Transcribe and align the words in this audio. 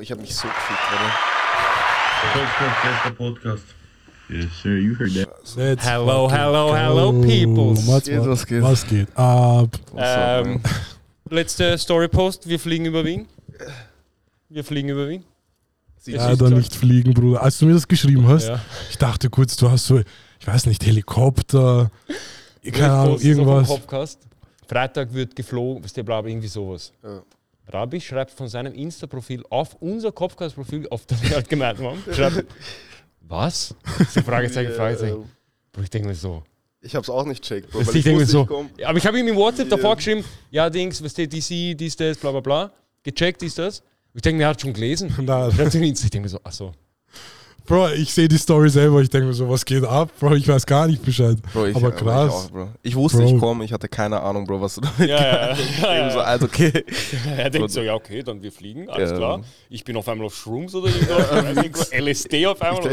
Ich 0.00 0.10
habe 0.10 0.20
mich 0.20 0.34
so 0.34 0.46
gefickt, 0.48 0.80
oder? 0.92 1.12
Podcast, 2.32 3.04
der 3.04 3.10
Podcast. 3.10 3.62
Yes, 4.28 4.46
sir, 4.62 4.76
you 4.78 4.98
heard 4.98 5.14
that. 5.14 5.56
Let's 5.56 5.84
Hello, 5.86 6.28
hello, 6.30 6.68
go. 6.68 6.74
hello, 6.76 7.12
peoples. 7.22 7.86
Was, 7.86 8.04
Geht, 8.04 8.20
was 8.26 8.46
geht? 8.46 8.62
was 8.62 8.86
geht 8.86 9.16
ab? 9.16 9.68
Ähm, 9.96 10.60
letzte 11.30 11.78
Story-Post, 11.78 12.48
wir 12.48 12.58
fliegen 12.58 12.86
über 12.86 13.04
Wien. 13.04 13.26
Wir 14.48 14.64
fliegen 14.64 14.88
über 14.88 15.08
Wien. 15.08 15.24
Sie 15.98 16.12
Ja, 16.12 16.34
da 16.34 16.50
nicht 16.50 16.74
fliegen, 16.74 17.14
Bruder. 17.14 17.42
Als 17.42 17.58
du 17.58 17.66
mir 17.66 17.74
das 17.74 17.86
geschrieben 17.86 18.26
hast, 18.28 18.48
Ja. 18.48 18.60
ich 18.90 18.98
dachte 18.98 19.30
kurz, 19.30 19.56
du 19.56 19.70
hast 19.70 19.86
so, 19.86 19.98
ich 20.00 20.46
weiß 20.46 20.66
nicht, 20.66 20.84
Helikopter, 20.84 21.90
keine 22.72 22.92
Ahnung, 22.92 23.20
irgendwas. 23.20 23.68
Podcast. 23.68 24.20
Freitag 24.68 25.12
wird 25.14 25.34
geflogen, 25.36 25.84
was 25.84 25.92
der 25.92 26.02
bla, 26.02 26.18
irgendwie 26.24 26.48
sowas. 26.48 26.92
Ja. 27.02 27.22
Rabi 27.68 28.00
schreibt 28.00 28.30
von 28.30 28.48
seinem 28.48 28.74
Insta-Profil 28.74 29.42
auf 29.50 29.74
unser 29.80 30.12
Kopfcast-Profil, 30.12 30.88
auf 30.90 31.04
das 31.06 31.22
wir 31.22 31.30
halt 31.30 31.48
gemeint 31.48 31.80
haben, 31.80 32.02
schreibt, 32.12 32.44
was? 33.20 33.74
So 34.10 34.22
Fragezeichen, 34.22 34.72
Fragezeichen. 34.72 35.24
Bro, 35.72 35.82
ich 35.82 35.90
denke 35.90 36.08
mir 36.08 36.14
so. 36.14 36.42
Ich 36.80 36.94
hab's 36.94 37.10
auch 37.10 37.24
nicht 37.24 37.42
checkt, 37.42 37.70
Bro. 37.70 37.80
Weil 37.80 37.88
ich 37.88 37.96
ich 37.96 38.04
denke 38.04 38.20
mir 38.20 38.26
so. 38.26 38.46
Ja, 38.78 38.88
aber 38.88 38.98
ich 38.98 39.06
habe 39.06 39.18
ihm 39.18 39.26
im 39.26 39.34
WhatsApp 39.36 39.68
Ja. 39.68 39.76
davor 39.76 39.96
geschrieben, 39.96 40.24
ja, 40.50 40.70
Dings, 40.70 41.02
was 41.02 41.10
steht 41.12 41.32
DC, 41.32 41.76
dies, 41.76 41.96
das, 41.96 42.16
bla 42.18 42.30
bla 42.30 42.40
bla. 42.40 42.72
Gecheckt 43.02 43.42
ist 43.42 43.58
das. 43.58 43.82
Ich 44.14 44.22
denke 44.22 44.38
mir, 44.38 44.44
er 44.44 44.50
hat 44.50 44.60
schon 44.60 44.72
gelesen. 44.72 45.12
Nein. 45.20 45.52
Schreibt 45.52 45.74
ihm 45.74 45.82
Insta, 45.82 46.04
ich 46.04 46.10
denke 46.10 46.26
mir 46.26 46.30
so, 46.30 46.40
achso. 46.44 46.72
Bro, 47.66 47.88
ich 47.90 48.12
sehe 48.12 48.28
die 48.28 48.38
Story 48.38 48.68
selber, 48.70 49.00
ich 49.00 49.10
denke 49.10 49.26
mir 49.28 49.32
so, 49.34 49.48
was 49.48 49.64
geht 49.64 49.82
ab? 49.84 50.10
Bro, 50.20 50.34
ich 50.34 50.46
weiß 50.46 50.64
gar 50.66 50.86
nicht 50.86 51.02
Bescheid. 51.04 51.36
Bro, 51.52 51.66
ich, 51.66 51.76
Aber 51.76 51.88
Ich, 51.88 51.96
krass. 51.96 52.32
auch, 52.32 52.50
Bro. 52.50 52.68
ich 52.82 52.94
wusste, 52.94 53.18
Bro. 53.18 53.26
ich 53.34 53.38
komme, 53.40 53.64
ich 53.64 53.72
hatte 53.72 53.88
keine 53.88 54.20
Ahnung, 54.20 54.46
Bro, 54.46 54.60
was 54.60 54.76
du 54.76 54.82
damit 54.82 54.98
Ja, 55.10 55.16
ja, 55.20 55.48
ja. 55.48 55.52
Ich 55.52 55.80
ja, 55.80 56.10
so, 56.10 56.18
ja. 56.18 56.24
also, 56.24 56.46
okay. 56.46 56.84
Er 57.36 57.50
denkt 57.50 57.70
so, 57.70 57.80
ja, 57.82 57.94
okay, 57.94 58.22
dann 58.22 58.40
wir 58.42 58.52
fliegen, 58.52 58.88
alles 58.88 59.10
Ja. 59.10 59.16
klar. 59.16 59.40
Ich 59.68 59.84
bin 59.84 59.96
auf 59.96 60.08
einmal 60.08 60.26
auf 60.26 60.36
Shrooms 60.36 60.74
oder 60.74 60.88
irgendwas, 61.56 61.90
LSD 61.92 62.46
auf 62.46 62.62
einmal. 62.62 62.90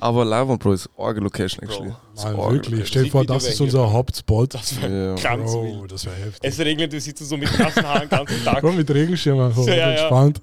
Aber 0.00 0.24
Live 0.24 0.58
Bro 0.58 0.72
ist 0.74 0.88
Orgel-Location, 0.96 1.62
actually. 1.64 1.88
Bro. 1.90 1.96
Ist 2.14 2.24
Mann, 2.24 2.34
Orgel 2.36 2.62
wirklich. 2.70 2.88
Stell 2.88 3.04
dir 3.04 3.10
vor, 3.10 3.24
das 3.24 3.46
ist 3.48 3.60
unser 3.60 3.90
Hauptspot. 3.92 4.54
Das 4.54 4.80
wäre 4.80 5.08
Ja. 5.08 5.14
ganz 5.16 5.50
Bro, 5.52 5.80
wild. 5.82 5.92
das 5.92 6.04
wäre 6.06 6.16
heftig. 6.16 6.40
Es 6.42 6.58
regnet, 6.58 6.92
du 6.92 7.00
sitzt 7.00 7.26
so 7.28 7.36
mit 7.36 7.58
nassen 7.58 7.82
Haaren 7.86 8.02
den 8.02 8.08
ganzen 8.10 8.44
Tag. 8.44 8.60
Bro, 8.60 8.72
mit 8.72 8.90
Regenschirm 8.90 9.40
einfach, 9.40 9.66
ja. 9.66 9.90
entspannt. 9.90 10.40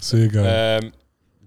Sehr 0.00 0.28
geil. 0.28 0.80
Ähm, 0.82 0.92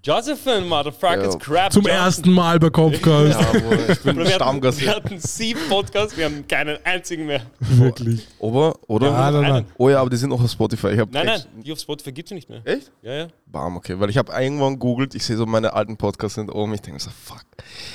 Josephine, 0.07 0.61
Motherfuckers, 0.61 1.33
Ja. 1.33 1.39
Crap. 1.39 1.73
Zum 1.73 1.81
Johnson. 1.83 1.99
ersten 1.99 2.31
Mal 2.31 2.59
bei 2.59 2.69
Kopfcast. 2.69 3.39
Ja, 3.41 3.59
Bro, 3.59 3.73
ich 3.91 3.99
bin 3.99 4.15
Bro, 4.15 4.23
wir, 4.23 4.25
hatten, 4.25 4.31
Stammgast. 4.35 4.79
wir 4.79 4.95
hatten 4.95 5.19
sieben 5.19 5.59
Podcasts, 5.67 6.15
wir 6.15 6.23
haben 6.25 6.47
keinen 6.47 6.77
einzigen 6.85 7.25
mehr. 7.25 7.41
Wirklich. 7.59 8.25
Oder? 8.39 8.73
Oder? 8.87 9.07
Ja, 9.07 9.31
nein, 9.31 9.41
nein. 9.41 9.65
Oh 9.77 9.89
ja, 9.89 9.99
aber 9.99 10.09
die 10.09 10.15
sind 10.15 10.29
noch 10.29 10.41
auf 10.41 10.49
Spotify. 10.49 10.91
Ich 10.91 10.97
Nein, 11.11 11.25
nein, 11.25 11.41
die 11.61 11.73
auf 11.73 11.79
Spotify 11.79 12.13
gibt 12.13 12.29
es 12.31 12.35
nicht 12.35 12.49
mehr. 12.49 12.61
Echt? 12.63 12.89
Ja, 13.01 13.13
ja. 13.13 13.27
Bam, 13.47 13.75
okay. 13.75 13.99
Weil 13.99 14.09
ich 14.09 14.17
habe 14.17 14.31
irgendwann 14.31 14.79
googelt, 14.79 15.13
ich 15.13 15.25
sehe 15.25 15.35
so 15.35 15.45
meine 15.45 15.73
alten 15.73 15.97
Podcasts 15.97 16.35
sind 16.35 16.49
oben. 16.51 16.73
Ich 16.73 16.81
denke 16.81 17.01
so, 17.01 17.09
fuck. 17.09 17.43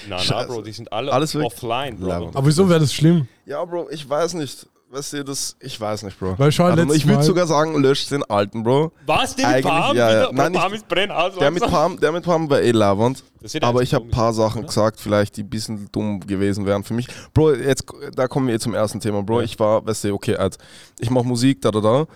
Na, 0.06 0.16
na, 0.16 0.18
Scheiße. 0.18 0.48
Bro, 0.48 0.62
die 0.62 0.72
sind 0.72 0.92
alle 0.92 1.10
Alles 1.12 1.34
offline, 1.34 1.96
Bro. 1.98 2.12
Aber 2.34 2.46
wieso 2.46 2.68
wäre 2.68 2.80
das 2.80 2.92
schlimm? 2.92 3.26
Ja, 3.46 3.64
Bro, 3.64 3.88
ich 3.90 4.06
weiß 4.06 4.34
nicht. 4.34 4.66
Weißt 4.92 5.14
du, 5.14 5.24
das, 5.24 5.56
ich 5.58 5.80
weiß 5.80 6.02
nicht, 6.02 6.18
Bro. 6.18 6.34
Weil 6.38 6.52
schau, 6.52 6.64
Also, 6.64 6.92
ich 6.92 7.06
würde 7.08 7.22
sogar 7.22 7.46
sagen, 7.46 7.80
löscht 7.80 8.10
den 8.10 8.22
alten, 8.24 8.62
Bro. 8.62 8.92
Was, 9.06 9.34
den 9.34 9.46
Eigentlich, 9.46 9.64
Palm? 9.64 9.96
ja, 9.96 10.24
ja. 10.24 10.32
Nein, 10.32 10.52
Palm 10.52 10.74
ist 10.74 10.86
Brennhaus. 10.86 11.38
Der 11.38 11.50
mit 11.50 11.62
Palm, 11.62 11.98
der 11.98 12.12
mit 12.12 12.24
Palm 12.24 12.50
war 12.50 12.60
eh 12.60 12.72
labernd. 12.72 13.24
Aber 13.62 13.80
ich 13.80 13.94
habe 13.94 14.04
ein 14.04 14.10
paar 14.10 14.34
Sachen 14.34 14.58
oder? 14.58 14.66
gesagt, 14.66 15.00
vielleicht 15.00 15.38
die 15.38 15.44
ein 15.44 15.48
bisschen 15.48 15.88
dumm 15.92 16.20
gewesen 16.20 16.66
wären 16.66 16.84
für 16.84 16.92
mich. 16.92 17.08
Bro, 17.32 17.54
jetzt, 17.54 17.86
da 18.14 18.28
kommen 18.28 18.48
wir 18.48 18.54
eh 18.56 18.58
zum 18.58 18.74
ersten 18.74 19.00
Thema, 19.00 19.22
Bro. 19.22 19.38
Ja. 19.38 19.44
Ich 19.46 19.58
war, 19.58 19.86
weißt 19.86 20.04
du, 20.04 20.12
okay, 20.12 20.36
halt, 20.36 20.58
ich 21.00 21.08
mache 21.08 21.24
Musik, 21.24 21.62
da, 21.62 21.70
da, 21.70 21.80
da. 21.80 22.06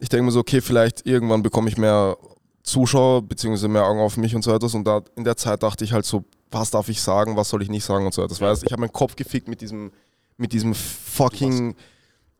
Ich 0.00 0.08
denke 0.08 0.24
mir 0.24 0.32
so, 0.32 0.40
okay, 0.40 0.60
vielleicht 0.60 1.06
irgendwann 1.06 1.40
bekomme 1.40 1.68
ich 1.68 1.78
mehr 1.78 2.16
Zuschauer, 2.64 3.22
beziehungsweise 3.22 3.68
mehr 3.68 3.84
Augen 3.84 4.00
auf 4.00 4.16
mich 4.16 4.34
und 4.34 4.42
so 4.42 4.52
etwas. 4.52 4.74
Und 4.74 4.84
da, 4.88 5.02
in 5.14 5.22
der 5.22 5.36
Zeit 5.36 5.62
dachte 5.62 5.84
ich 5.84 5.92
halt 5.92 6.04
so, 6.04 6.24
was 6.50 6.72
darf 6.72 6.88
ich 6.88 7.00
sagen, 7.00 7.36
was 7.36 7.48
soll 7.48 7.62
ich 7.62 7.70
nicht 7.70 7.84
sagen 7.84 8.04
und 8.04 8.12
so 8.12 8.24
etwas. 8.24 8.40
Weißt 8.40 8.64
ich 8.64 8.72
habe 8.72 8.80
meinen 8.80 8.92
Kopf 8.92 9.14
gefickt 9.14 9.46
mit 9.46 9.60
diesem, 9.60 9.92
mit 10.36 10.52
diesem 10.52 10.74
fucking, 10.74 11.76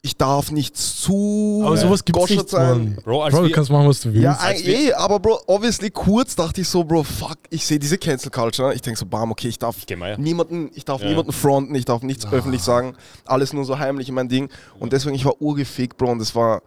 ich 0.04 0.18
darf 0.18 0.50
nicht 0.52 0.76
zu 0.76 1.62
Aber 1.64 1.78
sowas 1.78 2.04
gibt's 2.04 2.28
nicht, 2.28 2.52
Mann. 2.52 2.98
Bro, 3.02 3.22
als 3.22 3.34
Bro, 3.34 3.42
du 3.42 3.48
wir- 3.48 3.54
kannst 3.54 3.70
machen, 3.70 3.88
was 3.88 4.00
du 4.02 4.12
willst. 4.12 4.22
ja, 4.22 4.50
eh, 4.52 4.92
aber 4.92 5.18
Bro, 5.18 5.40
obviously 5.46 5.90
kurz 5.90 6.36
dachte 6.36 6.60
ich 6.60 6.68
so, 6.68 6.84
Bro, 6.84 7.04
fuck, 7.04 7.38
ich 7.48 7.64
sehe 7.64 7.78
diese 7.78 7.96
Cancel 7.96 8.30
Culture. 8.30 8.74
Ich 8.74 8.82
denke 8.82 8.98
so, 9.00 9.06
bam, 9.06 9.30
okay, 9.32 9.48
ich 9.48 9.58
darf 9.58 9.76
Geh 9.86 9.96
mal, 9.96 10.10
ja. 10.10 10.18
niemanden, 10.18 10.70
ich 10.74 10.84
darf 10.84 11.00
Ja. 11.00 11.08
niemanden 11.08 11.32
fronten, 11.32 11.74
ich 11.74 11.86
darf 11.86 12.02
nichts 12.02 12.30
öffentlich 12.30 12.60
sagen, 12.62 12.94
alles 13.24 13.54
nur 13.54 13.64
so 13.64 13.78
heimlich 13.78 14.10
in 14.10 14.14
mein 14.14 14.28
Ding. 14.28 14.50
Und 14.78 14.92
deswegen, 14.92 15.14
ich 15.16 15.24
war 15.24 15.40
urgefickt, 15.40 15.96
Bro, 15.96 16.10
und 16.12 16.20
es 16.20 16.34
war, 16.34 16.60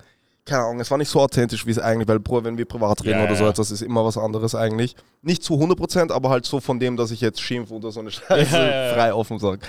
keine 0.44 0.64
Ahnung, 0.64 0.80
es 0.80 0.90
war 0.90 0.98
nicht 0.98 1.10
so 1.10 1.20
authentisch, 1.22 1.68
wie 1.68 1.72
es 1.72 1.78
eigentlich, 1.80 2.08
weil, 2.08 2.20
Bro, 2.20 2.44
wenn 2.44 2.58
wir 2.58 2.66
privat 2.66 3.04
reden 3.04 3.20
Ja, 3.20 3.26
oder 3.26 3.36
so 3.36 3.46
etwas, 3.46 3.70
ist 3.70 3.82
immer 3.84 4.04
was 4.04 4.18
anderes 4.18 4.56
eigentlich. 4.56 4.96
Nicht 5.22 5.44
zu 5.44 5.54
100%, 5.60 6.12
aber 6.12 6.30
halt 6.32 6.46
so 6.48 6.60
von 6.60 6.80
dem, 6.80 6.98
dass 6.98 7.12
ich 7.12 7.22
jetzt 7.22 7.40
schimpf 7.40 7.70
oder 7.70 7.92
so 7.92 8.00
eine 8.00 8.10
Scheiße 8.12 8.56
Ja, 8.56 8.66
ja, 8.68 8.86
ja. 8.88 8.94
frei 8.96 9.14
offen 9.14 9.38
sage. 9.40 9.60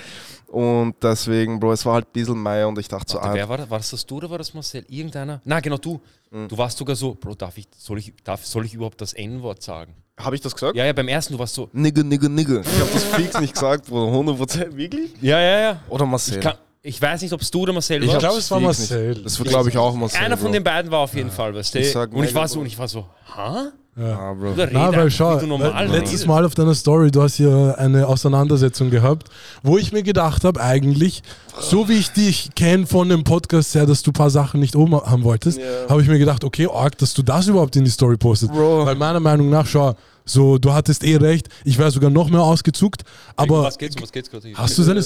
Und 0.48 0.94
deswegen, 1.02 1.60
Bro, 1.60 1.72
es 1.72 1.84
war 1.84 1.94
halt 1.94 2.06
ein 2.06 2.12
bisschen 2.12 2.38
Meier 2.38 2.68
und 2.68 2.78
ich 2.78 2.88
dachte 2.88 3.12
so, 3.12 3.18
Warte, 3.18 3.30
ah, 3.30 3.34
wer 3.34 3.48
war 3.48 3.58
das? 3.58 3.70
War 3.70 3.78
das 3.78 3.90
das 3.90 4.06
du 4.06 4.16
oder 4.16 4.30
war 4.30 4.38
das 4.38 4.54
Marcel? 4.54 4.84
Irgendeiner? 4.88 5.40
Na, 5.44 5.60
genau 5.60 5.76
du. 5.76 6.00
Mhm. 6.30 6.48
Du 6.48 6.56
warst 6.56 6.78
sogar 6.78 6.96
so, 6.96 7.14
Bro, 7.14 7.34
darf 7.34 7.58
ich, 7.58 7.68
soll 7.76 7.98
ich, 7.98 8.14
darf, 8.24 8.44
soll 8.46 8.64
ich 8.64 8.74
überhaupt 8.74 9.00
das 9.00 9.12
N-Wort 9.12 9.62
sagen? 9.62 9.94
habe 10.18 10.34
ich 10.34 10.42
das 10.42 10.54
gesagt? 10.54 10.76
Ja, 10.76 10.84
ja, 10.84 10.92
beim 10.92 11.08
ersten, 11.08 11.34
du 11.34 11.38
warst 11.38 11.54
so, 11.54 11.68
Nigge, 11.72 12.02
nigge, 12.02 12.28
nigge. 12.28 12.60
Ich 12.60 12.80
habe 12.80 12.90
das 12.92 13.04
fix 13.04 13.40
nicht 13.40 13.52
gesagt, 13.54 13.86
Bro, 13.86 14.20
100%. 14.20 14.76
Wirklich? 14.76 15.12
ja, 15.20 15.40
ja, 15.40 15.60
ja. 15.60 15.80
Oder 15.88 16.06
Marcel? 16.06 16.38
Ich, 16.38 16.40
kann, 16.40 16.54
ich 16.82 17.00
weiß 17.00 17.22
nicht, 17.22 17.32
ob 17.32 17.40
es 17.40 17.50
du 17.50 17.60
oder 17.60 17.72
Marcel 17.72 18.02
Ich 18.02 18.08
war. 18.08 18.14
hab's 18.14 18.24
glaube, 18.24 18.38
es 18.38 18.50
war 18.50 18.60
Marcel. 18.60 19.10
Nicht. 19.10 19.26
Das 19.26 19.38
wird, 19.38 19.48
glaube 19.50 19.68
ich, 19.68 19.78
auch 19.78 19.94
Marcel. 19.94 20.20
Einer 20.20 20.36
Bro. 20.36 20.44
von 20.44 20.52
den 20.52 20.64
beiden 20.64 20.90
war 20.90 21.00
auf 21.00 21.14
jeden 21.14 21.30
Fall, 21.30 21.54
weißt 21.54 21.74
du? 21.74 21.78
Ich 21.78 21.92
sag 21.92 22.12
Und 22.12 22.24
ich 22.24 22.34
war 22.34 22.48
so, 22.48 22.60
und 22.60 22.66
ich 22.66 22.78
war 22.78 22.88
so, 22.88 23.06
hä? 23.36 23.68
Ah, 24.00 24.32
Bro. 24.32 24.52
Na, 24.56 24.56
weil 24.56 24.76
einfach, 24.76 25.10
schau, 25.10 25.40
letztes. 25.86 26.26
Mal 26.26 26.44
auf 26.44 26.54
deiner 26.54 26.74
Story, 26.74 27.10
du 27.10 27.22
hast 27.22 27.34
hier 27.36 27.74
eine 27.78 28.06
Auseinandersetzung 28.06 28.90
gehabt, 28.90 29.28
wo 29.62 29.76
ich 29.78 29.92
mir 29.92 30.02
gedacht 30.02 30.44
habe, 30.44 30.60
eigentlich, 30.60 31.22
so 31.60 31.88
wie 31.88 31.94
ich 31.94 32.10
dich 32.12 32.50
kenne 32.54 32.86
von 32.86 33.08
dem 33.08 33.24
Podcast 33.24 33.74
her, 33.74 33.86
dass 33.86 34.02
du 34.02 34.10
ein 34.10 34.14
paar 34.14 34.30
Sachen 34.30 34.60
nicht 34.60 34.76
oben 34.76 34.94
haben 34.94 35.24
wolltest, 35.24 35.58
Ja. 35.58 35.64
habe 35.88 36.02
ich 36.02 36.08
mir 36.08 36.18
gedacht, 36.18 36.44
okay, 36.44 36.68
arg, 36.72 36.96
dass 36.98 37.14
du 37.14 37.22
das 37.22 37.48
überhaupt 37.48 37.74
in 37.76 37.84
die 37.84 37.90
Story 37.90 38.16
postest. 38.16 38.52
Bro. 38.52 38.86
Weil 38.86 38.94
meiner 38.94 39.20
Meinung 39.20 39.50
nach, 39.50 39.66
schau, 39.66 39.94
so, 40.24 40.58
du 40.58 40.72
hattest 40.72 41.02
eh 41.04 41.16
recht, 41.16 41.48
ich 41.64 41.78
wäre 41.78 41.90
sogar 41.90 42.10
noch 42.10 42.28
mehr 42.30 42.42
ausgezuckt, 42.42 43.02
aber 43.34 43.62
was 43.64 43.78
geht's, 43.78 43.96
um 43.96 44.02
was 44.02 44.12
geht's 44.12 44.30
gerade? 44.30 44.52
hast 44.54 44.76
du 44.78 44.82
seine... 44.82 45.02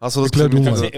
Hast 0.00 0.16
du 0.16 0.20
das 0.20 0.30
Erklär 0.30 0.48
gesehen 0.50 0.64
du 0.64 0.70
dieser- 0.88 0.90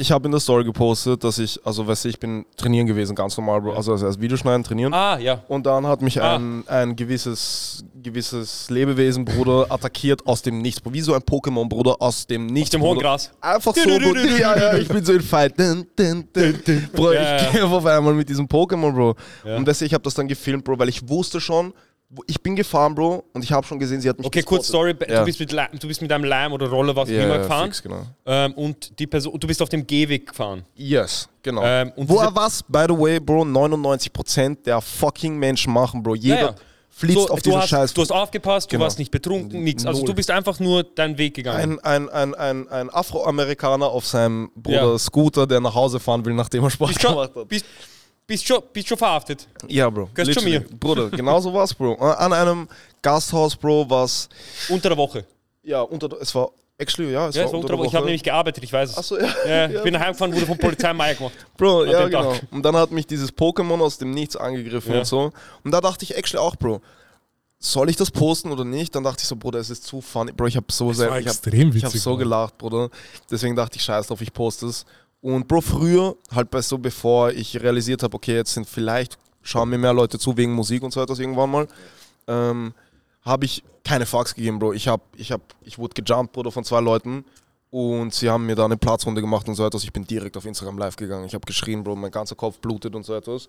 Ich 0.00 0.10
habe 0.12 0.26
in 0.26 0.32
der 0.32 0.40
Story 0.40 0.64
gepostet, 0.64 1.22
dass 1.24 1.38
ich, 1.38 1.58
also 1.64 1.86
weißt 1.86 2.04
du, 2.04 2.08
ich 2.08 2.18
bin 2.18 2.44
trainieren 2.56 2.86
gewesen, 2.86 3.14
ganz 3.14 3.36
normal, 3.36 3.60
Bro. 3.60 3.74
Also 3.74 3.92
als 3.92 4.20
Videoschneiden, 4.20 4.62
trainieren. 4.64 4.92
Ah, 4.94 5.18
ja. 5.18 5.42
Und 5.48 5.66
dann 5.66 5.86
hat 5.86 6.00
mich 6.02 6.20
Ah. 6.20 6.36
ein, 6.36 6.64
ein 6.68 6.94
gewisses, 6.96 7.84
gewisses 8.02 8.70
Lebewesen, 8.70 9.24
Bruder, 9.24 9.66
attackiert 9.70 10.26
aus 10.26 10.42
dem 10.42 10.58
Nichts. 10.62 10.80
Wie 10.90 11.00
so 11.00 11.14
ein 11.14 11.20
Pokémon, 11.22 11.68
Bruder, 11.68 11.96
aus 12.00 12.26
dem 12.26 12.46
Nichts. 12.46 12.74
Auf 12.74 12.80
dem 12.80 12.82
hohen 12.82 12.94
Bruder. 12.96 13.08
Gras. 13.10 13.30
Einfach 13.40 13.74
so, 13.74 13.82
Bro. 13.84 14.14
Ja, 14.38 14.56
ja, 14.56 14.74
ich 14.78 14.88
bin 14.88 15.04
so 15.04 15.12
in 15.12 15.20
Fight. 15.22 15.58
Dun, 15.58 15.86
dun, 15.96 16.24
dun. 16.32 16.88
Bro, 16.92 17.12
Ja, 17.12 17.36
ich 17.36 17.42
ja. 17.42 17.50
kämpfe 17.50 17.74
auf 17.76 17.86
einmal 17.86 18.14
mit 18.14 18.28
diesem 18.28 18.46
Pokémon, 18.46 18.92
Bro. 18.92 19.14
Ja. 19.44 19.56
Und 19.56 19.66
deswegen, 19.66 19.86
ich 19.88 19.94
habe 19.94 20.04
das 20.04 20.14
dann 20.14 20.28
gefilmt, 20.28 20.64
Bro, 20.64 20.78
weil 20.78 20.88
ich 20.88 21.08
wusste 21.08 21.40
schon, 21.40 21.72
ich 22.26 22.40
bin 22.42 22.56
gefahren, 22.56 22.94
Bro, 22.94 23.24
und 23.34 23.44
ich 23.44 23.52
habe 23.52 23.66
schon 23.66 23.78
gesehen, 23.78 24.00
sie 24.00 24.08
hat 24.08 24.16
mich 24.16 24.26
Okay, 24.26 24.42
kurz 24.42 24.68
Story. 24.68 24.94
Ja. 25.08 25.20
Du, 25.20 25.24
bist 25.26 25.38
mit, 25.40 25.52
du 25.52 25.88
bist 25.88 26.00
mit 26.00 26.10
einem 26.10 26.24
Leim 26.24 26.52
oder 26.54 26.68
Roller, 26.68 26.96
was 26.96 27.10
Ja, 27.10 27.22
immer 27.24 27.34
ja, 27.36 27.42
gefahren. 27.42 27.66
fix, 27.66 27.82
genau. 27.82 28.02
Ähm, 28.24 28.54
und 28.54 28.98
die 28.98 29.06
Person, 29.06 29.38
du 29.38 29.46
bist 29.46 29.60
auf 29.60 29.68
dem 29.68 29.86
Gehweg 29.86 30.26
gefahren. 30.28 30.64
Yes, 30.74 31.28
genau. 31.42 31.62
Ähm, 31.64 31.92
und 31.96 32.08
Wo 32.08 32.18
er 32.18 32.34
was, 32.34 32.62
by 32.62 32.84
the 32.88 32.98
way, 32.98 33.20
Bro, 33.20 33.42
99% 33.42 34.62
der 34.64 34.80
fucking 34.80 35.36
Menschen 35.38 35.72
machen, 35.72 36.02
Bro. 36.02 36.14
Jeder 36.14 36.34
Ja, 36.36 36.46
ja. 36.46 36.54
flitzt 36.88 37.14
So, 37.18 37.28
auf 37.28 37.42
du, 37.42 37.50
diese 37.50 37.60
hast, 37.60 37.68
Scheiß. 37.68 37.92
du 37.94 38.00
hast 38.00 38.10
aufgepasst, 38.10 38.70
Genau. 38.70 38.80
du 38.80 38.84
warst 38.84 38.98
nicht 38.98 39.10
betrunken, 39.10 39.62
nichts. 39.62 39.84
Also 39.84 40.02
du 40.04 40.14
bist 40.14 40.30
einfach 40.30 40.58
nur 40.60 40.84
deinen 40.84 41.18
Weg 41.18 41.34
gegangen. 41.34 41.78
ein, 41.82 42.08
ein, 42.08 42.08
ein, 42.08 42.34
ein, 42.34 42.68
ein 42.68 42.90
Afroamerikaner 42.90 43.86
auf 43.86 44.06
seinem 44.06 44.50
Bruder. 44.56 44.98
Scooter, 44.98 45.46
der 45.46 45.60
nach 45.60 45.74
Hause 45.74 46.00
fahren 46.00 46.24
will, 46.24 46.32
nachdem 46.34 46.64
er 46.64 46.70
Sport 46.70 46.98
gemacht 46.98 47.32
hat. 47.36 47.48
bist, 47.48 47.66
bist, 48.28 48.46
schon, 48.46 48.62
bist 48.72 48.86
schon 48.86 48.98
verhaftet. 48.98 49.48
Ja, 49.66 49.90
Bro. 49.90 50.10
Gehörst 50.14 50.38
zu 50.38 50.46
literally. 50.46 50.76
Bruder, 50.78 51.10
genau 51.16 51.40
so 51.40 51.52
war's, 51.52 51.74
Bro. 51.74 51.94
An 51.96 52.32
einem 52.32 52.68
Gasthaus, 53.02 53.56
Bro, 53.56 53.90
was, 53.90 54.28
Unter 54.68 54.90
der 54.90 54.98
Woche. 54.98 55.24
ja, 55.64 55.80
unter, 55.80 56.08
es 56.20 56.32
war, 56.34 56.50
actually, 56.76 57.10
ja, 57.12 57.28
es 57.28 57.34
Ja, 57.34 57.42
war 57.42 57.46
es 57.46 57.52
war 57.52 57.58
unter 57.60 57.64
unter 57.64 57.68
der 57.68 57.78
Woche. 57.78 57.86
Ich 57.88 57.94
habe 57.94 58.04
nämlich 58.06 58.22
gearbeitet, 58.22 58.62
ich 58.62 58.72
weiß 58.72 58.90
es. 58.90 58.98
Achso, 58.98 59.18
ja. 59.18 59.28
Ja, 59.46 59.66
ich 59.70 59.82
bin 59.82 59.98
heimgefahren, 59.98 60.32
wurde 60.34 60.46
von 60.46 60.58
Polizei 60.58 60.92
Meier 60.92 61.14
gemacht. 61.14 61.32
Bro, 61.56 61.86
ja, 61.86 62.06
genau. 62.06 62.34
Tag. 62.34 62.42
Und 62.52 62.62
dann 62.64 62.76
hat 62.76 62.90
mich 62.92 63.06
dieses 63.06 63.32
Pokémon 63.34 63.80
aus 63.82 63.98
dem 63.98 64.10
Nichts 64.12 64.36
angegriffen 64.36 64.92
Ja. 64.92 64.98
und 65.00 65.04
so. 65.06 65.32
Und 65.64 65.70
da 65.72 65.80
dachte 65.80 66.04
ich 66.04 66.14
actually 66.16 66.38
auch, 66.44 66.54
Bro, 66.54 66.80
soll 67.60 67.90
ich 67.90 67.96
das 67.96 68.10
posten 68.12 68.52
oder 68.52 68.64
nicht? 68.64 68.94
Dann 68.94 69.02
dachte 69.02 69.22
ich 69.22 69.26
so, 69.28 69.34
Bruder, 69.34 69.58
es 69.58 69.70
ist 69.70 69.84
zu 69.84 70.00
funny. 70.00 70.30
Bro, 70.32 70.46
ich 70.46 70.56
habe 70.56 70.66
so 70.70 70.92
sehr, 70.92 71.10
war 71.10 71.18
ich 71.18 71.26
hab, 71.26 71.32
extrem 71.32 71.74
ich 71.74 71.84
hab 71.84 71.90
so 71.92 72.16
gelacht, 72.16 72.56
Bruder. 72.58 72.88
Deswegen 73.30 73.56
dachte 73.56 73.76
ich, 73.78 73.82
scheiß 73.82 74.06
drauf, 74.06 74.20
ich 74.20 74.32
poste 74.32 74.66
es. 74.66 74.84
Und 75.20 75.48
Bro, 75.48 75.60
früher, 75.62 76.16
halt 76.32 76.50
bei 76.50 76.62
so, 76.62 76.78
bevor 76.78 77.30
ich 77.30 77.60
realisiert 77.60 78.02
habe, 78.02 78.14
okay, 78.16 78.36
jetzt 78.36 78.54
sind 78.54 78.68
vielleicht, 78.68 79.18
schauen 79.42 79.68
mir 79.68 79.78
mehr 79.78 79.92
Leute 79.92 80.18
zu 80.18 80.36
wegen 80.36 80.52
Musik 80.52 80.82
und 80.82 80.92
so 80.92 81.00
etwas 81.02 81.18
irgendwann 81.18 81.50
mal, 81.50 81.68
ähm, 82.28 82.72
habe 83.22 83.44
ich 83.44 83.64
keine 83.84 84.06
Fucks 84.06 84.34
gegeben, 84.34 84.58
Bro. 84.58 84.74
Ich 84.74 84.86
hab, 84.86 85.00
ich 85.16 85.32
hab, 85.32 85.40
ich 85.62 85.78
wurde 85.78 86.00
gejumpt, 86.00 86.32
Bruder, 86.32 86.52
von 86.52 86.64
zwei 86.64 86.80
Leuten. 86.80 87.24
Und 87.70 88.14
sie 88.14 88.30
haben 88.30 88.46
mir 88.46 88.54
da 88.54 88.64
eine 88.64 88.78
Platzrunde 88.78 89.20
gemacht 89.20 89.46
und 89.48 89.54
so 89.54 89.66
etwas. 89.66 89.84
Ich 89.84 89.92
bin 89.92 90.04
direkt 90.06 90.36
auf 90.38 90.46
Instagram 90.46 90.78
live 90.78 90.96
gegangen. 90.96 91.26
Ich 91.26 91.34
habe 91.34 91.44
geschrien, 91.44 91.82
Bro, 91.84 91.96
mein 91.96 92.10
ganzer 92.10 92.34
Kopf 92.34 92.58
blutet 92.60 92.94
und 92.94 93.04
so 93.04 93.14
etwas. 93.14 93.46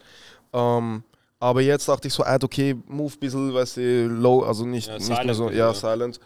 Ähm, 0.52 1.04
Aber 1.40 1.62
jetzt 1.62 1.88
dachte 1.88 2.10
ich 2.10 2.14
so, 2.14 2.24
Alter, 2.24 2.46
okay, 2.46 2.76
move 2.88 3.14
ein 3.14 3.20
bisschen, 3.20 3.54
weißt 3.54 3.78
du, 3.78 4.08
low, 4.08 4.42
also 4.42 4.66
nicht, 4.66 4.88
Ja, 4.88 4.96
nicht 4.96 5.06
silent 5.06 5.26
mehr 5.26 5.36
so, 5.36 5.50
ja. 5.50 5.74
silent. 5.74 6.20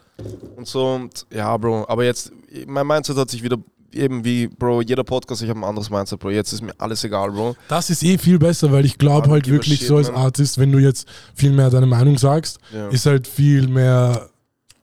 Und 0.55 0.67
so, 0.67 0.87
und 0.95 1.27
ja, 1.31 1.55
Bro, 1.55 1.85
aber 1.87 2.03
jetzt, 2.03 2.31
mein 2.65 2.87
Mindset 2.87 3.15
hat 3.17 3.29
sich 3.29 3.43
wieder, 3.43 3.57
eben 3.95 4.23
wie, 4.25 4.47
Bro, 4.47 4.81
jeder 4.81 5.03
Podcast, 5.03 5.41
ich 5.41 5.49
habe 5.49 5.59
ein 5.59 5.63
anderes 5.63 5.89
Mindset, 5.89 6.19
Bro. 6.19 6.31
Jetzt 6.31 6.53
ist 6.53 6.61
mir 6.61 6.73
alles 6.77 7.03
egal, 7.03 7.31
Bro. 7.31 7.55
Das 7.67 7.89
ist 7.89 8.03
eh 8.03 8.17
viel 8.17 8.39
besser, 8.39 8.71
weil 8.71 8.85
ich 8.85 8.97
glaube 8.97 9.29
halt 9.29 9.49
wirklich 9.49 9.79
shit, 9.79 9.87
so 9.87 9.97
als. 9.97 10.09
Artist, 10.09 10.57
wenn 10.57 10.71
du 10.71 10.79
jetzt 10.79 11.07
viel 11.35 11.51
mehr 11.51 11.69
deine 11.69 11.85
Meinung 11.87 12.17
sagst, 12.17 12.59
Ja. 12.73 12.89
ist 12.89 13.05
halt 13.05 13.27
viel 13.27 13.67
mehr 13.67 14.29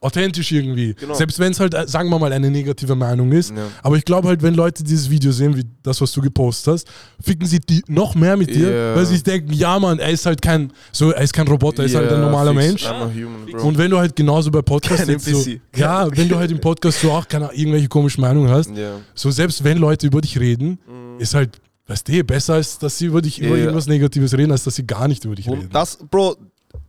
authentisch 0.03 0.51
irgendwie. 0.53 0.95
Genau. 0.95 1.13
Selbst 1.15 1.39
wenn 1.39 1.53
es 1.53 1.61
halt, 1.61 1.75
äh, 1.75 1.87
sagen 1.87 2.09
wir 2.09 2.19
mal, 2.19 2.33
eine 2.33 2.51
negative 2.51 2.95
Meinung 2.95 3.33
ist. 3.33 3.51
Ja. 3.51 3.65
Aber 3.83 3.97
ich 3.97 4.05
glaube 4.05 4.29
halt, 4.29 4.43
wenn 4.43 4.55
Leute 4.55 4.83
dieses 4.83 5.11
Video 5.11 5.31
sehen, 5.31 5.55
wie 5.57 5.65
das, 5.83 6.01
was 6.01 6.11
du 6.13 6.23
gepostet 6.23 6.73
hast, 6.75 6.89
ficken 7.23 7.47
sie 7.47 7.61
die 7.61 7.83
noch 7.87 8.15
mehr 8.15 8.37
mit 8.37 8.55
dir, 8.55 8.71
Ja. 8.71 8.97
weil 8.97 9.05
sie 9.05 9.15
sich 9.15 9.23
denken, 9.23 9.53
ja 9.53 9.79
Mann, 9.79 9.99
er 9.99 10.11
ist 10.11 10.25
halt 10.25 10.41
kein, 10.41 10.73
so, 10.91 11.11
er 11.11 11.23
ist 11.23 11.35
kein 11.35 11.47
Roboter, 11.47 11.83
er 11.83 11.87
ist 11.87 11.95
halt 11.95 12.11
ein 12.11 12.21
normaler 12.21 12.55
fix, 12.55 12.67
Mensch. 12.67 12.89
Human. 12.89 13.61
Und 13.67 13.77
wenn 13.79 13.91
du 13.91 13.99
halt 13.99 14.17
genauso 14.17 14.51
bei 14.51 14.63
Podcasts 14.63 15.07
jetzt 15.07 15.27
so, 15.27 15.45
ja, 15.77 16.09
wenn 16.17 16.29
du 16.29 16.37
halt 16.37 16.51
im 16.51 16.61
Podcast 16.61 17.01
so 17.01 17.13
auch 17.13 17.29
keine 17.29 17.51
irgendwelche 17.53 17.89
komischen 17.89 18.23
Meinungen 18.23 18.49
hast, 18.49 18.71
ja. 18.75 19.01
so 19.15 19.31
selbst 19.31 19.63
wenn 19.65 19.77
Leute 19.79 20.07
über 20.07 20.21
dich 20.23 20.39
reden, 20.41 20.79
ist 21.19 21.35
halt, 21.35 21.61
weißt 21.89 22.09
du, 22.09 22.25
besser 22.25 22.55
als 22.55 22.79
dass 22.79 22.97
sie 22.97 23.07
über 23.07 23.21
dich 23.21 23.39
über. 23.41 23.51
Ja. 23.57 23.65
irgendwas 23.65 23.87
Negatives 23.87 24.33
reden, 24.33 24.53
als 24.53 24.65
dass 24.65 24.77
sie 24.77 24.87
gar 24.87 25.09
nicht 25.09 25.25
über 25.27 25.35
dich 25.35 25.47
reden. 25.49 25.63
Und 25.63 25.75
das, 25.75 25.99
Bro, 26.11 26.37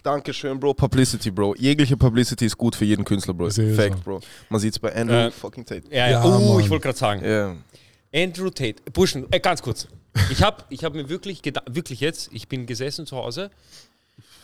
danke 0.04 0.34
schön, 0.34 0.60
Bro. 0.60 0.74
Publicity, 0.76 1.32
Bro. 1.32 1.56
Jegliche 1.58 1.98
Publicity 1.98 2.46
ist 2.46 2.58
gut 2.58 2.76
für 2.76 2.86
jeden 2.86 3.04
Künstler, 3.06 3.34
Bro. 3.34 3.50
Fact, 3.50 3.96
so. 3.98 4.04
Bro. 4.04 4.20
Man 4.50 4.60
sieht 4.60 4.74
es 4.74 4.80
bei 4.80 4.96
Andrew 4.96 5.16
Äh, 5.16 5.32
fucking 5.32 5.66
Tate. 5.66 5.84
Ja, 5.90 6.08
ja. 6.08 6.12
Ja, 6.12 6.26
oh, 6.26 6.54
Mann. 6.56 6.60
ich 6.64 6.70
wollte 6.70 6.84
gerade 6.84 6.98
sagen. 6.98 7.24
Ja. 7.26 7.56
Andrew 8.14 8.50
Tate. 8.50 8.76
Burschen, 8.94 9.26
äh, 9.32 9.40
ganz 9.40 9.62
kurz. 9.62 9.88
Ich 10.30 10.42
habe 10.44 10.64
ich 10.70 10.84
hab 10.84 10.94
mir 10.94 11.08
wirklich 11.08 11.42
gedacht, 11.42 11.66
wirklich 11.74 12.00
jetzt, 12.02 12.30
ich 12.34 12.48
bin 12.48 12.66
gesessen 12.66 13.06
zu 13.06 13.16
Hause. 13.16 13.50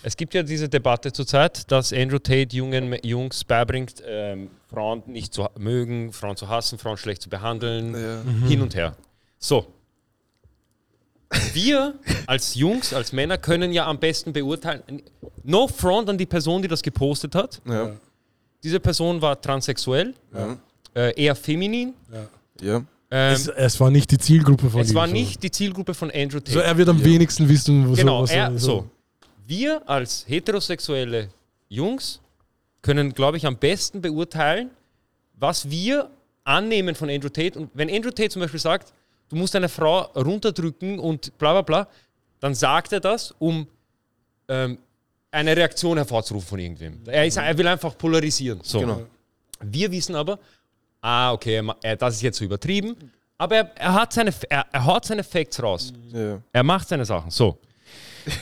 Es 0.04 0.16
gibt 0.16 0.34
ja 0.34 0.44
diese 0.44 0.70
Debatte 0.70 1.12
zurzeit, 1.12 1.70
dass 1.72 1.92
Andrew 1.92 2.20
Tate 2.20 2.56
jungen 2.56 2.96
Jungs 3.04 3.44
beibringt, 3.44 3.96
ähm, 4.06 4.50
Frauen 4.70 5.04
nicht 5.08 5.34
zu 5.34 5.48
mögen, 5.58 6.14
Frauen 6.14 6.38
zu 6.38 6.48
hassen, 6.48 6.78
Frauen 6.78 6.98
schlecht 6.98 7.22
zu 7.24 7.30
behandeln, 7.30 7.94
Ja. 7.94 8.48
hin 8.48 8.62
und 8.62 8.76
her. 8.76 8.96
So. 9.40 9.66
Wir 11.54 11.96
als 12.26 12.56
Jungs, 12.56 12.94
als 12.94 13.12
Männer 13.12 13.38
können 13.38 13.74
ja 13.74 13.86
am 13.86 14.00
besten 14.00 14.32
beurteilen. 14.34 15.02
No 15.44 15.68
front 15.68 16.10
an 16.10 16.18
die 16.18 16.26
Person, 16.26 16.62
die 16.62 16.68
das 16.68 16.82
gepostet 16.82 17.36
hat. 17.36 17.62
Ja. 17.68 17.92
Diese 18.64 18.80
Person 18.80 19.22
war 19.22 19.40
transsexuell, 19.40 20.14
Ja. 20.34 20.58
äh, 20.96 21.22
eher 21.22 21.36
feminin. 21.36 21.94
ja. 22.62 22.84
Ähm, 23.10 23.34
es, 23.34 23.48
es 23.48 23.80
war 23.80 23.90
nicht 23.90 24.12
die 24.12 24.18
Zielgruppe 24.18 24.70
von 24.70 24.82
es 24.82 24.90
ihm. 24.90 24.96
war 24.96 25.08
so. 25.08 25.14
nicht 25.14 25.42
die 25.42 25.50
Zielgruppe 25.52 25.94
von 25.94 26.12
Andrew 26.12 26.40
Tate. 26.40 26.52
So, 26.52 26.60
er 26.60 26.78
wird 26.78 26.90
am 26.90 27.02
wenigsten 27.04 27.48
wissen, 27.48 27.90
was 27.90 28.00
genau, 28.00 28.24
was 28.24 28.32
er, 28.32 28.58
so. 28.60 28.86
Wir 29.46 29.82
als 29.90 30.26
heterosexuelle 30.28 31.30
Jungs 31.70 32.20
können, 32.82 33.14
glaube 33.14 33.38
ich, 33.38 33.46
am 33.46 33.56
besten 33.56 34.02
beurteilen, 34.02 34.72
was 35.40 35.70
wir 35.70 36.10
annehmen 36.44 36.96
von 36.96 37.10
Andrew 37.10 37.30
Tate. 37.30 37.58
Und 37.58 37.70
wenn 37.74 37.90
Andrew 37.90 38.10
Tate 38.12 38.30
zum 38.30 38.42
Beispiel 38.42 38.60
sagt, 38.60 38.92
du 39.30 39.36
musst 39.36 39.56
eine 39.56 39.70
Frau 39.70 40.02
runterdrücken 40.16 41.00
und 41.00 41.38
bla 41.38 41.54
bla 41.54 41.62
bla, 41.62 41.88
dann 42.40 42.54
sagt 42.56 42.94
er 42.94 43.00
das, 43.00 43.34
um 43.40 43.68
ähm, 44.48 44.78
eine 45.32 45.56
Reaktion 45.56 45.98
hervorzurufen 45.98 46.48
von 46.48 46.60
irgendwem. 46.60 47.02
Er, 47.08 47.26
ist, 47.26 47.38
er 47.38 47.58
will 47.58 47.68
einfach 47.68 47.98
polarisieren. 47.98 48.60
So. 48.64 48.80
Genau. 48.80 49.02
Wir 49.62 49.92
wissen 49.92 50.16
aber, 50.16 50.40
ah, 51.02 51.32
okay, 51.34 51.62
er, 51.82 51.96
das 51.96 52.16
ist 52.16 52.22
jetzt 52.22 52.38
so 52.38 52.46
übertrieben, 52.46 52.96
aber 53.38 53.56
er, 53.58 53.72
er, 53.78 53.94
hat 53.94 54.14
seine, 54.14 54.34
er, 54.50 54.66
er 54.72 54.86
haut 54.86 55.06
seine 55.06 55.24
Facts 55.24 55.62
raus. 55.62 55.94
ja. 56.14 56.40
Er 56.54 56.64
macht 56.64 56.88
seine 56.88 57.06
Sachen. 57.06 57.30
So. 57.32 57.58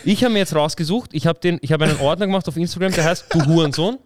Ich 0.04 0.24
habe 0.24 0.34
mir 0.34 0.40
jetzt 0.40 0.56
rausgesucht, 0.56 1.12
ich 1.14 1.28
habe 1.28 1.40
den- 1.40 1.60
ich 1.62 1.72
habe 1.72 1.86
einen 1.86 2.00
Ordner 2.00 2.26
gemacht 2.26 2.48
auf 2.48 2.58
Instagram, 2.58 2.92
der 2.94 3.04
heißt 3.04 3.26
Du 3.30 3.46
Hurensohn. 3.46 4.00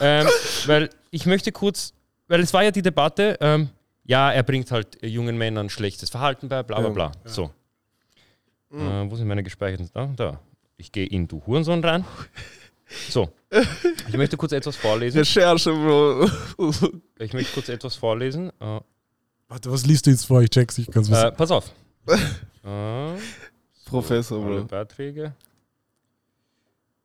Ähm, 0.00 0.28
weil 0.66 0.90
ich 1.10 1.26
möchte 1.26 1.50
kurz, 1.50 1.92
weil 2.28 2.40
es 2.40 2.52
war 2.54 2.62
ja 2.62 2.70
die 2.70 2.82
Debatte, 2.82 3.36
ähm, 3.40 3.70
ja, 4.04 4.30
er 4.32 4.42
bringt 4.42 4.70
halt 4.70 5.02
äh, 5.02 5.06
jungen 5.06 5.36
Männern 5.38 5.68
schlechtes 5.70 6.10
Verhalten 6.10 6.48
bei, 6.48 6.62
bla 6.62 6.78
bla 6.78 6.88
Ja. 6.88 6.92
bla. 6.94 7.12
So. 7.24 7.50
Äh, 8.72 9.10
wo 9.10 9.16
sind 9.16 9.28
meine 9.28 9.42
gespeicherten? 9.42 9.90
Da, 9.92 10.06
da. 10.16 10.40
Ich 10.76 10.90
gehe 10.92 11.06
in 11.06 11.28
Du 11.28 11.42
Hurensohn 11.46 11.84
rein. 11.84 12.04
So. 13.08 13.30
Ich 14.08 14.16
möchte 14.16 14.36
kurz 14.36 14.52
etwas 14.52 14.76
vorlesen. 14.76 15.18
Recherche, 15.18 15.72
Bro. 15.72 16.28
Ich 17.18 17.32
möchte 17.32 17.52
kurz 17.54 17.68
etwas 17.68 17.94
vorlesen. 17.96 18.50
Äh, 18.60 18.80
Warte, 19.48 19.70
was 19.70 19.84
liest 19.86 20.06
du 20.06 20.10
jetzt 20.10 20.24
vor? 20.26 20.40
Ich 20.42 20.50
check's 20.50 20.78
nicht 20.78 20.90
ganz. 20.90 21.08
äh, 21.10 21.30
pass 21.32 21.50
auf. 21.50 21.70
Äh, 22.64 23.16
Professor, 23.86 24.44
alle 24.46 24.60
Bro. 24.60 24.64
Beiträge. 24.68 25.34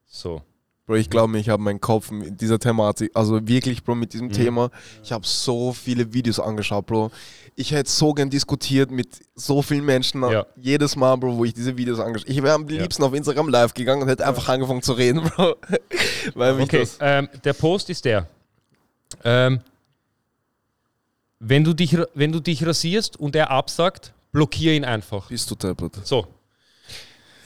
So. 0.05 0.41
Bro, 0.87 0.95
ich 0.95 1.09
glaube 1.09 1.27
mir, 1.33 1.39
ich 1.39 1.49
habe 1.49 1.61
meinen 1.61 1.81
Kopf 1.81 2.11
mit 2.11 2.39
dieser 2.39 2.59
Thematik, 2.59 3.11
also 3.13 3.45
wirklich, 3.45 3.83
Bro, 3.83 3.95
mit 3.95 4.13
diesem 4.13 4.31
Thema. 4.31 4.71
Ich 5.03 5.11
habe 5.11 5.27
so 5.27 5.73
viele 5.73 6.13
Videos 6.13 6.39
angeschaut, 6.39 6.85
Bro. 6.85 7.11
Ich 7.57 7.71
hätte 7.71 7.89
so 7.89 8.13
gern 8.13 8.29
diskutiert 8.29 8.89
mit 8.89 9.09
so 9.35 9.61
vielen 9.61 9.83
Menschen. 9.83 10.21
Ja. 10.23 10.45
Jedes 10.55 10.95
Mal, 10.95 11.17
Bro, 11.17 11.35
wo 11.35 11.43
ich 11.43 11.53
diese 11.53 11.75
Videos 11.75 11.99
angeschaut 11.99 12.29
Ich 12.29 12.41
wäre 12.41 12.53
am 12.55 12.69
Ja. 12.69 12.81
liebsten 12.81 13.03
auf 13.03 13.13
Instagram 13.13 13.49
live 13.49 13.73
gegangen 13.73 14.01
und 14.03 14.07
hätte 14.07 14.25
einfach 14.25 14.47
angefangen 14.47 14.81
zu 14.81 14.93
reden, 14.93 15.21
Bro. 15.23 15.55
Okay, 16.35 16.87
ähm, 17.01 17.27
der 17.43 17.53
Post 17.53 17.89
ist 17.89 18.05
der. 18.05 18.27
Ähm, 19.25 19.59
wenn, 21.39 21.63
du 21.65 21.73
dich, 21.73 21.97
wenn 22.13 22.31
du 22.31 22.39
dich 22.39 22.65
rasierst 22.65 23.17
und 23.19 23.35
er 23.35 23.51
absagt, 23.51 24.13
blockier 24.31 24.73
ihn 24.73 24.85
einfach. 24.85 25.27
Bist 25.27 25.51
du 25.51 25.55
deppert? 25.55 25.99
So. 26.05 26.27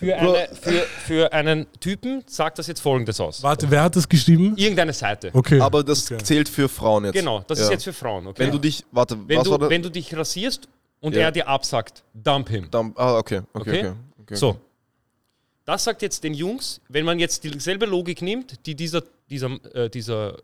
Für, 0.01 0.15
eine, 0.17 0.47
für, 0.59 0.71
für 1.05 1.31
einen 1.33 1.67
Typen 1.79 2.23
sagt 2.25 2.57
das 2.57 2.65
jetzt 2.65 2.79
folgendes 2.81 3.19
aus. 3.19 3.43
Warte, 3.43 3.69
wer 3.69 3.83
hat 3.83 3.95
das 3.95 4.09
geschrieben? 4.09 4.55
Irgendeine 4.57 4.93
Seite. 4.93 5.29
Okay. 5.31 5.59
Aber 5.61 5.83
das 5.83 6.11
Okay. 6.11 6.23
zählt 6.23 6.49
für 6.49 6.67
Frauen 6.67 7.05
jetzt. 7.05 7.13
Genau, 7.13 7.43
das 7.47 7.59
Ja. 7.59 7.65
ist 7.65 7.71
jetzt 7.71 7.83
für 7.83 7.93
Frauen. 7.93 8.25
Okay? 8.25 8.39
Wenn 8.43 8.51
du 8.51 8.57
dich, 8.57 8.83
warte, 8.91 9.15
wenn, 9.27 9.43
du, 9.43 9.59
wenn 9.69 9.83
du 9.83 9.89
dich 9.91 10.15
rasierst 10.17 10.67
und 11.01 11.15
Ja. 11.15 11.21
er 11.21 11.31
dir 11.31 11.47
absagt, 11.47 12.03
dump 12.15 12.49
him. 12.49 12.67
Dann, 12.71 12.93
ah, 12.95 13.17
okay, 13.17 13.41
okay, 13.53 13.69
Okay? 13.69 13.79
okay. 13.89 13.93
okay, 14.23 14.35
So. 14.35 14.57
Das 15.65 15.83
sagt 15.83 16.01
jetzt 16.01 16.23
den 16.23 16.33
Jungs, 16.33 16.81
wenn 16.89 17.05
man 17.05 17.19
jetzt 17.19 17.43
dieselbe 17.43 17.85
Logik 17.85 18.23
nimmt, 18.23 18.65
die 18.65 18.73
dieser, 18.73 19.03
dieser, 19.29 19.51
äh, 19.75 19.87
dieser, 19.89 20.37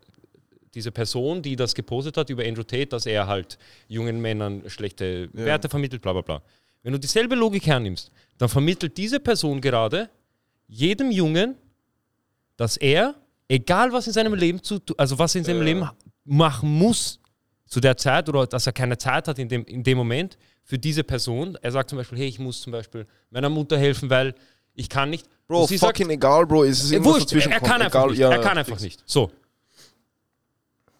diese 0.74 0.92
Person, 0.92 1.42
die 1.42 1.56
das 1.56 1.74
gepostet 1.74 2.16
hat 2.16 2.30
über 2.30 2.44
Andrew 2.44 2.62
Tate, 2.62 2.86
dass 2.86 3.06
er 3.06 3.26
halt 3.26 3.58
jungen 3.88 4.20
Männern 4.20 4.62
schlechte 4.68 5.28
Ja. 5.34 5.44
Werte 5.44 5.68
vermittelt, 5.68 6.00
bla 6.02 6.12
bla 6.12 6.22
bla. 6.22 6.42
Wenn 6.84 6.92
du 6.92 7.00
dieselbe 7.00 7.34
Logik 7.34 7.66
hernimmst, 7.66 8.12
dann 8.38 8.48
vermittelt 8.48 8.96
diese 8.96 9.20
Person 9.20 9.60
gerade 9.60 10.08
jedem 10.68 11.10
Jungen, 11.10 11.56
dass 12.56 12.76
er, 12.76 13.14
egal 13.48 13.92
was 13.92 14.06
in 14.06 14.12
seinem 14.12 14.34
Leben 14.34 14.62
zu, 14.62 14.80
also 14.96 15.18
was 15.18 15.34
in 15.34 15.44
seinem 15.44 15.58
Ja. 15.58 15.64
Leben 15.64 15.88
machen 16.24 16.68
muss 16.70 17.20
zu 17.66 17.80
der 17.80 17.96
Zeit 17.96 18.28
oder 18.28 18.46
dass 18.46 18.66
er 18.66 18.72
keine 18.72 18.96
Zeit 18.98 19.28
hat 19.28 19.38
in 19.38 19.48
dem, 19.48 19.64
in 19.64 19.82
dem 19.82 19.98
Moment 19.98 20.38
für 20.64 20.78
diese 20.78 21.04
Person. 21.04 21.56
Er 21.62 21.72
sagt 21.72 21.90
zum 21.90 21.98
Beispiel, 21.98 22.18
hey, 22.18 22.26
ich 22.28 22.38
muss 22.38 22.60
zum 22.60 22.72
Beispiel 22.72 23.06
meiner 23.30 23.48
Mutter 23.48 23.78
helfen, 23.78 24.08
weil 24.10 24.34
ich 24.74 24.88
kann 24.88 25.10
nicht. 25.10 25.26
Bro, 25.46 25.62
fucking 25.66 25.78
sagt, 25.78 26.00
egal, 26.00 26.46
Bro. 26.46 26.64
Es 26.64 26.84
ist 26.84 26.90
äh, 26.90 26.94
irgendwas 26.96 27.32
wurscht, 27.32 27.46
er 27.46 27.60
kann 27.60 27.82
einfach 27.82 28.00
egal, 28.00 28.10
nicht. 28.10 28.18
ja, 28.18 28.30
er 28.30 28.40
kann 28.40 28.58
einfach 28.58 28.72
fix. 28.78 28.82
nicht. 28.82 29.02
So. 29.06 29.30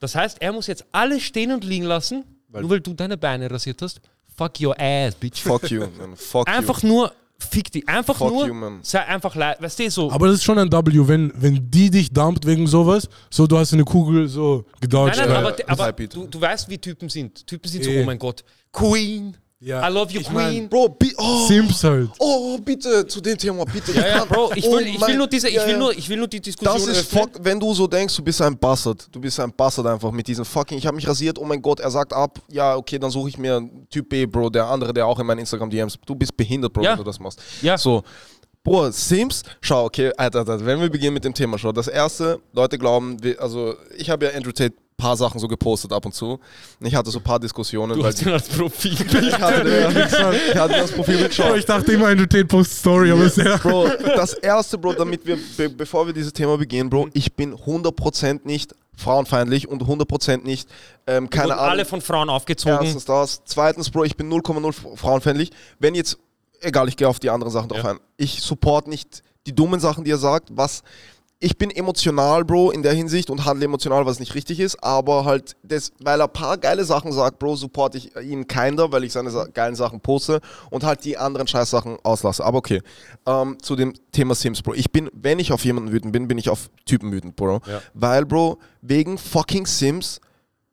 Das 0.01 0.15
heißt, 0.15 0.41
er 0.41 0.53
muss 0.53 0.67
jetzt 0.67 0.85
alles 0.93 1.23
stehen 1.23 1.53
und 1.53 1.65
liegen 1.65 1.85
lassen, 1.85 2.25
nur 2.49 2.71
weil 2.71 2.81
du 2.81 2.95
deine 2.95 3.17
Beine 3.17 3.51
rasiert 3.51 3.83
hast. 3.83 4.01
Fuck 4.37 4.61
your 4.61 4.75
ass, 4.81 5.15
bitch. 5.17 5.43
Fuck 5.43 5.71
you, 5.71 5.81
man. 5.99 6.17
Fuck 6.17 6.49
Einfach 6.49 6.83
you. 6.83 6.89
nur, 6.89 7.13
fick 7.39 7.71
die. 7.71 7.87
Einfach 7.87 8.17
Fuck 8.17 8.31
nur, 8.31 8.47
you, 8.47 8.55
man. 8.55 8.81
sei 8.83 9.05
einfach 9.05 9.35
leid. 9.35 9.61
Weißt 9.61 9.79
du, 9.79 9.91
so. 9.91 10.11
Aber 10.11 10.27
das 10.27 10.37
ist 10.37 10.45
schon 10.45 10.59
ein 10.59 10.71
W, 10.71 11.09
wenn, 11.09 11.33
wenn 11.37 11.71
die 11.71 11.91
dich 11.91 12.11
dumpt 12.11 12.47
wegen 12.47 12.67
sowas, 12.67 13.09
so 13.31 13.47
du 13.47 13.57
hast 13.59 13.73
eine 13.73 13.85
Kugel 13.85 14.29
so 14.29 14.65
gedodged. 14.81 15.17
Nein, 15.19 15.29
nein, 15.29 15.45
aber, 15.45 15.57
aber 15.67 15.93
du, 15.93 16.27
du 16.27 16.41
weißt, 16.41 16.69
wie 16.69 16.79
Typen 16.79 17.09
sind. 17.09 17.47
Typen 17.47 17.69
sind 17.71 17.85
so, 17.85 17.91
oh 17.91 18.05
mein 18.05 18.19
Gott, 18.19 18.45
Queen, 18.73 19.37
Ja. 19.61 19.89
I 19.89 19.93
love 19.93 20.13
you, 20.13 20.21
Ich 20.21 20.31
mein, 20.31 20.51
Queen. 20.51 20.69
Bro, 20.69 20.91
bi 20.91 21.13
oh, 21.17 21.47
Simps 21.49 21.83
halt. 21.83 22.09
oh, 22.21 22.59
bitte, 22.59 23.05
zu 23.09 23.21
dem 23.21 23.37
Thema, 23.37 23.65
bitte. 23.65 23.93
ja, 23.93 24.07
ja, 24.07 24.25
Bro, 24.25 24.53
ich 24.55 24.63
will, 24.65 24.71
Oh 24.73 24.79
ich 24.79 24.93
will 24.93 24.99
mein- 25.01 25.19
nur 25.19 25.27
diese, 25.27 25.49
ich 25.49 25.57
will 25.67 25.77
nur, 25.77 25.93
ich 25.99 26.09
will 26.09 26.17
nur 26.17 26.29
die 26.29 26.41
Diskussion 26.41 26.77
Das 26.79 26.87
ist 26.87 27.11
fuck, 27.11 27.31
wenn 27.41 27.59
du 27.59 27.75
so 27.75 27.89
denkst, 27.89 28.15
du 28.15 28.23
bist 28.23 28.41
ein 28.41 28.57
Bastard. 28.57 29.09
Du 29.11 29.21
bist 29.21 29.41
ein 29.41 29.53
Bastard 29.53 29.89
einfach 29.89 30.13
mit 30.13 30.29
diesem 30.29 30.45
fucking, 30.45 30.79
ich 30.79 30.87
habe 30.87 30.95
mich 30.95 31.09
rasiert, 31.09 31.39
oh 31.41 31.45
mein 31.45 31.61
Gott, 31.61 31.81
er 31.81 31.91
sagt 31.91 32.13
ab, 32.13 32.39
ja, 32.49 32.77
okay, 32.77 33.01
dann 33.01 33.11
suche 33.11 33.31
ich 33.31 33.39
mir 33.39 33.57
einen 33.57 33.89
Typ 33.91 34.09
B, 34.09 34.27
Bro, 34.27 34.51
der 34.51 34.67
andere, 34.67 34.93
der 34.95 35.05
auch 35.07 35.19
in 35.19 35.27
meinen 35.27 35.41
Instagram-DMs, 35.41 35.99
du 36.07 36.15
bist 36.15 36.37
behindert, 36.37 36.73
Bro, 36.73 36.85
Ja. 36.85 36.91
wenn 36.93 36.99
du 36.99 37.05
das 37.05 37.19
machst. 37.19 37.43
Ja. 37.61 37.77
So, 37.77 38.05
Bro, 38.63 38.93
Sims, 38.93 39.43
schau, 39.61 39.87
okay, 39.87 40.13
Alter, 40.17 40.39
Alter, 40.41 40.65
wenn 40.65 40.81
wir 40.81 40.89
beginnen 40.89 41.15
mit 41.15 41.25
dem 41.25 41.35
Thema, 41.35 41.59
schau, 41.59 41.73
das 41.73 41.89
erste, 41.89 42.41
Leute 42.53 42.79
glauben, 42.79 43.21
wir, 43.25 43.41
also 43.43 43.75
ich 43.97 44.09
habe 44.09 44.27
ja 44.27 44.33
Andrew 44.37 44.53
Tate 44.53 44.75
paar 44.99 45.17
Sachen 45.17 45.39
so 45.39 45.47
gepostet 45.47 45.93
ab 45.93 46.05
und 46.05 46.13
zu. 46.13 46.41
Ich 46.81 46.95
hatte 46.95 47.11
so 47.11 47.21
ein 47.21 47.25
paar 47.25 47.39
Diskussionen, 47.39 47.95
Du 47.95 48.03
weil 48.03 48.11
hast 48.11 48.21
ihn 48.21 48.29
als 48.31 48.49
Profil. 48.49 48.93
ich 49.23 49.39
hatte, 49.39 50.41
ich 50.53 50.59
hatte 50.59 50.75
das 50.75 50.91
Profil 50.93 51.23
mit 51.23 51.39
Oh, 51.51 51.55
ich 51.55 51.65
dachte 51.65 51.93
immer, 51.93 52.15
du 52.15 52.45
Post 52.45 52.79
Story, 52.81 53.13
aber 53.13 53.29
sehr. 53.31 53.57
Bro, 53.59 53.89
das 54.17 54.35
erste, 54.35 54.77
Bro, 54.77 54.95
damit 54.95 55.25
wir, 55.25 55.39
be 55.57 55.71
bevor 55.71 56.07
wir 56.07 56.13
dieses 56.13 56.33
Thema 56.33 56.59
begehen, 56.59 56.91
Bro, 56.91 57.09
ich 57.13 57.35
bin 57.35 57.55
100% 57.55 58.41
nicht 58.45 58.75
frauenfeindlich 58.97 59.69
und 59.69 59.85
100% 59.85 60.43
nicht, 60.43 60.69
ähm, 61.07 61.31
keine 61.31 61.55
Ahnung. 61.55 61.71
alle 61.71 61.85
von 61.85 62.01
Frauen 62.01 62.29
aufgezogen. 62.29 62.81
Erstens 62.83 63.05
das. 63.05 63.43
Zweitens, 63.45 63.91
Bro, 63.91 64.03
ich 64.05 64.17
bin 64.17 64.29
0,0 64.29 64.97
frauenfeindlich. 64.97 65.51
Wenn 65.79 65.95
jetzt, 65.95 66.19
egal, 66.61 66.89
ich 66.89 66.97
gehe 66.97 67.09
auf 67.09 67.21
die 67.21 67.31
anderen 67.31 67.53
Sachen 67.53 67.69
drauf 67.69 67.85
Ja. 67.85 67.91
ein. 67.93 68.01
Ich 68.17 68.43
support 68.43 68.89
nicht 68.89 69.23
die 69.47 69.55
dummen 69.55 69.79
Sachen, 69.79 70.03
die 70.03 70.11
er 70.11 70.19
sagt, 70.19 70.49
was 70.51 70.83
ich 71.41 71.57
bin 71.57 71.71
emotional, 71.71 72.45
Bro, 72.45 72.73
in 72.73 72.83
der 72.83 72.93
Hinsicht 72.93 73.31
und 73.31 73.45
handle 73.45 73.65
emotional, 73.65 74.05
was 74.07 74.19
nicht 74.19 74.35
richtig 74.35 74.59
ist, 74.59 74.83
aber 74.83 75.25
halt, 75.25 75.57
das, 75.63 75.93
weil 76.01 76.21
er 76.21 76.27
ein 76.27 76.33
paar 76.33 76.59
geile 76.59 76.85
Sachen 76.85 77.13
sagt, 77.13 77.39
Bro, 77.39 77.55
supporte 77.55 77.97
ich 77.99 78.17
ihn 78.17 78.49
kinder, 78.49 78.91
weil 78.91 79.05
ich 79.05 79.13
seine 79.13 79.31
Sa 79.31 79.47
geilen 79.47 79.77
Sachen 79.77 80.01
poste 80.01 80.41
und 80.71 80.83
halt 80.83 81.05
die 81.05 81.17
anderen 81.17 81.47
Scheißsachen 81.47 81.99
auslasse. 82.03 82.45
Aber 82.45 82.59
okay, 82.59 82.83
ähm, 83.27 83.57
zu 83.63 83.77
dem 83.77 83.95
Thema 84.11 84.35
Sims, 84.35 84.63
Bro. 84.63 84.75
Ich 84.75 84.91
bin, 84.91 85.11
wenn 85.13 85.39
ich 85.39 85.53
auf 85.53 85.65
jemanden 85.65 85.93
wütend 85.93 86.13
bin, 86.13 86.27
bin 86.27 86.39
ich 86.39 86.51
auf 86.51 86.71
Typen 86.87 87.13
wütend, 87.13 87.37
Bro. 87.37 87.61
Ja. 87.67 87.83
Weil, 87.95 88.27
Bro, 88.27 88.59
wegen 88.83 89.17
fucking 89.17 89.67
Sims 89.67 90.21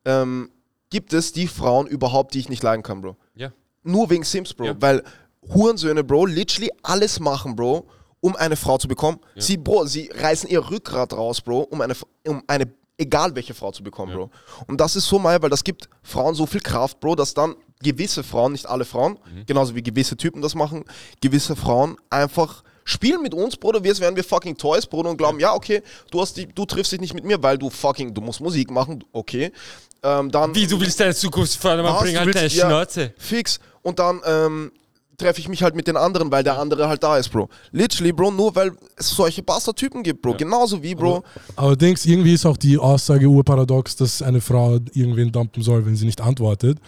ähm, 0.04 0.50
gibt 0.90 1.12
es 1.12 1.32
die 1.32 1.46
Frauen 1.46 1.86
überhaupt, 1.86 2.34
die 2.34 2.40
ich 2.40 2.48
nicht 2.48 2.64
leiden 2.64 2.82
kann, 2.82 3.02
Bro. 3.02 3.16
Ja. 3.36 3.52
Nur 3.84 4.10
wegen 4.10 4.24
Sims, 4.24 4.52
Bro. 4.52 4.64
Ja. 4.66 4.74
Weil 4.80 5.04
Hurensöhne, 5.54 6.02
Bro, 6.02 6.26
literally 6.26 6.72
alles 6.82 7.20
machen, 7.20 7.54
Bro, 7.54 7.86
um 8.20 8.34
eine 8.36 8.56
Frau 8.56 8.78
zu 8.78 8.88
bekommen. 8.88 9.18
Sie, 9.36 9.56
Bro, 9.56 9.86
sie 9.86 10.10
reißen 10.14 10.48
ihr 10.48 10.70
Rückgrat 10.70 11.12
raus, 11.12 11.40
Bro, 11.40 11.60
um 11.70 11.80
eine, 11.80 11.94
um 12.26 12.42
eine 12.46 12.66
egal 12.98 13.34
welche 13.34 13.52
Frau 13.54 13.72
zu 13.72 13.82
bekommen, 13.82 14.14
Bro. 14.14 14.30
Und 14.66 14.80
das 14.80 14.96
ist 14.96 15.06
so 15.06 15.18
mal, 15.18 15.40
weil 15.42 15.50
das 15.50 15.62
gibt 15.64 15.88
Frauen 16.02 16.34
so 16.34 16.46
viel 16.46 16.60
Kraft, 16.60 16.98
Bro, 17.00 17.16
dass 17.16 17.34
dann 17.34 17.54
gewisse 17.82 18.22
Frauen, 18.24 18.52
nicht 18.52 18.66
alle 18.66 18.84
Frauen, 18.86 19.18
Mhm. 19.30 19.44
genauso 19.46 19.74
wie 19.74 19.82
gewisse 19.82 20.16
Typen 20.16 20.40
das 20.40 20.54
machen, 20.54 20.84
gewisse 21.20 21.54
Frauen 21.56 21.96
einfach 22.08 22.64
spielen 22.84 23.20
mit 23.20 23.34
uns, 23.34 23.56
Bruder, 23.56 23.80
als 23.84 24.00
wären 24.00 24.16
wir 24.16 24.24
fucking 24.24 24.56
Toys, 24.56 24.86
Bruder, 24.86 25.10
und 25.10 25.18
glauben, 25.18 25.40
ja, 25.40 25.52
okay, 25.54 25.82
du, 26.10 26.20
hast 26.22 26.36
die, 26.36 26.46
du 26.46 26.64
triffst 26.64 26.92
dich 26.92 27.00
nicht 27.00 27.12
mit 27.14 27.24
mir, 27.24 27.42
weil 27.42 27.58
du 27.58 27.68
fucking, 27.68 28.14
du 28.14 28.20
musst 28.22 28.40
Musik 28.40 28.70
machen, 28.70 29.04
okay. 29.12 29.52
Ähm, 30.02 30.30
dann 30.30 30.54
Wie, 30.54 30.66
du 30.66 30.80
willst 30.80 30.98
deine 31.00 31.14
Zukunft 31.14 31.56
fördern, 31.56 31.84
Was, 31.84 32.00
bring 32.02 32.14
du 32.14 32.20
halt 32.20 32.34
deine 32.34 32.48
ja, 32.48 32.66
Schnauze. 32.66 33.12
Fix. 33.18 33.58
Und 33.82 33.98
dann 33.98 34.20
ähm, 34.24 34.72
treffe 35.16 35.40
ich 35.40 35.48
mich 35.48 35.62
halt 35.62 35.74
mit 35.74 35.86
den 35.86 35.96
anderen, 35.96 36.30
weil 36.30 36.42
der 36.42 36.58
andere 36.58 36.88
halt 36.88 37.02
da 37.02 37.16
ist, 37.16 37.30
Bro. 37.30 37.48
Literally, 37.72 38.12
Bro, 38.12 38.32
nur 38.32 38.54
weil 38.54 38.72
es 38.96 39.10
solche 39.10 39.42
Bastard-Typen 39.42 40.02
gibt, 40.02 40.22
Bro. 40.22 40.34
Genauso 40.36 40.82
wie, 40.82 40.94
Bro. 40.94 41.24
Allerdings, 41.56 42.04
irgendwie 42.06 42.34
ist 42.34 42.46
auch 42.46 42.56
die 42.56 42.78
Aussage 42.78 43.26
urparadox, 43.26 43.96
dass 43.96 44.22
eine 44.22 44.40
Frau 44.40 44.78
irgendwen 44.92 45.32
dumpen 45.32 45.62
soll, 45.62 45.84
wenn 45.86 45.96
sie 45.96 46.06
nicht 46.06 46.20
antwortet. 46.20 46.78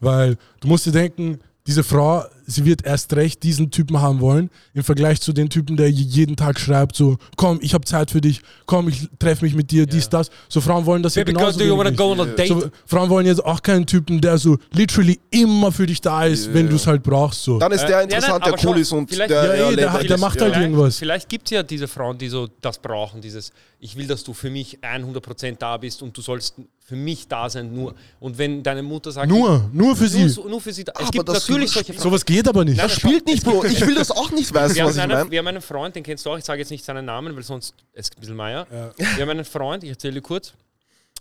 Weil 0.00 0.36
du 0.60 0.68
musst 0.68 0.86
dir 0.86 0.92
denken, 0.92 1.40
diese 1.66 1.82
Frau, 1.82 2.24
sie 2.50 2.64
wird 2.64 2.84
erst 2.84 3.14
recht 3.14 3.42
diesen 3.42 3.70
Typen 3.70 4.00
haben 4.00 4.20
wollen, 4.20 4.50
im 4.72 4.82
Vergleich 4.82 5.20
zu 5.20 5.32
den 5.34 5.50
Typen, 5.50 5.76
der 5.76 5.90
jeden 5.90 6.34
Tag 6.34 6.58
schreibt, 6.58 6.96
so, 6.96 7.18
komm, 7.36 7.58
ich 7.62 7.74
habe 7.74 7.84
Zeit 7.84 8.10
für 8.10 8.20
dich, 8.22 8.40
komm, 8.64 8.88
ich 8.88 9.06
treffe 9.18 9.44
mich 9.44 9.54
mit 9.54 9.70
dir, 9.70 9.86
dies, 9.86 10.08
das. 10.08 10.30
So 10.48 10.60
Frauen 10.62 10.86
wollen 10.86 11.02
das 11.02 11.14
Baby 11.14 11.32
ja 11.32 11.38
genauso 11.38 11.58
go 11.94 12.10
on 12.12 12.20
a 12.20 12.24
date? 12.24 12.48
So, 12.48 12.70
Frauen 12.86 13.10
wollen 13.10 13.26
jetzt 13.26 13.44
auch 13.44 13.60
keinen 13.62 13.84
Typen, 13.86 14.20
der 14.20 14.38
so 14.38 14.56
literally 14.72 15.20
immer 15.30 15.70
für 15.70 15.86
dich 15.86 16.00
da 16.00 16.24
ist, 16.24 16.52
wenn 16.54 16.68
du 16.68 16.76
es 16.76 16.86
halt 16.86 17.02
brauchst. 17.02 17.42
So. 17.44 17.58
Dann 17.58 17.70
ist 17.72 17.82
Äh, 17.82 17.86
der 17.88 17.96
ja, 17.98 18.02
interessant, 18.02 18.44
nein, 18.44 18.54
der 18.58 18.70
cool 18.70 18.78
ist 18.78 18.92
und 18.92 19.10
der, 19.10 19.28
Ja, 19.28 19.54
ja, 19.54 19.76
der 19.76 20.04
der 20.04 20.18
macht 20.18 20.40
halt 20.40 20.52
Vielleicht- 20.54 20.60
irgendwas. 20.70 20.96
Vielleicht 20.98 21.28
gibt 21.28 21.44
es 21.46 21.50
ja 21.50 21.62
diese 21.62 21.86
Frauen, 21.86 22.16
die 22.16 22.28
so 22.28 22.48
das 22.62 22.78
brauchen, 22.78 23.20
dieses, 23.20 23.52
ich 23.78 23.94
will, 23.94 24.06
dass 24.06 24.24
du 24.24 24.32
für 24.32 24.48
mich 24.50 24.78
100% 24.82 25.56
da 25.60 25.76
bist 25.76 26.02
und 26.02 26.16
du 26.16 26.22
sollst 26.22 26.54
für 26.80 26.96
mich 26.96 27.28
da 27.28 27.50
sein, 27.50 27.72
nur. 27.74 27.94
Und 28.18 28.38
wenn 28.38 28.62
deine 28.62 28.82
Mutter 28.82 29.12
sagt, 29.12 29.28
Nur, 29.28 29.68
nur 29.72 29.94
für 29.94 30.04
nur, 30.08 30.28
sie. 30.30 30.40
nur 30.48 30.60
für 30.60 30.72
sie 30.72 30.84
da. 30.84 30.92
Es 30.96 31.02
Aber 31.02 31.10
gibt 31.10 31.28
natürlich 31.28 31.70
solche 31.70 31.92
Frauen. 31.92 32.02
Sowas 32.02 32.24
geht 32.24 32.37
aber 32.46 32.64
nicht. 32.64 32.76
Nein, 32.76 32.86
Das 32.88 32.96
spielt 32.96 33.26
nicht, 33.26 33.42
Bro. 33.42 33.64
Ich 33.64 33.80
will 33.84 33.94
das 33.94 34.10
auch 34.10 34.30
nicht, 34.30 34.52
weißt 34.54 34.74
Wir 34.76 34.84
du, 34.84 34.88
was 34.90 34.98
haben, 34.98 35.10
ich 35.10 35.14
einen, 35.14 35.18
meine? 35.22 35.30
wir 35.30 35.38
haben 35.38 35.46
einen 35.48 35.62
Freund, 35.62 35.96
den 35.96 36.02
kennst 36.04 36.24
du 36.26 36.30
auch, 36.30 36.38
ich 36.38 36.44
sage 36.44 36.60
jetzt 36.60 36.70
nicht 36.70 36.84
seinen 36.84 37.06
Namen, 37.06 37.34
weil 37.34 37.42
sonst 37.42 37.74
es 37.94 38.06
ist 38.08 38.16
ein 38.16 38.20
bisschen 38.20 38.36
Meier. 38.36 38.66
Wir 38.96 39.22
haben 39.22 39.30
einen 39.30 39.44
Freund, 39.44 39.82
ich 39.82 39.90
erzähle 39.90 40.14
dir 40.14 40.20
kurz. 40.22 40.52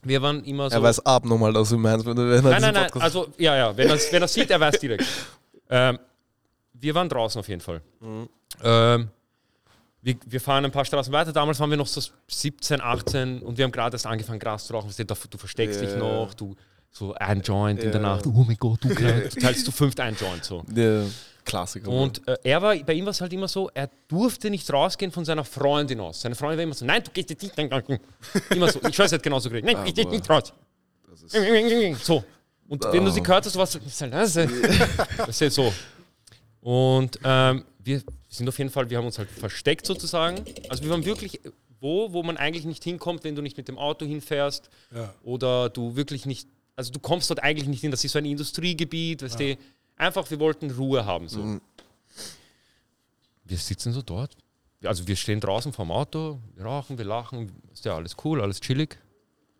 Wir 0.03 0.21
waren 0.21 0.43
immer 0.43 0.69
so. 0.69 0.75
Er 0.75 0.83
weiß 0.83 1.03
abnormal, 1.05 1.51
dass 1.53 1.69
du 1.69 1.77
meinst, 1.77 2.05
wenn 2.05 2.15
er 2.17 2.41
Nein, 2.41 2.61
nein, 2.61 2.73
nein. 2.73 2.83
Podcast- 2.85 3.01
Also, 3.03 3.27
ja, 3.37 3.55
ja. 3.55 3.75
Wenn 3.75 3.89
er 3.89 3.97
wenn 4.11 4.21
er 4.21 4.27
sieht, 4.27 4.51
er 4.51 4.59
weiß 4.59 4.79
direkt. 4.79 5.05
Ähm, 5.69 5.99
wir 6.71 6.95
waren 6.95 7.09
draußen 7.09 7.39
auf 7.39 7.47
jeden 7.49 7.59
Fall. 7.59 7.81
Mhm. 7.99 8.29
Ähm, 8.63 9.09
wir, 10.01 10.15
wir 10.25 10.39
fahren 10.39 10.63
ein 10.63 10.71
paar 10.71 10.85
Straßen 10.85 11.11
weiter. 11.11 11.33
Damals 11.33 11.59
waren 11.59 11.69
wir 11.69 11.75
noch 11.75 11.87
so 11.87 12.01
17, 12.29 12.79
18 12.79 13.41
und 13.41 13.57
wir 13.57 13.65
haben 13.65 13.71
gerade 13.73 13.95
erst 13.95 14.05
angefangen, 14.05 14.39
Gras 14.39 14.65
zu 14.65 14.71
rauchen. 14.73 14.89
Du, 14.95 15.37
versteckst 15.37 15.81
dich 15.81 15.89
Ja. 15.89 15.97
noch, 15.97 16.33
du 16.35 16.55
so 16.91 17.13
ein 17.13 17.41
Joint 17.41 17.79
in 17.83 17.91
der 17.91 18.01
Ja. 18.01 18.07
Nacht. 18.15 18.25
Oh 18.27 18.43
mein 18.47 18.57
Gott, 18.57 18.83
du, 18.83 18.89
du 18.89 19.29
teilst 19.29 19.67
du 19.67 19.71
fünft 19.71 19.99
ein 19.99 20.15
Joint 20.15 20.43
so. 20.43 20.63
Der 20.67 21.05
Klassiker. 21.45 21.89
Und 21.89 22.27
äh, 22.27 22.37
er 22.43 22.61
war, 22.61 22.75
bei 22.75 22.93
ihm 22.93 23.05
war 23.05 23.11
es 23.11 23.21
halt 23.21 23.31
immer 23.33 23.47
so, 23.47 23.69
er 23.73 23.89
durfte 24.07 24.49
nicht 24.49 24.71
rausgehen 24.71 25.11
von 25.11 25.23
seiner 25.23 25.43
Freundin 25.45 25.99
aus. 25.99 26.21
Seine 26.21 26.35
Freundin 26.35 26.57
war 26.57 26.63
immer 26.63 26.73
so, 26.73 26.85
nein, 26.85 27.03
du 27.03 27.11
gehst 27.11 27.29
jetzt 27.29 27.41
nicht. 27.43 27.55
Nein. 27.57 27.99
Immer 28.49 28.69
so. 28.71 28.79
Ich 28.89 28.97
weiß, 28.99 29.11
er 29.11 29.17
hat 29.17 29.23
genauso 29.23 29.49
geredet. 29.49 29.71
Nein, 29.73 29.85
ich 29.87 29.93
geh 29.93 30.03
nicht 30.05 30.29
raus. 30.29 30.51
So. 32.01 32.23
Und 32.67 32.83
wenn 32.91 33.05
du 33.05 33.11
sie 33.11 33.21
gehört 33.21 33.45
hast, 33.45 33.55
was 33.55 33.75
ist 33.75 34.01
halt 34.01 34.13
das? 34.13 34.33
Das 34.33 35.29
ist 35.29 35.39
jetzt 35.39 35.55
so. 35.55 35.73
Und 36.61 37.17
ähm, 37.23 37.63
wir 37.79 38.01
sind 38.27 38.49
auf 38.49 38.57
jeden 38.57 38.69
Fall, 38.69 38.89
wir 38.89 38.97
haben 38.97 39.05
uns 39.05 39.17
halt 39.17 39.29
versteckt 39.29 39.85
sozusagen. 39.85 40.43
Also 40.69 40.83
wir 40.83 40.89
waren 40.89 41.05
wirklich 41.05 41.39
wo, 41.79 42.11
wo 42.11 42.23
man 42.23 42.37
eigentlich 42.37 42.65
nicht 42.65 42.83
hinkommt, 42.83 43.23
wenn 43.23 43.35
du 43.35 43.41
nicht 43.41 43.55
mit 43.55 43.67
dem 43.67 43.77
Auto 43.77 44.05
hinfährst 44.05 44.69
Ja. 44.93 45.13
oder 45.23 45.69
du 45.69 45.95
wirklich 45.95 46.25
nicht, 46.25 46.47
also 46.77 46.91
du 46.91 46.99
kommst 46.99 47.29
dort 47.29 47.43
eigentlich 47.43 47.67
nicht 47.67 47.81
hin. 47.81 47.91
Das 47.91 48.03
ist 48.03 48.13
so 48.13 48.19
ein 48.19 48.25
Industriegebiet, 48.25 49.23
weißt 49.23 49.39
du. 49.39 49.57
Einfach, 49.97 50.29
wir 50.29 50.39
wollten 50.39 50.69
Ruhe 50.71 51.03
haben. 51.05 51.27
So. 51.27 51.39
Mhm. 51.39 51.61
Wir 53.43 53.57
sitzen 53.57 53.91
so 53.91 54.01
dort. 54.01 54.37
Also 54.83 55.07
wir 55.07 55.15
stehen 55.15 55.39
draußen 55.39 55.73
vorm 55.73 55.91
Auto, 55.91 56.39
wir 56.55 56.65
rauchen, 56.65 56.99
wir 56.99 57.05
lachen, 57.05 57.51
ist 57.73 57.83
ja 57.83 57.95
alles 57.95 58.15
cool, 58.23 58.41
alles 58.41 58.61
chillig. 58.61 58.99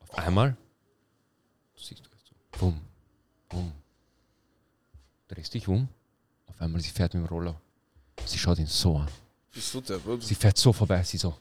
Auf 0.02 0.16
einmal, 0.16 0.56
du 1.76 1.82
siehst 1.82 2.02
du 2.02 2.10
so, 2.24 2.60
bumm, 2.60 2.80
bumm. 3.50 3.72
Drehst 5.28 5.56
dich 5.56 5.68
um, 5.68 5.90
auf 6.46 6.62
einmal 6.62 6.82
sie 6.82 6.92
fährt 6.92 7.16
mit 7.16 7.24
dem 7.24 7.28
Roller. 7.30 7.60
Sie 8.26 8.38
schaut 8.38 8.60
ihn 8.60 8.68
so 8.68 8.98
an. 8.98 9.08
Sie 10.20 10.36
fährt 10.36 10.58
so 10.58 10.72
vorbei, 10.72 11.02
sie 11.02 11.18
so. 11.18 11.36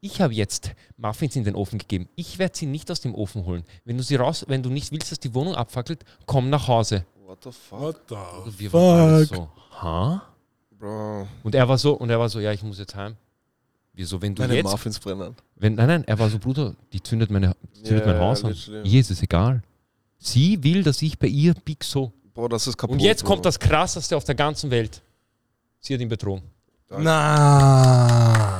Ich 0.00 0.20
habe 0.20 0.32
jetzt 0.32 0.72
Muffins 0.96 1.34
in 1.34 1.44
den 1.44 1.54
Ofen 1.56 1.78
gegeben. 1.78 2.08
Ich 2.14 2.38
werde 2.38 2.56
sie 2.56 2.66
nicht 2.66 2.90
aus 2.90 3.00
dem 3.00 3.14
Ofen 3.14 3.44
holen. 3.44 3.64
Wenn 3.84 3.96
du 3.96 4.02
sie 4.04 4.14
raus, 4.16 4.44
wenn 4.48 4.62
du 4.62 4.70
nicht 4.70 4.92
willst, 4.92 5.10
dass 5.10 5.18
die 5.18 5.34
Wohnung 5.34 5.54
abfackelt, 5.56 6.04
komm 6.26 6.50
nach 6.50 6.68
Hause. 6.68 7.04
What 7.26 7.42
the 7.44 7.50
fuck? 7.50 7.80
What 7.80 7.96
the 8.08 8.14
Und 8.44 8.58
wir 8.60 8.72
waren 8.72 9.00
alle 9.14 9.24
so, 9.24 9.48
ha? 9.82 10.22
Bro. 10.78 11.26
Und 11.42 11.54
er 11.54 11.68
war 11.68 11.76
so, 11.78 11.94
und 11.94 12.10
er 12.10 12.18
war 12.20 12.28
so, 12.28 12.38
ja, 12.38 12.52
ich 12.52 12.62
muss 12.62 12.78
jetzt 12.78 12.94
heim. 12.94 13.16
Wir 13.92 14.06
so, 14.06 14.22
wenn 14.22 14.34
du 14.36 14.42
Meine 14.42 14.54
jetzt, 14.54 14.70
Muffins 14.70 15.00
brennen. 15.00 15.34
wenn, 15.56 15.74
nein, 15.74 15.88
nein, 15.88 16.04
er 16.06 16.16
war 16.18 16.30
so, 16.30 16.38
Bruder, 16.38 16.76
die 16.92 17.02
zündet, 17.02 17.30
meine, 17.32 17.56
zündet 17.82 18.06
Ja, 18.06 18.12
mein 18.12 18.20
Haus 18.22 18.44
an. 18.44 18.52
literally. 18.52 18.88
Ihr 18.88 19.00
ist 19.00 19.10
es 19.10 19.20
egal. 19.22 19.62
Sie 20.18 20.62
will, 20.62 20.84
dass 20.84 21.02
ich 21.02 21.18
bei 21.18 21.26
ihr 21.26 21.54
bieg 21.54 21.82
so. 21.82 22.12
Bro, 22.34 22.46
das 22.48 22.68
ist 22.68 22.76
kaputt. 22.76 22.94
Und 22.94 23.00
jetzt 23.00 23.24
Bro. 23.24 23.32
kommt 23.32 23.44
das 23.44 23.58
Krasseste 23.58 24.16
auf 24.16 24.22
der 24.22 24.36
ganzen 24.36 24.70
Welt. 24.70 25.02
Sie 25.80 25.92
hat 25.94 26.00
ihn 26.00 26.08
betrogen. 26.08 26.42
Na. 26.90 28.58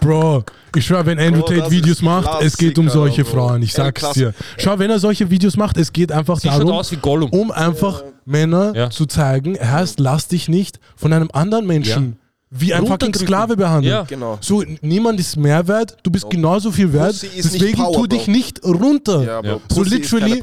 Bro, 0.00 0.44
ich 0.76 0.84
schwör, 0.86 1.04
wenn 1.06 1.18
Andrew 1.18 1.40
Bro, 1.40 1.54
Tate 1.56 1.70
Videos 1.70 2.02
macht, 2.02 2.42
es 2.42 2.56
geht 2.56 2.78
um 2.78 2.84
Klassiker, 2.86 3.00
solche 3.00 3.24
Bro. 3.24 3.30
Frauen, 3.32 3.62
ich 3.62 3.72
sag's 3.72 4.00
Klass- 4.00 4.14
dir. 4.14 4.34
Schau, 4.58 4.78
wenn 4.78 4.90
er 4.90 4.98
solche 4.98 5.28
Videos 5.30 5.56
macht, 5.56 5.76
es 5.76 5.92
geht 5.92 6.12
einfach 6.12 6.38
Sie 6.38 6.48
darum, 6.48 6.70
aus 6.72 6.92
wie 6.92 6.96
Gollum. 6.96 7.30
um 7.30 7.50
einfach 7.50 8.02
Männer 8.24 8.72
Ja. 8.76 8.90
zu 8.90 9.06
zeigen, 9.06 9.54
erst 9.54 9.98
lass 10.00 10.28
dich 10.28 10.48
nicht 10.48 10.78
von 10.96 11.12
einem 11.12 11.30
anderen 11.32 11.66
Menschen 11.66 12.18
wie 12.50 12.72
ein 12.72 12.86
fucking. 12.86 13.12
Sklave 13.14 13.56
behandeln. 13.56 13.92
Ja. 13.94 14.02
Genau. 14.04 14.38
So, 14.40 14.62
niemand 14.80 15.20
ist 15.20 15.36
mehr 15.36 15.66
wert, 15.68 15.96
du 16.02 16.10
bist 16.10 16.28
genauso 16.30 16.70
viel 16.70 16.92
wert, 16.92 17.16
deswegen 17.36 17.76
Power, 17.78 17.92
tu 17.92 17.98
Bro. 18.00 18.06
dich 18.06 18.28
nicht 18.28 18.64
runter. 18.64 19.22
Ja, 19.24 19.40
Bro. 19.42 19.48
Ja. 19.50 19.58
So 19.68 19.82
literally-. 19.82 20.42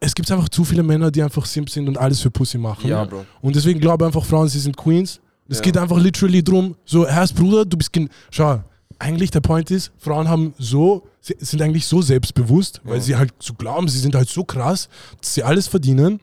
Es 0.00 0.14
gibt 0.14 0.30
einfach 0.30 0.48
zu 0.48 0.64
viele 0.64 0.82
Männer, 0.84 1.10
die 1.10 1.22
einfach 1.22 1.44
Simp 1.44 1.68
sind 1.70 1.88
und 1.88 1.98
alles 1.98 2.20
für 2.20 2.30
Pussy 2.30 2.56
machen. 2.56 2.88
Ja, 2.88 3.04
Bro. 3.04 3.24
Und 3.40 3.56
deswegen 3.56 3.80
glaube 3.80 4.06
einfach 4.06 4.24
Frauen, 4.24 4.48
sie 4.48 4.60
sind 4.60 4.76
Queens. 4.76 5.20
Es 5.48 5.58
Ja. 5.58 5.62
geht 5.62 5.76
einfach 5.76 5.96
literally 5.98 6.42
drum, 6.42 6.76
so, 6.84 7.06
Herrst 7.06 7.34
Bruder, 7.34 7.64
du 7.64 7.76
bist, 7.76 7.90
schau, 8.30 8.60
eigentlich 8.98 9.30
der 9.30 9.40
Point 9.40 9.70
ist, 9.70 9.92
Frauen 9.98 10.28
haben 10.28 10.54
so, 10.58 11.06
sind 11.20 11.62
eigentlich 11.62 11.86
so 11.86 12.02
selbstbewusst, 12.02 12.80
weil 12.84 13.00
sie 13.00 13.16
halt 13.16 13.32
so 13.38 13.54
glauben, 13.54 13.88
sie 13.88 13.98
sind 13.98 14.14
halt 14.14 14.28
so 14.28 14.44
krass, 14.44 14.88
dass 15.20 15.34
sie 15.34 15.42
alles 15.42 15.68
verdienen. 15.68 16.20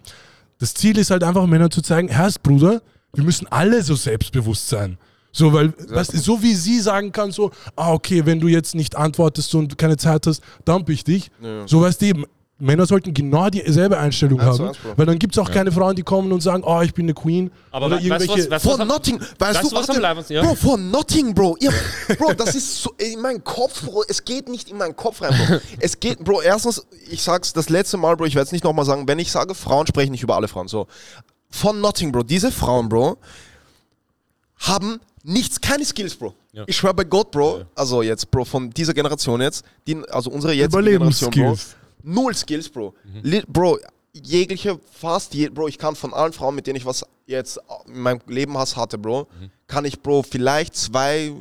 Das 0.59 0.73
Ziel 0.73 0.97
ist 0.97 1.11
halt 1.11 1.23
einfach, 1.23 1.45
Männern 1.47 1.71
zu 1.71 1.81
zeigen, 1.81 2.07
Herrst 2.07 2.43
Bruder, 2.43 2.81
wir 3.13 3.23
müssen 3.23 3.47
alle 3.47 3.81
so 3.81 3.95
selbstbewusst 3.95 4.67
sein. 4.67 4.97
So, 5.31 5.51
weil, 5.51 5.73
weißt, 5.89 6.13
du, 6.13 6.17
so 6.17 6.41
wie 6.41 6.53
sie 6.53 6.79
sagen 6.79 7.11
kann, 7.11 7.31
so, 7.31 7.51
ah, 7.75 7.91
okay, 7.91 8.25
wenn 8.25 8.39
du 8.39 8.47
jetzt 8.47 8.73
nicht 8.73 8.95
antwortest 8.95 9.53
und 9.55 9.77
keine 9.77 9.97
Zeit 9.97 10.27
hast, 10.27 10.41
dump 10.63 10.89
ich 10.89 11.03
dich. 11.03 11.29
Ja. 11.41 11.67
So, 11.67 11.81
weißt 11.81 12.01
du 12.01 12.05
eben, 12.05 12.25
Männer 12.57 12.85
sollten 12.85 13.13
genau 13.13 13.49
dieselbe 13.49 13.97
Einstellung 13.97 14.39
Eins 14.39 14.55
zu 14.55 14.65
haben, 14.67 14.77
weil 14.95 15.05
dann 15.05 15.19
gibt 15.19 15.35
es 15.35 15.39
auch 15.39 15.51
keine 15.51 15.73
Frauen, 15.73 15.93
die 15.93 16.03
kommen 16.03 16.31
und 16.31 16.39
sagen, 16.39 16.63
oh, 16.65 16.79
ich 16.81 16.93
bin 16.93 17.05
eine 17.05 17.13
Queen. 17.13 17.51
Aber 17.69 17.87
oder 17.87 17.97
was, 17.97 18.03
irgendwelche. 18.03 18.49
weißt 18.49 18.65
du 18.65 18.69
For 18.69 18.73
was 18.73 18.79
am- 18.79 18.87
nothing, 18.87 19.19
weißt, 19.19 19.39
weißt 19.39 19.71
du, 19.71 19.75
was 19.75 19.87
warte, 19.89 20.33
ja? 20.33 20.41
Bro, 20.41 20.55
for 20.55 20.77
nothing, 20.77 21.33
Bro. 21.33 21.57
Ihr, 21.59 21.73
Bro, 22.17 22.33
das 22.35 22.55
ist 22.55 22.81
so, 22.81 22.91
in 22.97 23.19
meinen 23.19 23.43
Kopf, 23.43 23.83
Bro, 23.83 24.05
es 24.07 24.23
geht 24.23 24.47
nicht 24.47 24.69
in 24.69 24.77
meinen 24.77 24.95
Kopf 24.95 25.21
rein, 25.21 25.33
Bro. 25.37 25.59
Es 25.79 25.99
geht, 25.99 26.23
Bro, 26.23 26.43
erstens, 26.43 26.85
ich 27.09 27.21
sag's 27.21 27.51
das 27.51 27.67
letzte 27.67 27.97
Mal, 27.97 28.15
Bro, 28.15 28.25
ich 28.25 28.35
werde 28.35 28.45
es 28.45 28.51
nicht 28.53 28.63
nochmal 28.63 28.85
sagen, 28.85 29.05
wenn 29.05 29.19
ich 29.19 29.31
sage, 29.33 29.53
Frauen 29.53 29.85
sprechen 29.85 30.11
nicht 30.13 30.23
über 30.23 30.35
alle 30.35 30.47
Frauen, 30.47 30.69
so. 30.69 30.87
Von 31.49 31.81
nothing, 31.81 32.13
Bro, 32.13 32.23
diese 32.23 32.53
Frauen, 32.53 32.87
Bro, 32.87 33.17
haben 34.59 35.01
nichts, 35.23 35.59
keine 35.59 35.83
Skills, 35.83 36.15
Bro. 36.15 36.33
Ja. 36.53 36.63
Ich 36.67 36.77
schwör 36.77 36.93
bei 36.93 37.03
Gott, 37.03 37.31
Bro, 37.31 37.65
also 37.75 38.01
jetzt, 38.01 38.31
Bro, 38.31 38.45
von 38.45 38.69
dieser 38.69 38.93
Generation 38.93 39.41
jetzt, 39.41 39.65
die, 39.87 40.01
also 40.09 40.29
unsere 40.29 40.53
jetzige 40.53 40.83
Generation, 40.83 41.31
Bro. 41.31 41.57
Null 42.05 42.33
Skills, 42.35 42.69
Bro. 42.69 42.93
Li 43.23 43.41
Bro, 43.47 43.79
jegliche, 44.13 44.79
fast 44.91 45.33
je, 45.33 45.49
Bro, 45.49 45.67
ich 45.67 45.77
kann 45.77 45.95
von 45.95 46.13
allen 46.13 46.33
Frauen, 46.33 46.55
mit 46.55 46.67
denen 46.67 46.77
ich 46.77 46.85
was 46.85 47.05
jetzt 47.27 47.59
in 47.87 48.01
meinem 48.01 48.21
Leben 48.27 48.57
has- 48.57 48.75
hatte, 48.77 48.97
Bro, 48.97 49.27
kann 49.67 49.83
ich, 49.85 49.99
Bro, 50.01 50.23
vielleicht 50.23 50.75
zwei 50.75 51.33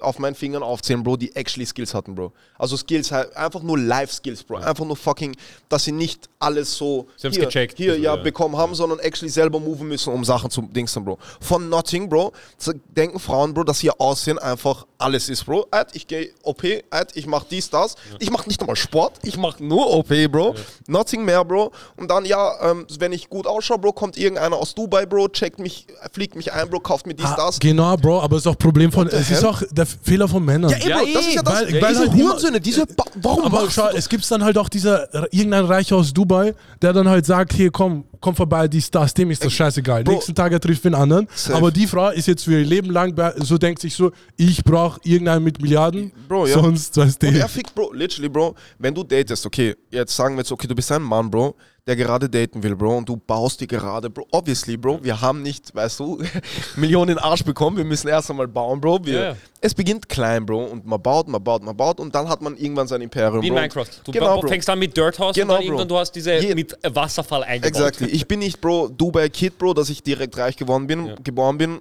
auf 0.00 0.18
meinen 0.18 0.34
Fingern 0.34 0.62
aufzählen, 0.62 1.02
Bro, 1.02 1.16
die 1.16 1.34
actually 1.36 1.64
Skills 1.66 1.94
hatten, 1.94 2.14
Bro. 2.14 2.32
Also 2.58 2.76
Skills, 2.76 3.10
halt 3.12 3.34
einfach 3.36 3.62
nur 3.62 3.78
Life-Skills, 3.78 4.44
Bro. 4.44 4.58
Einfach 4.58 4.84
nur 4.84 4.96
fucking, 4.96 5.34
dass 5.70 5.84
sie 5.84 5.92
nicht 5.92 6.28
alles 6.38 6.74
so 6.74 7.06
Sie 7.16 7.30
hier, 7.30 7.44
gecheckt, 7.46 7.76
hier 7.78 7.92
also, 7.92 8.02
ja, 8.04 8.14
ja. 8.16 8.22
bekommen 8.22 8.56
haben, 8.56 8.74
sondern 8.74 8.98
actually 8.98 9.30
selber 9.30 9.58
moven 9.58 9.88
müssen, 9.88 10.12
um 10.12 10.22
Sachen 10.24 10.50
zu 10.50 10.62
dingsen, 10.62 11.04
Bro. 11.04 11.18
Von 11.40 11.68
Nothing, 11.70 12.08
Bro, 12.10 12.32
zu 12.58 12.74
denken 12.96 13.18
Frauen, 13.18 13.54
Bro, 13.54 13.64
dass 13.64 13.82
ihr 13.82 13.98
Aussehen 13.98 14.38
einfach 14.38 14.86
alles 14.98 15.28
ist, 15.28 15.44
Bro. 15.44 15.66
Alter, 15.70 15.94
ich 15.94 16.06
gehe 16.06 16.30
OP, 16.42 16.62
Alter, 16.90 17.16
ich 17.16 17.26
mach 17.26 17.44
dies, 17.44 17.68
das. 17.70 17.96
Ich 18.18 18.30
mach 18.30 18.46
nicht 18.46 18.60
einmal 18.60 18.76
Sport, 18.76 19.14
ich 19.22 19.36
mach 19.36 19.58
nur 19.60 19.92
OP, 19.94 20.08
Bro. 20.30 20.54
Nothing 20.86 21.24
mehr, 21.24 21.44
Bro. 21.44 21.72
Und 21.96 22.10
dann, 22.10 22.24
ja, 22.24 22.70
ähm, 22.70 22.86
wenn 22.98 23.12
ich 23.12 23.28
gut 23.28 23.46
ausschaue, 23.46 23.78
Bro, 23.78 23.92
kommt 23.92 24.16
irgendeiner 24.16 24.56
aus 24.56 24.74
Dubai, 24.74 25.06
Bro, 25.06 25.28
checkt 25.28 25.58
mich, 25.58 25.86
fliegt 26.12 26.34
mich 26.36 26.52
ein, 26.52 26.68
Bro, 26.70 26.80
kauft 26.80 27.06
mir 27.06 27.14
dies, 27.14 27.26
Ah, 27.26 27.34
das. 27.36 27.58
genau, 27.58 27.96
Bro, 27.96 28.20
aber 28.20 28.36
es 28.36 28.42
ist 28.42 28.46
auch 28.48 28.58
Problem 28.58 28.90
von, 28.90 29.06
es 29.08 29.30
ist 29.30 29.44
auch 29.44 29.62
der 29.70 29.86
Fehler 29.86 30.28
von 30.28 30.44
Männern. 30.44 30.70
Ja, 30.70 30.76
ey, 30.78 30.88
Ja, 30.88 30.96
Bro, 30.98 31.06
das 31.14 31.24
eh, 31.24 31.28
ist 31.28 31.34
ja 31.34 31.42
das. 31.42 31.54
weil- 31.54 31.66
diese 31.66 31.82
weil 31.82 31.98
halt 31.98 32.12
immer- 32.14 32.24
Hurensöhne, 32.28 32.60
diese, 32.60 32.86
warum 33.16 33.44
Aber 33.44 33.70
schau, 33.70 33.88
es 33.90 34.08
gibt 34.08 34.30
dann 34.30 34.42
halt 34.44 34.56
auch 34.58 34.68
dieser 34.68 35.12
irgendein 35.32 35.64
Reicher 35.66 35.96
aus 35.96 36.12
Dubai, 36.12 36.54
der 36.82 36.92
dann 36.92 37.08
halt 37.08 37.26
sagt, 37.26 37.52
hier 37.52 37.70
komm, 37.70 38.04
komm 38.20 38.34
vorbei, 38.34 38.68
dies, 38.68 38.90
das, 38.90 39.12
dem 39.14 39.30
ist 39.30 39.44
das 39.44 39.52
scheißegal. 39.52 40.04
Bro. 40.04 40.12
Nächsten 40.14 40.34
Tag 40.34 40.52
er 40.52 40.60
trifft 40.60 40.84
den 40.84 40.94
anderen. 40.94 41.28
Safe. 41.34 41.56
Aber 41.56 41.70
die 41.70 41.86
Frau 41.86 42.10
ist 42.10 42.26
jetzt 42.26 42.44
für 42.44 42.58
ihr 42.58 42.64
Leben 42.64 42.90
lang 42.90 43.14
bei- 43.14 43.32
so 43.36 43.58
denkt 43.58 43.80
sich 43.80 43.94
so, 43.94 44.10
ich 44.36 44.62
brauche 44.64 45.00
irgendeinen 45.04 45.44
mit 45.44 45.60
Milliarden, 45.60 46.12
Bro, 46.28 46.46
ja. 46.46 46.54
sonst 46.54 46.96
weißt 46.96 47.22
du. 47.22 47.28
Und 47.28 47.36
er 47.36 47.48
fickt, 47.48 47.74
Bro, 47.74 47.92
literally, 47.92 48.28
Bro, 48.28 48.54
wenn 48.78 48.94
du 48.94 49.02
datest, 49.04 49.44
okay, 49.46 49.74
jetzt 49.90 50.14
sagen 50.14 50.34
wir 50.34 50.40
jetzt, 50.40 50.52
okay, 50.52 50.66
du 50.66 50.74
bist 50.74 50.90
ein 50.92 51.02
Mann, 51.02 51.30
Bro, 51.30 51.54
der 51.86 51.94
gerade 51.94 52.28
daten 52.28 52.62
will, 52.64 52.74
Bro, 52.74 52.96
und 52.98 53.08
du 53.08 53.16
baust 53.16 53.60
dir 53.60 53.68
gerade, 53.68 54.10
Bro, 54.10 54.26
obviously, 54.32 54.76
Bro, 54.76 55.04
wir 55.04 55.20
haben 55.20 55.42
nicht, 55.42 55.72
weißt 55.72 56.00
du, 56.00 56.20
Millionen 56.76 57.12
in 57.12 57.18
Arsch 57.18 57.44
bekommen, 57.44 57.76
wir 57.76 57.84
müssen 57.84 58.08
erst 58.08 58.28
einmal 58.28 58.48
bauen, 58.48 58.80
Bro. 58.80 59.04
Wir, 59.04 59.20
ja. 59.20 59.36
Es 59.60 59.72
beginnt 59.72 60.08
klein, 60.08 60.44
Bro, 60.44 60.64
und 60.64 60.84
man 60.84 61.00
baut, 61.00 61.28
man 61.28 61.42
baut, 61.42 61.62
man 61.62 61.76
baut, 61.76 62.00
und 62.00 62.12
dann 62.12 62.28
hat 62.28 62.42
man 62.42 62.56
irgendwann 62.56 62.88
sein 62.88 63.00
Imperium, 63.02 63.40
Wie 63.40 63.46
in 63.46 63.52
Bro. 63.54 63.60
Minecraft. 63.60 63.86
Du 64.04 64.10
genau, 64.10 64.40
Bro. 64.40 64.48
fängst 64.48 64.68
an 64.68 64.80
mit 64.80 64.96
Dirt 64.96 65.16
House 65.20 65.36
Genau, 65.36 65.44
und 65.44 65.48
dann 65.50 65.58
Bro. 65.58 65.64
irgendwann 65.66 65.88
du 65.88 65.98
hast 65.98 66.10
diese 66.12 66.34
Je- 66.38 66.54
mit 66.56 66.76
Wasserfall 66.82 67.44
eingebaut. 67.44 67.68
Exactly. 67.68 68.08
Ich 68.08 68.26
bin 68.26 68.40
nicht, 68.40 68.60
Bro, 68.60 68.88
Dubai 68.88 69.28
Kid, 69.28 69.56
Bro, 69.56 69.74
dass 69.74 69.88
ich 69.88 70.02
direkt 70.02 70.36
reich 70.38 70.56
geworden 70.56 70.88
bin, 70.88 71.06
Ja. 71.06 71.14
geboren 71.22 71.56
bin. 71.56 71.80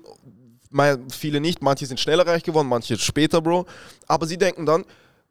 Mei- 0.70 0.98
Viele 1.10 1.40
nicht, 1.40 1.64
manche 1.64 1.88
sind 1.88 2.00
schneller 2.00 2.28
reich 2.28 2.44
geworden, 2.44 2.68
manche 2.68 2.96
später, 3.00 3.42
Bro. 3.42 3.66
Aber 4.08 4.28
sie 4.28 4.38
denken 4.38 4.68
dann, 4.68 4.84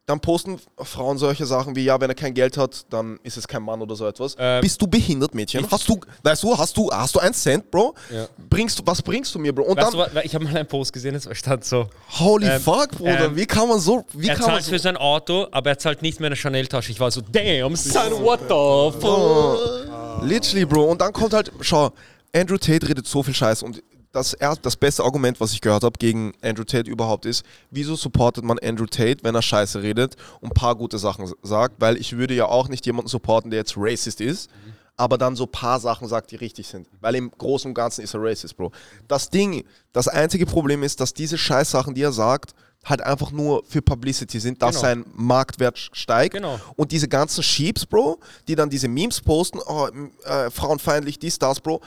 dann 0.06 0.20
posten 0.20 0.58
Frauen 0.76 1.16
solche 1.16 1.46
Sachen 1.46 1.74
wie, 1.76 1.84
ja, 1.84 1.98
wenn 1.98 2.10
er 2.10 2.14
kein 2.14 2.34
Geld 2.34 2.58
hat, 2.58 2.84
dann 2.90 3.18
ist 3.22 3.38
es 3.38 3.48
kein 3.48 3.62
Mann 3.62 3.80
oder 3.80 3.96
so 3.96 4.06
etwas. 4.06 4.36
Ähm, 4.38 4.60
Bist 4.60 4.80
du 4.82 4.86
behindert, 4.86 5.34
Mädchen? 5.34 5.66
Hast 5.70 5.88
du, 5.88 5.98
weißt 6.22 6.42
du, 6.42 6.58
hast 6.58 6.76
du, 6.76 6.90
hast 6.92 7.14
du 7.14 7.20
einen 7.20 7.32
Cent, 7.32 7.70
Bro? 7.70 7.94
Ja. 8.12 8.26
Bringst 8.50 8.78
du, 8.78 8.82
was 8.84 9.00
bringst 9.00 9.34
du 9.34 9.38
mir, 9.38 9.54
Bro? 9.54 9.64
Und 9.64 9.78
Weißt 9.78 9.94
du, 9.94 9.98
dann, 9.98 10.14
was- 10.14 10.24
ich 10.24 10.34
habe 10.34 10.44
mal 10.44 10.54
einen 10.54 10.68
Post 10.68 10.92
gesehen, 10.92 11.14
es 11.14 11.26
stand 11.32 11.64
so, 11.64 11.88
holy 12.18 12.46
ähm, 12.46 12.60
fuck, 12.60 12.90
Bruder, 12.90 13.24
ähm, 13.26 13.36
wie 13.36 13.46
kann 13.46 13.66
man 13.66 13.78
so, 13.80 14.04
wie 14.12 14.28
er 14.28 14.34
kann 14.34 14.42
man 14.46 14.50
zahlt 14.56 14.64
so, 14.64 14.70
für 14.72 14.78
sein 14.78 14.98
Auto, 14.98 15.46
aber 15.50 15.70
er 15.70 15.78
zahlt 15.78 16.02
nicht 16.02 16.20
mehr 16.20 16.26
eine 16.26 16.36
Chanel-Tasche. 16.36 16.92
Ich 16.92 17.00
war 17.00 17.10
so, 17.10 17.22
damn, 17.22 17.74
son, 17.74 18.22
what 18.22 18.40
the 18.40 19.00
fuck? 19.00 20.22
Literally, 20.22 20.66
Bro. 20.66 20.84
Und 20.90 21.00
dann 21.00 21.12
kommt 21.14 21.32
halt, 21.32 21.50
schau, 21.60 21.92
Andrew 22.34 22.58
Tate 22.58 22.88
redet 22.88 23.06
so 23.06 23.22
viel 23.22 23.34
Scheiß 23.34 23.62
und 23.62 23.82
das, 24.14 24.32
er, 24.34 24.54
das 24.56 24.76
beste 24.76 25.02
Argument, 25.02 25.40
was 25.40 25.52
ich 25.52 25.60
gehört 25.60 25.82
habe 25.82 25.98
gegen 25.98 26.32
Andrew 26.40 26.64
Tate 26.64 26.90
überhaupt 26.90 27.26
ist, 27.26 27.44
wieso 27.70 27.96
supportet 27.96 28.44
man 28.44 28.58
Andrew 28.60 28.86
Tate, 28.86 29.18
wenn 29.22 29.34
er 29.34 29.42
Scheiße 29.42 29.82
redet 29.82 30.16
und 30.40 30.50
ein 30.50 30.54
paar 30.54 30.76
gute 30.76 30.98
Sachen 30.98 31.30
sagt, 31.42 31.80
weil 31.80 31.96
ich 31.96 32.16
würde 32.16 32.34
ja 32.34 32.46
auch 32.46 32.68
nicht 32.68 32.86
jemanden 32.86 33.08
supporten, 33.08 33.50
der 33.50 33.60
jetzt 33.60 33.74
racist 33.76 34.20
ist, 34.20 34.50
aber 34.96 35.18
dann 35.18 35.34
so 35.34 35.44
ein 35.44 35.50
paar 35.50 35.80
Sachen 35.80 36.06
sagt, 36.06 36.30
die 36.30 36.36
richtig 36.36 36.68
sind. 36.68 36.86
Weil 37.00 37.16
im 37.16 37.32
Großen 37.36 37.68
und 37.68 37.74
Ganzen 37.74 38.02
ist 38.02 38.14
er 38.14 38.22
racist, 38.22 38.56
Bro. 38.56 38.70
Das 39.08 39.28
Ding, 39.28 39.64
das 39.92 40.06
einzige 40.06 40.46
Problem 40.46 40.84
ist, 40.84 41.00
dass 41.00 41.12
diese 41.12 41.36
Scheißsachen, 41.36 41.94
die 41.94 42.02
er 42.02 42.12
sagt, 42.12 42.54
halt 42.84 43.00
einfach 43.00 43.30
nur 43.30 43.64
für 43.66 43.82
Publicity 43.82 44.38
sind, 44.38 44.62
dass 44.62 44.76
Genau. 44.76 44.80
sein 44.82 45.04
Marktwert 45.14 45.78
steigt. 45.78 46.34
Genau. 46.34 46.60
Und 46.76 46.92
diese 46.92 47.08
ganzen 47.08 47.42
Sheeps, 47.42 47.86
Bro, 47.86 48.20
die 48.46 48.54
dann 48.54 48.70
diese 48.70 48.88
Memes 48.88 49.20
posten, 49.20 49.58
oh, 49.66 49.88
äh, 50.24 50.50
frauenfeindlich, 50.50 51.18
dies, 51.18 51.38
das, 51.38 51.60
Bro. 51.60 51.80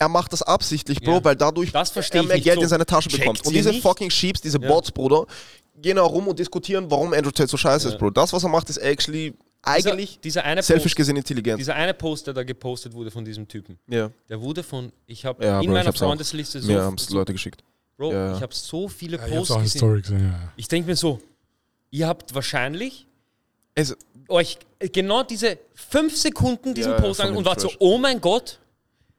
Er 0.00 0.08
macht 0.08 0.32
das 0.32 0.42
absichtlich, 0.42 1.00
Bro, 1.02 1.16
Ja. 1.16 1.24
weil 1.24 1.36
dadurch 1.36 1.72
er 1.74 1.82
ich 1.82 2.12
mehr 2.12 2.22
nicht. 2.36 2.44
Geld 2.44 2.56
So, 2.56 2.62
in 2.62 2.68
seine 2.68 2.86
Tasche 2.86 3.10
bekommt. 3.10 3.46
Und 3.46 3.52
diese 3.54 3.68
nicht? 3.68 3.82
fucking 3.82 4.10
Sheeps, 4.10 4.40
diese 4.40 4.58
Ja. 4.58 4.66
Bots, 4.66 4.90
Bruder, 4.90 5.26
gehen 5.76 5.98
auch 5.98 6.10
rum 6.10 6.26
und 6.26 6.38
diskutieren, 6.38 6.90
warum 6.90 7.12
Andrew 7.12 7.30
Tate 7.30 7.48
so 7.50 7.58
scheiße 7.58 7.88
ist, 7.88 7.98
Bro. 7.98 8.10
Das, 8.10 8.32
was 8.32 8.42
er 8.42 8.48
macht, 8.48 8.70
ist 8.70 8.78
actually 8.78 9.34
eigentlich 9.62 10.18
dieser 10.20 10.42
eine 10.44 10.62
selfish 10.62 10.84
Post- 10.84 10.96
gesehen 10.96 11.16
intelligent. 11.16 11.60
Dieser 11.60 11.74
eine 11.74 11.92
Post, 11.92 12.26
der 12.26 12.32
da 12.32 12.42
gepostet 12.44 12.94
wurde 12.94 13.10
von 13.10 13.26
diesem 13.26 13.46
Typen, 13.46 13.78
ja. 13.88 14.10
der 14.30 14.40
wurde 14.40 14.62
von, 14.62 14.90
ich 15.06 15.26
habe 15.26 15.44
Ja, 15.44 15.60
in 15.60 15.66
Bro, 15.66 15.76
ich 15.76 15.84
meiner. 15.84 15.92
Freundesliste 15.92 16.62
so, 16.62 16.72
Mir 16.72 16.80
haben 16.80 16.94
es 16.94 17.10
Leute 17.10 17.34
geschickt. 17.34 17.62
Bro, 17.98 18.12
Ja, 18.12 18.26
ja. 18.28 18.36
ich 18.36 18.40
habe 18.42 18.54
so 18.54 18.88
viele 18.88 19.18
Ja, 19.18 19.26
ich 19.26 19.32
Posts 19.34 19.52
eine 19.52 19.62
gesehen. 19.64 20.00
Gesehen, 20.02 20.20
ja. 20.32 20.52
Ich 20.56 20.66
denke 20.66 20.88
mir 20.88 20.96
so, 20.96 21.20
ihr 21.90 22.08
habt 22.08 22.34
wahrscheinlich 22.34 23.06
Es, 23.74 23.94
euch 24.28 24.56
genau 24.94 25.24
diese 25.24 25.58
fünf 25.74 26.16
Sekunden 26.16 26.72
diesen 26.72 26.92
Ja, 26.92 26.96
ja, 26.96 27.02
Post 27.04 27.20
an 27.20 27.36
und 27.36 27.44
wart 27.44 27.60
so, 27.60 27.70
oh 27.80 27.98
mein 27.98 28.18
Gott. 28.22 28.59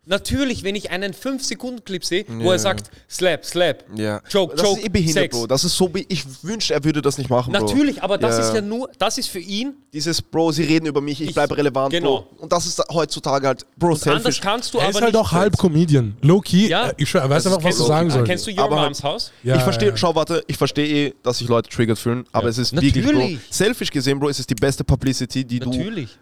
Natürlich, 0.07 0.63
wenn 0.63 0.75
ich 0.75 0.89
einen 0.89 1.13
5-Sekunden-Clip 1.13 2.03
sehe, 2.03 2.25
wo 2.27 2.45
Ja. 2.45 2.53
er 2.53 2.59
sagt, 2.59 2.89
slap, 3.07 3.45
slap, 3.45 3.85
ja. 3.95 4.19
Joke, 4.31 4.55
das 4.55 4.65
Joke, 4.65 4.79
ist 4.79 4.85
eh 4.87 4.89
behindert, 4.89 5.13
Sex. 5.25 5.37
Bro. 5.37 5.45
Das 5.45 5.63
ist 5.63 5.77
so, 5.77 5.87
be 5.89 6.03
ich 6.07 6.23
wünschte, 6.41 6.73
er 6.73 6.83
würde 6.83 7.03
das 7.03 7.19
nicht 7.19 7.29
machen, 7.29 7.53
Bro. 7.53 7.61
Natürlich, 7.61 8.01
aber 8.01 8.17
das 8.17 8.37
Ja. 8.39 8.47
ist 8.47 8.55
ja 8.55 8.61
nur, 8.61 8.89
das 8.97 9.19
ist 9.19 9.27
für 9.27 9.37
ihn, 9.39 9.73
Dieses, 9.93 10.19
Bro, 10.21 10.53
sie 10.53 10.63
reden 10.63 10.87
über 10.87 11.01
mich, 11.01 11.21
ich 11.21 11.27
Ich- 11.29 11.33
bleibe 11.35 11.55
relevant, 11.55 11.91
genau. 11.91 12.21
Bro. 12.21 12.41
Und 12.43 12.51
das 12.51 12.65
ist 12.65 12.81
heutzutage 12.91 13.45
halt, 13.45 13.65
Bro, 13.77 13.89
anders 13.89 14.01
selfish. 14.01 14.41
kannst 14.41 14.73
du 14.73 14.79
Er 14.79 14.85
aber 14.85 14.89
ist 14.91 15.01
halt 15.01 15.13
nicht. 15.13 15.21
auch 15.23 15.31
halb 15.33 15.55
Comedian. 15.57 16.17
Low-key, 16.21 16.67
Ja. 16.69 16.87
äh, 16.89 16.93
ich 16.97 17.07
schwör, 17.07 17.21
er 17.21 17.29
weiß 17.29 17.45
einfach, 17.45 17.57
was 17.59 17.63
kennst 17.65 17.79
er 17.79 17.83
du, 17.83 17.87
sagen 17.87 18.09
soll. 18.09 18.23
Kennst 18.23 18.47
du 18.47 18.51
Your 18.51 18.59
Aber 18.63 18.77
halt- 18.77 18.85
Moms 18.87 19.03
House? 19.03 19.31
Ja, 19.43 19.55
ich 19.57 19.61
verstehe, 19.61 19.89
ja. 19.89 19.97
schau, 19.97 20.15
warte, 20.15 20.43
ich 20.47 20.57
verstehe 20.57 21.09
eh, 21.09 21.13
dass 21.21 21.37
sich 21.37 21.47
Leute 21.47 21.69
triggert 21.69 21.99
fühlen, 21.99 22.25
aber 22.31 22.45
Ja. 22.45 22.49
es 22.49 22.57
ist 22.57 22.73
Natürlich. 22.73 22.95
wirklich, 22.95 23.35
Bro, 23.37 23.43
selfish 23.51 23.91
gesehen, 23.91 24.19
Bro, 24.19 24.29
ist 24.29 24.39
es 24.39 24.47
die 24.47 24.55
beste 24.55 24.83
Publicity, 24.83 25.45
die 25.45 25.59
du, 25.59 25.69
Natürlich. 25.69 26.17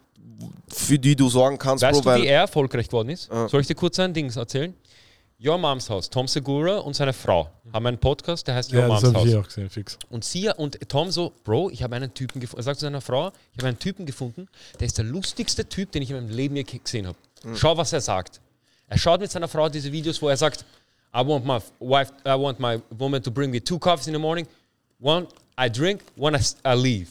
Für 0.73 0.97
die 0.99 1.15
du 1.15 1.29
sorgen 1.29 1.57
kannst, 1.57 1.83
Weißt 1.83 2.01
Bro, 2.01 2.01
du, 2.01 2.05
weil 2.09 2.21
wie 2.23 2.27
er 2.27 2.41
erfolgreich 2.41 2.87
geworden 2.87 3.09
ist? 3.09 3.29
Ja. 3.31 3.47
Soll 3.49 3.61
ich 3.61 3.67
dir 3.67 3.75
kurz 3.75 3.99
ein 3.99 4.13
Ding 4.13 4.29
erzählen? 4.35 4.73
Your 5.41 5.57
Moms 5.57 5.89
House, 5.89 6.09
Tom 6.09 6.27
Segura 6.27 6.79
und 6.79 6.95
seine 6.97 7.13
Frau 7.13 7.49
haben 7.71 7.85
einen 7.85 7.97
Podcast, 7.97 8.45
der 8.45 8.55
heißt 8.55 8.73
Your 8.73 8.81
Ja, 8.81 8.87
das 8.89 9.03
Moms 9.03 9.15
habe 9.15 9.27
ich 9.29 9.35
House. 9.35 9.35
eh 9.35 9.37
auch 9.39 9.47
gesehen, 9.47 9.69
fix. 9.69 9.97
Und 10.09 10.25
sie 10.25 10.49
und 10.49 10.77
Tom 10.89 11.11
so, 11.11 11.31
Bro, 11.45 11.69
ich 11.69 11.81
habe 11.81 11.95
einen 11.95 12.13
Typen 12.13 12.41
gefunden. 12.41 12.59
Er 12.59 12.63
sagt 12.63 12.79
zu 12.79 12.85
seiner 12.85 12.99
Frau, 12.99 13.31
ich 13.53 13.57
habe 13.59 13.69
einen 13.69 13.79
Typen 13.79 14.05
gefunden, 14.05 14.49
der 14.79 14.87
ist 14.87 14.97
der 14.97 15.05
lustigste 15.05 15.63
Typ, 15.67 15.93
den 15.93 16.01
ich 16.01 16.09
in 16.09 16.17
meinem 16.17 16.29
Leben 16.29 16.57
je 16.57 16.63
gesehen 16.63 17.07
habe. 17.07 17.17
Schau, 17.55 17.77
was 17.77 17.93
er 17.93 18.01
sagt. 18.01 18.41
Er 18.87 18.97
schaut 18.97 19.21
mit 19.21 19.31
seiner 19.31 19.47
Frau 19.47 19.69
diese 19.69 19.89
Videos, 19.93 20.21
wo 20.21 20.27
er 20.27 20.35
sagt, 20.35 20.65
I 21.15 21.25
want 21.25 21.45
my 21.45 21.59
wife, 21.79 22.11
I 22.25 22.31
want 22.31 22.59
my 22.59 22.79
woman 22.89 23.23
to 23.23 23.31
bring 23.31 23.49
me 23.49 23.63
two 23.63 23.79
coffees 23.79 24.07
in 24.07 24.13
the 24.13 24.19
morning. 24.19 24.45
One 24.99 25.25
I 25.57 25.69
drink, 25.69 26.01
one 26.17 26.37
I, 26.37 26.41
I 26.65 26.75
leave. 26.75 27.07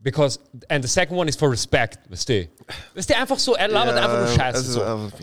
Because, 0.00 0.38
and 0.68 0.84
the 0.84 0.88
second 0.88 1.16
one 1.16 1.28
is 1.28 1.34
for 1.34 1.50
respect, 1.50 1.98
weißt 2.08 2.28
du? 2.28 2.48
Weißt 2.94 3.10
du, 3.10 3.16
einfach 3.16 3.38
so, 3.38 3.54
er 3.56 3.66
labert 3.66 3.96
Ja, 3.96 4.04
einfach 4.04 4.28
nur 4.28 4.28
Scheiße. 4.28 4.60
ist 4.60 4.72
So. 4.72 4.82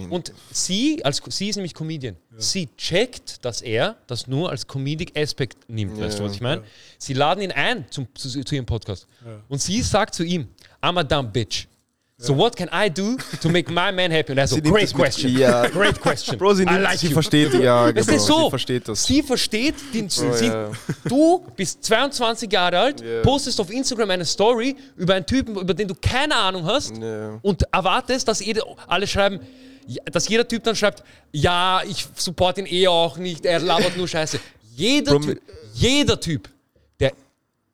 Und 0.10 0.34
sie, 0.52 1.04
als, 1.06 1.22
sie 1.30 1.48
ist 1.48 1.56
nämlich 1.56 1.74
Comedian, 1.74 2.18
sie 2.38 2.68
checkt, 2.76 3.46
dass 3.46 3.62
er 3.62 3.96
das 4.08 4.28
nur 4.28 4.50
als 4.50 4.68
Comedic-Aspekt 4.68 5.70
nimmt, 5.70 5.98
weißt 5.98 6.20
du, 6.20 6.24
was 6.26 6.34
ich 6.34 6.42
meine? 6.42 6.62
Sie 6.98 7.14
laden 7.14 7.42
ihn 7.42 7.54
ein 7.54 7.86
zum, 7.90 8.08
zu, 8.16 8.44
zu 8.44 8.56
ihrem 8.56 8.66
Podcast. 8.66 9.08
Und 9.48 9.62
sie 9.62 9.82
sagt 9.82 10.14
zu 10.14 10.24
ihm, 10.24 10.50
I'm 10.82 11.00
a 11.00 11.04
dumb 11.04 11.32
bitch. 11.32 11.68
So 12.18 12.34
what 12.34 12.56
can 12.56 12.70
I 12.72 12.88
do 12.90 13.18
to 13.42 13.50
make 13.50 13.70
my 13.70 13.92
man 13.92 14.10
happy? 14.10 14.32
Und 14.32 14.38
er 14.38 14.48
so, 14.48 14.56
great 14.62 14.84
das 14.84 14.94
mit- 14.94 15.02
question. 15.04 15.38
Ja. 15.38 15.68
Great 15.68 16.00
question. 16.00 16.38
Bro, 16.38 16.54
sie, 16.54 16.64
I 16.64 16.66
nimmt, 16.66 16.82
like 16.84 16.98
sie 16.98 17.08
you. 17.08 17.14
versteht, 17.14 17.54
ja, 17.56 17.92
genau, 17.92 18.06
du, 18.06 18.20
so, 18.20 18.44
sie 18.46 18.50
versteht 18.52 18.88
das. 18.88 19.04
Sie 19.04 19.22
versteht, 19.22 19.76
den, 19.94 20.10
sie, 20.10 20.46
ja. 20.48 20.72
du 21.04 21.46
bist 21.58 21.84
22 21.84 22.50
Jahre 22.50 22.80
alt, 22.80 23.02
Ja. 23.02 23.22
postest 23.22 23.60
auf 23.60 23.70
Instagram 23.70 24.12
eine 24.12 24.24
Story 24.24 24.78
über 24.96 25.16
einen 25.16 25.26
Typen, 25.26 25.58
über 25.58 25.74
den 25.74 25.90
du 25.90 25.96
keine 25.96 26.36
Ahnung 26.36 26.66
hast 26.66 26.96
Ja. 26.96 27.38
und 27.42 27.64
erwartest, 27.74 28.26
dass 28.30 28.40
jede, 28.40 28.62
alle 28.88 29.08
schreiben, 29.08 29.42
dass 30.10 30.30
jeder 30.30 30.48
Typ 30.48 30.64
dann 30.64 30.76
schreibt, 30.78 31.04
ja, 31.34 31.82
ich 31.86 32.08
support 32.16 32.58
ihn 32.58 32.66
eh 32.66 32.88
auch 32.88 33.18
nicht, 33.18 33.46
er 33.46 33.60
labert 33.60 33.98
nur 33.98 34.08
Scheiße. 34.08 34.40
Jeder 34.74 35.12
Bro, 35.12 35.20
Typ, 35.20 35.42
jeder 35.74 36.18
Typ, 36.20 36.50
der, 36.98 37.12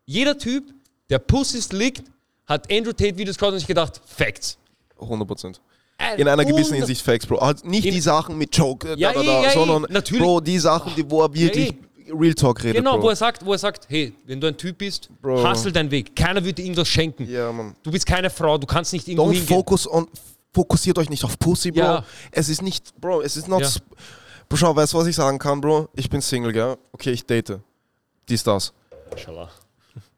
jeder 0.07 0.35
Typ, 0.35 0.63
der 1.11 1.19
Pussys 1.19 1.71
liegt, 1.71 2.03
hat 2.51 2.71
Andrew 2.71 2.91
Tate 2.93 3.17
Videos 3.17 3.37
geschaut 3.37 3.53
und 3.53 3.59
sich 3.59 3.67
gedacht, 3.67 3.99
Facts. 4.05 4.57
100 4.99 5.27
Prozent. 5.27 5.61
Ein 5.97 6.19
In 6.19 6.27
einer 6.27 6.45
gewissen 6.45 6.75
Hinsicht 6.75 7.01
Facts, 7.01 7.25
Bro. 7.27 7.41
Halt 7.41 7.63
nicht 7.65 7.85
die 7.85 7.99
Sachen 8.01 8.37
mit 8.37 8.55
Joke, 8.55 8.89
äh, 8.93 8.95
Ja, 8.97 9.13
da, 9.13 9.21
da, 9.21 9.21
eh, 9.21 9.25
da, 9.25 9.41
ja, 9.43 9.49
eh, 9.49 9.53
sondern, 9.53 9.91
natürlich. 9.91 10.21
Bro, 10.23 10.41
die 10.41 10.57
Sachen, 10.59 10.93
die, 10.95 11.09
wo 11.09 11.21
er 11.23 11.33
wirklich 11.33 11.73
Real 12.13 12.33
Talk 12.33 12.63
redet, 12.63 12.77
Genau, 12.77 12.95
Bro. 12.97 13.03
wo 13.03 13.09
er 13.09 13.15
sagt, 13.15 13.45
wo 13.45 13.53
er 13.53 13.57
sagt, 13.59 13.87
hey, 13.89 14.13
wenn 14.25 14.41
du 14.41 14.47
ein 14.47 14.57
Typ 14.57 14.79
bist, 14.79 15.09
Bro. 15.21 15.47
hustle 15.47 15.71
deinen 15.71 15.91
Weg. 15.91 16.15
Keiner 16.15 16.43
wird 16.43 16.57
dir 16.57 16.63
irgendwas 16.63 16.87
schenken. 16.87 17.29
ja, 17.29 17.51
Mann. 17.51 17.75
Du 17.83 17.91
bist 17.91 18.05
keine 18.05 18.29
Frau, 18.29 18.57
du 18.57 18.65
kannst 18.67 18.91
nicht 18.93 19.07
irgendwo 19.07 19.29
Don't 19.29 19.33
hingehen. 19.33 19.47
focus 19.47 19.87
on, 19.87 20.07
fokussiert 20.53 20.97
euch 20.97 21.09
nicht 21.09 21.23
auf 21.23 21.37
Pussy, 21.39 21.71
Bro. 21.71 21.79
Ja. 21.81 22.05
Es 22.31 22.49
ist 22.49 22.61
nicht, 22.63 22.99
Bro, 22.99 23.21
es 23.21 23.37
ist 23.37 23.47
not, 23.47 23.61
Ja. 23.61 23.69
Bro, 24.49 24.57
schau, 24.57 24.75
weißt 24.75 24.93
du, 24.93 24.97
was 24.97 25.07
ich 25.07 25.15
sagen 25.15 25.37
kann, 25.39 25.61
Bro? 25.61 25.87
Ich 25.95 26.09
bin 26.09 26.19
Single, 26.21 26.51
gell? 26.51 26.75
Okay, 26.91 27.11
ich 27.11 27.25
date. 27.25 27.59
Dies, 28.27 28.43
das. 28.43 28.73
Inshallah. 29.11 29.49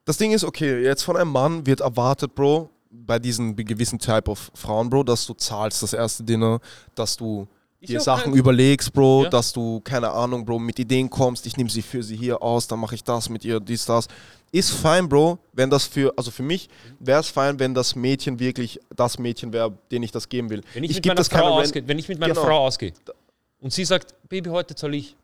Das 0.06 0.18
Ding 0.18 0.32
ist, 0.32 0.44
okay, 0.44 0.84
jetzt 0.84 1.04
von 1.04 1.16
einem 1.16 1.32
Mann 1.32 1.66
wird 1.66 1.80
erwartet, 1.82 2.36
Bro, 2.36 2.70
bei 2.92 3.20
diesen 3.20 3.56
gewissen 3.56 3.98
Type 4.00 4.30
of 4.30 4.52
Frauen, 4.54 4.90
Bro, 4.90 5.04
dass 5.04 5.26
du 5.26 5.34
zahlst 5.34 5.82
das 5.82 5.94
erste 5.94 6.24
Dinner, 6.24 6.60
dass 6.94 7.16
du 7.16 7.48
Ist 7.80 7.90
dir 7.90 8.00
Sachen 8.02 8.32
kein- 8.32 8.40
überlegst, 8.40 8.92
Bro, 8.94 9.24
Ja. 9.24 9.30
dass 9.30 9.54
du, 9.54 9.80
keine 9.82 10.12
Ahnung, 10.12 10.46
Bro, 10.46 10.60
mit 10.60 10.78
Ideen 10.78 11.10
kommst, 11.10 11.46
ich 11.46 11.56
nehme 11.58 11.70
sie 11.70 11.82
für 11.82 12.04
sie 12.04 12.18
hier 12.18 12.42
aus, 12.42 12.68
dann 12.68 12.80
mache 12.80 12.96
ich 12.96 13.04
das 13.04 13.30
mit 13.30 13.46
ihr, 13.46 13.60
dies, 13.60 13.86
das. 13.86 14.08
Ist 14.52 14.72
fein, 14.72 15.08
Bro, 15.10 15.40
wenn 15.54 15.70
das 15.70 15.86
für, 15.86 16.14
also 16.18 16.30
für 16.30 16.44
mich 16.44 16.70
wäre 17.00 17.22
es 17.22 17.30
fein, 17.30 17.58
wenn 17.58 17.74
das 17.74 17.96
Mädchen 17.96 18.38
wirklich 18.40 18.80
das 18.96 19.18
Mädchen 19.18 19.52
wäre, 19.54 19.76
den 19.90 20.04
ich 20.04 20.12
das 20.12 20.28
geben 20.30 20.50
will. 20.50 20.62
Wenn 20.74 20.84
ich, 20.84 20.94
mit 20.96 21.04
geb 21.04 21.16
meiner 21.16 21.24
Frau 21.24 21.60
ausgehe, 21.60 21.88
wenn 21.88 21.98
ich 21.98 22.08
mit 22.10 22.20
meiner 22.20 22.34
Genau. 22.36 22.46
Frau 22.46 22.66
ausgehe 22.68 22.94
und 23.62 23.74
sie 23.74 23.86
sagt, 23.86 24.14
Baby, 24.30 24.50
heute 24.50 24.76
zahle 24.76 24.98
ich. 24.98 25.16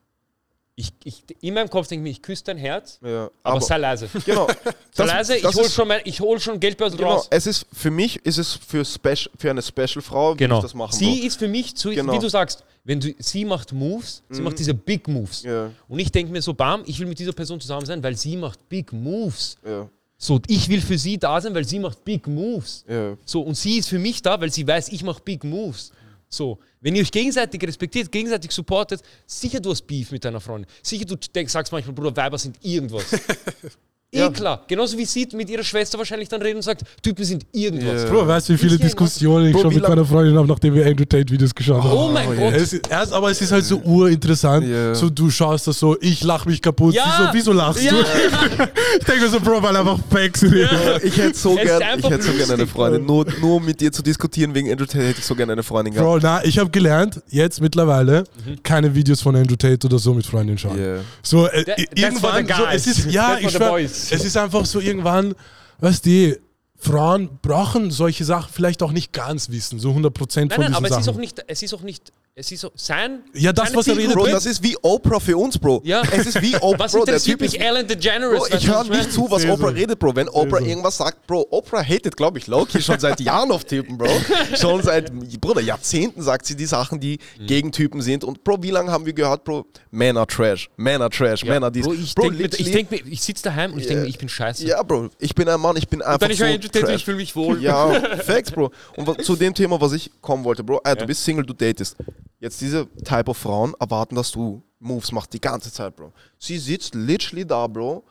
Ich, 0.79 0.93
ich. 1.03 1.23
In 1.41 1.53
meinem 1.55 1.69
Kopf 1.69 1.87
denke 1.89 2.01
ich 2.01 2.03
mir, 2.03 2.09
ich 2.11 2.21
küsse 2.21 2.43
dein 2.45 2.57
Herz, 2.57 2.99
Ja, 3.03 3.29
aber, 3.43 3.59
sei 3.59 3.77
leise. 3.77 4.07
genau. 4.25 4.47
Sei 4.93 5.03
leise, 5.05 5.35
ich 5.35 5.43
hole 5.43 5.69
schon, 5.69 5.87
mein- 5.89 6.01
ich 6.05 6.21
hol 6.21 6.39
schon 6.39 6.57
Geldbörsel 6.57 6.97
Genau, 6.97 7.15
raus. 7.15 7.27
es 7.29 7.47
ist 7.47 7.65
für 7.73 7.91
mich 7.91 8.15
ist 8.25 8.37
es 8.37 8.53
für, 8.53 8.85
Special, 8.85 9.29
für 9.37 9.49
eine 9.49 9.61
Special-Frau, 9.61 10.39
will 10.39 10.49
ich 10.51 10.59
das 10.59 10.73
machen. 10.73 10.93
sie 10.95 11.19
Bro. 11.19 11.27
ist 11.27 11.37
für 11.37 11.47
mich, 11.49 11.75
zu, 11.75 11.89
Genau. 11.89 12.13
Mhm. 12.13 12.15
wie 12.17 12.21
du 12.21 12.29
sagst, 12.29 12.63
wenn 12.85 13.01
du, 13.01 13.13
sie 13.19 13.43
macht 13.43 13.73
Moves, 13.73 14.23
sie 14.29 14.41
macht 14.41 14.57
diese 14.57 14.73
Big 14.73 15.05
Moves. 15.09 15.43
Ja. 15.43 15.69
Und 15.89 15.99
ich 15.99 16.11
denke 16.13 16.31
mir 16.31 16.41
so, 16.41 16.53
bam, 16.53 16.83
ich 16.85 16.97
will 16.97 17.07
mit 17.07 17.19
dieser 17.19 17.33
Person 17.33 17.59
zusammen 17.59 17.85
sein, 17.85 18.01
weil 18.01 18.15
sie 18.15 18.37
macht 18.37 18.69
Big 18.69 18.93
Moves. 18.93 19.57
Ja, 19.65 19.89
So, 20.17 20.39
ich 20.47 20.69
will 20.69 20.81
für 20.81 20.97
sie 20.97 21.17
da 21.17 21.39
sein, 21.41 21.53
weil 21.53 21.65
sie 21.65 21.79
macht 21.79 22.03
Big 22.05 22.25
Moves. 22.25 22.85
So, 23.25 23.41
und 23.41 23.55
sie 23.55 23.77
ist 23.79 23.89
für 23.89 23.99
mich 23.99 24.21
da, 24.21 24.39
weil 24.39 24.51
sie 24.51 24.65
weiß, 24.65 24.89
ich 24.89 25.03
mache 25.03 25.21
Big 25.23 25.43
Moves. 25.43 25.91
So, 26.29 26.59
wenn 26.79 26.95
ihr 26.95 27.01
euch 27.01 27.11
gegenseitig 27.11 27.61
respektiert, 27.63 28.11
gegenseitig 28.11 28.51
supportet, 28.51 29.01
sicher 29.25 29.59
du 29.59 29.71
hast 29.71 29.87
Beef 29.87 30.11
mit 30.11 30.23
deiner 30.23 30.39
Freundin. 30.39 30.69
Sicher 30.83 31.05
du 31.05 31.15
denkst, 31.15 31.51
sagst 31.51 31.71
manchmal, 31.71 31.93
Bruder, 31.93 32.15
Weiber 32.15 32.37
sind 32.37 32.63
irgendwas. 32.63 33.05
eh 34.12 34.19
Ja. 34.19 34.30
klar. 34.30 34.63
Genauso 34.67 34.98
wie 34.98 35.06
sie 35.06 35.28
mit 35.34 35.50
ihrer 35.50 35.63
Schwester 35.63 35.98
wahrscheinlich 35.98 36.28
dann 36.30 36.41
reden 36.41 36.58
und 36.58 36.62
sagt, 36.63 36.84
Typen 37.04 37.24
sind 37.24 37.45
irgendwas. 37.52 38.04
Ja. 38.04 38.10
Bro, 38.10 38.28
weißt 38.28 38.50
du, 38.50 38.54
wie 38.54 38.58
viele 38.58 38.72
ja 38.76 38.78
Diskussionen 38.78 39.48
ich 39.48 39.54
Bro, 39.54 39.62
schon 39.62 39.74
mit 39.74 39.88
meiner 39.88 40.06
Freundin 40.06 40.36
habe, 40.38 40.48
nachdem 40.48 40.74
wir 40.74 40.86
Andrew 40.86 41.06
Tate-Videos 41.06 41.54
geschaut 41.54 41.84
haben? 41.84 41.91
Oh 41.91 42.10
mein 42.12 42.28
Oh, 42.30 42.34
Gott. 42.36 42.54
Es 42.54 42.74
ist, 42.74 42.88
erst, 42.89 43.13
aber 43.13 43.30
es 43.30 43.41
ist 43.41 43.52
halt 43.52 43.65
so 43.65 43.78
urinteressant. 43.84 44.67
Ja. 44.67 44.95
So, 44.95 45.10
du 45.10 45.30
schaust 45.30 45.67
das 45.67 45.78
so, 45.80 45.95
ich 46.02 46.24
lach 46.24 46.45
mich 46.45 46.62
kaputt. 46.62 46.95
Ja. 46.95 47.04
Sie 47.17 47.24
so, 47.26 47.30
wieso 47.34 47.54
lachst 47.54 47.84
Ja. 47.84 47.91
du? 47.91 47.98
ich 49.00 49.06
denke 49.06 49.22
mir 49.22 49.30
so, 49.30 49.39
Bro, 49.39 49.62
weil 49.62 49.76
einfach 49.76 50.00
Facts 50.10 50.39
sind. 50.41 50.56
Ich 51.04 51.17
hätte 51.17 51.38
so 51.38 51.56
gern, 51.56 52.00
ich 52.00 52.10
hätte 52.10 52.24
so 52.24 52.32
gerne 52.34 52.54
eine 52.54 52.67
Freundin. 52.67 53.06
Nur, 53.06 53.26
nur 53.39 53.62
mit 53.62 53.80
dir 53.80 53.91
zu 53.91 54.02
diskutieren 54.02 54.54
wegen 54.56 54.72
Andrew 54.72 54.86
Tate 54.86 55.06
hätte 55.06 55.19
ich 55.19 55.26
so 55.26 55.36
gerne 55.36 55.54
eine 55.54 55.63
Freundin 55.63 55.93
gehabt. 55.93 56.08
Bro, 56.10 56.19
na, 56.22 56.43
ich 56.43 56.58
habe 56.58 56.69
gelernt, 56.72 57.22
jetzt 57.30 57.62
mittlerweile 57.62 58.24
keine 58.63 58.93
Videos 58.95 59.22
von 59.22 59.36
Andrew 59.36 59.56
Tate 59.56 59.86
oder 59.86 60.00
so 60.00 60.13
mit 60.13 60.26
Freundin 60.26 60.58
schauen. 60.58 60.78
Yeah. 60.78 61.00
So, 61.22 61.48
äh, 61.48 61.63
irgendwann, 61.95 62.48
so, 62.48 62.65
es 62.72 62.88
ist, 62.88 63.12
ja, 63.12 63.38
ich 63.39 63.52
schwör. 63.52 63.78
Es 64.12 64.23
ist 64.23 64.38
einfach 64.38 64.65
so 64.65 64.79
irgendwann, 64.79 65.35
weißt 65.79 66.05
du, 66.05 66.39
Frauen 66.77 67.29
brauchen 67.41 67.91
solche 67.91 68.23
Sachen 68.23 68.51
vielleicht 68.53 68.81
auch 68.81 68.91
nicht 68.91 69.12
ganz 69.12 69.49
wissen, 69.49 69.79
so 69.79 69.91
100% 69.91 69.95
Nein, 69.95 70.09
von 70.09 70.09
nein, 70.09 70.49
diesen 70.57 70.75
aber 70.75 70.85
es 70.85 70.89
Sachen. 70.91 71.01
ist 71.01 71.09
auch 71.09 71.17
nicht, 71.17 71.43
es 71.47 71.62
ist 71.63 71.73
auch 71.73 71.81
nicht, 71.81 72.13
es 72.35 72.51
ist 72.53 72.63
auch 72.63 72.71
sein. 72.75 73.23
Ja, 73.33 73.51
das, 73.51 73.75
was 73.75 73.87
er 73.87 73.97
redet, 73.97 74.13
Bro, 74.15 74.27
das 74.27 74.45
ist 74.45 74.63
wie 74.63 74.77
Oprah 74.81 75.19
für 75.19 75.35
uns, 75.37 75.57
Bro. 75.57 75.81
Ja. 75.83 76.03
Es 76.11 76.25
ist 76.27 76.41
wie 76.41 76.55
Oprah. 76.55 76.79
Was 76.79 76.91
Bro, 76.93 77.03
der 77.05 77.15
interessiert 77.15 77.39
Typ 77.39 77.45
ist 77.47 77.53
mich 77.53 77.61
Ellen 77.61 77.85
DeGeneres? 77.85 78.47
Bro, 78.49 78.57
ich 78.57 78.67
höre 78.67 78.83
nicht 78.85 79.11
zu, 79.11 79.29
was 79.29 79.43
Oprah 79.45 79.57
so. 79.57 79.73
redet, 79.75 79.99
Bro. 79.99 80.15
Wenn 80.15 80.29
Oprah 80.29 80.59
so. 80.59 80.65
irgendwas 80.65 80.95
sagt, 80.97 81.27
Bro, 81.27 81.47
Oprah 81.49 81.83
hatet, 81.83 82.15
glaube 82.15 82.37
ich, 82.39 82.47
Loki 82.47 82.81
schon 82.81 82.97
seit 82.99 83.19
Jahren 83.19 83.51
auf 83.51 83.65
Typen, 83.65 83.97
Bro. 83.97 84.07
Schon 84.55 84.81
seit, 84.83 85.11
Bruder, 85.41 85.59
Jahrzehnten 85.61 86.21
sagt 86.21 86.45
sie 86.45 86.55
die 86.55 86.65
Sachen, 86.65 86.99
die 86.99 87.19
Mhm. 87.39 87.47
gegen 87.47 87.71
Typen 87.73 88.01
sind. 88.01 88.23
Und 88.23 88.43
Bro, 88.43 88.63
wie 88.63 88.71
lange 88.71 88.89
haben 88.91 89.05
wir 89.05 89.13
gehört, 89.13 89.43
Bro? 89.43 89.65
Männer 89.91 90.25
Trash, 90.25 90.69
Männer 90.77 91.09
Trash, 91.09 91.43
Ja, 91.43 91.51
Männer 91.53 91.69
dies. 91.71 91.83
Bro, 91.85 91.93
ich 91.93 92.15
Bro, 92.15 92.29
denke 92.29 92.37
mir, 92.37 92.45
ich, 92.57 92.71
denk 92.71 92.91
ich 93.07 93.21
sitze 93.21 93.43
daheim 93.43 93.73
und 93.73 93.79
ich 93.79 93.87
denke 93.87 94.03
mir, 94.03 94.07
ich 94.09 94.17
bin 94.17 94.29
scheiße. 94.29 94.65
Ja, 94.65 94.81
Bro, 94.83 95.09
ich 95.19 95.35
bin 95.35 95.49
ein 95.49 95.59
Mann, 95.59 95.75
ich 95.75 95.87
bin 95.89 96.01
einfach 96.01 96.19
Dann 96.19 96.31
ich 96.31 96.37
so 96.37 96.45
Tate, 96.45 96.69
trash. 96.69 96.95
ich 96.95 97.05
fühle 97.05 97.17
mich 97.17 97.35
wohl. 97.35 97.61
Ja, 97.61 97.91
Facts, 98.25 98.51
Bro. 98.51 98.71
Und 98.95 99.23
zu 99.25 99.35
dem 99.35 99.53
Thema, 99.53 99.79
was 99.81 99.91
ich 99.91 100.09
kommen 100.21 100.43
wollte, 100.45 100.63
Bro, 100.63 100.81
äh, 100.85 100.95
du 100.95 101.05
bist 101.05 101.23
Single, 101.25 101.45
du 101.45 101.53
datest. 101.53 101.95
Jetzt 102.39 102.62
diese 102.62 102.88
Type 103.04 103.30
of 103.30 103.38
Frauen 103.38 103.73
erwarten, 103.80 104.15
dass 104.15 104.32
du 104.32 104.63
Moves 104.80 105.12
machst 105.12 105.34
die 105.34 105.41
ganze 105.41 105.71
Zeit, 105.71 105.95
Bro. 105.95 106.13
Sie 106.38 106.58
sitzt 106.58 106.95
literally 106.95 107.45
da, 107.45 107.67
Bro, 107.67 108.06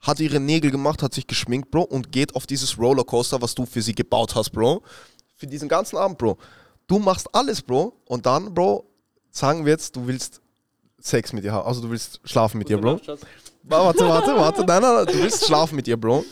hat 0.00 0.20
ihre 0.20 0.40
Nägel 0.40 0.70
gemacht, 0.70 1.02
hat 1.02 1.12
sich 1.12 1.26
geschminkt, 1.26 1.70
Bro, 1.70 1.82
und 1.82 2.10
geht 2.10 2.34
auf 2.34 2.46
dieses 2.46 2.78
Rollercoaster, 2.78 3.40
was 3.42 3.54
du 3.54 3.66
für 3.66 3.82
sie 3.82 3.94
gebaut 3.94 4.34
hast, 4.34 4.50
Bro. 4.50 4.82
Für 5.36 5.46
diesen 5.46 5.68
ganzen 5.68 5.96
Abend, 5.96 6.16
Bro. 6.18 6.38
Du 6.86 6.98
machst 6.98 7.28
alles, 7.34 7.60
Bro, 7.60 7.94
und 8.06 8.24
dann, 8.24 8.54
Bro, 8.54 8.86
sagen 9.30 9.64
wir 9.64 9.72
jetzt, 9.72 9.94
du 9.96 10.06
willst 10.06 10.40
Sex 10.98 11.34
mit 11.34 11.44
ihr 11.44 11.52
haben, 11.52 11.66
also 11.66 11.82
du 11.82 11.90
willst 11.90 12.20
schlafen 12.24 12.56
mit 12.58 12.70
ihr, 12.70 12.78
Bro. 12.78 12.98
Warte, 13.64 14.08
warte, 14.08 14.36
warte. 14.36 14.64
Nein, 14.64 14.82
nein, 14.82 14.94
nein, 14.94 15.06
du 15.06 15.22
willst 15.22 15.44
schlafen 15.46 15.76
mit 15.76 15.86
ihr, 15.88 15.98
Bro. 15.98 16.24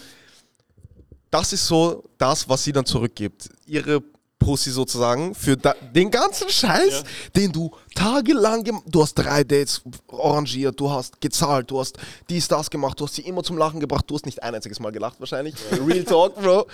Das 1.31 1.53
ist 1.53 1.67
so 1.67 2.05
das, 2.17 2.49
was 2.49 2.65
sie 2.65 2.73
dann 2.73 2.85
zurückgibt. 2.85 3.51
Ihre 3.67 4.03
Pussy 4.43 4.71
sozusagen 4.71 5.35
für 5.35 5.57
da, 5.57 5.75
den 5.95 6.11
ganzen 6.11 6.49
Scheiß, 6.49 7.05
den 7.35 7.53
du 7.53 7.71
tagelang 7.95 8.65
gemacht 8.65 8.85
Du 8.87 9.03
hast 9.03 9.15
drei 9.15 9.45
Dates 9.45 9.83
arrangiert, 10.11 10.79
du 10.79 10.91
hast 10.91 11.21
gezahlt, 11.21 11.71
du 11.71 11.81
hast 11.81 11.99
dies, 12.29 12.49
das 12.49 12.71
gemacht, 12.71 12.99
du 12.99 13.05
hast 13.05 13.15
sie 13.15 13.23
immer 13.23 13.43
zum 13.43 13.57
Lachen 13.57 13.81
gebracht, 13.81 14.05
du 14.09 14.15
hast 14.15 14.27
nicht 14.27 14.43
ein 14.43 14.55
einziges 14.55 14.81
Mal 14.81 14.93
gelacht 14.93 15.21
wahrscheinlich. 15.21 15.55
Real 15.87 16.05
Talk, 16.05 16.35
Bro. 16.37 16.67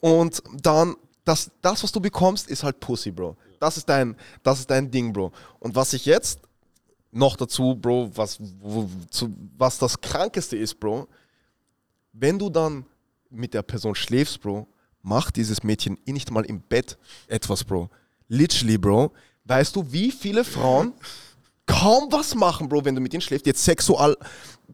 Und 0.00 0.42
dann, 0.62 0.96
das, 1.24 1.50
das, 1.60 1.82
was 1.82 1.92
du 1.92 2.00
bekommst, 2.00 2.48
ist 2.48 2.62
halt 2.62 2.80
Pussy, 2.80 3.10
Bro. 3.10 3.36
Das 3.58 3.76
ist 3.76 3.88
dein, 3.88 4.16
das 4.42 4.60
ist 4.60 4.70
dein 4.70 4.90
Ding, 4.90 5.12
Bro. 5.12 5.32
Und 5.58 5.74
was 5.74 5.92
ich 5.92 6.06
jetzt 6.06 6.40
noch 7.10 7.36
dazu, 7.36 7.74
Bro, 7.74 8.10
was, 8.14 8.38
wo, 8.60 8.88
zu, 9.10 9.34
was 9.56 9.78
das 9.78 10.00
Krankeste 10.00 10.56
ist, 10.56 10.78
Bro, 10.78 11.08
wenn 12.12 12.38
du 12.38 12.50
dann 12.50 12.84
mit 13.30 13.54
der 13.54 13.62
Person 13.62 13.94
schläfst, 13.94 14.40
Bro, 14.40 14.66
macht 15.06 15.36
dieses 15.36 15.62
Mädchen 15.62 15.98
eh 16.04 16.12
nicht 16.12 16.30
mal 16.30 16.44
im 16.44 16.60
Bett 16.60 16.98
etwas, 17.28 17.64
Bro. 17.64 17.88
Literally, 18.28 18.76
Bro. 18.76 19.12
Weißt 19.44 19.76
du, 19.76 19.92
wie 19.92 20.10
viele 20.10 20.44
Frauen 20.44 20.92
kaum 21.64 22.10
was 22.10 22.34
machen, 22.34 22.68
Bro, 22.68 22.84
wenn 22.84 22.94
du 22.96 23.00
mit 23.00 23.14
ihnen 23.14 23.20
schläfst? 23.20 23.46
Jetzt 23.46 23.64
sexual. 23.64 24.16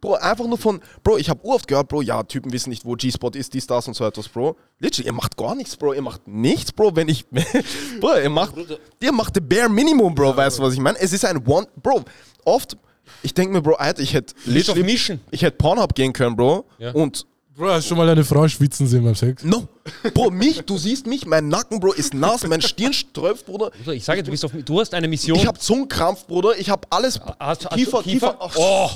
Bro, 0.01 0.15
einfach 0.15 0.47
nur 0.47 0.57
von, 0.57 0.81
Bro, 1.05 1.19
ich 1.19 1.29
habe 1.29 1.45
oft 1.45 1.69
gehört, 1.69 1.89
Bro, 1.89 2.01
ja, 2.01 2.23
Typen 2.23 2.51
wissen 2.51 2.71
nicht, 2.71 2.85
wo 2.87 2.95
G-Spot 2.95 3.29
ist, 3.31 3.53
dies, 3.53 3.67
das 3.67 3.87
und 3.87 3.95
so 3.95 4.05
etwas, 4.07 4.29
Bro. 4.29 4.57
Literally, 4.79 5.07
ihr 5.09 5.13
macht 5.13 5.37
gar 5.37 5.55
nichts, 5.55 5.77
Bro. 5.77 5.93
Ihr 5.93 6.03
macht 6.03 6.27
nichts, 6.27 6.73
Bro, 6.73 6.97
wenn 6.97 7.09
ich. 7.09 7.27
Bro, 8.01 8.19
ihr 8.19 8.31
macht. 8.31 8.55
Ihr 9.01 9.13
macht 9.13 9.35
the 9.35 9.41
bare 9.41 9.69
minimum, 9.69 10.15
Bro, 10.15 10.35
weißt 10.35 10.59
du, 10.59 10.63
was 10.63 10.73
ich 10.73 10.81
meine? 10.81 10.99
Es 10.99 11.13
ist 11.13 11.27
ein 11.27 11.47
One. 11.47 11.69
Bro, 11.83 12.05
oft. 12.45 12.77
Ich 13.23 13.35
denke 13.35 13.53
mir, 13.53 13.61
Bro, 13.61 13.75
Alter, 13.75 14.01
ich 14.01 14.15
hätte 14.15 14.35
mischen? 14.83 15.21
ich 15.31 15.43
hätte 15.43 15.59
Pornhub 15.59 15.95
gehen 15.95 16.15
können, 16.15 16.37
Bro. 16.37 16.65
Ja. 16.79 16.93
Und 16.93 17.27
Bro, 17.55 17.69
hast 17.71 17.85
du 17.85 17.89
schon 17.91 17.99
mal 17.99 18.09
eine 18.09 18.25
Frau 18.25 18.49
schwitzen 18.49 18.87
sehen 18.87 19.05
beim 19.05 19.15
Sex? 19.15 19.45
no. 19.45 19.69
Bro, 20.15 20.31
mich, 20.31 20.63
du 20.63 20.79
siehst 20.79 21.07
mich, 21.07 21.27
mein 21.27 21.49
Nacken, 21.49 21.81
Bro, 21.81 21.93
ist 21.93 22.15
nass, 22.15 22.47
mein 22.47 22.63
Stirn 22.63 22.93
ströpft, 22.93 23.45
Bruder. 23.47 23.71
Bruder, 23.71 23.93
Ich 23.95 24.05
sage, 24.05 24.23
du, 24.23 24.31
bist 24.31 24.45
auf, 24.45 24.53
du 24.65 24.81
hast 24.81 24.95
eine 24.95 25.07
Mission. 25.09 25.37
Ich 25.39 25.47
hab 25.47 25.61
Zungenkrampf, 25.61 26.27
Bruder. 26.27 26.57
Ich 26.59 26.71
hab 26.71 26.87
alles. 26.95 27.21
Hast- 27.39 27.67
hast 27.67 27.71
Kiefer, 27.75 27.99
du 27.99 28.03
Kiefer. 28.05 28.33
Kiefer? 28.35 28.51
Oh, 28.57 28.91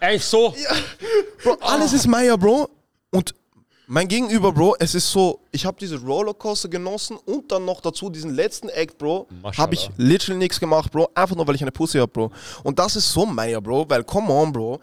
ey, 0.00 0.18
so. 0.18 0.54
Bro, 1.42 1.56
alles 1.60 1.92
ist 1.92 2.06
Meier, 2.06 2.36
Bro. 2.38 2.68
Und 3.10 3.34
mein 3.90 4.06
Gegenüber, 4.06 4.52
Bro, 4.52 4.76
es 4.80 4.94
ist 4.94 5.10
so, 5.10 5.40
ich 5.50 5.64
habe 5.64 5.78
diese 5.80 5.98
Rollercoaster 5.98 6.68
genossen 6.68 7.16
und 7.24 7.50
dann 7.50 7.64
noch 7.64 7.80
dazu 7.80 8.10
diesen 8.10 8.34
letzten 8.34 8.68
Act, 8.68 8.98
Bro, 8.98 9.26
habe 9.56 9.74
ich 9.74 9.90
literally 9.96 10.38
nichts 10.38 10.60
gemacht, 10.60 10.92
Bro, 10.92 11.08
einfach 11.14 11.34
nur, 11.34 11.46
weil 11.46 11.54
ich 11.54 11.62
eine 11.62 11.72
Pussy 11.72 11.98
hab, 11.98 12.12
Bro. 12.12 12.30
Und 12.64 12.78
das 12.78 12.96
ist 12.96 13.10
so 13.10 13.24
Meier, 13.24 13.62
Bro, 13.62 13.88
weil, 13.88 14.04
come 14.04 14.30
on, 14.30 14.52
Bro, 14.52 14.80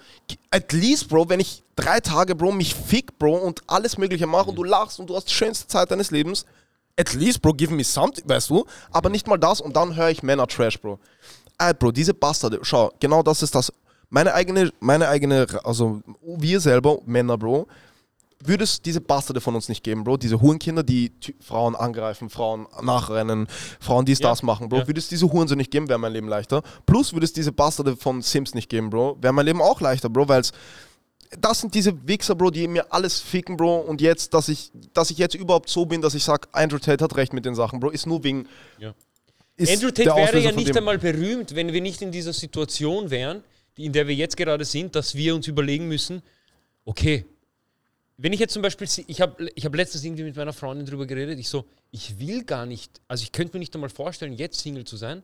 at 0.49 0.73
least, 0.73 1.07
Bro, 1.07 1.29
wenn 1.29 1.39
ich 1.39 1.63
drei 1.75 1.99
Tage, 1.99 2.35
Bro, 2.35 2.53
mich 2.53 2.73
fick, 2.73 3.17
Bro, 3.19 3.35
und 3.37 3.61
alles 3.67 3.99
mögliche 3.99 4.25
mache 4.25 4.49
und 4.49 4.55
du 4.55 4.63
lachst 4.63 4.99
und 4.99 5.07
du 5.07 5.15
hast 5.15 5.29
die 5.29 5.33
schönste 5.33 5.67
Zeit 5.67 5.91
deines 5.91 6.09
Lebens, 6.09 6.43
at 6.97 7.13
least, 7.13 7.43
Bro, 7.43 7.53
give 7.53 7.71
me 7.71 7.83
something, 7.83 8.27
weißt 8.27 8.49
du, 8.49 8.65
aber 8.91 9.09
nicht 9.09 9.27
mal 9.27 9.37
das 9.37 9.61
und 9.61 9.75
dann 9.75 9.95
höre 9.95 10.09
ich 10.09 10.23
Männer 10.23 10.47
Trash, 10.47 10.81
Bro. 10.81 10.97
Ey, 11.59 11.75
Bro, 11.75 11.91
diese 11.91 12.15
Bastarde, 12.15 12.57
schau, 12.63 12.91
genau 12.99 13.21
das 13.21 13.43
ist 13.43 13.53
das, 13.53 13.71
meine 14.09 14.33
eigene, 14.33 14.71
meine 14.79 15.07
eigene, 15.07 15.45
also 15.63 16.01
wir 16.23 16.59
selber, 16.59 16.97
Männer, 17.05 17.37
Bro, 17.37 17.67
würde 18.47 18.63
es 18.63 18.81
diese 18.81 19.01
Bastarde 19.01 19.41
von 19.41 19.55
uns 19.55 19.69
nicht 19.69 19.83
geben, 19.83 20.03
Bro. 20.03 20.17
Diese 20.17 20.41
Hurenkinder, 20.41 20.83
die 20.83 21.09
Ty- 21.19 21.35
Frauen 21.39 21.75
angreifen, 21.75 22.29
Frauen 22.29 22.67
nachrennen, 22.81 23.47
Frauen 23.79 24.05
dies, 24.05 24.19
Ja, 24.19 24.29
das 24.29 24.43
machen, 24.43 24.69
Bro. 24.69 24.79
ja. 24.79 24.87
Würde 24.87 24.99
es 24.99 25.07
diese 25.09 25.31
Hurensohn 25.31 25.57
nicht 25.57 25.71
geben, 25.71 25.87
wäre 25.89 25.99
mein 25.99 26.13
Leben 26.13 26.27
leichter. 26.27 26.61
Plus 26.85 27.13
würde 27.13 27.25
es 27.25 27.33
diese 27.33 27.51
Bastarde 27.51 27.95
von 27.95 28.21
Sims 28.21 28.53
nicht 28.53 28.69
geben, 28.69 28.89
Bro. 28.89 29.17
Wäre 29.21 29.33
mein 29.33 29.45
Leben 29.45 29.61
auch 29.61 29.81
leichter, 29.81 30.09
Bro, 30.09 30.27
weil 30.29 30.41
es 30.41 30.51
das 31.41 31.59
sind 31.59 31.73
diese 31.73 32.07
Wichser, 32.07 32.35
Bro, 32.35 32.51
die 32.51 32.67
mir 32.67 32.93
alles 32.93 33.19
ficken, 33.19 33.57
Bro. 33.57 33.79
Und 33.79 33.99
jetzt, 33.99 34.33
dass 34.33 34.47
ich, 34.47 34.71
dass 34.93 35.09
ich 35.09 35.17
jetzt 35.17 35.35
überhaupt 35.35 35.69
so 35.69 35.85
bin, 35.85 36.01
dass 36.01 36.13
ich 36.13 36.23
sage, 36.23 36.47
Andrew 36.51 36.77
Tate 36.77 37.03
hat 37.03 37.15
recht 37.17 37.33
mit 37.33 37.45
den 37.45 37.55
Sachen, 37.55 37.79
Bro, 37.79 37.89
ist 37.89 38.05
nur 38.05 38.23
wegen. 38.23 38.47
Ja. 38.77 38.93
ist 39.57 39.73
Andrew 39.73 39.89
Tate 39.91 40.15
wäre 40.15 40.39
ja 40.39 40.51
nicht 40.51 40.75
einmal 40.77 40.97
berühmt, 40.99 41.55
wenn 41.55 41.73
wir 41.73 41.81
nicht 41.81 42.01
in 42.01 42.11
dieser 42.11 42.31
Situation 42.31 43.09
wären, 43.09 43.43
in 43.75 43.91
der 43.91 44.07
wir 44.07 44.15
jetzt 44.15 44.37
gerade 44.37 44.63
sind, 44.63 44.95
dass 44.95 45.15
wir 45.15 45.35
uns 45.35 45.47
überlegen 45.47 45.87
müssen, 45.87 46.21
okay, 46.85 47.25
wenn 48.17 48.31
ich 48.33 48.39
jetzt 48.39 48.53
zum 48.53 48.61
Beispiel, 48.61 48.87
ich 49.07 49.21
habe 49.21 49.49
ich 49.55 49.65
hab 49.65 49.75
letztens 49.75 50.03
irgendwie 50.03 50.23
mit 50.23 50.35
meiner 50.35 50.53
Freundin 50.53 50.85
drüber 50.85 51.05
geredet, 51.05 51.37
ich 51.37 51.49
so, 51.49 51.65
ich 51.91 52.19
will 52.19 52.43
gar 52.43 52.65
nicht, 52.65 53.01
also 53.07 53.23
ich 53.23 53.31
könnte 53.31 53.53
mir 53.55 53.59
nicht 53.59 53.73
einmal 53.75 53.89
vorstellen, 53.89 54.33
jetzt 54.33 54.59
Single 54.61 54.85
zu 54.85 54.95
sein. 54.97 55.21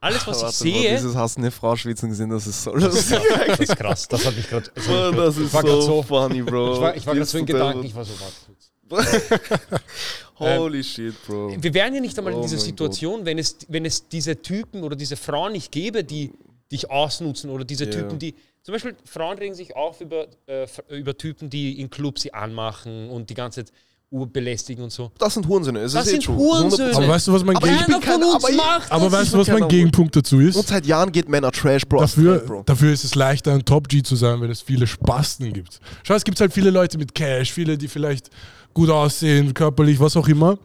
Alles, 0.00 0.26
was 0.26 0.36
ich 0.38 0.42
Warte, 0.42 0.64
Bro, 0.64 0.80
sehe, 0.80 0.90
dieses 0.90 1.14
hast 1.14 1.38
eine 1.38 1.50
Frau 1.50 1.76
schwitzen 1.76 2.10
gesehen, 2.10 2.28
das 2.30 2.46
ist 2.46 2.62
so 2.64 2.74
lustig. 2.74 3.18
das 3.46 3.60
ist 3.60 3.76
krass, 3.76 4.08
das 4.08 4.26
hat 4.26 4.36
mich 4.36 4.48
gerade. 4.48 4.70
Bro, 4.74 5.12
das 5.12 5.36
ist 5.38 5.54
war 5.54 5.62
grad 5.62 5.72
so, 5.72 5.80
so- 5.80 6.02
funny, 6.02 6.42
Bro. 6.42 6.74
Ich 6.74 6.80
war, 6.80 6.96
ich 6.96 7.06
war 7.06 7.14
gerade 7.14 7.26
so 7.26 7.38
in 7.38 7.46
Gedanken, 7.46 7.84
ich 7.84 7.94
war 7.94 8.04
so, 8.04 8.12
warte 8.20 8.34
kurz. 8.46 8.72
Holy 10.38 10.82
shit, 10.84 11.14
Bro. 11.26 11.56
Wir 11.58 11.72
wären 11.74 11.94
ja 11.94 12.00
nicht 12.00 12.18
einmal 12.18 12.32
in 12.34 12.40
Oh 12.40 12.42
dieser 12.42 12.56
mein 12.56 12.64
Situation, 12.64 13.24
wenn 13.24 13.38
es, 13.38 13.56
wenn 13.68 13.84
es 13.84 14.08
diese 14.08 14.40
Typen 14.42 14.82
oder 14.82 14.96
diese 14.96 15.16
Frauen 15.16 15.52
nicht 15.52 15.70
gäbe, 15.72 16.04
die 16.04 16.32
dich 16.70 16.90
ausnutzen 16.90 17.48
oder 17.50 17.64
diese 17.64 17.84
Ja. 17.84 17.90
Typen, 17.90 18.18
die. 18.18 18.34
Zum 18.62 18.72
Beispiel, 18.72 18.94
Frauen 19.04 19.38
regen 19.38 19.54
sich 19.54 19.74
auf 19.74 20.00
über, 20.00 20.26
äh, 20.46 20.66
über 20.90 21.16
Typen, 21.16 21.50
die 21.50 21.80
in 21.80 21.90
Clubs 21.90 22.22
sie 22.22 22.32
anmachen 22.32 23.08
und 23.10 23.28
die 23.28 23.34
ganze 23.34 23.64
Zeit 23.64 23.74
urbelästigen 24.10 24.84
und 24.84 24.90
so. 24.92 25.10
Das 25.18 25.32
sind 25.34 25.48
Hurensöhne. 25.48 25.80
Das 25.80 25.94
ist 25.94 26.06
eh 26.06 26.10
sind. 26.10 26.28
Hurensöhne. 26.28 26.90
100%. 26.92 26.96
Aber 26.96 27.08
weißt 27.08 27.26
du, 27.28 27.32
was 27.32 27.44
mein, 27.44 27.56
Aber 27.56 27.66
Gegen 27.66 27.80
ich 27.80 27.86
bin 27.86 28.00
Keiner 28.00 28.20
von 28.20 28.20
kein- 28.20 28.34
aber 28.36 28.50
ich- 28.50 28.56
macht 28.56 28.92
aber 28.92 29.04
das 29.06 29.12
weißt 29.12 29.34
du, 29.34 29.38
was 29.38 29.48
mein. 29.48 29.68
Gegenpunkt 29.68 30.14
dazu 30.14 30.38
ist? 30.38 30.54
Und 30.56 30.66
seit 30.68 30.84
Jahren 30.86 31.10
geht 31.10 31.28
Männer 31.30 31.50
Trash, 31.50 31.82
Bro. 31.86 32.00
Dafür, 32.00 32.36
Trend, 32.36 32.46
Bro. 32.46 32.62
dafür 32.66 32.92
ist 32.92 33.04
es 33.04 33.14
leichter, 33.14 33.52
ein 33.54 33.64
Top-G 33.64 34.02
zu 34.02 34.14
sein, 34.14 34.40
wenn 34.42 34.50
es 34.50 34.60
viele 34.60 34.86
Spasten 34.86 35.52
gibt. 35.52 35.80
Schau, 36.04 36.14
es 36.14 36.24
gibt 36.24 36.38
halt 36.40 36.52
viele 36.52 36.70
Leute 36.70 36.98
mit 36.98 37.14
Cash, 37.14 37.50
viele, 37.52 37.78
die 37.78 37.88
vielleicht 37.88 38.28
gut 38.74 38.90
aussehen, 38.90 39.54
körperlich, 39.54 39.98
was 39.98 40.14
auch 40.16 40.28
immer. 40.28 40.58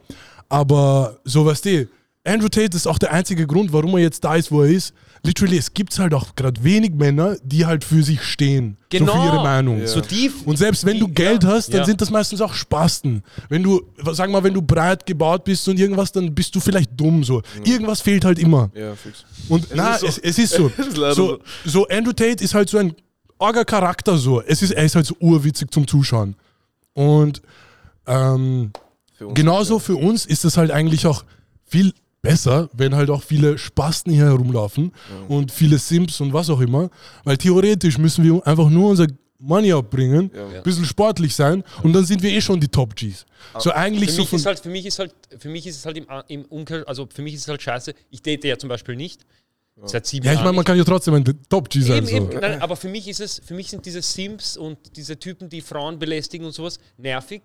Aber 0.48 1.18
so 1.24 1.44
was 1.46 1.60
die. 1.62 1.88
Andrew 2.24 2.48
Tate 2.48 2.76
ist 2.76 2.86
auch 2.86 2.98
der 2.98 3.12
einzige 3.12 3.46
Grund, 3.46 3.72
warum 3.72 3.94
er 3.96 4.00
jetzt 4.02 4.22
da 4.22 4.36
ist, 4.36 4.52
wo 4.52 4.62
er 4.62 4.70
ist. 4.70 4.92
Literally, 5.22 5.58
es 5.58 5.74
gibt 5.74 5.98
halt 5.98 6.14
auch 6.14 6.34
gerade 6.36 6.62
wenig 6.62 6.92
Männer, 6.92 7.36
die 7.42 7.66
halt 7.66 7.84
für 7.84 8.02
sich 8.02 8.22
stehen. 8.22 8.76
So 8.92 8.98
für 9.06 9.24
ihre 9.24 9.42
Meinung. 9.42 9.86
So 9.86 10.00
tief. 10.00 10.46
Und 10.46 10.56
selbst 10.56 10.86
wenn 10.86 10.98
du 10.98 11.08
Geld 11.08 11.44
ja, 11.44 11.50
hast, 11.50 11.68
dann 11.68 11.80
ja. 11.80 11.84
sind 11.86 12.00
das 12.00 12.10
meistens 12.10 12.40
auch 12.40 12.54
Spasten. 12.54 13.22
Wenn 13.48 13.62
du, 13.62 13.82
sag 14.12 14.30
mal, 14.30 14.42
wenn 14.44 14.54
du 14.54 14.62
breit 14.62 15.04
gebaut 15.06 15.44
bist 15.44 15.68
und 15.68 15.78
irgendwas, 15.78 16.12
dann 16.12 16.34
bist 16.34 16.54
du 16.54 16.60
vielleicht 16.60 16.90
dumm 16.98 17.24
so. 17.24 17.42
Irgendwas 17.64 18.00
fehlt 18.00 18.24
halt 18.24 18.38
immer. 18.38 18.70
Ja, 18.74 18.94
fix. 18.94 19.24
Und 19.48 19.68
na, 19.74 19.94
ist 19.94 20.00
so. 20.00 20.06
es, 20.06 20.18
es 20.18 20.38
ist 20.38 20.54
so. 20.54 20.70
Es 20.78 21.16
so. 21.16 21.38
So 21.64 21.86
Andrew 21.88 22.12
Tate 22.12 22.42
ist 22.42 22.54
halt 22.54 22.68
so 22.68 22.78
ein 22.78 22.94
arger 23.38 23.64
Charakter 23.64 24.16
so. 24.16 24.40
Es 24.42 24.62
ist, 24.62 24.70
er 24.70 24.84
ist 24.84 24.94
halt 24.94 25.06
so 25.06 25.16
urwitzig 25.20 25.70
zum 25.70 25.86
Zuschauen. 25.86 26.34
Und 26.94 27.42
ähm, 28.06 28.72
Für 29.14 29.28
uns. 29.28 29.34
genauso 29.34 29.78
für 29.78 29.96
uns 29.96 30.26
ist 30.26 30.44
es 30.44 30.56
halt 30.56 30.70
eigentlich 30.70 31.06
auch 31.06 31.24
viel 31.64 31.92
besser, 32.22 32.68
wenn 32.72 32.94
halt 32.94 33.10
auch 33.10 33.22
viele 33.22 33.58
Spasten 33.58 34.12
hier 34.12 34.24
herumlaufen 34.26 34.92
und 35.28 35.52
viele 35.52 35.78
Simps 35.78 36.20
und 36.20 36.32
was 36.32 36.50
auch 36.50 36.60
immer. 36.60 36.90
Weil 37.24 37.36
theoretisch 37.36 37.98
müssen 37.98 38.24
wir 38.24 38.46
einfach 38.46 38.68
nur 38.68 38.90
unser 38.90 39.06
Money 39.40 39.72
abbringen, 39.72 40.30
Ja. 40.34 40.48
ein 40.58 40.62
bisschen 40.64 40.84
sportlich 40.84 41.34
sein 41.34 41.62
und 41.84 41.92
dann 41.92 42.04
sind 42.04 42.20
wir 42.22 42.30
eh 42.30 42.40
schon 42.40 42.58
die 42.60 42.66
Top 42.66 42.96
Gs. 42.96 43.24
So 43.58 43.70
eigentlich 43.70 44.10
Für 44.10 44.16
so 44.16 44.22
mich, 44.22 44.30
von. 44.30 44.38
ist 44.40 44.46
halt, 44.46 44.58
für 44.58 44.68
mich 44.68 44.84
ist 44.86 44.98
halt, 44.98 45.14
für 45.38 45.48
mich 45.48 45.66
ist 45.66 45.76
es 45.76 45.86
halt 45.86 45.96
im, 45.96 46.06
im 46.26 46.44
Umkehr, 46.46 46.82
also 46.88 47.06
für 47.12 47.22
mich 47.22 47.34
ist 47.34 47.42
es 47.42 47.48
halt 47.48 47.62
scheiße. 47.62 47.94
Ich 48.10 48.20
date 48.20 48.44
ja 48.44 48.58
zum 48.58 48.68
Beispiel 48.68 48.96
nicht. 48.96 49.24
Seit 49.84 50.06
sieben 50.06 50.26
ja, 50.26 50.32
ich 50.32 50.40
meine, 50.40 50.54
man 50.54 50.64
kann 50.64 50.76
ja 50.76 50.82
trotzdem 50.82 51.14
ein 51.14 51.24
Top 51.48 51.70
G 51.70 51.80
sein. 51.82 51.98
Eben, 51.98 52.06
So. 52.08 52.16
eben, 52.16 52.40
nein, 52.40 52.60
aber 52.60 52.74
für 52.74 52.88
mich 52.88 53.06
ist 53.06 53.20
es, 53.20 53.40
für 53.44 53.54
mich 53.54 53.70
sind 53.70 53.86
diese 53.86 54.02
Sims 54.02 54.56
und 54.56 54.76
diese 54.96 55.16
Typen, 55.16 55.48
die 55.48 55.60
Frauen 55.60 56.00
belästigen 56.00 56.44
und 56.44 56.52
sowas, 56.52 56.80
nervig. 56.96 57.42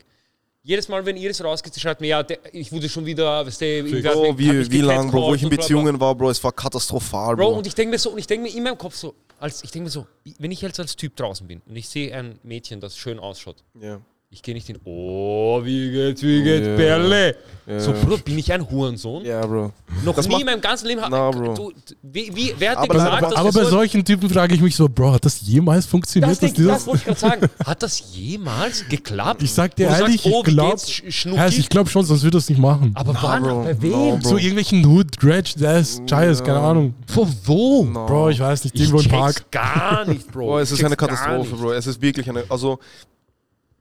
Jedes 0.66 0.88
Mal, 0.88 1.06
wenn 1.06 1.18
Iris 1.18 1.44
rausgeht, 1.44 1.74
sie 1.74 1.82
schreibt 1.82 2.00
mir, 2.00 2.08
ja, 2.08 2.24
der, 2.24 2.40
ich 2.54 2.72
wurde 2.72 2.88
schon 2.88 3.06
wieder, 3.06 3.46
weißt 3.46 3.60
du, 3.60 3.66
hat 3.66 4.38
wie, 4.38 4.72
wie 4.72 4.82
lang, 4.82 5.12
Bro, 5.12 5.28
wo 5.28 5.36
ich 5.36 5.44
in. 5.44 5.50
Beziehungen 5.50 6.00
war, 6.00 6.16
Bro, 6.16 6.30
es 6.30 6.42
war 6.42 6.54
katastrophal, 6.54 7.36
Bro, 7.36 7.50
Bro. 7.50 7.58
und 7.58 7.68
ich 7.68 7.76
denke 7.76 7.92
mir 7.92 8.00
so, 8.00 8.12
und 8.12 8.18
ich 8.18 8.28
denke 8.28 8.48
mir 8.48 8.56
in 8.56 8.64
meinem 8.64 8.78
Kopf 8.78 8.96
so, 8.96 9.14
als 9.40 9.62
ich 9.62 9.72
denke 9.72 9.86
mir 9.86 9.90
so, 9.90 10.08
wenn 10.40 10.52
ich 10.52 10.62
jetzt 10.62 10.80
als 10.80 10.96
Typ 10.96 11.18
draußen 11.18 11.46
bin 11.46 11.62
und 11.66 11.76
ich 11.76 11.90
sehe 11.90 12.16
ein 12.16 12.40
Mädchen, 12.44 12.80
das 12.80 12.96
schön 12.98 13.20
ausschaut, 13.20 13.58
ja. 13.82 14.00
Ich 14.34 14.42
gehe 14.42 14.54
nicht 14.56 14.68
hin, 14.68 14.78
oh, 14.84 15.62
wie 15.64 15.92
geht's, 15.92 16.22
wie 16.24 16.44
geht's, 16.44 16.68
Ja. 16.68 16.76
Perle. 16.76 17.36
Ja. 17.66 17.80
So, 17.80 17.94
Bruder, 17.94 18.18
bin 18.18 18.38
ich 18.38 18.52
ein 18.52 18.70
Hurensohn? 18.70 19.24
ja, 19.24 19.46
Bro. 19.46 19.72
Noch 20.04 20.16
Das 20.16 20.28
nie 20.28 20.42
in 20.42 20.46
meinem 20.46 20.60
ganzen 20.60 20.86
Leben. 20.88 21.02
Na, 21.10 21.32
Bro. 21.32 21.54
Du, 21.54 21.72
wie, 22.02 22.30
wie, 22.36 22.54
wer 22.58 22.72
hat 22.72 22.80
dir 22.80 22.82
Aber- 22.84 22.94
gesagt, 22.96 23.14
aber- 23.24 23.30
dass 23.30 23.36
Aber 23.40 23.52
bei 23.54 23.64
so 23.64 23.70
solchen 23.70 24.04
Typen 24.04 24.30
frage 24.30 24.54
ich 24.56 24.60
mich 24.62 24.76
so, 24.76 24.90
Bro, 24.90 25.14
hat 25.14 25.24
das 25.24 25.40
jemals 25.42 25.86
funktioniert? 25.86 26.44
das, 26.44 26.52
die 26.54 26.66
das 26.66 26.86
wollte 26.86 26.98
ich 27.00 27.06
gerade 27.06 27.20
sagen. 27.20 27.48
Hat 27.66 27.82
das 27.82 28.04
jemals 28.14 28.86
geklappt? 28.90 29.42
ich 29.44 29.54
sag 29.54 29.74
dir 29.78 29.88
ehrlich, 29.88 30.22
sagst, 30.24 30.36
oh, 30.36 30.42
ich 30.42 30.48
wie 30.48 30.52
glaube, 30.56 30.78
Schnucki? 31.10 31.56
ich 31.60 31.70
glaube 31.70 31.90
schon, 31.90 32.04
sonst 32.06 32.24
würde 32.24 32.38
das 32.38 32.50
nicht 32.50 32.60
machen. 32.60 32.92
Aber 32.96 33.16
wann? 33.22 33.44
Bro. 33.44 33.64
Bei 33.64 33.82
wem? 33.82 33.92
Bro. 34.20 34.30
so 34.30 34.36
irgendwelchen 34.38 34.86
Hood, 34.86 35.08
Dredge, 35.22 35.54
Jazz, 35.58 36.02
Chayas, 36.06 36.44
keine 36.44 36.60
Ahnung. 36.60 36.96
Von 37.08 37.34
wo? 37.46 37.86
No. 37.86 38.06
Bro, 38.08 38.30
ich 38.32 38.40
weiß 38.42 38.66
nicht, 38.66 38.76
Ich 38.76 38.82
irgendwo 38.82 38.98
im 38.98 39.04
check's 39.04 39.14
Park. 39.16 39.52
gar 39.52 40.06
nicht, 40.06 40.30
Bro. 40.30 40.48
Bro, 40.48 40.60
es 40.60 40.72
ist 40.72 40.84
eine 40.84 40.98
Katastrophe. 40.98 41.56
Bro. 41.56 41.72
Es 41.72 41.88
ist 41.88 42.02
wirklich 42.02 42.28
eine. 42.30 42.44
Also, 42.50 42.80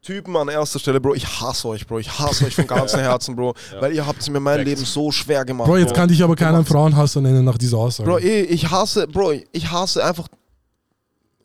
Typen 0.03 0.37
an 0.37 0.49
erster 0.49 0.81
Stelle, 0.81 1.01
Bro, 1.01 1.15
ich 1.15 1.25
hasse 1.41 1.69
euch, 1.69 1.87
Bro. 1.87 2.01
Ich 2.01 2.19
hasse 2.19 2.45
euch 2.47 2.57
von 2.57 2.67
ganzem 2.67 2.99
Herzen, 3.09 3.37
Bro. 3.37 3.55
Weil 3.79 3.93
ihr 3.95 4.05
habt 4.05 4.21
es 4.21 4.29
mir 4.29 4.41
mein 4.41 4.57
Facts. 4.57 4.69
Leben 4.69 4.85
so 4.85 5.13
schwer 5.13 5.45
gemacht. 5.45 5.69
Bro, 5.69 5.77
jetzt 5.77 5.95
kann 5.95 6.09
dich 6.09 6.21
aber 6.25 6.35
keiner 6.35 6.57
einen 6.57 6.67
Frauenhasser 6.67 7.21
nennen 7.21 7.45
nach 7.45 7.57
dieser 7.57 7.79
Aussage. 7.79 8.09
Bro, 8.11 8.19
eh, 8.19 8.41
ich 8.43 8.69
hasse, 8.69 9.07
Bro, 9.07 9.35
ich 9.53 9.71
hasse 9.71 10.05
einfach. 10.05 10.27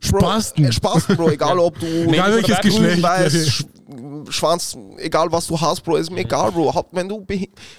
Bro, 0.09 0.19
Spasten. 0.19 0.65
äh, 0.65 0.71
Spasten, 0.71 1.15
Bro, 1.17 1.29
egal 1.29 1.59
ob 1.59 1.79
du. 1.79 1.85
Egal 1.85 2.33
welches 2.33 2.59
Geschlecht. 2.61 3.01
weiß, 3.03 3.65
Schwanz, 4.29 4.77
egal 4.97 5.31
was 5.31 5.47
du 5.47 5.59
hast, 5.59 5.81
Bro, 5.81 5.95
ist 5.97 6.11
mir 6.11 6.21
egal, 6.21 6.51
Bro. 6.51 6.73
Haupt- 6.73 6.89
Wenn 6.93 7.07
du, 7.07 7.25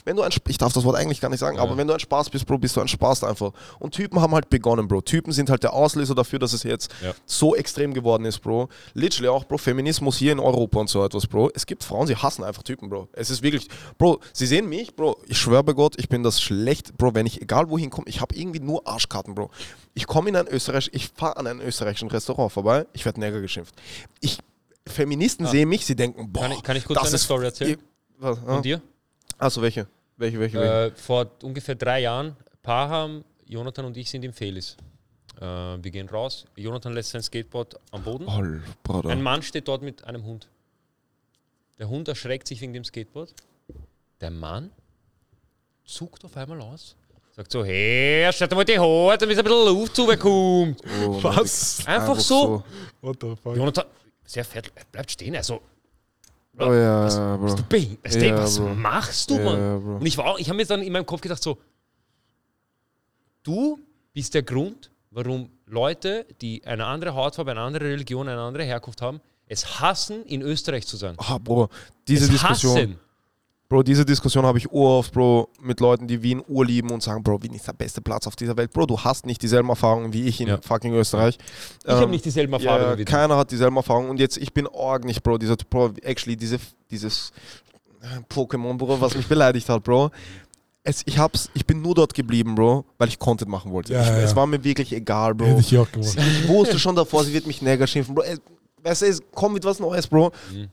wenn 0.05 0.17
du 0.17 0.23
ein, 0.23 0.31
ich 0.49 0.59
darf 0.59 0.73
das 0.73 0.85
Wort 0.85 0.97
eigentlich 0.97 1.21
gar 1.21 1.29
nicht 1.29 1.41
sagen, 1.41 1.59
aber 1.59 1.77
wenn 1.77 1.87
du 1.87 1.95
ein 1.95 2.01
Spaß 2.01 2.31
bist, 2.31 2.47
Bro, 2.47 2.59
bist 2.59 2.77
du 2.77 2.81
ein 2.81 2.89
Spaß 2.89 3.25
einfach. 3.25 3.53
Und 3.79 3.95
Typen 3.95 4.21
haben 4.21 4.33
halt 4.35 4.49
begonnen, 4.49 4.89
Bro. 4.89 5.03
Typen 5.03 5.33
sind 5.33 5.51
halt 5.51 5.63
der 5.63 5.73
Auslöser 5.75 6.15
dafür, 6.15 6.39
dass 6.39 6.53
es 6.53 6.63
jetzt 6.63 6.91
Ja. 7.03 7.13
so 7.27 7.55
extrem 7.55 7.93
geworden 7.95 8.25
ist, 8.25 8.41
Bro. 8.41 8.69
Literally 8.95 9.29
auch, 9.29 9.45
Bro, 9.45 9.59
Feminismus 9.59 10.17
hier 10.17 10.33
in 10.33 10.41
Europa 10.41 10.81
und 10.81 10.89
so 10.89 11.05
etwas, 11.05 11.27
Bro. 11.27 11.51
Es 11.55 11.67
gibt 11.67 11.85
Frauen, 11.85 12.07
sie 12.07 12.17
hassen 12.17 12.45
einfach 12.45 12.63
Typen, 12.63 12.89
Bro. 12.89 13.09
Es 13.13 13.31
ist 13.31 13.43
wirklich, 13.43 13.69
Bro, 13.99 14.21
sie 14.33 14.47
sehen 14.47 14.69
mich, 14.69 14.95
Bro, 14.97 15.19
ich 15.27 15.39
schwöre 15.39 15.65
bei 15.65 15.73
Gott, 15.73 15.95
ich 15.99 16.09
bin 16.09 16.23
das 16.23 16.41
schlecht, 16.41 16.97
Bro, 16.97 17.15
wenn 17.15 17.27
ich, 17.27 17.43
egal 17.43 17.69
wohin 17.71 17.91
komme, 17.91 18.07
ich 18.09 18.21
habe 18.21 18.35
irgendwie 18.35 18.61
nur 18.61 18.87
Arschkarten, 18.87 19.35
Bro. 19.35 19.51
Ich 19.95 20.07
komme 20.07 20.29
in 20.29 20.37
ein 20.37 20.47
Österreich, 20.49 20.89
ich 20.93 21.09
fahre 21.15 21.37
an 21.37 21.47
ein 21.47 21.61
österreichischen 21.61 22.09
Restaurant 22.09 22.53
vorbei, 22.53 22.87
ich 22.93 23.05
werde 23.05 23.21
Neger 23.21 23.41
geschimpft. 23.41 23.75
Ich, 24.21 24.39
Feministen 24.89 25.47
sehen 25.47 25.69
mich, 25.69 25.85
sie 25.85 25.97
denken, 25.97 26.33
boah, 26.33 26.43
Kann 26.43 26.53
ich, 26.53 26.63
kann 26.63 26.77
ich 26.77 26.85
kurz 26.85 27.01
das 27.01 27.09
eine 27.09 27.19
Story 27.19 27.45
erzählen? 27.47 27.79
Was, 28.19 28.39
Von 28.39 28.63
dir? 28.63 28.83
Achso, 29.39 29.63
welche? 29.63 29.87
Welche, 30.17 30.39
welche, 30.39 30.59
welche? 30.59 30.93
Äh, 30.93 30.97
vor 30.97 31.31
ungefähr 31.43 31.75
drei 31.77 32.01
Jahren, 32.01 32.37
Paham, 32.63 33.25
Jonathan 33.47 33.85
und 33.85 33.97
ich 33.97 34.11
sind 34.11 34.25
im 34.25 34.33
Felis. 34.33 34.77
Äh, 35.37 35.43
wir 35.45 35.91
gehen 35.91 36.09
raus. 36.09 36.45
Jonathan 36.57 36.93
lässt 36.93 37.11
sein 37.11 37.23
Skateboard 37.23 37.79
am 37.93 38.03
Boden. 38.03 38.27
Oh. 38.89 39.09
Ein 39.09 39.23
Mann 39.23 39.43
steht 39.43 39.69
dort 39.69 39.83
mit 39.83 40.03
einem 40.05 40.25
Hund. 40.25 40.49
Der 41.79 41.89
Hund 41.89 42.09
erschreckt 42.09 42.49
sich 42.49 42.61
wegen 42.61 42.73
dem 42.73 42.85
Skateboard. 42.85 43.33
Der 44.21 44.31
Mann 44.31 44.73
zuckt 45.85 46.25
auf 46.25 46.37
einmal 46.37 46.61
aus. 46.61 46.97
Sagt 47.39 47.53
so, 47.53 47.65
hey, 47.65 48.29
stell 48.33 48.49
dir 48.49 48.57
mal 48.57 48.65
die 48.65 48.77
Haare, 48.79 49.17
damit 49.17 49.39
ein 49.39 49.45
bisschen 49.45 49.67
Luft 49.67 49.95
zubekommt. 49.95 50.83
Oh, 51.07 51.23
Was? 51.23 51.87
Einfach 51.87 52.19
so. 52.19 52.65
What 53.01 53.19
the 53.21 53.37
fuck? 53.41 53.57
Jonathan, 53.57 53.85
sehr 54.29 54.45
fett, 54.45 54.71
bleibt 54.93 55.11
stehen. 55.11 55.35
Also, 55.35 55.61
Oh 56.61 56.73
ja, 56.73 57.37
du 57.37 57.63
Bing, 57.69 57.99
weißt 58.03 58.17
du, 58.17 58.27
Ja, 58.27 58.37
was 58.37 58.59
Bro. 58.59 58.75
machst 58.75 59.31
du, 59.31 59.37
Ja, 59.39 59.45
Mann? 59.45 59.81
Bro. 59.85 59.97
Und 59.99 60.07
ich 60.07 60.19
war 60.19 60.25
auch, 60.27 60.39
ich 60.41 60.49
habe 60.49 60.57
mir 60.57 60.67
dann 60.67 60.83
in 60.83 60.93
meinem 60.93 61.07
Kopf 61.07 61.21
gedacht, 61.21 61.41
so, 61.41 61.57
du 63.45 63.79
bist 64.13 64.35
der 64.35 64.43
Grund, 64.43 64.91
warum 65.11 65.51
Leute, 65.67 66.27
die 66.41 66.65
eine 66.67 66.85
andere 66.87 67.15
Hautfarbe, 67.15 67.53
eine 67.53 67.61
andere 67.61 67.85
Religion, 67.85 68.29
eine 68.29 68.41
andere 68.41 68.65
Herkunft 68.65 69.01
haben, 69.03 69.21
es 69.47 69.81
hassen, 69.81 70.25
in 70.25 70.43
Österreich 70.43 70.87
zu 70.87 70.97
sein. 70.97 71.15
Ah, 71.19 71.39
Bro, 71.39 71.69
diese 72.07 72.25
es 72.25 72.31
Diskussion. 72.33 72.77
hassen. 72.77 72.99
Bro, 73.69 73.83
diese 73.83 74.07
Diskussion 74.07 74.47
habe 74.47 74.57
ich 74.57 74.71
oft, 74.73 75.13
Bro, 75.13 75.51
mit 75.61 75.81
Leuten, 75.81 76.07
die 76.07 76.23
Wien 76.23 76.43
urlieben 76.49 76.91
und 76.91 77.03
sagen, 77.03 77.23
Bro, 77.23 77.43
Wien 77.43 77.53
ist 77.53 77.67
der 77.67 77.75
beste 77.75 78.01
Platz 78.01 78.27
auf 78.27 78.35
dieser 78.35 78.57
Welt. 78.57 78.73
Bro, 78.73 78.87
du 78.87 78.99
hast 78.99 79.27
nicht 79.27 79.43
dieselben 79.43 79.69
Erfahrungen 79.69 80.13
wie 80.15 80.27
ich 80.27 80.41
in 80.41 80.49
Ja. 80.49 80.59
fucking 80.63 80.95
Österreich. 80.95 81.37
Ich 81.85 81.91
habe 81.93 82.11
nicht 82.11 82.25
dieselben 82.25 82.53
Erfahrungen 82.55 82.93
ja, 82.93 82.99
wie 82.99 83.05
du. 83.05 83.11
Keiner 83.13 83.37
hat 83.37 83.51
dieselben 83.51 83.77
Erfahrungen. 83.77 84.09
Und 84.09 84.21
jetzt, 84.21 84.39
ich 84.39 84.55
bin 84.55 84.67
arg 84.67 85.05
nicht, 85.05 85.23
Bro, 85.23 85.37
dieser, 85.37 85.57
Bro, 85.57 85.93
actually, 86.03 86.35
diese, 86.35 86.59
dieses 86.91 87.31
äh, 88.01 88.21
Pokémon, 88.35 88.79
Bro, 88.79 89.03
was 89.03 89.15
mich 89.15 89.27
beleidigt 89.27 89.69
hat, 89.69 89.85
Bro. 89.85 90.13
Es, 90.83 91.03
ich, 91.05 91.19
hab's, 91.19 91.51
ich 91.53 91.67
bin 91.67 91.83
nur 91.83 91.95
dort 91.95 92.15
geblieben, 92.15 92.55
Bro, 92.55 92.87
weil 92.97 93.09
ich 93.09 93.19
Content 93.19 93.51
machen 93.51 93.71
wollte. 93.71 93.93
Ja, 93.93 94.01
ich. 94.01 94.25
Es 94.25 94.35
war 94.35 94.47
mir 94.47 94.65
wirklich 94.65 94.95
egal, 94.95 95.35
Bro. 95.35 95.45
Hätte 95.45 95.61
ich 95.61 95.77
auch 95.77 95.93
gemacht. 95.93 96.17
Ich 96.17 96.49
wusste 96.49 96.79
schon 96.79 96.97
davor, 96.97 97.23
sie 97.23 97.35
wird 97.35 97.47
mich 97.47 97.61
Neger 97.61 97.87
schimpfen, 97.87 98.15
Bro. 98.15 98.25
Weißt 98.83 99.03
du, 99.03 99.07
es 99.07 99.21
kommt 99.33 99.53
mit 99.53 99.65
was 99.67 99.79
Neues, 99.79 100.07
Bro. 100.07 100.33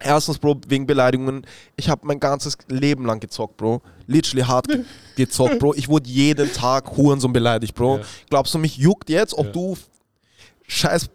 Erstens, 0.00 0.38
Bro, 0.38 0.60
wegen 0.68 0.86
Beleidigungen. 0.86 1.46
Ich 1.76 1.88
habe 1.88 2.06
mein 2.06 2.20
ganzes 2.20 2.56
Leben 2.68 3.06
lang 3.06 3.20
gezockt, 3.20 3.56
Bro. 3.56 3.82
Literally 4.06 4.42
hart 4.46 4.68
ge- 4.68 4.84
gezockt, 5.16 5.58
Bro. 5.58 5.74
Ich 5.74 5.88
wurde 5.88 6.08
jeden 6.08 6.52
Tag 6.52 6.96
Hurensohn 6.96 7.32
beleidigt, 7.32 7.74
Bro. 7.74 7.98
Ja. 7.98 8.04
Glaubst 8.30 8.54
du, 8.54 8.58
mich 8.58 8.76
juckt 8.76 9.08
jetzt, 9.10 9.34
ob 9.34 9.46
Ja. 9.46 9.52
du 9.52 9.76
scheiß 10.68 11.08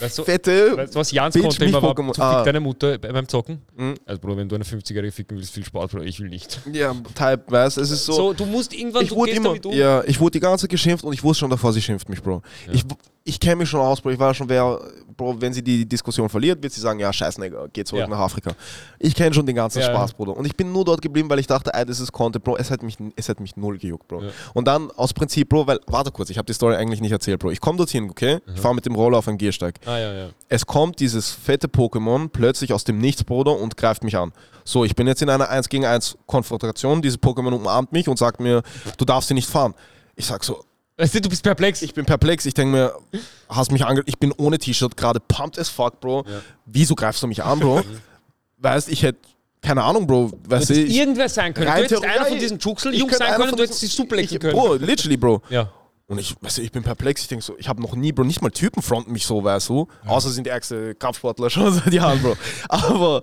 Weißt 0.00 0.18
du, 0.18 0.24
fette... 0.24 0.76
weißt 0.76 0.94
du, 0.94 0.98
was 1.00 1.10
Jans 1.12 1.34
Bitch, 1.34 1.58
mich 1.60 1.72
war, 1.72 1.94
du 1.94 2.12
Ah. 2.22 2.42
deine 2.44 2.60
Mutter 2.60 2.98
bei- 2.98 3.12
beim 3.12 3.26
Zocken? 3.28 3.60
Mhm. 3.76 3.94
Also, 4.06 4.20
Bro, 4.20 4.36
wenn 4.36 4.48
du 4.48 4.54
eine 4.54 4.64
50-Jährige 4.64 5.12
ficken 5.12 5.36
willst, 5.36 5.52
viel 5.52 5.64
Spaß, 5.64 5.90
Bro, 5.90 6.02
ich 6.02 6.18
will 6.20 6.28
nicht. 6.28 6.60
Ja, 6.72 6.92
Type, 7.14 7.42
weißt 7.48 7.78
Es 7.78 7.90
ist 7.90 8.04
so... 8.06 8.12
So, 8.12 8.32
du 8.32 8.46
musst 8.46 8.72
irgendwann, 8.74 9.02
ich 9.04 9.08
du 9.10 9.16
wurde 9.16 9.32
immer, 9.32 9.54
um. 9.64 9.72
ja, 9.72 10.02
ich 10.04 10.18
wurde 10.20 10.32
die 10.32 10.40
ganze 10.40 10.62
Zeit 10.62 10.70
geschimpft 10.70 11.04
und 11.04 11.12
ich 11.12 11.22
wusste 11.22 11.40
schon 11.40 11.50
davor, 11.50 11.72
sie 11.72 11.82
schimpft 11.82 12.08
mich, 12.08 12.22
Bro. 12.22 12.42
Ich, 12.72 12.84
w- 12.84 12.94
ich 13.24 13.38
kenne 13.38 13.56
mich 13.56 13.68
schon 13.68 13.80
aus, 13.80 14.00
Bro. 14.00 14.10
Ich 14.10 14.18
war 14.18 14.34
schon 14.34 14.48
wer, 14.48 14.80
Bro, 15.16 15.40
wenn 15.40 15.52
sie 15.52 15.62
die 15.62 15.86
Diskussion 15.88 16.28
verliert, 16.28 16.60
wird 16.62 16.72
sie 16.72 16.80
sagen, 16.80 16.98
ja, 16.98 17.12
scheiß 17.12 17.38
Nigger, 17.38 17.68
geh 17.72 17.84
zurück 17.84 18.00
Ja. 18.02 18.08
nach 18.08 18.18
Afrika. 18.18 18.52
Ich 18.98 19.14
kenne 19.14 19.32
schon 19.34 19.46
den 19.46 19.54
ganzen 19.54 19.78
Ja, 19.80 19.86
Spaß, 19.86 20.10
ja. 20.10 20.16
Bruder. 20.16 20.36
Und 20.36 20.44
ich 20.44 20.56
bin 20.56 20.72
nur 20.72 20.84
dort 20.84 21.00
geblieben, 21.02 21.30
weil 21.30 21.38
ich 21.38 21.46
dachte, 21.46 21.72
ey, 21.72 21.84
das 21.84 22.00
ist 22.00 22.10
Content, 22.10 22.42
Bro. 22.44 22.56
Es 22.56 22.70
hat 22.70 22.82
mich, 22.82 22.96
es 23.14 23.28
hat 23.28 23.38
mich 23.38 23.56
null 23.56 23.78
gejuckt, 23.78 24.08
Bro. 24.08 24.22
Und 24.54 24.66
dann 24.66 24.90
aus 24.92 25.12
Prinzip, 25.12 25.48
Bro, 25.48 25.66
weil, 25.68 25.78
warte 25.86 26.10
kurz, 26.10 26.30
ich 26.30 26.38
habe 26.38 26.46
die 26.46 26.52
Story 26.54 26.74
eigentlich 26.74 27.00
nicht 27.00 27.12
erzählt, 27.12 27.38
Bro. 27.38 27.50
Ich 27.52 27.60
komme 27.60 27.76
dorthin, 27.78 28.10
okay? 28.10 28.40
Ich 28.54 28.60
fahre 28.60 28.74
mit 28.74 28.86
dem 28.86 28.94
Roller 28.96 29.18
auf 29.18 29.28
einen 29.28 29.38
Gehsteig. 29.38 29.76
Ah, 29.86 29.98
ja, 29.98 30.12
ja. 30.12 30.28
Es 30.48 30.66
kommt 30.66 30.98
dieses 30.98 31.30
fette 31.30 31.68
Pokémon 31.68 32.28
plötzlich 32.28 32.72
aus 32.72 32.82
dem 32.84 32.98
Nichts, 32.98 33.22
Bruder, 33.22 33.56
und 33.58 33.76
greift 33.76 34.02
mich 34.02 34.16
an. 34.16 34.32
So, 34.64 34.84
ich 34.84 34.94
bin 34.96 35.06
jetzt 35.06 35.22
in 35.22 35.30
einer 35.30 35.48
1 35.48 35.68
gegen 35.68 35.84
1 35.84 36.16
Konfrontation. 36.26 37.02
Dieses 37.02 37.20
Pokémon 37.20 37.52
umarmt 37.52 37.92
mich 37.92 38.08
und 38.08 38.18
sagt 38.18 38.40
mir, 38.40 38.62
du 38.96 39.04
darfst 39.04 39.28
hier 39.28 39.34
nicht 39.36 39.48
fahren. 39.48 39.74
Ich 40.14 40.26
sag 40.26 40.44
so, 40.44 40.62
Weißt 41.02 41.16
du, 41.16 41.20
du 41.20 41.28
bist 41.28 41.42
perplex. 41.42 41.82
ich 41.82 41.94
bin 41.94 42.04
perplex. 42.04 42.46
Ich 42.46 42.54
denke 42.54 42.76
mir, 42.76 43.20
hast 43.48 43.72
mich 43.72 43.84
ange... 43.84 44.02
Ich 44.06 44.20
bin 44.20 44.32
ohne 44.36 44.56
T-Shirt, 44.56 44.96
gerade 44.96 45.18
pumped 45.18 45.58
as 45.58 45.68
fuck, 45.68 45.98
Bro. 46.00 46.24
Ja. 46.28 46.40
Wieso 46.64 46.94
greifst 46.94 47.20
du 47.24 47.26
mich 47.26 47.42
an, 47.42 47.58
Bro? 47.58 47.82
weißt, 48.58 48.88
ich 48.88 49.02
hätte... 49.02 49.18
Keine 49.60 49.82
Ahnung, 49.82 50.06
Bro. 50.06 50.30
Weißt 50.48 50.70
du, 50.70 50.74
irgendwer 50.74 51.28
sein 51.28 51.54
können. 51.54 51.66
Du 51.66 51.72
hättest 51.72 52.04
einer 52.04 52.14
ja, 52.14 52.24
von 52.24 52.38
diesen 52.38 52.58
Juxel 52.58 52.94
ich 52.94 53.00
Jungs 53.00 53.12
könnte 53.12 53.26
sein 53.32 53.40
können 53.40 53.56
du 53.56 53.62
hättest 53.64 53.82
die 53.82 53.86
diesen- 53.86 53.96
Suppe 53.96 54.14
lecken 54.14 54.34
ich, 54.34 54.40
können. 54.40 54.52
Bro, 54.52 54.74
literally, 54.74 55.16
Bro. 55.16 55.42
Ja. 55.50 55.72
Und 56.06 56.18
ich, 56.18 56.36
weißt 56.40 56.58
du, 56.58 56.62
ich 56.62 56.70
bin 56.70 56.84
perplex. 56.84 57.22
Ich 57.22 57.28
denke 57.28 57.44
so, 57.44 57.56
ich 57.58 57.68
habe 57.68 57.82
noch 57.82 57.94
nie, 57.94 58.12
Bro, 58.12 58.24
nicht 58.24 58.40
mal 58.40 58.50
Typen 58.50 58.80
fronten 58.80 59.12
mich 59.12 59.26
so, 59.26 59.42
weißt 59.42 59.70
du. 59.70 59.88
Außer 60.06 60.30
sind 60.30 60.46
die 60.46 60.50
ärgste 60.50 60.94
Kampfsportler 60.94 61.50
schon 61.50 61.72
seit 61.72 61.92
Jahren, 61.92 62.22
Bro. 62.22 62.36
Aber, 62.68 63.22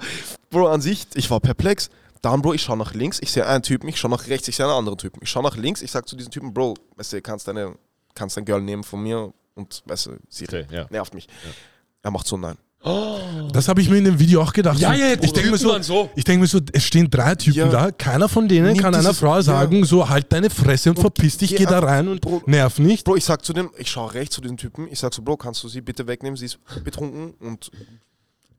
Bro, 0.49 0.67
an 0.67 0.81
sich, 0.81 1.07
ich 1.13 1.29
war 1.29 1.39
perplex. 1.39 1.89
Dann, 2.21 2.41
Bro, 2.41 2.53
ich 2.53 2.61
schaue 2.61 2.77
nach 2.77 2.93
links, 2.93 3.19
ich 3.21 3.31
sehe 3.31 3.45
einen 3.45 3.63
Typen, 3.63 3.87
ich 3.89 3.97
schaue 3.97 4.11
nach 4.11 4.27
rechts, 4.27 4.47
ich 4.47 4.55
sehe 4.55 4.65
einen 4.65 4.75
anderen 4.75 4.97
Typen. 4.97 5.19
Ich 5.23 5.29
schaue 5.29 5.43
nach 5.43 5.55
links, 5.55 5.81
ich 5.81 5.91
sage 5.91 6.05
zu 6.05 6.15
diesem 6.15 6.31
Typen, 6.31 6.53
Bro, 6.53 6.75
weißt 6.97 7.13
du, 7.13 7.21
kannst 7.21 7.47
deine, 7.47 7.75
kannst 8.13 8.35
dein 8.37 8.45
Girl 8.45 8.61
nehmen 8.61 8.83
von 8.83 9.01
mir 9.01 9.33
und, 9.55 9.81
weißt 9.85 10.07
du, 10.07 10.11
sie 10.27 10.45
Okay, 10.45 10.65
ja. 10.71 10.85
nervt 10.89 11.13
mich. 11.13 11.27
Er 12.01 12.11
macht 12.11 12.27
so, 12.27 12.37
nein. 12.37 12.57
Das 13.51 13.67
habe 13.67 13.81
ich 13.81 13.89
mir 13.89 13.97
in 13.97 14.05
dem 14.05 14.17
Video 14.19 14.41
auch 14.41 14.53
gedacht. 14.53 14.79
Ja, 14.79 14.93
ja, 14.93 15.07
ja, 15.07 15.13
ich 15.21 15.33
denke 15.33 15.51
mir 15.51 15.57
so, 15.57 15.81
so. 15.81 16.09
ich 16.15 16.23
denk 16.23 16.39
mir 16.39 16.47
so, 16.47 16.59
es 16.71 16.83
stehen 16.85 17.09
drei 17.09 17.35
Typen 17.35 17.57
Ja. 17.57 17.67
da, 17.67 17.91
keiner 17.91 18.29
von 18.29 18.47
denen 18.47 18.67
Nimm 18.67 18.77
kann 18.77 18.93
einer 18.95 19.03
dieses- 19.03 19.19
Frau 19.19 19.41
sagen, 19.41 19.83
so 19.83 20.07
halt 20.07 20.31
deine 20.31 20.49
Fresse 20.49 20.89
und, 20.91 20.95
Und 20.97 21.01
verpiss 21.01 21.37
dich, 21.37 21.49
geh 21.51 21.57
geh 21.57 21.65
da 21.65 21.79
rein 21.79 22.07
und 22.07 22.21
Bro. 22.21 22.43
nerv 22.45 22.79
nicht. 22.79 23.03
Bro, 23.03 23.17
ich 23.17 23.25
sag 23.25 23.43
zu 23.43 23.51
dem, 23.51 23.69
ich 23.77 23.91
schaue 23.91 24.13
rechts 24.13 24.35
zu 24.35 24.39
dem 24.41 24.55
Typen, 24.55 24.87
ich 24.89 24.97
sag 24.97 25.13
so, 25.13 25.21
Bro, 25.21 25.35
kannst 25.35 25.61
du 25.61 25.67
sie 25.67 25.81
bitte 25.81 26.07
wegnehmen, 26.07 26.37
sie 26.37 26.45
ist 26.45 26.57
betrunken 26.85 27.33
und 27.45 27.69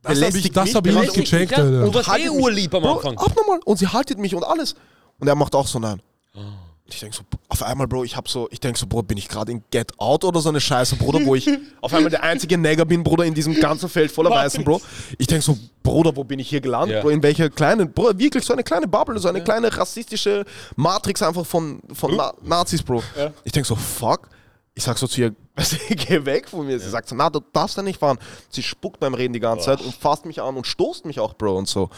Das 0.02 0.10
habe 0.10 0.14
ich, 0.14 0.20
belästigt 0.32 0.56
das 0.56 0.64
mich, 0.66 0.74
hab 0.76 0.86
ich 0.86 0.94
nicht 0.96 1.14
gecheckt, 1.14 1.52
Ja, 1.52 1.58
Alter. 1.58 1.84
und 1.84 1.94
was 1.94 2.06
eh 2.06 2.10
haltet 2.10 2.32
mich. 2.34 2.42
urlieb 2.42 2.74
am 2.74 2.82
Bro, 2.82 2.96
Anfang. 2.96 3.18
abnormal. 3.18 3.60
Und 3.64 3.76
sie 3.78 3.86
haltet 3.88 4.18
mich 4.18 4.34
und 4.34 4.44
alles. 4.44 4.74
Und 5.18 5.28
er 5.28 5.34
macht 5.34 5.54
auch 5.54 5.66
so 5.66 5.78
nein. 5.78 6.00
Und 6.34 6.94
ich 6.94 6.98
denke 7.00 7.14
so, 7.16 7.22
auf 7.48 7.62
einmal, 7.62 7.86
Bro, 7.86 8.02
ich 8.04 8.16
hab 8.16 8.28
so, 8.28 8.48
ich 8.50 8.58
denke 8.58 8.78
so, 8.78 8.86
Bro, 8.86 9.02
bin 9.02 9.16
ich 9.18 9.28
gerade 9.28 9.52
in 9.52 9.62
Get 9.70 9.92
Out 9.98 10.24
oder 10.24 10.40
so 10.40 10.48
eine 10.48 10.60
Scheiße, 10.60 10.96
Bruder, 10.96 11.24
wo 11.24 11.34
ich 11.36 11.48
auf 11.82 11.92
einmal 11.94 12.10
der 12.10 12.22
einzige 12.24 12.56
Negger 12.58 12.84
bin, 12.84 13.04
Bruder, 13.04 13.24
in 13.24 13.34
diesem 13.34 13.54
ganzen 13.60 13.88
Feld 13.88 14.10
voller 14.10 14.30
Weißen, 14.30 14.64
Bro. 14.64 14.80
Ich 15.18 15.26
denke 15.28 15.44
so, 15.44 15.56
Bruder, 15.84 16.16
wo 16.16 16.24
bin 16.24 16.38
ich 16.40 16.48
hier 16.48 16.60
gelandet, 16.60 16.96
Ja. 16.96 17.02
Bro, 17.02 17.10
in 17.10 17.22
welcher 17.22 17.48
kleinen, 17.50 17.92
Bro, 17.92 18.18
wirklich 18.18 18.44
so 18.44 18.54
eine 18.54 18.64
kleine 18.64 18.88
Bubble, 18.88 19.18
so 19.20 19.28
eine 19.28 19.44
kleine 19.44 19.76
rassistische 19.76 20.44
Matrix 20.76 21.22
einfach 21.22 21.46
von, 21.46 21.80
von 21.92 22.16
Na 22.16 22.32
Nazis, 22.42 22.82
Bro. 22.82 23.02
Ich 23.44 23.52
denke 23.52 23.68
so, 23.68 23.76
fuck. 23.76 24.28
Ich 24.74 24.84
sag 24.84 24.98
so 24.98 25.06
zu 25.06 25.20
ihr, 25.20 25.34
geh 25.88 26.24
weg 26.24 26.48
von 26.48 26.66
mir. 26.66 26.78
Sie 26.78 26.88
sagt 26.88 27.08
so, 27.08 27.14
na, 27.14 27.28
du 27.28 27.40
darfst 27.52 27.76
da 27.76 27.82
nicht 27.82 27.98
fahren. 27.98 28.18
Sie 28.50 28.62
spuckt 28.62 29.00
beim 29.00 29.14
Reden 29.14 29.32
die 29.32 29.40
ganze 29.40 29.66
Zeit 29.66 29.80
und 29.80 29.94
fasst 29.94 30.24
mich 30.24 30.40
an 30.40 30.56
und 30.56 30.66
stoßt 30.66 31.04
mich 31.04 31.20
auch, 31.20 31.34
Bro, 31.34 31.58
und 31.58 31.68
so. 31.68 31.90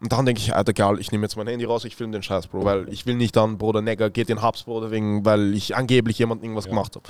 Und 0.00 0.10
dann 0.10 0.26
denke 0.26 0.40
ich, 0.40 0.54
Alter, 0.54 0.70
egal, 0.70 0.98
ich 0.98 1.12
nehme 1.12 1.24
jetzt 1.24 1.36
mein 1.36 1.46
Handy 1.46 1.64
raus, 1.64 1.84
ich 1.84 1.94
filme 1.94 2.12
den 2.12 2.24
Scheiß, 2.24 2.48
Bro, 2.48 2.64
weil 2.64 2.92
ich 2.92 3.06
will 3.06 3.14
nicht 3.14 3.36
dann, 3.36 3.56
Bruder, 3.56 3.82
Negger, 3.82 4.10
geht 4.10 4.28
den 4.28 4.42
Hubs, 4.42 4.64
Bruder, 4.64 4.90
wegen, 4.90 5.24
weil 5.24 5.54
ich 5.54 5.76
angeblich 5.76 6.18
jemand 6.18 6.42
irgendwas 6.42 6.66
gemacht 6.66 6.96
habe. 6.96 7.08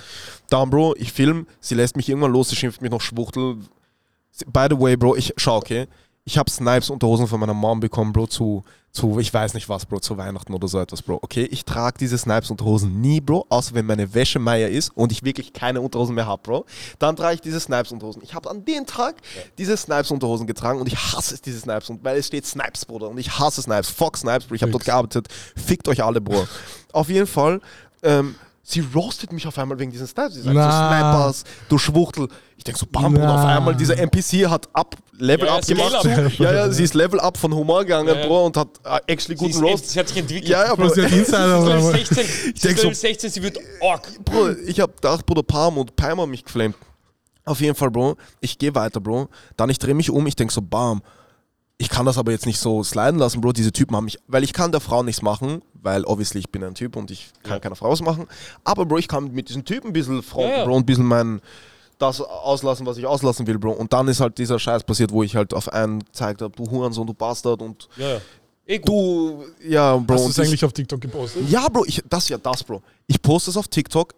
Dann, 0.50 0.68
Bro, 0.68 0.96
ich 0.98 1.12
film, 1.12 1.46
sie 1.58 1.74
lässt 1.74 1.96
mich 1.96 2.08
irgendwann 2.08 2.32
los, 2.32 2.50
sie 2.50 2.56
schimpft 2.56 2.82
mich 2.82 2.90
noch 2.90 3.00
Schwuchtel. 3.00 3.56
By 4.46 4.66
the 4.68 4.78
way, 4.78 4.96
Bro, 4.96 5.16
ich 5.16 5.32
schau, 5.38 5.56
okay, 5.56 5.86
ich 6.24 6.38
habe 6.38 6.50
Snipes 6.50 6.88
Unterhosen 6.90 7.26
von 7.26 7.40
meiner 7.40 7.54
Mom 7.54 7.80
bekommen, 7.80 8.12
Bro, 8.12 8.28
zu, 8.28 8.62
zu, 8.92 9.18
ich 9.18 9.32
weiß 9.34 9.54
nicht 9.54 9.68
was, 9.68 9.86
Bro, 9.86 10.00
zu 10.00 10.16
Weihnachten 10.16 10.54
oder 10.54 10.68
so 10.68 10.78
etwas, 10.78 11.02
Bro. 11.02 11.18
Okay, 11.22 11.44
ich 11.50 11.64
trage 11.64 11.98
diese 11.98 12.16
Snipes 12.16 12.48
Unterhosen 12.50 13.00
nie, 13.00 13.20
Bro, 13.20 13.46
außer 13.48 13.74
wenn 13.74 13.86
meine 13.86 14.14
Wäsche 14.14 14.38
Meier 14.38 14.68
ist 14.68 14.90
und 14.96 15.10
ich 15.10 15.24
wirklich 15.24 15.52
keine 15.52 15.80
Unterhosen 15.80 16.14
mehr 16.14 16.26
habe, 16.26 16.40
Bro. 16.42 16.64
Dann 17.00 17.16
trage 17.16 17.34
ich 17.34 17.40
diese 17.40 17.58
Snipes 17.58 17.90
Unterhosen. 17.90 18.22
Ich 18.22 18.34
habe 18.34 18.48
an 18.50 18.64
dem 18.64 18.86
Tag 18.86 19.16
diese 19.58 19.76
Snipes 19.76 20.12
Unterhosen 20.12 20.46
getragen 20.46 20.78
und 20.80 20.86
ich 20.86 20.96
hasse 20.96 21.34
es, 21.34 21.40
diese 21.42 21.58
Snipes, 21.58 21.90
und- 21.90 22.04
weil 22.04 22.16
es 22.18 22.28
steht 22.28 22.46
Snipes, 22.46 22.84
Bruder, 22.84 23.08
und 23.08 23.18
ich 23.18 23.38
hasse 23.38 23.60
Snipes. 23.62 23.90
Fuck 23.90 24.16
Snipes, 24.16 24.46
Bro, 24.46 24.54
ich 24.54 24.62
habe 24.62 24.70
dort 24.72 24.84
gearbeitet. 24.84 25.26
Fickt 25.56 25.88
euch 25.88 26.04
alle, 26.04 26.20
Bro. 26.20 26.46
Auf 26.92 27.08
jeden 27.08 27.26
Fall, 27.26 27.60
ähm, 28.04 28.36
sie 28.62 28.80
roastet 28.94 29.32
mich 29.32 29.44
auf 29.48 29.58
einmal 29.58 29.76
wegen 29.80 29.90
diesen 29.90 30.06
Snipes. 30.06 30.34
Sie 30.34 30.42
sagt 30.42 30.54
Na. 30.54 30.70
so, 30.70 31.32
Snipers, 31.42 31.44
du 31.68 31.78
Schwuchtel. 31.78 32.28
Ich 32.62 32.64
denke 32.64 32.78
so, 32.78 32.86
bam, 32.88 33.12
Bruder, 33.12 33.34
auf 33.34 33.40
Na. 33.42 33.56
einmal 33.56 33.74
dieser 33.74 33.98
NPC 33.98 34.48
hat 34.48 34.68
up, 34.72 34.94
Level 35.18 35.46
Ja, 35.48 35.54
ja, 35.54 35.58
up 35.58 35.66
gemacht. 35.66 36.38
Ja, 36.38 36.52
ja, 36.54 36.70
sie 36.70 36.84
ist 36.84 36.94
Level 36.94 37.18
up 37.18 37.36
von 37.36 37.52
Humor 37.52 37.80
gegangen, 37.80 38.06
Ja, 38.06 38.14
ja. 38.20 38.26
Bro, 38.28 38.46
und 38.46 38.56
hat 38.56 38.68
äh, 38.84 39.00
actually 39.12 39.34
guten 39.34 39.58
Roast. 39.64 39.90
sie 39.90 39.98
hat 39.98 40.06
sich 40.06 40.16
entwickelt. 40.18 40.48
Ja, 40.48 40.66
ja, 40.66 40.74
Bro. 40.76 40.84
Ist 40.84 40.96
Insider? 40.98 41.26
Sie 41.26 41.26
ist 41.26 41.36
aber- 41.72 41.90
16, 41.92 42.16
sie 42.24 42.50
ist 42.52 42.64
denk 42.64 42.76
so- 42.78 42.82
12, 42.84 42.98
16, 42.98 43.30
sie 43.30 43.42
wird 43.42 43.58
org. 43.80 44.24
Bro, 44.24 44.50
ich 44.64 44.78
hab 44.78 44.94
gedacht, 44.94 45.26
Bruder, 45.26 45.42
Palm 45.42 45.76
und 45.76 45.96
Palmer 45.96 46.28
mich 46.28 46.44
geflamed. 46.44 46.76
Auf 47.44 47.60
jeden 47.60 47.74
Fall, 47.74 47.90
Bro. 47.90 48.16
Ich 48.40 48.56
gehe 48.58 48.72
weiter, 48.76 49.00
Bro. 49.00 49.28
Dann 49.56 49.68
ich 49.68 49.80
drehe 49.80 49.94
mich 49.94 50.08
um, 50.08 50.24
ich 50.28 50.36
denke 50.36 50.54
so, 50.54 50.62
bam. 50.62 51.02
Ich 51.78 51.88
kann 51.88 52.06
das 52.06 52.16
aber 52.16 52.30
jetzt 52.30 52.46
nicht 52.46 52.60
so 52.60 52.84
sliden 52.84 53.18
lassen, 53.18 53.40
Bro. 53.40 53.54
Diese 53.54 53.72
Typen 53.72 53.96
haben 53.96 54.04
mich, 54.04 54.20
weil 54.28 54.44
ich 54.44 54.52
kann 54.52 54.70
der 54.70 54.80
Frau 54.80 55.02
nichts 55.02 55.20
machen, 55.20 55.62
weil 55.74 56.04
obviously 56.04 56.38
ich 56.38 56.50
bin 56.52 56.62
ein 56.62 56.76
Typ 56.76 56.94
und 56.94 57.10
ich 57.10 57.32
kann 57.42 57.54
Ja. 57.54 57.58
keiner 57.58 57.74
Frau 57.74 57.90
was 57.90 58.00
machen. 58.02 58.28
Aber 58.62 58.86
Bro, 58.86 58.98
ich 58.98 59.08
kann 59.08 59.32
mit 59.32 59.48
diesen 59.48 59.64
Typen 59.64 59.88
ein 59.88 59.92
bisschen 59.92 60.22
fronten, 60.22 60.50
Ja, 60.52 60.58
ja. 60.58 60.64
Bro, 60.64 60.74
und 60.76 60.82
ein 60.82 60.86
bisschen 60.86 61.06
mein, 61.06 61.40
das 62.02 62.20
auslassen, 62.20 62.84
was 62.86 62.96
ich 62.98 63.06
auslassen 63.06 63.46
will, 63.46 63.58
Bro. 63.58 63.72
Und 63.72 63.92
dann 63.92 64.08
ist 64.08 64.20
halt 64.20 64.36
dieser 64.38 64.58
Scheiß 64.58 64.84
passiert, 64.84 65.12
wo 65.12 65.22
ich 65.22 65.36
halt 65.36 65.54
auf 65.54 65.72
einen 65.72 66.00
gezeigt 66.04 66.42
habe, 66.42 66.54
du 66.56 66.70
Hurensohn, 66.70 67.06
du 67.06 67.14
Bastard 67.14 67.62
und 67.62 67.88
Ja, 67.96 68.08
ja. 68.14 68.20
Eh 68.66 68.78
du, 68.78 69.44
ja, 69.66 69.96
Bro. 69.96 70.14
Hast 70.14 70.24
du 70.24 70.30
es 70.30 70.38
ich- 70.38 70.44
eigentlich 70.48 70.64
auf 70.64 70.72
TikTok 70.72 71.00
gepostet? 71.00 71.48
ja, 71.48 71.66
Bro, 71.68 71.84
ich, 71.86 72.02
das 72.08 72.24
ist 72.24 72.28
ja 72.28 72.38
das, 72.38 72.62
Bro. 72.64 72.82
Ich 73.06 73.20
poste 73.20 73.50
es 73.50 73.56
auf 73.56 73.68
TikTok, 73.68 74.14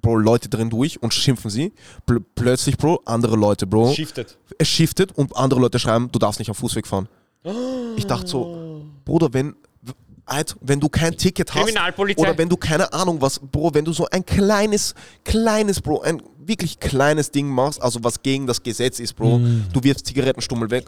Bro, 0.00 0.16
Leute 0.16 0.48
drin 0.48 0.70
durch 0.70 1.02
und 1.02 1.12
schimpfen 1.12 1.50
sie. 1.50 1.72
Pl 2.06 2.20
plötzlich, 2.34 2.76
Bro, 2.78 3.02
andere 3.04 3.36
Leute, 3.36 3.66
Bro. 3.66 3.92
Shifted. 3.92 4.38
es 4.58 4.68
shiftet 4.68 5.12
und 5.16 5.36
andere 5.36 5.60
Leute 5.60 5.78
schreiben, 5.78 6.08
du 6.12 6.18
darfst 6.18 6.38
nicht 6.38 6.48
am 6.48 6.54
Fußweg 6.54 6.86
fahren. 6.86 7.08
Ich 7.96 8.06
dachte 8.06 8.26
so, 8.26 8.82
Bruder, 9.04 9.32
wenn, 9.32 9.54
Alter, 10.24 10.56
wenn 10.60 10.80
du 10.80 10.88
kein 10.88 11.16
Ticket 11.16 11.54
hast 11.54 11.70
oder 12.16 12.36
wenn 12.36 12.48
du 12.48 12.56
keine 12.56 12.92
Ahnung 12.92 13.20
was, 13.20 13.38
Bro, 13.38 13.74
wenn 13.74 13.84
du 13.84 13.92
so 13.92 14.06
ein 14.10 14.24
kleines, 14.26 14.94
kleines, 15.22 15.80
Bro, 15.80 16.00
ein 16.00 16.20
wirklich 16.46 16.78
kleines 16.80 17.30
Ding 17.30 17.48
machst, 17.48 17.80
also 17.82 18.02
was 18.02 18.22
gegen 18.22 18.46
das 18.46 18.62
Gesetz 18.62 18.98
ist, 19.00 19.14
Bro, 19.14 19.40
du 19.72 19.82
wirfst 19.82 20.06
Zigarettenstummel 20.06 20.70
weg, 20.70 20.86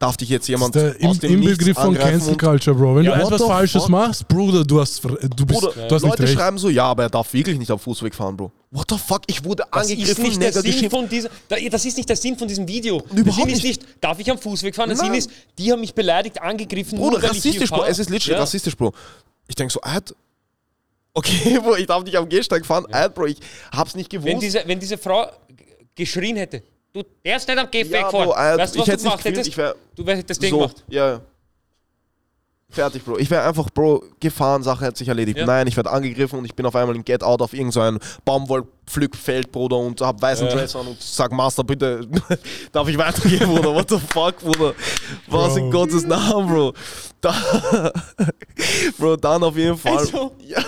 darf 0.00 0.16
dich 0.16 0.28
jetzt 0.28 0.42
Das 0.44 0.48
jemand 0.48 0.76
ist 0.76 0.82
der 1.00 1.08
aus 1.08 1.16
Im, 1.16 1.20
dem 1.20 1.40
Nichts 1.40 1.52
Inbegriff 1.58 1.76
von 1.84 1.94
Cancel 1.94 2.36
Culture, 2.36 2.76
Bro. 2.76 2.96
Wenn 2.96 3.04
Ja, 3.04 3.18
du 3.18 3.26
etwas 3.34 3.42
Falsches 3.42 3.82
fuck? 3.82 3.90
machst, 3.90 4.28
Bruder, 4.28 4.62
du 4.64 4.80
hast, 4.80 5.02
du 5.02 5.08
bist, 5.10 5.60
Bruder, 5.60 5.72
du 5.88 5.94
hast 5.94 6.02
nicht 6.02 6.04
Leute 6.04 6.22
recht. 6.22 6.34
schreiben 6.34 6.56
so, 6.58 6.68
ja, 6.70 6.84
aber 6.84 7.02
er 7.04 7.10
darf 7.10 7.32
wirklich 7.32 7.58
nicht 7.58 7.70
am 7.70 7.78
Fußweg 7.80 8.14
fahren, 8.14 8.36
Bro. 8.36 8.52
What 8.70 8.86
the 8.90 8.96
fuck? 8.98 9.22
Ich 9.26 9.42
wurde 9.44 9.64
Das 9.72 9.86
ist 9.86 9.92
angegriffen, 9.92 10.22
nicht 10.24 10.40
der 10.42 10.52
Sinn 10.52 10.90
von 10.90 11.08
dieser, 11.08 11.30
da- 11.48 11.56
das 11.70 11.84
ist 11.84 11.96
nicht 11.96 12.08
der 12.08 12.16
Sinn 12.16 12.36
von 12.36 12.46
diesem 12.46 12.68
Video. 12.68 13.00
der 13.10 13.18
Überhaupt 13.18 13.40
Sinn 13.46 13.48
ist 13.56 13.64
nicht. 13.64 13.80
nicht, 13.82 14.02
darf 14.04 14.18
ich 14.20 14.30
am 14.30 14.38
Fußweg 14.38 14.74
fahren? 14.76 14.90
Der 14.90 14.98
Nein. 14.98 15.06
Sinn 15.06 15.14
ist, 15.14 15.30
die 15.58 15.72
haben 15.72 15.80
mich 15.80 15.94
beleidigt, 15.94 16.40
angegriffen, 16.40 16.96
Bruder, 16.98 17.18
nur 17.18 17.28
rassistisch, 17.30 17.70
Bro. 17.70 17.84
Es 17.84 17.98
ist 17.98 18.10
literally 18.10 18.34
Ja. 18.34 18.40
rassistisch, 18.40 18.76
Bro. 18.76 18.92
Ich 19.48 19.54
denke 19.56 19.72
so, 19.72 19.80
Ad, 19.82 20.12
okay, 21.18 21.58
Bro, 21.62 21.76
ich 21.76 21.86
darf 21.86 22.02
nicht 22.04 22.16
am 22.16 22.28
Gehsteig 22.28 22.64
fahren. 22.64 22.86
Ad, 22.90 23.12
Bro, 23.14 23.26
ich 23.26 23.38
hab's 23.72 23.94
nicht 23.94 24.10
gewusst. 24.10 24.26
Wenn 24.28 24.40
diese, 24.40 24.62
wenn 24.66 24.78
diese 24.80 24.96
Frau 24.98 25.26
geschrien 25.94 26.36
hätte, 26.36 26.62
du 26.92 27.02
darfst 27.24 27.48
nicht 27.48 27.58
am 27.58 27.70
Gehweg 27.70 27.92
Ja, 27.92 28.10
fahren, 28.10 28.24
Bro, 28.28 28.32
äh, 28.34 28.58
weißt 28.58 28.74
du, 28.74 28.78
ich 28.78 28.82
was 28.82 28.88
hätt's 28.88 29.02
du 29.02 29.08
gemacht 29.08 29.18
gefühlt, 29.18 29.36
hättest? 29.36 29.48
ich 29.50 29.56
wär- 29.56 29.74
du 29.94 30.06
hättest 30.06 30.30
das 30.30 30.38
Ding 30.38 30.50
so, 30.50 30.58
gemacht. 30.58 30.84
Ja, 30.88 31.10
ja. 31.12 31.20
Fertig, 32.70 33.02
Bro. 33.02 33.16
Ich 33.18 33.30
wäre 33.30 33.44
einfach, 33.48 33.70
Bro, 33.70 34.04
gefahren, 34.20 34.62
Sache 34.62 34.84
hat 34.84 34.96
sich 34.96 35.08
erledigt. 35.08 35.38
Ja. 35.38 35.46
Nein, 35.46 35.66
ich 35.66 35.76
werde 35.76 35.90
angegriffen 35.90 36.38
und 36.38 36.44
ich 36.44 36.54
bin 36.54 36.66
auf 36.66 36.76
einmal 36.76 36.94
im 36.94 37.02
Get 37.04 37.22
Out 37.22 37.40
auf 37.40 37.54
irgendein 37.54 37.72
so 37.72 37.80
ein 37.80 37.98
Baumwollpflückfeld, 38.88 39.52
Bruder, 39.52 39.76
und 39.76 40.00
hab 40.00 40.20
weißen 40.20 40.46
Ja. 40.46 40.54
Dress 40.54 40.74
an 40.74 40.86
und 40.88 41.00
sag, 41.00 41.32
Master, 41.32 41.64
bitte, 41.64 42.06
darf 42.72 42.88
ich 42.88 42.98
weitergehen, 42.98 43.46
Bruder? 43.46 43.74
What 43.74 43.90
the 43.90 43.98
fuck, 43.98 44.38
Bruder? 44.38 44.74
Was 45.26 45.56
in 45.56 45.70
Bro. 45.70 45.80
Gottes 45.80 46.04
Namen, 46.04 46.48
Bro? 46.48 46.72
Da, 47.20 47.34
Bro, 48.98 49.16
dann 49.16 49.42
auf 49.42 49.56
jeden 49.56 49.76
Fall. 49.76 49.98
Also. 49.98 50.32
Ja. 50.46 50.62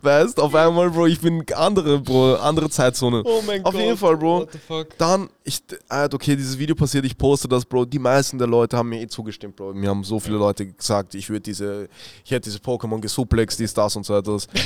Weißt, 0.00 0.38
auf 0.38 0.54
einmal, 0.54 0.90
Bro, 0.90 1.06
ich 1.06 1.20
bin 1.20 1.44
andere, 1.54 1.98
Bro, 2.00 2.36
andere 2.36 2.70
Zeitzone. 2.70 3.22
Oh 3.24 3.42
mein 3.46 3.64
auf 3.64 3.72
Gott. 3.72 3.82
jeden 3.82 3.96
Fall, 3.96 4.16
Bro. 4.16 4.40
What 4.42 4.52
the 4.52 4.58
fuck? 4.58 4.98
Dann, 4.98 5.28
ich, 5.44 5.60
ah, 5.88 6.08
okay, 6.12 6.36
dieses 6.36 6.58
Video 6.58 6.74
passiert, 6.74 7.04
ich 7.04 7.16
poste 7.16 7.48
das, 7.48 7.64
Bro. 7.64 7.84
Die 7.86 7.98
meisten 7.98 8.38
der 8.38 8.46
Leute 8.46 8.76
haben 8.76 8.88
mir 8.88 9.00
eh 9.00 9.08
zugestimmt, 9.08 9.56
Bro. 9.56 9.74
Mir 9.74 9.90
haben 9.90 10.04
so 10.04 10.20
viele 10.20 10.36
Leute 10.36 10.66
gesagt, 10.66 11.14
ich 11.14 11.28
würde 11.28 11.40
diese, 11.40 11.88
ich 12.24 12.30
hätte 12.30 12.48
diese 12.48 12.58
Pokémon 12.58 13.00
gesuplext, 13.00 13.58
dies, 13.58 13.74
das 13.74 13.96
und 13.96 14.06
so 14.06 14.16
etwas. 14.16 14.46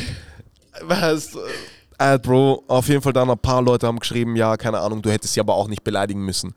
weißt 0.83 1.35
du, 1.35 1.39
äh, 1.99 2.19
Bro, 2.19 2.65
auf 2.69 2.89
jeden 2.89 3.03
Fall 3.03 3.13
dann 3.13 3.31
ein 3.31 3.39
paar 3.39 3.63
Leute 3.63 3.87
haben 3.87 3.99
geschrieben, 3.99 4.37
ja, 4.37 4.57
keine 4.57 4.81
Ahnung, 4.81 5.03
du 5.03 5.11
hättest 5.11 5.35
sie 5.35 5.41
aber 5.41 5.55
auch 5.55 5.69
nicht 5.69 5.85
beleidigen 5.85 6.25
müssen. 6.25 6.55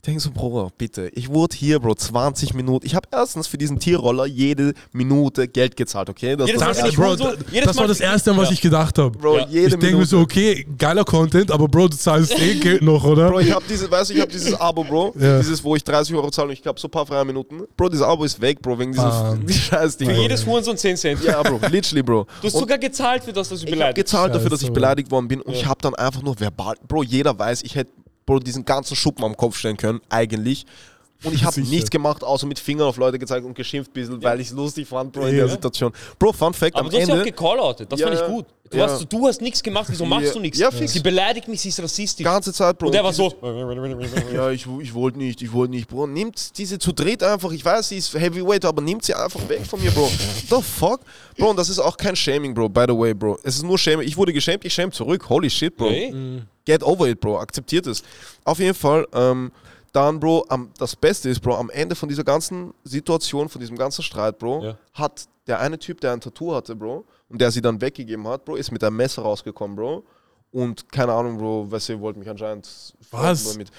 Ich 0.00 0.06
denke 0.06 0.20
so, 0.20 0.30
Bro, 0.30 0.70
bitte, 0.78 1.10
ich 1.14 1.28
wurde 1.28 1.56
hier, 1.56 1.80
Bro, 1.80 1.96
20 1.96 2.54
Minuten. 2.54 2.86
Ich 2.86 2.94
habe 2.94 3.08
erstens 3.10 3.48
für 3.48 3.58
diesen 3.58 3.80
Tierroller 3.80 4.26
jede 4.26 4.72
Minute 4.92 5.48
Geld 5.48 5.76
gezahlt, 5.76 6.08
okay? 6.08 6.36
Das, 6.36 6.46
Jedes 6.46 6.62
das, 6.62 6.78
Mal, 6.78 6.86
Das, 6.86 6.94
Bro, 6.94 7.04
Hurensohn- 7.04 7.36
das, 7.36 7.52
jedes 7.52 7.66
das 7.66 7.76
war 7.76 7.88
das 7.88 8.00
Erste, 8.00 8.30
an 8.30 8.36
was 8.36 8.46
Ja. 8.48 8.52
ich 8.52 8.60
gedacht 8.60 8.96
habe. 8.96 9.10
Bro, 9.18 9.38
Ja. 9.38 9.46
jede 9.48 9.66
Ich 9.66 9.76
denke 9.76 9.96
mir 9.96 10.06
so, 10.06 10.20
okay, 10.20 10.64
geiler 10.78 11.02
Content, 11.04 11.50
aber 11.50 11.66
Bro, 11.66 11.88
du 11.88 11.96
zahlst 11.96 12.32
eh 12.40 12.54
Geld 12.60 12.80
noch, 12.82 13.02
oder? 13.02 13.28
Bro, 13.28 13.40
ich 13.40 13.52
habe 13.52 13.64
diese, 13.68 13.90
weißt 13.90 14.10
du, 14.10 14.14
ich 14.14 14.20
habe 14.20 14.30
dieses 14.30 14.54
Abo, 14.60 14.84
Bro. 14.84 15.14
Ja. 15.18 15.38
Dieses, 15.40 15.64
wo 15.64 15.74
ich 15.74 15.82
30 15.82 16.14
Euro 16.14 16.30
zahle 16.30 16.46
und 16.48 16.52
ich 16.54 16.62
glaube 16.62 16.78
so 16.78 16.86
ein 16.86 16.92
paar 16.92 17.04
freie 17.04 17.24
Minuten. 17.24 17.62
Bro, 17.76 17.88
dieses 17.88 18.04
Abo 18.06 18.22
ist 18.22 18.40
weg, 18.40 18.62
Bro, 18.62 18.78
wegen 18.78 18.92
dieses 18.92 19.12
die 19.48 19.52
Scheiß-Ding. 19.52 20.08
Für 20.10 20.14
Bro. 20.14 20.22
jedes 20.22 20.46
Hurensohn 20.46 20.76
10 20.76 20.96
Cent. 20.96 21.24
Ja, 21.24 21.42
Bro, 21.42 21.58
literally, 21.72 22.04
Bro. 22.04 22.24
Du 22.40 22.46
hast 22.46 22.54
Und 22.54 22.60
sogar 22.60 22.78
gezahlt 22.78 23.24
für 23.24 23.32
das, 23.32 23.48
dass 23.48 23.58
du 23.58 23.64
ich 23.66 23.72
habe 23.72 23.76
beleidigt 23.78 23.96
gezahlt 23.96 24.32
dafür, 24.32 24.48
dass 24.48 24.62
ich 24.62 24.70
beleidigt 24.72 25.10
worden 25.10 25.26
bin 25.26 25.40
und 25.42 25.52
ich 25.54 25.66
habe 25.66 25.80
dann 25.82 25.96
einfach 25.96 26.22
nur 26.22 26.38
verbal, 26.38 26.76
Bro, 26.86 27.02
jeder 27.02 27.36
weiß, 27.36 27.64
ich 27.64 27.74
hätte, 27.74 27.90
Bro, 28.28 28.40
diesen 28.40 28.62
ganzen 28.64 28.94
Schuppen 28.94 29.24
am 29.24 29.34
Kopf 29.34 29.56
stellen 29.56 29.78
können, 29.78 30.00
eigentlich. 30.10 30.66
Und 31.24 31.34
ich 31.34 31.42
habe 31.44 31.60
nichts 31.62 31.90
gemacht, 31.90 32.22
außer 32.22 32.46
mit 32.46 32.60
Fingern 32.60 32.86
auf 32.86 32.96
Leute 32.96 33.18
gezeigt 33.18 33.44
und 33.44 33.54
geschimpft 33.54 33.90
ein 33.90 33.94
bisschen, 33.94 34.22
weil 34.22 34.38
ich 34.40 34.48
es 34.48 34.52
lustig 34.52 34.86
fand, 34.86 35.12
Bro, 35.12 35.22
in 35.26 35.34
der 35.36 35.46
Ja. 35.46 35.48
Situation. 35.48 35.92
Bro, 36.16 36.32
Fun 36.34 36.54
Fact, 36.54 36.76
Aber 36.76 36.84
am 36.84 36.90
du 36.90 36.96
hast 36.96 37.08
ja 37.08 37.14
auch 37.14 37.18
Ende, 37.18 37.30
gecalloutet, 37.32 37.90
das 37.90 37.98
Ja, 37.98 38.06
fand 38.06 38.20
ich 38.20 38.26
gut. 38.26 38.46
Du, 38.70 38.76
ja. 38.76 38.86
hast, 38.86 39.06
du 39.12 39.26
hast 39.26 39.40
nichts 39.40 39.60
gemacht, 39.62 39.86
wieso 39.88 40.04
machst 40.04 40.34
du 40.34 40.38
nichts? 40.38 40.58
Ja, 40.58 40.70
fix. 40.70 40.92
Sie 40.92 41.00
beleidigt 41.00 41.48
mich, 41.48 41.60
sie 41.60 41.70
ist 41.70 41.82
rassistisch. 41.82 42.22
ganze 42.22 42.52
Zeit, 42.52 42.78
Bro. 42.78 42.86
Und 42.88 42.92
der 42.92 43.02
war 43.02 43.12
so. 43.12 43.32
Ja, 44.32 44.50
ich, 44.50 44.66
ich 44.80 44.94
wollte 44.94 45.18
nicht, 45.18 45.42
ich 45.42 45.52
wollte 45.52 45.72
nicht, 45.72 45.88
Bro. 45.88 46.06
Nimmt 46.06 46.56
diese 46.56 46.78
zu 46.78 46.92
dreht 46.92 47.22
einfach, 47.22 47.50
ich 47.50 47.64
weiß, 47.64 47.88
sie 47.88 47.96
ist 47.96 48.14
Heavyweight, 48.14 48.64
aber 48.64 48.82
nimmt 48.82 49.04
sie 49.04 49.14
einfach 49.14 49.40
weg 49.48 49.66
von 49.66 49.82
mir, 49.82 49.90
Bro. 49.90 50.08
The 50.50 50.62
fuck? 50.62 51.00
Bro, 51.36 51.50
und 51.50 51.56
das 51.58 51.68
ist 51.68 51.78
auch 51.80 51.96
kein 51.96 52.14
Shaming, 52.14 52.54
Bro, 52.54 52.68
by 52.68 52.84
the 52.88 52.96
way, 52.96 53.12
Bro. 53.14 53.38
Es 53.42 53.56
ist 53.56 53.64
nur 53.64 53.78
Shaming. 53.78 54.06
Ich 54.06 54.16
wurde 54.16 54.32
geschämt, 54.32 54.64
ich 54.64 54.72
schäme 54.74 54.92
zurück. 54.92 55.28
Holy 55.28 55.50
shit, 55.50 55.76
Bro. 55.76 55.88
Hey. 55.88 56.42
Get 56.68 56.82
over 56.82 57.08
it, 57.08 57.18
Bro. 57.20 57.38
Akzeptiert 57.40 57.86
es. 57.86 58.02
Auf 58.44 58.58
jeden 58.58 58.74
Fall, 58.74 59.06
ähm, 59.14 59.50
dann, 59.94 60.20
Bro, 60.20 60.44
am, 60.50 60.70
das 60.76 60.94
Beste 60.94 61.30
ist, 61.30 61.40
Bro, 61.40 61.56
am 61.56 61.70
Ende 61.70 61.94
von 61.94 62.10
dieser 62.10 62.24
ganzen 62.24 62.74
Situation, 62.84 63.48
von 63.48 63.58
diesem 63.58 63.78
ganzen 63.78 64.02
Streit, 64.02 64.38
Bro, 64.38 64.62
Ja. 64.64 64.78
hat 64.92 65.24
der 65.46 65.60
eine 65.60 65.78
Typ, 65.78 65.98
der 66.02 66.12
ein 66.12 66.20
Tattoo 66.20 66.54
hatte, 66.54 66.76
Bro, 66.76 67.06
und 67.30 67.40
der 67.40 67.50
sie 67.50 67.62
dann 67.62 67.80
weggegeben 67.80 68.28
hat, 68.28 68.44
Bro, 68.44 68.56
ist 68.56 68.70
mit 68.70 68.84
einem 68.84 68.96
Messer 68.96 69.22
rausgekommen, 69.22 69.76
Bro. 69.76 70.04
Und 70.52 70.92
keine 70.92 71.12
Ahnung, 71.14 71.38
Bro, 71.38 71.70
weißt 71.70 71.88
du, 71.88 71.92
ihr 71.94 72.00
wollt 72.00 72.18
mich 72.18 72.28
anscheinend. 72.28 72.68
Was? 73.12 73.56
Mit. 73.56 73.70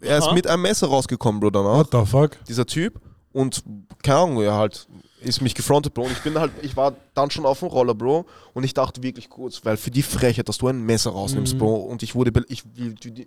Er 0.00 0.18
ist 0.18 0.24
Aha. 0.24 0.34
mit 0.34 0.48
einem 0.48 0.62
Messer 0.62 0.88
rausgekommen, 0.88 1.40
Bro, 1.40 1.50
danach 1.50 1.78
What 1.78 1.88
the 1.92 2.04
fuck? 2.10 2.44
dieser 2.48 2.66
Typ 2.66 3.00
und 3.32 3.62
keine 4.02 4.18
Ahnung, 4.18 4.42
er 4.42 4.54
halt 4.54 4.88
ist 5.24 5.40
mich 5.40 5.54
gefrontet, 5.54 5.94
Bro. 5.94 6.02
Und 6.04 6.12
ich 6.12 6.18
bin 6.20 6.38
halt, 6.38 6.52
ich 6.62 6.76
war 6.76 6.94
dann 7.14 7.30
schon 7.30 7.46
auf 7.46 7.60
dem 7.60 7.68
Roller, 7.68 7.94
Bro. 7.94 8.26
Und 8.54 8.64
ich 8.64 8.74
dachte 8.74 9.02
wirklich 9.02 9.28
kurz, 9.30 9.64
weil 9.64 9.76
für 9.76 9.90
die 9.90 10.02
Frechheit, 10.02 10.48
dass 10.48 10.58
du 10.58 10.68
ein 10.68 10.82
Messer 10.84 11.10
rausnimmst, 11.10 11.58
Bro. 11.58 11.74
Und 11.76 12.02
ich 12.02 12.14
wurde, 12.14 12.32
ich, 12.48 12.62
ich, 12.76 13.26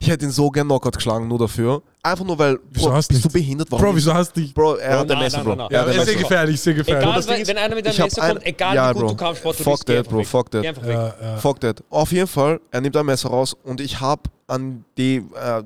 ich 0.00 0.08
hätte 0.08 0.24
ihn 0.26 0.30
so 0.30 0.50
gern 0.50 0.66
Knockout 0.66 0.92
geschlagen, 0.96 1.26
nur 1.28 1.38
dafür. 1.38 1.82
Einfach 2.02 2.24
nur, 2.24 2.38
weil, 2.38 2.58
Wieso 2.70 2.86
Bro, 2.88 2.94
hast 2.96 3.08
bist 3.08 3.24
du 3.24 3.28
behindert? 3.28 3.70
Warum 3.70 3.84
Bro, 3.86 3.96
wieso 3.96 4.14
hast 4.14 4.36
du 4.36 4.40
dich... 4.40 4.54
Bro, 4.54 4.76
er 4.76 5.00
hat 5.00 5.10
ein 5.10 5.18
Messer, 5.18 5.42
Bro. 5.42 5.50
nein, 5.56 5.58
nein. 5.58 5.68
Er 5.70 5.80
hat 5.86 5.94
Ja, 5.94 6.02
ist 6.02 6.08
sehr 6.08 6.16
gefährlich, 6.16 6.60
sehr 6.60 6.74
gefährlich. 6.74 7.08
Egal, 7.08 7.36
Ding 7.36 7.46
wenn, 7.48 7.58
einer 7.58 7.74
mit 7.74 7.86
einem 7.86 7.96
hab 7.98 8.04
Messer 8.06 8.22
ein- 8.22 8.34
kommt, 8.34 8.46
egal 8.46 8.74
ja, 8.76 8.90
wie 8.90 8.92
gut 8.94 9.02
Bro. 9.02 9.08
du 9.10 9.16
Kampfsport 9.16 9.56
Fuck 9.56 9.86
that, 9.86 10.08
Bro, 10.08 10.18
weg. 10.18 10.26
fuck 10.26 10.50
that. 10.50 10.62
Geh 10.62 10.68
einfach 10.68 10.82
weg. 10.86 10.94
Ja, 10.94 11.14
ja. 11.20 11.36
Fuck 11.38 11.60
that. 11.60 11.82
Auf 11.90 12.12
jeden 12.12 12.26
Fall, 12.28 12.60
er 12.70 12.80
nimmt 12.80 12.96
ein 12.96 13.06
Messer 13.06 13.30
raus 13.30 13.56
und 13.64 13.80
ich 13.80 14.00
habe 14.00 14.22
an 14.46 14.84
die, 14.96 15.16
äh, 15.16 15.62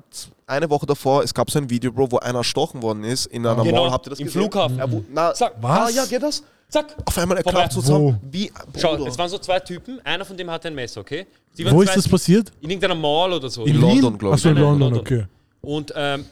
eine 0.52 0.68
Woche 0.70 0.86
davor, 0.86 1.22
es 1.24 1.32
gab 1.34 1.50
so 1.50 1.58
ein 1.58 1.68
Video, 1.68 1.90
Bro, 1.92 2.12
wo 2.12 2.18
einer 2.18 2.38
erstochen 2.38 2.80
worden 2.82 3.04
ist 3.04 3.26
in 3.26 3.44
einer 3.46 3.62
Genau, 3.64 3.82
Mall. 3.84 3.90
Habt 3.92 4.06
ihr 4.06 4.10
das 4.10 4.20
im 4.20 4.26
gesehen? 4.26 4.42
Flughafen. 4.42 4.78
Er, 4.78 4.90
wo- 4.92 5.04
na, 5.12 5.34
Zack. 5.34 5.54
Ah, 5.62 5.84
Was? 5.86 5.94
ja, 5.94 6.04
geht 6.06 6.22
das? 6.22 6.42
Zack. 6.68 6.94
Auf 7.04 7.18
einmal, 7.18 7.36
er 7.38 7.42
klappt 7.42 7.72
so 7.72 7.80
zusammen. 7.80 8.18
Wo? 8.22 8.32
Wie, 8.32 8.50
Schau, 8.78 9.04
es 9.06 9.18
waren 9.18 9.28
so 9.28 9.38
zwei 9.38 9.60
Typen, 9.60 10.00
einer 10.04 10.24
von 10.24 10.36
dem 10.36 10.50
hatte 10.50 10.68
ein 10.68 10.74
Messer, 10.74 11.00
okay? 11.00 11.26
Sie 11.52 11.64
waren 11.64 11.74
Wo 11.74 11.82
zwei 11.84 11.90
ist 11.90 11.96
das 11.96 12.08
passiert? 12.08 12.50
In 12.60 12.70
irgendeiner 12.70 12.94
Mall 12.94 13.32
oder 13.34 13.50
so. 13.50 13.64
In 13.64 13.74
Wien? 13.80 14.00
London, 14.00 14.18
glaub 14.18 14.32
ich. 14.32 14.40
Achso, 14.40 14.48
in 14.50 14.56
London, 14.56 14.80
London. 14.80 15.00
okay. 15.00 15.26
Und 15.60 15.92
ähm, 15.96 16.24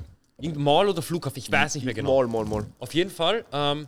Mall 0.57 0.89
oder 0.89 1.03
Flughafen, 1.03 1.39
ich 1.39 1.51
weiß 1.53 1.75
nicht 1.75 1.85
mehr 1.85 1.93
genau. 1.95 2.17
Mall, 2.17 2.27
Mall, 2.29 2.45
Mall. 2.47 2.67
Auf 2.79 2.95
jeden 2.95 3.11
Fall, 3.11 3.45
ähm, 3.53 3.87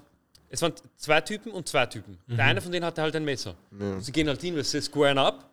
es 0.50 0.60
waren 0.60 0.72
zwei 0.98 1.22
Typen 1.22 1.52
und 1.52 1.66
zwei 1.66 1.86
Typen. 1.86 2.18
Der 2.28 2.44
eine 2.44 2.60
von 2.60 2.70
denen 2.70 2.84
hatte 2.84 3.00
halt 3.00 3.16
ein 3.16 3.24
Messer. 3.24 3.54
Und 3.70 4.04
sie 4.04 4.12
gehen 4.12 4.28
halt 4.28 4.40
hin, 4.42 4.54
weil 4.54 4.64
sie 4.64 4.80
squaren 4.82 5.16
up. 5.16 5.48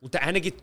Und 0.00 0.14
der 0.14 0.22
eine 0.22 0.40
geht 0.40 0.54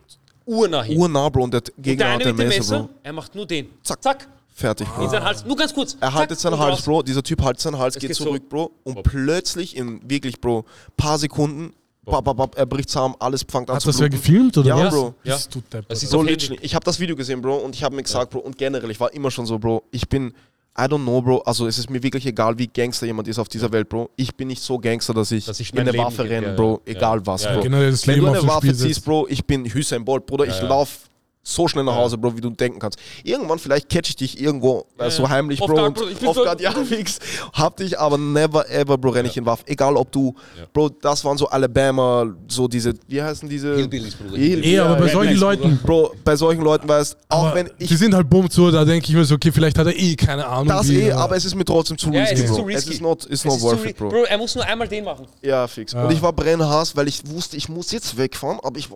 urnah 0.46 0.82
hin. 0.82 0.98
Urnah, 0.98 1.28
Bro, 1.28 1.44
und 1.44 1.54
der 1.54 1.62
Gegner 1.78 2.06
eine 2.06 2.14
hat 2.14 2.22
ein 2.22 2.28
mit 2.28 2.38
dem 2.38 2.48
Messer, 2.48 2.58
Messer, 2.60 2.78
Bro. 2.80 2.88
er 3.02 3.12
macht 3.12 3.34
nur 3.34 3.46
den. 3.46 3.68
Zack. 3.82 4.02
Zack. 4.02 4.28
Fertig, 4.54 4.88
Bro. 4.88 5.04
In 5.04 5.10
seinen 5.10 5.24
Hals. 5.24 5.44
Nur 5.44 5.56
ganz 5.56 5.74
kurz. 5.74 5.96
Er 6.00 6.14
haltet 6.14 6.38
seinen 6.40 6.58
Hals, 6.58 6.78
raus. 6.78 6.84
Bro. 6.84 7.02
Dieser 7.02 7.22
Typ 7.22 7.42
haltet 7.42 7.60
seinen 7.60 7.78
Hals, 7.78 7.94
geht 7.98 8.08
geht 8.08 8.16
zurück, 8.16 8.42
so. 8.44 8.48
Bro. 8.48 8.70
Und 8.84 8.94
Bob. 8.94 9.04
plötzlich, 9.04 9.76
in 9.76 10.00
wirklich, 10.08 10.40
Bro, 10.40 10.64
paar 10.96 11.18
Sekunden, 11.18 11.74
bap, 12.04 12.24
bap, 12.24 12.36
bap, 12.38 12.56
er 12.56 12.64
bricht 12.64 12.88
zusammen, 12.88 13.14
alles 13.18 13.44
fängt 13.46 13.68
an 13.68 13.76
Hat 13.76 13.82
zu 13.82 13.88
das 13.88 13.98
wer 14.00 14.08
bluten. 14.08 14.22
gefilmt, 14.22 14.56
oder 14.58 14.68
Ja, 14.68 14.78
was? 14.86 14.94
Bro. 14.94 15.14
Ja. 15.24 15.34
Das 15.34 15.48
tut 15.48 15.64
der 15.72 15.82
Das 15.82 16.02
ist 16.02 16.08
So 16.10 16.22
literally. 16.22 16.58
Ich 16.62 16.74
habe 16.74 16.84
das 16.84 16.98
Video 16.98 17.14
gesehen, 17.16 17.42
Bro, 17.42 17.56
und 17.56 17.74
ich 17.74 17.82
habe 17.84 17.94
mir 17.94 18.02
gesagt, 18.02 18.30
Bro, 18.30 18.38
und 18.38 18.56
generell, 18.56 18.90
ich 18.90 18.98
war 18.98 19.12
immer 19.12 19.30
schon 19.30 19.44
so, 19.44 19.58
Bro, 19.58 19.82
ich 19.90 20.08
bin, 20.08 20.32
I 20.78 20.82
don't 20.82 21.02
know, 21.04 21.22
Bro, 21.22 21.38
also 21.46 21.66
es 21.66 21.78
ist 21.78 21.88
mir 21.88 22.02
wirklich 22.02 22.26
egal, 22.26 22.58
wie 22.58 22.66
Gangster 22.66 23.06
jemand 23.06 23.28
ist 23.28 23.38
auf 23.38 23.48
dieser 23.48 23.72
Welt, 23.72 23.88
Bro. 23.88 24.10
Ich 24.16 24.34
bin 24.36 24.48
nicht 24.48 24.62
so 24.62 24.78
Gangster, 24.78 25.14
dass 25.14 25.30
ich, 25.32 25.46
Dass 25.46 25.58
ich 25.58 25.72
in 25.72 25.78
eine 25.78 25.90
Leben 25.90 26.04
Waffe 26.04 26.24
renne, 26.24 26.48
ja, 26.48 26.52
Bro, 26.54 26.82
ja. 26.86 26.94
egal 26.94 27.26
was, 27.26 27.44
Ja, 27.44 27.54
Bro. 27.58 27.68
Das 27.68 28.06
Wenn 28.06 28.14
Leben 28.16 28.26
du 28.26 28.32
eine 28.32 28.46
Waffe 28.48 28.74
ziehst. 28.74 29.04
Bro, 29.04 29.26
ich 29.28 29.44
bin 29.44 29.64
Hussein 29.72 30.04
Bolt, 30.04 30.26
Bruder, 30.26 30.44
ich 30.46 30.58
Ja. 30.60 30.66
lauf 30.68 31.08
so 31.48 31.68
schnell 31.68 31.84
nach 31.84 31.94
Hause, 31.94 32.18
Bro, 32.18 32.36
wie 32.36 32.40
du 32.40 32.50
denken 32.50 32.80
kannst. 32.80 32.98
Irgendwann 33.22 33.60
vielleicht 33.60 33.88
catch 33.88 34.08
ich 34.08 34.16
dich 34.16 34.40
irgendwo 34.40 34.84
äh, 34.98 35.10
so 35.10 35.28
heimlich, 35.28 35.60
Bro. 35.60 35.68
guard, 35.68 36.00
und 36.00 36.18
Bro, 36.20 36.28
off 36.30 36.36
so- 36.36 36.42
guard, 36.42 36.60
ja, 36.60 36.72
fix. 36.84 37.18
Hab 37.52 37.76
dich, 37.76 37.96
aber 37.98 38.18
never 38.18 38.68
ever, 38.68 38.98
Bro, 38.98 39.10
renn 39.10 39.26
ich 39.26 39.36
in 39.36 39.46
Waffe. 39.46 39.62
Egal 39.66 39.96
ob 39.96 40.10
du, 40.10 40.34
Bro, 40.72 40.88
das 41.00 41.24
waren 41.24 41.38
so 41.38 41.46
Alabama, 41.48 42.26
so 42.48 42.66
diese, 42.66 42.94
wie 43.06 43.22
heißen 43.22 43.48
diese? 43.48 43.76
Hillbillies, 43.76 44.16
Bruder. 44.16 44.36
Hill- 44.36 44.64
Eh, 44.64 44.78
aber 44.80 44.96
bei 44.96 45.08
solchen. 45.08 45.36
Leuten- 45.36 45.78
Bro, 45.84 46.14
bei 46.24 46.34
solchen 46.34 46.62
Leuten 46.62 46.88
weißt 46.88 47.16
auch 47.28 47.44
Aber 47.46 47.54
wenn 47.54 47.70
ich 47.78 47.88
die 47.88 47.96
sind 47.96 48.14
halt 48.14 48.28
bumm 48.28 48.48
so, 48.50 48.70
da 48.72 48.84
denke 48.84 49.06
ich 49.08 49.14
mir 49.14 49.24
so, 49.24 49.36
okay, 49.36 49.52
vielleicht 49.52 49.78
hat 49.78 49.86
er 49.86 49.96
eh 49.96 50.16
keine 50.16 50.46
Ahnung. 50.46 50.66
das 50.68 50.88
wie, 50.88 51.02
eh, 51.02 51.12
aber 51.12 51.36
es 51.36 51.44
ist 51.44 51.54
mir 51.54 51.64
trotzdem 51.64 51.96
zu 51.96 52.10
Ja, 52.10 52.22
risky, 52.22 52.34
es 52.34 52.40
ist 52.42 52.48
Bro. 52.56 52.56
zu. 52.64 52.68
Es 52.70 52.86
ist 52.88 53.00
not, 53.00 53.22
it's 53.24 53.32
Es 53.32 53.44
not 53.44 53.54
ist 53.54 53.60
zu 53.60 53.66
worth 53.66 53.84
it, 53.86 53.96
Bro. 53.96 54.08
Bro, 54.08 54.24
er 54.24 54.38
muss 54.38 54.54
nur 54.56 54.64
einmal 54.64 54.88
den 54.88 55.04
machen. 55.04 55.26
Ja, 55.42 55.66
fix. 55.68 55.92
Ja. 55.92 56.04
Und 56.04 56.12
ich 56.12 56.20
war 56.22 56.32
brennhaß, 56.32 56.96
weil 56.96 57.06
ich 57.06 57.22
wusste, 57.28 57.56
ich 57.56 57.68
muss 57.68 57.92
jetzt 57.92 58.16
wegfahren, 58.16 58.58
aber 58.62 58.78
ich, 58.78 58.88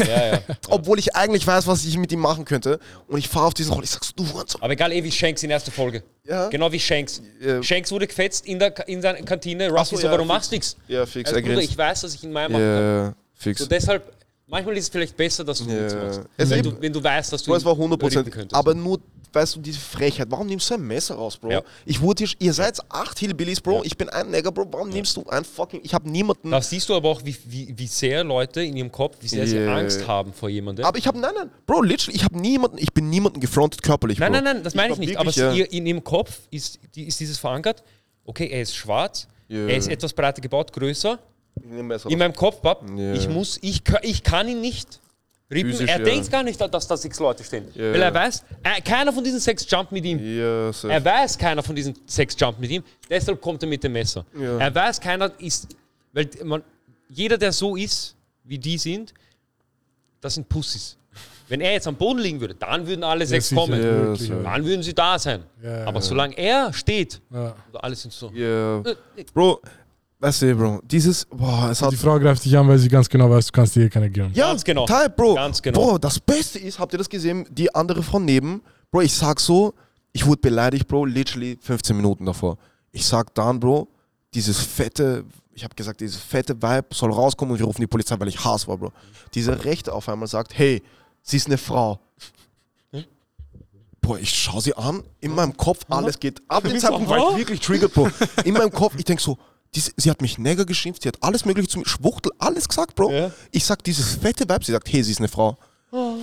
Ja, 0.00 0.04
ja. 0.32 0.38
obwohl 0.68 0.98
ich 0.98 1.14
eigentlich 1.14 1.46
weiß, 1.46 1.66
was 1.66 1.84
ich 1.86 1.98
mit 1.98 2.12
ihm 2.12 2.20
machen 2.20 2.44
könnte. 2.44 2.78
Und 3.08 3.18
ich 3.18 3.28
fahre 3.28 3.46
auf 3.46 3.54
diesen 3.54 3.72
Roller, 3.72 3.84
ich 3.84 3.90
sag 3.90 4.04
so, 4.04 4.12
du 4.16 4.26
Hurensohn. 4.32 4.62
Aber 4.62 4.72
egal, 4.72 4.92
eh 4.92 5.02
wie 5.02 5.10
Shanks 5.10 5.42
in 5.42 5.48
der 5.48 5.56
ersten 5.56 5.70
Folge. 5.70 6.02
Ja. 6.24 6.48
Genau 6.48 6.70
wie 6.72 6.80
Shanks. 6.80 7.22
Ja. 7.40 7.62
Shanks 7.62 7.90
wurde 7.90 8.06
gefetzt 8.06 8.46
in 8.46 8.58
der 8.58 8.88
in 8.88 9.00
seiner 9.02 9.22
Kantine. 9.22 9.68
Ruffy 9.70 9.84
so, 9.84 9.96
so, 9.96 10.02
ja, 10.06 10.12
warum 10.12 10.26
fix. 10.26 10.34
machst 10.34 10.50
du 10.50 10.54
nichts? 10.56 10.76
Ja, 10.88 11.06
fix, 11.06 11.30
Also, 11.30 11.40
er 11.40 11.42
Bruder, 11.42 11.62
ich 11.62 11.76
weiß, 11.76 12.00
dass 12.02 12.14
ich 12.14 12.24
in 12.24 12.32
meinem 12.32 12.52
machen 12.52 12.62
kann. 12.62 13.14
Fix. 13.34 13.60
So 13.60 13.66
deshalb, 13.66 14.12
manchmal 14.46 14.76
ist 14.76 14.84
es 14.84 14.88
vielleicht 14.90 15.16
besser, 15.16 15.44
dass 15.44 15.58
du 15.58 15.64
nichts 15.64 15.94
machst. 15.94 16.20
Wenn 16.36 16.62
du, 16.62 16.80
wenn 16.80 16.92
du 16.92 17.02
weißt, 17.02 17.32
dass 17.32 17.42
du 17.42 17.54
es 17.54 17.64
war 17.64 17.76
ihn 17.76 17.92
100%. 17.92 18.02
rippen 18.16 18.30
könntest. 18.30 18.54
Aber 18.54 18.74
nur, 18.74 19.00
weißt 19.34 19.56
du, 19.56 19.60
diese 19.60 19.78
Frechheit. 19.78 20.26
Warum 20.30 20.46
nimmst 20.46 20.68
du 20.70 20.74
ein 20.74 20.82
Messer 20.86 21.14
raus, 21.16 21.36
Bro? 21.36 21.50
Ja. 21.50 21.62
Ich 21.84 22.00
wurde 22.00 22.24
hier, 22.24 22.34
ihr 22.38 22.52
seid 22.52 22.78
acht 22.88 23.18
Hillbillies, 23.18 23.60
Bro. 23.60 23.82
Ich 23.84 23.96
bin 23.96 24.08
ein 24.08 24.30
Negger, 24.30 24.52
Bro. 24.52 24.68
Warum 24.72 24.88
nimmst 24.88 25.16
du 25.16 25.24
ein 25.28 25.44
fucking, 25.44 25.80
ich 25.82 25.92
habe 25.94 26.08
niemanden. 26.10 26.50
da 26.50 26.60
siehst 26.62 26.88
du 26.88 26.94
aber 26.94 27.08
auch, 27.08 27.20
wie, 27.24 27.36
wie, 27.46 27.74
wie 27.76 27.86
sehr 27.86 28.24
Leute 28.24 28.62
in 28.62 28.76
ihrem 28.76 28.92
Kopf, 28.92 29.16
wie 29.20 29.28
sehr 29.28 29.46
sie 29.46 29.56
Yeah. 29.56 29.76
Angst 29.76 30.06
haben 30.06 30.32
vor 30.32 30.48
jemandem. 30.48 30.84
aber 30.84 30.98
ich 30.98 31.06
habe, 31.06 31.18
nein, 31.18 31.32
nein, 31.34 31.50
Bro, 31.66 31.82
literally, 31.82 32.16
ich 32.16 32.24
habe 32.24 32.38
niemanden, 32.38 32.78
ich 32.78 32.92
bin 32.92 33.08
niemanden 33.10 33.40
gefrontet 33.40 33.82
körperlich, 33.82 34.18
nein, 34.18 34.32
Bro. 34.32 34.40
nein, 34.42 34.54
nein, 34.56 34.62
das 34.62 34.74
meine 34.74 34.92
ich, 34.92 34.98
war 34.98 35.04
nicht. 35.06 35.16
Aber 35.16 35.26
wirklich, 35.34 35.36
ja, 35.36 35.52
ihr, 35.52 35.72
in 35.72 35.86
ihrem 35.86 36.04
Kopf 36.04 36.40
ist, 36.50 36.78
ist 36.94 37.18
dieses 37.20 37.38
verankert, 37.38 37.82
okay, 38.24 38.48
er 38.48 38.62
ist 38.62 38.74
schwarz, 38.76 39.28
Ja. 39.48 39.66
er 39.66 39.76
ist 39.76 39.88
etwas 39.88 40.12
breiter 40.12 40.40
gebaut, 40.42 40.72
größer. 40.72 41.18
ich 41.58 42.10
In 42.10 42.18
meinem 42.18 42.34
Kopf, 42.34 42.60
Bab, 42.60 42.84
Ja. 42.96 43.14
ich 43.14 43.28
muss, 43.28 43.58
ich, 43.62 43.82
ich 44.02 44.22
kann 44.22 44.48
ihn 44.48 44.60
nicht 44.60 45.00
rippen. 45.50 45.70
Physisch, 45.72 45.90
er 45.90 45.98
ja. 45.98 46.04
denkt 46.04 46.30
gar 46.30 46.42
nicht, 46.42 46.60
dass 46.60 46.86
da 46.88 46.96
sechs 46.96 47.18
Leute 47.18 47.44
stehen. 47.44 47.68
Ja. 47.74 47.92
Weil 47.92 48.02
er 48.02 48.14
weiß, 48.14 48.44
äh, 48.62 48.80
keiner 48.82 49.12
von 49.12 49.22
diesen 49.22 49.40
sechs 49.40 49.66
jumpt 49.68 49.92
mit 49.92 50.04
ihm. 50.04 50.18
Ja. 50.18 50.70
Er 50.88 51.04
weiß, 51.04 51.38
keiner 51.38 51.62
von 51.62 51.74
diesen 51.76 51.94
sechs 52.06 52.36
jumpt 52.38 52.60
mit 52.60 52.70
ihm. 52.70 52.82
Deshalb 53.08 53.40
kommt 53.40 53.62
er 53.62 53.68
mit 53.68 53.82
dem 53.82 53.92
Messer. 53.92 54.24
Er 54.34 54.74
weiß, 54.74 55.00
keiner 55.00 55.30
ist, 55.38 55.68
weil 56.12 56.28
man, 56.44 56.62
jeder, 57.08 57.38
der 57.38 57.52
so 57.52 57.76
ist, 57.76 58.16
wie 58.44 58.58
die 58.58 58.78
sind, 58.78 59.12
das 60.20 60.34
sind 60.34 60.48
Pussys. 60.48 60.96
Wenn 61.48 61.60
er 61.60 61.72
jetzt 61.72 61.86
am 61.86 61.94
Boden 61.94 62.18
liegen 62.18 62.40
würde, 62.40 62.56
dann 62.56 62.84
würden 62.86 63.04
alle 63.04 63.24
sechs 63.24 63.50
sicher, 63.50 63.60
kommen. 63.60 63.80
Dann 63.80 64.64
würden 64.64 64.82
sie 64.82 64.94
da 64.94 65.16
sein. 65.18 65.44
Aber 65.84 66.00
solange 66.00 66.36
er 66.36 66.72
steht, 66.72 67.20
Ja. 67.30 67.54
oder 67.70 67.84
alle 67.84 67.94
sind 67.94 68.12
so. 68.12 68.30
Ja. 68.34 68.80
Äh, 68.80 68.96
Bro, 69.32 69.60
weißt 70.18 70.42
du, 70.42 70.54
Bro, 70.56 70.80
dieses, 70.84 71.24
boah, 71.26 71.70
es 71.70 71.82
hat 71.82 71.92
Die 71.92 71.96
Frau 71.96 72.18
greift 72.18 72.44
dich 72.44 72.56
an, 72.56 72.66
weil 72.68 72.78
sie 72.78 72.88
ganz 72.88 73.08
genau 73.08 73.30
weiß, 73.30 73.46
du 73.46 73.52
kannst 73.52 73.76
dir 73.76 73.84
eh 73.84 73.88
keine 73.88 74.10
geben. 74.10 74.32
Ja, 74.34 74.48
Ganz 74.48 74.64
genau. 74.64 74.86
Teil, 74.86 75.10
Bro. 75.10 75.34
Ganz 75.34 75.62
genau. 75.62 75.80
Bro, 75.80 75.98
das 75.98 76.18
Beste 76.20 76.58
ist, 76.58 76.78
habt 76.78 76.92
ihr 76.94 76.98
das 76.98 77.08
gesehen? 77.08 77.46
Die 77.50 77.74
andere 77.74 78.02
Frau 78.02 78.18
neben, 78.18 78.62
Bro, 78.90 79.02
ich 79.02 79.14
sag 79.14 79.40
so, 79.40 79.74
ich 80.12 80.26
wurde 80.26 80.40
beleidigt, 80.40 80.88
Bro, 80.88 81.04
literally 81.06 81.58
15 81.60 81.96
Minuten 81.96 82.24
davor. 82.24 82.56
Ich 82.92 83.04
sag 83.06 83.34
dann, 83.34 83.60
Bro, 83.60 83.88
dieses 84.32 84.58
fette, 84.58 85.24
ich 85.52 85.64
habe 85.64 85.74
gesagt, 85.74 86.00
dieses 86.00 86.16
fette 86.16 86.54
Vibe 86.54 86.86
soll 86.92 87.12
rauskommen 87.12 87.52
und 87.52 87.58
wir 87.58 87.66
rufen 87.66 87.80
die 87.80 87.86
Polizei, 87.86 88.18
weil 88.18 88.28
ich 88.28 88.42
Hass 88.44 88.66
war, 88.66 88.76
Bro. 88.78 88.92
Diese 89.34 89.64
Rechte 89.64 89.92
auf 89.92 90.08
einmal 90.08 90.28
sagt, 90.28 90.56
hey, 90.56 90.82
sie 91.22 91.36
ist 91.36 91.46
eine 91.46 91.58
Frau. 91.58 92.00
Boah, 94.00 94.20
ich 94.20 94.30
schau 94.30 94.60
sie 94.60 94.72
an, 94.76 95.02
in 95.20 95.34
meinem 95.34 95.56
Kopf, 95.56 95.80
alles 95.88 96.20
geht. 96.20 96.40
Ab 96.46 96.62
dem 96.62 96.78
Zeitpunkt 96.78 97.08
war 97.08 97.32
ich 97.32 97.38
wirklich 97.38 97.58
triggered, 97.58 97.92
Bro. 97.92 98.08
In 98.44 98.54
meinem 98.54 98.70
Kopf, 98.70 98.94
ich 98.96 99.04
denk 99.04 99.20
so, 99.20 99.36
diese, 99.76 99.92
sie 99.96 100.10
hat 100.10 100.22
mich 100.22 100.38
Negger 100.38 100.64
geschimpft, 100.64 101.02
sie 101.02 101.08
hat 101.08 101.18
alles 101.20 101.44
mögliche 101.44 101.68
zu 101.68 101.78
mir, 101.78 101.86
Schwuchtel, 101.86 102.32
alles 102.38 102.68
gesagt, 102.68 102.94
Bro. 102.94 103.12
Ja. 103.12 103.30
Ich 103.52 103.64
sag 103.64 103.84
dieses 103.84 104.16
fette 104.16 104.44
Vibe, 104.48 104.64
sie 104.64 104.72
sagt, 104.72 104.90
hey, 104.92 105.02
sie 105.02 105.12
ist 105.12 105.18
eine 105.18 105.28
Frau. 105.28 105.56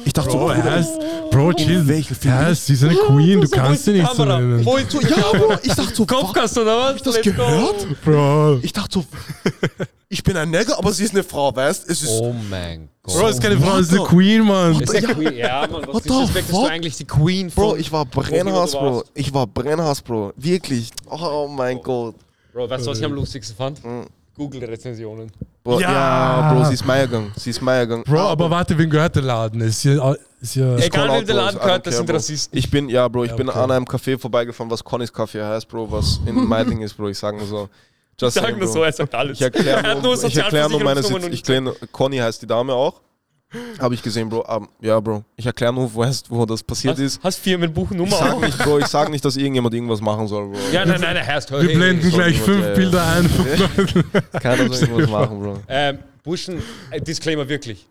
Ich 0.06 0.14
dachte 0.14 0.30
Bro, 0.30 0.50
so, 0.50 0.54
er 0.54 0.78
ist, 0.78 1.00
Bro, 1.32 1.54
chill. 1.54 1.88
welchen 1.88 2.16
Film? 2.16 2.48
Ist, 2.48 2.66
sie 2.66 2.74
ist 2.74 2.84
eine 2.84 2.96
Queen, 2.96 3.42
du 3.42 3.48
kannst 3.48 3.86
sie 3.86 3.94
nicht 3.94 4.14
so 4.14 4.26
nennen. 4.26 4.60
Ist 4.60 4.94
die 4.94 5.08
ja, 5.08 5.32
Bro, 5.32 5.54
ich 5.64 5.74
dachte 5.74 5.96
so, 5.96 6.06
Kopfkast 6.06 6.58
oder 6.58 6.78
was? 6.78 6.88
Hab 6.90 6.96
ich 6.98 7.02
das 7.02 7.16
Let's 7.16 7.26
go. 7.26 7.32
gehört? 7.32 8.04
Bro. 8.04 8.60
Ich 8.62 8.74
dachte 8.74 9.00
so, 9.00 9.06
ich 10.10 10.22
bin 10.22 10.36
ein 10.38 10.50
Negger, 10.52 10.78
aber 10.78 10.92
sie 10.92 11.06
ist 11.06 11.14
eine 11.14 11.24
Frau, 11.24 11.56
weißt 11.56 11.90
Es 11.90 12.04
ist. 12.04 12.10
Oh 12.10 12.36
mein 12.50 12.90
Gott. 13.02 13.16
Bro, 13.16 13.28
ist 13.30 13.42
keine 13.42 13.58
Frau, 13.58 13.78
ist 13.78 13.92
eine 13.92 14.04
Queen, 14.04 14.44
Mann. 14.44 14.80
ist 14.82 14.94
der 14.94 15.02
Queen. 15.02 15.34
Ja, 15.36 15.66
Mann, 15.66 15.84
was 15.88 16.04
disrespektest 16.04 16.54
du 16.54 16.66
eigentlich 16.66 16.98
die 16.98 17.06
Queen 17.06 17.50
von... 17.50 17.64
Bro, 17.64 17.76
ich 17.78 17.92
war 17.92 18.06
du 18.06 18.22
Bro. 18.22 19.04
Ich 19.14 19.34
war 19.34 19.48
Brennhass, 19.48 20.02
Bro. 20.02 20.34
Wirklich. 20.36 20.92
Oh 21.10 21.48
mein 21.48 21.82
Gott. 21.82 22.16
Bro, 22.54 22.70
weißt 22.70 22.86
du, 22.86 22.92
was 22.92 23.00
ich 23.00 23.06
am 23.06 23.14
lustigsten 23.14 23.56
fand? 23.58 23.84
Mhm. 23.84 24.06
Google-Rezensionen. 24.36 25.32
Bro, 25.64 25.80
Ja. 25.80 25.92
ja. 25.92 26.54
Bro, 26.54 26.66
sie 26.66 26.74
ist 26.74 26.86
Meiergang. 26.86 27.32
Sie 27.36 27.50
ist 27.52 27.62
Meiergang. 27.62 28.04
Bro, 28.04 28.20
aber 28.20 28.50
warte, 28.50 28.78
wem 28.78 28.90
gehört 28.90 29.16
der 29.16 29.24
Laden? 29.24 29.62
Ist 29.62 29.84
ja, 29.84 30.16
ist 30.42 30.56
ja 30.56 30.76
Egal, 30.78 31.20
wem 31.20 31.26
der 31.26 31.36
Laden 31.36 31.60
gehört, 31.60 31.88
das 31.88 31.98
sind 31.98 32.06
Bro. 32.08 32.16
Rassisten. 32.16 32.58
Ich 32.58 32.70
bin, 32.70 32.90
ja, 32.90 33.08
Bro, 33.08 33.24
ich 33.26 33.30
Ja, 33.32 33.36
bin 33.36 33.50
okay. 33.50 33.60
an 33.60 33.72
einem 33.72 33.86
Café 33.86 34.18
vorbeigefahren, 34.20 34.70
was 34.72 34.84
Connys 34.84 35.14
Café 35.14 35.44
heißt, 35.48 35.68
Bro, 35.68 35.92
was 35.92 36.20
in 36.26 36.36
Meidling 36.48 36.82
ist, 36.82 36.96
Bro. 36.96 37.10
Ich 37.10 37.18
sag 37.18 37.36
nur 37.38 37.46
so. 37.48 37.70
Just 38.20 38.36
Sagen 38.36 38.60
das 38.60 38.72
so, 38.74 38.84
er 38.84 38.92
sagt 38.94 39.14
alles. 39.16 39.38
Ich 39.40 39.44
erkläre 39.44 39.82
Er 39.84 39.92
hat 39.96 40.04
nur, 40.04 40.14
ich 40.24 40.38
erklär 40.38 40.70
nur 40.70 40.84
meine 40.84 41.02
Sitz. 41.02 41.26
Ich 41.32 41.50
erklär, 41.50 41.74
Conny 41.92 42.18
heißt 42.18 42.42
die 42.42 42.48
Dame 42.48 42.74
auch. 42.74 43.02
Habe 43.80 43.94
ich 43.96 44.02
gesehen, 44.02 44.30
Bro. 44.30 44.42
Um, 44.56 44.68
ja, 44.82 45.00
Bro. 45.00 45.24
Ich 45.36 45.46
erkläre 45.46 45.74
nur, 45.74 45.94
wo, 45.94 46.04
heißt, 46.04 46.30
wo 46.30 46.46
das 46.46 46.64
passiert 46.64 46.98
ist. 47.00 47.18
Hast, 47.18 47.24
hast 47.26 47.40
Firmenbuchnummer 47.40 48.12
Ich 48.12 48.18
sag 48.18 48.34
auch? 48.34 48.42
nicht, 48.42 48.58
Bro, 48.58 48.80
ich 48.80 48.88
sag 48.88 49.10
nicht, 49.10 49.24
dass 49.26 49.36
irgendjemand 49.38 49.74
irgendwas 49.76 50.02
machen 50.02 50.28
soll, 50.28 50.50
Bro. 50.50 50.58
Ja, 50.72 50.86
nein, 50.86 51.00
nein, 51.02 51.16
nein, 51.16 51.26
heißt, 51.28 51.52
Wir 51.52 51.60
blenden 51.74 52.10
gleich 52.10 52.40
fünf 52.40 52.62
ja, 52.62 52.70
ja. 52.70 52.76
Bilder 52.76 53.06
ein. 53.08 53.24
von 53.30 53.46
Leuten. 53.48 54.04
Keiner 54.42 54.68
soll 54.74 54.88
irgendwas 54.90 55.10
machen, 55.10 55.40
Bro. 55.40 55.60
Ähm, 55.68 56.00
Burschen, 56.24 56.62
äh, 56.92 57.02
Disclaimer 57.02 57.48
wirklich. 57.50 57.86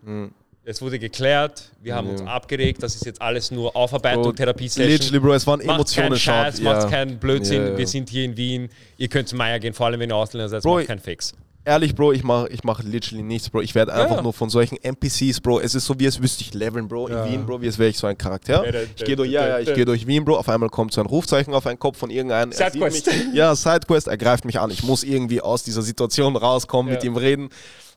Es 0.64 0.80
wurde 0.80 0.98
geklärt, 0.98 1.70
wir 1.82 1.94
haben 1.96 2.06
Ja. 2.06 2.12
uns 2.12 2.22
abgeregt, 2.22 2.82
das 2.82 2.94
ist 2.94 3.04
jetzt 3.04 3.20
alles 3.20 3.50
nur 3.50 3.74
Aufarbeitung, 3.76 4.34
Therapie-Session. 4.34 4.88
Literally, 4.90 5.18
Bro, 5.18 5.32
es 5.34 5.46
waren 5.46 5.58
Macht 5.58 5.66
keinen 5.66 5.74
Emotionen, 6.06 6.16
Scheiß, 6.18 6.54
schade. 6.58 6.62
macht 6.64 6.82
Ja. 6.84 6.88
keinen 6.88 7.18
Blödsinn, 7.18 7.62
Ja, 7.62 7.68
ja. 7.70 7.78
wir 7.78 7.86
sind 7.88 8.08
hier 8.10 8.24
in 8.24 8.36
Wien, 8.36 8.68
ihr 8.96 9.08
könnt 9.08 9.28
zu 9.28 9.34
Meier 9.36 9.58
gehen, 9.58 9.74
vor 9.74 9.86
allem 9.86 9.98
wenn 10.00 10.10
ihr 10.10 10.16
Ausländer 10.16 10.48
seid, 10.48 10.62
Bro, 10.62 10.76
macht 10.76 10.86
keinen 10.86 11.00
Fix. 11.00 11.34
Ehrlich, 11.64 11.94
Bro, 11.94 12.12
ich 12.12 12.24
mache 12.24 12.48
ich 12.48 12.64
mach 12.64 12.82
literally 12.82 13.22
nichts, 13.22 13.48
Bro. 13.48 13.60
Ich 13.60 13.74
werde 13.76 13.92
einfach 13.94 14.16
ja. 14.16 14.22
nur 14.22 14.32
von 14.32 14.50
solchen 14.50 14.76
NPCs, 14.82 15.40
Bro. 15.40 15.60
Es 15.60 15.76
ist 15.76 15.86
so, 15.86 15.98
wie 16.00 16.06
als 16.06 16.20
wüsste 16.20 16.42
ich 16.42 16.54
leveln, 16.54 16.88
Bro. 16.88 17.08
Ja. 17.08 17.24
In 17.24 17.32
Wien, 17.32 17.46
Bro, 17.46 17.62
wie 17.62 17.66
als 17.66 17.78
wäre 17.78 17.88
ich 17.90 17.98
so 17.98 18.08
ein 18.08 18.18
Charakter. 18.18 18.66
Ja, 18.66 18.80
Ich 18.96 19.04
gehe 19.04 19.14
durch, 19.14 19.30
ja, 19.30 19.46
ja, 19.46 19.58
ich 19.60 19.72
gehe 19.72 19.84
durch 19.84 20.06
Wien, 20.08 20.24
Bro. 20.24 20.36
Auf 20.38 20.48
einmal 20.48 20.70
kommt 20.70 20.92
so 20.92 21.00
ein 21.00 21.06
Rufzeichen 21.06 21.54
auf 21.54 21.64
einen 21.66 21.78
Kopf 21.78 21.98
von 21.98 22.10
irgendeinem. 22.10 22.50
Sidequest. 22.50 23.08
Ja, 23.32 23.54
Sidequest, 23.54 24.08
er 24.08 24.16
greift 24.16 24.44
mich 24.44 24.58
an. 24.58 24.70
Ich 24.70 24.82
muss 24.82 25.04
irgendwie 25.04 25.40
aus 25.40 25.62
dieser 25.62 25.82
Situation 25.82 26.34
rauskommen, 26.36 26.92
mit 26.92 27.04
Ja. 27.04 27.10
ihm 27.10 27.16
reden. 27.16 27.48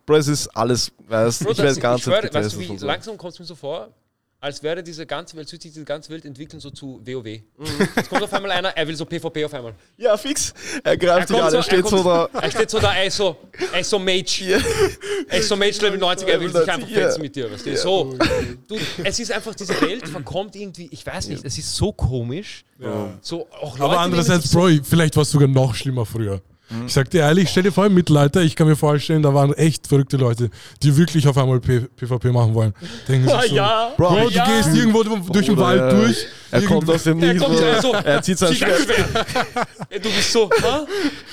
Bro, 0.06 0.18
es 0.18 0.28
ist 0.28 0.48
alles, 0.50 0.92
weißt, 1.08 1.44
Bro, 1.46 1.52
ich 1.54 1.58
werde 1.58 1.70
das- 1.72 1.80
ganz 1.80 2.02
schwöre, 2.02 2.18
weißt 2.22 2.32
getestet 2.34 2.70
du, 2.70 2.82
wie 2.84 2.86
langsam 2.86 3.18
kommt 3.18 3.34
es 3.34 3.40
mir 3.40 3.46
so 3.46 3.56
vor, 3.56 3.88
als 4.46 4.62
wäre 4.62 4.84
diese 4.84 5.08
ganze 5.08 5.36
Welt, 5.38 5.50
sich 5.50 5.60
diese 5.60 5.84
ganze 5.84 6.12
Welt 6.12 6.24
entwickeln 6.24 6.60
so 6.60 6.70
zu 6.70 7.02
WoW. 7.04 7.24
Mhm. 7.26 7.66
Jetzt 7.96 8.10
kommt 8.10 8.22
auf 8.22 8.32
einmal 8.32 8.52
einer, 8.52 8.70
er 8.78 8.88
will 8.88 8.96
so 8.96 9.04
PvP 9.04 9.44
auf 9.46 9.54
einmal. 9.56 9.74
Ja, 9.98 10.16
fix. 10.18 10.54
Er 10.84 10.96
greift 10.96 11.30
dich 11.32 11.42
an, 11.42 11.52
er 11.52 11.64
steht 11.64 11.88
so 11.88 12.04
da. 12.04 12.30
er 12.32 12.52
steht 12.52 12.70
so 12.70 12.78
da, 12.80 12.94
er 12.94 13.06
ist 13.06 13.18
so, 13.18 13.36
er 13.74 13.80
ist 13.80 13.90
so 13.90 13.98
Mage. 13.98 14.62
Er 15.30 15.40
ist 15.40 15.48
so 15.50 15.56
Mage 15.56 15.80
Level 15.82 15.98
90, 15.98 16.28
er 16.28 16.40
will 16.40 16.52
sich 16.54 16.72
einfach 16.72 16.88
Ja. 16.88 16.96
fetzen 16.96 17.22
mit 17.24 17.36
dir. 17.36 17.52
Weißt 17.52 17.66
du? 17.66 17.76
So, 17.76 18.16
du, 18.68 18.78
es 19.04 19.18
ist 19.20 19.32
einfach, 19.32 19.56
diese 19.56 19.82
Welt 19.82 20.08
verkommt 20.08 20.56
irgendwie, 20.56 20.90
ich 20.92 21.04
weiß 21.04 21.28
nicht, 21.30 21.44
es 21.44 21.58
ist 21.58 21.76
so 21.76 21.92
komisch. 21.92 22.64
So, 23.22 23.48
auch 23.52 23.80
Leute 23.80 23.84
Aber 23.84 24.00
andererseits, 24.00 24.52
so- 24.52 24.60
Bro, 24.60 24.70
vielleicht 24.84 25.16
war 25.16 25.24
es 25.24 25.32
sogar 25.32 25.48
noch 25.48 25.74
schlimmer 25.74 26.06
früher. 26.06 26.40
Mhm. 26.70 26.88
Ich 26.88 26.94
sag 26.94 27.10
dir 27.12 27.20
ehrlich, 27.22 27.50
stell 27.50 27.64
dir 27.64 27.72
vor, 27.72 27.86
im 27.86 27.94
Mittelalter, 27.94 28.42
ich 28.42 28.56
kann 28.56 28.68
mir 28.68 28.76
vorstellen, 28.76 29.22
da 29.22 29.34
waren 29.34 29.54
echt 29.54 29.88
verrückte 29.88 30.18
Leute, 30.18 30.50
die 30.82 30.98
wirklich 30.98 31.28
auf 31.28 31.38
einmal 31.38 31.60
P 31.60 31.82
PvP 31.82 32.32
machen 32.32 32.54
wollen. 32.56 32.74
Denken 33.08 33.28
sich 33.42 33.50
so, 33.50 33.56
ja, 33.56 33.92
Bro, 33.96 34.10
Bro, 34.10 34.24
du 34.30 34.30
ja. 34.32 34.46
gehst 34.46 34.76
irgendwo 34.76 35.04
durch 35.04 35.46
den 35.46 35.58
Wald 35.58 35.92
durch. 35.92 36.26
Er 36.52 36.62
kommt 36.64 36.90
aus 36.90 37.04
dem 37.04 37.22
Er 37.22 37.34
Nichts, 37.34 37.48
Bro. 37.48 37.60
ja 37.62 37.82
so, 37.82 37.94
Er 37.94 38.22
zieht 38.22 38.38
sein 38.40 38.54
Schwert. 38.56 38.80
Ja, 39.92 40.00
Du 40.00 40.10
bist 40.10 40.32
so, 40.32 40.50
ha? 40.64 40.86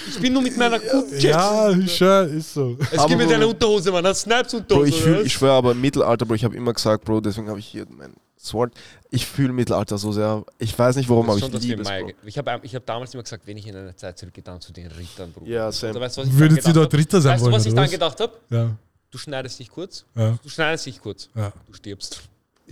Ich 0.08 0.18
bin 0.20 0.32
nur 0.32 0.42
mit 0.42 0.56
meiner 0.56 0.78
guten. 0.78 1.18
Ja, 1.18 1.70
sure, 1.86 2.24
ist 2.24 2.52
so. 2.54 2.76
Es 2.90 2.98
Aber 2.98 3.08
gibt 3.08 3.18
mir 3.20 3.24
Bro- 3.26 3.32
deine 3.32 3.46
Unterhose, 3.46 3.90
Mann. 3.92 4.04
Das 4.04 4.20
Snipes 4.20 4.52
Bro, 4.52 4.58
Unterhose. 4.58 4.88
ich, 4.88 5.00
fühl, 5.00 5.12
oder 5.14 5.22
ich 5.22 5.32
schwöre 5.32 5.52
aber 5.54 5.72
im 5.72 5.80
Mittelalter, 5.80 6.26
Bro, 6.26 6.34
ich 6.34 6.44
habe 6.44 6.56
immer 6.56 6.72
gesagt, 6.72 7.04
Bro, 7.04 7.20
deswegen 7.22 7.48
habe 7.48 7.58
ich 7.58 7.66
hier 7.66 7.86
mein 7.96 8.12
Sword. 8.42 8.74
Ich 9.10 9.26
fühle 9.26 9.52
Mittelalter 9.52 9.98
so 9.98 10.10
sehr. 10.12 10.44
Ich 10.58 10.76
weiß 10.76 10.96
nicht 10.96 11.08
warum, 11.08 11.30
aber 11.30 11.38
ich 11.38 11.48
liebe 11.62 11.82
es, 11.82 11.88
Ich 12.24 12.38
habe 12.38 12.60
ich 12.62 12.74
hab 12.74 12.84
damals 12.86 13.14
immer 13.14 13.22
gesagt, 13.22 13.46
wenn 13.46 13.56
ich 13.56 13.66
in 13.66 13.76
eine 13.76 13.94
Zeit 13.94 14.18
zurückgehe, 14.18 14.42
dann 14.42 14.60
zu 14.60 14.72
den 14.72 14.88
Rittern, 14.88 15.32
Bruder. 15.32 15.50
Ja, 15.50 15.70
same. 15.72 16.00
Weißt 16.00 16.16
du, 16.16 16.22
was 16.22 16.28
ich 16.28 16.38
Würdet 16.38 16.66
ihr 16.66 16.72
dort 16.72 16.92
hab? 16.92 16.98
Ritter 16.98 17.20
sein 17.20 17.32
Weißt 17.34 17.40
du, 17.40 17.44
wollen, 17.46 17.54
was 17.54 17.66
ich 17.66 17.74
dann 17.74 17.84
was? 17.84 17.90
gedacht 17.90 18.20
habe? 18.20 18.32
Ja, 18.50 18.70
Du 19.12 19.18
schneidest 19.18 19.58
dich 19.58 19.68
kurz, 19.68 20.06
ja, 20.14 20.38
du 20.42 20.48
schneidest 20.48 20.86
dich 20.86 20.98
kurz, 20.98 21.28
ja. 21.34 21.52
du 21.66 21.74
stirbst. 21.74 22.22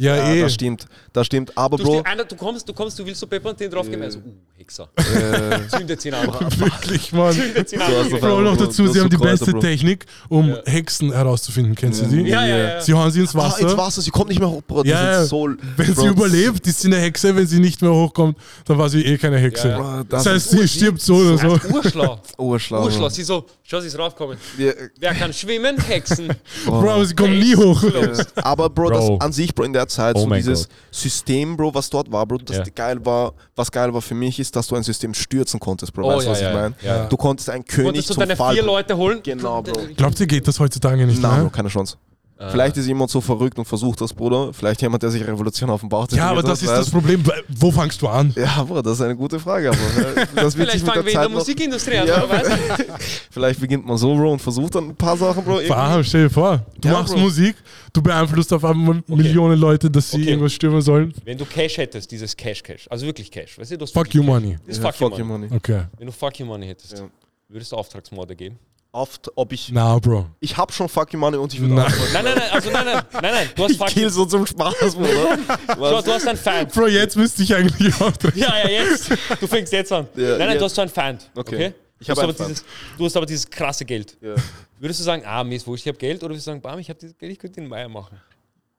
Ja, 0.00 0.16
Ja, 0.16 0.34
eh. 0.34 0.40
das 0.40 0.54
stimmt. 0.54 0.86
Das 1.12 1.26
stimmt. 1.26 1.56
Aber, 1.56 1.76
Du, 1.76 1.84
Bro, 1.84 2.02
einer, 2.04 2.24
du 2.24 2.36
kommst, 2.36 2.66
du 2.68 2.72
kommst, 2.72 2.98
du 2.98 3.04
willst 3.04 3.20
so 3.20 3.26
Pepper 3.26 3.50
und 3.50 3.60
den 3.60 3.70
draufgeben, 3.70 4.02
also, 4.02 4.18
uh, 4.20 4.22
Hexer. 4.56 4.88
äh, 4.96 5.68
Zündet 5.68 6.04
ihn 6.04 6.14
an. 6.14 6.26
Wirklich, 6.58 7.12
Mann. 7.12 7.32
Zündet 7.32 7.72
ihn 7.72 7.80
an. 7.80 8.10
Bro, 8.20 8.40
noch 8.40 8.56
dazu, 8.56 8.86
sie 8.86 9.00
haben 9.00 9.10
die 9.10 9.16
beste. 9.16 9.58
Technik, 9.58 10.06
um. 10.28 10.56
Hexen 10.64 11.12
herauszufinden. 11.12 11.74
Kennst 11.74 12.02
du 12.02 12.06
die? 12.06 12.22
Ja, 12.22 12.46
ja, 12.46 12.56
ja. 12.56 12.80
Sie 12.80 12.94
hauen 12.94 13.10
sie 13.10 13.20
ins 13.20 13.34
ah, 13.34 13.38
Wasser. 13.38 13.60
ins 13.60 13.76
Wasser, 13.76 14.00
sie 14.00 14.10
kommt 14.10 14.28
nicht 14.28 14.38
mehr 14.38 14.48
hoch, 14.48 14.62
Bro. 14.66 14.84
Ja, 14.84 15.24
so, 15.24 15.50
Wenn 15.76 15.94
sie 15.94 16.06
überlebt, 16.06 16.66
ist 16.66 16.80
sie 16.80 16.88
eine 16.88 16.98
Hexe. 16.98 17.34
Wenn 17.36 17.46
sie 17.46 17.58
nicht 17.58 17.82
mehr 17.82 17.92
hochkommt, 17.92 18.38
dann 18.64 18.78
war 18.78 18.88
sie 18.88 19.04
eh 19.04 19.18
keine 19.18 19.38
Hexe. 19.38 19.68
Ja, 19.68 20.04
Das, 20.08 20.24
das, 20.24 20.34
heißt, 20.34 20.50
sie 20.50 20.68
stirbt 20.68 21.02
so 21.02 21.16
oder 21.16 21.36
so. 21.36 21.68
Urschlau. 21.68 22.20
urschlau. 22.38 22.84
Urschlau. 22.84 23.08
Sie 23.10 23.24
so, 23.24 23.44
schau, 23.64 23.80
sie 23.80 23.88
ist 23.88 23.98
raufgekommen. 23.98 24.38
Wir, 24.56 24.74
Wer 24.98 25.14
kann 25.14 25.32
schwimmen? 25.32 25.76
Hexen. 25.78 26.28
Bro, 26.64 26.90
aber 26.90 27.04
sie 27.04 27.14
kommen 27.14 27.38
nie 27.38 27.56
hoch. 27.56 27.82
äh, 27.82 28.24
aber 28.36 28.70
Bro, 28.70 28.88
Bro. 28.88 29.16
das 29.16 29.26
an 29.26 29.32
sich, 29.32 29.54
Bro, 29.54 29.64
in 29.64 29.72
der 29.72 29.88
Zeit, 29.90 30.16
Oh 30.16 30.20
so 30.20 30.30
dieses 30.34 30.68
Gott. 30.68 30.76
System, 30.90 31.56
Bro, 31.56 31.74
was 31.74 31.90
dort 31.90 32.10
war, 32.10 32.24
Bro, 32.26 32.38
das 32.38 32.56
Ja. 32.58 32.64
geil 32.74 33.04
war, 33.04 33.34
was 33.56 33.70
geil 33.70 33.92
war 33.92 34.00
für 34.00 34.14
mich, 34.14 34.38
ist, 34.38 34.54
dass 34.56 34.66
du 34.68 34.76
ein 34.76 34.82
System 34.82 35.12
stürzen 35.12 35.60
konntest, 35.60 35.92
Bro. 35.92 36.04
Oh, 36.06 36.16
weißt 36.16 36.20
du, 36.22 36.24
ja, 36.26 36.30
was 36.32 36.40
ja, 36.40 36.48
ich 36.48 36.54
meine? 36.54 36.74
ja. 36.82 37.06
Du 37.06 37.16
konntest 37.16 37.50
einen 37.50 37.64
König 37.64 37.86
Konntest 37.86 38.10
du 38.10 38.14
zum 38.14 38.20
deine 38.22 38.36
Fall 38.36 38.54
vier 38.54 38.62
Leute 38.64 38.96
holen? 38.96 39.20
Genau, 39.22 39.62
Bro. 39.62 39.72
Glaubt 39.96 40.18
ihr, 40.20 40.26
geht 40.26 40.46
das 40.48 40.58
heutzutage 40.58 41.06
nicht 41.06 41.20
Nein, 41.20 41.42
Bro, 41.42 41.50
keine 41.50 41.68
Chance. 41.68 41.96
Ah. 42.42 42.48
Vielleicht 42.48 42.74
ist 42.78 42.86
jemand 42.86 43.10
so 43.10 43.20
verrückt 43.20 43.58
und 43.58 43.66
versucht 43.66 44.00
das, 44.00 44.14
Bruder. 44.14 44.54
Vielleicht 44.54 44.80
jemand, 44.80 45.02
der 45.02 45.10
sich 45.10 45.26
Revolution 45.26 45.68
auf 45.68 45.80
dem 45.80 45.90
Bauch 45.90 46.06
Ja, 46.10 46.30
aber 46.30 46.42
das 46.42 46.62
hat, 46.62 46.68
ist 46.70 46.74
das? 46.86 46.90
Problem. 46.90 47.22
Wo 47.48 47.70
fangst 47.70 48.00
du 48.00 48.08
an? 48.08 48.32
Ja, 48.34 48.62
Bro, 48.64 48.80
das 48.80 48.94
ist 48.94 49.02
eine 49.02 49.14
gute 49.14 49.38
Frage. 49.38 49.68
Aber 49.68 49.76
äh, 50.16 50.26
das 50.34 50.56
wird 50.56 50.70
sich 50.70 50.80
Vielleicht 50.80 50.86
fangen 50.86 51.04
wir 51.04 51.12
in 51.12 51.20
der 51.20 51.28
Musikindustrie 51.28 51.98
an, 51.98 52.08
Ja. 52.08 52.24
oder 52.24 52.30
weißt 52.30 52.50
du? 52.50 52.84
Vielleicht 53.30 53.60
beginnt 53.60 53.84
man 53.86 53.98
so, 53.98 54.14
Bro, 54.16 54.32
und 54.32 54.38
versucht 54.40 54.74
dann 54.74 54.88
ein 54.88 54.96
paar 54.96 55.18
Sachen, 55.18 55.44
Bro. 55.44 55.60
irgendwie. 55.60 56.04
Stell 56.04 56.22
dir 56.24 56.30
vor, 56.30 56.64
du 56.80 56.88
Ja, 56.88 56.94
machst 56.94 57.12
Bro. 57.12 57.20
Musik, 57.20 57.56
du 57.92 58.00
beeinflusst 58.00 58.50
auf 58.54 58.64
einmal 58.64 59.02
Millionen 59.06 59.58
Leute, 59.60 59.90
dass 59.90 60.10
sie 60.10 60.16
Okay. 60.22 60.30
irgendwas 60.30 60.54
stürmen 60.54 60.80
sollen. 60.80 61.12
Wenn 61.26 61.36
du 61.36 61.44
Cash 61.44 61.76
hättest, 61.76 62.10
dieses 62.10 62.34
Cash-Cash, 62.34 62.86
also 62.88 63.04
wirklich 63.04 63.30
Cash, 63.30 63.58
weißt 63.58 63.72
du, 63.72 63.76
du 63.76 63.86
Fuck 63.86 63.96
wirklich 64.06 64.14
you 64.14 64.22
Cash. 64.22 64.28
money. 64.30 64.56
Das 64.66 64.78
ist 64.78 64.82
Ja, 64.82 64.92
fuck, 64.92 65.18
you 65.18 65.24
money. 65.26 65.48
Okay. 65.54 65.82
Wenn 65.98 66.06
du 66.06 66.12
Fuck 66.12 66.38
you 66.40 66.46
money 66.46 66.66
hättest, 66.68 66.92
Ja. 66.98 67.04
würdest 67.50 67.70
du 67.72 67.76
Auftragsmorde 67.76 68.34
geben? 68.34 68.58
Oft, 68.92 69.30
ob 69.36 69.52
ich. 69.52 69.70
Na, 69.70 69.98
Bro. 69.98 70.26
Ich 70.40 70.56
hab 70.56 70.72
schon 70.72 70.88
fucking 70.88 71.20
Money 71.20 71.36
und 71.36 71.54
ich 71.54 71.60
würde 71.60 71.74
Na. 71.74 71.86
auch. 71.86 71.90
Nein, 72.12 72.24
nein, 72.24 72.34
nein, 72.36 72.50
also 72.50 72.70
nein, 72.70 72.84
nein, 72.86 73.02
nein, 73.12 73.22
nein, 73.22 73.48
du 73.54 73.62
hast 73.62 73.70
Ich 73.70 73.78
Fuck 73.78 73.88
kill 73.88 74.10
so 74.10 74.24
zum 74.24 74.44
Spaß, 74.44 74.94
Bruder. 74.96 75.38
Was? 75.78 76.04
du 76.04 76.12
hast 76.12 76.26
einen 76.26 76.38
Feind. 76.38 76.72
Bro, 76.72 76.88
jetzt 76.88 77.16
müsste 77.16 77.44
ich 77.44 77.54
eigentlich 77.54 77.94
auch 78.00 78.16
drin. 78.16 78.32
Ja, 78.40 78.52
ja, 78.64 78.68
jetzt. 78.68 79.10
Du 79.40 79.46
fängst 79.46 79.72
jetzt 79.72 79.92
an. 79.92 80.08
Ja, 80.16 80.30
nein, 80.30 80.38
nein, 80.38 80.48
jetzt. 80.50 80.60
du 80.60 80.64
hast 80.64 80.74
so 80.74 80.82
einen 80.82 80.90
Feind. 80.90 81.30
Okay. 81.36 81.54
Okay. 81.54 81.74
Ich 82.00 82.06
du, 82.06 82.12
hab 82.12 82.18
hast 82.18 82.24
aber 82.24 82.48
dieses, 82.48 82.64
du 82.98 83.04
hast 83.04 83.16
aber 83.16 83.26
dieses 83.26 83.48
krasse 83.48 83.84
Geld. 83.84 84.16
Ja. 84.20 84.34
Würdest 84.78 85.00
du 85.00 85.04
sagen, 85.04 85.22
ah, 85.24 85.44
mir 85.44 85.54
ist 85.54 85.66
wurscht, 85.66 85.84
ich 85.84 85.88
habe 85.88 85.98
Geld? 85.98 86.22
Oder 86.22 86.30
würdest 86.30 86.46
du 86.46 86.50
sagen, 86.50 86.60
bam, 86.60 86.78
ich 86.78 86.88
habe 86.88 86.98
dieses 86.98 87.16
Geld, 87.16 87.32
ich 87.32 87.38
könnte 87.38 87.60
den 87.60 87.68
Meier 87.68 87.88
machen? 87.88 88.18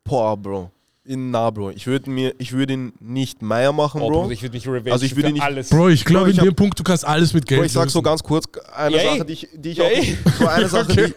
Boah, 0.04 0.36
Bro. 0.36 0.72
In, 1.04 1.32
na, 1.32 1.50
Bro. 1.50 1.72
Ich 1.72 1.88
würde 1.88 2.10
mir, 2.12 2.36
ich 2.38 2.52
würde 2.52 2.74
ihn 2.74 2.94
nicht 3.00 3.42
Meier 3.42 3.72
machen, 3.74 4.02
Oh, 4.02 4.10
Bro. 4.10 4.32
Ich 4.32 4.44
würde 4.44 4.56
mich 4.56 4.68
revenge 4.68 4.92
Also 4.94 5.04
ich 5.06 5.16
würde 5.16 5.32
nicht- 5.32 5.42
alles. 5.42 5.70
Bro, 5.70 5.90
ich 5.90 6.06
glaube, 6.06 6.30
in 6.30 6.38
dem 6.38 6.54
Punkt, 6.56 6.78
du 6.80 6.84
kannst 6.84 7.06
alles 7.06 7.34
mit 7.34 7.48
Geld 7.48 7.60
Bro, 7.62 7.66
ich 7.66 7.72
sag 7.72 7.90
so 7.90 8.02
ganz 8.04 8.22
kurz 8.22 8.46
eine 8.76 8.98
ey. 8.98 9.18
Sache, 9.18 9.26
die 9.26 9.34
ich, 9.34 9.48
die 9.54 9.70
ich 9.72 9.82
auch. 9.82 9.86
ey. 9.90 10.18
Bro, 10.38 10.48
eine 10.48 10.68
Sache, 10.70 10.94
die, 10.96 11.14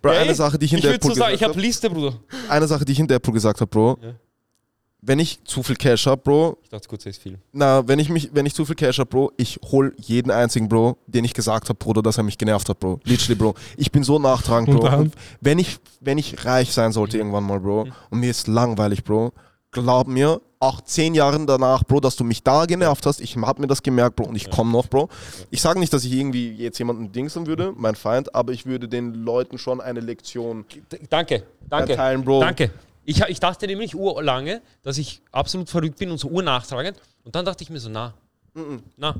Bro, 0.00 0.10
Ey, 0.12 0.18
eine 0.18 0.34
Sache, 0.34 0.58
die 0.58 0.66
ich 0.66 0.72
in 0.72 0.78
ich 0.78 0.84
würde 0.84 0.92
Deadpool 0.98 1.14
so 1.14 1.18
sagen, 1.20 1.32
gesagt 1.32 1.34
ich 1.34 1.42
habe 1.42 1.52
habe. 1.54 1.60
Liste, 1.60 1.90
Bruder. 1.90 2.14
Eine 2.48 2.66
Sache, 2.68 2.84
die 2.84 2.92
ich 2.92 3.00
in 3.00 3.08
Deadpool 3.08 3.34
gesagt 3.34 3.60
habe, 3.60 3.68
Bro. 3.68 3.98
Ja. 4.00 4.14
Wenn 5.02 5.18
ich 5.18 5.42
zu 5.44 5.62
viel 5.62 5.76
Cash 5.76 6.06
habe, 6.06 6.20
Bro, 6.22 6.58
Ich 6.62 6.68
dachte 6.68 6.86
kurz, 6.88 7.06
ist 7.06 7.22
viel. 7.22 7.38
na, 7.52 7.86
wenn 7.88 7.98
ich 7.98 8.10
mich, 8.10 8.30
wenn 8.34 8.44
ich 8.44 8.54
zu 8.54 8.64
viel 8.66 8.74
Cash 8.74 8.98
habe, 8.98 9.08
Bro, 9.08 9.32
ich 9.38 9.58
hol 9.70 9.94
jeden 9.98 10.30
einzigen, 10.30 10.68
Bro, 10.68 10.98
den 11.06 11.24
ich 11.24 11.32
gesagt 11.32 11.68
habe, 11.68 11.78
Bruder, 11.78 12.02
dass 12.02 12.18
er 12.18 12.22
mich 12.22 12.36
genervt 12.36 12.68
hat, 12.68 12.78
Bro. 12.80 13.00
Literally, 13.04 13.34
Bro. 13.34 13.54
Ich 13.76 13.90
bin 13.90 14.02
so 14.02 14.18
nachtragend, 14.18 14.68
Und 14.68 14.76
Bro. 14.80 14.84
dann? 14.88 15.00
Und 15.00 15.14
wenn 15.40 15.58
ich, 15.58 15.78
wenn 16.00 16.18
ich 16.18 16.44
reich 16.44 16.72
sein 16.72 16.92
sollte 16.92 17.16
irgendwann 17.16 17.44
mal, 17.44 17.60
Bro, 17.60 17.88
und 18.10 18.20
mir 18.20 18.30
ist 18.30 18.46
langweilig, 18.46 19.02
Bro, 19.02 19.32
glaub 19.70 20.06
mir, 20.06 20.40
auch 20.62 20.82
zehn 20.82 21.14
Jahre 21.14 21.44
danach, 21.46 21.82
Bro, 21.84 22.00
dass 22.00 22.16
du 22.16 22.24
mich 22.24 22.42
da 22.42 22.66
genervt 22.66 23.06
hast, 23.06 23.20
ich 23.22 23.34
hab 23.36 23.58
mir 23.58 23.66
das 23.66 23.82
gemerkt, 23.82 24.16
Bro, 24.16 24.26
und 24.26 24.36
ich 24.36 24.50
komm 24.50 24.70
noch, 24.70 24.86
Bro. 24.88 25.08
Ich 25.50 25.62
sage 25.62 25.80
nicht, 25.80 25.92
dass 25.94 26.04
ich 26.04 26.12
irgendwie 26.12 26.52
jetzt 26.52 26.78
jemanden 26.78 27.10
dingsen 27.10 27.46
würde, 27.46 27.72
mein 27.74 27.94
Feind, 27.94 28.34
aber 28.34 28.52
ich 28.52 28.66
würde 28.66 28.86
den 28.86 29.14
Leuten 29.14 29.56
schon 29.56 29.80
eine 29.80 30.00
Lektion 30.00 30.66
D 30.92 31.00
danke, 31.08 31.44
danke. 31.66 31.92
erteilen, 31.92 32.22
Bro. 32.22 32.40
Danke. 32.40 32.70
Ich, 33.04 33.20
ich 33.22 33.40
dachte 33.40 33.66
nämlich 33.66 33.94
urlange, 33.94 34.62
dass 34.82 34.98
ich 34.98 35.22
absolut 35.32 35.68
verrückt 35.68 35.98
bin 35.98 36.10
und 36.10 36.18
so 36.18 36.28
urnachtragend. 36.28 36.98
Und 37.24 37.34
dann 37.34 37.44
dachte 37.44 37.64
ich 37.64 37.70
mir 37.70 37.80
so, 37.80 37.88
na, 37.88 38.14
Na, 38.96 39.14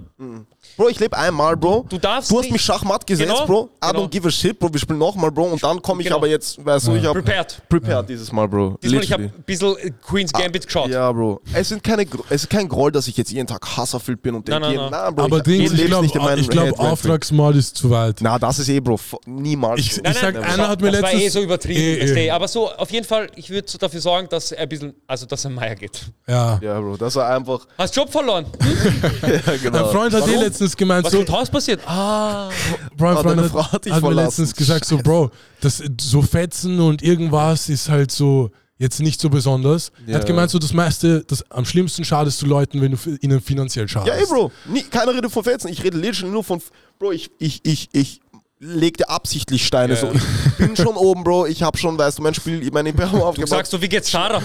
Bro, 0.76 0.88
ich 0.88 0.98
lebe 0.98 1.16
einmal, 1.16 1.56
Bro. 1.56 1.86
Du 1.88 1.98
darfst 1.98 2.30
Du 2.30 2.36
hast 2.36 2.42
nicht- 2.44 2.52
mich 2.52 2.62
Schachmatt 2.62 3.06
gesetzt, 3.06 3.30
Genau, 3.30 3.46
Bro. 3.46 3.70
I 3.84 3.92
genau. 3.92 4.04
don't 4.04 4.08
give 4.10 4.26
a 4.26 4.30
shit, 4.30 4.58
Bro. 4.58 4.72
Wir 4.72 4.80
spielen 4.80 4.98
nochmal, 4.98 5.30
Bro. 5.30 5.44
Und 5.44 5.62
dann 5.62 5.80
komme 5.80 6.00
ich 6.02 6.06
Genau. 6.06 6.16
aber 6.18 6.26
jetzt, 6.28 6.64
weißt 6.64 6.88
du, 6.88 6.94
ich 6.96 7.04
habe 7.06 7.22
prepared. 7.22 7.62
prepared 7.68 8.08
dieses 8.08 8.32
Mal, 8.32 8.48
Bro. 8.48 8.76
Diesmal, 8.82 9.04
ich 9.04 9.12
habe 9.12 9.22
Literally. 9.24 9.40
ein 9.40 9.44
bisschen 9.44 10.00
Queen's 10.02 10.32
Gambit 10.32 10.66
geschaut. 10.66 10.88
Ja, 10.90 11.10
Bro. 11.12 11.40
Es, 11.52 11.68
sind 11.68 11.82
keine, 11.82 12.06
es 12.28 12.42
ist 12.42 12.50
kein 12.50 12.68
Groll, 12.68 12.90
dass 12.92 13.06
ich 13.08 13.16
jetzt 13.16 13.30
jeden 13.30 13.46
Tag 13.46 13.64
hasserfüllt 13.76 14.20
bin 14.20 14.34
und 14.34 14.48
Nein, 14.48 14.62
denke, 14.62 14.76
nein, 14.76 14.90
nein. 14.90 15.00
na, 15.04 15.10
Bro, 15.10 15.24
Aber 15.24 15.36
ich, 15.38 15.42
Dings, 15.44 15.72
ich 15.72 15.76
leb's 15.78 15.86
glaube, 15.88 16.04
nicht 16.06 16.16
in 16.16 16.22
meinem 16.22 16.40
ich 16.40 16.48
glaub, 16.48 16.64
Head, 16.66 16.76
Manfred. 16.78 16.92
Auftragsmord 16.92 17.56
ist 17.56 17.76
zu 17.76 17.90
weit. 17.90 18.16
Na, 18.20 18.38
das 18.38 18.58
ist 18.58 18.68
eh, 18.68 18.80
Bro. 18.80 18.94
f- 18.94 19.16
Niemals. 19.26 19.80
Ich, 19.80 20.02
Bro. 20.02 20.10
ich 20.10 20.18
sag, 20.18 20.34
das 20.34 20.44
einer 20.44 20.58
war- 20.64 20.68
hat 20.70 20.80
mir 20.80 20.90
das 20.90 21.02
war 21.02 21.10
letztens... 21.12 21.24
eh 21.24 21.28
so 21.38 21.40
übertrieben. 21.40 21.80
Eh, 21.80 22.26
eh. 22.26 22.30
Aber 22.30 22.48
so, 22.48 22.70
auf 22.70 22.90
jeden 22.90 23.06
Fall, 23.06 23.28
ich 23.36 23.48
würde 23.48 23.70
so 23.70 23.78
dafür 23.78 24.00
sorgen, 24.00 24.28
dass 24.28 24.52
er 24.52 24.62
ein 24.62 24.68
bisschen, 24.68 24.94
also 25.06 25.24
dass 25.26 25.44
er 25.44 25.50
Meier 25.50 25.76
geht. 25.76 26.02
Ja. 26.26 26.58
ja, 26.60 26.80
Bro. 26.80 26.96
Das 26.96 27.14
war 27.14 27.28
einfach. 27.30 27.66
Hast 27.78 27.94
Job 27.96 28.10
verloren? 28.10 28.46
Ja, 29.46 29.56
genau. 29.62 29.82
Mein 29.84 29.92
Freund 29.92 30.14
hat 30.14 30.22
eh 30.26 30.30
Warum? 30.32 30.42
letztens 30.42 30.76
gemeint, 30.76 31.04
Was 31.04 31.12
so, 31.12 31.18
mit 31.20 31.30
Haus 31.30 31.50
passiert? 31.50 31.80
Ah, 31.86 32.50
Bro, 32.96 33.08
ein 33.08 33.16
Freund 33.18 33.40
hat, 33.40 33.50
Frau 33.50 33.72
hat 33.72 33.86
hat 33.90 34.02
mir 34.02 34.12
letztens 34.14 34.54
gesagt, 34.54 34.84
so, 34.84 34.98
Bro, 34.98 35.30
das, 35.60 35.82
so 36.00 36.22
Fetzen 36.22 36.80
und 36.80 37.02
irgendwas 37.02 37.68
ist 37.68 37.88
halt 37.88 38.10
so 38.10 38.50
jetzt 38.78 39.00
nicht 39.00 39.20
so 39.20 39.28
besonders. 39.28 39.92
Er 40.06 40.14
hat 40.14 40.22
Ja. 40.22 40.26
gemeint, 40.28 40.50
so 40.50 40.58
das 40.58 40.72
meiste, 40.72 41.22
das 41.26 41.44
am 41.50 41.66
schlimmsten 41.66 42.02
schadest 42.04 42.40
du 42.40 42.46
Leuten, 42.46 42.80
wenn 42.80 42.92
du 42.92 42.98
ihnen 43.20 43.40
finanziell 43.42 43.86
schadest. 43.88 44.08
Ja, 44.16 44.20
ey, 44.22 44.26
Bro. 44.26 44.50
Nie, 44.66 44.82
keine 44.84 45.12
Rede 45.14 45.28
von 45.28 45.44
Fetzen. 45.44 45.68
Ich 45.68 45.84
rede 45.84 45.98
literally 45.98 46.32
nur 46.32 46.42
von. 46.42 46.62
Bro, 46.98 47.12
ich, 47.12 47.30
ich, 47.38 47.60
ich, 47.64 47.88
ich 47.92 48.20
legte 48.58 49.08
absichtlich 49.10 49.66
Steine. 49.66 49.94
Ja, 49.94 50.00
so. 50.00 50.06
ja. 50.06 50.12
Ich 50.14 50.56
bin 50.66 50.76
schon 50.76 50.96
oben, 50.96 51.24
Bro. 51.24 51.46
Ich 51.46 51.62
habe 51.62 51.76
schon, 51.76 51.98
weißt 51.98 52.18
du, 52.18 52.22
mein 52.22 52.32
Spiel, 52.34 52.70
mein 52.72 52.86
Imperium 52.86 53.18
du 53.20 53.24
aufgebaut. 53.24 53.48
sagst 53.50 53.72
so, 53.72 53.80
wie 53.82 53.88
geht's 53.88 54.10
Sarah? 54.10 54.40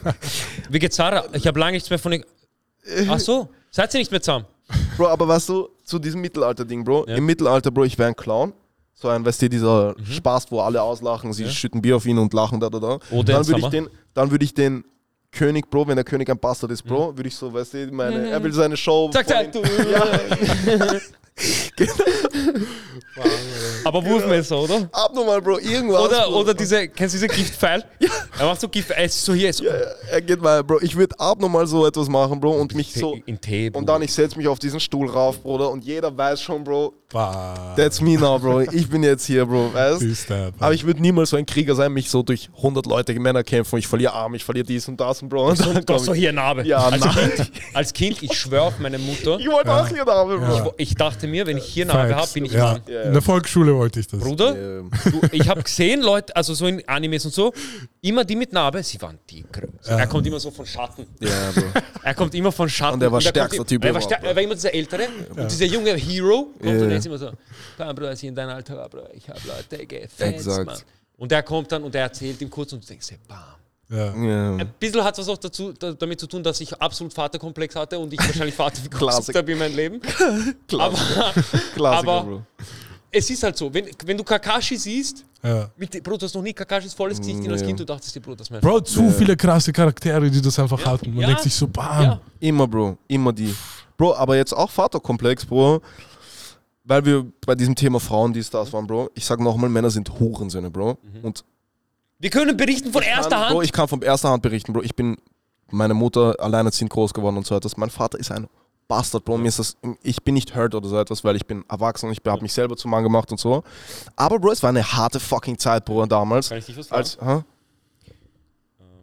Wie 0.70 0.78
geht's 0.78 0.96
Sarah? 0.96 1.24
Ich 1.32 1.46
habe 1.46 1.58
lange 1.58 1.72
nichts 1.72 1.90
mehr 1.90 1.98
von 1.98 2.12
ihr. 2.12 2.24
Ach 3.08 3.18
so, 3.20 3.48
seid 3.74 3.92
ihr 3.94 3.98
nicht 4.00 4.10
mehr 4.10 4.22
zusammen? 4.22 4.46
Bro, 4.96 5.08
aber 5.08 5.26
weißt 5.28 5.48
du, 5.48 5.68
zu 5.82 5.98
diesem 5.98 6.20
Mittelalter-Ding, 6.20 6.84
Bro. 6.84 7.06
Ja. 7.08 7.16
Im 7.16 7.26
Mittelalter, 7.26 7.70
Bro, 7.70 7.84
ich 7.84 7.98
wäre 7.98 8.08
ein 8.08 8.16
Clown. 8.16 8.52
So 8.94 9.08
ein, 9.08 9.24
weißt 9.26 9.42
du, 9.42 9.48
dieser 9.50 9.94
Mhm. 9.98 10.06
Spaß, 10.06 10.46
wo 10.50 10.60
alle 10.60 10.80
auslachen, 10.80 11.32
sie 11.32 11.48
schütten 11.50 11.82
Bier 11.82 11.96
auf 11.96 12.06
ihn 12.06 12.16
und 12.18 12.32
lachen 12.32 12.60
da, 12.60 12.70
da, 12.70 12.78
da. 12.78 12.98
Oder 13.10 13.32
dann 13.34 13.46
würde 13.48 13.60
ich 13.60 13.66
den, 13.68 13.88
dann 14.14 14.30
würde 14.30 14.44
ich 14.44 14.54
den 14.54 14.84
König, 15.32 15.68
Bro, 15.68 15.88
wenn 15.88 15.96
der 15.96 16.04
König 16.04 16.30
ein 16.30 16.38
Bastard 16.38 16.70
ist, 16.70 16.84
Mhm. 16.84 16.88
Bro, 16.90 17.16
würde 17.16 17.28
ich 17.28 17.34
so, 17.34 17.52
weißt 17.52 17.74
du, 17.74 17.88
meine, 17.92 18.28
er 18.30 18.42
will 18.42 18.52
seine 18.52 18.76
Show. 18.76 19.10
Sagt 19.12 19.30
von 19.30 19.36
er, 19.36 19.44
ihm- 19.46 19.50
du. 19.52 19.62
Aber 23.84 24.04
Wurfmesser, 24.04 24.58
oder? 24.58 24.88
Abnormal, 24.92 25.40
Bro, 25.40 25.58
irgendwas. 25.58 26.00
Oder, 26.02 26.24
Bro. 26.28 26.40
oder 26.40 26.54
diese, 26.54 26.88
kennst 26.88 27.14
du 27.14 27.18
diese 27.18 27.28
Giftpfeil? 27.28 27.84
Er 28.36 28.46
macht 28.46 28.60
so 28.60 28.68
Gift, 28.68 28.90
er 28.90 29.04
ist 29.04 29.24
so 29.24 29.32
hier, 29.32 29.52
so 29.52 29.64
Er 30.10 30.20
geht 30.20 30.42
mal, 30.42 30.64
Bro, 30.64 30.80
ich 30.82 30.96
würde 30.96 31.18
abnormal 31.20 31.68
so 31.68 31.86
etwas 31.86 32.08
machen, 32.08 32.40
Bro, 32.40 32.52
und 32.60 32.74
mich 32.74 32.92
so. 32.92 33.16
in 33.26 33.40
Tee. 33.40 33.70
Und 33.72 33.88
dann 33.88 34.02
ich 34.02 34.12
setze 34.12 34.36
mich 34.36 34.48
auf 34.48 34.58
diesen 34.58 34.80
Stuhl 34.80 35.08
rauf, 35.08 35.40
Bruder, 35.40 35.70
und 35.70 35.84
jeder 35.84 36.16
weiß 36.16 36.42
schon, 36.42 36.64
Bro, 36.64 36.94
Bah, 37.14 37.74
that's 37.76 38.00
me 38.00 38.18
now, 38.18 38.40
Bro. 38.40 38.62
Ich 38.72 38.88
bin 38.88 39.04
jetzt 39.04 39.24
hier, 39.26 39.46
Bro, 39.46 39.72
weißt 39.72 40.28
der, 40.30 40.50
Aber 40.58 40.74
ich 40.74 40.84
würde 40.84 41.00
niemals 41.00 41.30
so 41.30 41.36
ein 41.36 41.46
Krieger 41.46 41.76
sein, 41.76 41.92
mich 41.92 42.10
so 42.10 42.24
durch 42.24 42.50
100 42.56 42.86
Leute 42.86 43.14
Männer 43.20 43.44
kämpfen. 43.44 43.78
Ich 43.78 43.86
verliere 43.86 44.12
Arme, 44.12 44.36
ich 44.36 44.44
verliere 44.44 44.66
dies 44.66 44.88
und 44.88 45.00
das, 45.00 45.22
und 45.22 45.28
Bro. 45.28 45.50
Und 45.50 45.60
dann 45.60 45.84
Du 45.84 45.94
hast 45.94 46.06
so 46.06 46.12
ich. 46.12 46.18
hier 46.18 46.30
eine 46.30 46.40
Narbe. 46.40 46.66
Ja, 46.66 46.78
als, 46.78 47.04
nein. 47.04 47.14
kind, 47.36 47.52
als 47.72 47.92
Kind, 47.92 48.20
ich 48.20 48.36
schwöre 48.36 48.62
auf 48.62 48.80
meine 48.80 48.98
Mutter. 48.98 49.38
Ich 49.38 49.46
wollte 49.48 49.72
auch 49.72 49.86
hier 49.86 50.02
eine 50.02 50.10
Arme, 50.10 50.38
Bro. 50.38 50.56
Ja. 50.56 50.70
Ich 50.76 50.96
dachte 50.96 51.28
mir, 51.28 51.46
wenn 51.46 51.56
ich 51.56 51.66
hier 51.66 51.84
eine 51.84 51.92
Narbe 51.94 52.16
habe, 52.16 52.28
bin 52.34 52.46
ich 52.46 52.52
ja. 52.52 52.72
Mann. 52.72 52.82
Ja. 52.88 53.02
In 53.02 53.12
der 53.12 53.22
Volksschule 53.22 53.74
wollte 53.74 54.00
ich 54.00 54.06
das. 54.06 54.20
Bruder, 54.20 54.54
du, 54.54 54.90
ich 55.32 55.48
habe 55.48 55.62
gesehen, 55.62 56.02
Leute, 56.02 56.34
also 56.36 56.54
so 56.54 56.66
in 56.66 56.86
Animes 56.88 57.24
und 57.24 57.32
so, 57.34 57.52
immer 58.02 58.24
die 58.24 58.36
mit 58.36 58.52
Narbe, 58.52 58.82
sie 58.82 59.00
waren 59.00 59.18
die 59.30 59.42
größten. 59.50 59.98
Er 59.98 60.06
kommt 60.06 60.26
immer 60.26 60.38
so 60.40 60.50
von 60.50 60.66
Schatten. 60.66 61.06
Ja, 61.20 61.50
Bro. 61.54 61.62
Er 62.02 62.14
kommt 62.14 62.34
immer 62.34 62.52
von 62.52 62.68
Schatten. 62.68 62.94
Und 62.94 63.02
er 63.02 63.10
war 63.12 63.20
kommt 63.20 63.28
stärkster 63.30 63.64
Typ 63.66 63.82
Er 63.84 63.94
war, 63.94 64.00
überhaupt, 64.02 64.22
stär- 64.22 64.28
er 64.28 64.36
war 64.36 64.42
immer 64.42 64.54
dieser 64.54 64.74
Ältere. 64.74 65.08
Und 65.36 65.50
dieser 65.50 65.64
junge 65.64 65.94
Hero 65.96 66.52
kommt 66.60 66.64
Ja. 66.64 66.70
und 66.84 66.90
er 66.90 66.96
ist 66.98 67.06
immer 67.06 67.18
so, 67.18 67.30
komm, 67.78 67.94
Bruder, 67.94 68.14
sie 68.16 68.26
in 68.26 68.34
dein 68.34 68.48
Alter 68.50 68.76
war, 68.76 68.88
Bruder, 68.90 69.08
ich 69.14 69.28
habe 69.28 69.40
Leute 69.46 69.86
gefetzt, 69.86 70.20
Exakt. 70.20 70.66
Mann. 70.66 70.78
Und 71.16 71.32
er 71.32 71.42
kommt 71.42 71.72
dann 71.72 71.82
und 71.84 71.94
er 71.94 72.02
erzählt 72.02 72.40
ihm 72.42 72.50
kurz 72.50 72.72
und 72.74 72.82
du 72.82 72.86
denkst 72.88 73.08
dir, 73.08 73.18
bam. 73.26 73.38
Ja. 73.90 74.14
Ja. 74.16 74.56
Ein 74.56 74.72
bisschen 74.80 75.04
hat 75.04 75.14
es 75.18 75.26
was 75.26 75.28
auch 75.28 75.38
dazu, 75.38 75.72
da, 75.72 75.92
damit 75.92 76.18
zu 76.18 76.26
tun, 76.26 76.42
dass 76.42 76.60
ich 76.60 76.80
absolut 76.80 77.12
Vaterkomplex 77.12 77.76
hatte 77.76 77.98
und 77.98 78.12
ich 78.12 78.18
wahrscheinlich 78.18 78.54
Vater 78.54 78.80
Klassik. 78.90 79.36
habe 79.36 79.52
in 79.52 79.58
meinem 79.58 79.76
Leben. 79.76 80.00
Aber, 80.78 80.96
Klassiker, 81.74 81.90
aber 81.90 82.22
Bro. 82.24 82.42
es 83.10 83.28
ist 83.30 83.42
halt 83.42 83.56
so, 83.56 83.72
wenn, 83.72 83.86
wenn 84.06 84.16
du 84.16 84.24
Kakashi 84.24 84.76
siehst, 84.76 85.24
Ja. 85.42 85.68
mit, 85.76 86.02
Bro, 86.02 86.16
du 86.16 86.24
hast 86.24 86.34
noch 86.34 86.42
nie 86.42 86.54
Kakashis 86.54 86.94
volles 86.94 87.18
Gesicht 87.18 87.36
gesehen 87.38 87.52
als. 87.52 87.62
Kind, 87.62 87.78
du 87.78 87.84
dachtest 87.84 88.14
dir, 88.14 88.20
Bro, 88.20 88.34
das 88.36 88.46
ist 88.46 88.50
mein 88.50 88.60
Bro, 88.62 88.80
zu 88.80 89.10
viele 89.10 89.36
krasse 89.36 89.72
Charaktere, 89.72 90.30
die 90.30 90.40
das 90.40 90.58
einfach 90.58 90.84
hatten. 90.86 91.10
Man 91.12 91.20
Ja. 91.20 91.26
denkt 91.28 91.42
sich 91.42 91.54
so, 91.54 91.66
bam. 91.68 92.02
Ja. 92.02 92.20
Immer, 92.40 92.66
Bro. 92.66 92.96
Immer 93.06 93.32
die. 93.32 93.54
Bro, 93.98 94.14
aber 94.16 94.36
jetzt 94.36 94.52
auch 94.54 94.70
Vaterkomplex, 94.70 95.44
Bro. 95.44 95.82
Weil 96.86 97.04
wir 97.04 97.24
bei 97.46 97.54
diesem 97.54 97.74
Thema 97.74 97.98
Frauen, 98.00 98.32
die 98.32 98.42
Stars 98.42 98.72
waren, 98.72 98.86
Bro. 98.86 99.10
Ich 99.14 99.24
sag 99.24 99.40
nochmal, 99.40 99.70
Männer 99.70 99.90
sind 99.90 100.10
Hurensöhne, 100.18 100.70
Bro. 100.70 100.98
Und 101.22 101.44
Wir 102.24 102.30
können 102.30 102.56
berichten 102.56 102.90
von 102.90 103.02
erster 103.02 103.28
kann, 103.28 103.40
Hand. 103.40 103.52
Bro, 103.52 103.60
ich 103.60 103.72
kann 103.72 103.86
von 103.86 104.00
erster 104.00 104.30
Hand 104.30 104.42
berichten, 104.42 104.72
Bro. 104.72 104.80
Ich 104.80 104.96
bin 104.96 105.18
meine 105.70 105.92
Mutter 105.92 106.34
alleinerziehend 106.38 106.90
groß 106.90 107.12
geworden 107.12 107.36
und 107.36 107.46
so 107.46 107.54
etwas. 107.54 107.76
Mein 107.76 107.90
Vater 107.90 108.18
ist 108.18 108.30
ein 108.30 108.48
Bastard, 108.88 109.26
Bro. 109.26 109.36
Mir 109.36 109.48
ist 109.48 109.58
das, 109.58 109.76
ich 110.02 110.22
bin 110.22 110.32
nicht 110.32 110.56
hurt 110.56 110.74
oder 110.74 110.88
so 110.88 110.98
etwas, 110.98 111.22
weil 111.22 111.36
ich 111.36 111.44
bin 111.44 111.66
erwachsen 111.68 112.06
und 112.06 112.12
ich 112.12 112.26
habe 112.26 112.40
mich 112.40 112.54
selber 112.54 112.78
zum 112.78 112.92
Mann 112.92 113.02
gemacht 113.02 113.30
und 113.30 113.38
so. 113.38 113.62
Aber, 114.16 114.38
Bro, 114.38 114.52
es 114.52 114.62
war 114.62 114.70
eine 114.70 114.82
harte 114.82 115.20
fucking 115.20 115.58
Zeit, 115.58 115.84
Bro, 115.84 116.06
damals. 116.06 116.48
Kann 116.48 116.56
ich 116.56 116.64
dich 116.64 116.78
was 116.78 116.88
fragen? 116.88 116.98
Als, 116.98 117.18
hä? 117.20 117.42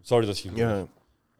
Sorry, 0.02 0.26
dass 0.26 0.44
ich. 0.44 0.50
Ja. 0.56 0.80
Äh, 0.80 0.86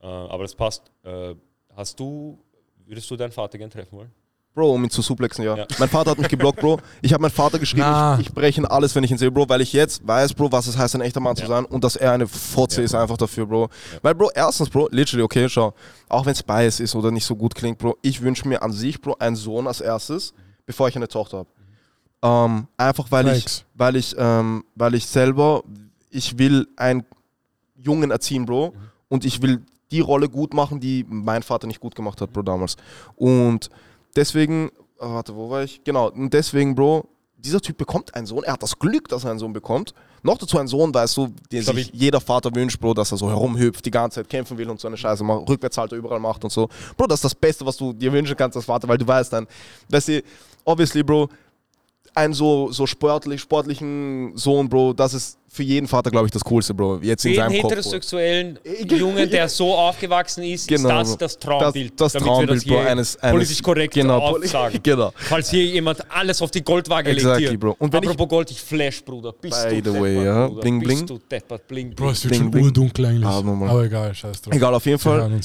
aber 0.07 0.45
das 0.45 0.55
passt. 0.55 0.89
Äh, 1.03 1.35
hast 1.74 1.99
du. 1.99 2.39
Würdest 2.87 3.11
du 3.11 3.16
deinen 3.16 3.33
Vater 3.33 3.59
gern 3.59 3.70
treffen 3.70 3.99
wollen? 3.99 4.12
Bro, 4.55 4.74
um 4.74 4.84
ihn 4.84 4.90
zu 4.90 5.00
suplexen, 5.00 5.44
ja. 5.44 5.57
Ja. 5.57 5.66
Mein 5.78 5.88
Vater 5.88 6.11
hat 6.11 6.18
mich 6.18 6.28
geblockt, 6.28 6.61
Bro. 6.61 6.78
Ich 7.00 7.14
habe 7.14 7.22
meinen 7.22 7.30
Vater 7.30 7.59
geschrieben, 7.59 7.86
ich, 8.20 8.26
ich 8.26 8.32
breche 8.34 8.61
ihn 8.61 8.66
alles, 8.66 8.94
wenn 8.94 9.03
ich 9.03 9.11
ihn 9.11 9.16
sehe, 9.16 9.30
Bro, 9.30 9.48
weil 9.48 9.62
ich 9.62 9.72
jetzt 9.72 10.07
weiß, 10.07 10.34
Bro, 10.34 10.53
was 10.53 10.66
es 10.66 10.76
heißt, 10.76 10.94
ein 10.94 11.00
echter 11.00 11.20
Mann 11.20 11.36
zu 11.36 11.42
Ja. 11.44 11.48
sein 11.48 11.64
und 11.64 11.82
dass 11.82 11.96
er 11.96 12.12
eine 12.12 12.26
Fotze 12.28 12.80
Ja. 12.80 12.84
ist 12.84 12.94
einfach 12.94 13.16
dafür, 13.16 13.46
Bro. 13.46 13.70
Weil, 14.03 14.14
Bro, 14.14 14.30
erstens, 14.34 14.68
Bro, 14.68 14.88
literally, 14.92 15.22
okay, 15.22 15.48
schau, 15.48 15.72
auch 16.11 16.26
wenn 16.26 16.32
es 16.32 16.42
bias 16.42 16.80
ist 16.80 16.94
oder 16.94 17.11
nicht 17.11 17.24
so 17.24 17.34
gut 17.34 17.55
klingt, 17.55 17.78
Bro, 17.78 17.96
ich 18.03 18.20
wünsche 18.20 18.46
mir 18.46 18.62
an 18.62 18.72
sich, 18.72 19.00
Bro, 19.00 19.16
einen 19.20 19.36
Sohn 19.36 19.66
als 19.66 19.80
erstes, 19.80 20.34
bevor 20.66 20.86
ich 20.88 20.96
eine 20.96 21.09
Tochter 21.09 21.38
habe. 21.38 21.48
Ähm, 22.22 22.66
einfach 22.76 23.07
weil 23.11 23.24
Facts. 23.26 23.57
ich, 23.59 23.64
weil 23.74 23.96
ich, 23.96 24.14
ähm, 24.18 24.64
weil 24.74 24.94
ich 24.94 25.07
selber, 25.07 25.62
ich 26.11 26.38
will 26.38 26.68
einen 26.76 27.05
Jungen 27.74 28.11
erziehen, 28.11 28.44
Bro, 28.44 28.74
und 29.09 29.24
ich 29.24 29.40
will 29.40 29.62
die 29.90 30.00
Rolle 30.00 30.28
gut 30.28 30.53
machen, 30.55 30.78
die 30.78 31.05
mein 31.09 31.42
Vater 31.42 31.66
nicht 31.66 31.80
gut 31.80 31.94
gemacht 31.94 32.20
hat, 32.20 32.32
Bro, 32.34 32.42
damals. 32.42 32.76
Und 33.16 33.70
deswegen, 34.16 34.70
oh, 34.98 35.14
warte, 35.14 35.34
wo 35.34 35.50
war 35.50 35.64
ich? 35.64 35.82
Genau, 35.84 36.10
und 36.10 36.32
deswegen, 36.32 36.74
Bro, 36.74 37.08
dieser 37.36 37.60
Typ 37.60 37.76
bekommt 37.76 38.14
einen 38.14 38.26
Sohn. 38.26 38.44
Er 38.44 38.52
hat 38.52 38.62
das 38.62 38.78
Glück, 38.78 39.08
dass 39.08 39.24
er 39.24 39.30
einen 39.30 39.38
Sohn 39.38 39.52
bekommt. 39.52 39.94
Noch 40.22 40.38
dazu 40.38 40.58
einen 40.58 40.68
Sohn, 40.68 40.94
weißt 40.94 41.16
du, 41.16 41.34
den 41.50 41.62
sich 41.62 41.90
jeder 41.92 42.20
Vater 42.20 42.54
wünscht, 42.54 42.78
Bro, 42.78 42.94
dass 42.94 43.10
er 43.10 43.18
so 43.18 43.28
herumhüpft, 43.28 43.84
die 43.84 43.90
ganze 43.90 44.20
Zeit 44.20 44.28
kämpfen 44.30 44.56
will 44.56 44.70
und 44.70 44.80
so 44.80 44.86
eine 44.86 44.96
Scheiße 44.96 45.24
macht, 45.24 45.48
Rückwärtshalter 45.48 45.96
überall 45.96 46.20
macht 46.20 46.44
und 46.44 46.50
so. 46.50 46.68
Bro, 46.96 47.08
das 47.08 47.18
ist 47.18 47.24
das 47.24 47.34
Beste, 47.34 47.66
was 47.66 47.76
du 47.76 47.92
dir 47.92 48.12
wünschen 48.12 48.36
kannst 48.36 48.56
als 48.56 48.66
Vater, 48.66 48.86
weil 48.86 48.98
du 48.98 49.06
weißt 49.06 49.32
dann, 49.32 49.48
weißt 49.88 50.08
du, 50.08 50.22
obviously, 50.64 51.02
Bro, 51.02 51.28
einen 52.14 52.34
so, 52.34 52.70
so 52.72 52.86
sportlich, 52.86 53.40
sportlichen 53.40 54.32
Sohn, 54.36 54.68
Bro, 54.68 54.92
das 54.92 55.14
ist 55.14 55.38
für 55.48 55.62
jeden 55.62 55.86
Vater, 55.86 56.10
glaube 56.10 56.26
ich, 56.26 56.32
das 56.32 56.42
Coolste, 56.44 56.72
Bro. 56.74 57.00
Jetzt 57.02 57.24
in 57.26 57.34
seinem 57.34 57.52
Kopf. 57.52 57.60
Bro. 57.62 57.68
heterosexuellen 57.70 58.58
Äh, 58.64 58.84
Jungen, 58.94 59.28
der 59.30 59.48
so 59.48 59.74
aufgewachsen 59.74 60.42
ist, 60.44 60.66
Genau, 60.68 61.00
ist 61.00 61.10
das 61.10 61.10
Bro. 61.10 61.16
das 61.18 61.38
Traumbild. 61.38 62.00
Das, 62.00 62.12
das 62.12 62.22
Traumbild, 62.22 62.56
das 62.58 62.64
Bro, 62.64 62.78
eines, 62.78 63.16
eines 63.18 63.32
politisch 63.32 63.62
korrekt 63.62 63.94
genau, 63.94 64.18
aufsagen. 64.18 64.80
genau. 64.82 65.12
Falls 65.14 65.50
hier 65.50 65.64
jemand 65.64 66.10
alles 66.10 66.40
auf 66.40 66.50
die 66.50 66.62
Goldwaage 66.62 67.10
legt 67.10 67.20
Exactly, 67.22 67.48
hier. 67.48 67.60
Bro. 67.60 67.76
Und 67.78 67.92
wenn 67.92 68.02
ich- 68.02 68.08
Apropos 68.10 68.28
Gold, 68.28 68.50
ich 68.50 68.60
flash, 68.60 69.04
Bruder. 69.04 69.32
Bist 69.32 69.68
By 69.68 69.82
du 69.82 69.92
the 69.92 70.00
way, 70.00 70.24
ja. 70.24 70.46
Bruder. 70.48 70.60
Bling, 70.62 70.78
Bist 70.80 70.88
bling. 70.94 71.06
du 71.06 71.18
deppert, 71.30 71.68
bling, 71.68 71.90
Bro, 71.94 72.04
bling. 72.04 72.12
es 72.12 72.24
wird 72.24 72.30
Bling, 72.32 72.42
schon 72.42 72.50
bling. 72.50 72.64
urdunkel 72.64 73.04
eigentlich. 73.06 73.22
Nochmal. 73.22 73.68
Aber 73.68 73.84
egal, 73.84 74.14
scheiß 74.14 74.40
drauf. 74.42 74.54
Egal, 74.54 74.74
auf 74.74 74.86
jeden 74.86 74.98
Fall. 74.98 75.40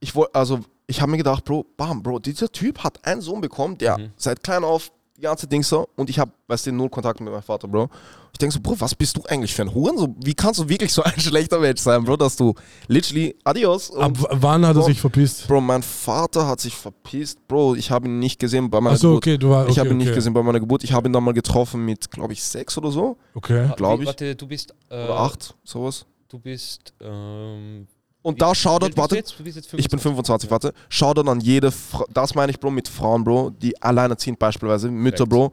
ich 0.00 0.14
wollte, 0.14 0.34
also 0.34 0.60
ich 0.88 1.00
habe 1.00 1.10
mir 1.10 1.18
gedacht, 1.18 1.44
Bro, 1.44 1.66
bam, 1.76 2.02
Bro, 2.02 2.18
dieser 2.20 2.50
Typ 2.50 2.78
hat 2.82 3.04
einen 3.04 3.20
Sohn 3.20 3.40
bekommen, 3.40 3.76
der 3.78 3.98
Mhm. 3.98 4.10
seit 4.16 4.42
klein 4.42 4.64
auf 4.64 4.90
die 5.16 5.22
ganze 5.22 5.46
Ding 5.46 5.62
so 5.62 5.88
und 5.96 6.10
ich 6.10 6.18
habe, 6.18 6.30
weißt 6.48 6.66
du, 6.66 6.72
null 6.72 6.88
Kontakt 6.90 7.20
mit 7.20 7.32
meinem 7.32 7.42
Vater, 7.42 7.66
Bro. 7.68 7.88
Ich 8.32 8.38
denke 8.38 8.52
so, 8.54 8.60
Bro, 8.60 8.76
was 8.80 8.94
bist 8.94 9.16
du 9.16 9.22
eigentlich 9.28 9.54
für 9.54 9.62
ein 9.62 9.72
Huren? 9.74 9.96
So, 9.96 10.14
wie 10.22 10.34
kannst 10.34 10.60
du 10.60 10.68
wirklich 10.68 10.92
so 10.92 11.02
ein 11.02 11.12
schlechter 11.20 11.58
Mensch 11.58 11.80
sein, 11.80 12.04
Bro, 12.04 12.16
dass 12.18 12.36
du 12.36 12.54
literally 12.86 13.34
adios. 13.44 13.94
Ab 13.96 14.12
wann 14.30 14.66
hat 14.66 14.76
er 14.76 14.82
sich 14.82 15.00
verpisst? 15.00 15.48
Bro, 15.48 15.60
mein 15.62 15.82
Vater 15.82 16.46
hat 16.46 16.60
sich 16.60 16.74
verpisst, 16.74 17.46
Bro. 17.48 17.76
Ich 17.76 17.90
habe 17.90 18.06
ihn 18.08 18.18
nicht 18.18 18.38
gesehen 18.38 18.68
bei 18.68 18.80
meiner 18.80 18.94
Achso, 18.94 19.08
Geburt. 19.08 19.24
okay, 19.24 19.38
du 19.38 19.48
warst. 19.50 19.70
ich 19.70 19.72
Okay, 19.72 19.80
habe 19.80 19.90
ihn 19.90 19.96
nicht 19.98 20.08
okay. 20.08 20.16
gesehen 20.16 20.34
bei 20.34 20.42
meiner 20.42 20.60
Geburt. 20.60 20.84
Ich 20.84 20.92
habe 20.92 21.08
ihn 21.08 21.12
dann 21.12 21.24
mal 21.24 21.32
getroffen 21.34 21.84
mit, 21.84 22.10
glaube 22.10 22.32
ich, 22.34 22.42
sechs 22.42 22.76
oder 22.76 22.90
so. 22.90 23.16
Okay. 23.34 23.70
glaub 23.76 24.00
ich. 24.00 24.06
Warte, 24.06 24.36
du 24.36 24.46
bist. 24.46 24.74
Äh, 24.90 25.04
Oder 25.04 25.18
acht, 25.20 25.54
sowas. 25.64 26.04
Du 26.28 26.38
bist. 26.38 26.92
Ähm, 27.00 27.86
Und 28.26 28.34
wie- 28.34 28.38
da 28.40 28.56
Shoutout, 28.56 28.96
warte, 28.96 29.14
jetzt? 29.14 29.34
Jetzt 29.38 29.72
Ich 29.74 29.88
bin 29.88 30.00
25. 30.00 30.48
25, 30.48 30.50
warte. 30.50 30.72
Dann 31.14 31.28
an 31.28 31.40
jede, 31.40 31.70
Fra 31.70 32.04
das 32.12 32.34
meine 32.34 32.50
ich, 32.50 32.58
Bro, 32.58 32.72
mit 32.72 32.88
Frauen, 32.88 33.22
Bro, 33.22 33.50
die 33.62 33.80
alleinerziehend 33.80 34.36
beispielsweise, 34.40 34.90
Mütter. 34.90 35.26
Bro. 35.26 35.52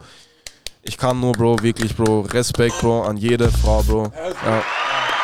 Ich 0.82 0.97
kann 0.97 1.19
nur, 1.19 1.34
Bro, 1.34 1.61
wirklich, 1.61 1.95
Bro, 1.95 2.21
Respekt, 2.21 2.80
Bro, 2.80 3.03
an 3.03 3.17
jede 3.17 3.51
Frau, 3.51 3.84
Bro. 3.84 4.11
Ja. 4.43 4.63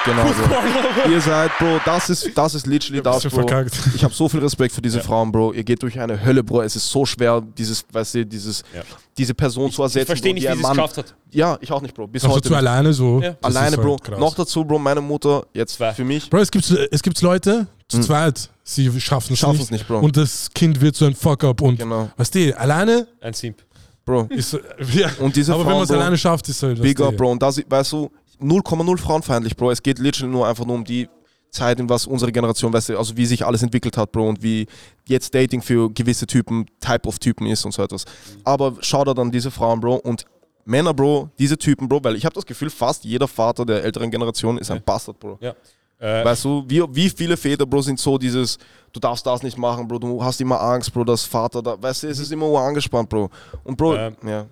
Genau, 0.05 0.23
Bro. 0.23 1.11
Ihr 1.11 1.19
seid, 1.21 1.51
Bro, 1.59 1.79
das 1.85 2.09
ist, 2.09 2.29
das 2.35 2.55
ist 2.55 2.65
literally 2.67 3.01
das, 3.01 3.23
Bro. 3.23 3.29
verkackt. 3.31 3.73
Ich 3.95 4.03
habe 4.03 4.13
so 4.13 4.29
viel 4.29 4.39
Respekt 4.39 4.73
für 4.73 4.81
diese 4.81 5.01
Frauen, 5.01 5.31
Bro. 5.31 5.53
Ihr 5.53 5.63
geht 5.63 5.81
durch 5.83 5.99
eine 5.99 6.23
Hölle, 6.23 6.43
Bro. 6.43 6.61
Es 6.61 6.75
ist 6.75 6.89
so 6.89 7.05
schwer, 7.05 7.41
dieses, 7.41 7.83
weißt 7.91 8.15
du, 8.15 8.25
dieses, 8.25 8.63
Ja. 8.73 8.81
diese 9.17 9.33
Person 9.33 9.69
zu 9.71 9.81
ersetzen. 9.83 10.03
Ich 10.03 10.07
verstehe 10.07 10.33
nicht, 10.33 10.47
die 10.47 10.51
wie 10.51 10.55
sie 10.55 10.61
es 10.63 10.69
geschafft 10.69 10.97
hat. 10.97 11.15
Ja, 11.31 11.57
ich 11.59 11.71
auch 11.71 11.81
nicht, 11.81 11.93
Bro. 11.93 12.07
Bis 12.07 12.23
Also 12.23 12.35
heute. 12.35 12.47
zu 12.47 12.53
nicht. 12.53 12.57
alleine 12.59 12.93
so. 12.93 13.21
Ja. 13.21 13.35
Alleine, 13.41 13.75
halt 13.75 13.81
Bro. 13.85 13.97
krass. 13.97 14.19
Noch 14.19 14.33
dazu, 14.35 14.63
Bro, 14.63 14.79
meine 14.79 15.01
Mutter, 15.01 15.45
jetzt 15.53 15.73
Zwei. 15.75 15.93
für 15.93 16.03
mich, 16.05 16.29
Bro, 16.29 16.39
es 16.39 16.51
gibt, 16.51 16.69
es 16.91 17.01
gibt 17.03 17.21
Leute, 17.21 17.67
zu 17.89 17.99
zweit, 17.99 18.49
sie 18.63 18.85
schaffen 19.01 19.33
es 19.33 19.39
schaffen 19.39 19.53
nicht. 19.57 19.63
es 19.63 19.71
nicht, 19.71 19.87
Bro. 19.87 19.99
Und 19.99 20.15
das 20.15 20.49
Kind 20.53 20.79
wird 20.79 20.95
so 20.95 21.05
ein 21.05 21.15
Fuck-up. 21.15 21.59
Und 21.61 21.77
genau, 21.79 22.09
weißt 22.15 22.35
du, 22.35 22.57
alleine 22.57 23.05
Ein 23.21 23.33
Simp. 23.33 23.57
Bro. 24.05 24.27
ist. 24.29 24.53
Ja. 24.93 25.09
Und 25.19 25.35
diese 25.35 25.51
Aber 25.53 25.61
wenn 25.61 25.65
Frauen, 25.67 25.75
man 25.79 25.83
es 25.83 25.89
Bro, 25.89 25.97
alleine 25.97 26.17
schafft, 26.17 26.47
ist 26.49 26.63
halt. 26.63 26.81
Big 26.81 26.97
weißt 26.97 27.07
up, 27.07 27.11
du, 27.11 27.17
Bro. 27.17 27.31
Und 27.31 27.41
das, 27.43 27.61
weißt 27.67 27.91
du, 27.91 28.09
0,0 28.41 28.97
frauenfeindlich, 28.97 29.55
Bro. 29.55 29.71
Es 29.71 29.83
geht 29.83 29.99
literally 29.99 30.31
nur 30.31 30.47
einfach 30.47 30.65
nur 30.65 30.75
um 30.75 30.83
die 30.83 31.09
Zeit, 31.51 31.79
in 31.79 31.89
was 31.89 32.05
unsere 32.05 32.31
Generation, 32.31 32.71
weißt 32.71 32.89
du, 32.89 32.97
also 32.97 33.17
wie 33.17 33.25
sich 33.25 33.43
alles 33.45 33.63
entwickelt 33.63 33.97
hat, 33.97 34.11
Bro, 34.11 34.29
und 34.29 34.43
wie 34.43 34.67
jetzt 35.07 35.33
Dating 35.33 35.61
für 35.61 35.89
gewisse 35.91 36.27
Typen, 36.27 36.65
Type 36.79 37.07
of 37.07 37.17
Typen 37.17 37.47
ist 37.47 37.65
und 37.65 37.71
so 37.71 37.81
etwas. 37.81 38.05
Aber 38.43 38.75
schau 38.81 39.03
da 39.03 39.13
dann 39.15 39.31
diese 39.31 39.49
Frauen, 39.49 39.79
Bro, 39.79 39.95
und 39.95 40.25
Männer, 40.65 40.93
Bro, 40.93 41.29
diese 41.39 41.57
Typen, 41.57 41.89
Bro, 41.89 42.03
weil 42.03 42.15
ich 42.15 42.23
habe 42.25 42.35
das 42.35 42.45
Gefühl, 42.45 42.69
fast 42.69 43.03
jeder 43.03 43.27
Vater 43.27 43.65
der 43.65 43.83
älteren 43.83 44.11
Generation 44.11 44.59
ist 44.59 44.69
ein 44.69 44.81
Bastard, 44.83 45.19
Bro. 45.19 45.39
Ja. 45.41 45.55
Äh, 45.97 46.23
Weißt 46.23 46.45
du, 46.45 46.63
wie, 46.67 46.83
wie 46.95 47.09
viele 47.09 47.35
Väter, 47.35 47.65
Bro, 47.65 47.81
sind 47.81 47.99
so 47.99 48.17
dieses, 48.19 48.57
du 48.93 48.99
darfst 48.99 49.25
das 49.25 49.41
nicht 49.41 49.57
machen, 49.57 49.87
Bro, 49.87 49.97
du 49.99 50.23
hast 50.23 50.39
immer 50.39 50.61
Angst, 50.61 50.93
Bro, 50.93 51.03
dass 51.03 51.23
Vater 51.25 51.63
da, 51.63 51.81
weißt 51.81 52.03
du, 52.03 52.07
es 52.09 52.19
ist 52.19 52.31
immer 52.31 52.45
angespannt, 52.59 53.09
Bro. 53.09 53.29
Und 53.63 53.75
Bro, 53.75 53.95
Ähm, 53.95 54.15
ja, 54.23 54.45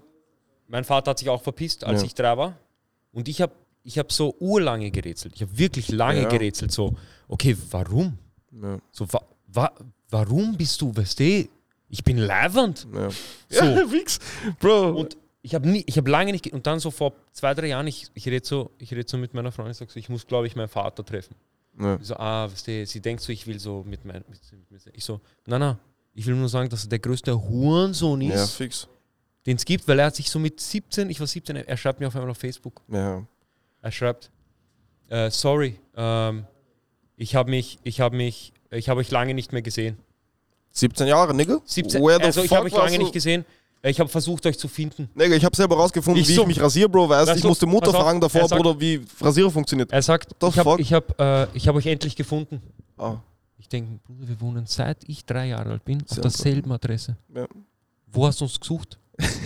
mein 0.68 0.84
Vater 0.84 1.12
hat 1.12 1.20
sich 1.20 1.30
auch 1.30 1.42
verpisst, 1.44 1.84
als 1.84 2.02
Ja. 2.02 2.06
ich 2.08 2.16
drei 2.16 2.36
war. 2.36 2.54
Und 3.14 3.28
ich 3.30 3.40
habe 3.40 3.54
ich 3.88 3.98
hab 3.98 4.12
so 4.12 4.36
urlange 4.40 4.92
gerätselt. 4.92 5.34
Ich 5.36 5.42
habe 5.42 5.58
wirklich 5.58 5.90
lange 5.92 6.24
Ja. 6.24 6.30
gerätselt. 6.30 6.72
So, 6.72 6.94
okay, 7.30 7.56
warum? 7.72 8.18
ja, 8.52 8.80
So, 8.92 9.12
wa 9.14 9.22
wa 9.48 9.72
warum 10.10 10.56
bist 10.58 10.82
du, 10.82 10.94
weißt 10.96 11.20
du, 11.22 11.48
ich 11.90 12.04
bin 12.04 12.18
leibend. 12.18 12.86
ja. 12.94 13.10
So. 13.50 13.64
Ja, 13.66 13.92
Wix, 13.92 14.20
Bro. 14.60 14.90
Und 14.92 15.18
ich 15.42 15.56
habe 15.56 15.70
nie, 15.70 15.84
ich 15.88 15.98
habe 15.98 16.10
lange 16.12 16.34
nicht, 16.34 16.52
und 16.52 16.68
dann 16.68 16.80
so 16.80 16.92
vor 16.92 17.14
zwei, 17.32 17.54
drei 17.54 17.68
Jahren, 17.68 17.88
ich, 17.88 18.08
ich 18.14 18.28
rede 18.28 18.46
so, 18.46 18.72
ich 18.78 18.94
so 19.08 19.18
mit 19.18 19.34
meiner 19.34 19.52
Freundin, 19.54 19.72
ich 19.72 19.78
sage 19.78 19.92
so, 19.92 20.00
ich 20.00 20.10
muss, 20.10 20.28
glaube 20.28 20.48
ich, 20.48 20.56
meinen 20.58 20.68
Vater 20.68 21.06
treffen. 21.06 21.36
ja. 21.80 21.98
So, 22.02 22.16
ah, 22.18 22.52
weißt 22.52 22.68
du, 22.68 22.86
sie 22.86 23.00
denkt 23.00 23.22
so, 23.24 23.32
ich 23.32 23.48
will 23.48 23.60
so 23.60 23.84
mit 23.88 24.04
meinem, 24.04 24.26
ich 24.94 25.06
so, 25.06 25.22
nein, 25.46 25.62
nein, 25.62 25.78
ich 26.14 26.26
will 26.26 26.36
nur 26.36 26.50
sagen, 26.50 26.68
dass 26.70 26.84
er 26.84 26.90
der 26.90 27.00
größte 27.00 27.32
Hurensohn 27.48 28.20
ja, 28.22 28.34
ist, 28.44 28.52
fix. 28.56 28.88
den 29.46 29.56
es 29.56 29.64
gibt, 29.64 29.88
weil 29.88 30.00
er 30.00 30.08
hat 30.08 30.16
sich 30.18 30.30
so 30.30 30.40
mit 30.40 30.60
17, 30.60 31.10
ich 31.10 31.20
war 31.22 31.28
17, 31.28 31.56
er 31.56 31.78
schreibt 31.78 32.02
mir 32.02 32.08
auf 32.08 32.16
einmal 32.16 32.32
auf 32.32 32.38
Facebook, 32.38 32.82
Ja. 32.90 33.26
Er 33.88 33.92
schreibt, 33.92 34.30
äh, 35.10 35.32
sorry, 35.32 35.80
ähm, 35.96 36.46
ich 37.16 37.36
habe 37.36 37.50
mich, 37.50 37.80
ich 37.84 38.02
habe 38.02 38.16
mich, 38.16 38.52
ich 38.70 38.90
habe 38.90 39.00
euch 39.00 39.10
lange 39.12 39.34
nicht 39.34 39.54
mehr 39.54 39.62
gesehen. 39.62 39.98
17 40.72 41.08
Jahre, 41.08 41.34
Nigga? 41.34 41.60
17, 41.66 42.04
Where 42.04 42.22
also 42.24 42.44
ich 42.44 42.52
habe 42.52 42.66
euch 42.66 42.74
lange 42.76 42.98
nicht 43.00 43.14
gesehen. 43.14 43.46
Äh, 43.82 43.92
Ich 43.92 44.00
habe 44.00 44.10
versucht, 44.10 44.46
euch 44.46 44.60
zu 44.60 44.68
finden. 44.68 45.10
Nigga, 45.16 45.36
ich 45.36 45.46
habe 45.46 45.56
selber 45.56 45.78
rausgefunden, 45.78 46.22
Ich 46.22 46.28
wie 46.28 46.34
so. 46.34 46.42
ich 46.42 46.48
mich 46.48 46.62
rasiere, 46.62 46.90
Bro. 46.90 47.08
Weißt 47.10 47.36
ich 47.38 47.44
musste 47.44 47.66
Mutter 47.66 47.90
auf, 47.90 47.96
fragen 47.96 48.20
davor, 48.20 48.48
sagt- 48.48 48.62
Bruder, 48.62 48.80
wie 48.80 49.02
Rasierer 49.22 49.50
funktioniert. 49.50 49.92
Er 49.92 50.02
sagt, 50.02 50.36
ich 50.44 50.58
habe 50.60 50.82
ich 50.82 50.94
hab, 50.94 51.20
äh, 51.20 51.48
ich 51.54 51.68
hab 51.68 51.76
euch 51.76 51.86
endlich 51.86 52.16
gefunden. 52.16 52.62
Ah, 52.98 53.16
Ich 53.58 53.70
denke, 53.70 54.00
Bruder, 54.06 54.28
wir 54.28 54.42
wohnen 54.42 54.66
seit 54.66 54.98
ich 55.08 55.26
drei 55.26 55.48
Jahre 55.48 55.72
alt 55.72 55.86
bin 55.86 56.02
auf 56.04 56.10
Sehr 56.10 56.22
derselben 56.22 56.72
Adresse. 56.74 57.16
ja. 57.34 57.48
Wo 58.12 58.26
hast 58.28 58.40
du 58.42 58.46
uns 58.46 58.60
gesucht? 58.60 58.98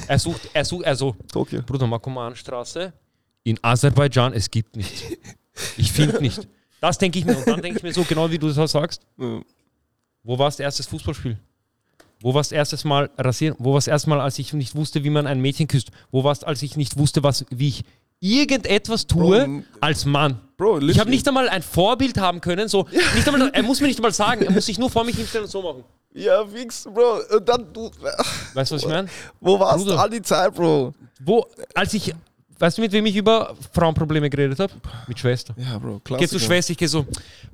er 0.08 0.20
sucht, 0.20 0.50
er 0.54 0.66
sucht, 0.66 0.86
also, 0.86 1.16
Tokio. 1.32 1.62
Bruder, 1.62 1.88
Makomanstraße 1.88 2.92
in 3.44 3.58
Aserbaidschan, 3.62 4.34
es 4.34 4.50
gibt 4.52 4.76
nicht. 4.76 5.18
Ich 5.78 5.92
finde 5.92 6.22
nicht. 6.22 6.48
Das 6.80 6.98
denke 6.98 7.20
ich 7.20 7.26
mir. 7.26 7.38
Und 7.38 7.48
dann 7.48 7.62
denke 7.62 7.78
ich 7.78 7.84
mir 7.84 7.94
so, 7.94 8.04
genau 8.04 8.30
wie 8.32 8.38
du 8.40 8.52
das 8.52 8.72
sagst, 8.72 9.02
Ja. 9.18 9.42
wo 10.24 10.38
war 10.40 10.48
das 10.48 10.60
erstes 10.60 10.88
Fußballspiel? 10.88 11.38
Wo 12.22 12.34
war 12.34 12.40
das 12.42 12.52
erstes 12.52 12.84
Mal 12.84 13.10
rasieren? 13.18 13.56
Wo 13.60 13.72
war 13.72 13.78
das 13.78 13.88
erste 13.88 14.10
Mal, 14.10 14.22
als 14.22 14.38
ich 14.40 14.54
nicht 14.54 14.76
wusste, 14.76 15.04
wie 15.04 15.10
man 15.10 15.26
ein 15.28 15.40
Mädchen 15.42 15.68
küsst? 15.68 15.90
Wo 16.12 16.24
war 16.24 16.32
es, 16.32 16.44
als 16.44 16.62
ich 16.62 16.78
nicht 16.78 16.98
wusste, 16.98 17.24
was, 17.24 17.46
wie 17.50 17.68
ich 17.70 17.84
irgendetwas 18.20 19.08
tue 19.08 19.46
Bro, 19.46 19.64
als 19.82 20.06
Mann? 20.06 20.40
Bro, 20.58 20.80
Ich 20.82 21.00
habe 21.00 21.10
nicht 21.10 21.28
einmal 21.28 21.50
ein 21.50 21.64
Vorbild 21.64 22.18
haben 22.20 22.40
können. 22.42 22.68
So, 22.68 22.88
nicht 23.16 23.28
einmal, 23.28 23.50
er 23.54 23.64
muss 23.64 23.82
mir 23.82 23.88
nicht 23.88 23.98
einmal 24.00 24.14
sagen, 24.14 24.44
er 24.46 24.52
muss 24.52 24.68
sich 24.68 24.78
nur 24.78 24.90
vor 24.92 25.04
mich 25.04 25.16
hinstellen 25.16 25.46
und 25.46 25.52
so 25.52 25.62
machen. 25.62 25.84
Ja, 26.14 26.46
fix, 26.46 26.84
Bro. 26.84 27.22
Und 27.38 27.50
dann, 27.50 27.72
du, 27.74 27.90
Weißt 28.54 28.72
du, 28.72 28.76
was 28.76 28.84
ich 28.84 28.88
meine? 28.88 29.08
wo 29.40 29.60
warst 29.60 29.88
du 29.88 29.94
all 29.94 30.10
die 30.10 30.22
Zeit, 30.22 30.54
Bro? 30.54 30.94
Wo, 31.24 31.46
als 31.74 31.94
ich, 31.96 32.14
weißt 32.62 32.78
du, 32.78 32.82
mit 32.82 32.92
wem 32.94 33.06
ich 33.08 33.16
über 33.16 33.56
Frauenprobleme 33.74 34.30
geredet 34.30 34.60
habe? 34.60 34.72
Mit 35.08 35.20
Schwester. 35.20 35.54
Ja, 35.58 35.78
Bro, 35.78 36.00
klar. 36.04 36.20
gehe 36.20 36.28
zu 36.30 36.40
Schwester, 36.40 36.72
ich 36.72 36.78
gehe 36.78 36.88
so, 36.88 37.06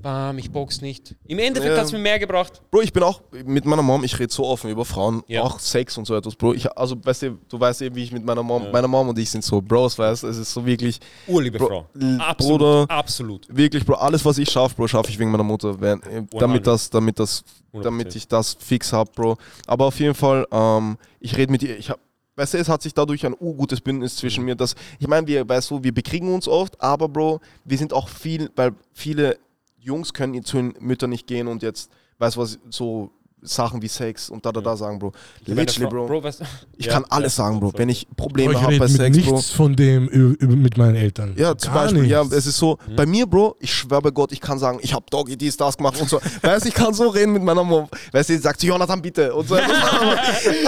bam, 0.01 0.38
ich 0.38 0.51
box 0.51 0.82
nicht. 0.82 1.16
Im 1.26 1.39
Endeffekt 1.39 1.74
Ja. 1.74 1.80
hat 1.80 1.86
es 1.86 1.91
mir 1.91 1.97
mehr 1.99 2.20
gebracht. 2.20 2.62
Bro, 2.70 2.82
ich 2.82 2.93
bin 2.93 3.01
auch 3.03 3.22
mit 3.45 3.66
meiner 3.66 3.82
Mom, 3.82 4.03
ich 4.03 4.20
rede 4.20 4.32
so 4.32 4.45
offen 4.45 4.70
über 4.70 4.86
Frauen, 4.86 5.24
Ja. 5.28 5.41
auch 5.43 5.60
Sex 5.60 5.97
und 5.97 6.05
so 6.05 6.16
etwas, 6.16 6.36
Bro. 6.36 6.53
Ich, 6.53 6.72
also, 6.78 6.95
weißt 7.03 7.24
du, 7.24 7.38
du 7.49 7.60
weißt 7.60 7.82
eben, 7.82 7.95
wie 7.95 8.03
ich 8.03 8.12
mit 8.12 8.24
meiner 8.26 8.43
Mom, 8.43 8.70
meine 8.72 8.88
Mom 8.88 9.10
und 9.10 9.18
ich 9.18 9.30
sind 9.30 9.43
so 9.43 9.62
Bros, 9.62 9.97
weißt 9.97 10.24
du, 10.24 10.28
es 10.28 10.38
ist 10.38 10.53
so 10.53 10.66
wirklich, 10.66 10.99
Urliebe 11.28 11.58
Bro, 11.58 11.68
Frau. 11.68 11.88
Absolut, 12.20 12.60
Bruder. 12.60 12.86
absolut. 12.89 13.47
wirklich, 13.49 13.86
Bro, 13.86 13.95
alles, 13.95 14.24
was 14.26 14.38
ich 14.38 14.49
schaffe, 14.51 14.76
Bro, 14.76 14.88
schaffe 14.88 15.10
ich 15.10 15.18
wegen 15.18 15.32
meiner 15.32 15.43
Mutter, 15.43 15.80
wenn, 15.82 16.01
äh, 16.03 16.05
100. 16.18 16.41
damit 16.41 16.68
das, 16.68 16.89
damit 16.89 17.20
das, 17.20 17.43
damit 17.74 18.08
100%. 18.12 18.16
ich 18.18 18.28
das 18.28 18.58
fix 18.60 18.91
hab, 18.93 19.14
Bro. 19.16 19.38
Aber 19.66 19.86
auf 19.86 19.99
jeden 19.99 20.16
Fall, 20.16 20.45
ähm, 20.51 20.97
ich 21.20 21.36
rede 21.38 21.51
mit 21.51 21.64
ihr, 21.64 21.78
ich 21.78 21.89
hab, 21.89 21.99
weißt 22.38 22.54
du, 22.54 22.58
es 22.60 22.70
hat 22.70 22.82
sich 22.82 22.94
dadurch 22.94 23.26
ein 23.26 23.36
urgutes 23.38 23.82
Bündnis 23.82 24.16
zwischen 24.16 24.46
mir, 24.46 24.56
das, 24.56 24.76
ich 25.00 25.08
meine, 25.08 25.28
wir, 25.28 25.48
weißt 25.48 25.72
du, 25.72 25.84
wir 25.84 25.94
bekriegen 25.94 26.34
uns 26.34 26.48
oft, 26.48 26.80
aber, 26.82 27.10
Bro, 27.10 27.42
wir 27.66 27.78
sind 27.78 27.92
auch 27.92 28.08
viel, 28.08 28.50
weil 28.56 28.74
viele 28.94 29.38
Jungs 29.78 30.14
können 30.14 30.44
zu 30.46 30.58
den 30.58 30.76
Müttern 30.80 31.10
nicht 31.10 31.28
gehen 31.28 31.48
und 31.48 31.64
jetzt, 31.64 31.92
weißt 32.20 32.38
du 32.38 32.42
was, 32.42 32.60
so 32.70 33.12
Sachen 33.44 33.82
wie 33.82 33.88
Sex 33.88 34.30
und 34.30 34.44
da, 34.46 34.52
da, 34.52 34.60
da 34.62 34.76
sagen, 34.76 34.98
Bro. 34.98 35.12
Meine 35.46 35.62
Literally, 35.62 35.90
Bro. 35.90 36.24
weißt 36.24 36.40
du? 36.42 36.46
Ich 36.76 36.88
Ja, 36.88 36.94
kann 36.94 37.06
alles 37.10 37.38
ja, 37.38 37.44
sagen, 37.44 37.60
Bro. 37.60 37.72
Wenn 37.76 37.90
ich 37.90 38.08
Bro, 38.08 38.16
Probleme 38.26 38.54
ich 38.54 38.62
habe 38.62 38.78
bei 38.80 38.88
mit 38.88 38.98
Sex, 38.98 39.18
Bro. 39.26 39.36
nichts 39.36 39.52
von 39.52 39.76
dem 39.76 40.36
mit 40.42 40.78
meinen 40.78 40.96
Eltern. 40.96 41.34
Ja, 41.38 41.56
zum 41.56 41.72
Gar 41.74 41.84
Beispiel, 41.84 42.06
ja, 42.06 42.22
nichts. 42.24 42.36
es 42.36 42.48
ist 42.48 42.58
so, 42.58 42.78
bei 42.96 43.06
mir, 43.06 43.28
Bro, 43.28 43.56
ich 43.60 43.72
schwöre 43.74 44.02
bei 44.02 44.12
Gott, 44.12 44.32
ich 44.32 44.42
kann 44.42 44.58
sagen, 44.58 44.80
ich 44.82 44.94
habe 44.94 45.06
Doggy 45.10 45.38
dies, 45.38 45.56
das 45.56 45.78
gemacht 45.78 46.02
und 46.02 46.10
so. 46.10 46.20
weißt 46.42 46.66
du, 46.66 46.70
ich 46.70 46.74
kann 46.76 46.94
so 46.94 47.08
reden 47.10 47.34
mit 47.34 47.44
meiner 47.44 47.64
Mom. 47.64 47.88
Weißt 48.12 48.30
du, 48.30 48.34
sie 48.34 48.40
sagt, 48.42 48.62
Jonathan, 48.64 49.02
bitte. 49.02 49.34
Und 49.34 49.48
so. 49.48 49.56
aber, 49.56 50.18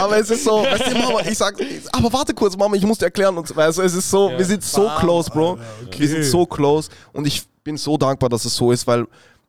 aber 0.04 0.18
es 0.20 0.30
ist 0.30 0.44
so, 0.44 0.62
weißt 0.64 0.92
du, 0.94 0.98
Mama, 1.00 1.22
ich 1.28 1.38
sag, 1.38 1.56
aber 1.92 2.14
warte 2.14 2.34
kurz, 2.34 2.56
Mama, 2.56 2.76
ich 2.76 2.84
muss 2.86 3.00
dir 3.00 3.06
erklären. 3.06 3.36
Und 3.38 3.48
so, 3.48 3.56
weißt 3.56 3.80
du, 3.80 3.82
es 3.82 3.94
ist 3.96 4.10
so, 4.10 4.30
Ja. 4.30 4.38
wir 4.38 4.46
sind 4.46 4.64
so 4.64 4.90
close, 5.00 5.30
Bro. 5.32 5.58
Wir 5.98 6.08
sind 6.08 6.24
so 6.26 6.46
close 6.46 6.90
und 7.14 7.26
ich 7.26 7.44
bin 7.64 7.78
so 7.78 7.98
dankbar, 7.98 8.30
dass 8.30 8.46
es 8.46 8.56
so 8.56 8.72
ist, 8.72 8.86
weil 8.88 9.06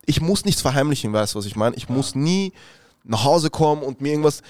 ich 0.06 0.20
muss 0.20 0.44
nichts 0.44 0.62
verheimlichen, 0.62 1.12
weißt 1.12 1.34
du, 1.34 1.38
was 1.38 1.46
ich 1.46 1.54
meine? 1.54 1.76
Ich 1.76 1.88
muss 1.88 2.14
nie 2.14 2.52
nach 3.04 3.24
Hause 3.24 3.50
kommen 3.50 3.82
und 3.82 4.00
mir 4.00 4.10
irgendwas. 4.10 4.42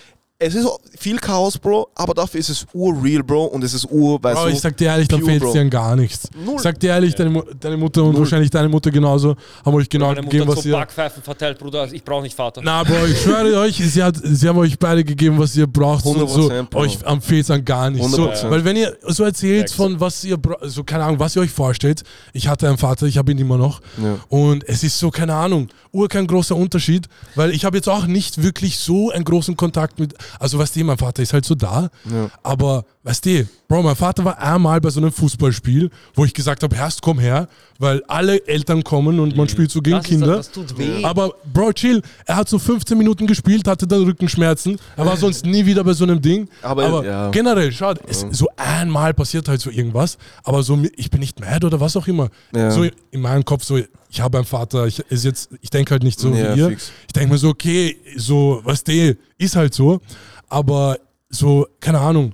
Es 0.42 0.54
ist 0.54 0.66
viel 0.98 1.18
Chaos, 1.18 1.58
Bro, 1.58 1.88
aber 1.94 2.14
dafür 2.14 2.40
ist 2.40 2.48
es 2.48 2.66
urreal, 2.72 3.22
Bro, 3.22 3.44
und 3.44 3.62
es 3.62 3.74
ist 3.74 3.86
ur, 3.90 4.22
weißt 4.22 4.36
Bro, 4.38 4.46
du. 4.46 4.52
ich 4.54 4.60
sag 4.60 4.74
dir 4.74 4.86
ehrlich, 4.86 5.06
dann 5.06 5.22
fehlt 5.22 5.42
Bro. 5.42 5.52
dir 5.52 5.60
an 5.60 5.68
gar 5.68 5.94
nichts. 5.96 6.30
Null. 6.34 6.54
Ich 6.56 6.62
sag 6.62 6.80
dir 6.80 6.92
ehrlich, 6.92 7.14
deine, 7.14 7.44
deine 7.60 7.76
Mutter 7.76 8.02
und 8.02 8.12
Null. 8.12 8.20
wahrscheinlich 8.20 8.48
deine 8.48 8.70
Mutter 8.70 8.90
genauso 8.90 9.36
haben 9.66 9.74
euch 9.74 9.90
genau 9.90 10.06
Meine 10.06 10.22
Mutter 10.22 10.30
gegeben, 10.30 10.50
hat 10.50 10.56
was 10.56 10.64
so 10.64 10.70
ihr. 10.70 10.76
Backpfeifen 10.76 11.22
verteilt, 11.22 11.58
Bruder. 11.58 11.92
Ich 11.92 12.02
brauche 12.02 12.22
nicht 12.22 12.34
Vater. 12.34 12.62
Na, 12.64 12.82
Bro, 12.84 13.04
ich 13.10 13.20
schwöre 13.20 13.54
euch, 13.58 13.76
sie, 13.76 14.02
hat, 14.02 14.16
sie 14.22 14.48
haben 14.48 14.56
euch 14.56 14.78
beide 14.78 15.04
gegeben, 15.04 15.38
was 15.38 15.54
ihr 15.56 15.66
braucht. 15.66 16.06
Und 16.06 16.26
so, 16.30 16.48
100%, 16.48 16.62
Bro. 16.70 16.78
euch 16.80 17.06
am 17.06 17.20
fehlt 17.20 17.50
an 17.50 17.62
gar 17.62 17.90
nichts. 17.90 18.10
So, 18.10 18.30
100%. 18.30 18.48
weil 18.48 18.64
wenn 18.64 18.76
ihr 18.76 18.96
so 19.08 19.24
erzählt 19.24 19.68
Facts. 19.68 19.74
von 19.74 20.00
was 20.00 20.24
ihr, 20.24 20.38
so 20.62 20.84
keine 20.84 21.04
Ahnung, 21.04 21.18
was 21.18 21.36
ihr 21.36 21.42
euch 21.42 21.50
vorstellt. 21.50 22.02
Ich 22.32 22.48
hatte 22.48 22.66
einen 22.66 22.78
Vater, 22.78 23.04
ich 23.04 23.18
habe 23.18 23.30
ihn 23.30 23.36
immer 23.36 23.58
noch. 23.58 23.82
Ja. 24.02 24.16
Und 24.30 24.66
es 24.66 24.84
ist 24.84 24.98
so, 24.98 25.10
keine 25.10 25.34
Ahnung, 25.34 25.68
ur 25.92 26.08
kein 26.08 26.26
großer 26.26 26.56
Unterschied, 26.56 27.08
weil 27.34 27.50
ich 27.50 27.66
habe 27.66 27.76
jetzt 27.76 27.90
auch 27.90 28.06
nicht 28.06 28.42
wirklich 28.42 28.78
so 28.78 29.10
einen 29.10 29.24
großen 29.24 29.54
Kontakt 29.54 29.98
mit, 29.98 30.14
also 30.38 30.58
weißt 30.58 30.76
du, 30.76 30.84
mein 30.84 30.98
Vater 30.98 31.22
ist 31.22 31.32
halt 31.32 31.44
so 31.44 31.54
da, 31.54 31.88
Ja. 32.10 32.30
aber 32.42 32.84
weißt 33.02 33.26
du, 33.26 33.48
Bro, 33.70 33.84
mein 33.84 33.94
Vater 33.94 34.24
war 34.24 34.36
einmal 34.40 34.80
bei 34.80 34.90
so 34.90 34.98
einem 34.98 35.12
Fußballspiel, 35.12 35.90
wo 36.14 36.24
ich 36.24 36.34
gesagt 36.34 36.64
habe, 36.64 36.74
Herrst, 36.74 37.02
komm 37.02 37.20
her, 37.20 37.46
weil 37.78 38.02
alle 38.08 38.44
Eltern 38.48 38.82
kommen 38.82 39.20
und 39.20 39.36
man 39.36 39.48
spielt 39.48 39.70
so 39.70 39.80
gegen 39.80 39.98
Das 39.98 40.06
ist- 40.06 40.10
Kinder. 40.10 40.26
das 40.38 40.50
tut 40.50 40.76
weh. 40.76 41.04
Aber 41.04 41.34
Bro, 41.54 41.74
chill, 41.74 42.02
er 42.26 42.34
hat 42.34 42.48
so 42.48 42.58
15 42.58 42.98
Minuten 42.98 43.28
gespielt, 43.28 43.68
hatte 43.68 43.86
dann 43.86 44.02
Rückenschmerzen, 44.02 44.76
er 44.96 45.06
war 45.06 45.16
sonst 45.16 45.46
nie 45.46 45.64
wieder 45.66 45.84
bei 45.84 45.92
so 45.92 46.02
einem 46.02 46.20
Ding. 46.20 46.48
Aber, 46.62 47.04
ja. 47.06 47.30
generell, 47.30 47.70
schau, 47.70 47.94
es, 48.08 48.26
so 48.32 48.48
einmal 48.56 49.14
passiert 49.14 49.46
halt 49.48 49.60
so 49.60 49.70
irgendwas, 49.70 50.18
aber 50.42 50.64
so, 50.64 50.76
ich 50.96 51.08
bin 51.08 51.20
nicht 51.20 51.38
mad 51.38 51.64
oder 51.64 51.78
was 51.78 51.96
auch 51.96 52.08
immer. 52.08 52.28
Ja. 52.52 52.72
So 52.72 52.82
in 53.12 53.20
meinem 53.20 53.44
Kopf 53.44 53.62
so, 53.62 53.78
ich 54.10 54.20
habe 54.20 54.38
einen 54.38 54.46
Vater, 54.48 54.88
ich, 54.88 54.98
ist 55.10 55.24
jetzt, 55.24 55.48
ich 55.60 55.70
denke 55.70 55.92
halt 55.92 56.02
nicht 56.02 56.18
so 56.18 56.34
Ja, 56.34 56.56
wie 56.56 56.58
ihr. 56.58 56.68
fix. 56.70 56.90
Ich 57.06 57.12
denke 57.12 57.34
mir 57.34 57.38
so, 57.38 57.50
okay, 57.50 57.96
so, 58.16 58.62
was 58.64 58.82
der 58.82 59.14
ist 59.38 59.54
halt 59.54 59.74
so, 59.74 60.00
aber 60.48 60.98
so, 61.28 61.68
keine 61.78 62.00
Ahnung. 62.00 62.32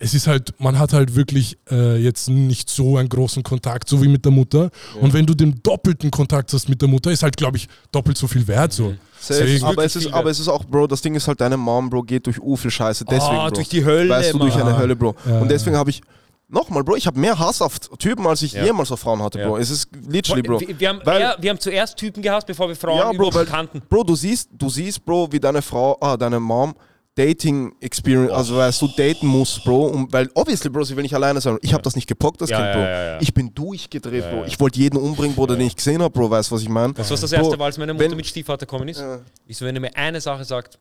Es 0.00 0.14
ist 0.14 0.28
halt, 0.28 0.54
man 0.60 0.78
hat 0.78 0.92
halt 0.92 1.16
wirklich 1.16 1.58
äh, 1.70 1.96
jetzt 1.96 2.28
nicht 2.28 2.70
so 2.70 2.98
einen 2.98 3.08
großen 3.08 3.42
Kontakt, 3.42 3.88
so 3.88 4.00
wie 4.00 4.06
mit 4.08 4.24
der 4.24 4.30
Mutter. 4.30 4.70
Und 5.00 5.12
wenn 5.12 5.26
du 5.26 5.34
den 5.34 5.60
doppelten 5.62 6.10
Kontakt 6.12 6.52
hast 6.52 6.68
mit 6.68 6.80
der 6.80 6.88
Mutter, 6.88 7.10
ist 7.10 7.24
halt, 7.24 7.36
glaube 7.36 7.56
ich, 7.56 7.66
doppelt 7.90 8.16
so 8.16 8.28
viel 8.28 8.46
wert. 8.46 8.72
So. 8.72 8.94
Safe. 9.20 9.40
Deswegen- 9.42 9.64
aber, 9.64 9.84
es 9.84 9.96
ist, 9.96 10.12
aber 10.12 10.30
es 10.30 10.38
ist 10.38 10.46
auch, 10.46 10.64
Bro, 10.64 10.86
das 10.86 11.02
Ding 11.02 11.16
ist 11.16 11.26
halt, 11.26 11.40
deine 11.40 11.56
Mom, 11.56 11.90
Bro, 11.90 12.02
geht 12.04 12.26
durch 12.26 12.40
u 12.40 12.54
viel 12.54 12.70
Scheiße. 12.70 13.04
Deswegen, 13.06 13.36
Ah, 13.38 13.48
Bro. 13.48 13.56
durch 13.56 13.68
die 13.68 13.84
Hölle, 13.84 14.10
Weißt 14.10 14.34
du, 14.34 14.38
durch 14.38 14.54
Mann. 14.54 14.68
eine 14.68 14.78
Hölle, 14.78 14.94
Bro. 14.94 15.16
Ja, 15.28 15.40
und 15.40 15.50
deswegen 15.50 15.74
habe 15.76 15.90
ich, 15.90 16.00
nochmal, 16.48 16.84
Bro, 16.84 16.94
ich 16.94 17.08
habe 17.08 17.18
mehr 17.18 17.36
Hass 17.36 17.60
auf 17.60 17.80
Typen, 17.98 18.24
als 18.28 18.42
ich 18.42 18.52
Ja. 18.52 18.64
jemals 18.64 18.92
auf 18.92 19.00
Frauen 19.00 19.20
hatte, 19.20 19.40
Ja. 19.40 19.48
Bro. 19.48 19.56
Es 19.58 19.68
ist 19.68 19.88
literally, 20.08 20.42
Bro. 20.42 20.60
Wir, 20.60 20.78
wir, 20.78 20.88
haben 20.90 21.00
Weil- 21.02 21.20
eher, 21.22 21.36
wir 21.40 21.50
haben 21.50 21.58
zuerst 21.58 21.96
Typen 21.96 22.22
gehasst, 22.22 22.46
bevor 22.46 22.68
wir 22.68 22.76
Frauen 22.76 22.98
Ja, 22.98 23.06
Bro, 23.06 23.14
überhaupt 23.14 23.34
weil, 23.34 23.46
kannten. 23.46 23.82
Bro, 23.88 24.04
du 24.04 24.14
siehst, 24.14 24.48
du 24.56 24.68
siehst, 24.70 25.04
Bro, 25.04 25.32
wie 25.32 25.40
deine 25.40 25.60
Frau, 25.60 25.98
ah, 26.00 26.16
deine 26.16 26.38
Mom 26.38 26.76
Dating 27.18 27.74
Experience, 27.80 28.32
also 28.32 28.56
weißt 28.56 28.80
du, 28.80 28.88
daten 28.96 29.26
muss, 29.26 29.60
Bro, 29.64 29.86
und, 29.88 30.12
weil 30.12 30.30
obviously, 30.34 30.70
Bro, 30.70 30.84
sie 30.84 30.94
will 30.96 31.02
nicht 31.02 31.14
alleine 31.14 31.40
sein. 31.40 31.58
Ich 31.62 31.72
habe 31.74 31.82
das 31.82 31.96
nicht 31.96 32.06
gepockt, 32.06 32.40
das 32.40 32.48
Ja, 32.50 32.58
Kind, 32.60 32.72
Bro. 32.74 32.80
ja, 32.82 33.04
ja. 33.14 33.20
Ich 33.20 33.34
bin 33.34 33.52
durchgedreht, 33.52 34.30
Bro. 34.30 34.44
Ich 34.46 34.60
wollte 34.60 34.78
jeden 34.78 34.96
umbringen, 34.96 35.34
Bro, 35.34 35.46
den 35.46 35.60
ich 35.62 35.74
gesehen 35.74 36.00
habe, 36.00 36.10
Bro, 36.12 36.30
weißt 36.30 36.50
du, 36.50 36.54
was 36.54 36.62
ich 36.62 36.68
meine? 36.68 36.92
Das 36.94 37.10
was 37.10 37.20
das 37.20 37.32
erste 37.32 37.58
war, 37.58 37.66
als 37.66 37.76
meine 37.76 37.92
Mutter 37.92 38.08
wenn- 38.10 38.16
mit 38.16 38.26
Stiefvater 38.26 38.66
gekommen 38.66 38.88
ist. 38.88 39.00
Ja. 39.00 39.18
Ich 39.46 39.56
so, 39.58 39.64
wenn 39.66 39.74
er 39.74 39.80
mir 39.80 39.96
eine 39.96 40.20
Sache 40.20 40.44
sagt, 40.44 40.78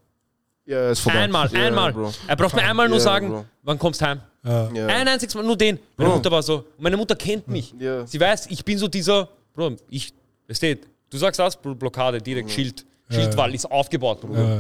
Ja, 0.66 0.92
ist 0.92 1.00
vorbei. 1.00 1.20
einmal, 1.22 1.50
ja, 1.52 1.60
einmal. 1.68 1.92
Bro. 1.92 2.14
Er 2.28 2.36
braucht 2.36 2.56
mir 2.56 2.64
einmal 2.64 2.88
nur 2.88 2.98
Ja, 3.00 3.04
sagen, 3.04 3.30
Bro. 3.30 3.46
wann 3.64 3.80
kommst 3.80 4.02
du 4.02 4.06
heim? 4.06 4.22
Ja. 4.46 4.70
Ja. 4.74 4.86
Ein 4.88 5.08
einziges 5.08 5.34
Mal, 5.34 5.44
nur 5.44 5.58
den. 5.58 5.80
Meine 5.98 6.10
Bro. 6.12 6.18
Mutter 6.18 6.32
war 6.32 6.44
so, 6.44 6.64
meine 6.78 6.96
Mutter 6.98 7.16
kennt 7.16 7.48
mich. 7.48 7.74
Ja. 7.80 8.06
Sie 8.06 8.20
weiß, 8.20 8.46
ich 8.52 8.64
bin 8.64 8.78
so 8.78 8.88
dieser, 8.88 9.28
Bro, 9.56 9.78
ich, 9.90 10.14
weißt 10.48 10.62
du, 10.62 10.78
du 11.10 11.18
sagst 11.18 11.40
das, 11.40 11.56
Bro, 11.56 11.74
Blockade, 11.76 12.22
direkt 12.22 12.52
Schild. 12.52 12.86
Schildwall 13.10 13.56
ist 13.56 13.66
aufgebaut, 13.72 14.20
Bruder. 14.22 14.60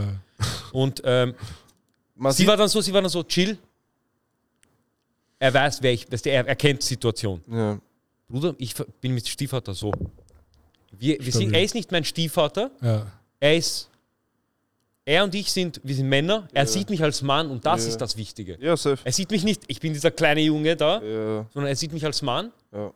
Und 0.72 1.02
ähm, 1.04 1.34
sie 2.20 2.38
sieht- 2.38 2.48
war 2.48 2.58
dann 2.58 2.68
so, 2.70 2.82
sie 2.82 2.94
war 2.94 3.02
dann 3.02 3.10
so, 3.10 3.24
chill. 3.24 3.58
Er 5.40 5.54
weiß, 5.54 5.82
wer 5.82 5.94
ich, 5.94 6.12
weißt 6.12 6.26
du, 6.26 6.32
er, 6.32 6.48
er 6.48 6.56
kennt 6.56 6.82
die 6.82 6.86
Situation. 6.88 7.42
ja. 7.52 7.80
Bruder, 8.30 8.54
ich 8.58 8.74
bin 9.00 9.14
mit 9.14 9.26
Stiefvater 9.26 9.74
so. 9.74 9.90
Wir, 10.92 11.18
wir 11.24 11.32
sind, 11.32 11.54
er 11.54 11.64
ist 11.64 11.74
nicht 11.76 11.90
mein 11.94 12.04
Stiefvater, 12.04 12.72
ja. 12.82 13.08
er 13.40 13.56
ist. 13.56 13.90
Er 15.06 15.24
und 15.24 15.34
ich 15.34 15.50
sind, 15.50 15.80
wir 15.82 15.96
sind 15.96 16.10
Männer, 16.10 16.46
er 16.54 16.68
sieht 16.68 16.90
mich 16.90 17.02
als 17.02 17.22
Mann 17.22 17.50
und 17.50 17.66
das 17.66 17.84
Ja. 17.84 17.90
ist 17.92 17.98
das 18.02 18.18
Wichtige. 18.18 18.58
ja, 18.60 18.76
safe. 18.76 19.00
Er 19.06 19.14
sieht 19.14 19.32
mich 19.32 19.46
nicht, 19.46 19.62
ich 19.68 19.80
bin 19.80 19.94
dieser 19.94 20.12
kleine 20.12 20.42
Junge 20.42 20.76
da, 20.76 21.02
Ja, 21.02 21.46
sondern 21.54 21.68
er 21.68 21.76
sieht 21.78 21.94
mich 21.94 22.04
als 22.04 22.22
Mann. 22.22 22.52
ja. 22.74 22.92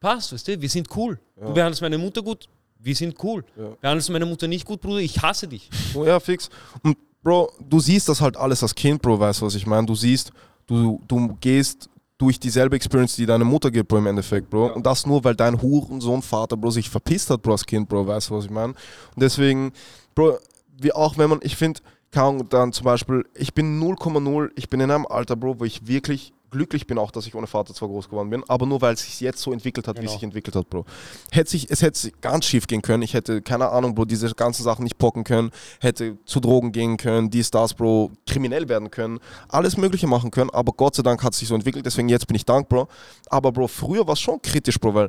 Passt, 0.00 0.32
weißt 0.32 0.48
du, 0.48 0.60
wir 0.62 0.68
sind 0.70 0.88
cool. 0.96 1.18
Du 1.36 1.52
behandelst 1.52 1.82
meine 1.82 1.98
Mutter 1.98 2.22
gut, 2.22 2.48
wir 2.78 2.94
sind 2.94 3.22
cool. 3.22 3.44
Ja. 3.56 3.76
Behandelst 3.82 4.08
du 4.08 4.12
meine 4.12 4.24
Mutter 4.24 4.48
nicht 4.48 4.64
gut, 4.64 4.80
Bruder, 4.80 5.00
ich 5.00 5.20
hasse 5.20 5.46
dich. 5.46 5.68
Oh, 5.92 6.06
ja, 6.06 6.18
fix. 6.20 6.48
Und 6.82 6.96
Bro, 7.22 7.52
du 7.60 7.80
siehst 7.80 8.08
das 8.08 8.20
halt 8.20 8.36
alles 8.36 8.62
als 8.62 8.74
Kind, 8.74 9.02
Bro, 9.02 9.20
weißt 9.20 9.40
du, 9.40 9.46
was 9.46 9.54
ich 9.54 9.66
meine? 9.66 9.86
Du 9.86 9.94
siehst, 9.94 10.32
du, 10.66 11.00
du 11.06 11.36
gehst 11.40 11.90
durch 12.16 12.40
dieselbe 12.40 12.76
Experience, 12.76 13.16
die 13.16 13.26
deine 13.26 13.44
Mutter 13.44 13.70
gibt, 13.70 13.88
Bro, 13.88 13.98
im 13.98 14.06
Endeffekt, 14.06 14.50
Bro. 14.50 14.74
Und 14.74 14.84
das 14.84 15.06
nur, 15.06 15.22
weil 15.24 15.36
dein 15.36 15.60
Hurensohn-Vater, 15.60 16.56
Bro, 16.56 16.70
sich 16.70 16.90
verpisst 16.90 17.30
hat, 17.30 17.42
Bro, 17.42 17.52
als 17.52 17.66
Kind, 17.66 17.88
Bro, 17.88 18.06
weißt 18.06 18.30
du, 18.30 18.36
was 18.36 18.44
ich 18.44 18.50
meine? 18.50 18.74
Und 19.14 19.22
deswegen, 19.22 19.72
Bro, 20.14 20.38
wie 20.80 20.92
auch 20.92 21.16
wenn 21.16 21.30
man, 21.30 21.40
ich 21.42 21.56
finde, 21.56 21.80
kann 22.10 22.48
dann 22.48 22.72
zum 22.72 22.84
Beispiel, 22.84 23.24
ich 23.34 23.54
bin 23.54 23.80
0,0, 23.80 24.50
ich 24.56 24.68
bin 24.68 24.80
in 24.80 24.90
einem 24.90 25.06
Alter, 25.06 25.36
Bro, 25.36 25.60
wo 25.60 25.64
ich 25.64 25.86
wirklich 25.86 26.32
glücklich 26.50 26.86
bin 26.86 26.98
auch, 26.98 27.10
dass 27.10 27.26
ich 27.26 27.34
ohne 27.34 27.46
Vater 27.46 27.74
zwar 27.74 27.88
groß 27.88 28.08
geworden 28.08 28.30
bin, 28.30 28.42
aber 28.48 28.66
nur 28.66 28.80
weil 28.80 28.94
es 28.94 29.02
sich 29.02 29.20
jetzt 29.20 29.40
so 29.40 29.52
entwickelt 29.52 29.86
hat, 29.88 29.96
wie 29.96 30.00
Genau. 30.00 30.10
es 30.10 30.14
sich 30.14 30.22
entwickelt 30.22 30.56
hat, 30.56 30.68
Bro. 30.70 30.84
Hätte 31.30 31.50
sich, 31.50 31.70
es 31.70 31.82
hätte 31.82 32.10
ganz 32.20 32.46
schief 32.46 32.66
gehen 32.66 32.82
können. 32.82 33.02
Ich 33.02 33.14
hätte, 33.14 33.42
keine 33.42 33.68
Ahnung, 33.70 33.94
Bro, 33.94 34.06
diese 34.06 34.28
ganzen 34.34 34.62
Sachen 34.62 34.84
nicht 34.84 34.98
pocken 34.98 35.24
können, 35.24 35.50
hätte 35.80 36.16
zu 36.24 36.40
Drogen 36.40 36.72
gehen 36.72 36.96
können, 36.96 37.30
dies, 37.30 37.50
das, 37.50 37.74
Bro, 37.74 38.12
kriminell 38.26 38.68
werden 38.68 38.90
können, 38.90 39.18
alles 39.48 39.76
Mögliche 39.76 40.06
machen 40.06 40.30
können, 40.30 40.50
aber 40.50 40.72
Gott 40.72 40.94
sei 40.94 41.02
Dank 41.02 41.22
hat 41.22 41.32
es 41.32 41.40
sich 41.40 41.48
so 41.48 41.54
entwickelt, 41.54 41.84
deswegen 41.86 42.08
jetzt 42.08 42.26
bin 42.26 42.36
ich 42.36 42.44
dankbar. 42.44 42.88
Aber 43.28 43.52
Bro, 43.52 43.68
früher 43.68 44.06
war 44.06 44.14
es 44.14 44.20
schon 44.20 44.40
kritisch, 44.42 44.78
Bro, 44.78 44.94
weil 44.94 45.08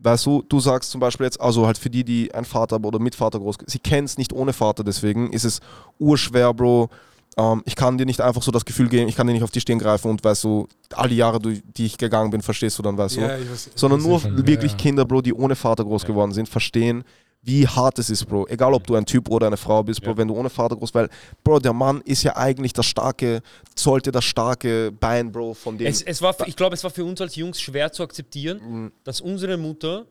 Weißt 0.00 0.26
du, 0.26 0.42
du 0.42 0.58
sagst 0.60 0.90
zum 0.90 1.00
Beispiel 1.00 1.24
jetzt, 1.24 1.40
also 1.40 1.66
halt 1.66 1.78
für 1.78 1.88
die, 1.88 2.04
die 2.04 2.34
ein 2.34 2.44
Vater 2.44 2.82
oder 2.82 2.98
mit 2.98 3.14
Vater 3.14 3.38
groß, 3.38 3.56
sie 3.66 3.78
kennen 3.78 4.04
es 4.04 4.18
nicht 4.18 4.32
ohne 4.32 4.52
Vater, 4.52 4.82
deswegen 4.84 5.32
ist 5.32 5.44
es 5.44 5.60
urschwer, 5.98 6.52
Bro. 6.52 6.90
Ähm, 7.36 7.62
ich 7.64 7.74
kann 7.76 7.98
dir 7.98 8.06
nicht 8.06 8.20
einfach 8.20 8.42
so 8.42 8.50
das 8.50 8.64
Gefühl 8.64 8.88
geben, 8.88 9.08
ich 9.08 9.16
kann 9.16 9.26
dir 9.26 9.32
nicht 9.32 9.42
auf 9.42 9.50
die 9.50 9.60
Stirn 9.60 9.78
greifen 9.78 10.10
und 10.10 10.22
weißt 10.22 10.44
du, 10.44 10.68
all 10.94 11.08
die 11.08 11.16
Jahre, 11.16 11.40
die 11.40 11.60
ich 11.86 11.98
gegangen 11.98 12.30
bin, 12.30 12.42
verstehst 12.42 12.78
du 12.78 12.82
dann, 12.82 12.96
weißt 12.96 13.16
du. 13.16 13.20
Ja, 13.22 13.28
weiß- 13.28 13.68
ich 13.68 13.72
Sondern 13.74 14.02
nur 14.02 14.20
schon, 14.20 14.46
wirklich 14.46 14.72
ja. 14.72 14.78
Kinder, 14.78 15.04
Bro, 15.04 15.22
die 15.22 15.34
ohne 15.34 15.56
Vater 15.56 15.84
groß 15.84 16.04
geworden 16.04 16.32
sind, 16.32 16.48
verstehen, 16.48 17.02
wie 17.46 17.66
hart 17.68 17.98
es 17.98 18.08
ist, 18.08 18.24
Bro. 18.24 18.46
Egal, 18.48 18.72
ob 18.72 18.86
du 18.86 18.94
ein 18.94 19.04
Typ 19.04 19.28
oder 19.28 19.48
eine 19.48 19.56
Frau 19.58 19.82
bist, 19.82 20.00
Bro, 20.00 20.12
Ja. 20.12 20.16
wenn 20.16 20.28
du 20.28 20.34
ohne 20.34 20.48
Vater 20.48 20.76
groß, 20.76 20.94
weil, 20.94 21.10
Bro, 21.42 21.58
der 21.58 21.72
Mann 21.74 22.00
ist 22.02 22.22
ja 22.22 22.36
eigentlich 22.36 22.72
das 22.72 22.86
starke, 22.86 23.42
sollte 23.76 24.10
das 24.12 24.24
starke 24.24 24.92
Bein, 24.92 25.30
Bro, 25.30 25.52
von 25.54 25.76
dem. 25.76 25.86
Es, 25.86 26.00
es 26.02 26.22
war, 26.22 26.34
ich 26.46 26.56
glaube, 26.56 26.74
es 26.74 26.82
war 26.84 26.90
für 26.90 27.04
uns 27.04 27.20
als 27.20 27.36
Jungs 27.36 27.60
schwer 27.60 27.92
zu 27.92 28.02
akzeptieren, 28.02 28.60
Mhm. 28.66 28.92
dass 29.04 29.20
unsere 29.20 29.56
Mutter 29.58 30.06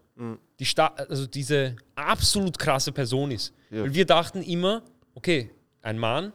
die 0.60 0.66
Sta 0.66 0.94
also 1.10 1.26
diese 1.26 1.76
absolut 1.96 2.60
krasse 2.60 2.92
Person 2.92 3.32
ist. 3.32 3.52
Ja. 3.72 3.82
Weil 3.82 3.96
wir 3.96 4.06
dachten 4.06 4.44
immer, 4.44 4.84
okay, 5.16 5.50
ein 5.82 5.98
Mann 5.98 6.32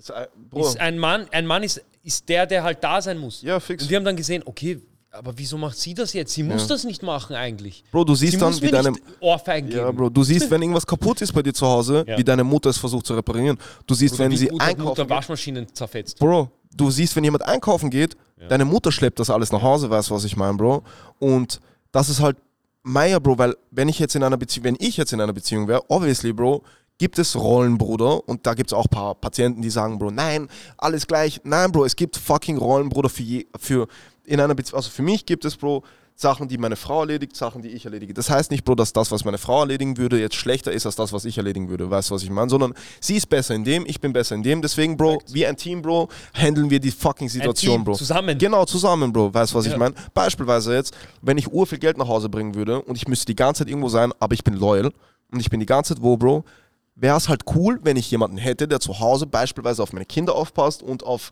Ist 0.00 0.10
ein- 0.10 0.26
Bro, 0.50 0.66
ist 0.66 0.80
ein 0.80 0.98
Mann, 0.98 1.26
ein 1.30 1.46
Mann 1.46 1.62
ist, 1.62 1.80
ist 2.02 2.28
der, 2.28 2.46
der 2.46 2.62
halt 2.64 2.82
da 2.82 3.00
sein 3.02 3.18
muss. 3.18 3.42
Ja, 3.42 3.60
fix. 3.60 3.82
Und 3.84 3.90
wir 3.90 3.96
haben 3.98 4.04
dann 4.04 4.16
gesehen, 4.16 4.42
okay, 4.46 4.80
aber 5.12 5.32
wieso 5.36 5.58
macht 5.58 5.76
sie 5.76 5.92
das 5.92 6.12
jetzt? 6.14 6.32
Sie 6.32 6.42
muss 6.42 6.62
Ja. 6.62 6.68
das 6.68 6.84
nicht 6.84 7.02
machen 7.02 7.36
eigentlich. 7.36 7.84
Bro, 7.92 8.04
du 8.04 8.14
siehst 8.14 8.32
sie 8.32 8.38
dann, 8.38 8.60
wie 8.62 8.70
deine. 8.70 8.92
Ohrfeigen 9.20 9.68
geben. 9.68 9.80
Ja, 9.82 9.90
Bro, 9.92 10.08
du 10.08 10.22
siehst, 10.22 10.50
wenn 10.50 10.62
irgendwas 10.62 10.86
kaputt 10.86 11.20
ist 11.20 11.32
bei 11.32 11.42
dir 11.42 11.52
zu 11.52 11.66
Hause, 11.66 12.04
Ja. 12.08 12.16
wie 12.16 12.24
deine 12.24 12.44
Mutter 12.44 12.70
es 12.70 12.78
versucht 12.78 13.04
zu 13.06 13.14
reparieren. 13.14 13.58
Du 13.86 13.94
siehst, 13.94 14.14
Oder 14.14 14.24
wenn 14.30 14.36
sie 14.36 14.46
hat 14.50 14.60
einkaufen 14.60 14.84
Mutter. 14.88 15.08
Waschmaschinen 15.10 15.66
zerfetzt. 15.74 16.18
Bro, 16.18 16.50
du 16.74 16.90
siehst, 16.90 17.14
wenn 17.14 17.24
jemand 17.24 17.42
einkaufen 17.46 17.90
geht, 17.90 18.16
deine 18.48 18.64
Mutter 18.64 18.90
schleppt 18.90 19.18
das 19.20 19.28
alles 19.28 19.52
nach 19.52 19.60
Hause, 19.60 19.90
weißt 19.90 20.08
du, 20.08 20.14
was 20.14 20.24
ich 20.24 20.34
meine, 20.36 20.54
Bro? 20.56 20.82
Und 21.18 21.60
das 21.92 22.08
ist 22.08 22.20
halt 22.20 22.38
Meier, 22.82 23.20
Bro, 23.20 23.36
weil 23.36 23.54
wenn 23.70 23.88
ich 23.90 23.98
jetzt 23.98 24.14
in 24.16 24.22
einer 24.22 24.38
Beziehung, 24.38 24.64
wenn 24.64 24.76
ich 24.78 24.96
jetzt 24.96 25.12
in 25.12 25.20
einer 25.20 25.34
Beziehung 25.34 25.68
wäre, 25.68 25.82
obviously, 25.88 26.32
Bro, 26.32 26.62
gibt 27.00 27.18
es 27.18 27.34
Rollen, 27.34 27.78
Bruder, 27.78 28.28
und 28.28 28.46
da 28.46 28.52
gibt 28.52 28.68
es 28.70 28.74
auch 28.74 28.84
ein 28.84 28.90
paar 28.90 29.14
Patienten, 29.14 29.62
die 29.62 29.70
sagen, 29.70 29.98
Bro, 29.98 30.10
nein, 30.10 30.48
alles 30.76 31.06
gleich. 31.06 31.40
Nein, 31.44 31.72
Bro, 31.72 31.86
es 31.86 31.96
gibt 31.96 32.18
fucking 32.18 32.58
Rollen, 32.58 32.90
Bruder, 32.90 33.08
für, 33.08 33.22
je, 33.22 33.46
für 33.58 33.88
in 34.26 34.38
einer 34.38 34.54
Beziehung, 34.54 34.76
also 34.76 34.90
für 34.90 35.00
mich 35.02 35.24
gibt 35.24 35.46
es, 35.46 35.56
Bro, 35.56 35.82
Sachen, 36.14 36.46
die 36.46 36.58
meine 36.58 36.76
Frau 36.76 37.00
erledigt, 37.00 37.34
Sachen, 37.34 37.62
die 37.62 37.70
ich 37.70 37.86
erledige. 37.86 38.12
Das 38.12 38.28
heißt 38.28 38.50
nicht, 38.50 38.66
Bro, 38.66 38.74
dass 38.74 38.92
das, 38.92 39.10
was 39.10 39.24
meine 39.24 39.38
Frau 39.38 39.60
erledigen 39.60 39.96
würde, 39.96 40.20
jetzt 40.20 40.34
schlechter 40.34 40.70
ist 40.70 40.84
als 40.84 40.94
das, 40.94 41.14
was 41.14 41.24
ich 41.24 41.38
erledigen 41.38 41.70
würde. 41.70 41.88
Weißt 41.90 42.10
du, 42.10 42.14
was 42.14 42.22
ich 42.22 42.28
meine? 42.28 42.50
Sondern 42.50 42.74
sie 43.00 43.16
ist 43.16 43.30
besser 43.30 43.54
in 43.54 43.64
dem, 43.64 43.86
ich 43.86 43.98
bin 43.98 44.12
besser 44.12 44.34
in 44.34 44.42
dem. 44.42 44.60
Deswegen, 44.60 44.98
Bro, 44.98 45.22
wie 45.32 45.46
ein 45.46 45.56
Team, 45.56 45.80
Bro, 45.80 46.10
handeln 46.34 46.68
wir 46.68 46.80
die 46.80 46.90
fucking 46.90 47.30
Situation, 47.30 47.76
Team, 47.76 47.84
Bro. 47.84 47.94
zusammen. 47.94 48.36
Genau, 48.36 48.66
zusammen, 48.66 49.10
Bro. 49.10 49.32
Weißt 49.32 49.54
du, 49.54 49.56
was 49.58 49.64
Ja. 49.64 49.72
ich 49.72 49.78
meine? 49.78 49.94
Beispielsweise 50.12 50.74
jetzt, 50.74 50.94
wenn 51.22 51.38
ich 51.38 51.50
ur 51.50 51.66
viel 51.66 51.78
Geld 51.78 51.96
nach 51.96 52.08
Hause 52.08 52.28
bringen 52.28 52.54
würde 52.54 52.82
und 52.82 52.96
ich 52.96 53.08
müsste 53.08 53.24
die 53.24 53.36
ganze 53.36 53.60
Zeit 53.64 53.68
irgendwo 53.70 53.88
sein, 53.88 54.12
aber 54.20 54.34
ich 54.34 54.44
bin 54.44 54.52
loyal 54.56 54.92
und 55.32 55.40
ich 55.40 55.48
bin 55.48 55.58
die 55.60 55.64
ganze 55.66 55.94
Zeit 55.94 56.02
wo, 56.02 56.18
Bro, 56.18 56.44
wäre 57.00 57.16
es 57.16 57.28
halt 57.28 57.42
cool, 57.54 57.80
wenn 57.82 57.96
ich 57.96 58.10
jemanden 58.10 58.36
hätte, 58.36 58.68
der 58.68 58.80
zu 58.80 59.00
Hause 59.00 59.26
beispielsweise 59.26 59.82
auf 59.82 59.92
meine 59.92 60.06
Kinder 60.06 60.34
aufpasst 60.34 60.82
und 60.82 61.02
auf 61.02 61.30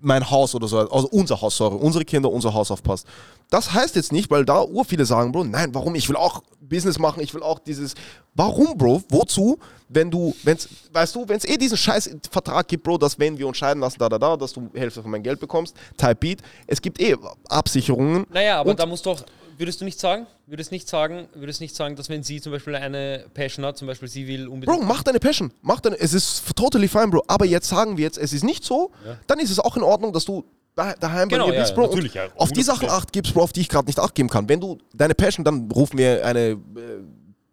mein 0.00 0.30
Haus 0.30 0.54
oder 0.54 0.68
so, 0.68 0.78
also 0.78 1.08
unser 1.08 1.40
Haus, 1.40 1.56
sorry, 1.56 1.76
unsere 1.76 2.04
Kinder, 2.04 2.30
unser 2.30 2.54
Haus 2.54 2.70
aufpasst. 2.70 3.06
Das 3.50 3.72
heißt 3.72 3.96
jetzt 3.96 4.12
nicht, 4.12 4.30
weil 4.30 4.44
da 4.44 4.62
ur 4.62 4.84
viele 4.84 5.04
sagen, 5.04 5.32
Bro, 5.32 5.44
nein, 5.44 5.74
warum? 5.74 5.94
Ich 5.94 6.08
will 6.08 6.16
auch 6.16 6.42
Business 6.60 6.98
machen, 6.98 7.20
ich 7.20 7.32
will 7.34 7.42
auch 7.42 7.58
dieses. 7.58 7.94
Warum, 8.34 8.76
Bro? 8.76 9.02
Wozu? 9.08 9.58
Wenn 9.88 10.10
du, 10.10 10.34
wenn's, 10.42 10.68
weißt 10.92 11.14
du, 11.14 11.28
wenn 11.28 11.38
es 11.38 11.44
eh 11.44 11.56
diesen 11.56 11.76
scheiß 11.76 12.10
Vertrag 12.30 12.66
gibt, 12.68 12.82
Bro, 12.84 12.98
dass 12.98 13.18
wenn 13.18 13.38
wir 13.38 13.46
uns 13.46 13.56
scheiden 13.56 13.80
lassen, 13.80 13.98
da, 13.98 14.08
da, 14.08 14.18
da, 14.18 14.36
dass 14.36 14.52
du 14.52 14.68
Hälfte 14.74 15.00
von 15.00 15.10
meinem 15.10 15.22
Geld 15.22 15.40
bekommst, 15.40 15.76
Type 15.96 16.16
Beat, 16.16 16.42
es 16.66 16.82
gibt 16.82 17.00
eh 17.00 17.16
Absicherungen. 17.48 18.26
Naja, 18.30 18.60
aber 18.60 18.74
da 18.74 18.84
muss 18.84 19.02
doch, 19.02 19.24
würdest 19.58 19.80
du 19.80 19.84
nicht 19.84 19.98
sagen, 19.98 20.26
würdest 20.46 20.72
nicht 20.72 20.88
sagen, 20.88 21.28
würdest 21.34 21.60
nicht 21.60 21.74
sagen, 21.74 21.96
dass 21.96 22.08
wenn 22.08 22.22
sie 22.22 22.40
zum 22.40 22.52
Beispiel 22.52 22.74
eine 22.74 23.24
Passion 23.34 23.64
hat, 23.64 23.76
zum 23.78 23.86
Beispiel 23.88 24.08
sie 24.08 24.26
will 24.26 24.48
unbedingt. 24.48 24.78
Bro, 24.78 24.86
mach 24.86 25.02
deine 25.02 25.20
Passion. 25.20 25.52
Mach 25.62 25.80
deine, 25.80 25.98
es 25.98 26.12
ist 26.12 26.44
totally 26.56 26.88
fine, 26.88 27.08
Bro. 27.08 27.24
Aber 27.26 27.44
jetzt 27.44 27.68
sagen 27.68 27.96
wir 27.96 28.04
jetzt, 28.04 28.18
es 28.18 28.32
ist 28.32 28.44
nicht 28.44 28.64
so, 28.64 28.90
dann 29.26 29.38
ist 29.38 29.50
es 29.50 29.58
auch 29.58 29.76
in 29.76 29.82
Ordnung, 29.82 30.12
dass 30.12 30.24
du 30.24 30.44
da, 30.74 30.92
daheim 30.92 31.28
Genau, 31.28 31.46
bei 31.46 31.50
mir 31.50 31.56
ja, 31.56 31.62
bist, 31.62 31.74
Bro. 31.74 31.86
natürlich, 31.86 32.14
ja, 32.14 32.28
auf 32.36 32.52
die 32.52 32.60
100%. 32.60 32.64
Sachen 32.64 32.90
Acht 32.90 33.12
gibst, 33.12 33.32
Bro, 33.34 33.42
auf 33.42 33.52
die 33.52 33.62
ich 33.62 33.68
gerade 33.68 33.86
nicht 33.86 33.98
Acht 33.98 34.14
geben 34.14 34.28
kann. 34.28 34.48
Wenn 34.48 34.60
du 34.60 34.78
deine 34.94 35.14
Passion, 35.14 35.44
dann 35.44 35.70
rufen 35.72 35.98
wir 35.98 36.24
eine, 36.24 36.50
äh, 36.50 36.56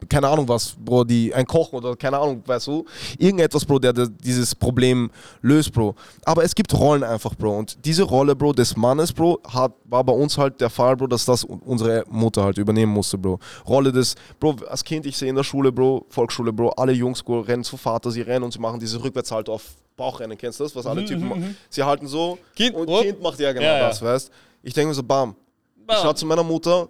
keine 0.10 0.28
Ahnung 0.28 0.47
was, 0.47 0.76
Bro, 0.80 1.04
die, 1.06 1.34
ein 1.34 1.45
Koch 1.45 1.72
oder 1.74 1.95
keine 1.95 2.18
Ahnung, 2.18 2.43
weißt 2.45 2.68
du, 2.68 2.86
irgendetwas, 3.18 3.66
Bro, 3.66 3.80
der, 3.80 3.93
der 3.93 4.08
dieses 4.08 4.56
Problem 4.56 5.10
löst, 5.41 5.72
Bro. 5.74 5.95
Aber 6.26 6.43
es 6.43 6.54
gibt 6.56 6.74
Rollen 6.74 7.04
einfach, 7.04 7.36
Bro. 7.36 7.58
Und 7.58 7.86
diese 7.86 8.04
Rolle, 8.04 8.36
Bro, 8.36 8.54
des 8.54 8.76
Mannes, 8.76 9.12
Bro, 9.14 9.39
hat, 9.47 9.74
war 9.86 10.04
bei 10.04 10.14
uns 10.14 10.38
halt 10.38 10.62
der 10.62 10.70
Fall, 10.70 10.95
Bro, 10.95 11.08
dass 11.08 11.26
das 11.26 11.43
unsere 11.43 12.04
Mutter 12.10 12.43
halt 12.43 12.58
übernehmen 12.58 12.91
musste, 12.91 13.18
Bro. 13.18 13.39
Rolle 13.68 13.91
des, 13.91 14.16
Bro, 14.39 14.58
als 14.70 14.84
Kind, 14.84 15.06
ich 15.06 15.18
sehe 15.18 15.30
in 15.30 15.36
der 15.36 15.43
Schule, 15.43 15.72
Bro, 15.72 16.06
Volksschule, 16.10 16.54
Bro, 16.54 16.70
alle 16.72 16.91
Jungs 16.93 17.24
Bro, 17.24 17.41
rennen 17.41 17.64
zu 17.64 17.78
Vater, 17.78 18.12
sie 18.12 18.22
rennen 18.22 18.43
und 18.43 18.54
sie 18.54 18.60
machen 18.60 18.80
diese 18.80 19.04
Rückwärtshalter 19.04 19.51
auf 19.51 19.64
Bauchrennen, 19.95 20.38
kennst 20.38 20.60
du 20.60 20.64
das, 20.64 20.76
was 20.76 20.86
alle 20.88 21.06
Typen 21.06 21.28
machen? 21.30 21.56
Sie 21.70 21.84
halten 21.84 22.08
so 22.08 22.38
Kind, 22.56 22.76
und 22.76 22.89
hopp. 22.89 23.04
Kind 23.04 23.22
macht 23.22 23.39
ja 23.39 23.51
genau 23.51 23.66
Ja, 23.66 23.78
ja. 23.78 23.88
das, 23.89 24.01
weißt 24.01 24.32
Ich 24.64 24.74
denke 24.74 24.88
mir 24.89 24.93
so, 24.95 25.04
bam. 25.04 25.36
Ich 25.80 25.86
Bam. 25.86 25.97
schaue 26.01 26.16
zu 26.16 26.26
meiner 26.26 26.43
Mutter, 26.43 26.88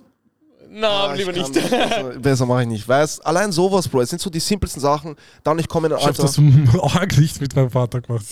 Na, 0.76 0.88
Ah, 1.04 1.14
lieber 1.14 1.32
nicht. 1.32 1.46
Also, 1.46 2.20
besser 2.20 2.46
mache 2.48 2.64
ich 2.64 2.68
nicht. 2.68 2.88
Weißt 2.88 3.26
allein 3.26 3.52
sowas, 3.52 3.88
Bro. 3.88 4.02
Es 4.02 4.10
sind 4.10 4.22
so 4.22 4.30
die 4.30 4.40
simpelsten 4.40 4.82
Sachen. 4.82 5.16
Dann 5.44 5.60
ich 5.60 5.68
komme 5.68 5.88
in 5.88 5.94
ein 5.94 6.00
Ich 6.00 6.06
hab 6.06 6.12
Alter. 6.20 6.24
das 6.24 6.96
arg 6.96 7.18
nicht 7.18 7.40
mit 7.42 7.56
meinem 7.56 7.70
Vater 7.70 8.02
gemacht. 8.02 8.26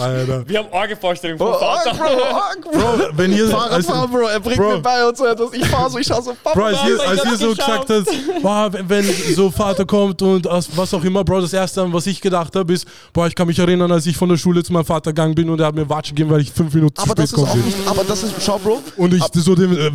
Alter. 0.00 0.48
Wir 0.48 0.58
haben 0.58 0.68
arge 0.72 0.96
Vorstellungen 0.96 1.38
vom 1.38 1.48
Bro, 1.48 1.58
Vater. 1.58 1.90
arg, 1.90 1.98
Bro, 1.98 2.24
arg, 2.24 2.60
Bro. 2.62 2.70
Bro, 2.72 3.08
wenn 3.16 3.32
ihr, 3.32 3.58
also, 3.58 4.08
Bro. 4.08 4.26
Er 4.28 4.40
bringt 4.40 4.56
Bro. 4.58 4.70
mir 4.72 4.78
bei 4.80 5.06
und 5.06 5.16
so 5.16 5.26
etwas. 5.26 5.48
Ich 5.52 5.66
fahre 5.66 5.90
so, 5.90 5.98
ich 5.98 6.06
schaue 6.06 6.22
so, 6.22 6.34
Papa, 6.42 6.58
Bro, 6.58 6.64
als 6.66 6.78
ihr, 6.86 7.08
als 7.08 7.24
ihr 7.24 7.36
so 7.36 7.54
gesagt 7.54 7.90
habt, 7.90 8.42
boah, 8.42 8.72
wenn, 8.72 8.88
wenn 8.88 9.04
so 9.34 9.50
Vater 9.50 9.84
kommt 9.84 10.20
und 10.22 10.44
was 10.46 10.92
auch 10.94 11.04
immer, 11.04 11.24
Bro, 11.24 11.40
das 11.42 11.52
erste, 11.52 11.82
an 11.82 11.92
was 11.92 12.06
ich 12.06 12.20
gedacht 12.20 12.54
habe, 12.56 12.72
ist, 12.72 12.86
boah, 13.12 13.26
ich 13.26 13.34
kann 13.34 13.46
mich 13.46 13.58
erinnern, 13.58 13.90
als 13.90 14.06
ich 14.06 14.16
von 14.16 14.28
der 14.28 14.36
Schule 14.36 14.62
zu 14.62 14.72
meinem 14.72 14.84
Vater 14.84 15.10
gegangen 15.12 15.34
bin 15.34 15.48
und 15.48 15.60
er 15.60 15.66
hat 15.66 15.74
mir 15.74 15.88
Watschen 15.88 16.14
gegeben, 16.14 16.30
weil 16.30 16.40
ich 16.40 16.52
fünf 16.52 16.74
Minuten 16.74 16.94
zu 16.96 17.02
aber 17.02 17.12
spät 17.12 17.18
das 17.18 17.30
ist 17.30 17.34
gekommen 17.36 17.50
auch 17.50 17.54
bin. 17.54 17.64
nicht, 17.64 17.88
aber 17.88 18.04
das 18.04 18.22
ist, 18.22 18.34
schau, 18.44 18.58
Bro. 18.58 18.82
Und 18.96 19.14
ich 19.14 19.22
so 19.32 19.54
den 19.54 19.76
äh, 19.76 19.90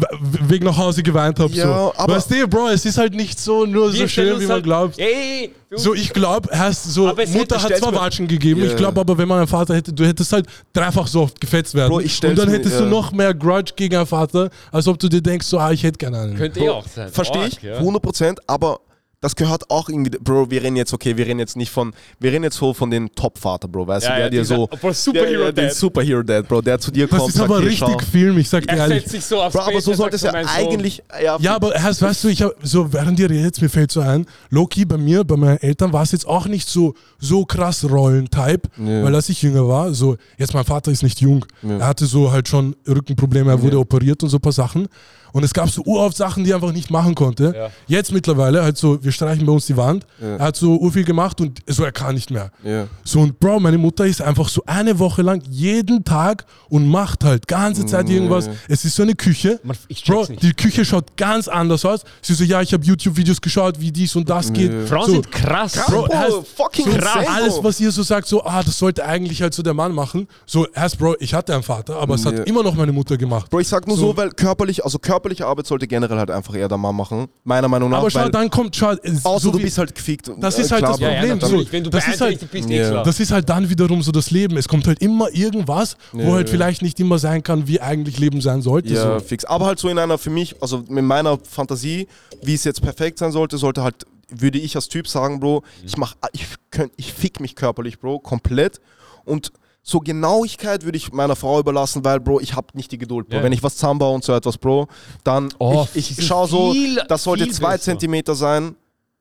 Weg 0.50 0.64
nach 0.64 0.78
Hause 0.78 1.04
geweint 1.12 1.40
habe. 1.40 1.54
Ja, 1.54 1.66
so. 1.66 1.94
aber- 1.96 2.16
weißt 2.16 2.32
du, 2.32 2.48
Bro, 2.48 2.70
es 2.70 2.86
ist 2.86 2.98
halt 2.98 3.14
nicht 3.14 3.40
so 3.40 3.66
nur 3.66 3.92
so 3.92 4.08
schön, 4.08 4.40
wie 4.40 4.44
man 4.44 4.54
halt- 4.54 4.64
glaubt. 4.64 5.00
Ey, 5.00 5.52
So, 5.74 5.94
ich 5.94 6.12
glaube, 6.12 6.50
so, 6.74 7.06
Mutter 7.08 7.24
hätte- 7.30 7.60
hat 7.62 7.78
zwar 7.78 7.92
mir- 7.92 8.00
Watschen 8.02 8.28
gegeben, 8.28 8.60
Ja. 8.62 8.68
ich 8.68 8.76
glaube 8.76 9.00
aber, 9.00 9.18
wenn 9.18 9.28
man 9.28 9.38
einen 9.40 9.48
Vater 9.48 9.74
hätte, 9.74 9.94
du 9.94 10.06
hättest 10.06 10.34
halt 10.34 10.46
dreifach 10.74 11.08
so 11.08 11.22
oft 11.22 11.40
gefetzt 11.40 11.74
werden. 11.76 11.90
Bro, 11.92 11.98
und 12.00 12.38
dann 12.38 12.50
mir- 12.50 12.56
hättest 12.58 12.76
ja. 12.76 12.82
du 12.82 12.88
noch 12.88 13.12
mehr 13.14 13.34
Grudge 13.34 13.72
gegen 13.78 13.96
einen 13.96 14.06
Vater, 14.06 14.50
als 14.72 14.88
ob 14.88 15.00
du 15.00 15.08
dir 15.08 15.22
denkst, 15.22 15.48
so, 15.48 15.58
ah, 15.60 15.72
ich 15.72 15.82
hätte 15.84 15.98
gerne 15.98 16.20
einen. 16.20 16.36
könnte 16.36 16.60
eh 16.60 16.68
auch 16.70 16.86
sein. 16.88 17.10
Verstehe 17.10 17.48
ich, 17.48 17.62
ja. 17.62 17.80
100%, 17.80 18.40
aber 18.48 18.80
das 19.22 19.36
gehört 19.36 19.70
auch 19.70 19.88
irgendwie, 19.88 20.10
Bro, 20.20 20.50
wir 20.50 20.64
reden 20.64 20.76
jetzt, 20.76 20.94
okay, 20.94 21.16
wir 21.16 21.26
reden 21.28 21.38
jetzt 21.40 21.56
nicht 21.56 21.70
von, 21.72 21.94
wir 22.20 22.32
reden 22.32 22.44
jetzt 22.44 22.58
so 22.58 22.74
von 22.74 22.90
den 22.90 23.10
Top-Vater, 23.14 23.68
Bro, 23.68 23.86
weißt 23.88 24.08
Ja, 24.08 24.12
du, 24.14 24.16
der 24.18 24.24
ja, 24.26 24.30
dir 24.32 24.46
so, 24.46 24.68
Bro, 24.68 24.92
Superhero 24.94 25.28
der, 25.28 25.38
der, 25.38 25.52
den 25.52 25.66
Dad. 25.68 25.76
Superhero 25.76 26.24
Dad, 26.24 26.48
Bro, 26.48 26.62
der 26.62 26.80
zu 26.80 26.90
dir 26.92 27.08
Das 27.08 27.20
kommt, 27.20 27.30
ist 27.30 27.38
sagt 27.38 27.50
aber 27.50 27.60
richtig 27.60 27.78
schau. 27.80 28.00
Film, 28.12 28.38
ich 28.40 28.50
sag 28.50 28.64
dir 28.64 28.70
Er 28.74 28.78
ehrlich. 28.80 29.00
setzt 29.04 29.12
sich 29.12 29.24
so 29.26 29.40
aufs 29.42 29.56
Bro, 29.56 29.62
aber 29.62 29.80
so 29.82 29.94
sollte 29.94 30.16
es 30.16 30.24
ja 30.24 30.32
eigentlich, 30.34 31.04
Ja, 31.40 31.56
aber 31.56 31.76
erst, 31.76 32.02
weißt 32.02 32.24
du, 32.24 32.28
ich 32.30 32.42
hab, 32.42 32.52
so 32.64 32.92
während 32.92 33.20
ihr 33.20 33.30
redet, 33.30 33.62
mir 33.62 33.70
fällt 33.70 33.92
so 33.92 34.02
ein, 34.02 34.26
Loki, 34.50 34.86
bei 34.86 34.98
mir, 34.98 35.24
bei 35.24 35.38
meinen 35.38 35.58
Eltern 35.60 35.94
war 35.94 36.02
es 36.02 36.12
jetzt 36.14 36.28
auch 36.28 36.48
nicht 36.48 36.68
so, 36.68 36.96
so 37.20 37.46
krass 37.46 37.84
Rollentype, 37.88 38.70
Ja. 38.78 39.04
weil 39.04 39.14
als 39.14 39.30
ich 39.30 39.42
jünger 39.44 39.68
war, 39.68 39.94
so, 39.94 40.18
jetzt 40.40 40.54
mein 40.56 40.66
Vater 40.66 40.92
ist 40.92 41.04
nicht 41.04 41.22
jung, 41.22 41.46
Ja. 41.62 41.78
er 41.78 41.88
hatte 41.88 42.08
so 42.08 42.32
halt 42.32 42.48
schon 42.48 42.76
Rückenprobleme, 42.88 43.52
er 43.52 43.62
wurde 43.62 43.76
Ja. 43.76 43.82
operiert 43.82 44.24
und 44.24 44.30
so 44.30 44.38
ein 44.38 44.42
paar 44.42 44.52
Sachen. 44.52 44.88
Und 45.34 45.44
es 45.44 45.54
gab 45.54 45.70
so 45.70 45.82
uroft 45.84 46.18
Sachen, 46.18 46.44
die 46.44 46.52
er 46.52 46.56
einfach 46.56 46.72
nicht 46.74 46.90
machen 46.92 47.16
konnte. 47.16 47.54
Ja. 47.56 47.70
Jetzt 47.88 48.12
mittlerweile, 48.12 48.64
halt 48.64 48.78
so, 48.78 49.04
wir 49.04 49.12
streichen 49.12 49.46
bei 49.46 49.52
uns 49.52 49.66
die 49.66 49.78
Wand, 49.78 50.06
Ja. 50.22 50.36
er 50.38 50.46
hat 50.46 50.56
so 50.56 50.76
urviel 50.78 51.04
gemacht 51.06 51.40
und 51.42 51.60
so, 51.68 51.84
er 51.84 51.92
kann 51.92 52.16
nicht 52.16 52.32
mehr. 52.32 52.52
Ja. 52.64 52.88
So, 53.04 53.20
und 53.22 53.40
Bro, 53.40 53.60
meine 53.60 53.78
Mutter 53.78 54.06
ist 54.06 54.22
einfach 54.22 54.50
so 54.50 54.62
eine 54.66 55.00
Woche 55.00 55.22
lang 55.22 55.42
jeden 55.50 56.04
Tag 56.04 56.46
und 56.70 56.88
macht 56.88 57.24
halt 57.24 57.48
ganze 57.48 57.86
Zeit 57.86 58.08
Nee. 58.08 58.16
irgendwas. 58.16 58.50
Es 58.68 58.86
ist 58.86 58.96
so 58.96 59.04
eine 59.04 59.16
Küche. 59.16 59.60
Man, 59.64 59.78
ich 59.88 60.04
Bro, 60.04 60.26
nicht. 60.30 60.44
die 60.44 60.54
Küche 60.54 60.84
schaut 60.86 61.16
ganz 61.18 61.48
anders 61.48 61.86
aus. 61.86 62.02
Sie 62.22 62.34
so, 62.34 62.44
ja, 62.44 62.62
ich 62.62 62.74
habe 62.74 62.84
YouTube-Videos 62.86 63.40
geschaut, 63.42 63.80
wie 63.80 63.92
dies 63.92 64.16
und 64.16 64.30
das 64.30 64.52
geht. 64.52 64.72
Frauen 64.88 65.06
so, 65.06 65.12
sind 65.14 65.32
krass. 65.32 65.74
Bro, 65.88 66.08
Bro, 66.08 66.18
heißt, 66.18 66.36
fucking 66.56 66.86
so 66.86 66.92
insane, 66.92 67.30
alles, 67.30 67.64
was 67.64 67.80
ihr 67.80 67.92
so 67.92 68.04
sagt, 68.04 68.28
so, 68.28 68.44
ah, 68.44 68.62
das 68.64 68.78
sollte 68.78 69.06
eigentlich 69.06 69.42
halt 69.42 69.54
so 69.54 69.64
der 69.64 69.74
Mann 69.74 69.94
machen. 69.94 70.28
So, 70.46 70.68
erst, 70.74 70.98
Bro, 70.98 71.16
ich 71.20 71.34
hatte 71.34 71.54
einen 71.54 71.64
Vater, 71.64 71.96
aber 71.98 72.16
es 72.16 72.26
hat 72.26 72.48
immer 72.48 72.64
noch 72.64 72.76
meine 72.76 72.92
Mutter 72.92 73.18
gemacht. 73.18 73.50
Bro, 73.50 73.60
ich 73.62 73.68
sag 73.68 73.88
nur 73.88 73.98
So. 73.98 74.08
so, 74.08 74.18
weil 74.18 74.30
körperlich, 74.32 74.84
also 74.84 75.00
körperliche 75.22 75.46
Arbeit 75.46 75.68
sollte 75.68 75.88
generell 75.88 76.18
halt 76.18 76.32
einfach 76.32 76.56
eher 76.56 76.68
der 76.68 76.78
Mann 76.78 76.96
machen, 76.96 77.28
meiner 77.44 77.68
Meinung 77.68 77.90
nach, 77.92 78.00
aber 78.00 78.10
schau, 78.10 78.28
dann 78.30 78.50
kommt, 78.50 78.76
schau, 78.76 78.92
es- 79.04 79.24
außer 79.24 79.46
so 79.46 79.52
du 79.52 79.60
bist 79.60 79.78
halt 79.78 79.94
gefickt. 79.94 80.30
und, 80.30 80.42
Das 80.42 80.58
äh, 80.58 80.62
ist 80.62 80.72
halt 80.72 80.80
klar, 80.80 80.92
das 80.94 81.00
Bro. 81.00 81.06
Ja, 81.08 81.26
ja, 81.26 81.36
Problem. 81.36 81.60
So, 81.66 81.72
Wenn 81.72 81.84
du 81.84 81.90
das 81.92 82.08
ist 82.08 82.22
halt- 82.22 82.52
bist, 82.52 82.68
klar. 82.70 83.04
Das 83.04 83.20
ist 83.20 83.32
halt 83.32 83.48
dann 83.50 83.70
wiederum 83.70 84.02
so 84.02 84.12
das 84.12 84.32
Leben. 84.32 84.58
Es 84.58 84.68
kommt 84.68 84.88
halt 84.88 85.02
immer 85.02 85.28
irgendwas, 85.34 85.96
wo 86.12 86.20
Ja, 86.22 86.32
halt 86.34 86.48
ja. 86.48 86.52
vielleicht 86.52 86.82
nicht 86.82 87.00
immer 87.00 87.20
sein 87.20 87.44
kann, 87.44 87.68
wie 87.68 87.80
eigentlich 87.80 88.18
Leben 88.20 88.42
sein 88.42 88.62
sollte. 88.62 88.94
Ja, 88.94 89.20
so. 89.20 89.26
fix. 89.26 89.46
Aber 89.46 89.66
halt 89.68 89.80
so 89.80 89.90
in 89.90 90.00
einer, 90.00 90.18
für 90.18 90.30
mich, 90.32 90.56
also 90.62 90.84
mit 90.88 91.04
meiner 91.04 91.38
Fantasie, 91.38 92.08
wie 92.42 92.54
es 92.56 92.64
jetzt 92.64 92.82
perfekt 92.82 93.20
sein 93.20 93.32
sollte, 93.32 93.58
sollte 93.58 93.84
halt, 93.84 94.06
würde 94.30 94.58
ich 94.60 94.76
als 94.76 94.88
Typ 94.88 95.08
sagen, 95.08 95.40
Bro, 95.40 95.64
ich 95.86 95.98
mach, 95.98 96.16
ich, 96.34 96.46
könnt, 96.72 96.92
ich 96.98 97.14
fick 97.14 97.40
mich 97.40 97.56
körperlich, 97.56 98.00
Bro, 98.00 98.20
komplett. 98.20 98.80
Und 99.26 99.52
so 99.84 100.00
Genauigkeit 100.00 100.84
würde 100.86 100.98
ich 100.98 101.12
meiner 101.12 101.36
Frau 101.36 101.60
überlassen, 101.60 102.04
weil, 102.06 102.20
Bro, 102.20 102.40
ich 102.42 102.56
hab 102.56 102.76
nicht 102.76 102.92
die 102.92 102.98
Geduld, 102.98 103.28
Bro. 103.30 103.38
Ja. 103.38 103.44
Wenn 103.44 103.52
ich 103.52 103.64
was 103.64 103.76
zusammenbaue 103.76 104.14
und 104.16 104.24
so 104.24 104.34
etwas, 104.34 104.58
Bro, 104.58 104.88
dann, 105.24 105.52
Oh, 105.60 105.88
ich, 105.96 106.18
ich 106.18 106.26
schaue 106.28 106.48
so, 106.48 106.74
das 107.08 107.24
sollte 107.24 107.48
zwei. 107.50 107.78
Zentimeter 107.78 108.36
sein. 108.36 108.76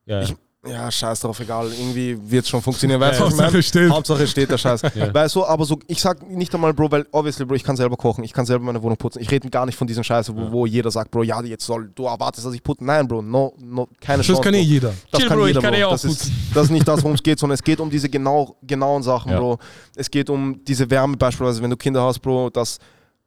Ja. 0.06 0.22
Ich- 0.22 0.34
Ja, 0.66 0.90
scheiß 0.90 1.20
drauf, 1.20 1.40
egal. 1.40 1.72
Irgendwie 1.72 2.18
wird 2.30 2.44
es 2.44 2.50
schon 2.50 2.60
funktionieren. 2.60 3.00
Weißt 3.00 3.18
Ja, 3.18 3.24
was 3.24 3.32
ich 3.32 3.38
meine? 3.38 3.46
Hauptsache 3.48 3.62
steht. 3.62 3.90
Hauptsache 3.90 4.46
der 4.46 4.58
Scheiß. 4.58 4.82
Weißt 5.14 5.34
du, 5.34 5.46
aber 5.46 5.64
so, 5.64 5.78
ich 5.86 6.02
sag 6.02 6.28
nicht 6.30 6.54
einmal, 6.54 6.74
Bro, 6.74 6.90
weil, 6.90 7.06
obviously, 7.12 7.46
Bro, 7.46 7.54
ich 7.54 7.64
kann 7.64 7.76
selber 7.76 7.96
kochen, 7.96 8.24
ich 8.24 8.32
kann 8.34 8.44
selber 8.44 8.66
meine 8.66 8.82
Wohnung 8.82 8.98
putzen. 8.98 9.22
Ich 9.22 9.30
rede 9.30 9.48
gar 9.48 9.64
nicht 9.64 9.78
von 9.78 9.86
diesen 9.86 10.04
Scheiße, 10.04 10.36
wo, 10.36 10.52
wo 10.52 10.66
jeder 10.66 10.90
sagt, 10.90 11.10
Bro, 11.12 11.22
ja, 11.22 11.42
jetzt 11.42 11.64
soll, 11.64 11.90
du 11.94 12.04
erwartest, 12.04 12.46
dass 12.46 12.52
ich 12.52 12.62
putze. 12.62 12.84
Nein, 12.84 13.08
Bro, 13.08 13.22
no, 13.22 13.54
no, 13.58 13.88
keine 14.02 14.18
Das 14.18 14.26
Chance. 14.26 14.42
kann 14.42 14.52
eh 14.52 14.60
jeder. 14.60 14.92
Das 15.10 15.20
Chill, 15.20 15.28
kann 15.28 15.38
Bro, 15.38 15.46
ich 15.46 15.48
jeder, 15.54 15.62
kann 15.62 15.70
Bro. 15.72 15.80
eh 15.80 15.84
auch 15.84 15.90
das, 15.92 16.04
ist, 16.04 16.30
das 16.52 16.64
ist 16.64 16.70
nicht 16.70 16.86
das, 16.86 17.02
worum 17.02 17.14
es 17.14 17.22
geht, 17.22 17.38
sondern 17.38 17.54
es 17.54 17.62
geht 17.62 17.80
um 17.80 17.88
diese 17.88 18.10
genau, 18.10 18.54
genauen 18.62 19.02
Sachen, 19.02 19.32
Ja. 19.32 19.38
Bro. 19.38 19.58
Es 19.96 20.10
geht 20.10 20.28
um 20.28 20.62
diese 20.62 20.90
Wärme 20.90 21.16
beispielsweise, 21.16 21.62
wenn 21.62 21.70
du 21.70 21.76
Kinder 21.78 22.02
hast, 22.02 22.18
Bro, 22.18 22.50
dass 22.50 22.78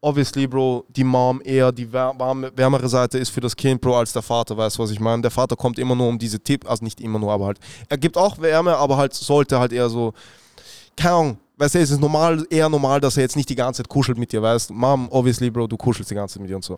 obviously, 0.03 0.45
Bro, 0.45 0.85
die 0.89 1.03
Mom 1.03 1.41
eher 1.43 1.71
die 1.71 1.91
warme, 1.91 2.51
wärmere 2.55 2.89
Seite 2.89 3.17
ist 3.17 3.29
für 3.29 3.41
das 3.41 3.55
Kind, 3.55 3.81
Bro, 3.81 3.97
als 3.97 4.13
der 4.13 4.21
Vater, 4.21 4.55
weißt 4.57 4.77
du, 4.77 4.83
was 4.83 4.91
ich 4.91 4.99
meine? 4.99 5.21
Der 5.21 5.31
Vater 5.31 5.55
kommt 5.55 5.79
immer 5.79 5.95
nur 5.95 6.09
um 6.09 6.19
diese 6.19 6.39
Tipp, 6.39 6.69
also 6.69 6.83
nicht 6.83 6.99
immer 6.99 7.19
nur, 7.19 7.31
aber 7.31 7.45
halt, 7.45 7.59
er 7.87 7.97
gibt 7.97 8.17
auch 8.17 8.39
Wärme, 8.39 8.75
aber 8.75 8.97
halt 8.97 9.13
sollte 9.13 9.59
halt 9.59 9.71
eher 9.71 9.89
so, 9.89 10.13
keine 10.97 11.15
Ahnung, 11.15 11.37
weißt 11.57 11.75
du, 11.75 11.79
es 11.79 11.91
ist 11.91 12.01
normal, 12.01 12.45
eher 12.49 12.67
normal, 12.67 12.99
dass 12.99 13.15
er 13.15 13.23
jetzt 13.23 13.37
nicht 13.37 13.49
die 13.49 13.55
ganze 13.55 13.81
Zeit 13.81 13.89
kuschelt 13.89 14.17
mit 14.17 14.31
dir, 14.31 14.41
weißt 14.41 14.69
du? 14.69 14.73
Mom, 14.73 15.07
obviously, 15.09 15.49
Bro, 15.49 15.67
du 15.67 15.77
kuschelst 15.77 16.11
die 16.11 16.15
ganze 16.15 16.33
Zeit 16.33 16.41
mit 16.41 16.49
dir 16.49 16.57
und 16.57 16.65
so. 16.65 16.77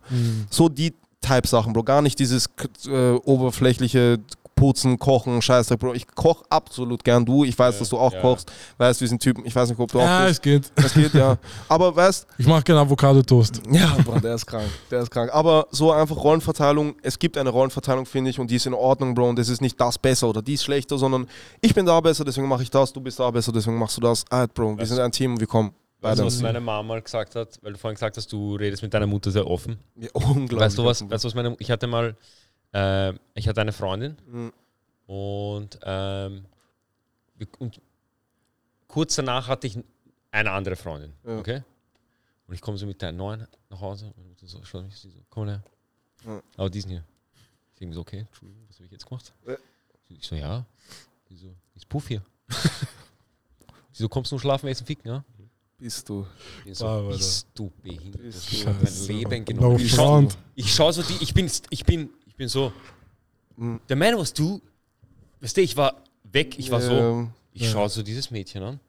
So 0.50 0.70
die 0.70 0.94
Type-Sachen, 1.22 1.74
Bro, 1.74 1.84
gar 1.84 2.02
nicht 2.04 2.20
dieses 2.20 2.48
äh, 2.88 3.14
oberflächliche 3.14 4.20
Putzen, 4.56 4.98
Kochen, 4.98 5.42
Scheißdreck, 5.42 5.80
Bro. 5.80 5.94
Ich 5.94 6.08
koche 6.08 6.44
absolut 6.50 7.04
gern 7.04 7.26
du. 7.26 7.44
Ich 7.44 7.60
weiß, 7.60 7.78
dass 7.80 7.90
du 7.90 7.98
auch 7.98 8.14
ja. 8.14 8.22
kochst. 8.22 8.52
Weißt, 8.78 9.02
wir 9.02 9.08
sind 9.08 9.22
Typen. 9.22 9.46
Ich 9.46 9.54
weiß 9.56 9.70
nicht, 9.70 9.80
ob 9.80 9.92
du 9.92 10.00
auch 10.00 10.04
Ja, 10.06 10.22
bist. 10.26 10.32
es 10.38 10.42
geht. 10.42 10.72
Das 10.76 10.94
geht, 10.94 11.14
ja. 11.14 11.38
Aber 11.68 11.94
weißt, 11.96 12.26
Ich 12.38 12.48
mache 12.48 12.64
gerne 12.64 12.82
Avocado-Toast. 12.82 13.62
ja, 13.70 13.96
Bro, 14.04 14.20
der 14.20 14.36
ist 14.36 14.46
krank. 14.46 14.70
Der 14.90 15.02
ist 15.02 15.12
krank. 15.12 15.30
Aber 15.34 15.68
so 15.72 15.92
einfach 15.92 16.16
Rollenverteilung. 16.16 16.96
Es 17.02 17.20
gibt 17.20 17.38
eine 17.38 17.50
Rollenverteilung, 17.50 18.06
finde 18.06 18.30
ich, 18.30 18.40
und 18.40 18.50
die 18.50 18.56
ist 18.56 18.66
in 18.66 18.74
Ordnung, 18.74 19.14
Bro. 19.14 19.30
Und 19.30 19.40
es 19.40 19.50
ist 19.50 19.62
nicht 19.62 19.80
das 19.80 19.98
besser 19.98 20.30
oder 20.30 20.42
dies 20.42 20.64
schlechter, 20.64 20.98
sondern 20.98 21.28
ich 21.62 21.74
bin 21.76 21.86
da 21.86 22.00
besser, 22.00 22.24
deswegen 22.24 22.48
mache 22.48 22.64
ich 22.64 22.70
das. 22.70 22.94
Du 22.94 23.02
bist 23.02 23.20
da 23.20 23.30
besser, 23.32 23.52
deswegen 23.52 23.78
machst 23.78 23.98
du 23.98 24.02
das. 24.02 24.24
Ah, 24.30 24.48
Bro, 24.48 24.72
wir 24.72 24.78
Weißt 24.80 24.92
sind 24.92 25.00
ein 25.00 25.12
Team 25.12 25.34
und 25.34 25.40
wir 25.40 25.48
kommen. 25.48 25.72
Weißt 26.02 26.20
du, 26.20 26.26
was 26.26 26.42
meine 26.42 26.60
Mama 26.60 26.84
mal 26.84 27.02
gesagt 27.02 27.36
hat? 27.36 27.58
Weil 27.62 27.74
du 27.74 27.80
vorhin 27.80 27.96
gesagt 27.96 28.16
hast, 28.16 28.32
du 28.32 28.56
redest 28.56 28.84
mit 28.84 28.94
deiner 28.94 29.08
Mutter 29.08 29.32
sehr 29.32 29.48
offen. 29.48 29.80
Ja, 29.96 30.10
unglaublich. 30.14 30.60
Weißt 30.60 30.78
du 30.78 30.86
was? 30.86 31.02
Weißt 31.10 31.24
du 31.24 31.28
was 31.28 31.34
meine, 31.36 31.56
ich 31.58 31.72
hatte 31.72 31.88
mal, 31.88 32.16
äh, 32.74 33.14
ich 33.34 33.48
hatte 33.48 33.62
eine 33.62 33.72
Freundin 33.74 34.18
Mhm. 34.28 34.54
und, 35.08 35.80
ähm, 35.84 36.46
und 37.60 37.82
kurz 38.88 39.16
danach 39.16 39.48
hatte 39.48 39.68
ich 39.68 39.78
eine 40.32 40.52
andere 40.52 40.76
Freundin. 40.76 41.14
Ja. 41.26 41.38
Okay? 41.40 41.64
Und 42.48 42.54
ich 42.54 42.62
komme 42.62 42.78
so 42.78 42.86
mit 42.86 43.02
der 43.02 43.12
neuen 43.12 43.48
nach 43.70 43.82
Hause 43.82 44.06
und 44.08 44.18
meine 44.18 44.30
Mutter 44.30 44.48
so, 44.48 44.64
schaut 44.64 44.84
mich 44.86 44.96
sie 44.98 45.10
so, 45.10 45.20
komm 45.30 45.48
her. 45.48 45.64
Ja. 46.26 46.42
Aber 46.58 46.70
diesen 46.70 46.92
hier. 46.92 47.04
Ich 47.74 47.80
denke 47.80 47.96
so, 47.96 48.02
okay, 48.02 48.20
Entschuldigung, 48.20 48.64
was 48.68 48.76
habe 48.78 48.86
ich 48.86 48.92
jetzt 48.92 49.06
gemacht? 49.06 49.34
Ja. 49.48 49.56
Ich 50.10 50.26
so, 50.26 50.36
ja. 50.36 50.66
Sie 51.30 51.36
so, 51.38 51.54
ist 51.76 51.90
Puff 51.90 52.08
hier. 52.08 52.22
sie 53.92 54.04
so, 54.04 54.10
kommst 54.10 54.32
du 54.32 54.36
nur 54.36 54.40
schlafen, 54.42 54.68
essen, 54.68 54.86
ficken, 54.86 55.08
ja? 55.12 55.24
Bist 55.78 56.08
du. 56.08 56.26
Ich 56.64 56.78
so, 56.78 56.88
Ah, 56.88 57.02
bist 57.10 57.48
du 57.54 57.70
behindert? 57.84 58.22
Bist 58.22 58.52
Ich 58.52 58.64
du- 58.64 58.70
mein. 58.72 59.08
Leben 59.08 59.40
No 59.40 59.46
genommen. 59.46 59.80
Ich 59.80 59.92
schau, 59.92 60.06
front. 60.08 60.38
ich 60.56 60.74
schau 60.74 60.92
so 60.92 61.02
die, 61.04 61.18
ich 61.22 61.34
bin, 61.34 61.52
ich 61.70 61.84
bin, 61.84 62.10
ich 62.36 62.38
bin 62.38 62.50
so. 62.50 62.74
Mhm. 63.56 63.80
Der 63.88 63.96
Man 63.96 64.18
was 64.18 64.34
du, 64.34 64.62
weißt 65.40 65.56
du, 65.56 65.62
ich 65.62 65.78
war 65.78 65.96
weg, 66.24 66.60
ich 66.60 66.70
war 66.70 66.82
so. 66.82 67.30
Ich 67.54 67.70
schaue 67.70 67.88
so 67.88 68.04
dieses 68.04 68.30
Mädchen 68.30 68.62
an. 68.62 68.80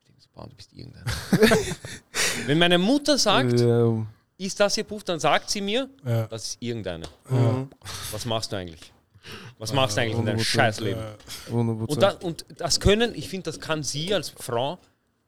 Ich 0.00 0.06
denke 0.08 0.20
so, 0.22 0.28
boah, 0.34 0.48
du 0.48 0.56
bist 0.56 0.72
irgendein. 0.72 1.04
Wenn 2.46 2.58
meine 2.58 2.76
Mutter 2.78 3.16
sagt, 3.16 3.60
ähm, 3.60 4.08
ist 4.36 4.58
das 4.58 4.74
hier 4.74 4.82
Puff, 4.82 5.04
dann 5.04 5.20
sagt 5.20 5.48
sie 5.50 5.60
mir, 5.60 5.88
Ja. 6.04 6.26
das 6.26 6.48
ist 6.48 6.56
irgendeine. 6.60 7.06
Ja. 7.30 7.68
Was 8.10 8.24
machst 8.24 8.50
du 8.50 8.56
eigentlich? 8.56 8.92
Was 9.58 9.72
machst 9.72 9.96
du 9.96 10.00
eigentlich 10.00 10.18
in 10.18 10.26
deinem 10.26 10.38
100%, 10.40 10.44
Scheißleben? 10.44 11.02
100%. 11.52 11.86
Und, 11.86 12.02
das, 12.02 12.14
und 12.16 12.44
das 12.56 12.80
können, 12.80 13.14
ich 13.14 13.28
finde, 13.28 13.44
das 13.44 13.60
kann 13.60 13.84
sie 13.84 14.12
als 14.12 14.30
Frau 14.30 14.78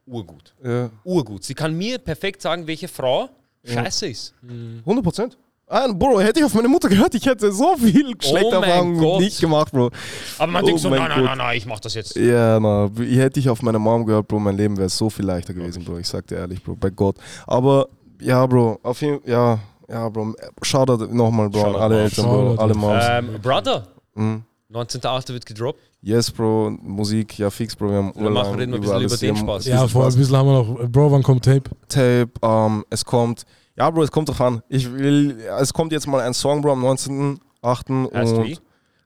urgut. 0.07 0.53
ja. 0.64 0.91
Urgut. 1.05 1.45
Sie 1.45 1.55
kann 1.55 1.75
mir 1.79 1.99
perfekt 1.99 2.43
sagen, 2.43 2.66
welche 2.66 2.89
Frau 2.89 3.31
scheiße 3.64 4.09
ist. 4.09 4.35
100 4.43 5.05
Prozent. 5.05 5.39
Ah, 5.73 5.87
Bro, 5.93 6.21
hätte 6.21 6.41
ich 6.41 6.45
auf 6.45 6.53
meine 6.55 6.66
Mutter 6.66 6.89
gehört, 6.89 7.14
ich 7.14 7.25
hätte 7.27 7.53
so 7.53 7.77
viel 7.77 8.12
Oh 8.33 8.35
Erfahrungen 8.37 8.99
Gott. 8.99 9.21
nicht 9.21 9.41
gemacht, 9.41 9.71
Bro. 9.73 9.91
Aber 10.39 10.51
man 10.51 10.64
Oh 10.64 10.66
denkt 10.66 10.81
so, 10.81 10.91
nein, 10.91 11.09
nein, 11.09 11.25
nein, 11.25 11.39
nein, 11.39 11.57
ich 11.57 11.64
mach 11.64 11.79
das 11.79 11.95
jetzt. 11.95 12.16
Ja, 12.16 12.59
na, 12.59 12.91
ich 13.01 13.16
hätte 13.18 13.39
ich 13.39 13.49
auf 13.49 13.62
meine 13.62 13.79
Mom 13.79 14.05
gehört, 14.05 14.27
Bro, 14.27 14.41
mein 14.41 14.57
Leben 14.57 14.77
wäre 14.77 14.89
so 14.89 15.09
viel 15.09 15.25
leichter 15.27 15.55
gewesen, 15.55 15.85
Bro. 15.85 15.99
Ich 15.99 16.09
sag 16.09 16.27
dir 16.27 16.39
ehrlich, 16.39 16.61
Bro, 16.61 16.75
bei 16.75 16.91
Gott. 16.91 17.16
Aber 17.47 17.87
ja, 18.21 18.45
Bro, 18.47 18.81
auf 18.83 19.01
jeden 19.01 19.21
Fall, 19.21 19.31
ja, 19.31 19.59
ja, 19.89 20.09
Bro. 20.09 20.35
Shoutout 20.61 21.07
nochmal, 21.14 21.49
Bro, 21.49 21.61
an 21.61 21.64
Shoutout, 21.66 21.79
alle. 21.81 22.03
Eltern, 22.03 22.25
Bro, 22.25 22.33
Shoutout. 22.57 22.62
alle 22.62 22.75
Moms. 22.75 23.05
Ähm, 23.09 23.29
Brother, 23.41 23.87
Mhm. 24.14 24.43
19.8. 24.73 25.33
wird 25.33 25.47
gedroppt. 25.47 25.79
Yes, 26.03 26.31
Bro, 26.33 26.71
Musik, 26.83 27.39
ja, 27.39 27.49
fix, 27.51 27.77
Bro. 27.77 27.91
Wir 27.91 27.97
haben 27.99 28.12
Wir 28.16 28.31
machen- 28.31 28.55
reden 28.57 28.73
wir 28.73 28.77
ein 28.93 29.03
bisschen 29.03 29.03
über 29.05 29.16
den 29.16 29.37
Spaß. 29.37 29.66
Ja, 29.66 29.87
vor 29.87 30.07
ein 30.07 30.14
bisschen 30.16 30.37
haben 30.37 30.47
wir 30.49 30.53
noch. 30.64 30.89
Bro, 30.91 31.12
wann 31.12 31.23
kommt 31.23 31.45
Tape? 31.45 31.62
Tape, 31.89 32.31
ähm, 32.43 32.85
es 32.91 33.05
kommt 33.05 33.45
Ja, 33.77 33.89
Bro, 33.91 34.03
es 34.03 34.11
kommt 34.11 34.29
drauf 34.29 34.41
an. 34.41 34.62
Ich 34.68 34.93
will, 34.93 35.39
es 35.59 35.73
kommt 35.73 35.93
jetzt 35.93 36.07
mal 36.07 36.21
ein 36.21 36.35
Song, 36.35 36.61
Bro, 36.61 36.73
am 36.73 36.85
19.8. 36.85 38.14
Heißt 38.14 38.35
und, 38.35 38.45
wie? 38.45 38.59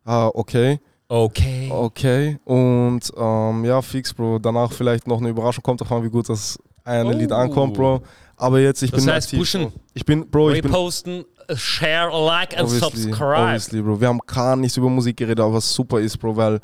Ah, 0.05 0.29
okay, 0.35 0.81
Okay. 1.09 1.69
okay. 1.71 2.39
Und 2.45 3.01
ähm, 3.17 3.65
ja, 3.65 3.83
fix, 3.83 4.12
Bro. 4.15 4.39
Danach 4.39 4.73
vielleicht 4.73 5.07
noch 5.07 5.21
eine 5.21 5.29
Überraschung. 5.29 5.62
Kommt 5.62 5.81
drauf 5.81 5.93
an, 5.93 6.03
wie 6.03 6.09
gut 6.11 6.29
das 6.29 6.59
eine 6.83 7.12
Lied 7.12 7.31
Oh. 7.31 7.37
ankommt, 7.37 7.75
Bro. 7.75 8.03
Aber 8.37 8.59
jetzt, 8.59 8.83
ich 8.83 8.91
Das 8.91 9.05
bin 9.05 9.12
heißt, 9.15 9.29
aktiv, 9.29 9.39
pushen. 9.39 9.62
Bro. 9.65 9.73
Ich 9.95 10.05
bin, 10.05 10.29
Bro, 10.31 10.51
ich 10.51 10.62
bin 10.62 10.71
Reposten, 10.73 11.25
äh, 11.47 11.57
share, 11.57 12.11
like 12.11 12.57
and 12.59 12.67
obviously, 12.67 13.03
subscribe. 13.03 13.37
obviously, 13.43 13.81
Bro. 13.83 14.01
Wir 14.01 14.09
haben 14.09 14.19
gar 14.27 14.57
nichts 14.57 14.77
über 14.77 14.89
Musik 14.89 15.17
geredet, 15.19 15.41
aber 15.41 15.55
was 15.55 15.73
super 15.73 16.01
ist, 16.01 16.17
Bro, 16.19 16.37
weil 16.37 16.61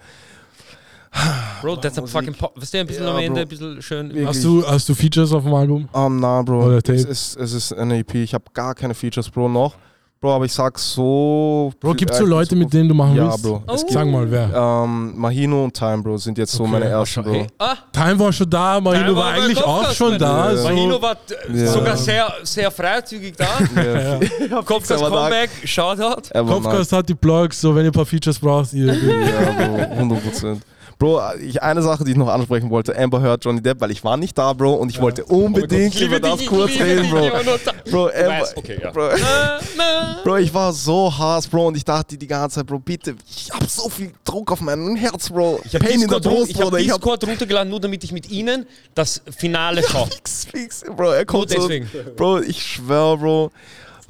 Bro, 1.62 1.76
that's 1.76 1.98
a 1.98 2.06
fucking 2.06 2.34
pop. 2.34 2.52
Weißt 2.60 2.72
du, 2.74 2.78
ein 2.78 2.86
bisschen 2.86 3.04
Ja, 3.04 3.10
am 3.10 3.18
Ende, 3.18 3.32
Bro. 3.32 3.40
ein 3.42 3.48
bisschen 3.48 3.82
schön. 3.82 4.08
Wirklich. 4.08 4.26
Hast 4.26 4.44
du, 4.44 4.64
hast 4.66 4.88
du 4.88 4.94
Features 4.94 5.32
auf 5.32 5.42
dem 5.42 5.54
Album? 5.54 5.88
Um, 5.92 6.20
na, 6.20 6.40
Bro. 6.42 6.66
Oder 6.66 6.76
Es 6.78 6.82
Tape. 6.84 6.98
ist, 6.98 7.36
es 7.36 7.52
ist 7.52 7.72
eine 7.72 7.98
EP. 7.98 8.14
Ich 8.16 8.32
habe 8.34 8.44
gar 8.54 8.74
keine 8.74 8.94
Features, 8.94 9.28
Bro, 9.28 9.48
noch. 9.48 9.74
Bro, 10.22 10.34
aber 10.34 10.44
ich 10.44 10.52
sag 10.52 10.78
so. 10.78 11.72
Bro, 11.80 11.94
gibt 11.94 12.10
es 12.10 12.18
äh, 12.18 12.20
so 12.20 12.26
Leute, 12.26 12.54
mit 12.54 12.70
denen 12.74 12.90
du 12.90 12.94
machen 12.94 13.16
Ja, 13.16 13.24
willst? 13.30 13.42
Bro. 13.42 13.62
Es 13.72 13.80
gibt, 13.80 13.92
Sag 13.92 14.06
mal, 14.06 14.30
wer? 14.30 14.50
ähm, 14.54 15.18
Mahino 15.18 15.64
und 15.64 15.72
Time, 15.74 16.02
Bro, 16.02 16.18
sind 16.18 16.36
jetzt 16.36 16.52
so 16.52 16.62
Okay. 16.64 16.72
meine 16.72 16.84
ersten, 16.84 17.22
Bro. 17.22 17.32
hey, 17.32 17.46
ah, 17.58 17.74
Time 17.90 18.18
war 18.18 18.30
schon 18.30 18.50
da, 18.50 18.78
Mahino 18.82 19.04
Time 19.06 19.16
war 19.16 19.24
war 19.24 19.32
eigentlich 19.32 19.62
auch 19.64 19.90
schon 19.92 20.18
da. 20.18 20.50
Ja. 20.52 20.56
So. 20.58 20.68
Mahino 20.68 21.00
war 21.00 21.12
äh, 21.48 21.58
Ja. 21.58 21.66
sogar 21.72 21.96
sehr, 21.96 22.32
sehr 22.42 22.70
freizügig 22.70 23.34
da. 23.36 23.46
Ja. 23.82 24.16
Aber 24.58 24.62
da- 24.86 25.08
Comeback, 25.08 25.50
Shoutout. 25.64 26.28
Er 26.30 26.46
war 26.46 26.54
Kopfgast 26.60 26.92
hat 26.92 27.08
die 27.08 27.14
Plugs, 27.14 27.58
so 27.58 27.74
wenn 27.74 27.84
ihr 27.86 27.90
ein 27.90 27.92
paar 27.92 28.04
Features 28.06 28.38
braucht, 28.38 28.74
ihr. 28.74 28.92
Ja, 28.92 29.66
Bro, 29.66 29.76
100 29.96 30.22
Prozent. 30.22 30.62
Bro, 31.00 31.18
ich, 31.40 31.62
eine 31.62 31.80
Sache, 31.80 32.04
die 32.04 32.10
ich 32.10 32.16
noch 32.18 32.28
ansprechen 32.28 32.68
wollte, 32.68 32.94
Amber 32.94 33.22
Heard, 33.22 33.42
Johnny 33.42 33.62
Depp, 33.62 33.80
weil 33.80 33.90
ich 33.90 34.04
war 34.04 34.18
nicht 34.18 34.36
da, 34.36 34.52
Bro, 34.52 34.74
und 34.74 34.90
ich 34.90 35.00
wollte 35.00 35.24
unbedingt 35.24 35.94
Ich 35.94 36.00
liebe 36.00 36.16
über 36.16 36.28
das 36.28 36.40
dich, 36.40 36.46
kurz 36.46 36.72
reden, 36.72 37.04
dich, 37.04 37.10
Bro. 37.10 37.30
Bro, 37.90 38.08
Amber, 38.08 38.48
okay, 38.54 38.78
ja. 38.82 38.90
Bro. 38.90 39.08
Bro, 40.24 40.36
ich 40.36 40.52
war 40.52 40.74
so 40.74 41.10
Hass, 41.16 41.48
Bro, 41.48 41.68
und 41.68 41.78
ich 41.78 41.86
dachte 41.86 42.18
die 42.18 42.26
ganze 42.26 42.56
Zeit, 42.56 42.66
Bro, 42.66 42.80
bitte, 42.80 43.16
ich 43.30 43.50
hab 43.50 43.66
so 43.66 43.88
viel 43.88 44.12
Druck 44.24 44.52
auf 44.52 44.60
meinem 44.60 44.94
Herz, 44.94 45.30
Bro. 45.30 45.60
Ich 45.64 45.74
habe 45.74 45.86
Pain 45.86 46.02
in 46.02 46.06
der 46.06 46.20
Discord, 46.20 46.36
Brust, 46.36 46.50
ich 46.50 46.56
hab 46.56 46.64
Bruder. 46.64 46.78
Ich 46.80 46.90
hab 46.90 46.96
Discord 47.00 47.26
runtergeladen, 47.26 47.70
nur 47.70 47.80
damit 47.80 48.04
ich 48.04 48.12
mit 48.12 48.30
Ihnen 48.30 48.66
das 48.94 49.22
Finale 49.34 49.82
schaue. 49.82 50.06
fix, 50.06 50.44
fix, 50.44 50.84
Bro, 50.84 51.12
er 51.12 51.24
kommt 51.24 51.50
Nur 51.56 51.62
so. 51.62 51.70
Bro, 52.14 52.40
ich 52.40 52.62
schwör, 52.62 53.16
Bro. 53.16 53.50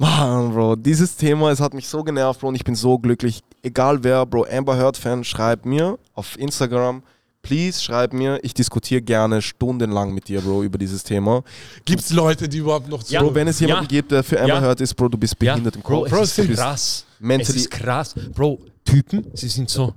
Mann, 0.01 0.51
Bro, 0.51 0.77
dieses 0.77 1.15
Thema, 1.15 1.51
es 1.51 1.59
hat 1.59 1.75
mich 1.75 1.87
so 1.87 2.03
genervt, 2.03 2.39
Bro, 2.39 2.47
und 2.49 2.55
ich 2.55 2.63
bin 2.63 2.73
so 2.73 2.97
glücklich. 2.97 3.41
Egal 3.61 4.03
wer, 4.03 4.25
Bro, 4.25 4.47
Amber 4.51 4.75
Heard-Fan, 4.75 5.23
schreib 5.23 5.63
mir 5.63 5.99
auf 6.15 6.39
Instagram. 6.39 7.03
Please, 7.43 7.79
schreib 7.81 8.11
mir. 8.11 8.39
Ich 8.43 8.55
diskutiere 8.55 9.01
gerne 9.03 9.43
stundenlang 9.43 10.11
mit 10.11 10.27
dir, 10.27 10.41
Bro, 10.41 10.63
über 10.63 10.79
dieses 10.79 11.03
Thema. 11.03 11.43
Gibt 11.85 12.01
es 12.01 12.09
Leute, 12.11 12.49
die 12.49 12.57
überhaupt 12.57 12.89
noch 12.89 13.03
so. 13.03 13.13
Ja. 13.13 13.21
Bro, 13.21 13.35
wenn 13.35 13.47
es 13.47 13.59
jemanden 13.59 13.83
Ja. 13.83 13.89
gibt, 13.89 14.11
der 14.11 14.23
für 14.23 14.39
Amber 14.39 14.55
Ja. 14.55 14.61
Heard 14.61 14.81
ist, 14.81 14.95
Bro, 14.95 15.09
du 15.09 15.17
bist 15.19 15.37
behindert 15.37 15.75
im 15.75 15.81
Bro, 15.83 16.01
Kopf. 16.05 16.11
es 16.13 16.35
Du 16.35 16.41
ist 16.43 16.55
krass. 16.57 17.05
Es 17.27 17.49
ist 17.51 17.69
krass. 17.69 18.15
Bro, 18.33 18.59
Typen, 18.83 19.27
sie 19.35 19.49
sind 19.49 19.69
so, 19.69 19.93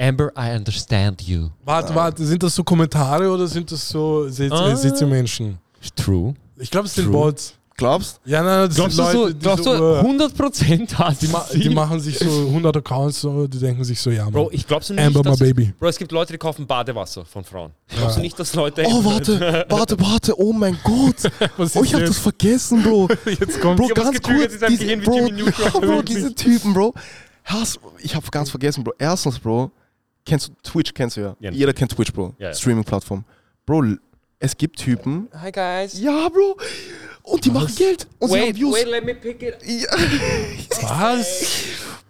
Amber, 0.00 0.32
I 0.36 0.56
understand 0.56 1.22
you. 1.22 1.48
Warte, 1.64 1.94
warte, 1.94 2.24
sind 2.26 2.42
das 2.42 2.56
so 2.56 2.64
Kommentare 2.64 3.30
oder 3.30 3.46
sind 3.46 3.70
das 3.70 3.88
so 3.88 4.28
Sitz 4.28 4.50
Ah. 4.52 4.74
Sitzmenschen? 4.74 5.58
True. 5.94 6.34
Ich 6.56 6.70
glaube, 6.72 6.86
es 6.86 6.94
sind. 6.96 7.10
Bots. 7.12 7.54
Glaubst? 7.78 8.20
Ja, 8.24 8.42
nein, 8.42 8.68
das 8.68 8.74
Glaubst 8.74 8.98
du, 8.98 9.02
so, 9.04 9.12
Leute, 9.12 9.34
die 9.36 9.40
glaubst 9.40 9.64
so, 9.64 9.76
du 9.76 10.00
uh, 10.00 10.10
100% 10.10 10.94
hast 10.94 11.22
die, 11.22 11.28
ma 11.28 11.46
die 11.54 11.68
machen 11.70 12.00
sich 12.00 12.18
so 12.18 12.24
100 12.28 12.76
Accounts, 12.76 13.20
so, 13.20 13.46
die 13.46 13.56
denken 13.56 13.84
sich 13.84 14.00
so, 14.00 14.10
ja, 14.10 14.24
Mann. 14.24 14.32
Bro, 14.32 14.48
ich 14.50 14.66
glaubst 14.66 14.90
du 14.90 14.94
nicht, 14.94 15.06
Amber, 15.06 15.20
my 15.20 15.30
dass 15.30 15.38
baby. 15.38 15.72
Bro, 15.78 15.88
es 15.88 15.96
gibt 15.96 16.10
Leute, 16.10 16.32
die 16.32 16.38
kaufen 16.38 16.66
Badewasser 16.66 17.24
von 17.24 17.44
Frauen. 17.44 17.70
Glaubst 17.86 18.16
du 18.16 18.20
nicht, 18.20 18.36
dass 18.36 18.52
Leute... 18.54 18.82
Oh, 18.84 19.04
warte, 19.04 19.40
warte, 19.68 20.00
warte. 20.00 20.40
Oh 20.40 20.52
mein 20.52 20.76
Gott. 20.82 21.30
Was 21.56 21.76
Oh, 21.76 21.84
ich 21.84 21.94
hab 21.94 22.00
das 22.00 22.18
vergessen, 22.18 22.82
Bro. 22.82 23.10
Jetzt 23.26 23.60
kommt 23.60 23.76
Bro, 23.76 23.86
Ich 23.86 23.94
ganz 23.94 24.22
kurz. 24.22 24.58
Diese, 24.58 24.66
Gehirn 24.84 25.00
wie 25.00 25.04
Bro, 25.04 25.26
Jimmy 25.26 25.42
Neutron. 25.42 25.64
ja, 25.64 25.78
Bro, 25.78 26.02
diese 26.02 26.34
Typen, 26.34 26.74
Bro. 26.74 26.94
Hast, 27.44 27.78
ich 28.00 28.12
hab 28.12 28.28
ganz 28.32 28.50
vergessen, 28.50 28.82
Bro. 28.82 28.94
Erstens, 28.98 29.38
Bro, 29.38 29.70
kennst 30.26 30.48
du 30.48 30.52
Twitch, 30.64 30.92
kennst 30.92 31.16
du 31.16 31.20
ja. 31.20 31.36
Ja, 31.38 31.52
Jeder 31.52 31.72
kennt 31.72 31.92
Twitch, 31.92 32.12
Bro. 32.12 32.34
Ja, 32.38 32.48
ja. 32.48 32.54
Streaming-Plattform. 32.54 33.24
Bro, 33.64 33.84
es 34.40 34.56
gibt 34.56 34.80
Typen. 34.80 35.28
Hi 35.40 35.52
guys. 35.52 36.00
Ja, 36.00 36.28
Bro. 36.28 36.56
Und 37.30 37.44
die 37.44 37.50
machen 37.50 37.74
Geld. 37.74 38.06
Und 38.18 38.30
sie 38.30 38.38
haben 38.38 38.46
Wait, 38.48 38.56
Views. 38.56 38.74
wait, 38.74 38.86
let 38.88 39.04
me 39.04 39.14
pick 39.14 39.42
it. 39.42 39.56
Ja. 39.64 39.88
Was? 40.82 41.44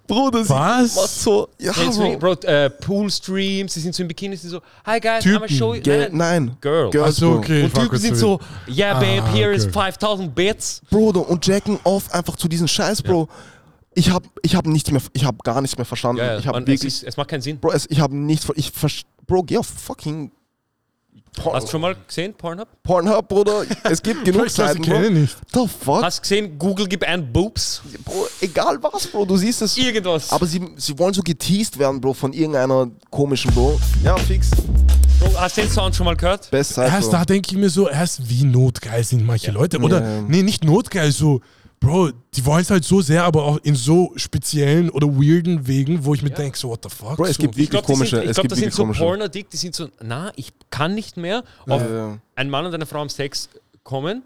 Bro, 0.06 0.30
das 0.30 0.48
Was? 0.48 0.96
macht 0.96 1.08
so. 1.08 1.48
Ja? 1.58 1.72
Bro. 1.72 2.18
Bro, 2.18 2.32
äh, 2.48 2.70
Pool-Streams, 2.70 3.74
sie 3.74 3.80
sind 3.80 3.94
so 3.94 4.02
im 4.02 4.08
Bikini, 4.08 4.36
sie 4.36 4.48
sind 4.48 4.50
so, 4.52 4.62
hi 4.86 4.98
guys, 4.98 5.22
Typen. 5.22 5.42
I'm 5.42 5.48
show 5.48 5.74
you. 5.74 5.82
Nein, 5.84 6.08
nein. 6.12 6.56
Girl. 6.60 6.88
Girls, 6.90 7.20
Bro. 7.20 7.36
okay. 7.36 7.64
Und 7.64 7.74
Typen 7.74 7.98
sind 7.98 8.16
so, 8.16 8.40
yeah 8.68 8.98
babe, 8.98 9.22
Ah, 9.22 9.32
here 9.32 9.52
is 9.52 9.64
okay. 9.64 9.72
5000 9.72 10.34
Bits. 10.34 10.80
Bruder, 10.90 11.28
und 11.28 11.46
jacken 11.46 11.78
off 11.84 12.10
einfach 12.14 12.36
zu 12.36 12.48
diesem 12.48 12.68
Scheiß, 12.68 13.02
Bro. 13.02 13.28
Ich 13.94 14.10
hab, 14.10 14.22
ich 14.42 14.54
hab 14.54 14.66
nichts 14.66 14.90
mehr, 14.90 15.02
ich 15.12 15.24
hab 15.24 15.42
gar 15.42 15.60
nichts 15.60 15.76
mehr 15.76 15.84
verstanden. 15.84 16.18
Ja, 16.22 16.32
ja, 16.32 16.38
ich 16.38 16.46
hab 16.46 16.54
man, 16.54 16.62
es, 16.62 16.68
wirklich, 16.68 16.94
ist, 16.94 17.04
es 17.04 17.16
macht 17.16 17.28
keinen 17.28 17.42
Sinn. 17.42 17.58
Bro, 17.58 17.72
es, 17.72 17.86
ich 17.90 18.00
hab 18.00 18.10
nichts, 18.12 18.46
ich 18.54 18.72
Bro, 19.26 19.42
geh 19.42 19.58
auf 19.58 19.66
fucking 19.66 20.30
Porn, 21.36 21.54
Hast 21.56 21.66
du 21.66 21.70
schon 21.72 21.80
mal 21.80 21.96
gesehen, 22.06 22.34
Pornhub? 22.34 22.68
Pornhub, 22.82 23.28
Bruder. 23.28 23.62
Es 23.84 24.02
gibt 24.02 24.24
genug 24.24 24.46
Ich 24.46 24.52
Seiten, 24.52 24.82
ich 24.82 24.88
kenne 24.88 25.06
Bro. 25.10 25.14
nicht. 25.20 25.36
The 25.52 25.66
fuck? 25.68 26.02
Hast 26.02 26.18
du 26.18 26.22
gesehen, 26.22 26.58
Google 26.58 26.86
gibt 26.86 27.04
ein 27.04 27.32
Boobs? 27.32 27.82
Bro, 28.04 28.26
egal 28.40 28.78
was, 28.82 29.06
Bro, 29.06 29.24
du 29.26 29.36
siehst 29.36 29.62
es. 29.62 29.76
Irgendwas. 29.76 30.32
Aber 30.32 30.46
sie, 30.46 30.60
sie 30.76 30.98
wollen 30.98 31.14
so 31.14 31.22
geteased 31.22 31.78
werden, 31.78 32.00
Bro, 32.00 32.14
von 32.14 32.32
irgendeiner 32.32 32.88
komischen, 33.10 33.52
Bro. 33.52 33.80
Ja, 34.04 34.16
fix. 34.16 34.50
Bro, 35.20 35.32
hast 35.40 35.56
du 35.56 35.62
den 35.62 35.70
Sound 35.70 35.94
schon 35.96 36.06
mal 36.06 36.16
gehört? 36.16 36.50
Best 36.50 36.74
Zeit, 36.74 36.92
Erst 36.92 37.10
Bro. 37.10 37.18
da 37.18 37.24
denke 37.24 37.48
ich 37.52 37.56
mir 37.58 37.70
so, 37.70 37.88
erst 37.88 38.28
wie 38.28 38.44
notgeil 38.44 39.02
sind 39.04 39.24
manche 39.26 39.50
Leute. 39.50 39.78
Oder, 39.80 40.00
Ja. 40.00 40.22
nee, 40.22 40.42
nicht 40.42 40.64
notgeil, 40.64 41.10
so, 41.12 41.40
Bro, 41.80 42.10
die 42.34 42.44
wollen 42.44 42.62
es 42.62 42.70
halt 42.70 42.84
so 42.84 43.00
sehr, 43.00 43.22
aber 43.24 43.44
auch 43.44 43.58
in 43.62 43.74
so 43.76 44.12
speziellen 44.16 44.90
oder 44.90 45.06
weirden 45.06 45.66
Wegen, 45.66 46.04
wo 46.04 46.12
ich 46.14 46.22
mir 46.22 46.30
denke, 46.30 46.58
so, 46.58 46.70
what 46.70 46.80
the 46.82 46.88
fuck? 46.88 47.16
Bro, 47.16 47.26
es 47.26 47.36
so. 47.36 47.42
gibt 47.42 47.54
Ich 47.54 47.58
wirklich 47.58 47.70
glaube, 47.70 47.86
komische. 47.86 48.22
ich 48.22 48.30
es 48.30 48.34
glaub, 48.34 48.42
gibt 48.42 48.52
das 48.52 48.58
sind 48.58 48.76
wirklich 48.78 48.98
so. 48.98 49.04
Porno-Dick, 49.04 49.50
die 49.50 49.56
sind 49.56 49.74
so, 49.74 49.88
na, 50.02 50.32
ich 50.36 50.52
kann 50.70 50.94
nicht 50.94 51.16
mehr 51.16 51.44
auf 51.68 51.80
Ja. 51.82 52.18
ein 52.34 52.50
Mann 52.50 52.66
und 52.66 52.74
eine 52.74 52.86
Frau 52.86 53.00
am 53.00 53.08
Sex 53.08 53.48
kommen. 53.84 54.22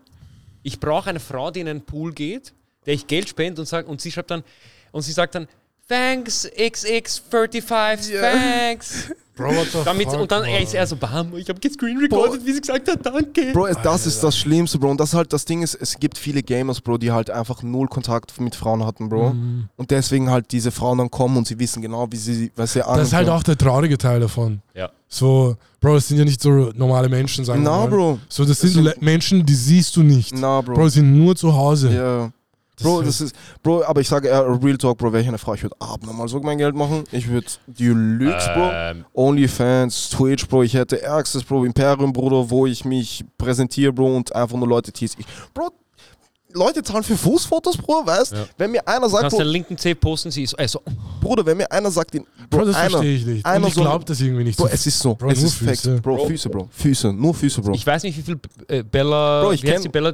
Ich 0.62 0.80
brauche 0.80 1.10
eine 1.10 1.20
Frau, 1.20 1.50
die 1.50 1.60
in 1.60 1.68
einen 1.68 1.82
Pool 1.82 2.12
geht, 2.12 2.52
der 2.86 2.94
ich 2.94 3.06
Geld 3.06 3.28
spende 3.28 3.60
und 3.60 3.66
sagt, 3.66 3.88
und 3.88 4.00
sie 4.00 4.10
schreibt 4.10 4.30
dann, 4.30 4.42
und 4.90 5.02
sie 5.02 5.12
sagt 5.12 5.34
dann, 5.34 5.46
Thanks, 5.88 6.48
XX35, 6.56 8.20
thanks. 8.20 9.10
Bro, 9.34 9.50
the 9.50 9.78
Damit, 9.84 10.10
fuck, 10.10 10.20
und 10.20 10.30
dann 10.30 10.42
Mann. 10.42 10.62
ist 10.62 10.74
er 10.74 10.86
so, 10.86 10.94
bam, 10.94 11.34
ich 11.36 11.48
habe 11.48 11.58
gescreen 11.58 11.96
recorded, 11.96 12.44
wie 12.44 12.52
sie 12.52 12.60
gesagt 12.60 12.86
hat, 12.90 13.04
danke. 13.04 13.52
Bro, 13.54 13.68
das 13.82 14.06
ist 14.06 14.22
das 14.22 14.36
Schlimmste, 14.36 14.78
Bro. 14.78 14.90
Und 14.90 15.00
das 15.00 15.14
halt 15.14 15.32
das 15.32 15.46
Ding 15.46 15.62
ist, 15.62 15.74
es 15.74 15.98
gibt 15.98 16.18
viele 16.18 16.42
Gamers, 16.42 16.82
Bro, 16.82 16.98
die 16.98 17.10
halt 17.12 17.30
einfach 17.30 17.62
null 17.62 17.88
Kontakt 17.88 18.38
mit 18.40 18.54
Frauen 18.54 18.84
hatten, 18.84 19.08
Bro. 19.08 19.30
Mhm. 19.32 19.68
Und 19.76 19.90
deswegen 19.90 20.30
halt 20.30 20.52
diese 20.52 20.70
Frauen 20.70 20.98
dann 20.98 21.10
kommen 21.10 21.38
und 21.38 21.46
sie 21.46 21.58
wissen 21.58 21.80
genau, 21.80 22.06
wie 22.10 22.16
sie, 22.16 22.52
was 22.56 22.74
sie 22.74 22.86
an. 22.86 22.98
Das 22.98 23.08
ist 23.08 23.14
halt 23.14 23.30
auch 23.30 23.42
der 23.42 23.56
traurige 23.56 23.96
Teil 23.96 24.20
davon. 24.20 24.60
Ja. 24.74 24.90
So, 25.08 25.56
Bro, 25.80 25.96
es 25.96 26.08
sind 26.08 26.18
ja 26.18 26.24
nicht 26.24 26.40
so 26.42 26.50
normale 26.74 27.08
Menschen, 27.08 27.44
sagen 27.46 27.62
wir 27.62 27.70
Na, 27.70 27.76
mal. 27.78 27.88
Bro. 27.88 28.18
So, 28.28 28.44
das 28.44 28.60
sind 28.60 28.72
So- 28.72 28.80
Le- 28.82 28.96
Menschen, 29.00 29.46
die 29.46 29.54
siehst 29.54 29.96
du 29.96 30.02
nicht. 30.02 30.34
Na, 30.36 30.60
Bro. 30.60 30.74
Bro, 30.74 30.84
die 30.84 30.90
sind 30.90 31.16
nur 31.18 31.34
zu 31.36 31.54
Hause. 31.54 31.90
Ja. 31.90 32.30
Bro, 32.80 33.02
das 33.02 33.20
ist, 33.20 33.34
Bro, 33.62 33.84
aber 33.84 34.00
ich 34.00 34.08
sage 34.08 34.28
eher, 34.28 34.46
Real 34.62 34.76
Talk, 34.78 34.96
Bro, 34.98 35.12
wäre 35.12 35.22
ich 35.22 35.28
eine 35.28 35.38
Frau, 35.38 35.54
ich 35.54 35.62
würde 35.62 35.76
abnormal 35.78 36.26
so 36.28 36.40
mein 36.40 36.58
Geld 36.58 36.74
machen. 36.74 37.04
Ich 37.12 37.28
würde 37.28 37.46
Deluxe, 37.66 38.50
Bro, 38.54 38.70
Ähm, 38.72 39.04
Onlyfans, 39.14 40.08
Twitch, 40.10 40.48
Bro, 40.48 40.62
ich 40.62 40.74
hätte 40.74 41.00
ärgstes, 41.02 41.44
Bro, 41.44 41.64
Imperium, 41.64 42.12
Bruder, 42.12 42.48
wo 42.50 42.66
ich 42.66 42.84
mich 42.84 43.24
präsentiere, 43.38 43.92
Bro, 43.92 44.16
und 44.16 44.34
einfach 44.34 44.56
nur 44.56 44.66
Leute 44.68 44.90
tease. 44.90 45.16
Ich, 45.18 45.26
Bro, 45.52 45.70
Leute 46.54 46.82
zahlen 46.82 47.02
für 47.02 47.16
Fußfotos, 47.16 47.76
Bro, 47.78 48.06
weißt? 48.06 48.32
Ja. 48.32 48.44
Wenn 48.58 48.70
mir 48.72 48.86
einer 48.86 49.08
sagt, 49.08 49.22
kannst 49.22 49.38
den 49.38 49.44
Bro, 49.44 49.52
linken 49.52 49.78
C 49.78 49.94
posten, 49.94 50.30
sie 50.30 50.42
ist, 50.42 50.58
also, 50.58 50.80
Bruder, 51.20 51.44
wenn 51.46 51.56
mir 51.58 51.70
einer 51.70 51.90
sagt, 51.90 52.14
den, 52.14 52.24
Bro, 52.50 52.58
Bro, 52.60 52.64
das 52.66 52.76
einer, 52.76 52.90
verstehe 52.90 53.16
ich 53.16 53.26
nicht. 53.26 53.44
Und 53.44 53.50
einer 53.50 53.66
ich 53.68 53.74
so- 53.74 53.80
glaube 53.82 54.04
das 54.04 54.20
irgendwie 54.20 54.44
nicht. 54.44 54.56
Bro, 54.58 54.66
so. 54.66 54.72
es 54.72 54.86
ist 54.86 54.98
so, 54.98 55.14
Bro, 55.14 55.30
es 55.30 55.38
nur 55.38 55.46
ist 55.46 55.54
Fact, 55.54 55.68
Füße. 55.80 56.00
Bro, 56.00 56.16
Bro. 56.16 56.26
Füße, 56.26 56.48
Bro, 56.50 56.68
Füße, 56.70 57.12
nur 57.12 57.34
Füße, 57.34 57.60
Bro. 57.62 57.72
ich 57.74 57.86
weiß 57.86 58.02
nicht, 58.02 58.16
wie 58.18 58.22
viel 58.22 58.38
äh, 58.68 58.82
Bella, 58.82 59.42
Bro, 59.42 59.52
ich 59.52 59.62
wie 59.62 59.68
heißt 59.68 59.78
kenn- 59.78 59.82
die 59.82 59.88
Bella, 59.88 60.12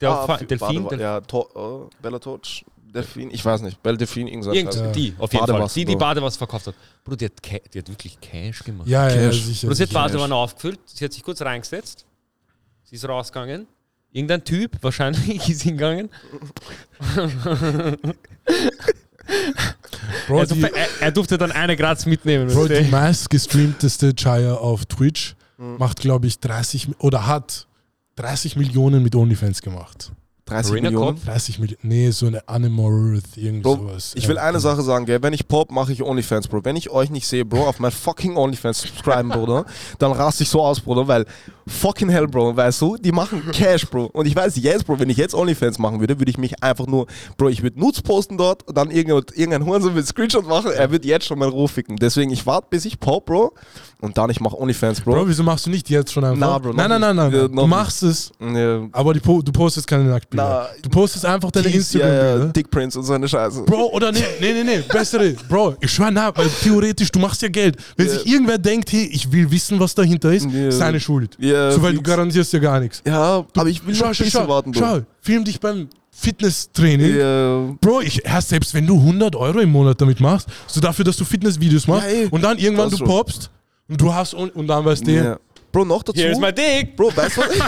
der 0.00 0.10
Ah, 0.10 0.36
Delfin, 0.38 0.60
warte, 0.84 0.96
Del- 0.96 1.00
ja, 1.00 1.20
to, 1.20 1.48
oh, 1.54 1.88
Bella 2.02 2.18
Torch, 2.18 2.64
Delfin, 2.94 3.30
ich 3.30 3.44
weiß 3.44 3.62
nicht, 3.62 3.82
Bella 3.82 3.96
Delfin, 3.96 4.26
irgendwas. 4.28 4.54
Irgend, 4.54 4.76
heißt. 4.76 4.94
die, 4.96 5.14
auf 5.18 5.32
jeden 5.32 5.46
Fall. 5.46 5.68
Die, 5.74 5.84
die. 5.84 5.96
Badewasser 5.96 6.38
verkauft 6.38 6.66
hat. 6.68 6.74
Bro, 7.04 7.16
die 7.16 7.24
hat, 7.26 7.42
Ca- 7.42 7.58
die 7.72 7.78
hat 7.78 7.88
wirklich 7.88 8.20
Cash 8.20 8.62
gemacht. 8.64 8.86
ja, 8.88 9.08
ja, 9.08 9.14
ja, 9.16 9.28
Cash. 9.28 9.42
sicher. 9.42 9.66
Bro, 9.68 9.74
sie 9.74 9.82
hat. 9.84 9.92
Badewanne 9.92 10.34
aufgefüllt, 10.34 10.78
sie 10.86 11.04
hat 11.04 11.12
sich 11.12 11.22
kurz 11.22 11.40
reingesetzt, 11.42 12.04
sie 12.84 12.96
ist 12.96 13.08
rausgegangen. 13.08 13.66
Irgendein 14.12 14.44
Typ, 14.44 14.76
wahrscheinlich, 14.80 15.48
ist 15.48 15.62
hingegangen. 15.62 16.08
Bro, 20.28 20.38
er, 20.40 20.46
die, 20.46 20.60
durfte, 20.60 20.76
er, 20.76 20.86
er 21.00 21.12
durfte 21.12 21.38
dann 21.38 21.52
eine 21.52 21.76
Graz 21.76 22.06
mitnehmen. 22.06 22.48
Bro, 22.52 22.68
die 22.68 22.82
meistgestreamteste 22.84 24.14
Chaya 24.14 24.54
auf 24.54 24.84
Twitch 24.86 25.34
Mhm. 25.56 25.76
macht, 25.78 26.00
glaube 26.00 26.26
ich, 26.26 26.40
30 26.40 26.88
Mi- 26.88 26.96
oder 26.98 27.28
hat 27.28 27.68
30 28.16 28.56
Millionen 28.56 29.02
mit 29.02 29.14
OnlyFans 29.14 29.60
gemacht. 29.62 30.12
30 30.46 30.72
Arena 30.72 30.90
Millionen. 30.90 31.14
Corp? 31.16 31.24
30 31.24 31.58
Millionen. 31.58 31.78
Nee, 31.84 32.10
so 32.10 32.26
eine 32.26 32.46
Animal 32.46 33.14
Earth, 33.14 33.36
irgend 33.38 33.62
Bro, 33.62 33.76
sowas. 33.76 34.12
ich 34.14 34.28
will 34.28 34.36
Ja. 34.36 34.42
eine 34.42 34.60
Sache 34.60 34.82
sagen, 34.82 35.06
gell? 35.06 35.22
Wenn 35.22 35.32
ich 35.32 35.48
pop, 35.48 35.70
mache 35.72 35.90
ich 35.90 36.02
OnlyFans, 36.02 36.48
Bro. 36.48 36.66
Wenn 36.66 36.76
ich 36.76 36.90
euch 36.90 37.08
nicht 37.08 37.26
sehe, 37.26 37.46
Bro, 37.46 37.66
auf 37.66 37.78
mein 37.80 37.90
fucking 37.90 38.36
OnlyFans 38.36 38.82
subscriben, 38.82 39.30
Bruder, 39.30 39.64
dann 39.98 40.12
raste 40.12 40.42
ich 40.42 40.50
so 40.50 40.62
aus, 40.62 40.80
Bruder, 40.80 41.08
weil 41.08 41.24
fucking 41.66 42.10
hell, 42.10 42.28
Bro, 42.28 42.54
weißt 42.58 42.78
du, 42.82 42.98
die 42.98 43.10
machen 43.10 43.42
Cash, 43.52 43.86
Bro. 43.88 44.04
Und 44.12 44.26
ich 44.26 44.36
weiß 44.36 44.56
jetzt, 44.56 44.84
Bro, 44.86 44.98
wenn 44.98 45.08
ich 45.08 45.16
jetzt 45.16 45.34
OnlyFans 45.34 45.78
machen 45.78 46.00
würde, 46.00 46.18
würde 46.20 46.30
ich 46.30 46.36
mich 46.36 46.62
einfach 46.62 46.86
nur, 46.86 47.06
Bro, 47.38 47.48
ich 47.48 47.62
würde 47.62 47.80
Nudes 47.80 48.02
posten 48.02 48.36
dort, 48.36 48.64
dann 48.70 48.90
irgendein, 48.90 49.22
irgendein 49.34 49.64
Hurensohn 49.64 49.94
wird 49.94 50.06
Screenshot 50.06 50.46
machen, 50.46 50.72
er 50.72 50.90
wird 50.90 51.06
jetzt 51.06 51.24
schon 51.24 51.38
mal 51.38 51.48
Ruf 51.48 51.70
ficken. 51.70 51.96
Deswegen, 51.96 52.30
ich 52.30 52.44
warte, 52.44 52.66
bis 52.68 52.84
ich 52.84 53.00
pop, 53.00 53.24
Bro, 53.24 53.54
und 54.04 54.16
dann 54.18 54.30
ich 54.30 54.40
mache 54.40 54.56
OnlyFans, 54.60 55.00
Bro. 55.00 55.12
Bro, 55.14 55.28
wieso 55.28 55.42
machst 55.42 55.66
du 55.66 55.70
nicht 55.70 55.88
jetzt 55.90 56.12
schon 56.12 56.24
einfach? 56.24 56.38
Na, 56.38 56.58
Bro, 56.58 56.72
nein, 56.74 56.88
nein, 56.90 57.00
nein, 57.00 57.16
nein. 57.16 57.32
Ja, 57.32 57.48
Du 57.48 57.66
machst 57.66 58.02
es, 58.02 58.30
Ja, 58.40 58.82
aber 58.92 59.14
die 59.14 59.20
du 59.20 59.52
postest 59.52 59.86
keine 59.86 60.04
Nacktbilder. 60.04 60.68
Na, 60.72 60.82
du 60.82 60.88
postest 60.90 61.24
einfach 61.24 61.50
deine 61.50 61.70
Tease, 61.70 61.98
ja, 61.98 62.06
ja, 62.06 62.12
Instagram-Bilder. 62.12 62.52
Dick 62.52 62.70
Prince 62.70 62.98
und 62.98 63.04
so 63.04 63.12
eine 63.14 63.26
Scheiße. 63.28 63.62
Bro, 63.62 63.90
oder 63.92 64.12
nee, 64.12 64.20
nee, 64.40 64.52
nee, 64.52 64.64
nee, 64.64 64.82
bessere. 64.92 65.34
Bro, 65.48 65.76
ich 65.80 65.90
schwör 65.90 66.10
na, 66.10 66.36
weil 66.36 66.48
theoretisch, 66.62 67.10
du 67.10 67.18
machst 67.18 67.42
ja 67.42 67.48
Geld. 67.48 67.76
Wenn 67.96 68.08
sich 68.08 68.26
irgendwer 68.26 68.58
denkt, 68.58 68.92
hey, 68.92 69.08
ich 69.10 69.30
will 69.32 69.50
wissen, 69.50 69.80
was 69.80 69.94
dahinter 69.94 70.32
ist, 70.32 70.46
seine 70.70 71.00
Schuld. 71.00 71.36
So, 71.40 71.82
weil 71.82 71.94
du 71.94 72.02
garantierst 72.02 72.52
ja 72.52 72.58
gar 72.58 72.80
nichts. 72.80 73.02
Ja, 73.06 73.44
aber 73.56 73.68
ich 73.68 73.84
will 73.86 73.94
Schau, 73.94 74.08
noch 74.08 74.14
schau, 74.14 74.48
warten, 74.48 74.72
Bro. 74.72 74.80
schau, 74.80 75.00
film 75.20 75.44
dich 75.44 75.58
beim 75.60 75.88
Fitnesstraining. 76.38 77.16
Ja, 77.18 77.74
Bro, 77.80 78.00
ich, 78.02 78.22
ja, 78.24 78.40
selbst 78.40 78.72
wenn 78.74 78.86
du 78.86 78.94
100 78.96 79.34
Euro 79.36 79.58
im 79.60 79.70
Monat 79.70 80.00
damit 80.00 80.20
machst, 80.20 80.48
so 80.66 80.80
dafür, 80.80 81.04
dass 81.04 81.16
du 81.16 81.24
Fitnessvideos 81.24 81.86
machst 81.86 82.06
Ja, 82.08 82.14
ey. 82.14 82.28
und 82.30 82.42
dann 82.42 82.58
irgendwann 82.58 82.90
du 82.90 82.96
schon. 82.96 83.06
popst 83.06 83.50
und 83.88 84.00
du 84.00 84.12
hast 84.12 84.34
und, 84.34 84.54
und 84.54 84.66
dann 84.66 84.84
weißt 84.84 85.06
du, 85.06 85.10
ja. 85.12 85.38
Bro, 85.72 85.84
noch 85.86 86.02
dazu. 86.02 86.18
Here's 86.20 86.38
my 86.38 86.52
dick. 86.52 86.96
Bro, 86.96 87.16
weißt 87.16 87.36
du 87.36 87.40
was? 87.40 87.58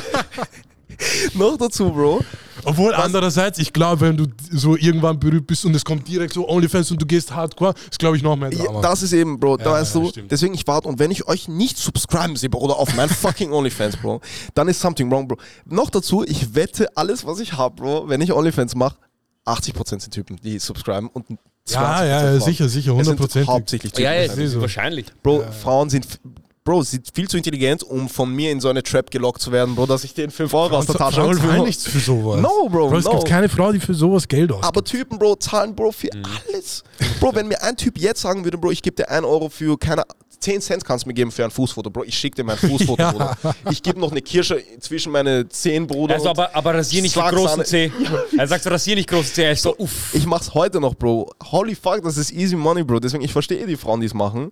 noch 1.34 1.56
dazu, 1.56 1.90
Bro. 1.90 2.20
obwohl 2.64 2.94
andererseits, 2.94 3.58
ich 3.58 3.72
glaube, 3.72 4.00
wenn 4.02 4.16
du 4.16 4.26
so 4.50 4.76
irgendwann 4.76 5.18
berühmt 5.18 5.46
bist 5.46 5.64
und 5.64 5.74
es 5.74 5.84
kommt 5.84 6.06
direkt 6.08 6.32
so 6.32 6.48
OnlyFans 6.48 6.90
und 6.92 7.02
du 7.02 7.06
gehst 7.06 7.34
hardcore, 7.34 7.74
ist 7.90 7.98
glaube 7.98 8.16
ich 8.16 8.22
noch 8.22 8.36
mehr 8.36 8.50
Drama. 8.50 8.80
Ja, 8.80 8.88
das 8.88 9.02
ist 9.02 9.12
eben, 9.12 9.38
Bro, 9.38 9.56
da 9.58 9.64
Ja, 9.64 9.72
weißt 9.72 9.94
ja, 9.96 10.00
du, 10.00 10.08
stimmt. 10.08 10.30
deswegen 10.30 10.54
ich 10.54 10.66
warte 10.66 10.88
und 10.88 10.98
wenn 10.98 11.10
ich 11.10 11.26
euch 11.26 11.48
nicht 11.48 11.76
subscriben 11.76 12.36
sehe, 12.36 12.48
Bro, 12.48 12.60
oder 12.60 12.76
auf 12.76 12.94
mein 12.94 13.08
fucking 13.10 13.52
OnlyFans, 13.52 13.96
Bro, 13.96 14.20
dann 14.54 14.68
ist 14.68 14.80
something 14.80 15.10
wrong, 15.10 15.26
Bro. 15.28 15.36
Noch 15.66 15.90
dazu, 15.90 16.24
ich 16.24 16.54
wette 16.54 16.96
alles, 16.96 17.26
was 17.26 17.40
ich 17.40 17.54
habe, 17.54 17.74
Bro, 17.74 18.08
wenn 18.08 18.20
ich 18.20 18.32
OnlyFans 18.32 18.74
mache, 18.76 18.96
80% 19.46 20.00
sind 20.00 20.10
Typen, 20.12 20.36
die 20.42 20.58
subscriben 20.58 21.08
und 21.08 21.26
20% 21.28 21.38
ja, 21.70 22.04
ja, 22.04 22.06
ja, 22.06 22.20
Frauen. 22.28 22.40
sicher, 22.40 22.68
sicher, 22.68 22.96
Es 22.98 23.06
sind 23.06 23.20
100%. 23.20 23.46
hauptsächlich 23.46 23.92
Typen. 23.92 24.04
Ja, 24.04 24.12
ja, 24.14 24.28
wahrscheinlich. 24.28 24.50
so. 24.52 24.60
wahrscheinlich. 24.60 25.06
Bro, 25.22 25.44
Frauen 25.62 25.90
sind, 25.90 26.06
Bro, 26.64 26.82
sind 26.82 27.06
viel 27.14 27.28
zu 27.28 27.36
intelligent, 27.36 27.84
um 27.84 28.08
von 28.08 28.32
mir 28.34 28.50
in 28.50 28.60
so 28.60 28.68
eine 28.68 28.82
Trap 28.82 29.10
gelockt 29.10 29.40
zu 29.40 29.52
werden, 29.52 29.74
Bro, 29.76 29.86
dass 29.86 30.02
ich 30.02 30.14
den 30.14 30.30
5 30.32 30.52
Euro 30.52 30.76
aus 30.78 30.86
der 30.86 30.96
Tasche 30.96 31.20
Frauen 31.20 31.36
zahlen 31.38 31.52
hole. 31.58 31.62
nichts 31.68 31.86
für 31.86 32.00
sowas. 32.00 32.40
No, 32.40 32.68
Bro, 32.68 32.96
es 32.96 33.04
no. 33.04 33.12
gibt 33.12 33.26
keine 33.26 33.48
Frau, 33.48 33.70
die 33.72 33.78
für 33.80 33.94
sowas 33.94 34.26
Geld 34.26 34.50
ausgibt. 34.50 34.66
Aber 34.66 34.82
Typen, 34.84 35.18
Bro, 35.18 35.36
zahlen, 35.36 35.74
Bro, 35.76 35.92
für 35.92 36.08
Mhm. 36.12 36.24
alles. 36.52 36.82
Bro, 37.20 37.34
wenn 37.36 37.46
mir 37.48 37.62
ein 37.62 37.76
Typ 37.76 37.98
jetzt 37.98 38.20
sagen 38.22 38.42
würde, 38.44 38.58
Bro, 38.58 38.72
ich 38.72 38.82
gebe 38.82 38.96
dir 38.96 39.08
1 39.10 39.24
Euro 39.24 39.48
für, 39.48 39.78
keine 39.78 40.02
10 40.40 40.60
Cent 40.60 40.84
kannst 40.84 41.04
du 41.04 41.08
mir 41.08 41.14
geben 41.14 41.30
für 41.30 41.44
ein 41.44 41.50
Fußfoto, 41.50 41.90
Bro. 41.90 42.04
Ich 42.04 42.16
schicke 42.18 42.36
dir 42.36 42.44
mein 42.44 42.56
Fußfoto, 42.58 43.00
Ja. 43.02 43.12
Bruder. 43.12 43.36
Ich 43.70 43.82
gebe 43.82 43.98
noch 44.00 44.10
eine 44.10 44.22
Kirsche 44.22 44.62
zwischen 44.80 45.12
meine 45.12 45.48
Zehen, 45.48 45.86
Bruder. 45.86 46.14
Also, 46.14 46.28
aber, 46.30 46.54
aber 46.54 46.74
rasier 46.74 47.02
nicht 47.02 47.12
Schlagsahne. 47.12 47.46
großen 47.46 47.64
C. 47.64 47.92
Er 48.38 48.46
sagt, 48.46 48.66
rasier 48.66 48.94
nicht 48.96 49.08
großen 49.08 49.32
C. 49.34 49.42
Er 49.44 49.52
ist 49.52 49.62
so, 49.62 49.76
uff. 49.78 50.14
ich 50.14 50.26
mach's 50.26 50.52
heute 50.54 50.80
noch, 50.80 50.94
Bro. 50.94 51.30
Holy 51.50 51.74
fuck, 51.74 52.02
das 52.02 52.16
ist 52.16 52.32
easy 52.32 52.56
money, 52.56 52.82
Bro. 52.84 53.00
Deswegen, 53.00 53.22
ich 53.24 53.32
verstehe 53.32 53.66
die 53.66 53.76
Frauen, 53.76 54.00
die 54.00 54.06
es 54.06 54.14
machen. 54.14 54.50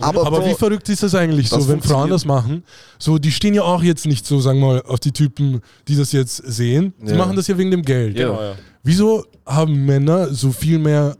Aber, 0.00 0.26
Aber 0.26 0.38
Bro, 0.40 0.46
wie 0.50 0.54
verrückt 0.54 0.88
ist 0.88 1.02
das 1.02 1.14
eigentlich 1.14 1.48
Das 1.48 1.64
so, 1.64 1.68
wenn 1.68 1.82
Frauen 1.82 2.08
das 2.10 2.24
machen? 2.24 2.62
So, 2.98 3.18
die 3.18 3.32
stehen 3.32 3.54
ja 3.54 3.62
auch 3.62 3.82
jetzt 3.82 4.06
nicht 4.06 4.24
so, 4.26 4.38
sagen 4.40 4.60
wir 4.60 4.66
mal, 4.66 4.82
auf 4.82 5.00
die 5.00 5.10
Typen, 5.12 5.60
die 5.88 5.96
das 5.96 6.12
jetzt 6.12 6.36
sehen. 6.36 6.94
Die 7.02 7.10
Ja. 7.10 7.16
machen 7.16 7.34
das 7.34 7.48
ja 7.48 7.58
wegen 7.58 7.70
dem 7.72 7.82
Geld. 7.82 8.14
Genau, 8.16 8.40
ja. 8.40 8.54
Wieso 8.84 9.24
haben 9.44 9.84
Männer 9.84 10.32
so 10.32 10.52
viel 10.52 10.78
mehr 10.78 11.16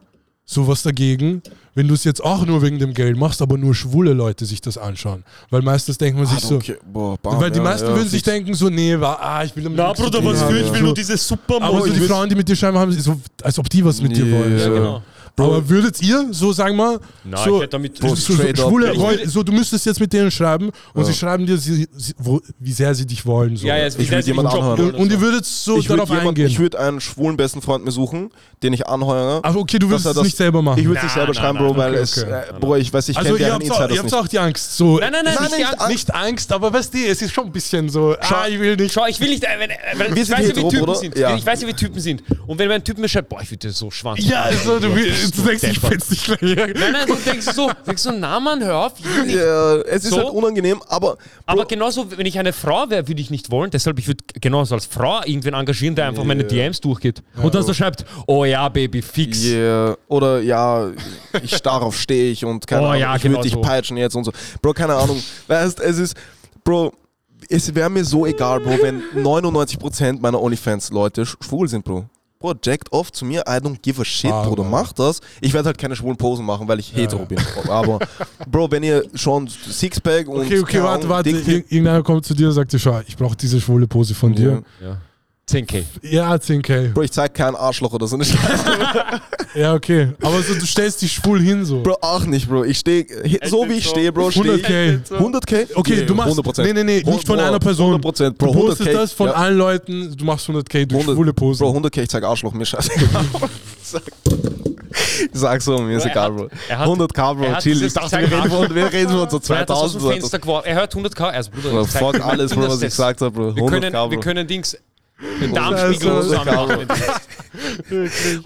sowas 0.51 0.83
dagegen, 0.83 1.43
wenn 1.75 1.87
du 1.87 1.95
es 1.95 2.05
jetzt 2.05 2.25
auch 2.25 2.45
nur 2.47 2.63
wegen 2.63 2.79
dem 2.79 2.95
Geld 2.95 3.19
machst, 3.19 3.43
aber 3.43 3.59
nur 3.59 3.75
schwule 3.75 4.15
Leute 4.15 4.47
sich 4.47 4.63
das 4.63 4.79
anschauen? 4.79 5.23
Weil 5.51 5.61
meistens 5.61 5.99
denkt 5.99 6.19
man 6.19 6.27
sich 6.27 6.41
so, 6.41 6.57
okay. 6.57 6.77
Boah, 6.91 7.19
bam, 7.19 7.39
weil 7.39 7.51
die 7.51 7.59
ja, 7.59 7.63
meisten 7.65 7.87
ja, 7.87 7.95
würden 7.95 8.09
sich 8.09 8.23
denken 8.23 8.55
so, 8.55 8.71
nee, 8.71 8.99
war, 8.99 9.21
ah, 9.21 9.45
ich 9.45 9.55
will 9.55 9.65
damit 9.65 9.79
nichts 9.79 10.01
zu 10.01 10.11
tun 10.11 10.25
haben. 10.39 10.75
So. 10.87 10.93
diese 10.95 11.13
Aber 11.13 11.19
Supermodel. 11.19 11.93
so 11.93 12.01
die 12.01 12.07
Frauen, 12.07 12.29
die 12.31 12.35
mit 12.35 12.49
dir 12.49 12.57
schreiben, 12.57 12.79
haben 12.79 12.93
so, 12.93 13.21
als 13.43 13.59
ob 13.59 13.69
die 13.69 13.85
was 13.85 14.01
mit 14.01 14.17
dir 14.17 14.25
Yeah. 14.25 14.39
wollen. 14.39 14.59
Ja, 14.59 14.65
So. 14.65 14.71
genau. 14.73 15.03
Aber 15.45 15.69
würdet 15.69 16.01
ihr, 16.03 16.29
so 16.33 16.53
sagen 16.53 16.77
wir, 16.77 17.01
Nein, 17.25 17.41
so, 17.45 17.57
ich 17.57 17.63
hätte 17.63 17.71
damit- 17.73 17.99
so, 17.99 18.09
so, 18.15 18.33
schwule, 18.35 18.93
Ich 18.93 18.99
würde- 19.01 19.29
so, 19.29 19.43
du 19.43 19.53
müsstest 19.53 19.87
jetzt 19.87 20.01
mit 20.01 20.13
denen 20.13 20.31
schreiben 20.31 20.71
und 20.95 21.03
Ja. 21.03 21.05
sie 21.05 21.15
schreiben 21.15 21.47
dir, 21.47 21.57
sie, 21.59 21.87
sie, 21.97 22.15
wo, 22.19 22.41
wie 22.59 22.73
sehr 22.73 22.95
sie 22.95 23.07
dich 23.07 23.25
wollen. 23.27 23.57
So. 23.57 23.67
Ja, 23.67 23.77
ja, 23.77 23.87
Ich 23.87 24.11
würd 24.11 24.27
jemanden 24.27 24.53
anhören. 24.53 24.81
und, 24.81 24.95
und 24.95 25.13
ihr 25.13 25.21
würdet 25.21 25.45
so 25.45 25.79
Ich 25.79 25.89
würde 25.89 26.05
darauf 26.07 26.27
eingehen. 26.27 26.57
würd 26.59 26.77
einen 26.77 27.01
schwulen 27.01 27.37
besten 27.37 27.63
Freund 27.63 27.85
mir 27.85 27.91
suchen, 27.93 28.31
den 28.63 28.73
ich 28.73 28.87
anheuere. 28.87 29.41
Ach, 29.43 29.55
okay, 29.55 29.79
du 29.79 29.89
würdest 29.89 30.07
dass 30.07 30.11
er 30.11 30.11
es 30.11 30.17
das- 30.17 30.25
nicht 30.25 30.37
selber 30.37 30.63
machen. 30.63 30.79
Ich 30.81 30.87
würde 30.87 30.99
es 30.99 31.05
nicht 31.05 31.15
selber 31.15 31.33
na, 31.35 31.41
schreiben, 31.41 31.59
na, 31.61 31.67
Bro, 31.67 31.77
weil 31.77 31.93
okay, 31.93 32.01
es, 32.03 32.19
okay. 32.23 32.31
äh, 32.57 32.59
Bro, 32.61 32.77
ich 32.77 32.93
weiß, 32.93 33.09
ich 33.09 33.17
also 33.17 33.29
kenne 33.35 33.39
ihr 33.41 33.45
deren 33.47 33.53
habt, 33.55 33.71
auch, 33.71 33.81
Insiders 33.81 33.97
ihr 33.97 34.03
habt 34.03 34.15
auch 34.15 34.29
die 34.29 34.39
Angst. 34.39 34.77
So, 34.77 34.99
Nein, 34.99 35.13
nein, 35.13 35.25
nein, 35.25 35.35
Nein, 35.35 35.45
nicht 35.45 35.59
nicht 35.59 35.67
Angst. 35.69 35.81
Angst. 35.81 35.89
nicht 35.93 36.15
Angst, 36.15 36.53
aber 36.53 36.73
weißt 36.73 36.95
du, 36.95 36.99
es 36.99 37.23
ist 37.23 37.33
schon 37.33 37.47
ein 37.47 37.53
bisschen 37.53 37.89
so, 37.89 38.15
ah, 38.21 38.47
ich 38.49 38.59
will 38.59 38.77
nicht. 38.77 38.93
Schau, 38.93 39.07
ich 39.07 39.21
will 39.21 39.29
nicht, 39.31 39.45
äh, 39.45 39.49
wenn, 39.59 39.71
äh, 39.71 39.77
ich 40.21 40.27
sind 40.27 40.37
weiß 40.39 40.49
ja, 40.49 40.57
wie 40.57 40.69
Typen 40.69 40.95
sind. 40.95 41.17
Ich 41.17 41.47
weiß 41.47 41.63
ja, 41.63 41.69
wie 41.69 41.73
Typen 41.75 42.01
sind. 42.01 42.23
Und 42.47 42.59
wenn 42.59 42.69
mir 42.69 42.75
ein 42.75 42.85
Typ 42.85 42.99
mir 42.99 43.09
schreibt, 43.09 43.29
boah, 43.29 43.41
ich 43.43 43.51
würde 43.51 43.69
dir 43.69 43.73
so 43.73 43.91
schwanz. 43.91 44.19
Ja, 44.25 44.43
also 44.43 44.79
du, 44.81 44.95
willst- 44.95 45.28
du 45.31 45.43
denkst, 45.43 45.65
ich 45.65 45.79
find's 45.81 46.11
nicht 46.11 46.25
gleich. 46.25 46.41
Nein, 46.43 46.75
nein, 46.93 47.07
du 47.07 47.15
denkst 47.15 47.47
so, 47.55 47.71
denkst 47.87 48.03
so, 48.03 48.11
na 48.13 48.39
Mann, 48.41 48.63
hör 48.63 48.87
auf. 48.87 48.93
Ja, 49.27 49.77
es 49.83 50.05
ist 50.05 50.11
So? 50.11 50.19
halt 50.19 50.29
unangenehm, 50.31 50.81
aber 50.89 51.17
Aber 51.47 51.63
Bro, 51.63 51.69
genauso, 51.69 52.11
wenn 52.17 52.27
ich 52.27 52.39
eine 52.39 52.53
Frau 52.53 52.89
wäre, 52.91 53.07
würde 53.09 53.21
ich 53.21 53.31
nicht 53.31 53.51
wollen. 53.51 53.71
Deshalb, 53.71 53.99
ich 53.99 54.07
würde 54.07 54.25
genauso 54.41 54.75
als 54.75 54.87
Frau 54.87 55.21
irgendwen 55.25 55.55
engagieren, 55.55 55.95
der 55.95 56.07
einfach 56.09 56.25
meine 56.25 56.45
DMs 56.45 56.81
durchgeht. 56.81 57.23
Und 57.43 57.55
dann 57.55 57.63
so 57.63 57.73
schreibt, 57.75 58.05
oh 58.27 58.45
ja, 58.45 58.69
Baby, 58.69 59.03
fix. 59.03 59.45
Yeah. 59.45 59.97
Oder 60.09 60.41
ja, 60.41 60.91
ich 61.43 61.61
darauf 61.63 61.99
stehe 61.99 62.31
ich 62.31 62.45
und 62.45 62.67
keine 62.67 62.83
Oh, 62.83 62.87
Ahnung, 62.87 63.01
ja, 63.01 63.17
ich 63.17 63.23
genau 63.23 63.37
würde 63.39 63.45
dich 63.45 63.53
so. 63.55 63.61
peitschen 63.61 63.97
jetzt 63.97 64.15
und 64.17 64.25
so. 64.25 64.33
Bro, 64.63 64.73
keine 64.75 64.95
Ahnung. 64.95 65.23
Weißt, 65.47 65.81
es 65.81 65.99
ist, 65.99 66.17
Bro, 66.65 66.93
es 67.49 67.75
wäre 67.75 67.89
mir 67.89 68.05
so 68.05 68.27
egal, 68.27 68.61
Bro, 68.61 68.79
wenn 68.83 69.03
99% 69.17 70.21
meiner 70.21 70.41
OnlyFans-Leute 70.43 71.23
sch- 71.23 71.37
schwul 71.43 71.69
sind, 71.69 71.85
Bro. 71.85 72.07
Bro, 72.41 72.55
jackt 72.63 72.93
oft 72.93 73.17
zu 73.17 73.25
mir, 73.25 73.41
I 73.49 73.59
don't 73.59 73.81
give 73.83 74.01
a 74.01 74.05
shit, 74.05 74.31
Ah, 74.31 74.45
Bruder, 74.45 74.63
mach 74.63 74.93
das. 74.93 75.21
Ich 75.41 75.53
werde 75.53 75.67
halt 75.67 75.79
keine 75.79 75.97
schwulen 75.97 76.17
Posen 76.17 76.47
machen, 76.47 76.69
weil 76.69 76.79
ich 76.79 76.95
hetero 76.95 77.21
ja. 77.21 77.25
bin. 77.25 77.39
Aber, 77.69 77.99
Bro, 78.49 78.71
wenn 78.71 78.85
ihr 78.85 79.05
schon 79.15 79.49
Sixpack 79.49 80.29
und 80.29 80.43
Okay, 80.47 80.61
okay, 80.61 80.83
warte, 80.83 81.09
warte. 81.09 81.31
Ir 81.31 81.65
irgendeiner 81.69 82.03
kommt 82.05 82.25
zu 82.25 82.35
dir 82.35 82.47
und 82.47 82.53
sagt 82.53 82.73
dir, 82.73 82.79
schau, 82.79 83.01
ich 83.09 83.17
brauche 83.17 83.37
diese 83.37 83.61
schwule 83.61 83.89
Pose 83.89 84.15
von 84.15 84.35
dir. 84.35 84.63
Ja. 84.81 84.99
10k. 85.49 85.85
Ja, 86.03 86.35
10k. 86.35 86.93
Bro, 86.93 87.03
ich 87.03 87.11
zeig 87.13 87.33
kein 87.35 87.57
Arschloch 87.57 87.93
oder 87.93 88.07
so 88.07 88.17
eine 88.17 88.25
Scheiße. 88.25 88.65
Ja, 89.55 89.73
okay. 89.75 90.13
Aber 90.23 90.41
so, 90.43 90.55
du 90.55 90.67
stellst 90.67 91.01
dich 91.01 91.11
schwul 91.15 91.41
hin 91.41 91.65
so. 91.65 91.83
Bro, 91.83 91.97
auch 92.03 92.25
nicht, 92.27 92.49
Bro. 92.49 92.65
Ich 92.65 92.79
stehe, 92.79 93.07
so 93.47 93.67
wie 93.69 93.79
ich 93.79 93.89
stehe, 93.89 94.13
Bro, 94.13 94.31
stehe 94.31 94.57
ich. 94.57 94.65
100k. 94.67 95.01
100k? 95.19 95.67
Okay, 95.75 95.95
Yeah, 95.97 96.05
du 96.07 96.15
machst. 96.15 96.39
100%. 96.39 96.63
Nee, 96.63 96.73
nee, 96.75 96.85
nee, 96.85 97.03
nicht 97.03 97.27
von 97.27 97.39
Bro, 97.39 97.45
einer 97.47 97.59
Person. 97.59 97.99
100%, 98.01 98.29
Du 98.29 98.33
Bro, 98.35 98.53
postest 98.53 98.91
100k. 98.91 98.93
das 98.93 99.13
von 99.13 99.27
ja. 99.29 99.33
allen 99.33 99.57
Leuten, 99.57 100.15
du 100.17 100.25
machst 100.25 100.49
100k 100.49 100.85
durch 100.85 101.01
100 101.01 101.15
schwule 101.17 101.33
Pose. 101.33 101.65
Bro, 101.65 101.79
100k, 101.79 102.03
ich 102.03 102.09
zeig 102.11 102.23
Arschloch, 102.25 102.53
mir 102.53 102.67
scheiße. 102.67 102.91
Sag- 103.83 104.03
ich 105.33 105.41
sag 105.41 105.63
so, 105.63 105.79
mir 105.79 105.97
ist 105.97 106.03
Bro, 106.03 106.09
er 106.09 106.13
egal, 106.13 106.33
Bro. 106.33 106.49
er 106.69 106.79
hat- 106.79 106.89
100k, 106.89 107.19
er 107.31 107.35
Bro, 107.35 107.49
hat 107.55 107.63
chill. 107.63 107.83
Ich 107.83 107.93
dachte, 107.95 108.19
wir 108.21 108.31
reden 108.31 108.51
von, 108.51 108.75
wir 108.75 108.93
reden 108.93 109.09
von 109.11 109.31
so 109.31 109.53
Er 109.55 109.61
hat 109.61 109.71
das 109.71 109.77
aus 109.79 109.93
2000. 109.93 109.95
dem 109.95 110.01
Bro, 110.03 110.61
Fenster. 110.61 110.67
Er 110.67 110.75
hört 110.75 110.95
100k. 110.95 111.23
Also, 111.31 111.51
Bruder, 111.51 111.71
Bro, 111.71 111.85
fuck 111.87 112.21
alles, 112.25 112.55
Bro, 112.55 112.69
was 112.69 112.77
ich 112.83 112.89
gesagt 112.91 113.23
habe, 113.23 113.31
Bro. 113.31 113.57
Wir 113.57 113.63
100k, 113.65 113.71
können, 113.71 113.93
wir 113.93 114.09
Bro. 114.09 114.21
können 114.21 114.47
Dings. 114.47 114.77
Den 115.41 115.53
Darmspiegel 115.53 116.23
zusammen 116.23 116.55
machen. 116.55 116.87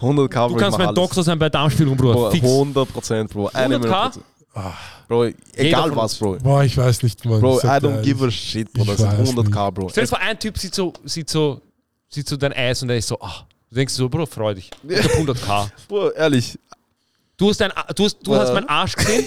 100k, 0.01 0.49
Bro. 0.49 0.49
Du 0.49 0.57
kannst 0.57 0.79
mein. 0.79 0.95
Doktor 0.95 1.23
sein 1.23 1.39
bei 1.39 1.49
Darmspiegelung, 1.49 1.97
Bruder. 1.97 2.15
Bro, 2.15 2.31
Fix. 2.31 2.47
100%, 2.47 3.29
Bro. 3.29 3.51
Eine 3.53 3.77
100K? 3.77 3.81
Million 3.81 3.93
Prozent. 3.93 4.25
Bro, 5.09 5.25
egal 5.55 5.97
was, 5.97 6.17
Bro. 6.17 6.39
Boah, 6.43 6.65
ich 6.65 6.77
weiß 6.77 7.03
nicht, 7.03 7.25
Mann. 7.25 7.41
Bro, 7.41 7.59
Ich 7.59 7.65
I 7.65 7.69
don't 7.69 8.03
give 8.03 8.25
a 8.25 8.31
shit, 8.31 8.73
Bro. 8.73 8.83
Ich 8.83 8.89
Das 8.89 8.99
sind 8.99 9.19
weiß 9.19 9.47
100k, 9.47 9.71
Bro. 9.71 9.89
Stell 9.91 10.05
dir 10.05 10.09
vor, 10.09 10.19
ein 10.21 10.39
Typ 10.39 10.57
sieht 10.59 10.75
so, 10.75 10.93
sieht 11.05 11.29
so, 11.29 11.61
sieht 12.09 12.29
so 12.29 12.37
dein 12.37 12.53
Eis 12.53 12.83
und 12.83 12.91
er 12.91 12.97
ist 12.97 13.09
so, 13.09 13.21
ah. 13.21 13.47
Du 13.71 13.77
denkst 13.77 13.95
so, 13.95 14.09
Bro, 14.09 14.27
freu 14.27 14.55
dich. 14.55 14.71
Ich 14.89 14.99
hab 15.03 15.11
100k. 15.13 15.69
Bro, 15.89 16.11
ehrlich. 16.11 16.59
Du 17.43 17.49
hast, 17.49 17.61
dein, 17.61 17.73
du 17.97 18.05
hast, 18.05 18.19
du 18.23 18.37
hast 18.37 18.55
meinen 18.55 18.69
Arsch 18.69 18.95
gesehen, 18.95 19.25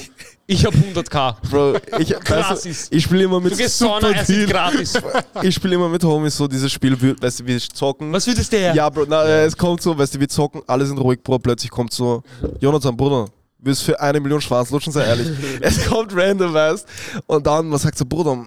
ich 0.47 0.65
hab 0.65 0.73
100k. 0.73 1.35
Bro, 1.51 1.75
ich, 1.99 2.11
Krass 2.11 2.49
weißt 2.51 2.65
du, 2.65 2.69
ist. 2.69 2.93
ich 2.93 3.03
spiele 3.03 3.25
immer 3.25 3.41
mit 3.41 3.51
Du 3.51 3.57
gehst 3.57 3.77
Sauna, 3.77 4.09
er 4.09 4.23
sieht 4.23 4.49
gratis. 4.49 4.93
ich 5.41 5.53
spiele 5.53 5.75
immer 5.75 5.89
mit 5.89 6.01
Homies 6.01 6.37
so 6.37 6.47
dieses 6.47 6.71
Spiel, 6.71 6.97
weißt 7.21 7.41
du, 7.41 7.45
wir 7.45 7.59
zocken. 7.59 8.13
Was 8.13 8.25
würdest 8.25 8.53
der? 8.53 8.73
Ja, 8.73 8.89
Bro, 8.89 9.07
na, 9.09 9.25
äh, 9.25 9.43
es 9.43 9.57
kommt 9.57 9.81
so, 9.81 9.97
weißt 9.97 10.15
du, 10.15 10.21
wir 10.21 10.29
zocken, 10.29 10.61
alle 10.65 10.85
sind 10.85 10.97
ruhig, 10.97 11.21
Bro, 11.21 11.39
plötzlich 11.39 11.69
kommt 11.69 11.91
so, 11.91 12.23
Jonathan, 12.61 12.95
Bruder, 12.95 13.27
willst 13.59 13.83
für 13.83 13.99
eine 13.99 14.21
Million 14.21 14.39
Schwanz 14.39 14.69
lutschen, 14.69 14.93
sei 14.93 15.03
ehrlich. 15.03 15.27
es 15.59 15.85
kommt 15.85 16.15
random, 16.15 16.53
weißt 16.53 16.87
Und 17.27 17.45
dann, 17.45 17.67
man 17.67 17.79
sagt 17.79 17.97
so, 17.97 18.05
Bruder, 18.05 18.45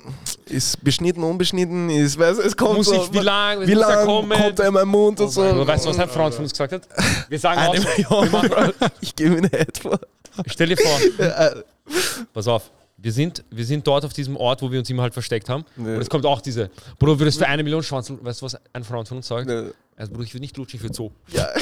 ist 0.51 0.83
beschnitten, 0.83 1.23
unbeschnitten, 1.23 1.91
ist, 1.91 2.19
weißt 2.19 2.41
es 2.41 2.57
kommt 2.57 2.77
Muss 2.79 2.87
so, 2.87 3.13
wie 3.13 3.19
lang, 3.19 3.67
wie 3.67 3.75
lang 3.75 4.07
kommt 4.07 4.59
er 4.59 4.69
in 4.69 4.75
meinen 4.75 4.89
Mund 4.89 5.21
und 5.21 5.31
so. 5.31 5.43
Du 5.53 5.67
weißt 5.67 5.85
du, 5.85 5.91
was 5.91 5.99
ein 5.99 6.09
Freund 6.09 6.35
von 6.35 6.45
uns 6.45 6.53
gesagt 6.53 6.73
hat? 6.73 6.89
Wir 7.29 7.39
sagen 7.39 7.61
Eine 7.61 7.81
auch, 8.09 8.23
Million. 8.25 8.75
Ich 9.01 9.15
gebe 9.15 9.37
ihm 9.37 9.39
eine 9.39 9.49
Head 9.51 9.79
vor. 9.79 9.99
stell 10.47 10.69
dir 10.69 10.77
vor, 10.77 10.99
pass 12.35 12.49
auf, 12.49 12.71
wir 13.01 13.13
sind, 13.13 13.45
wir 13.51 13.65
sind 13.65 13.87
dort 13.87 14.05
auf 14.05 14.13
diesem 14.13 14.37
Ort, 14.37 14.61
wo 14.61 14.71
wir 14.71 14.79
uns 14.81 14.91
immer 14.91 15.03
halt 15.03 15.13
versteckt 15.15 15.49
haben. 15.49 15.65
Nee. 15.77 15.95
Und 15.95 16.01
es 16.01 16.11
kommt 16.11 16.27
auch 16.27 16.41
diese, 16.41 16.69
Bro, 16.99 17.19
würdest 17.21 17.41
du 17.41 17.45
für 17.45 17.51
eine 17.51 17.63
Million 17.63 17.83
Schwanz, 17.83 18.11
weißt 18.11 18.41
du, 18.43 18.47
was 18.47 18.57
ein 18.73 18.83
Freund 18.85 19.07
von 19.07 19.19
uns 19.19 19.29
sagt? 19.29 19.47
Ne, 19.47 19.73
Also, 19.97 20.13
Bruder, 20.13 20.25
ich 20.25 20.35
würde 20.35 20.43
nicht 20.43 20.57
lutschen, 20.57 20.79
ich 20.79 20.83
würde 20.83 20.95
so. 20.97 21.13
Ja. 21.29 21.49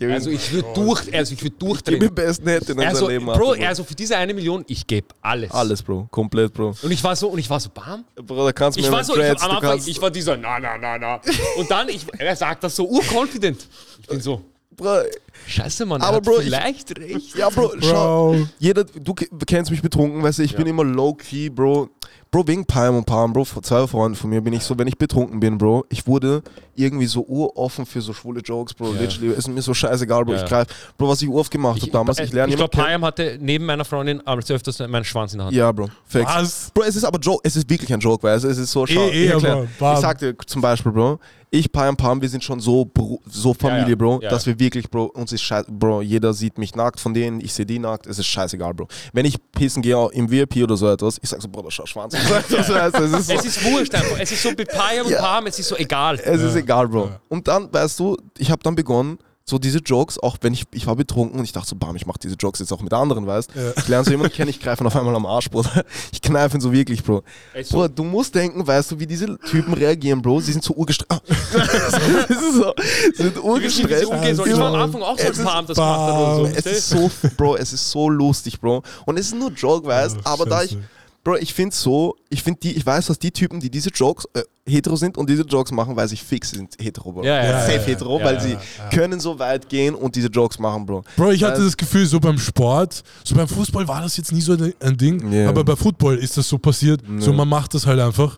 Also, 0.00 0.30
ich 0.30 0.52
würde 0.52 0.68
durch, 0.74 1.14
also 1.14 1.32
ich 1.32 1.42
würde 1.42 1.54
gib 1.56 1.62
ihm 1.62 1.68
durchdrehen. 1.68 2.14
besten 2.14 2.48
hätte 2.48 2.72
in 2.72 2.80
Also, 2.80 3.04
unserem 3.06 3.10
Leben. 3.10 3.26
Bro, 3.26 3.54
Bro, 3.54 3.64
also 3.66 3.84
für 3.84 3.94
diese 3.94 4.16
eine 4.16 4.34
Million, 4.34 4.64
ich 4.66 4.84
gebe 4.86 5.06
alles. 5.20 5.50
Alles, 5.52 5.80
Bro. 5.82 6.08
Komplett, 6.10 6.52
Bro. 6.52 6.74
Und 6.82 6.90
ich 6.90 7.02
war 7.04 7.14
so, 7.14 7.28
und 7.28 7.38
ich 7.38 7.48
war 7.48 7.60
so, 7.60 7.70
bam. 7.70 8.04
Bro, 8.16 8.46
da 8.46 8.52
kannst 8.52 8.76
du 8.78 8.80
Ich 8.80 8.86
mir 8.88 8.92
war 8.96 9.04
so, 9.04 9.14
ich, 9.14 9.20
Dreads, 9.20 9.42
am 9.42 9.50
du 9.50 9.54
Anfang, 9.56 9.70
kannst, 9.70 9.88
ich 9.88 10.00
war 10.02 10.10
dieser, 10.10 10.36
na, 10.36 10.58
na, 10.58 10.76
na, 10.76 10.98
na. 10.98 11.20
Und 11.56 11.70
dann, 11.70 11.88
ich, 11.88 12.04
er 12.18 12.34
sagt 12.34 12.64
das 12.64 12.74
so 12.74 12.88
urconfident. 12.88 13.64
Ich 14.00 14.06
bin 14.08 14.20
so, 14.20 14.42
Bro, 14.74 15.02
scheiße, 15.46 15.86
Mann, 15.86 16.00
er 16.00 16.08
Aber 16.08 16.16
hat 16.16 16.24
Bro, 16.24 16.38
ich- 16.38 16.44
vielleicht 16.46 16.98
recht. 16.98 17.36
ja, 17.36 17.48
Bro, 17.50 17.72
schau. 17.80 18.32
Bro. 18.32 18.48
Jeder, 18.58 18.82
du 18.84 19.14
ke- 19.14 19.28
kennst 19.46 19.70
mich 19.70 19.82
betrunken, 19.82 20.20
weißt 20.22 20.38
du, 20.40 20.42
ich 20.42 20.56
bin 20.56 20.66
immer 20.66 20.82
low-key, 20.82 21.48
Bro. 21.50 21.90
Bro, 22.32 22.46
wegen 22.46 22.64
Palm 22.64 22.96
und 22.96 23.04
Palm, 23.04 23.34
Bro, 23.34 23.44
zwei 23.44 23.86
Freunden 23.86 24.16
von 24.16 24.30
mir 24.30 24.40
bin 24.40 24.54
ich 24.54 24.64
so, 24.64 24.78
wenn 24.78 24.86
ich 24.86 24.96
betrunken 24.96 25.38
bin, 25.38 25.58
Bro, 25.58 25.84
ich 25.90 26.06
wurde 26.06 26.42
irgendwie 26.74 27.04
so 27.04 27.20
uroffen 27.20 27.84
für 27.84 28.00
so 28.00 28.14
schwule 28.14 28.40
Jokes, 28.40 28.72
Bro. 28.72 28.92
Literally, 28.92 29.34
ist 29.34 29.48
mir 29.48 29.60
so 29.60 29.74
scheißegal, 29.74 30.24
Bro. 30.24 30.32
Ja. 30.32 30.42
Ich 30.42 30.48
greif, 30.48 30.66
Bro, 30.96 31.10
was 31.10 31.20
ich 31.20 31.28
oft 31.28 31.50
gemacht 31.50 31.82
habe 31.82 31.92
damals, 31.92 32.18
ich 32.20 32.32
lerne 32.32 32.50
ich 32.50 32.56
glaube. 32.56 32.74
Payam 32.74 33.04
hatte 33.04 33.36
neben 33.38 33.66
meiner 33.66 33.84
Freundin 33.84 34.26
als 34.26 34.50
öfters 34.50 34.78
meinen 34.78 35.04
Schwanz 35.04 35.34
in 35.34 35.40
der 35.40 35.46
Hand. 35.48 35.54
Ja, 35.54 35.70
Bro. 35.72 35.90
Facts. 36.06 36.34
Was? 36.34 36.70
Bro, 36.72 36.84
es 36.84 36.96
ist 36.96 37.04
aber 37.04 37.18
Joke, 37.18 37.40
es 37.44 37.54
ist 37.54 37.68
wirklich 37.68 37.92
ein 37.92 38.00
Joke, 38.00 38.26
du? 38.26 38.32
Es 38.32 38.44
ist 38.44 38.72
so 38.72 38.86
schau, 38.86 39.08
eh, 39.08 39.30
aber, 39.30 39.66
bam. 39.78 39.94
Ich 39.94 40.00
sag 40.00 40.16
dir 40.16 40.34
zum 40.46 40.62
Beispiel, 40.62 40.90
Bro, 40.90 41.18
ich, 41.54 41.70
Payam, 41.70 41.98
Pam, 41.98 42.22
wir 42.22 42.30
sind 42.30 42.42
schon 42.42 42.60
so, 42.60 42.86
Bro, 42.86 43.20
so 43.26 43.52
Familie, 43.52 43.82
Ja, 43.82 43.88
ja. 43.90 43.94
Bro, 43.96 44.20
Ja, 44.22 44.30
dass 44.30 44.46
ja. 44.46 44.52
wir 44.52 44.58
wirklich, 44.58 44.88
Bro, 44.88 45.04
uns 45.04 45.32
ist 45.32 45.42
scheiße, 45.42 45.70
Bro, 45.70 46.00
jeder 46.00 46.32
sieht 46.32 46.56
mich 46.56 46.74
nackt 46.74 46.98
von 46.98 47.12
denen, 47.12 47.42
ich 47.42 47.52
sehe 47.52 47.66
die 47.66 47.78
nackt, 47.78 48.06
es 48.06 48.18
ist 48.18 48.26
scheißegal, 48.26 48.72
Bro. 48.72 48.88
Wenn 49.12 49.26
ich 49.26 49.36
pissen 49.52 49.82
gehe 49.82 50.08
im 50.12 50.30
VIP 50.30 50.62
oder 50.62 50.78
so 50.78 50.88
etwas, 50.88 51.18
ich 51.20 51.28
sag 51.28 51.42
so, 51.42 51.48
Bro, 51.48 51.68
schau 51.68 51.84
Schwanz. 51.84 52.14
Weißt 52.30 52.50
du? 52.50 52.56
Es 52.56 53.12
ist 53.12 53.26
so, 53.26 53.32
Es 53.34 53.44
ist 53.44 53.64
wurscht 53.64 53.94
einfach. 53.94 54.18
Es 54.18 54.32
ist 54.32 54.42
so 54.42 54.50
bei 54.54 54.64
Payam 54.64 55.06
und 55.06 55.12
Ja. 55.12 55.20
Pam, 55.20 55.46
es 55.46 55.58
ist 55.58 55.68
so 55.68 55.76
egal. 55.76 56.18
es 56.22 56.40
ist 56.40 56.54
egal, 56.56 56.88
Bro. 56.88 57.10
Und 57.28 57.48
dann, 57.48 57.72
weißt 57.72 57.98
du, 58.00 58.16
ich 58.38 58.50
habe 58.50 58.62
dann 58.62 58.74
begonnen, 58.74 59.18
so 59.44 59.58
diese 59.58 59.78
Jokes, 59.80 60.20
auch 60.20 60.36
wenn 60.42 60.52
ich, 60.52 60.64
ich 60.72 60.86
war 60.86 60.94
betrunken 60.94 61.36
und 61.40 61.44
ich 61.44 61.50
dachte 61.50 61.68
so, 61.70 61.74
bam, 61.74 61.96
ich 61.96 62.06
mache 62.06 62.18
diese 62.22 62.36
Jokes 62.36 62.60
jetzt 62.60 62.72
auch 62.72 62.80
mit 62.80 62.92
anderen, 62.94 63.26
weißt 63.26 63.50
Ich 63.76 63.88
lerne 63.88 64.04
so 64.04 64.12
jemanden 64.12 64.32
kennen, 64.32 64.48
ich 64.50 64.60
greife 64.60 64.84
ihn 64.84 64.86
auf 64.86 64.94
einmal 64.94 65.16
am 65.16 65.26
Arsch, 65.26 65.50
Bruder. 65.50 65.84
Ich 66.12 66.22
kneife 66.22 66.56
ihn 66.56 66.60
so 66.60 66.72
wirklich, 66.72 67.02
Bro. 67.02 67.24
So- 67.64 67.78
Bro, 67.78 67.88
du 67.88 68.04
musst 68.04 68.36
denken, 68.36 68.64
weißt 68.64 68.92
du, 68.92 69.00
wie 69.00 69.06
diese 69.06 69.36
Typen 69.40 69.74
reagieren, 69.74 70.22
Bro. 70.22 70.40
Sie 70.42 70.52
sind 70.52 70.62
so 70.62 70.74
urgestresst. 70.74 71.20
das 71.52 72.30
ist 72.30 72.54
so, 72.54 72.72
sie 73.16 73.22
sind 73.24 73.42
urgestresst. 73.42 74.04
Ich 74.04 74.56
war 74.58 74.68
am 74.68 74.74
Anfang 74.80 75.02
auch 75.02 75.18
so, 75.18 75.28
ist 75.28 75.42
Pam 75.44 75.66
das 75.66 75.76
oder 75.76 76.36
so. 76.36 76.46
Es 76.46 76.64
ist 76.66 76.88
so, 76.90 77.10
Bro, 77.36 77.56
es 77.56 77.72
ist 77.72 77.90
so 77.90 78.08
lustig, 78.08 78.60
Bro. 78.60 78.84
Und 79.06 79.18
es 79.18 79.26
ist 79.26 79.34
nur 79.34 79.50
Joke, 79.50 79.84
weißt 79.88 80.18
Oh, 80.18 80.28
aber 80.28 80.46
da 80.46 80.62
ich, 80.62 80.70
Scheiße. 80.70 80.82
Bro, 81.24 81.36
ich 81.36 81.54
finde 81.54 81.74
so, 81.74 82.16
ich 82.30 82.42
finde 82.42 82.58
die, 82.60 82.72
ich 82.72 82.84
weiß, 82.84 83.06
dass 83.06 83.18
die 83.18 83.30
Typen, 83.30 83.60
die 83.60 83.70
diese 83.70 83.90
Jokes 83.90 84.26
äh, 84.34 84.42
hetero 84.66 84.96
sind 84.96 85.16
und 85.16 85.30
diese 85.30 85.42
Jokes 85.42 85.70
machen, 85.70 85.94
weiß 85.94 86.10
ich 86.10 86.22
fix, 86.22 86.50
sind 86.50 86.74
hetero, 86.80 87.12
Bro. 87.12 87.24
Ja, 87.24 87.44
ja, 87.44 87.60
Safe 87.60 87.74
ja, 87.76 87.80
hetero, 87.82 88.18
Ja, 88.18 88.24
weil 88.24 88.34
ja, 88.34 88.40
sie 88.40 88.56
können 88.92 89.20
so 89.20 89.38
weit 89.38 89.68
gehen 89.68 89.94
und 89.94 90.16
diese 90.16 90.26
Jokes 90.28 90.58
machen, 90.58 90.84
Bro. 90.84 91.04
Bro, 91.16 91.30
ich 91.30 91.44
hatte 91.44 91.60
Weißt- 91.60 91.64
das 91.66 91.76
Gefühl, 91.76 92.06
so 92.06 92.18
beim 92.18 92.38
Sport, 92.38 93.04
so 93.22 93.36
beim 93.36 93.46
Fußball 93.46 93.86
war 93.86 94.02
das 94.02 94.16
jetzt 94.16 94.32
nie 94.32 94.40
so 94.40 94.52
ein 94.80 94.96
Ding, 94.96 95.32
Ja. 95.32 95.48
aber 95.48 95.62
bei 95.62 95.76
Football 95.76 96.16
ist 96.18 96.36
das 96.36 96.48
so 96.48 96.58
passiert. 96.58 97.00
So, 97.18 97.32
man 97.32 97.48
macht 97.48 97.74
das 97.74 97.86
halt 97.86 98.00
einfach. 98.00 98.36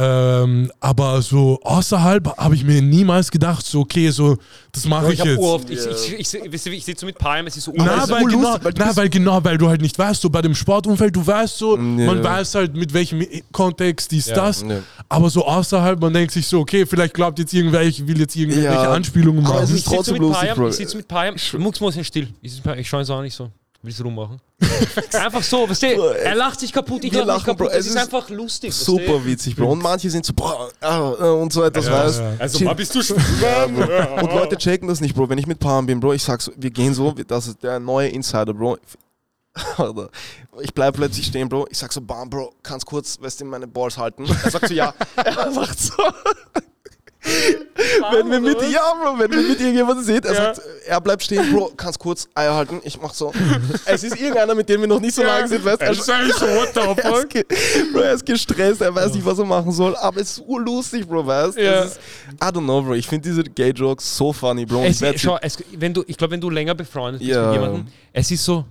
Ähm, 0.00 0.70
aber 0.78 1.20
so 1.22 1.58
außerhalb 1.64 2.36
habe 2.38 2.54
ich 2.54 2.62
mir 2.62 2.80
niemals 2.80 3.32
gedacht, 3.32 3.66
so, 3.66 3.80
okay, 3.80 4.10
so, 4.10 4.36
das 4.70 4.84
mache 4.84 5.06
Bro, 5.06 5.10
ich 5.10 5.18
ich 5.18 5.24
jetzt. 5.24 5.38
oft, 5.40 5.70
ich, 5.70 5.78
ich, 5.86 6.34
ich, 6.34 6.66
ich, 6.66 6.84
sitze 6.84 7.00
so 7.00 7.06
mit 7.06 7.18
Palm, 7.18 7.48
es 7.48 7.56
ist 7.56 7.64
so 7.64 7.72
es 7.72 7.78
Na, 7.78 8.08
weil, 8.08 8.22
urlustig, 8.22 8.30
genau, 8.30 8.58
weil 8.62 8.72
du 8.72 8.84
na, 8.84 8.96
weil 8.96 9.08
genau, 9.08 9.44
weil 9.44 9.58
du 9.58 9.68
halt 9.68 9.80
nicht 9.80 9.98
weißt, 9.98 10.22
so 10.22 10.30
bei 10.30 10.40
dem 10.40 10.54
Sportumfeld, 10.54 11.16
du 11.16 11.26
weißt 11.26 11.58
so, 11.58 11.76
Ja. 11.76 11.82
man 11.82 12.22
weiß 12.22 12.54
halt 12.54 12.76
mit 12.76 12.92
welchem 12.94 13.26
Kontext 13.50 14.12
dies, 14.12 14.26
Ja. 14.28 14.36
das, 14.36 14.62
Ja. 14.62 14.78
aber 15.08 15.30
so 15.30 15.44
außerhalb, 15.44 16.00
man 16.00 16.12
denkt 16.12 16.32
sich 16.32 16.46
so, 16.46 16.60
okay, 16.60 16.86
vielleicht 16.86 17.14
glaubt 17.14 17.40
jetzt 17.40 17.52
irgendwer, 17.52 17.82
ich 17.82 18.06
will 18.06 18.20
jetzt 18.20 18.36
irgendwelche 18.36 18.66
Ja. 18.66 18.92
Anspielungen 18.92 19.44
Aber 19.44 19.62
es 19.62 19.70
machen. 19.70 19.74
ist 19.74 19.78
Ich 19.78 19.84
sitze 19.84 19.96
trotzdem 19.96 20.12
mit 20.46 20.56
Bro. 20.56 20.68
ich 20.68 20.76
sitze 20.76 20.96
mit 20.96 21.60
Mux 21.60 21.80
muss 21.80 22.06
still. 22.06 22.28
Ich, 22.40 22.62
ich 22.76 22.88
schaue 22.88 23.04
so 23.04 23.14
an, 23.14 23.24
ich 23.24 23.34
so, 23.34 23.50
willst 23.82 24.00
du 24.00 24.04
rummachen? 24.04 24.40
Einfach 25.12 25.42
so, 25.42 25.68
weißt 25.68 25.82
du, 25.82 25.94
Bro, 25.96 26.08
er 26.08 26.34
lacht 26.34 26.60
sich 26.60 26.72
kaputt, 26.72 27.04
ich 27.04 27.12
lache 27.12 27.26
mich 27.26 27.44
kaputt, 27.44 27.58
Bro, 27.58 27.68
es 27.68 27.86
ist 27.86 27.94
ist 27.94 27.96
einfach 27.96 28.28
lustig. 28.28 28.70
weißt 28.70 28.84
Super 28.84 29.04
du? 29.04 29.24
witzig, 29.24 29.54
Bro. 29.56 29.70
Und 29.72 29.82
manche 29.82 30.10
sind 30.10 30.26
so, 30.26 30.32
boah, 30.32 30.68
ah, 30.80 31.14
äh, 31.18 31.24
und 31.30 31.52
so 31.52 31.62
etwas, 31.62 31.86
Ja, 31.86 32.04
weißt 32.04 32.20
ja. 32.20 32.32
Also, 32.38 32.74
bist 32.74 32.94
du 32.94 33.02
schwul? 33.04 33.18
Und 34.22 34.32
Leute 34.32 34.56
checken 34.56 34.88
das 34.88 35.00
nicht, 35.00 35.14
Bro. 35.14 35.28
Wenn 35.28 35.38
ich 35.38 35.46
mit 35.46 35.58
Palm 35.60 35.86
bin, 35.86 36.00
Bro, 36.00 36.14
ich 36.14 36.22
sag 36.24 36.40
so, 36.42 36.52
wir 36.56 36.70
gehen 36.70 36.92
so, 36.94 37.12
das 37.12 37.46
ist 37.46 37.62
der 37.62 37.78
neue 37.78 38.08
Insider, 38.08 38.52
Bro. 38.54 38.78
Ich 40.60 40.74
bleib 40.74 40.94
plötzlich 40.94 41.26
stehen, 41.26 41.48
Bro. 41.48 41.66
Ich 41.70 41.78
sag 41.78 41.92
so, 41.92 42.00
bam, 42.00 42.28
Bro, 42.28 42.52
kannst 42.62 42.84
kurz, 42.86 43.20
weißt 43.20 43.40
du, 43.40 43.44
meine 43.44 43.66
Balls 43.66 43.96
halten? 43.96 44.24
Er 44.44 44.50
sagt 44.50 44.68
so, 44.68 44.74
ja. 44.74 44.92
Er 45.16 45.50
macht 45.50 45.78
so. 45.78 45.94
Wenn 47.22 48.30
wir 48.30 48.40
mit, 48.40 48.60
ja, 48.70 48.92
Bro, 48.94 49.18
wenn 49.18 49.30
wir 49.30 49.42
mit 49.48 49.60
irgendjemandem 49.60 50.04
sehen, 50.04 50.20
er 50.24 50.32
Ja. 50.34 50.54
sagt, 50.54 50.60
er 50.86 51.00
bleibt 51.00 51.22
stehen, 51.22 51.52
Bro, 51.52 51.72
kannst 51.76 51.98
kurz 51.98 52.28
Eier 52.34 52.54
halten. 52.54 52.80
Ich 52.84 53.00
mach 53.00 53.12
so. 53.12 53.32
Es 53.86 54.02
ist 54.04 54.16
irgendeiner, 54.16 54.54
mit 54.54 54.68
dem 54.68 54.80
wir 54.80 54.88
noch 54.88 55.00
nicht 55.00 55.14
so 55.14 55.22
lange 55.22 55.48
sind, 55.48 55.64
weißt 55.64 55.80
du? 55.80 55.84
Er 55.84 55.90
ist 55.92 56.04
so, 56.06 56.12
what 56.46 56.70
the 56.74 56.80
Er 56.80 56.92
ist, 56.92 57.20
fuck? 57.20 57.28
ge 57.30 57.44
Bro, 57.92 58.00
er 58.00 58.12
ist 58.14 58.24
gestresst, 58.26 58.80
er 58.80 58.94
weiß 58.94 59.12
nicht, 59.14 59.24
was 59.24 59.38
er 59.38 59.44
machen 59.44 59.72
soll, 59.72 59.94
aber 59.96 60.20
es 60.20 60.32
ist 60.38 60.42
urlustig, 60.46 61.06
Bro, 61.06 61.26
weißt 61.26 61.56
du? 61.58 61.62
Ja. 61.64 61.82
Ist- 61.82 61.98
I 62.42 62.46
don't 62.46 62.64
know, 62.64 62.82
Bro. 62.82 62.94
Ich 62.94 63.06
finde 63.06 63.28
diese 63.28 63.42
Gay-Jokes 63.42 64.16
so 64.16 64.32
funny, 64.32 64.64
Bro. 64.64 64.84
Es, 64.84 65.02
ich 65.02 65.20
schau, 65.20 65.38
es, 65.42 65.58
wenn 65.76 65.92
du, 65.94 66.04
ich 66.06 66.16
glaube, 66.16 66.32
wenn 66.32 66.40
du 66.40 66.50
länger 66.50 66.74
befreundet 66.74 67.20
bist 67.20 67.34
mit 67.38 67.52
jemandem, 67.52 67.86
es 68.12 68.30
ist 68.30 68.44
so, 68.44 68.64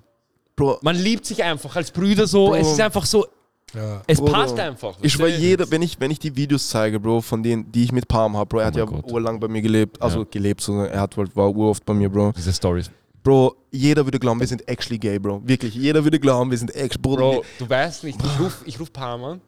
Bro, 0.55 0.79
man 0.81 0.95
liebt 0.95 1.25
sich 1.25 1.43
einfach 1.43 1.75
als 1.75 1.91
Brüder 1.91 2.25
so, 2.25 2.47
Bro. 2.47 2.55
es 2.55 2.67
ist 2.71 2.81
einfach 2.81 3.05
so, 3.05 3.27
Ja. 3.73 4.01
es 4.07 4.17
Bro, 4.19 4.27
passt 4.27 4.57
einfach. 4.59 4.95
Ich 5.01 5.19
war 5.19 5.27
jeder, 5.27 5.69
wenn 5.69 5.81
ich, 5.81 5.99
wenn 5.99 6.09
ich 6.09 6.19
die 6.19 6.35
Videos 6.35 6.69
zeige, 6.69 6.99
Bro, 6.99 7.21
von 7.21 7.43
denen, 7.43 7.69
die 7.71 7.83
ich 7.83 7.91
mit 7.91 8.07
Palm 8.07 8.37
habe, 8.37 8.47
Bro, 8.47 8.59
er 8.59 8.67
hat 8.67 8.75
Oh 8.75 8.79
ja 8.79 8.85
mein 8.85 9.01
Gott. 9.01 9.11
urlang 9.11 9.39
bei 9.39 9.47
mir 9.49 9.61
gelebt, 9.61 10.01
also 10.01 10.19
Ja. 10.19 10.25
gelebt, 10.31 10.61
so, 10.61 10.81
er 10.83 11.01
hat 11.01 11.17
halt, 11.17 11.35
war 11.35 11.49
uroft 11.49 11.83
bei 11.85 11.93
mir, 11.93 12.09
Bro. 12.09 12.31
Diese 12.37 12.53
Stories. 12.53 12.89
Bro, 13.23 13.55
jeder 13.71 14.05
würde 14.05 14.19
glauben, 14.19 14.39
wir 14.39 14.47
sind 14.47 14.65
actually 14.69 14.97
gay, 14.97 15.19
Bro. 15.19 15.41
Wirklich, 15.43 15.75
jeder 15.75 16.01
würde 16.01 16.17
glauben, 16.17 16.49
wir 16.49 16.57
sind 16.57 16.73
actually, 16.75 17.01
Bro. 17.01 17.15
Bro, 17.17 17.45
du 17.59 17.69
weißt 17.69 18.05
nicht, 18.05 18.17
ich 18.23 18.39
ruf, 18.39 18.61
ich 18.65 18.79
ruf 18.79 18.91
Palm 18.93 19.23
an, 19.25 19.41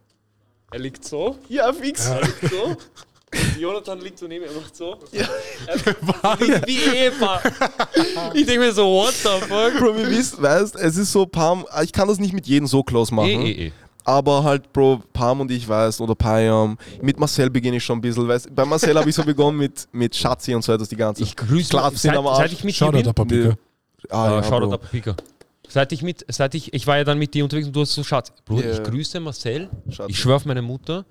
er 0.71 0.79
liegt 0.79 1.05
so, 1.05 1.37
Ja, 1.47 1.71
fix. 1.71 2.05
er 2.07 2.21
liegt 2.21 2.49
so, 2.49 2.75
Jonathan 3.57 4.01
liegt 4.01 4.19
so 4.19 4.27
neben 4.27 4.43
ihm, 4.43 4.49
er 4.53 4.59
macht 4.61 4.75
so. 4.75 4.97
Er 5.13 6.37
liegt 6.39 6.67
wie 6.67 6.79
Eva. 6.97 7.39
Ich 8.33 8.45
denke 8.45 8.59
mir 8.65 8.73
so, 8.73 8.85
what 8.85 9.13
the 9.13 9.29
fuck? 9.47 9.79
Bro, 9.79 9.95
wir 9.97 10.09
wissen, 10.09 10.41
weißt, 10.41 10.75
es 10.75 10.97
ist 10.97 11.11
so 11.13 11.25
Palm, 11.25 11.65
ich 11.83 11.93
kann 11.93 12.07
das 12.09 12.19
nicht 12.19 12.33
mit 12.33 12.47
jedem 12.47 12.67
so 12.67 12.83
close 12.83 13.13
machen. 13.13 13.29
Eh, 13.29 13.51
eh, 13.51 13.65
eh. 13.67 13.71
Aber 14.09 14.43
halt, 14.43 14.73
Bro, 14.73 15.03
Pam 15.13 15.41
und 15.41 15.51
ich, 15.51 15.67
weißt, 15.67 16.01
oder 16.01 16.15
Payam. 16.15 16.77
Mit 17.01 17.19
Marcel 17.19 17.49
beginne 17.51 17.77
ich 17.77 17.83
schon 17.83 17.99
ein 17.99 18.01
bisschen, 18.01 18.27
weißt 18.27 18.55
Bei 18.55 18.65
Marcel 18.65 18.97
habe 18.97 19.07
ich 19.07 19.15
so 19.15 19.23
begonnen 19.23 19.57
mit, 19.57 19.87
mit 19.91 20.15
Schatzi 20.15 20.55
und 20.55 20.63
so 20.63 20.73
etwas 20.73 20.89
die 20.89 20.95
ganze 20.95 21.21
Ich 21.21 21.35
grüße 21.35 21.69
Klar, 21.69 21.91
seit, 21.91 21.99
sind 21.99 22.17
am 22.17 22.25
Arsch. 22.25 22.37
seit 22.39 22.51
ich 22.53 22.63
mit 22.63 22.73
dir 22.73 22.77
Shoutout 22.77 22.97
bin. 22.97 23.07
an 23.07 23.13
Papika. 23.13 23.49
Ah, 24.09 24.23
Ah, 24.25 24.31
ja, 24.37 24.43
Shoutout 24.43 24.67
Bro. 24.67 24.73
ab 24.75 24.91
Pika. 24.91 25.15
Seit 25.67 25.91
ich 25.91 26.01
mit, 26.01 26.25
seit 26.27 26.55
ich, 26.55 26.73
ich 26.73 26.87
war 26.87 26.97
ja 26.97 27.03
dann 27.03 27.19
mit 27.19 27.33
dir 27.35 27.43
unterwegs 27.43 27.67
und 27.67 27.75
du 27.75 27.81
hast 27.81 27.93
so 27.93 28.03
Schatz. 28.03 28.31
Bruder, 28.45 28.65
Ja. 28.65 28.73
ich 28.73 28.83
grüße 28.83 29.19
Marcel. 29.19 29.69
Schatz. 29.91 30.07
Ich 30.09 30.17
schwör 30.19 30.37
auf 30.37 30.45
meine 30.45 30.63
Mutter. 30.63 31.05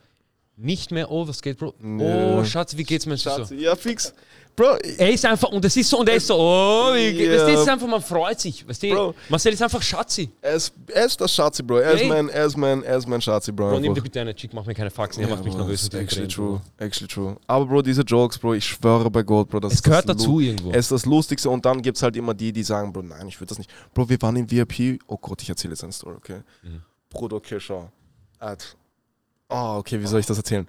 Nicht 0.57 0.91
mehr, 0.91 1.09
oh, 1.13 1.29
was 1.29 1.41
geht, 1.41 1.59
Bro? 1.59 1.75
Nö. 1.79 2.39
Oh, 2.41 2.45
Schatz, 2.45 2.77
wie 2.77 2.83
geht's 2.83 3.07
mir? 3.07 3.17
So. 3.17 3.31
Schatzi, 3.31 3.55
ja, 3.55 3.77
fix. 3.77 4.13
Bro, 4.59 4.77
Er 4.99 5.13
ist 5.13 5.25
einfach, 5.25 5.49
und 5.51 5.65
es 5.65 5.77
ist 5.77 5.89
so, 5.89 6.01
und 6.01 6.09
er 6.09 6.17
ist 6.17 6.27
so, 6.27 6.35
oh, 6.37 6.93
wie 6.93 7.11
Ja. 7.25 7.33
weißt 7.47 7.49
du, 7.57 7.61
ist 7.63 7.69
einfach, 7.69 7.87
man 7.87 8.03
freut 8.03 8.41
sich, 8.41 8.69
weißt 8.69 8.83
du, 8.83 8.89
Bro. 8.91 9.15
Marcel 9.29 9.53
ist 9.53 9.63
einfach 9.63 9.81
Schatzi. 9.81 10.29
er 10.43 10.55
ist, 10.55 10.73
er 10.93 11.05
ist 11.07 11.21
das 11.21 11.33
Schatzi, 11.33 11.63
Bro. 11.63 11.77
Er 11.79 11.93
ist 11.93 12.05
mein, 12.09 12.29
er 12.29 12.45
ist 12.45 12.57
mein, 12.57 12.83
er 12.83 12.97
ist 12.99 13.07
mein 13.07 13.21
Schatzi, 13.23 13.53
Bro. 13.53 13.71
Bro, 13.71 13.79
nimm 13.79 13.95
dir 13.95 14.03
bitte 14.03 14.21
eine 14.21 14.35
Chick, 14.35 14.53
mach 14.53 14.67
mir 14.67 14.75
keine 14.75 14.91
Faxen, 14.91 15.23
er 15.23 15.29
Ja, 15.29 15.35
macht 15.37 15.45
mich 15.45 15.55
nervös. 15.55 15.85
actually 15.87 16.07
Drehen, 16.09 16.29
true. 16.29 16.61
Bro. 16.77 16.85
Actually 16.85 17.07
true. 17.09 17.37
Aber 17.47 17.67
Bro, 17.67 17.83
diese 17.83 18.03
Jokes, 18.03 18.37
Bro, 18.37 18.55
ich 18.55 18.65
schwöre 18.65 19.09
bei 19.11 19.23
Gott, 19.23 19.49
Bro, 19.49 19.61
das 19.61 19.75
Es 19.75 19.79
ist 19.79 19.83
gehört 19.85 20.09
das 20.09 20.17
dazu 20.17 20.41
irgendwo. 20.41 20.71
Es 20.73 20.87
ist 20.87 20.91
das 20.91 21.07
Lustigste 21.07 21.49
und 21.51 21.65
dann 21.65 21.81
gibt 21.81 21.97
es 21.97 22.03
halt 22.03 22.17
immer 22.17 22.35
die, 22.35 22.53
die 22.53 22.65
sagen, 22.65 22.93
Bro, 22.93 23.03
nein, 23.03 23.29
ich 23.29 23.39
würde 23.41 23.51
das 23.51 23.59
nicht. 23.59 23.71
Bro, 23.95 24.09
wir 24.09 24.21
waren 24.21 24.35
im 24.35 24.51
VIP. 24.51 25.01
Oh 25.07 25.17
Gott, 25.19 25.41
ich 25.41 25.49
erzähle 25.49 25.75
jetzt 25.75 25.85
eine 25.85 25.93
Story, 25.93 26.17
okay? 26.17 26.41
Mhm. 26.65 26.83
Bruder, 27.11 27.37
okay, 27.37 27.61
schau. 27.61 27.89
Ad. 28.41 28.65
Oh, 29.49 29.77
okay, 29.79 30.01
wie 30.01 30.07
soll 30.07 30.19
ich 30.19 30.27
das 30.27 30.37
erzählen? 30.37 30.67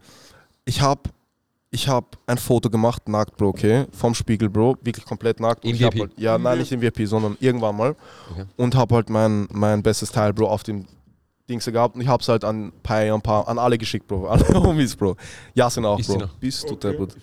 Ich 0.65 0.79
habe 0.79 1.01
ich 1.71 1.87
hab 1.87 2.17
ein 2.25 2.37
Foto 2.37 2.69
gemacht, 2.69 3.07
nackt, 3.07 3.37
Bro, 3.37 3.49
okay? 3.49 3.85
Vom 3.91 4.15
Spiegel, 4.15 4.49
Bro, 4.49 4.77
wirklich 4.81 5.05
komplett 5.05 5.39
nackt. 5.39 5.63
Und 5.63 5.69
Im 5.69 5.75
ich 5.75 5.83
hab 5.83 5.93
VIP? 5.93 6.01
Halt, 6.01 6.19
ja, 6.19 6.37
nein, 6.37 6.57
nicht 6.57 6.71
im 6.71 6.81
VIP, 6.81 7.07
sondern 7.07 7.37
irgendwann 7.39 7.77
mal. 7.77 7.95
Okay. 8.31 8.45
Und 8.57 8.75
habe 8.75 8.95
halt 8.95 9.09
mein, 9.09 9.47
mein 9.51 9.83
bestes 9.83 10.11
Teil, 10.11 10.33
Bro, 10.33 10.47
auf 10.49 10.63
dem 10.63 10.85
Dings 11.47 11.65
gehabt 11.65 11.95
und 11.95 12.01
ich 12.01 12.07
hab's 12.07 12.27
halt 12.27 12.43
an 12.43 12.71
Pai, 12.83 13.13
ein 13.13 13.21
paar, 13.21 13.47
an 13.47 13.59
alle 13.59 13.77
geschickt, 13.77 14.07
Bro. 14.07 14.27
An 14.29 14.41
alle 14.41 14.63
Homies, 14.63 14.95
Bro. 14.95 15.15
Jasin 15.53 15.85
auch, 15.85 16.01
Bro. 16.01 16.23
Bist 16.39 16.69
du 16.69 16.75
deppert. 16.75 17.15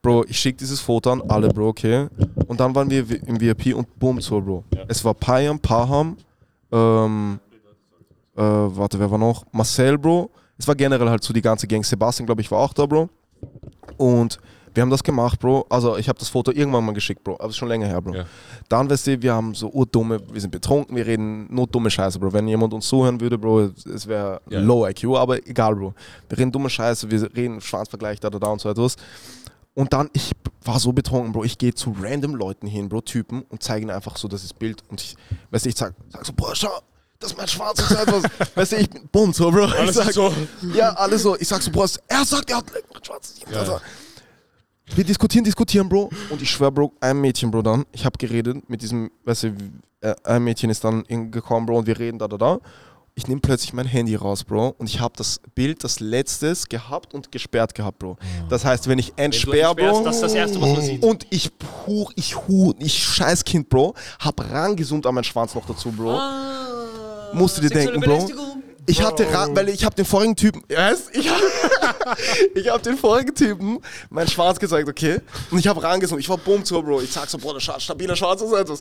Bro, 0.00 0.24
ich 0.28 0.38
schick 0.38 0.56
dieses 0.56 0.80
Foto 0.80 1.10
an 1.10 1.22
alle, 1.28 1.48
Bro, 1.48 1.68
okay? 1.68 2.06
Und 2.46 2.60
dann 2.60 2.74
waren 2.74 2.88
wir 2.88 3.04
im 3.26 3.40
VIP 3.40 3.74
und 3.74 3.98
boom, 3.98 4.20
so, 4.20 4.40
Bro. 4.40 4.64
Es 4.86 5.04
war 5.04 5.12
Payam, 5.12 5.58
Paham, 5.58 6.16
ähm, 6.70 7.40
äh, 8.36 8.40
warte, 8.40 8.98
wer 8.98 9.10
war 9.10 9.18
noch? 9.18 9.44
Marcel, 9.52 9.98
Bro. 9.98 10.30
Es 10.56 10.66
war 10.66 10.74
generell 10.74 11.08
halt 11.08 11.22
so 11.24 11.32
die 11.32 11.42
ganze 11.42 11.66
Gang. 11.66 11.84
Sebastian, 11.84 12.26
glaube 12.26 12.40
ich, 12.40 12.50
war 12.50 12.60
auch 12.60 12.72
da, 12.72 12.86
Bro. 12.86 13.08
Und 13.96 14.38
wir 14.74 14.82
haben 14.82 14.90
das 14.90 15.02
gemacht, 15.02 15.40
Bro. 15.40 15.66
Also 15.70 15.96
ich 15.96 16.08
habe 16.08 16.18
das 16.18 16.28
Foto 16.28 16.52
irgendwann 16.52 16.84
mal 16.84 16.92
geschickt, 16.92 17.24
Bro. 17.24 17.34
Aber 17.40 17.48
ist 17.48 17.56
schon 17.56 17.68
länger 17.68 17.86
her, 17.86 18.00
Bro. 18.00 18.14
Ja. 18.14 18.24
Dann, 18.68 18.88
weißt 18.88 19.06
du, 19.08 19.22
wir 19.22 19.34
haben 19.34 19.54
so 19.54 19.68
urdumme, 19.70 20.20
wir 20.30 20.40
sind 20.40 20.50
betrunken, 20.50 20.94
wir 20.94 21.06
reden 21.06 21.52
nur 21.52 21.66
dumme 21.66 21.90
Scheiße, 21.90 22.18
Bro. 22.18 22.32
Wenn 22.32 22.46
jemand 22.46 22.72
uns 22.74 22.86
zuhören 22.86 23.20
würde, 23.20 23.38
Bro, 23.38 23.70
es 23.92 24.06
wäre 24.06 24.40
Ja. 24.48 24.60
low 24.60 24.86
IQ, 24.86 25.16
aber 25.16 25.44
egal, 25.48 25.74
Bro. 25.74 25.94
Wir 26.28 26.38
reden 26.38 26.52
dumme 26.52 26.70
Scheiße, 26.70 27.10
wir 27.10 27.34
reden 27.34 27.60
Schwanzvergleich, 27.60 28.20
da, 28.20 28.30
da, 28.30 28.38
da 28.38 28.48
und 28.48 28.60
so 28.60 28.68
etwas. 28.68 28.96
Und 29.74 29.92
dann, 29.92 30.10
ich 30.12 30.32
war 30.64 30.78
so 30.78 30.92
betrunken, 30.92 31.32
Bro. 31.32 31.44
Ich 31.44 31.56
gehe 31.58 31.74
zu 31.74 31.96
random 32.00 32.34
Leuten 32.34 32.66
hin, 32.66 32.88
Bro, 32.88 33.00
Typen, 33.02 33.42
und 33.48 33.62
zeige 33.62 33.82
ihnen 33.82 33.90
einfach 33.90 34.16
so 34.16 34.28
das 34.28 34.52
Bild. 34.52 34.82
Und 34.90 35.00
ich, 35.00 35.16
weißt 35.50 35.64
du, 35.64 35.68
ich 35.70 35.76
sag, 35.76 35.94
sag 36.10 36.24
so, 36.26 36.32
Bro, 36.32 36.54
schau, 36.54 36.70
das 37.18 37.32
ist 37.32 37.36
mein 37.36 37.48
schwarzes 37.48 37.90
etwas. 37.90 38.22
weißt 38.54 38.72
du, 38.72 38.76
ich 38.76 38.90
bin 38.90 39.08
bumm, 39.10 39.32
so, 39.32 39.50
Bro. 39.50 39.66
Ich 39.84 39.92
sag, 39.92 40.12
so. 40.12 40.32
Ja, 40.74 40.92
alles 40.92 41.22
so. 41.22 41.36
Ich 41.36 41.48
sag 41.48 41.62
so, 41.62 41.70
Bro, 41.70 41.86
er 42.06 42.24
sagt, 42.24 42.50
er 42.50 42.58
hat 42.58 42.66
ein 42.74 43.04
schwarzes 43.04 43.38
Jeans. 43.38 43.56
Also, 43.56 43.80
wir 44.94 45.04
diskutieren, 45.04 45.44
diskutieren, 45.44 45.88
Bro. 45.88 46.10
Und 46.30 46.40
ich 46.40 46.50
schwör, 46.50 46.70
Bro, 46.70 46.92
ein 47.00 47.20
Mädchen, 47.20 47.50
Bro, 47.50 47.62
dann. 47.62 47.84
Ich 47.92 48.04
habe 48.04 48.16
geredet 48.18 48.68
mit 48.70 48.82
diesem, 48.82 49.10
weißt 49.24 49.44
du, 49.44 49.48
äh, 50.00 50.14
ein 50.24 50.44
Mädchen 50.44 50.70
ist 50.70 50.84
dann 50.84 51.04
gekommen, 51.30 51.66
Bro, 51.66 51.78
und 51.78 51.86
wir 51.86 51.98
reden 51.98 52.18
da, 52.18 52.28
da, 52.28 52.36
da. 52.36 52.58
Ich 53.16 53.26
nehme 53.26 53.40
plötzlich 53.40 53.72
mein 53.72 53.86
Handy 53.86 54.14
raus, 54.14 54.44
Bro, 54.44 54.76
und 54.78 54.88
ich 54.88 55.00
habe 55.00 55.12
das 55.16 55.40
Bild, 55.56 55.82
das 55.82 55.98
letztes, 55.98 56.68
gehabt 56.68 57.14
und 57.14 57.32
gesperrt 57.32 57.74
gehabt, 57.74 57.98
Bro. 57.98 58.16
Das 58.48 58.64
heißt, 58.64 58.86
wenn 58.86 59.00
ich 59.00 59.12
entsperre, 59.16 59.74
Bro, 59.74 60.04
das 60.04 60.16
ist 60.16 60.22
das 60.22 60.34
Erste, 60.34 60.60
was 60.60 60.70
man 60.70 60.82
sieht. 60.82 61.02
und 61.02 61.26
ich 61.30 61.50
huch, 61.84 62.12
ich 62.14 62.36
huch, 62.36 62.74
ich 62.78 62.96
Scheißkind, 62.96 63.68
Bro, 63.68 63.94
hab 64.20 64.40
rangezoomt 64.48 65.04
an 65.04 65.16
meinen 65.16 65.24
Schwanz 65.24 65.52
noch 65.56 65.66
dazu, 65.66 65.90
Bro. 65.90 66.16
Musst 67.32 67.56
du 67.58 67.62
dir 67.62 67.70
denken, 67.70 68.00
Bro. 68.00 68.28
Ich 68.90 69.02
hatte, 69.02 69.30
ra- 69.30 69.48
weil 69.52 69.68
ich 69.68 69.84
habe 69.84 69.94
den 69.94 70.06
vorigen 70.06 70.34
Typen, 70.34 70.62
yes, 70.66 71.08
ich 71.12 71.28
habe 71.28 71.42
ich 72.54 72.68
hab 72.70 72.82
den 72.82 72.96
vorigen 72.96 73.34
Typen 73.34 73.80
mein 74.08 74.26
Schwarz 74.26 74.58
gezeigt, 74.58 74.88
okay? 74.88 75.20
Und 75.50 75.58
ich 75.58 75.66
habe 75.68 75.82
rangezoomt, 75.82 76.22
ich 76.22 76.28
war 76.30 76.38
bumm 76.38 76.64
zu, 76.64 76.80
Bro. 76.82 77.02
Ich 77.02 77.12
sag 77.12 77.28
so, 77.28 77.36
Bro, 77.36 77.52
der 77.52 77.60
Schwarz, 77.60 77.82
stabiler 77.82 78.16
Schwarz 78.16 78.40
ist 78.40 78.50
etwas. 78.50 78.80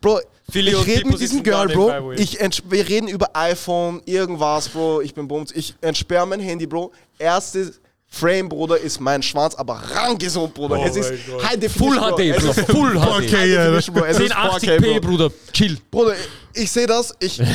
Bro, 0.00 0.18
Philly 0.50 0.72
ich 0.72 0.86
rede 0.88 1.06
mit 1.08 1.20
diesem 1.20 1.44
Girl, 1.44 1.68
Bro. 1.68 2.12
ich- 2.14 2.36
wir 2.68 2.88
reden 2.88 3.06
über 3.06 3.28
iPhone, 3.34 4.02
irgendwas, 4.06 4.68
Bro. 4.70 5.02
Ich 5.02 5.14
bin 5.14 5.28
bumm. 5.28 5.44
Ich 5.54 5.76
entsperre 5.80 6.26
mein 6.26 6.40
Handy, 6.40 6.66
Bro. 6.66 6.90
Erste 7.16 7.72
Frame, 8.14 8.48
Bruder, 8.48 8.78
ist 8.78 9.00
mein 9.00 9.22
Schwanz, 9.22 9.54
aber 9.56 9.74
rangezoomt, 9.94 10.54
Bruder. 10.54 10.84
es 10.86 10.94
ist 10.96 11.10
High 11.10 11.70
Full 11.72 11.96
Definition, 11.96 11.96
Bro. 11.96 12.16
HD, 12.16 12.20
Es 12.20 12.36
Bruder. 12.42 12.50
ist 12.60 12.70
Full 12.70 12.92
HD. 12.92 13.24
Okay, 13.24 13.52
ja. 13.52 13.64
Definition, 13.64 13.94
Bro. 13.96 14.04
Es 14.04 14.18
ist 14.20 14.32
4K, 14.32 14.58
1080p, 14.60 15.00
Bro. 15.00 15.00
Bruder. 15.00 15.30
Chill. 15.52 15.78
Bruder, 15.90 16.14
ich 16.52 16.70
sehe 16.70 16.86
das, 16.86 17.14
ich. 17.18 17.40
ich 17.40 17.46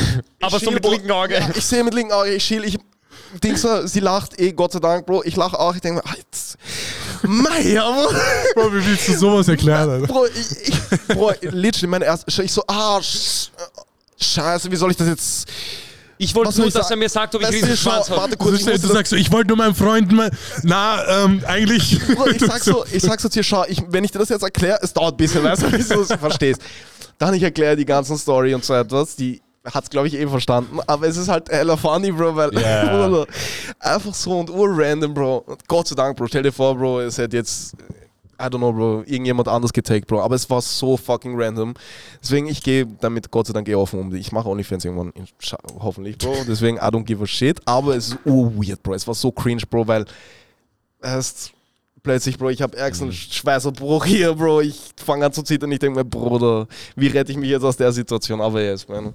Aber 0.41 0.60
so 0.60 0.72
mit 0.72 0.86
linken 0.86 1.11
Auge. 1.11 1.36
Ja, 1.36 1.49
ich 1.56 1.64
sehe 1.65 1.84
mit 1.84 1.94
linken 1.94 2.11
Auge, 2.14 2.34
ich 2.34 2.44
schiel, 2.44 2.64
ich. 2.65 2.77
Dings, 3.44 3.65
sie 3.86 3.99
lacht 3.99 4.40
eh, 4.41 4.52
Gott 4.52 4.72
sei 4.73 4.80
Dank, 4.80 5.06
Bro. 5.06 5.22
Ich 5.23 5.36
lache 5.36 5.57
auch, 5.60 5.76
ich 5.76 5.81
denke 5.81 6.02
mir, 6.03 6.15
jetzt. 6.18 6.57
Meier, 7.22 7.84
Bro. 7.84 8.61
Bro, 8.61 8.73
wie 8.73 8.86
willst 8.86 9.07
du 9.07 9.14
sowas 9.18 9.48
erklären? 9.48 9.90
Alter? 9.90 10.07
Bro, 10.07 10.26
ich, 10.26 10.68
ich, 10.69 11.07
Bro, 11.15 11.31
literally, 11.41 11.88
mein 11.88 12.02
erster. 12.02 12.44
Ich 12.44 12.52
so, 12.52 12.64
ah, 12.68 12.98
sch- 12.98 13.49
Scheiße, 14.19 14.72
wie 14.72 14.76
soll 14.76 14.91
ich 14.91 14.98
das 14.98 15.07
jetzt. 15.07 15.48
Ich 16.21 16.35
wollte 16.35 16.57
nur, 16.57 16.67
ich 16.67 16.73
dass 16.73 16.91
er 16.91 16.97
mir 16.97 17.07
sagt, 17.07 17.33
ob 17.33 17.41
ich 17.41 17.47
du, 17.47 17.53
riesen 17.53 17.77
schau, 17.77 17.91
Schwanz 17.91 18.09
habe. 18.09 18.19
Warte 18.19 18.35
Du, 18.35 18.43
kurz, 18.43 18.65
du 18.65 18.71
das, 18.71 18.81
sagst 18.81 19.09
so, 19.11 19.15
ich 19.15 19.31
wollte 19.31 19.47
nur 19.47 19.55
meinen 19.55 19.73
Freunden 19.73 20.17
mal. 20.17 20.29
Na, 20.63 21.23
ähm, 21.23 21.41
eigentlich. 21.47 21.93
Ich 21.93 22.39
sag 22.45 22.61
so, 22.61 22.83
ich 22.91 23.01
sag 23.01 23.21
so 23.21 23.29
zu 23.29 23.39
dir, 23.39 23.43
schau, 23.43 23.63
ich, 23.69 23.81
wenn 23.87 24.03
ich 24.03 24.11
dir 24.11 24.19
das 24.19 24.27
jetzt 24.27 24.43
erkläre, 24.43 24.79
es 24.81 24.91
dauert 24.91 25.13
ein 25.13 25.17
bisschen, 25.17 25.45
weißt 25.45 25.63
du, 25.63 25.71
bis 25.71 25.87
du 25.87 26.01
es 26.01 26.11
verstehst. 26.11 26.61
Dann 27.17 27.33
ich 27.35 27.43
erkläre 27.43 27.77
die 27.77 27.85
ganzen 27.85 28.17
Story 28.17 28.53
und 28.53 28.65
so 28.65 28.73
etwas, 28.73 29.15
die 29.15 29.41
hat's 29.63 29.89
glaube 29.89 30.09
ich 30.09 30.15
eh 30.15 30.27
verstanden, 30.27 30.79
aber 30.87 31.07
es 31.07 31.15
ist 31.15 31.29
halt 31.29 31.49
hella 31.49 31.77
funny, 31.77 32.11
Bro, 32.11 32.35
weil. 32.35 32.49
Bruder, 32.51 33.25
einfach 33.79 34.13
so 34.13 34.39
und 34.39 34.49
urrandom, 34.49 35.13
Bro. 35.13 35.37
Und 35.47 35.67
Gott 35.69 35.87
sei 35.87 35.95
Dank, 35.95 36.17
Bro, 36.17 36.27
stell 36.27 36.43
dir 36.43 36.51
vor, 36.51 36.75
Bro, 36.75 36.99
es 36.99 37.17
hätte 37.17 37.37
jetzt 37.37 37.75
I 38.39 38.43
don't 38.43 38.59
know, 38.59 38.71
Bro, 38.71 39.03
irgendjemand 39.05 39.47
anders 39.49 39.73
getaked, 39.73 40.07
Bro, 40.07 40.21
aber 40.21 40.35
es 40.35 40.49
war 40.49 40.61
so 40.61 40.95
fucking 40.95 41.33
random. 41.35 41.73
Deswegen, 42.23 42.47
ich 42.47 42.63
gehe 42.63 42.85
damit 42.85 43.29
Gott 43.31 43.47
sei 43.47 43.53
Dank 43.53 43.67
eh 43.67 43.75
offen 43.75 43.99
um. 43.99 44.15
Ich 44.15 44.31
mache 44.31 44.47
OnlyFans 44.47 44.85
irgendwann, 44.85 45.11
hoffentlich, 45.79 46.17
Bro. 46.17 46.33
Deswegen, 46.47 46.77
I 46.77 46.81
don't 46.81 47.03
give 47.03 47.21
a 47.21 47.27
shit. 47.27 47.59
Aber 47.65 47.95
es 47.95 48.09
ist 48.09 48.17
weird, 48.25 48.81
Bro. 48.81 48.93
Es 48.93 49.05
war 49.05 49.13
so 49.13 49.31
cringe, 49.31 49.63
Bro, 49.69 49.87
weil 49.87 50.05
erst 51.01 51.51
plötzlich, 52.01 52.37
Bro, 52.37 52.49
ich 52.49 52.61
habe 52.61 52.77
ärgsten 52.77 53.11
Schweißerbruch 53.11 54.05
hier, 54.05 54.33
Bro. 54.33 54.61
Ich 54.61 54.79
fange 54.95 55.25
an 55.25 55.33
zu 55.33 55.43
zittern. 55.43 55.71
Ich 55.71 55.79
denke 55.79 55.99
mir, 55.99 56.05
Bruder, 56.05 56.67
wie 56.95 57.07
rette 57.07 57.31
ich 57.31 57.37
mich 57.37 57.49
jetzt 57.49 57.63
aus 57.63 57.75
der 57.75 57.91
Situation? 57.91 58.39
Aber 58.39 58.61
yes, 58.61 58.87
man. 58.87 59.13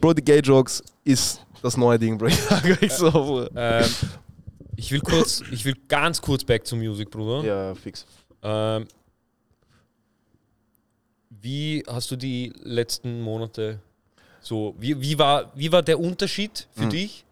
Bro, 0.00 0.14
die 0.14 0.24
Gay 0.24 0.40
Jokes 0.40 0.82
ist 1.04 1.40
das 1.62 1.76
neue 1.76 1.98
Ding, 1.98 2.16
Bro. 2.16 2.26
Ich 2.28 2.36
sage 2.36 2.78
euch 2.80 2.92
so, 2.92 3.10
Bro. 3.10 3.48
Ähm, 3.56 3.84
ich 4.76 4.92
will 4.92 5.00
kurz, 5.00 5.42
ich 5.50 5.64
will 5.64 5.74
ganz 5.88 6.22
kurz 6.22 6.44
back 6.44 6.64
to 6.64 6.76
music, 6.76 7.10
Bruder. 7.10 7.44
Ja, 7.44 7.74
fix. 7.74 8.06
Ähm, 8.42 8.86
wie 11.30 11.82
hast 11.86 12.10
du 12.10 12.16
die 12.16 12.52
letzten 12.62 13.20
Monate 13.22 13.78
so, 14.40 14.74
wie, 14.78 15.00
wie, 15.00 15.18
war, 15.18 15.50
wie 15.54 15.70
war 15.70 15.82
der 15.82 16.00
Unterschied 16.00 16.66
für 16.72 16.84
Hm. 16.84 16.90
dich 16.90 17.24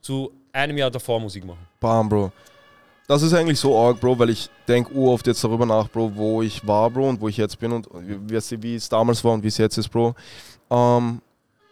zu 0.00 0.32
einem 0.52 0.76
Jahr 0.76 0.90
davor 0.90 1.18
Musik 1.20 1.44
machen? 1.44 1.66
Bam, 1.80 2.08
Bro. 2.08 2.32
Das 3.08 3.22
ist 3.22 3.32
eigentlich 3.34 3.58
so 3.58 3.76
arg, 3.78 3.98
Bro, 4.00 4.18
weil 4.18 4.30
ich 4.30 4.48
denke 4.68 4.94
oft 4.94 5.26
jetzt 5.26 5.42
darüber 5.42 5.66
nach, 5.66 5.88
Bro, 5.88 6.12
wo 6.14 6.42
ich 6.42 6.66
war, 6.66 6.88
Bro, 6.90 7.08
und 7.08 7.20
wo 7.20 7.28
ich 7.28 7.36
jetzt 7.36 7.58
bin 7.58 7.72
und 7.72 7.88
wie, 7.94 8.18
wie- 8.30 8.62
wie 8.62 8.74
es 8.76 8.88
damals 8.88 9.24
war 9.24 9.32
und 9.32 9.42
wie 9.42 9.48
es 9.48 9.58
jetzt 9.58 9.76
ist, 9.78 9.88
Bro. 9.88 10.14
Ähm, 10.70 11.20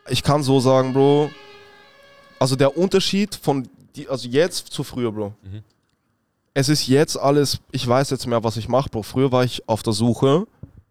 ich 0.09 0.23
kann 0.23 0.43
so 0.43 0.59
sagen, 0.61 0.93
Bro, 0.93 1.31
also 2.39 2.57
der 2.57 2.77
Unterschied 2.77 3.35
von, 3.35 3.69
die, 3.95 4.09
also 4.09 4.29
jetzt 4.29 4.69
zu 4.69 4.83
früher, 4.83 5.13
Bro. 5.13 5.35
Mhm. 5.43 5.63
Es 6.61 6.69
ist 6.69 6.89
jetzt 6.89 7.19
alles, 7.19 7.59
ich 7.73 7.89
weiß 7.89 8.11
jetzt 8.11 8.27
mehr, 8.27 8.45
was 8.45 8.59
ich 8.59 8.69
mache, 8.69 8.91
Bro. 8.91 9.03
Früher 9.05 9.33
war 9.33 9.45
ich 9.45 9.67
auf 9.67 9.83
der 9.83 9.95
Suche 9.95 10.47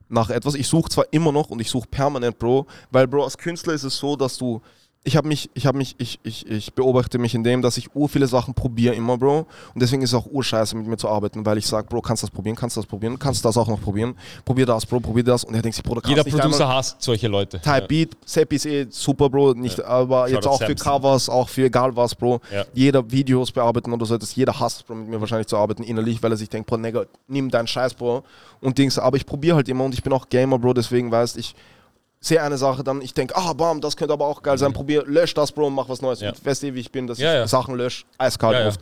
nach 0.07 0.31
etwas. 0.31 0.55
Ich 0.55 0.67
suche 0.67 0.89
zwar 0.89 1.05
immer 1.11 1.31
noch 1.31 1.51
und 1.51 1.61
ich 1.61 1.69
suche 1.69 1.87
permanent, 1.87 2.39
Bro, 2.39 2.65
weil, 2.89 3.07
Bro, 3.07 3.23
als 3.23 3.37
Künstler 3.37 3.73
ist 3.73 3.83
es 3.83 3.95
so, 3.95 4.15
dass 4.15 4.35
du 4.35 4.63
ich 5.05 5.15
habe 5.15 5.27
mich, 5.29 5.49
ich 5.53 5.65
habe 5.65 5.77
mich, 5.77 5.95
ich, 5.97 6.19
ich, 6.23 6.49
ich 6.49 6.73
beobachte 6.73 7.19
mich 7.19 7.33
in 7.33 7.43
dem, 7.43 7.61
dass 7.61 7.77
ich 7.77 7.95
ur 7.95 8.09
viele 8.09 8.27
Sachen 8.27 8.53
probiere 8.53 8.93
immer, 8.95 9.17
Bro. 9.17 9.47
Und 9.73 9.81
deswegen 9.81 10.01
ist 10.01 10.09
es 10.09 10.13
auch 10.13 10.25
urscheiße 10.29 10.75
mit 10.75 10.87
mir 10.87 10.97
zu 10.97 11.07
arbeiten, 11.07 11.45
weil 11.45 11.57
ich 11.57 11.65
sage, 11.65 11.87
Bro, 11.87 12.01
kannst 12.01 12.21
du 12.21 12.27
das 12.27 12.35
probieren, 12.35 12.57
kannst 12.57 12.75
du 12.75 12.81
das 12.81 12.85
probieren, 12.87 13.17
kannst 13.17 13.43
du 13.43 13.47
das 13.47 13.55
auch 13.55 13.67
noch 13.67 13.79
probieren, 13.79 14.15
probier 14.43 14.65
das, 14.65 14.85
Bro, 14.85 14.99
probier 14.99 15.23
das. 15.23 15.45
Und 15.45 15.55
er 15.55 15.61
denkt 15.61 15.75
sich, 15.75 15.83
Bro, 15.83 16.01
Jeder 16.05 16.23
nicht 16.23 16.37
Producer 16.37 16.63
einmal 16.63 16.77
hasst 16.77 17.01
solche 17.01 17.29
Leute. 17.29 17.61
Type 17.61 17.87
Beat, 17.87 18.17
Seppi 18.25 18.57
ist 18.57 18.65
eh 18.65 18.87
super, 18.89 19.29
Bro, 19.29 19.53
nicht, 19.53 19.81
aber 19.81 20.27
jetzt 20.27 20.43
Shoutout 20.43 20.49
auch 20.49 20.59
für 20.67 20.77
Samson. 20.77 21.01
Covers, 21.01 21.29
auch 21.29 21.47
für 21.47 21.65
egal 21.65 21.95
was, 21.95 22.13
Bro. 22.13 22.41
Ja. 22.53 22.65
Jeder 22.73 23.09
Videos 23.09 23.53
bearbeiten 23.53 23.93
oder 23.93 24.05
so, 24.05 24.17
dass 24.17 24.35
jeder 24.35 24.59
hasst, 24.59 24.85
Bro, 24.85 24.95
mit 24.95 25.07
mir 25.07 25.21
wahrscheinlich 25.21 25.47
zu 25.47 25.55
arbeiten 25.55 25.83
innerlich, 25.83 26.21
weil 26.21 26.31
er 26.31 26.37
sich 26.37 26.49
denkt, 26.49 26.69
Bro, 26.69 26.77
Nigga, 26.77 27.05
nimm 27.27 27.49
deinen 27.49 27.67
Scheiß, 27.67 27.93
Bro. 27.93 28.23
Und 28.59 28.77
Dings, 28.77 28.99
aber 28.99 29.15
ich 29.15 29.25
probiere 29.25 29.55
halt 29.55 29.69
immer 29.69 29.85
und 29.85 29.93
ich 29.93 30.03
bin 30.03 30.11
auch 30.11 30.27
Gamer, 30.27 30.59
Bro, 30.59 30.73
deswegen 30.73 31.09
weißt 31.09 31.37
ich, 31.37 31.55
sehe 32.21 32.41
eine 32.41 32.57
Sache, 32.57 32.83
dann 32.83 33.01
ich 33.01 33.13
denke, 33.13 33.35
ah, 33.35 33.53
bam, 33.53 33.81
das 33.81 33.95
könnte 33.95 34.13
aber 34.13 34.27
auch 34.27 34.41
geil 34.43 34.57
sein, 34.57 34.73
probier, 34.73 35.03
lösch 35.05 35.33
das, 35.33 35.51
Bro, 35.51 35.69
mach 35.69 35.87
was 35.87 36.01
Neues. 36.01 36.19
Ja. 36.19 36.29
Und 36.29 36.45
weißt 36.45 36.63
du, 36.63 36.73
wie 36.73 36.79
ich 36.79 36.91
bin, 36.91 37.07
dass 37.07 37.17
Ja, 37.17 37.33
ich 37.33 37.39
ja. 37.39 37.47
Sachen 37.47 37.75
lösche, 37.75 38.05
eiskalt 38.17 38.57
ja. 38.59 38.67
oft. 38.67 38.81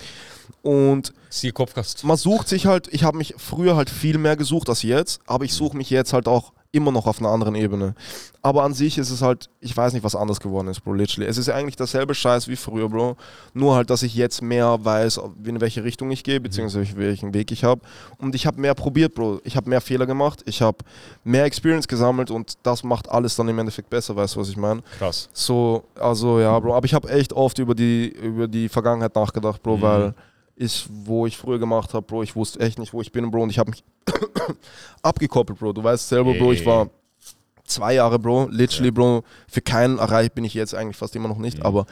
Und 0.64 1.14
Siehe 1.30 1.52
Kopfkast. 1.52 2.04
man 2.04 2.18
sucht 2.18 2.48
sich 2.48 2.66
halt, 2.66 2.88
ich 2.92 3.04
habe 3.04 3.18
mich 3.18 3.36
früher 3.38 3.76
halt 3.76 3.90
viel 3.90 4.18
mehr 4.18 4.36
gesucht 4.36 4.70
als 4.70 4.82
jetzt, 4.82 5.22
aber 5.28 5.46
ich 5.46 5.54
suche 5.54 5.78
mich 5.78 5.90
jetzt 5.90 6.14
halt 6.14 6.28
auch 6.28 6.52
immer 6.72 6.92
noch 6.92 7.08
auf 7.08 7.20
einer 7.20 7.30
anderen 7.30 7.56
Ebene. 7.56 7.96
Aber 8.42 8.64
an 8.64 8.74
sich 8.74 8.98
ist 8.98 9.10
es 9.10 9.22
halt, 9.22 9.50
ich 9.60 9.76
weiß 9.76 9.94
nicht, 9.94 10.04
was 10.04 10.16
anders 10.16 10.40
geworden 10.40 10.68
ist, 10.68 10.82
Bro, 10.82 10.94
literally. 10.94 11.28
Es 11.30 11.38
ist 11.38 11.48
ja 11.48 11.56
eigentlich 11.56 11.76
dasselbe 11.76 12.14
Scheiß 12.14 12.48
wie 12.48 12.56
früher, 12.56 12.90
Bro. 12.90 13.16
Nur 13.54 13.76
halt, 13.76 13.90
dass 13.90 14.04
ich 14.04 14.16
jetzt 14.16 14.42
mehr 14.42 14.78
weiß, 14.84 15.20
in 15.44 15.60
welche 15.62 15.84
Richtung 15.84 16.12
ich 16.12 16.24
gehe, 16.24 16.40
beziehungsweise 16.40 16.96
welchen 16.98 17.34
Weg 17.34 17.52
ich 17.52 17.64
habe. 17.64 17.82
Und 18.18 18.36
ich 18.36 18.46
habe 18.46 18.60
mehr 18.62 18.74
probiert, 18.76 19.16
Bro. 19.16 19.42
Ich 19.44 19.56
habe 19.56 19.70
mehr 19.70 19.82
Fehler 19.82 20.06
gemacht, 20.06 20.42
ich 20.46 20.62
habe 20.62 20.78
mehr 21.24 21.46
Experience 21.46 21.88
gesammelt 21.88 22.32
und 22.32 22.54
das 22.64 22.84
macht 22.84 23.10
alles 23.10 23.36
dann 23.36 23.48
im 23.50 23.58
Endeffekt 23.60 23.90
besser, 23.90 24.16
weißt 24.16 24.36
du, 24.36 24.40
was 24.40 24.50
ich 24.50 24.58
meine? 24.58 24.82
Krass. 24.98 25.30
So, 25.34 25.84
also 26.00 26.40
ja, 26.40 26.58
Bro. 26.60 26.76
Aber 26.76 26.86
ich 26.86 26.94
habe 26.94 27.10
echt 27.10 27.34
oft 27.34 27.60
über 27.60 27.76
die, 27.76 28.08
über 28.10 28.48
die 28.48 28.70
Vergangenheit 28.70 29.16
nachgedacht, 29.16 29.62
Bro, 29.64 29.78
Mhm. 29.78 29.82
weil 29.82 30.14
ich, 30.58 30.88
wo 30.90 31.26
ich 31.28 31.38
früher 31.38 31.60
gemacht 31.60 31.94
habe, 31.94 32.06
Bro, 32.06 32.24
ich 32.24 32.36
wusste 32.36 32.60
echt 32.60 32.80
nicht, 32.80 32.92
wo 32.94 33.02
ich 33.02 33.12
bin, 33.12 33.30
Bro, 33.32 33.44
und 33.44 33.50
ich 33.52 33.60
habe 33.60 33.70
mich 33.72 33.84
abgekoppelt, 35.02 35.60
Bro. 35.60 35.74
Du 35.74 35.84
weißt 35.84 36.08
selber, 36.10 36.34
Bro, 36.34 36.54
ich 36.54 36.66
war 36.66 36.90
zwei 37.66 37.94
Jahre, 37.94 38.20
Bro, 38.20 38.48
literally, 38.52 38.92
Bro. 38.92 39.24
Für 39.48 39.62
keinen 39.62 39.98
erreicht 40.00 40.36
bin 40.36 40.44
ich 40.44 40.54
jetzt 40.54 40.74
eigentlich 40.74 40.98
fast 40.98 41.16
immer 41.16 41.28
noch 41.28 41.38
nicht, 41.38 41.64
aber 41.64 41.86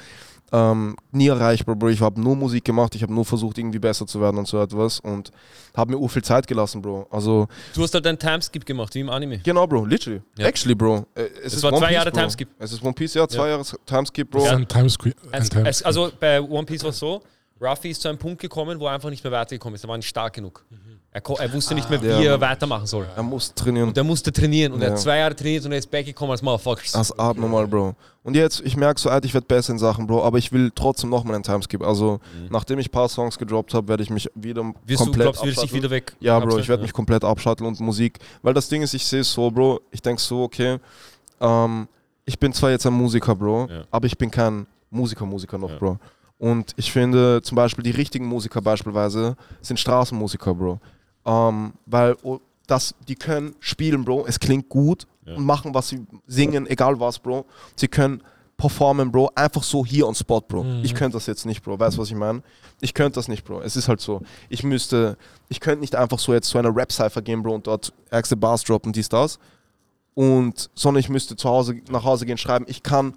ähm, 0.52 0.96
nie 1.12 1.28
erreicht, 1.28 1.66
Bro, 1.66 1.76
Bro. 1.76 1.90
Ich 1.90 2.02
habe 2.02 2.20
nur 2.22 2.36
Musik 2.36 2.64
gemacht, 2.66 2.96
ich 2.96 3.04
habe 3.04 3.14
nur 3.14 3.26
versucht, 3.26 3.58
irgendwie 3.58 3.80
besser 3.80 4.08
zu 4.08 4.22
werden 4.22 4.38
und 4.38 4.48
so 4.48 4.62
etwas 4.62 5.00
und 5.00 5.32
habe 5.76 5.92
mir 5.92 5.98
ur 6.00 6.10
viel 6.10 6.24
Zeit 6.24 6.48
gelassen, 6.48 6.82
Bro. 6.82 7.08
Also, 7.10 7.48
Du 7.74 7.84
hast 7.84 7.94
halt 7.94 8.06
einen 8.08 8.18
Timeskip 8.20 8.66
gemacht, 8.66 8.96
wie 8.96 9.00
im 9.02 9.10
Anime. 9.10 9.40
genau, 9.40 9.68
Bro, 9.68 9.86
literally. 9.86 10.22
Ja. 10.38 10.46
Actually, 10.48 10.76
Bro. 10.76 11.06
äh, 11.16 11.22
Es, 11.44 11.48
Es 11.48 11.54
ist 11.56 11.64
war 11.64 11.72
One 11.72 11.80
zwei 11.80 11.88
Piece, 11.88 11.96
Jahre 11.96 12.12
Bro. 12.12 12.20
Timeskip. 12.20 12.50
Es 12.60 12.72
ist 12.72 12.84
One 12.84 12.94
Piece, 12.94 13.14
ja, 13.16 13.28
zwei 13.28 13.44
Ja. 13.50 13.58
Jahre 13.58 13.64
Timeskip, 13.86 14.30
Bro. 14.32 14.44
Ist 14.44 14.50
ein 14.50 14.68
Timescreen. 14.68 15.14
Ein 15.32 15.42
Es, 15.42 15.50
Time 15.50 15.70
es, 15.70 15.84
also 15.84 16.12
bei 16.20 16.42
One 16.42 16.66
Piece 16.66 16.84
war 16.84 16.90
es 16.92 17.00
so, 17.00 17.22
Ruffy 17.62 17.90
ist 17.92 18.02
zu 18.02 18.10
einem 18.10 18.18
Punkt 18.18 18.42
gekommen, 18.42 18.80
wo 18.80 18.88
er 18.88 18.94
einfach 18.94 19.10
nicht 19.10 19.24
mehr 19.24 19.32
weitergekommen 19.32 19.76
ist. 19.76 19.84
Er 19.86 19.88
war 19.88 19.96
nicht 19.96 20.10
stark 20.10 20.34
genug. 20.34 20.66
Er, 21.12 21.22
ko- 21.22 21.38
er 21.40 21.52
wusste 21.54 21.74
nicht 21.74 21.90
mehr, 21.90 22.02
wie 22.02 22.08
Ja, 22.08 22.20
er 22.34 22.42
weitermachen 22.42 22.86
soll. 22.86 23.08
Er 23.16 23.24
muss 23.24 23.54
trainieren. 23.56 23.88
Und 23.88 23.98
er 23.98 24.04
musste 24.04 24.34
trainieren 24.34 24.74
und 24.74 24.82
er 24.82 24.90
Ja. 24.90 24.94
hat 24.94 25.00
zwei 25.00 25.18
Jahre 25.20 25.34
trainiert 25.34 25.64
und 25.66 25.72
er 25.72 25.78
ist 25.78 25.90
backgekommen 25.90 26.32
als 26.32 26.42
Motherfucker. 26.42 26.82
Das 26.92 27.10
ist 27.10 27.12
abnormal, 27.18 27.66
Bro. 27.68 27.96
Und 28.24 28.36
jetzt, 28.36 28.60
ich 28.66 28.76
merke 28.76 29.00
so, 29.00 29.10
Alter, 29.10 29.26
ich 29.26 29.34
werde 29.34 29.48
besser 29.48 29.72
in 29.72 29.80
Sachen, 29.80 30.06
Bro, 30.06 30.24
aber 30.26 30.38
ich 30.38 30.52
will 30.52 30.70
trotzdem 30.76 31.10
nochmal 31.10 31.36
einen 31.36 31.44
Timeskip. 31.46 31.82
Also, 31.82 32.20
nachdem 32.50 32.80
ich 32.80 32.90
ein 32.90 32.92
paar 32.92 33.08
Songs 33.08 33.38
gedroppt 33.38 33.74
habe, 33.74 33.88
werde 33.88 34.04
ich 34.04 34.10
mich 34.10 34.30
wieder 34.36 34.62
Mhm. 34.64 34.76
Wirst 34.84 35.00
du, 35.00 35.06
komplett 35.06 35.24
glaubst 35.24 35.42
du, 35.42 35.46
wirst 35.46 35.56
dich 35.58 35.64
abschatteln. 35.64 35.84
wieder 35.84 35.90
weg? 35.92 36.14
Ja, 36.20 36.38
Bro, 36.40 36.58
ich 36.60 36.68
werde 36.68 36.84
mich 36.84 36.92
komplett 36.92 37.24
abschatteln 37.24 37.68
und 37.70 37.80
Musik. 37.80 38.20
Weil 38.42 38.54
das 38.54 38.68
Ding 38.68 38.82
ist, 38.82 38.94
ich 38.94 39.06
sehe 39.06 39.22
es 39.22 39.32
so, 39.32 39.50
Bro, 39.50 39.80
ich 39.92 40.02
denke 40.02 40.22
so, 40.22 40.44
okay, 40.44 40.80
ähm, 41.40 41.88
ich 42.26 42.38
bin 42.38 42.52
zwar 42.52 42.72
jetzt 42.72 42.86
ein 42.86 42.94
Musiker, 42.94 43.34
Bro, 43.34 43.68
Ja. 43.70 43.84
aber 43.92 44.08
ich 44.08 44.18
bin 44.18 44.30
kein 44.30 44.68
Musiker-Musiker 44.90 45.58
noch, 45.58 45.70
Ja. 45.70 45.78
Bro. 45.78 45.98
Und 46.38 46.74
ich 46.76 46.92
finde 46.92 47.42
zum 47.42 47.56
Beispiel 47.56 47.84
die 47.84 47.92
richtigen 47.92 48.26
Musiker 48.26 48.62
beispielsweise 48.62 49.36
sind 49.62 49.80
Straßenmusiker, 49.80 50.54
Bro. 50.54 50.80
Ähm, 51.26 51.74
weil 51.86 52.16
oh, 52.24 52.40
das, 52.68 52.94
die 53.08 53.16
können 53.16 53.56
spielen, 53.60 54.04
Bro, 54.04 54.26
es 54.28 54.40
klingt 54.40 54.70
gut 54.70 55.08
Ja. 55.26 55.36
und 55.36 55.46
machen, 55.46 55.74
was 55.74 55.90
sie 55.90 56.06
singen, 56.28 56.68
egal 56.68 57.00
was, 57.00 57.20
Bro. 57.20 57.46
Sie 57.76 57.88
können 57.88 58.22
performen, 58.58 59.12
Bro, 59.12 59.32
einfach 59.36 59.64
so 59.64 59.86
hier 59.86 60.08
on 60.08 60.16
spot, 60.16 60.42
Bro. 60.42 60.64
Mhm. 60.64 60.84
Ich 60.84 60.94
könnte 60.94 61.18
das 61.18 61.26
jetzt 61.26 61.46
nicht, 61.46 61.64
Bro. 61.64 61.80
Weißt 61.80 61.98
du, 61.98 62.02
was 62.02 62.10
ich 62.10 62.16
meine? 62.16 62.42
Ich 62.82 62.94
könnte 62.94 63.16
das 63.16 63.28
nicht, 63.28 63.44
Bro. 63.46 63.62
Es 63.62 63.76
ist 63.76 63.88
halt 63.88 64.02
so. 64.02 64.22
Ich 64.50 64.64
müsste, 64.64 65.18
ich 65.50 65.60
könnte 65.60 65.82
nicht 65.82 65.96
einfach 65.96 66.20
so 66.20 66.34
jetzt 66.34 66.50
zu 66.50 66.58
einer 66.58 66.76
Rap-Cypher 66.76 67.22
gehen, 67.22 67.44
Bro, 67.44 67.56
und 67.56 67.68
dort 67.68 67.94
ärgste 68.10 68.36
Bars 68.38 68.64
droppen, 68.64 68.92
dies, 68.94 69.10
das. 69.10 69.40
Und, 70.14 70.70
sondern 70.76 71.00
ich 71.00 71.10
müsste 71.10 71.36
zu 71.36 71.50
Hause, 71.50 71.82
nach 71.90 72.04
Hause 72.04 72.26
gehen, 72.26 72.38
schreiben, 72.38 72.66
ich 72.68 72.84
kann 72.84 73.16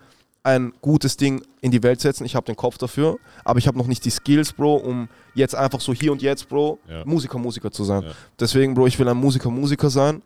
ein 0.48 0.72
gutes 0.80 1.16
Ding 1.16 1.42
in 1.60 1.70
die 1.70 1.82
Welt 1.82 2.00
setzen, 2.00 2.24
ich 2.24 2.34
habe 2.34 2.46
den 2.46 2.56
Kopf 2.56 2.78
dafür, 2.78 3.18
aber 3.44 3.58
ich 3.58 3.66
habe 3.66 3.76
noch 3.78 3.86
nicht 3.86 4.04
die 4.04 4.10
Skills, 4.10 4.52
Bro, 4.52 4.76
um 4.76 5.08
jetzt 5.34 5.54
einfach 5.54 5.80
so 5.80 5.92
hier 5.92 6.12
und 6.12 6.22
jetzt, 6.22 6.48
Bro, 6.48 6.78
Ja. 6.88 7.04
Musiker, 7.04 7.38
Musiker 7.38 7.70
zu 7.70 7.84
sein. 7.84 8.02
Ja. 8.04 8.10
Deswegen, 8.40 8.74
Bro, 8.74 8.86
ich 8.86 8.98
will 8.98 9.08
ein 9.08 9.16
Musiker, 9.16 9.50
Musiker 9.50 9.90
sein, 9.90 10.22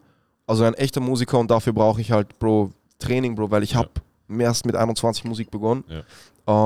also 0.47 0.65
ein 0.65 0.75
echter 0.75 1.01
Musiker 1.01 1.39
und 1.39 1.51
dafür 1.51 1.73
brauche 1.73 2.01
ich 2.01 2.11
halt, 2.13 2.39
Bro, 2.39 2.71
Training, 2.99 3.35
Bro, 3.35 3.51
weil 3.51 3.63
ich 3.63 3.73
Ja. 3.73 3.79
habe 3.81 3.91
erst 4.39 4.65
mit 4.67 4.77
21 4.77 5.25
Musik 5.25 5.51
begonnen. 5.51 5.85
Ja. 5.89 6.03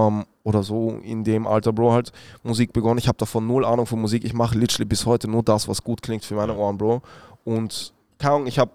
Ähm, 0.09 0.25
oder 0.43 0.63
so 0.63 0.99
in 1.03 1.25
dem 1.25 1.47
Alter, 1.47 1.73
Bro, 1.73 1.93
halt 1.93 2.13
Musik 2.43 2.73
begonnen. 2.73 2.99
Ich 2.99 3.09
habe 3.09 3.19
davon 3.19 3.47
null 3.47 3.65
Ahnung 3.65 3.87
von 3.87 4.01
Musik. 4.01 4.25
Ich 4.25 4.33
mache 4.33 4.57
literally 4.59 4.85
bis 4.87 5.05
heute 5.07 5.29
nur 5.29 5.43
das, 5.43 5.67
was 5.69 5.83
gut 5.83 6.01
klingt 6.03 6.25
für 6.25 6.35
meine 6.35 6.53
Ja. 6.53 6.59
Ohren, 6.59 6.79
Bro. 6.79 7.03
Und 7.45 7.93
keine 8.19 8.35
Ahnung, 8.35 8.47
ich 8.47 8.59
habe 8.59 8.73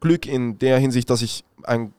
Glück 0.00 0.26
in 0.26 0.58
der 0.58 0.78
Hinsicht, 0.78 1.08
dass 1.10 1.22
ich 1.22 1.44
ein 1.64 1.92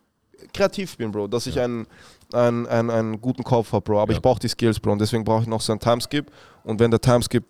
kreativ 0.53 0.98
bin, 0.98 1.11
Bro, 1.11 1.28
dass 1.28 1.48
ich 1.48 1.56
Ja. 1.56 1.64
einen, 1.66 1.88
einen, 2.34 2.68
einen, 2.68 2.90
einen 2.90 3.22
guten 3.22 3.44
Kopf 3.44 3.72
habe, 3.74 3.84
Bro. 3.84 4.02
Aber 4.02 4.11
Ja. 4.11 4.18
ich 4.18 4.22
brauche 4.22 4.40
die 4.40 4.48
Skills, 4.48 4.80
Bro. 4.80 4.94
Und 4.94 4.99
deswegen 5.02 5.24
brauche 5.24 5.41
ich 5.44 5.48
noch 5.48 5.61
so 5.61 5.72
einen 5.74 5.80
Timeskip. 5.80 6.32
Und 6.64 6.80
wenn 6.80 6.91
der 6.91 7.02
Timeskip 7.02 7.44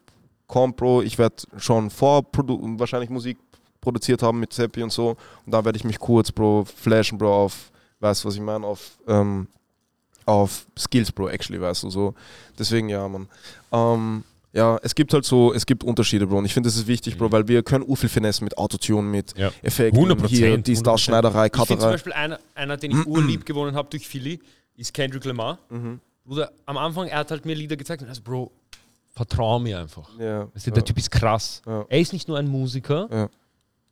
kommt, 0.47 0.77
Bro, 0.77 1.01
ich 1.03 1.17
werde 1.17 1.35
schon 1.57 1.89
vor 1.89 2.23
wahrscheinlich 2.33 3.09
Musik 3.09 3.37
produziert 3.81 4.21
haben 4.23 4.39
mit 4.39 4.51
Seppi 4.53 4.83
und 4.83 4.91
so. 4.91 5.09
Und 5.45 5.51
dann 5.53 5.63
werde 5.65 5.77
ich 5.77 5.83
mich 5.83 5.99
kurz, 5.99 6.31
Bro, 6.31 6.65
flashen, 6.65 7.17
Bro, 7.17 7.45
auf, 7.45 7.71
weißt 7.99 8.23
du, 8.23 8.27
was 8.27 8.35
ich 8.35 8.41
meine, 8.41 8.65
auf, 8.65 8.97
ähm, 9.07 9.47
auf 10.25 10.65
Skills, 10.77 11.11
Bro, 11.11 11.29
actually, 11.29 11.59
weißt 11.61 11.83
du, 11.83 11.89
so. 11.89 12.13
Deswegen, 12.57 12.89
ja, 12.89 13.07
Mann. 13.07 13.27
Ähm, 13.71 14.23
ja, 14.53 14.79
es 14.81 14.95
gibt 14.95 15.13
halt 15.13 15.25
so, 15.25 15.53
es 15.53 15.65
gibt 15.65 15.83
Unterschiede, 15.83 16.25
Bro. 16.27 16.39
Und 16.39 16.45
ich 16.45 16.53
finde, 16.53 16.67
das 16.69 16.75
ist 16.77 16.87
wichtig, 16.87 17.17
Bro, 17.17 17.27
Mhm. 17.27 17.31
weil 17.33 17.47
wir 17.47 17.63
können 17.63 17.83
urviel 17.85 18.09
Finesse 18.09 18.43
mit 18.43 18.57
Autotune, 18.57 19.07
mit 19.07 19.37
Ja. 19.37 19.51
Effekten, 19.61 19.99
100%, 19.99 20.27
hier, 20.29 20.57
dies, 20.57 20.81
das, 20.83 20.93
100%. 20.93 20.97
Schneiderei, 21.03 21.47
Ich 21.47 21.53
finde 21.53 21.81
zum. 21.81 21.91
Beispiel 21.91 22.13
einer, 22.13 22.39
einer 22.55 22.77
den 22.77 22.91
ich 22.91 23.05
urlieb 23.05 23.45
gewonnen 23.45 23.75
habe 23.75 23.89
durch 23.89 24.07
Philly, 24.07 24.39
ist 24.75 24.93
Kendrick 24.93 25.25
Lamar. 25.25 25.59
Mhm. 25.69 25.99
Bruder, 26.25 26.51
am 26.65 26.77
Anfang, 26.77 27.07
er 27.07 27.19
hat 27.19 27.31
halt 27.31 27.45
mir 27.45 27.55
Lieder 27.55 27.75
gezeigt 27.75 28.01
und 28.01 28.07
also, 28.09 28.21
Bro, 28.21 28.51
vertrau 29.13 29.59
mir 29.59 29.79
einfach. 29.79 30.09
Ja, 30.19 30.47
Weißt 30.53 30.67
du, 30.67 30.69
ja. 30.71 30.75
Der 30.75 30.85
Typ 30.85 30.97
ist 30.97 31.11
krass. 31.11 31.61
Ja. 31.65 31.85
Er 31.89 31.99
ist 31.99 32.13
nicht 32.13 32.27
nur 32.27 32.37
ein 32.37 32.47
Musiker, 32.47 33.29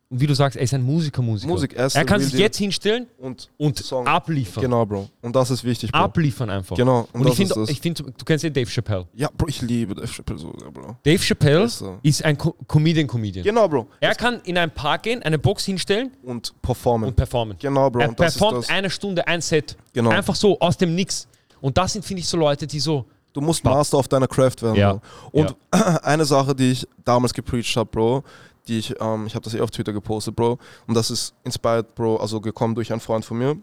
wie 0.09 0.25
du 0.25 0.33
sagst, 0.33 0.55
er 0.55 0.63
ist 0.63 0.73
ein 0.73 0.81
Musiker, 0.83 1.21
Musiker. 1.21 1.51
Musik, 1.51 1.73
er 1.75 1.93
er 1.93 2.05
kann 2.05 2.21
sich 2.21 2.33
jetzt 2.33 2.57
hinstellen 2.57 3.07
und 3.17 3.49
und 3.57 3.77
Song. 3.79 4.07
abliefern. 4.07 4.61
Genau, 4.63 4.85
Bro. 4.85 5.09
Und 5.21 5.35
das 5.35 5.51
ist 5.51 5.63
wichtig, 5.65 5.91
Bro. 5.91 5.99
Abliefern 5.99 6.49
einfach. 6.49 6.77
Genau, 6.77 7.07
und 7.11 7.19
Und, 7.21 7.23
das 7.25 7.31
ich 7.33 7.37
finde, 7.49 7.53
das. 7.55 7.77
find, 7.77 7.99
du 7.99 8.25
kennst 8.25 8.43
den 8.45 8.53
Dave 8.53 8.69
Chappelle. 8.69 9.05
Ja, 9.13 9.29
Bro, 9.37 9.47
ich 9.49 9.61
liebe 9.61 9.93
Dave 9.95 10.07
Chappelle 10.07 10.39
sogar, 10.39 10.71
Bro. 10.71 10.95
Dave 11.03 11.19
Chappelle 11.21 11.63
Ist 11.63 11.79
so. 11.79 11.99
ist 12.03 12.23
ein 12.23 12.37
Co 12.37 12.55
Comedian-Comedian. 12.67 13.43
Genau, 13.43 13.67
Bro. 13.67 13.87
Er 13.99 14.15
kann 14.15 14.39
in 14.45 14.57
einen 14.57 14.71
Park 14.71 15.03
gehen, 15.03 15.21
eine 15.23 15.37
Box 15.39 15.65
hinstellen 15.65 16.11
Und 16.23 16.53
performen. 16.61 17.09
und 17.09 17.15
performen. 17.15 17.57
genau, 17.59 17.89
Bro. 17.89 18.01
er 18.01 18.09
und 18.09 18.19
das 18.19 18.35
ist 18.35 18.39
performt 18.39 18.63
das. 18.63 18.69
eine 18.69 18.89
Stunde, 18.89 19.27
ein 19.27 19.41
Set. 19.41 19.75
Genau. 19.91 20.11
Einfach 20.11 20.35
so, 20.35 20.57
aus 20.59 20.77
dem 20.77 20.95
Nix. 20.95 21.27
Und 21.59 21.77
das 21.77 21.91
sind, 21.93 22.05
finde 22.05 22.21
ich, 22.21 22.27
so 22.29 22.37
Leute, 22.37 22.65
die 22.65 22.79
so, 22.79 23.05
Du 23.33 23.41
musst 23.41 23.63
Master 23.63 23.99
of 23.99 24.07
deiner 24.07 24.27
Craft 24.27 24.61
werden, 24.61 24.75
Ja. 24.75 24.93
Bro. 24.93 25.01
Und 25.31 25.55
eine 26.03 26.23
Sache, 26.25 26.55
die 26.55 26.71
ich 26.71 26.87
damals 27.03 27.33
gepreacht 27.33 27.75
habe, 27.75 27.89
Bro, 27.91 28.23
die 28.67 28.79
ich, 28.79 28.95
ähm, 28.99 29.25
ich 29.27 29.35
habe 29.35 29.43
das 29.43 29.53
eh 29.53 29.61
auf 29.61 29.71
Twitter 29.71 29.93
gepostet, 29.93 30.35
Bro, 30.35 30.59
und 30.87 30.93
das 30.93 31.09
ist 31.11 31.33
inspired, 31.43 31.95
Bro, 31.95 32.17
also 32.17 32.41
gekommen 32.41 32.75
durch 32.75 32.91
einen 32.91 33.01
Freund 33.01 33.25
von 33.25 33.37
mir, 33.37 33.57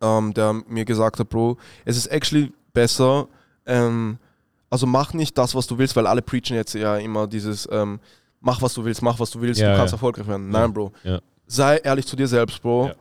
ähm, 0.00 0.34
der 0.34 0.52
mir 0.52 0.84
gesagt 0.84 1.18
hat, 1.18 1.28
Bro, 1.28 1.56
es 1.84 1.96
ist 1.96 2.06
actually 2.06 2.52
besser, 2.72 3.28
ähm, 3.66 4.18
also 4.70 4.86
mach 4.86 5.14
nicht 5.14 5.36
das, 5.38 5.54
was 5.54 5.66
du 5.66 5.78
willst, 5.78 5.96
weil 5.96 6.06
alle 6.06 6.22
preachen 6.22 6.54
jetzt 6.54 6.74
ja 6.74 6.96
immer 6.98 7.26
dieses, 7.26 7.68
ähm, 7.70 8.00
mach 8.40 8.60
was 8.62 8.74
du 8.74 8.84
willst, 8.84 9.02
mach 9.02 9.18
was 9.18 9.30
du 9.30 9.40
willst, 9.40 9.60
Ja, 9.60 9.72
du 9.72 9.78
kannst 9.78 9.92
ja. 9.92 9.96
erfolgreich 9.96 10.26
werden. 10.26 10.50
Nein, 10.50 10.72
Bro. 10.72 10.92
Ja. 11.04 11.20
Sei 11.46 11.78
ehrlich 11.78 12.06
zu 12.06 12.16
dir 12.16 12.28
selbst, 12.28 12.60
Bro. 12.62 12.92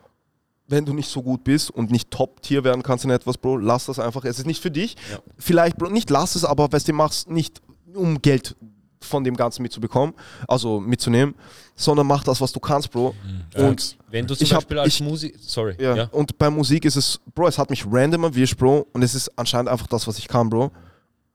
Wenn 0.70 0.86
du 0.86 0.94
nicht 0.94 1.10
so 1.10 1.22
gut 1.22 1.45
bist 1.45 1.70
und 1.72 1.91
nicht 1.91 2.12
Top-Tier 2.12 2.64
werden 2.66 2.84
kannst 2.84 3.06
in 3.06 3.12
etwas, 3.12 3.38
Bro, 3.38 3.58
lass 3.58 3.86
das 3.86 3.99
einfach. 3.99 4.26
Es 4.26 4.38
ist 4.40 4.45
nicht 4.45 4.62
für 4.62 4.72
dich. 4.72 4.98
Vielleicht, 5.38 5.78
Bro, 5.78 5.90
nicht 5.90 6.10
lass 6.10 6.36
es, 6.36 6.44
aber 6.44 6.72
weißt 6.72 6.88
du, 6.90 6.94
machst 6.94 7.30
nicht, 7.30 7.62
um 7.94 8.22
Geld 8.22 8.56
von 9.02 9.24
dem 9.24 9.36
Ganzen 9.36 9.61
mitzubekommen, 9.61 10.14
also 10.48 10.80
mitzunehmen, 10.80 11.36
sondern 11.76 12.07
mach 12.07 12.24
das, 12.24 12.41
was 12.41 12.52
du 12.52 12.60
kannst, 12.60 12.91
Bro. 12.91 13.14
Und 13.56 13.98
wenn 14.10 14.26
du 14.26 14.36
zum 14.36 14.44
Ich 14.44 14.52
hab- 14.53 14.60
Beispiel 14.61 14.80
als 14.80 14.94
ich- 14.95 15.02
Musik. 15.02 15.36
Sorry. 15.40 15.76
ja. 15.80 15.95
Ja. 15.95 16.03
Und 16.11 16.38
bei 16.38 16.49
Musik 16.49 16.86
ist 16.86 16.95
es, 16.95 17.19
Bro, 17.36 17.48
es 17.48 17.57
hat 17.57 17.69
mich 17.69 17.86
random 17.90 18.24
erwischt, 18.26 18.57
Bro. 18.57 18.88
Und 18.94 19.03
es 19.03 19.14
ist 19.15 19.32
anscheinend 19.38 19.69
einfach 19.69 19.88
das, 19.88 20.07
was 20.07 20.18
ich 20.18 20.28
kann, 20.28 20.49
Bro. 20.49 20.72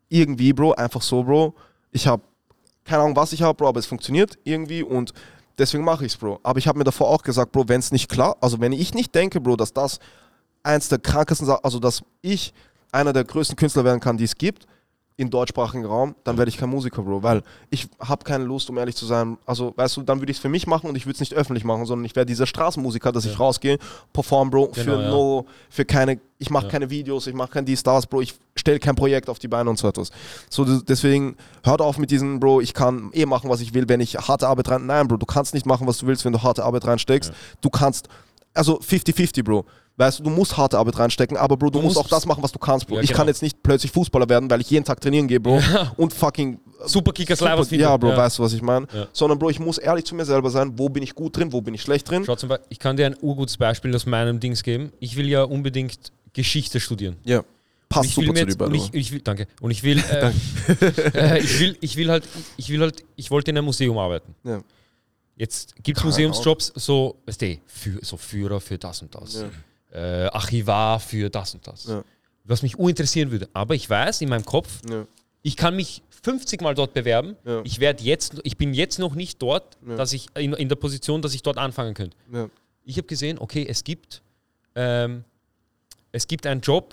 Irgendwie, 0.09 0.53
Bro, 0.53 0.73
einfach 0.73 1.03
so, 1.03 1.23
Bro. 1.23 1.55
Ich 1.93 2.07
habe 2.07 2.23
keine 2.85 3.03
Ahnung, 3.03 3.17
was 3.17 3.33
ich 3.33 3.43
habe, 3.43 3.55
Bro, 3.57 3.69
aber 3.69 3.79
es 3.81 3.87
funktioniert 3.87 4.37
irgendwie 4.45 4.83
und 4.83 5.13
deswegen 5.57 5.85
mache 5.85 6.05
ich 6.05 6.13
es, 6.13 6.19
Bro. 6.19 6.41
Aber 6.43 6.59
ich 6.59 6.67
habe 6.67 6.79
mir 6.79 6.85
davor 6.85 7.09
auch 7.09 7.23
gesagt, 7.23 7.53
Bro, 7.53 7.69
wenn 7.69 7.79
es 7.79 7.93
nicht 7.93 8.09
klar, 8.09 8.37
also 8.41 8.61
wenn 8.61 8.73
ich 8.73 8.93
nicht 8.93 9.15
denke, 9.15 9.41
Bro, 9.41 9.57
dass 9.57 9.73
das 9.73 10.01
eins 10.65 10.89
der 10.89 10.99
krankesten 10.99 11.49
also 11.49 11.79
dass 11.79 12.03
ich 12.23 12.53
einer 12.91 13.13
der 13.13 13.25
größten 13.25 13.57
Künstler 13.57 13.85
werden 13.85 14.01
kann, 14.01 14.17
die 14.17 14.25
es 14.25 14.35
gibt, 14.37 14.67
im 15.23 15.31
deutschsprachigen 15.31 15.85
Raum, 15.87 16.15
dann 16.25 16.37
werde 16.37 16.49
ich 16.51 16.59
kein 16.59 16.69
Musiker, 16.69 17.03
Bro, 17.03 17.23
weil 17.23 17.43
ich 17.71 17.89
habe 18.01 18.25
keine 18.25 18.45
Lust, 18.45 18.69
um 18.69 18.77
ehrlich 18.77 18.95
zu 18.97 19.07
sein. 19.07 19.39
Also, 19.47 19.73
weißt 19.77 19.97
du, 19.97 20.03
dann 20.03 20.21
würde 20.21 20.31
ich 20.31 20.37
es 20.39 20.43
für 20.43 20.49
mich 20.49 20.67
machen 20.67 20.89
und 20.91 20.97
ich 20.97 21.07
würde 21.07 21.15
es 21.15 21.21
nicht 21.21 21.33
öffentlich 21.35 21.65
machen, 21.65 21.87
sondern 21.87 22.05
ich 22.05 22.15
wäre 22.15 22.27
dieser 22.27 22.47
Straßenmusiker, 22.47 23.13
dass 23.13 23.25
ich 23.25 23.39
rausgehe, 23.41 23.79
perform, 24.13 24.51
Bro, 24.51 24.73
für 24.75 24.85
Genau, 24.85 25.01
ja. 25.01 25.11
no, 25.11 25.47
für 25.71 25.85
keine, 25.85 26.21
ich 26.39 26.51
mache 26.51 26.65
Ja. 26.67 26.71
keine 26.73 26.91
Videos, 26.91 27.27
ich 27.27 27.35
mache 27.35 27.51
kein 27.53 27.65
die 27.65 27.77
Stars, 27.77 28.07
Bro, 28.07 28.21
ich 28.23 28.35
stelle 28.57 28.79
kein 28.79 28.95
Projekt 28.97 29.29
auf 29.31 29.39
die 29.39 29.49
Beine 29.49 29.71
und 29.71 29.79
so 29.79 29.89
etwas. 29.89 30.11
So, 30.51 30.65
des- 30.65 30.85
deswegen 30.85 31.37
hört 31.65 31.81
auf 31.81 31.97
mit 31.99 32.11
diesen, 32.11 32.41
Bro, 32.41 32.61
ich 32.61 32.75
kann 32.75 33.11
eh 33.15 33.25
machen, 33.25 33.49
was 33.49 33.61
ich 33.61 33.73
will, 33.73 33.89
wenn 33.89 34.01
ich 34.01 34.17
harte 34.17 34.49
Arbeit 34.49 34.69
rein. 34.71 34.87
Nein, 34.87 35.09
Bro, 35.09 35.17
du 35.19 35.27
kannst 35.27 35.55
nicht 35.55 35.65
machen, 35.67 35.87
was 35.87 35.99
du 35.99 36.07
willst, 36.07 36.25
wenn 36.25 36.33
du 36.33 36.43
harte 36.43 36.65
Arbeit 36.65 36.85
reinsteckst. 36.87 37.33
Du 37.61 37.71
kannst, 37.71 38.09
also 38.55 38.79
50-50, 38.81 39.43
Bro. 39.45 39.65
Weißt 40.03 40.19
du, 40.19 40.25
du 40.25 40.31
musst 40.31 40.57
harte 40.57 40.79
Arbeit 40.79 40.99
reinstecken, 40.99 41.37
aber 41.37 41.57
Bro, 41.57 41.71
du, 41.71 41.79
Du 41.79 41.85
musst 41.85 41.97
auch 41.97 42.03
musst- 42.03 42.13
das 42.13 42.27
machen, 42.27 42.43
was 42.43 42.51
du 42.51 42.59
kannst, 42.59 42.89
Bro. 42.89 42.97
Ja, 42.97 43.03
ich 43.03 43.09
genau. 43.09 43.19
kann 43.19 43.29
jetzt 43.29 43.41
nicht 43.41 43.63
plötzlich 43.63 43.93
Fußballer 43.93 44.29
werden, 44.29 44.51
weil 44.51 44.61
ich 44.61 44.69
jeden 44.69 44.85
Tag 44.85 45.01
trainieren 45.01 45.29
gehe, 45.29 45.39
Bro. 45.39 45.63
Und 45.97 46.13
fucking 46.13 46.59
Super 46.85 47.13
Kickers 47.13 47.39
Super, 47.39 47.53
Livers 47.53 47.71
ja, 47.71 47.97
Bro, 47.97 48.17
weißt 48.17 48.39
du, 48.39 48.43
was 48.43 48.53
ich 48.53 48.63
meine? 48.63 48.89
Ja. 48.93 49.07
Sondern, 49.13 49.39
Bro, 49.39 49.51
ich 49.51 49.61
muss 49.61 49.79
ehrlich 49.79 50.05
zu 50.05 50.17
mir 50.17 50.25
selber 50.25 50.51
sein, 50.51 50.77
wo 50.77 50.89
bin 50.89 51.05
ich 51.05 51.15
gut 51.15 51.37
drin, 51.37 51.53
wo 51.53 51.61
bin 51.61 51.75
ich 51.75 51.83
schlecht 51.83 52.11
drin. 52.11 52.25
Schau 52.27 52.35
zum 52.35 52.49
Beispiel, 52.49 52.67
ich 52.71 52.81
kann 52.81 52.97
dir 52.97 53.07
ein 53.07 53.17
urgutes 53.21 53.57
Beispiel 53.57 53.95
aus 53.95 54.05
meinem 54.05 54.41
Dings 54.41 54.65
geben. 54.65 54.93
Ich 54.99 55.15
will 55.17 55.29
ja 55.29 55.45
unbedingt 55.45 56.11
Geschichte 56.33 56.81
studieren. 56.81 57.19
Ja. 57.25 57.45
Passt 57.89 58.11
ich 58.11 58.17
will 58.17 58.27
super 58.27 58.49
zu 58.49 58.57
dir, 58.57 58.67
und 58.67 58.75
ich, 58.75 58.95
ich 58.95 59.13
will, 59.13 59.21
danke. 59.21 59.47
Und 59.61 59.71
ich 59.71 59.85
will, 59.85 60.03
äh, 60.11 60.33
äh, 61.15 61.39
ich 61.39 61.61
will, 61.61 61.77
ich 61.81 61.97
will 61.97 62.11
halt, 62.11 62.25
ich 62.57 62.71
will 62.71 62.81
halt, 62.81 63.05
ich 63.15 63.31
wollte 63.31 63.53
in 63.53 63.59
einem 63.59 63.67
Museum 63.67 63.99
arbeiten. 63.99 64.35
Ja. 64.43 64.63
Jetzt 65.37 65.77
gibt 65.83 65.99
es 65.99 66.05
Museumsjobs, 66.05 66.73
so, 66.75 67.17
weißt 67.27 67.43
du, 67.43 67.59
für, 67.67 67.99
so 68.03 68.17
Führer 68.17 68.61
für 68.61 68.79
das 68.79 69.03
und 69.03 69.15
das, 69.15 69.45
äh, 69.93 70.27
Archivar 70.27 70.99
für 71.01 71.31
das 71.31 71.55
und 71.55 71.67
das. 71.67 71.85
Ja. 71.87 72.03
Was 72.45 72.63
mich 72.63 72.79
urinteressieren 72.79 73.31
würde. 73.31 73.49
Aber 73.53 73.75
ich 73.75 73.89
weiß 73.89 74.21
in 74.23 74.29
meinem 74.29 74.45
Kopf, 74.45 74.81
Ja. 74.91 75.07
ich 75.43 75.57
kann 75.57 75.77
mich 75.77 76.03
50 76.23 76.61
Mal 76.63 76.75
dort 76.75 76.95
bewerben. 76.95 77.37
Ja. 77.45 77.61
Ich 77.65 77.79
werde 77.81 78.03
jetzt, 78.03 78.41
ich 78.45 78.57
bin 78.57 78.75
jetzt 78.75 78.99
noch 78.99 79.15
nicht 79.15 79.41
dort, 79.43 79.77
dass 79.97 80.13
ich 80.13 80.27
in, 80.37 80.53
in 80.55 80.69
der 80.69 80.77
Position, 80.77 81.21
dass 81.23 81.35
ich 81.35 81.43
dort 81.43 81.59
anfangen 81.59 81.95
könnte. 81.95 82.17
Ich 82.85 82.97
habe 82.97 83.07
gesehen, 83.07 83.39
okay, 83.39 83.65
es 83.69 83.85
gibt, 83.85 84.23
ähm, 84.75 85.25
es 86.11 86.27
gibt 86.27 86.47
einen 86.47 86.61
Job 86.61 86.93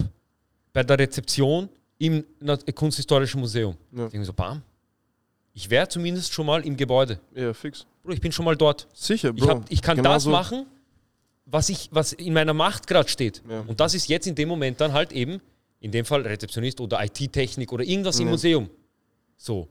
bei 0.73 0.84
der 0.84 0.99
Rezeption 0.99 1.69
im 1.97 2.23
Kunsthistorischen 2.76 3.39
Museum. 3.41 3.76
Ich 3.91 3.97
denke 4.11 4.26
so, 4.26 4.34
bam. 4.34 4.61
Ich 5.53 5.69
wäre 5.69 5.88
zumindest 5.88 6.31
schon 6.31 6.45
mal 6.45 6.63
im 6.65 6.77
Gebäude. 6.77 7.19
ja, 7.35 7.53
fix. 7.53 7.85
Bro, 8.03 8.13
ich 8.13 8.21
bin 8.21 8.31
schon 8.31 8.45
mal 8.45 8.55
dort. 8.55 8.88
Sicher, 8.93 9.34
Bro. 9.34 9.43
Ich, 9.43 9.49
hab, 9.49 9.71
ich 9.71 9.81
kann 9.81 9.97
Genau 9.97 10.13
das 10.13 10.23
so. 10.23 10.30
machen, 10.30 10.65
was, 11.51 11.69
ich, 11.69 11.89
was 11.91 12.13
in 12.13 12.34
meiner 12.34 12.53
Macht 12.53 12.88
gerade 12.88 13.09
steht. 13.09 13.41
Ja. 13.49 13.61
Und 13.61 13.80
das 13.80 13.93
ist 13.93 14.07
jetzt 14.07 14.27
in 14.27 14.35
dem 14.35 14.49
Moment 14.49 14.80
dann 14.81 14.93
halt 14.93 15.11
eben, 15.11 15.41
in 15.80 15.91
dem 15.91 16.05
Fall 16.05 16.21
Rezeptionist 16.21 16.80
oder 16.81 17.03
IT-Technik 17.03 17.71
oder 17.71 17.84
irgendwas 17.84 18.19
im 18.19 18.26
Ja. 18.27 18.31
Museum. 18.31 18.69
So. 19.38 19.67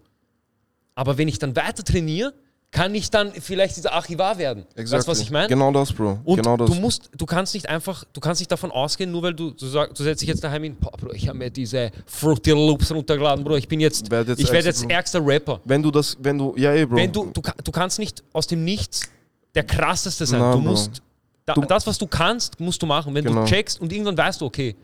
Aber 0.94 1.16
wenn 1.18 1.28
ich 1.28 1.38
dann 1.38 1.54
weiter 1.54 1.84
trainiere, 1.84 2.32
kann 2.70 2.94
ich 2.94 3.10
dann 3.10 3.32
vielleicht 3.32 3.76
dieser 3.76 3.92
Archivar 3.94 4.36
werden. 4.36 4.66
Weißt 4.76 4.92
du, 4.92 5.06
was 5.06 5.20
ich 5.20 5.30
meine? 5.30 5.48
Genau 5.48 5.72
das, 5.72 5.90
Bro. 5.92 6.18
Und 6.24 6.36
genau 6.36 6.56
das. 6.56 6.68
du 6.68 6.74
musst, 6.74 7.10
du 7.16 7.24
kannst 7.24 7.54
nicht 7.54 7.66
einfach, 7.68 8.04
du 8.12 8.20
kannst 8.20 8.40
nicht 8.42 8.52
davon 8.52 8.70
ausgehen, 8.70 9.10
nur 9.10 9.22
weil 9.22 9.32
du, 9.32 9.52
du, 9.52 9.66
sag, 9.66 9.94
du 9.94 10.02
setzt 10.02 10.20
dich 10.20 10.28
jetzt 10.28 10.44
daheim 10.44 10.64
hin, 10.64 10.76
boah, 10.78 10.90
Bro, 10.92 11.12
ich 11.14 11.28
habe 11.28 11.38
mir 11.38 11.50
diese 11.50 11.90
Fruity 12.04 12.50
Loops 12.50 12.92
runtergeladen, 12.92 13.42
Bro, 13.42 13.56
ich 13.56 13.68
bin 13.68 13.80
jetzt, 13.80 14.10
Werd 14.10 14.28
jetzt 14.28 14.40
ich 14.40 14.52
werde 14.52 14.66
jetzt 14.66 14.84
ärgster 14.90 15.24
Rapper. 15.24 15.60
wenn 15.64 15.82
du 15.82 15.90
das, 15.90 16.16
wenn 16.20 16.36
du, 16.36 16.54
ja, 16.58 16.72
ey, 16.72 16.84
Bro. 16.84 16.96
Wenn 16.96 17.10
du, 17.12 17.30
du, 17.32 17.40
du 17.64 17.72
kannst 17.72 17.98
nicht 17.98 18.22
aus 18.34 18.46
dem 18.46 18.64
Nichts 18.64 19.08
der 19.54 19.64
krasseste 19.64 20.26
sein. 20.26 20.40
Na, 20.40 20.52
du 20.52 20.58
musst, 20.58 21.00
da, 21.48 21.54
Du- 21.54 21.62
das, 21.62 21.86
was 21.86 21.98
du 21.98 22.06
kannst, 22.06 22.60
musst 22.60 22.80
du 22.82 22.86
machen. 22.86 23.14
Wenn 23.14 23.24
Genau. 23.24 23.42
du 23.42 23.46
checkst 23.46 23.80
und 23.80 23.92
irgendwann 23.92 24.16
weißt 24.16 24.40
du, 24.40 24.46
okay, 24.46 24.76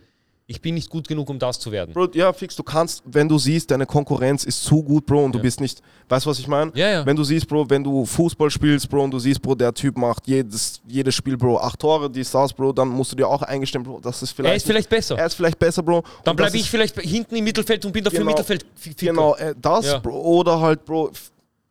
ich 0.47 0.61
bin 0.61 0.74
nicht 0.74 0.91
gut 0.91 1.09
genug, 1.09 1.31
um 1.31 1.39
das 1.39 1.59
zu 1.59 1.73
werden. 1.73 1.95
Bro, 1.95 2.09
ja, 2.12 2.31
fix, 2.31 2.55
du 2.55 2.62
kannst, 2.62 3.03
wenn 3.07 3.27
du 3.27 3.39
siehst, 3.39 3.70
deine 3.70 3.86
Konkurrenz 3.86 4.45
ist 4.45 4.62
zu 4.62 4.82
gut, 4.82 5.07
Bro, 5.07 5.24
und 5.24 5.32
du 5.32 5.39
Ja. 5.39 5.43
bist 5.43 5.59
nicht, 5.59 5.81
weißt 6.07 6.27
du, 6.27 6.31
was 6.31 6.39
ich 6.39 6.47
meine? 6.47 6.70
Ja, 6.74 6.91
ja. 6.91 7.07
Wenn 7.07 7.16
du 7.16 7.24
siehst, 7.24 7.49
Bro, 7.49 7.70
wenn 7.70 7.82
du 7.82 8.05
Fußball 8.05 8.51
spielst, 8.51 8.91
Bro, 8.91 9.05
und 9.05 9.11
du 9.12 9.19
siehst, 9.19 9.41
Bro, 9.41 9.55
der 9.55 9.73
Typ 9.73 9.97
macht 9.97 10.27
jedes, 10.27 10.82
jedes 10.86 11.15
Spiel, 11.15 11.39
Bro, 11.39 11.59
acht 11.61 11.78
Tore, 11.78 12.11
die 12.11 12.23
Stars, 12.23 12.53
Bro, 12.53 12.73
dann 12.74 12.89
musst 12.89 13.12
du 13.12 13.16
dir 13.16 13.27
auch 13.27 13.41
eingestehen, 13.41 13.82
Bro, 13.85 14.01
das 14.03 14.20
ist 14.23 14.32
vielleicht. 14.32 14.53
er 14.53 14.57
ist 14.57 14.66
vielleicht 14.66 14.91
besser. 14.91 15.16
er 15.19 15.27
ist 15.27 15.35
vielleicht 15.35 15.59
besser, 15.59 15.82
Bro. 15.82 16.03
Dann 16.24 16.36
bleibe 16.36 16.53
das 16.53 16.61
ich 16.61 16.69
vielleicht 16.70 17.01
hinten 17.01 17.36
im 17.36 17.45
Mittelfeld 17.45 17.82
und 17.86 17.93
bin 17.93 18.05
dafür 18.05 18.19
Genau. 18.19 18.31
Mittelfeld 18.32 18.66
fi- 18.74 18.91
fitter. 18.91 19.07
Genau, 19.12 19.35
äh, 19.36 19.55
das, 19.61 19.86
Ja. 19.86 19.99
Bro, 19.99 20.20
oder 20.20 20.61
halt, 20.61 20.85
Bro, 20.85 21.11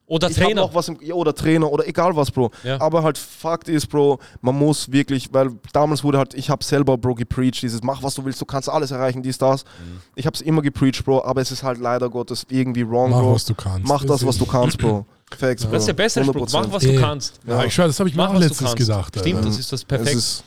Oder 0.05 0.29
ich 0.29 0.35
Trainer. 0.35 0.61
noch 0.61 0.75
was 0.75 0.89
im, 0.89 0.97
ja, 1.01 1.13
oder 1.13 1.33
Trainer 1.33 1.71
oder 1.71 1.87
egal 1.87 2.15
was, 2.15 2.29
Bro. 2.29 2.51
Ja. 2.63 2.79
Aber 2.81 3.03
halt 3.03 3.17
Fakt 3.17 3.69
ist, 3.69 3.87
Bro, 3.87 4.19
man 4.41 4.53
muss 4.55 4.91
wirklich, 4.91 5.29
weil 5.31 5.51
damals 5.71 6.03
wurde 6.03 6.17
halt, 6.17 6.33
ich 6.33 6.49
habe 6.49 6.63
selber, 6.63 6.97
Bro, 6.97 7.15
gepreacht, 7.15 7.61
dieses 7.61 7.81
mach 7.81 8.03
was 8.03 8.13
du 8.15 8.25
willst, 8.25 8.39
du 8.41 8.45
kannst 8.45 8.69
alles 8.69 8.91
erreichen, 8.91 9.23
dies, 9.23 9.37
das. 9.37 9.63
Mhm. 9.63 10.01
Ich 10.15 10.25
habe 10.25 10.35
es 10.35 10.41
immer 10.41 10.61
gepreacht, 10.61 11.03
Bro, 11.05 11.23
aber 11.23 11.41
es 11.41 11.51
ist 11.51 11.63
halt 11.63 11.79
leider 11.79 12.09
Gottes 12.09 12.45
irgendwie 12.49 12.87
wrong, 12.87 13.11
Mach, 13.11 13.19
Bro. 13.21 13.35
was 13.35 13.45
du 13.45 13.55
kannst. 13.55 13.87
Mach 13.87 14.03
das, 14.03 14.25
was 14.25 14.37
du 14.37 14.45
kannst, 14.45 14.77
Bro. 14.77 15.05
Facts, 15.37 15.63
Bro. 15.63 15.71
Das 15.71 15.83
ist 15.83 15.87
der 15.87 15.93
bessere 15.93 16.25
Spruch. 16.25 16.47
Mach, 16.51 16.71
was 16.71 16.83
du 16.83 16.95
kannst. 16.99 17.39
Ja, 17.47 17.63
ich 17.63 17.73
schwör, 17.73 17.87
das 17.87 17.97
habe 17.99 18.09
ich 18.09 18.15
mir 18.15 18.23
Mach, 18.23 18.33
auch 18.35 18.39
letztens 18.39 18.75
gedacht. 18.75 19.15
Stimmt, 19.17 19.35
Alter. 19.37 19.47
das 19.47 19.57
ist 19.57 19.71
das 19.71 19.79
Es 19.79 19.85
perfekt. 19.85 20.15
ist 20.17 20.43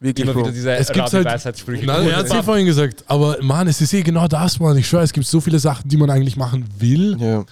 wirklich, 0.00 0.24
Immer 0.24 0.32
Bro. 0.32 0.42
wieder 0.44 0.52
diese 0.52 0.72
Es 0.72 0.90
gibt 0.90 1.12
halt- 1.12 1.24
Weisheitssprüche. 1.26 1.84
Na, 1.86 1.98
er 1.98 2.16
hat 2.16 2.26
es 2.26 2.32
eh 2.32 2.42
vorhin 2.42 2.66
gesagt, 2.66 3.04
aber 3.06 3.36
Mann, 3.42 3.68
es 3.68 3.80
ist 3.80 3.92
eh 3.92 4.02
genau 4.02 4.26
das, 4.26 4.58
Mann. 4.58 4.76
Ich 4.78 4.88
schwör, 4.88 5.02
es 5.02 5.12
gibt 5.12 5.26
so 5.26 5.40
viele 5.40 5.58
Sachen, 5.58 5.88
die 5.88 5.96
man 5.98 6.10
eigentlich 6.10 6.36
machen 6.36 6.66
will, 6.78 7.16
Ja, 7.20 7.44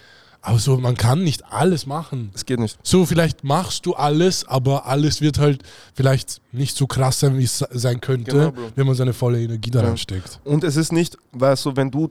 aber 0.42 0.58
so, 0.58 0.76
man 0.76 0.96
kann 0.96 1.22
nicht 1.22 1.44
alles 1.52 1.86
machen. 1.86 2.30
es 2.34 2.44
geht 2.44 2.58
nicht. 2.58 2.76
So, 2.82 3.06
vielleicht 3.06 3.44
machst 3.44 3.86
du 3.86 3.94
alles, 3.94 4.44
aber 4.46 4.86
alles 4.86 5.20
wird 5.20 5.38
halt 5.38 5.62
vielleicht 5.94 6.40
nicht 6.52 6.76
so 6.76 6.86
krass 6.86 7.20
sein, 7.20 7.38
wie 7.38 7.44
es 7.44 7.58
se- 7.58 7.68
sein 7.70 8.00
könnte, 8.00 8.30
Genau, 8.52 8.52
wenn 8.74 8.86
man 8.86 8.94
seine 8.96 9.12
volle 9.12 9.40
Energie 9.40 9.70
da 9.70 9.82
Ja. 9.82 9.88
reinsteckt. 9.88 10.40
Und 10.44 10.64
es 10.64 10.76
ist 10.76 10.92
nicht, 10.92 11.16
weißt 11.32 11.64
du, 11.66 11.76
wenn 11.76 11.90
du, 11.90 12.10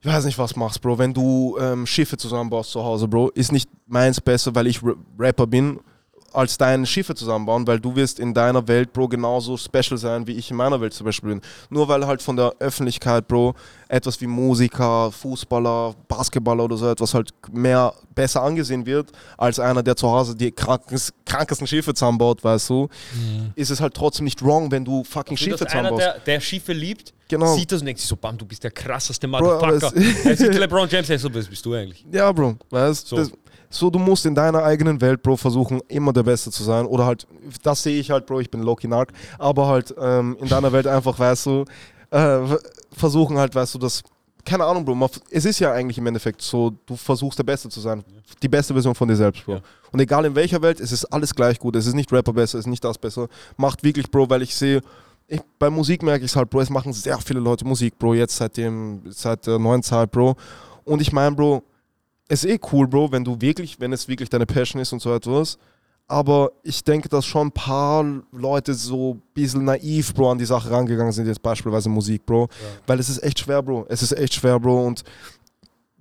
ich 0.00 0.06
weiß 0.06 0.24
nicht, 0.24 0.38
was 0.38 0.56
machst, 0.56 0.80
Bro, 0.80 0.98
wenn 0.98 1.12
du 1.12 1.56
ähm, 1.60 1.86
Schiffe 1.86 2.16
zusammenbaust 2.16 2.70
zu 2.70 2.82
Hause, 2.82 3.06
Bro, 3.06 3.30
ist 3.30 3.52
nicht 3.52 3.68
meins 3.86 4.20
besser, 4.20 4.54
weil 4.54 4.66
ich 4.68 4.82
Ra- 4.82 4.94
Rapper 5.18 5.46
bin, 5.46 5.78
als 6.36 6.58
deine 6.58 6.84
Schiffe 6.86 7.14
zusammenbauen, 7.14 7.66
weil 7.66 7.80
du 7.80 7.96
wirst 7.96 8.20
in 8.20 8.34
deiner 8.34 8.68
Welt, 8.68 8.92
Bro, 8.92 9.08
genauso 9.08 9.56
special 9.56 9.96
sein, 9.96 10.26
wie 10.26 10.32
ich 10.32 10.50
in 10.50 10.56
meiner 10.56 10.80
Welt 10.80 10.92
zum 10.92 11.06
Beispiel 11.06 11.30
bin. 11.30 11.40
Nur 11.70 11.88
weil 11.88 12.06
halt 12.06 12.20
von 12.20 12.36
der 12.36 12.52
Öffentlichkeit, 12.58 13.26
Bro, 13.26 13.54
etwas 13.88 14.20
wie 14.20 14.26
Musiker, 14.26 15.10
Fußballer, 15.12 15.94
Basketballer 16.08 16.64
oder 16.64 16.76
so 16.76 16.90
etwas 16.90 17.14
halt 17.14 17.30
mehr 17.52 17.94
besser 18.14 18.42
angesehen 18.42 18.84
wird, 18.84 19.12
als 19.38 19.58
einer, 19.58 19.82
der 19.82 19.96
zu 19.96 20.08
Hause 20.10 20.36
die 20.36 20.52
krankes, 20.52 21.12
krankesten 21.24 21.66
Schiffe 21.66 21.94
zusammenbaut, 21.94 22.44
weißt 22.44 22.68
du, 22.70 22.88
ist 23.54 23.70
es 23.70 23.80
halt 23.80 23.94
trotzdem 23.94 24.24
nicht 24.24 24.42
wrong, 24.44 24.70
wenn 24.70 24.84
du 24.84 25.04
fucking 25.04 25.36
Schiffe 25.36 25.64
dass 25.64 25.72
einer, 25.72 25.88
zusammenbaust. 25.88 26.26
der, 26.26 26.34
der 26.34 26.40
Schiffe 26.40 26.72
liebt, 26.72 27.12
Genau. 27.28 27.56
sieht 27.56 27.72
das 27.72 27.80
und 27.80 27.86
denkt 27.86 28.00
sich 28.00 28.08
so, 28.08 28.14
bam, 28.16 28.38
du 28.38 28.44
bist 28.46 28.62
der 28.62 28.70
krasseste 28.70 29.26
Motherfucker. 29.26 29.92
Er 30.24 30.36
sieht 30.36 30.54
LeBron 30.54 30.88
James, 30.88 31.10
er 31.10 31.18
so, 31.18 31.34
was 31.34 31.46
bist 31.48 31.64
du 31.66 31.72
eigentlich? 31.74 32.04
Ja, 32.12 32.30
Bro, 32.30 32.56
weißt 32.70 33.08
So. 33.08 33.24
so. 33.24 33.30
So, 33.70 33.90
du 33.90 33.98
musst 33.98 34.26
in 34.26 34.34
deiner 34.34 34.62
eigenen 34.62 35.00
Welt, 35.00 35.22
Bro, 35.22 35.36
versuchen, 35.36 35.80
immer 35.88 36.12
der 36.12 36.22
Beste 36.22 36.50
zu 36.50 36.62
sein. 36.62 36.86
Oder 36.86 37.06
halt, 37.06 37.26
das 37.62 37.82
sehe 37.82 37.98
ich 37.98 38.10
halt, 38.10 38.26
Bro, 38.26 38.40
ich 38.40 38.50
bin 38.50 38.62
Loki 38.62 38.88
Narc, 38.88 39.12
aber 39.38 39.66
halt 39.68 39.94
ähm, 39.98 40.36
in 40.40 40.48
deiner 40.48 40.72
Welt 40.72 40.86
einfach, 40.86 41.18
weißt 41.18 41.46
du, 41.46 41.64
äh, 42.10 42.40
versuchen 42.92 43.38
halt, 43.38 43.54
weißt 43.54 43.74
du, 43.74 43.78
das, 43.78 44.02
keine 44.44 44.64
Ahnung, 44.64 44.84
Bro, 44.84 45.10
es 45.30 45.44
ist 45.44 45.58
ja 45.58 45.72
eigentlich 45.72 45.98
im 45.98 46.06
Endeffekt 46.06 46.40
so, 46.40 46.72
du 46.86 46.96
versuchst 46.96 47.38
der 47.38 47.44
Beste 47.44 47.68
zu 47.68 47.80
sein. 47.80 48.04
Die 48.42 48.48
beste 48.48 48.72
Version 48.72 48.94
von 48.94 49.08
dir 49.08 49.16
selbst, 49.16 49.44
Bro. 49.44 49.54
Ja. 49.54 49.60
Und 49.92 50.00
egal 50.00 50.24
in 50.24 50.34
welcher 50.34 50.62
Welt, 50.62 50.80
es 50.80 50.92
ist 50.92 51.04
alles 51.06 51.34
gleich 51.34 51.58
gut. 51.58 51.74
Es 51.76 51.86
ist 51.86 51.94
nicht 51.94 52.12
Rapper 52.12 52.32
besser, 52.32 52.58
es 52.58 52.64
ist 52.64 52.70
nicht 52.70 52.84
das 52.84 52.98
besser. 52.98 53.28
Macht 53.56 53.82
wirklich, 53.82 54.10
Bro, 54.10 54.30
weil 54.30 54.42
ich 54.42 54.54
sehe, 54.54 54.80
ich, 55.28 55.40
bei 55.58 55.70
Musik 55.70 56.02
merke 56.02 56.24
ich 56.24 56.30
es 56.30 56.36
halt, 56.36 56.50
Bro, 56.50 56.60
es 56.60 56.70
machen 56.70 56.92
sehr 56.92 57.18
viele 57.18 57.40
Leute 57.40 57.64
Musik, 57.64 57.98
Bro, 57.98 58.14
jetzt 58.14 58.36
seit, 58.36 58.56
dem, 58.56 59.02
seit 59.08 59.46
der 59.46 59.58
neuen 59.58 59.82
Zeit, 59.82 60.10
Bro. 60.12 60.36
Und 60.84 61.02
ich 61.02 61.12
meine, 61.12 61.34
Bro, 61.34 61.62
ist 62.28 62.44
eh 62.44 62.58
cool, 62.72 62.86
Bro, 62.88 63.12
wenn 63.12 63.24
du 63.24 63.40
wirklich, 63.40 63.78
wenn 63.80 63.92
es 63.92 64.08
wirklich 64.08 64.28
deine 64.28 64.46
Passion 64.46 64.80
ist 64.82 64.92
und 64.92 65.00
so 65.00 65.14
etwas. 65.14 65.58
Aber 66.08 66.52
ich 66.62 66.84
denke, 66.84 67.08
dass 67.08 67.26
schon 67.26 67.48
ein 67.48 67.52
paar 67.52 68.04
Leute 68.30 68.74
so 68.74 69.14
ein 69.14 69.22
bisschen 69.34 69.64
naiv, 69.64 70.14
Bro, 70.14 70.30
an 70.32 70.38
die 70.38 70.44
Sache 70.44 70.70
rangegangen 70.70 71.12
sind, 71.12 71.26
jetzt 71.26 71.42
beispielsweise 71.42 71.88
Musik, 71.88 72.24
Bro. 72.24 72.48
Weil 72.86 73.00
es 73.00 73.08
ist 73.08 73.22
echt 73.24 73.40
schwer, 73.40 73.60
Bro. 73.62 73.86
Es 73.88 74.02
ist 74.02 74.12
echt 74.12 74.34
schwer, 74.34 74.60
Bro. 74.60 74.86
Und 74.86 75.02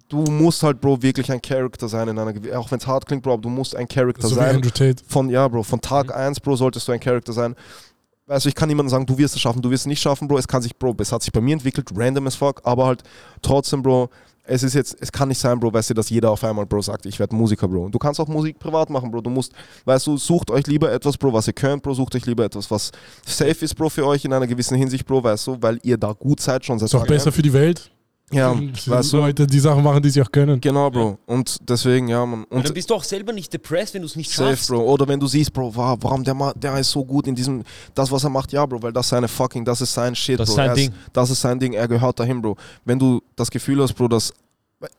du 0.07 0.21
musst 0.31 0.61
halt, 0.61 0.79
Bro, 0.79 1.01
wirklich 1.01 1.31
ein 1.31 1.41
Charakter 1.41 1.87
sein 1.89 2.07
in 2.07 2.19
einer 2.19 2.33
auch 2.57 2.69
wenn 2.69 2.77
es 2.77 2.85
hart 2.85 3.07
klingt, 3.07 3.23
Bro, 3.23 3.33
aber 3.33 3.41
du 3.41 3.49
musst 3.49 3.75
ein 3.75 3.87
Charakter 3.87 4.27
So 4.27 4.35
sein 4.35 4.61
von, 5.07 5.29
ja, 5.29 5.47
Bro, 5.47 5.63
von 5.63 5.81
Tag 5.81 6.07
Mhm. 6.07 6.13
1, 6.13 6.39
Bro, 6.39 6.55
solltest 6.55 6.87
du 6.87 6.91
ein 6.91 6.99
Charakter 6.99 7.33
sein. 7.33 7.55
Also 8.27 8.49
ich 8.49 8.55
kann 8.55 8.67
niemandem 8.67 8.89
sagen, 8.89 9.05
du 9.07 9.17
wirst 9.17 9.35
es 9.35 9.41
schaffen, 9.41 9.61
du 9.61 9.69
wirst 9.71 9.83
es 9.83 9.87
nicht 9.87 10.01
schaffen, 10.01 10.27
Bro. 10.27 10.37
Es 10.37 10.47
kann 10.47 10.61
sich, 10.61 10.75
Bro, 10.75 10.95
es 10.99 11.11
hat 11.11 11.23
sich 11.23 11.31
bei 11.31 11.41
mir 11.41 11.53
entwickelt, 11.53 11.89
random 11.95 12.27
as 12.27 12.35
fuck, 12.35 12.61
aber 12.63 12.85
halt 12.85 13.03
trotzdem, 13.41 13.81
Bro, 13.81 14.09
es 14.47 14.63
ist 14.63 14.73
jetzt, 14.73 14.95
es 14.99 15.11
kann 15.11 15.29
nicht 15.29 15.39
sein, 15.39 15.59
Bro, 15.59 15.73
weißt 15.73 15.89
du, 15.89 15.93
dass 15.93 16.09
jeder 16.09 16.31
auf 16.31 16.43
einmal, 16.43 16.65
Bro, 16.65 16.81
sagt, 16.81 17.05
ich 17.05 17.19
werde 17.19 17.35
Musiker, 17.35 17.67
Bro. 17.67 17.89
Du 17.89 17.97
kannst 17.97 18.19
auch 18.19 18.27
Musik 18.27 18.59
privat 18.59 18.89
machen, 18.89 19.11
Bro. 19.11 19.21
Du 19.21 19.29
musst, 19.29 19.53
weißt 19.85 20.07
du, 20.07 20.17
sucht 20.17 20.51
euch 20.51 20.67
lieber 20.67 20.91
etwas, 20.91 21.17
Bro, 21.17 21.33
was 21.33 21.47
ihr 21.47 21.53
könnt, 21.53 21.83
Bro, 21.83 21.93
sucht 21.93 22.15
euch 22.15 22.25
lieber 22.25 22.45
etwas, 22.45 22.69
was 22.69 22.91
safe 23.25 23.65
ist, 23.65 23.75
Bro, 23.75 23.89
für 23.89 24.05
euch 24.05 24.25
in 24.25 24.33
einer 24.33 24.47
gewissen 24.47 24.77
Hinsicht, 24.77 25.05
Bro, 25.05 25.23
weißt 25.23 25.47
du, 25.47 25.57
weil 25.61 25.79
ihr 25.83 25.97
da 25.97 26.13
gut 26.13 26.39
seid 26.39 26.65
schon 26.65 26.79
seit 26.79 26.87
Ist 26.87 26.95
auch 26.95 27.07
besser 27.07 27.31
für 27.31 27.41
die 27.41 27.53
Welt. 27.53 27.91
Ja, 28.31 28.53
weißt 28.87 29.13
du, 29.13 29.17
Leute, 29.17 29.45
die 29.45 29.59
Sachen 29.59 29.83
machen, 29.83 30.01
die 30.01 30.09
sie 30.09 30.21
auch 30.21 30.31
können. 30.31 30.59
genau, 30.59 30.89
Bro. 30.89 31.19
Und 31.27 31.57
deswegen, 31.69 32.07
ja, 32.07 32.25
man. 32.25 32.43
Und 32.45 32.65
dann 32.65 32.73
bist 32.73 32.89
du 32.89 32.95
auch 32.95 33.03
selber 33.03 33.31
nicht 33.31 33.53
depressed, 33.53 33.93
wenn 33.93 34.01
du 34.01 34.07
es 34.07 34.15
nicht 34.15 34.31
Safe, 34.31 34.49
schaffst. 34.49 34.69
Bro. 34.69 34.79
Oder 34.83 35.07
wenn 35.07 35.19
du 35.19 35.27
siehst, 35.27 35.53
Bro, 35.53 35.75
wow, 35.75 35.95
warum 36.01 36.23
der, 36.23 36.33
ma- 36.33 36.53
der 36.53 36.75
ist 36.79 36.89
so 36.89 37.05
gut 37.05 37.27
in 37.27 37.35
diesem, 37.35 37.63
das, 37.93 38.11
was 38.11 38.23
er 38.23 38.31
macht, 38.31 38.51
ja, 38.51 38.65
Bro, 38.65 38.81
weil 38.81 38.91
das 38.91 39.09
seine 39.09 39.27
fucking, 39.27 39.63
das 39.63 39.79
ist 39.81 39.93
sein 39.93 40.15
Shit, 40.15 40.39
Das 40.39 40.49
ist 40.49 40.55
Bro. 40.55 40.63
sein 40.63 40.69
er 40.69 40.75
Ding. 40.75 40.93
das 41.13 41.29
ist 41.29 41.39
sein 41.41 41.59
Ding, 41.59 41.73
er 41.73 41.87
gehört 41.87 42.19
dahin, 42.19 42.41
Bro. 42.41 42.57
Wenn 42.83 42.97
du 42.97 43.21
das 43.35 43.51
Gefühl 43.51 43.81
hast, 43.83 43.93
Bro, 43.93 44.07
dass, 44.07 44.33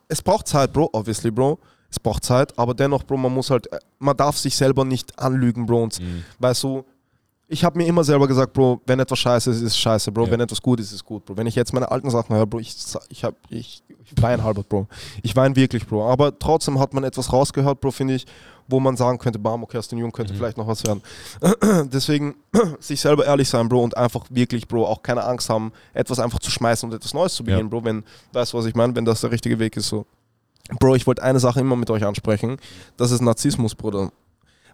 es 0.08 0.22
braucht 0.22 0.46
Zeit, 0.46 0.72
Bro, 0.72 0.88
obviously, 0.92 1.30
Bro. 1.32 1.58
Es 1.90 1.98
braucht 1.98 2.24
Zeit, 2.24 2.56
aber 2.58 2.74
dennoch, 2.74 3.02
Bro, 3.02 3.16
man 3.16 3.34
muss 3.34 3.50
halt, 3.50 3.66
man 3.98 4.16
darf 4.16 4.38
sich 4.38 4.54
selber 4.54 4.84
nicht 4.84 5.18
anlügen, 5.18 5.66
Bro. 5.66 5.82
Und, 5.84 6.00
Mhm. 6.00 6.22
weißt 6.38 6.62
du, 6.62 6.84
ich 7.48 7.64
habe 7.64 7.78
mir 7.78 7.86
immer 7.86 8.02
selber 8.02 8.26
gesagt, 8.26 8.52
Bro, 8.52 8.80
wenn 8.86 8.98
etwas 8.98 9.20
scheiße 9.20 9.50
ist, 9.50 9.58
ist 9.58 9.62
es 9.62 9.78
scheiße, 9.78 10.10
Bro. 10.10 10.24
Ja. 10.24 10.32
Wenn 10.32 10.40
etwas 10.40 10.60
gut 10.60 10.80
ist, 10.80 10.88
ist 10.88 10.94
es 10.94 11.04
gut, 11.04 11.24
Bro. 11.24 11.36
Wenn 11.36 11.46
ich 11.46 11.54
jetzt 11.54 11.72
meine 11.72 11.90
alten 11.90 12.10
Sachen 12.10 12.34
höre, 12.34 12.46
Bro, 12.46 12.58
ich, 12.58 12.74
ich, 13.08 13.24
hab, 13.24 13.34
ich, 13.50 13.84
ich 13.88 14.22
weine 14.22 14.42
halber, 14.42 14.64
Bro. 14.64 14.88
Ich 15.22 15.36
weine 15.36 15.54
wirklich, 15.54 15.86
Bro. 15.86 16.10
Aber 16.10 16.36
trotzdem 16.36 16.80
hat 16.80 16.92
man 16.92 17.04
etwas 17.04 17.32
rausgehört, 17.32 17.80
Bro, 17.80 17.92
finde 17.92 18.14
ich, 18.14 18.26
wo 18.66 18.80
man 18.80 18.96
sagen 18.96 19.18
könnte, 19.18 19.38
bam, 19.38 19.62
okay, 19.62 19.78
aus 19.78 19.86
den 19.86 19.98
Jungen 19.98 20.12
könnte 20.12 20.34
vielleicht 20.34 20.58
noch 20.58 20.66
was 20.66 20.84
werden. 20.84 21.02
Deswegen 21.92 22.34
sich 22.80 23.00
selber 23.00 23.24
ehrlich 23.24 23.48
sein, 23.48 23.68
Bro, 23.68 23.84
und 23.84 23.96
einfach 23.96 24.24
wirklich, 24.28 24.66
Bro, 24.66 24.84
auch 24.84 25.02
keine 25.02 25.22
Angst 25.24 25.48
haben, 25.48 25.72
etwas 25.94 26.18
einfach 26.18 26.40
zu 26.40 26.50
schmeißen 26.50 26.88
und 26.88 26.96
etwas 26.96 27.14
Neues 27.14 27.34
zu 27.34 27.44
beginnen, 27.44 27.70
Bro. 27.70 27.84
Wenn, 27.84 28.02
weißt 28.32 28.52
du, 28.54 28.58
was 28.58 28.66
ich 28.66 28.74
meine? 28.74 28.96
Wenn 28.96 29.04
das 29.04 29.20
der 29.20 29.30
richtige 29.30 29.60
Weg 29.60 29.76
ist, 29.76 29.88
so. 29.88 30.04
Bro, 30.80 30.96
ich 30.96 31.06
wollte 31.06 31.22
eine 31.22 31.38
Sache 31.38 31.60
immer 31.60 31.76
mit 31.76 31.90
euch 31.90 32.04
ansprechen. 32.04 32.56
Das 32.96 33.12
ist 33.12 33.20
Narzissmus, 33.20 33.76
Bruder. 33.76 34.10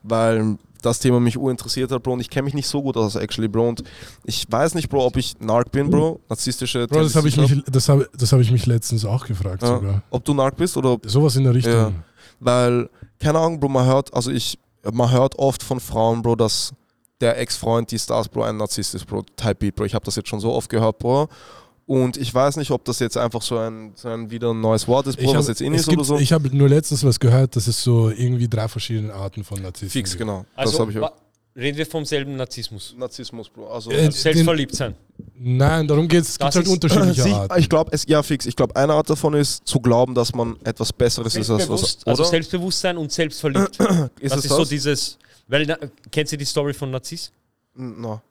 Weil 0.02 0.56
das 0.82 0.98
Thema 0.98 1.20
mich 1.20 1.38
urinteressiert 1.38 1.90
hat, 1.90 2.02
Bro. 2.02 2.14
Und 2.14 2.20
ich 2.20 2.28
kenne 2.30 2.44
mich 2.44 2.54
nicht 2.54 2.66
so 2.68 2.82
gut 2.82 2.96
aus, 2.96 3.14
actually, 3.16 3.48
Bro. 3.48 3.68
Und 3.70 3.82
ich 4.24 4.44
weiß 4.50 4.74
nicht, 4.74 4.88
Bro, 4.88 5.06
ob 5.06 5.16
ich 5.16 5.38
Narc 5.40 5.70
bin, 5.72 5.88
Bro. 5.90 6.20
Narzisstische 6.28 6.86
Bro, 6.88 7.02
das 7.02 7.16
habe 7.16 7.28
ich, 7.28 7.36
mich- 7.36 7.62
das 7.66 7.88
hab, 7.88 8.00
das 8.16 8.32
hab 8.32 8.40
ich 8.40 8.50
mich 8.50 8.66
letztens 8.66 9.04
auch 9.04 9.26
gefragt 9.26 9.62
hab. 9.62 9.78
sogar. 9.80 9.92
Ja. 9.94 10.02
Ob 10.10 10.24
du 10.24 10.34
Narc 10.34 10.56
bist 10.56 10.76
oder 10.76 10.90
ob 10.92 11.08
Sowas 11.08 11.36
in 11.36 11.44
der 11.44 11.54
Richtung. 11.54 11.72
Ja. 11.72 11.92
Weil, 12.40 12.90
keine 13.18 13.38
Ahnung, 13.38 13.60
Bro, 13.60 13.68
man 13.68 13.86
hört, 13.86 14.12
also 14.14 14.30
ich, 14.30 14.58
man 14.92 15.10
hört 15.10 15.38
oft 15.38 15.62
von 15.62 15.80
Frauen, 15.80 16.22
Bro, 16.22 16.36
dass 16.36 16.72
der 17.20 17.38
Ex-Freund, 17.38 17.88
die 17.90 17.98
Stars, 18.00 18.28
Bro, 18.28 18.42
ein 18.42 18.56
Narzisst 18.56 18.94
ist, 18.96 19.06
Bro, 19.06 19.22
Type 19.36 19.54
Beat, 19.54 19.76
Bro. 19.76 19.84
Ich 19.84 19.94
habe 19.94 20.04
das 20.04 20.16
jetzt 20.16 20.28
schon 20.28 20.40
so 20.40 20.52
oft 20.52 20.68
gehört, 20.68 20.98
Bro. 20.98 21.28
Und 21.86 22.16
ich 22.16 22.32
weiß 22.32 22.56
nicht, 22.56 22.70
ob 22.70 22.84
das 22.84 23.00
jetzt 23.00 23.16
einfach 23.16 23.42
so 23.42 23.58
ein, 23.58 23.92
so 23.96 24.08
ein 24.08 24.30
wieder 24.30 24.52
ein 24.54 24.60
neues 24.60 24.86
Wort 24.88 25.06
ist, 25.08 25.16
Bro, 25.18 25.34
was 25.34 25.48
jetzt 25.48 25.60
in 25.60 25.74
es 25.74 25.82
ist 25.82 25.88
oder 25.88 25.96
gibt- 25.96 26.06
so. 26.06 26.18
Ich 26.18 26.32
habe 26.32 26.54
nur 26.56 26.68
letztens 26.68 27.04
was 27.04 27.18
gehört, 27.18 27.56
dass 27.56 27.66
es 27.66 27.82
so 27.82 28.08
irgendwie 28.10 28.48
drei 28.48 28.68
verschiedene 28.68 29.12
Arten 29.12 29.42
von 29.44 29.60
Narzissten 29.60 29.90
Fix, 29.90 30.10
gibt. 30.12 30.20
genau. 30.20 30.44
Also 30.54 30.72
das 30.72 30.80
habe 30.80 30.92
ich 30.92 30.98
auch. 30.98 31.12
reden 31.56 31.76
wir 31.76 31.84
vom 31.84 32.04
selben 32.04 32.36
Narzissmus. 32.36 32.94
Narzissmus, 32.96 33.48
Bro. 33.50 33.68
Also, 33.72 33.90
Äh, 33.90 34.06
Also 34.06 34.10
selbstverliebt 34.12 34.74
sein. 34.76 34.94
Nein, 35.34 35.86
darum 35.88 36.06
geht 36.08 36.22
es. 36.22 36.30
Es 36.30 36.38
gibt 36.38 36.48
Das 36.48 36.56
halt 36.56 36.68
unterschiedliche 36.68 37.22
sich, 37.24 37.32
Arten. 37.34 37.58
ich 37.60 37.68
glaube, 37.68 37.90
es 37.92 38.04
ja 38.06 38.22
fix. 38.22 38.46
Ich 38.46 38.54
glaube, 38.56 38.76
eine 38.76 38.92
Art 38.94 39.10
davon 39.10 39.34
ist 39.34 39.66
zu 39.66 39.80
glauben, 39.80 40.14
dass 40.14 40.32
man 40.34 40.56
etwas 40.64 40.92
Besseres 40.92 41.34
ist 41.34 41.50
als 41.50 41.68
was. 41.68 41.96
Oder? 41.98 42.08
also 42.12 42.24
Selbstbewusstsein 42.24 42.96
und 42.96 43.10
selbstverliebt. 43.10 43.76
ist 44.20 44.32
das 44.32 44.38
es 44.38 44.44
ist 44.46 44.50
so 44.56 44.64
dieses, 44.64 45.18
weil, 45.48 45.66
na, 45.66 45.76
kennst 46.12 46.32
du 46.32 46.38
die 46.38 46.44
Story 46.44 46.72
von 46.72 46.90
Narziss? 46.92 47.32
No. 47.74 48.22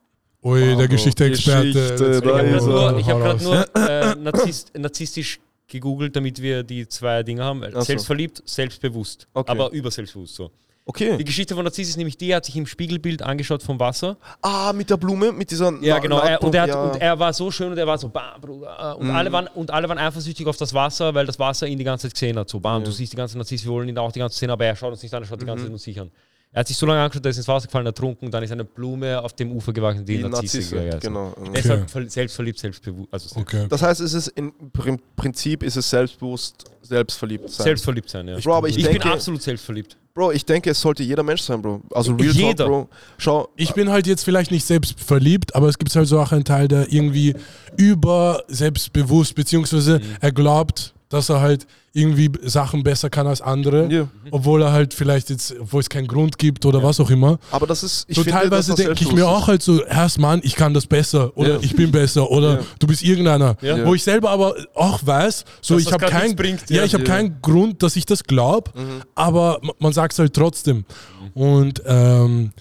Ui, 0.43 0.73
Ah, 0.73 0.76
der. 0.76 0.88
Geschichte-Experte. 0.88 1.72
Geschichte. 1.72 1.93
Ich 1.93 2.01
habe 2.01 2.11
ist 2.15 2.22
gerade 2.23 2.47
er. 2.47 2.61
nur, 2.91 2.97
ich 2.99 3.07
hab 3.09 3.19
grad 3.19 3.41
nur 3.41 3.76
äh, 3.89 4.15
narzisst, 4.15 4.72
narzisstisch 4.77 5.39
gegoogelt, 5.68 6.15
damit 6.15 6.41
wir 6.41 6.63
die 6.63 6.88
zwei 6.88 7.22
Dinge 7.23 7.43
haben. 7.43 7.63
Ach 7.63 7.72
so. 7.73 7.81
Selbstverliebt, 7.81 8.41
selbstbewusst. 8.45 9.27
Okay. 9.34 9.51
Aber 9.51 9.72
überselbstbewusst 9.72 10.35
so. 10.35 10.47
Die 10.47 10.51
Okay. 10.84 11.23
Geschichte 11.23 11.53
von 11.53 11.63
Narziss 11.63 11.88
ist 11.89 11.95
nämlich 11.97 12.18
die, 12.18 12.31
er 12.31 12.38
hat 12.38 12.45
sich 12.45 12.55
im 12.57 12.65
Spiegelbild 12.65 13.22
angeschaut 13.22 13.61
vom 13.61 13.80
Wasser. 13.80 14.18
Ah, 14.41 14.73
mit 14.73 14.89
der 14.89 14.97
Blume, 14.97 15.31
mit 15.31 15.51
dieser. 15.51 15.72
Ja, 15.80 15.93
Na- 15.95 15.99
genau. 15.99 16.19
Er, 16.19 16.41
und, 16.43 16.53
er 16.55 16.61
hat, 16.63 16.69
ja. 16.69 16.84
und 16.84 16.99
er 16.99 17.19
war 17.19 17.31
so 17.34 17.51
schön 17.51 17.72
und 17.72 17.77
er 17.77 17.85
war 17.85 17.97
so, 17.99 18.09
bam, 18.09 18.41
Bruder. 18.41 18.97
Und, 18.97 19.07
Mhm. 19.07 19.15
alle 19.15 19.31
waren, 19.31 19.47
und 19.47 19.69
alle 19.72 19.88
waren 19.88 19.99
eifersüchtig 19.99 20.47
auf 20.47 20.57
das 20.57 20.73
Wasser, 20.73 21.13
weil 21.13 21.27
das 21.27 21.38
Wasser 21.38 21.68
ihn 21.68 21.77
die 21.77 21.84
ganze 21.84 22.07
Zeit 22.07 22.15
gesehen 22.15 22.38
hat. 22.39 22.49
So, 22.49 22.59
bam, 22.59 22.81
Ja. 22.81 22.85
du 22.85 22.91
siehst 22.91 23.13
die 23.13 23.15
ganze 23.18 23.38
Narziss, 23.38 23.63
wir 23.63 23.72
wollen 23.72 23.88
ihn 23.89 23.97
auch 23.99 24.11
die 24.11 24.19
ganze 24.19 24.34
Zeit 24.35 24.39
sehen, 24.39 24.49
aber 24.49 24.65
er 24.65 24.76
schaut 24.76 24.91
uns 24.91 25.03
nicht 25.03 25.13
an, 25.13 25.22
er 25.23 25.27
schaut 25.27 25.39
die 25.39 25.45
ganze 25.45 25.61
Mhm. 25.61 25.65
Zeit 25.68 25.69
nur 25.72 25.80
sich 25.80 25.99
an. 26.01 26.11
Er 26.53 26.59
hat 26.59 26.67
sich 26.67 26.75
so 26.75 26.85
lange 26.85 26.99
angeschaut, 27.01 27.25
er 27.25 27.29
ist 27.31 27.37
ins 27.37 27.47
Wasser 27.47 27.67
gefallen, 27.67 27.85
ertrunken, 27.85 28.29
dann 28.29 28.43
ist 28.43 28.51
eine 28.51 28.65
Blume 28.65 29.21
auf 29.21 29.31
dem 29.33 29.53
Ufer 29.53 29.71
gewachsen, 29.71 30.03
die, 30.03 30.17
Die 30.17 30.23
Narzisse. 30.23 30.57
Narzisse, 30.57 30.75
ja, 30.75 30.83
ja, 30.83 30.91
so. 30.93 30.99
genau. 30.99 31.33
Deshalb 31.55 31.89
ver- 31.89 32.09
selbstverliebt, 32.09 32.59
selbstbewusst. 32.59 33.07
Also 33.13 33.39
Okay. 33.39 33.67
Das 33.69 33.81
heißt, 33.81 34.01
es 34.01 34.13
ist 34.13 34.27
im 34.29 34.51
Prin- 34.73 34.99
Prinzip 35.15 35.63
ist 35.63 35.77
es 35.77 35.89
selbstbewusst, 35.89 36.65
selbstverliebt 36.81 37.49
sein. 37.49 37.63
selbstverliebt 37.63 38.09
sein, 38.09 38.27
ja. 38.27 38.37
Bro, 38.37 38.53
aber 38.55 38.67
ich 38.67 38.77
ich 38.77 38.83
denke- 38.83 38.99
bin 38.99 39.11
absolut 39.11 39.41
selbstverliebt. 39.41 39.95
Bro, 40.13 40.33
ich 40.33 40.43
denke, 40.45 40.71
es 40.71 40.81
sollte 40.81 41.03
jeder 41.03 41.23
Mensch 41.23 41.41
sein, 41.41 41.61
Bro. 41.61 41.83
Also 41.93 42.13
Real 42.15 42.33
Jeder. 42.33 42.65
Talk, 42.65 42.67
Bro. 42.67 42.89
Schau, 43.17 43.47
Ich 43.55 43.71
bin 43.73 43.89
halt 43.89 44.05
jetzt 44.07 44.25
vielleicht 44.25 44.51
nicht 44.51 44.65
selbst 44.65 44.99
verliebt, 44.99 45.55
aber 45.55 45.69
es 45.69 45.77
gibt 45.77 45.95
halt 45.95 46.05
so 46.09 46.19
auch 46.19 46.33
einen 46.33 46.43
Teil, 46.43 46.67
der 46.67 46.91
irgendwie 46.91 47.33
über 47.77 48.43
selbstbewusst, 48.49 49.35
beziehungsweise 49.35 49.99
Mhm. 49.99 50.03
er 50.19 50.31
glaubt, 50.33 50.93
dass 51.11 51.29
er 51.29 51.41
halt 51.41 51.67
irgendwie 51.93 52.31
Sachen 52.43 52.83
besser 52.83 53.09
kann 53.09 53.27
als 53.27 53.41
andere, 53.41 53.91
Ja. 53.91 54.07
obwohl 54.31 54.61
er 54.63 54.71
halt 54.71 54.93
vielleicht 54.93 55.29
jetzt, 55.29 55.53
obwohl 55.59 55.81
es 55.81 55.89
keinen 55.89 56.07
Grund 56.07 56.38
gibt 56.38 56.65
oder 56.65 56.81
was 56.81 56.99
auch 57.01 57.09
immer. 57.11 57.38
aber 57.51 57.67
das 57.67 57.83
ist, 57.83 58.05
ich 58.07 58.15
so 58.15 58.23
finde, 58.23 58.39
teilweise 58.39 58.73
denke 58.75 59.03
ich 59.03 59.11
mir 59.11 59.27
auch 59.27 59.47
halt 59.47 59.61
so, 59.61 59.85
Herrs 59.85 60.17
Mann, 60.17 60.39
ich 60.43 60.55
kann 60.55 60.73
das 60.73 60.88
besser 60.88 61.35
oder 61.38 61.55
Ja. 61.55 61.59
ich 61.61 61.75
bin 61.75 61.91
besser 61.91 62.31
oder 62.31 62.59
Ja. 62.59 62.65
du 62.79 62.88
bist 62.88 63.03
irgendeiner. 63.03 63.57
Ja. 63.61 63.85
Wo 63.85 63.93
ich 63.93 64.03
selber 64.03 64.29
aber 64.31 64.55
auch 64.73 65.05
weiß, 65.05 65.43
so 65.61 65.73
Dass 65.75 65.83
ich 65.83 65.91
habe 65.91 65.99
grad 66.05 66.11
kein, 66.11 66.21
nichts 66.29 66.35
bringt, 66.41 66.69
ja, 66.69 66.77
ja. 66.77 66.83
ich 66.85 66.93
habe 66.93 67.03
Ja. 67.03 67.09
keinen 67.13 67.41
Grund, 67.41 67.83
dass 67.83 67.97
ich 67.97 68.05
das 68.05 68.23
glaube, 68.23 68.71
Mhm. 68.73 69.01
aber 69.13 69.59
ma- 69.61 69.73
man 69.79 69.91
sagt 69.93 70.13
es 70.13 70.19
halt 70.19 70.33
trotzdem. 70.33 70.85
Und 71.33 71.81
ähm, 71.85 72.51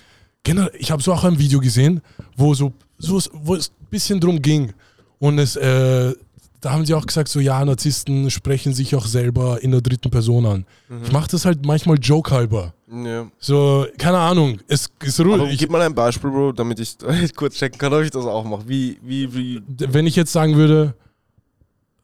generell, 0.42 0.72
ich 0.78 0.90
habe 0.90 1.00
so 1.02 1.12
auch 1.12 1.22
ein 1.22 1.38
Video 1.38 1.60
gesehen, 1.60 2.00
wo 2.36 2.52
so, 2.54 2.72
so 2.98 3.20
wo 3.32 3.54
es 3.54 3.68
ein 3.70 3.86
bisschen 3.90 4.18
drum 4.20 4.42
ging 4.42 4.72
und 5.20 5.38
es 5.38 5.54
äh, 5.54 6.12
da 6.60 6.72
haben 6.72 6.84
sie 6.84 6.94
auch 6.94 7.06
gesagt, 7.06 7.28
so 7.28 7.40
ja, 7.40 7.64
Narzissten 7.64 8.30
sprechen 8.30 8.74
sich 8.74 8.94
auch 8.94 9.06
selber 9.06 9.62
in 9.62 9.70
der 9.70 9.80
dritten 9.80 10.10
Person 10.10 10.44
an. 10.46 10.66
Mhm. 10.88 11.04
Ich 11.04 11.12
mache 11.12 11.28
das 11.30 11.44
halt 11.44 11.64
manchmal 11.64 11.98
joke 11.98 12.30
halber. 12.30 12.74
Ja. 12.92 13.30
So, 13.38 13.86
keine 13.98 14.18
Ahnung, 14.18 14.58
es 14.68 14.88
ist 15.02 15.20
ruhig. 15.20 15.52
Ich, 15.52 15.58
gib 15.58 15.70
mal 15.70 15.80
ein 15.80 15.94
Beispiel, 15.94 16.30
Bro, 16.30 16.52
damit 16.52 16.78
ich 16.80 16.96
kurz 17.36 17.54
checken 17.56 17.78
kann, 17.78 17.92
ob 17.94 18.02
ich 18.02 18.10
das 18.10 18.24
auch 18.26 18.44
mache. 18.44 18.68
Wie, 18.68 18.98
wie, 19.02 19.32
wie. 19.34 19.62
wenn 19.68 20.06
ich 20.06 20.16
jetzt 20.16 20.32
sagen 20.32 20.56
würde, 20.56 20.94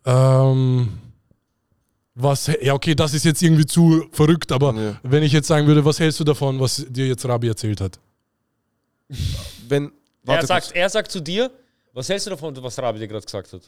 ähm, 0.05 0.89
was, 2.15 2.51
ja, 2.63 2.73
okay, 2.73 2.95
das 2.95 3.13
ist 3.13 3.25
jetzt 3.25 3.43
irgendwie 3.43 3.67
zu 3.67 4.07
verrückt, 4.13 4.51
aber 4.53 4.75
Ja. 4.75 5.01
wenn 5.03 5.23
ich 5.23 5.33
jetzt 5.33 5.49
sagen 5.49 5.67
würde, 5.67 5.85
was 5.85 6.01
hältst 6.01 6.19
du 6.21 6.25
davon, 6.25 6.59
was 6.61 6.87
dir 6.89 7.07
jetzt 7.09 7.27
Rabi 7.27 7.49
erzählt 7.49 7.81
hat? 7.81 7.99
Wenn. 9.69 9.93
Er 10.27 10.45
sagt, 10.47 10.67
kurz. 10.67 10.77
er 10.77 10.89
sagt 10.89 11.13
zu 11.13 11.21
dir, 11.21 11.51
was 11.93 12.09
hältst 12.09 12.27
du 12.27 12.31
davon, 12.31 12.57
was 12.63 12.79
Rabi 12.79 12.99
dir 12.99 13.07
gerade 13.09 13.25
gesagt 13.25 13.53
hat? 13.53 13.61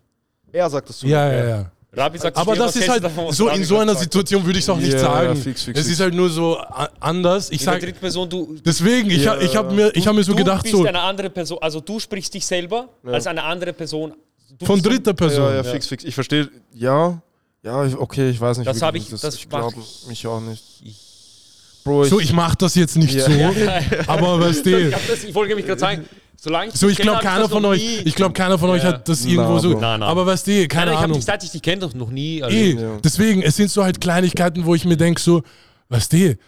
Er 0.52 0.70
sagt 0.70 0.88
das 0.88 0.98
zu 0.98 1.06
Ja, 1.06 1.26
mir. 1.28 1.38
ja, 1.38 1.48
ja. 1.48 1.70
Rabi 1.90 2.18
sagt 2.18 2.36
Aber 2.36 2.54
das 2.54 2.76
ist 2.76 2.88
halt 2.88 3.02
so, 3.30 3.48
in 3.48 3.64
so 3.64 3.78
einer? 3.78 3.94
Situation 3.94 4.44
würde 4.44 4.58
ich 4.58 4.64
es 4.64 4.68
auch 4.68 4.76
nicht 4.76 4.92
Ja, 4.92 4.98
sagen. 4.98 5.34
fix, 5.36 5.62
fix, 5.64 5.78
es 5.78 5.86
fix. 5.86 5.94
ist 5.94 6.00
halt 6.00 6.14
nur 6.14 6.28
so 6.28 6.58
a- 6.58 6.88
anders. 7.00 7.50
Ich 7.50 7.58
der 7.64 7.72
sag, 7.72 7.80
dritten 7.80 7.98
Person, 7.98 8.28
du, 8.28 8.56
deswegen, 8.64 9.10
ich, 9.10 9.26
ha- 9.26 9.38
ich 9.40 9.56
habe 9.56 9.74
mir, 9.74 9.90
ich 9.96 10.06
hab 10.06 10.14
mir 10.14 10.22
so 10.22 10.32
du 10.32 10.38
gedacht, 10.38 10.62
bist 10.64 10.74
so 10.76 10.84
eine 10.84 11.00
andere 11.00 11.30
Person, 11.30 11.58
also 11.62 11.80
du 11.80 11.98
sprichst 11.98 12.34
dich 12.34 12.44
selber 12.44 12.88
als 13.06 13.26
eine 13.26 13.42
andere 13.42 13.72
Person. 13.72 14.12
Du 14.58 14.66
von 14.66 14.76
bist 14.76 14.84
so- 14.84 14.90
dritter 14.90 15.14
Person. 15.14 15.44
Ja, 15.44 15.54
ja, 15.56 15.64
fix, 15.64 15.86
fix. 15.86 16.04
Ich 16.04 16.14
verstehe. 16.14 16.48
Ja. 16.74 17.20
Ja, 17.62 17.84
ich- 17.86 17.96
okay, 17.96 18.28
ich 18.30 18.40
weiß 18.40 18.58
nicht. 18.58 18.66
Das 18.68 18.76
wie 18.80 18.84
hab 18.84 18.92
du 18.92 18.98
ich- 19.00 19.08
das 19.08 19.34
ich 19.34 19.48
mach 19.50 19.60
glaube 19.60 19.76
ich- 19.80 20.06
mich 20.08 20.26
auch 20.26 20.40
nicht. 20.40 20.62
Bro, 21.84 22.04
ich, 22.04 22.10
So, 22.10 22.20
ich 22.20 22.32
mache 22.34 22.56
das 22.58 22.74
jetzt 22.74 22.96
nicht 22.96 23.14
Ja. 23.14 23.24
so, 23.24 23.30
aber 24.06 24.40
weißt 24.40 24.66
Ich, 24.66 24.72
du, 24.90 24.92
hab 24.92 25.06
das, 25.08 25.24
ich 25.24 25.34
wollte 25.34 25.54
mich 25.54 25.64
gerade 25.64 25.80
sagen, 25.80 26.04
solange 26.40 26.70
so 26.72 26.88
ich 26.88 26.96
glaube 26.98 27.20
keiner 27.22 27.42
das 27.42 27.50
von 27.50 27.64
euch, 27.64 28.02
ich 28.04 28.14
glaube 28.14 28.32
keiner 28.32 28.58
von 28.58 28.70
euch 28.70 28.82
hat 28.84 29.08
das 29.08 29.24
Na, 29.24 29.30
irgendwo 29.30 29.58
so, 29.58 29.70
Bro. 29.72 29.80
Na, 29.80 29.98
na. 29.98 30.06
aber 30.06 30.24
weißt 30.24 30.46
du, 30.46 30.68
keine 30.68 30.86
Nein, 30.86 30.92
ich 30.92 30.96
habe 30.96 31.04
Ahnung. 31.04 31.16
dich, 31.18 31.24
seit 31.24 31.42
ich 31.44 31.50
dich 31.50 31.62
kenne, 31.62 31.80
doch 31.80 31.92
noch 31.94 32.10
nie. 32.10 32.42
Also, 32.42 32.56
Eh, 32.56 32.72
Ja. 32.74 32.98
deswegen, 33.02 33.42
es 33.42 33.56
sind 33.56 33.70
so 33.70 33.82
halt 33.84 34.00
Kleinigkeiten, 34.00 34.64
wo 34.64 34.74
ich 34.74 34.84
mir 34.84 34.96
denke, 34.96 35.20
so, 35.20 35.42
weißt 35.88 36.12
du, 36.12 36.38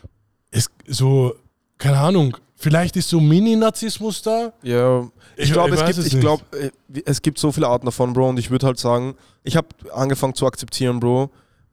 es 0.53 0.67
so, 0.87 1.35
keine 1.79 1.99
Ahnung, 1.99 2.37
vielleicht 2.57 2.97
ist 2.97 3.09
so 3.09 3.21
Mini-Narzissmus 3.21 4.23
da. 4.23 4.53
Ja, 4.63 5.09
ich, 5.37 5.47
Ich- 5.47 5.53
glaube, 5.53 5.75
es 5.75 5.81
gibt, 5.85 5.99
es 5.99 6.07
ich 6.07 6.13
nicht. 6.15 6.21
glaube, 6.21 6.43
äh, 6.57 6.71
es 7.05 7.21
gibt 7.23 7.39
so 7.39 7.51
viele 7.53 7.67
Arten 7.69 7.87
davon, 7.87 8.13
Bro, 8.13 8.31
und 8.31 8.39
ich 8.39 8.51
würde 8.51 8.67
halt 8.67 8.79
sagen, 8.79 9.15
ich 9.43 9.57
habe 9.57 9.69
angefangen 9.93 10.35
zu 10.35 10.47
akzeptieren, 10.47 11.01
Bro, 11.01 11.31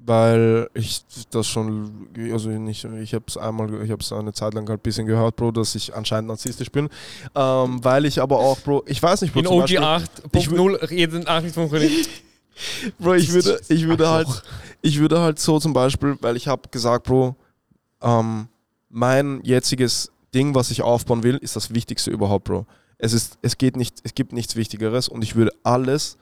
weil 0.08 0.70
ich 0.74 1.04
das 1.32 1.48
schon, 1.48 2.08
also 2.32 2.50
nicht, 2.50 2.86
ich 2.86 3.14
habe 3.14 3.26
es 3.28 3.36
einmal, 3.36 3.84
ich 3.84 3.92
habe 3.92 4.02
es 4.02 4.12
eine 4.14 4.32
Zeit 4.32 4.54
lang 4.54 4.68
halt 4.70 4.80
ein 4.80 4.84
bisschen 4.84 5.06
gehört, 5.06 5.36
Bro, 5.36 5.52
dass 5.52 5.76
ich 5.76 5.94
anscheinend 5.94 6.30
narzisstisch 6.30 6.72
bin, 6.72 6.88
ähm, 7.36 7.84
weil 7.84 8.06
ich 8.06 8.22
aber 8.22 8.40
auch, 8.40 8.58
Bro, 8.62 8.84
ich 8.86 9.04
weiß 9.04 9.22
nicht, 9.22 9.34
Bro, 9.34 9.42
in 9.42 9.48
OG 9.48 9.60
Beispiel- 9.62 10.60
8.0 10.60 10.94
jeden 10.94 11.24
Nachrichtspunkt. 11.24 11.76
Bro, 13.00 13.14
ich 13.16 13.34
würde, 13.34 13.60
ich 13.68 13.86
würde 13.86 14.10
halt, 14.10 14.28
ich 14.82 14.98
würde 14.98 15.20
halt 15.20 15.40
so 15.40 15.60
zum 15.60 15.74
Beispiel, 15.74 16.18
weil 16.22 16.38
ich 16.38 16.48
habe 16.48 16.70
gesagt, 16.70 17.06
Bro, 17.06 17.36
ähm, 18.02 18.48
mein 18.90 19.42
jetziges 19.44 20.12
Ding, 20.34 20.56
was 20.56 20.72
ich 20.72 20.82
aufbauen 20.84 21.24
will, 21.24 21.36
ist 21.36 21.58
das 21.58 21.74
Wichtigste 21.74 22.12
überhaupt, 22.12 22.46
Bro. 22.46 22.66
Es 22.98 23.12
ist, 23.12 23.38
es 23.42 23.58
geht 23.58 23.76
nicht, 23.76 24.00
es 24.04 24.16
gibt 24.16 24.32
nichts 24.32 24.56
Wichtigeres 24.56 25.10
und 25.10 25.22
ich 25.22 25.36
würde 25.36 25.52
alles 25.64 26.18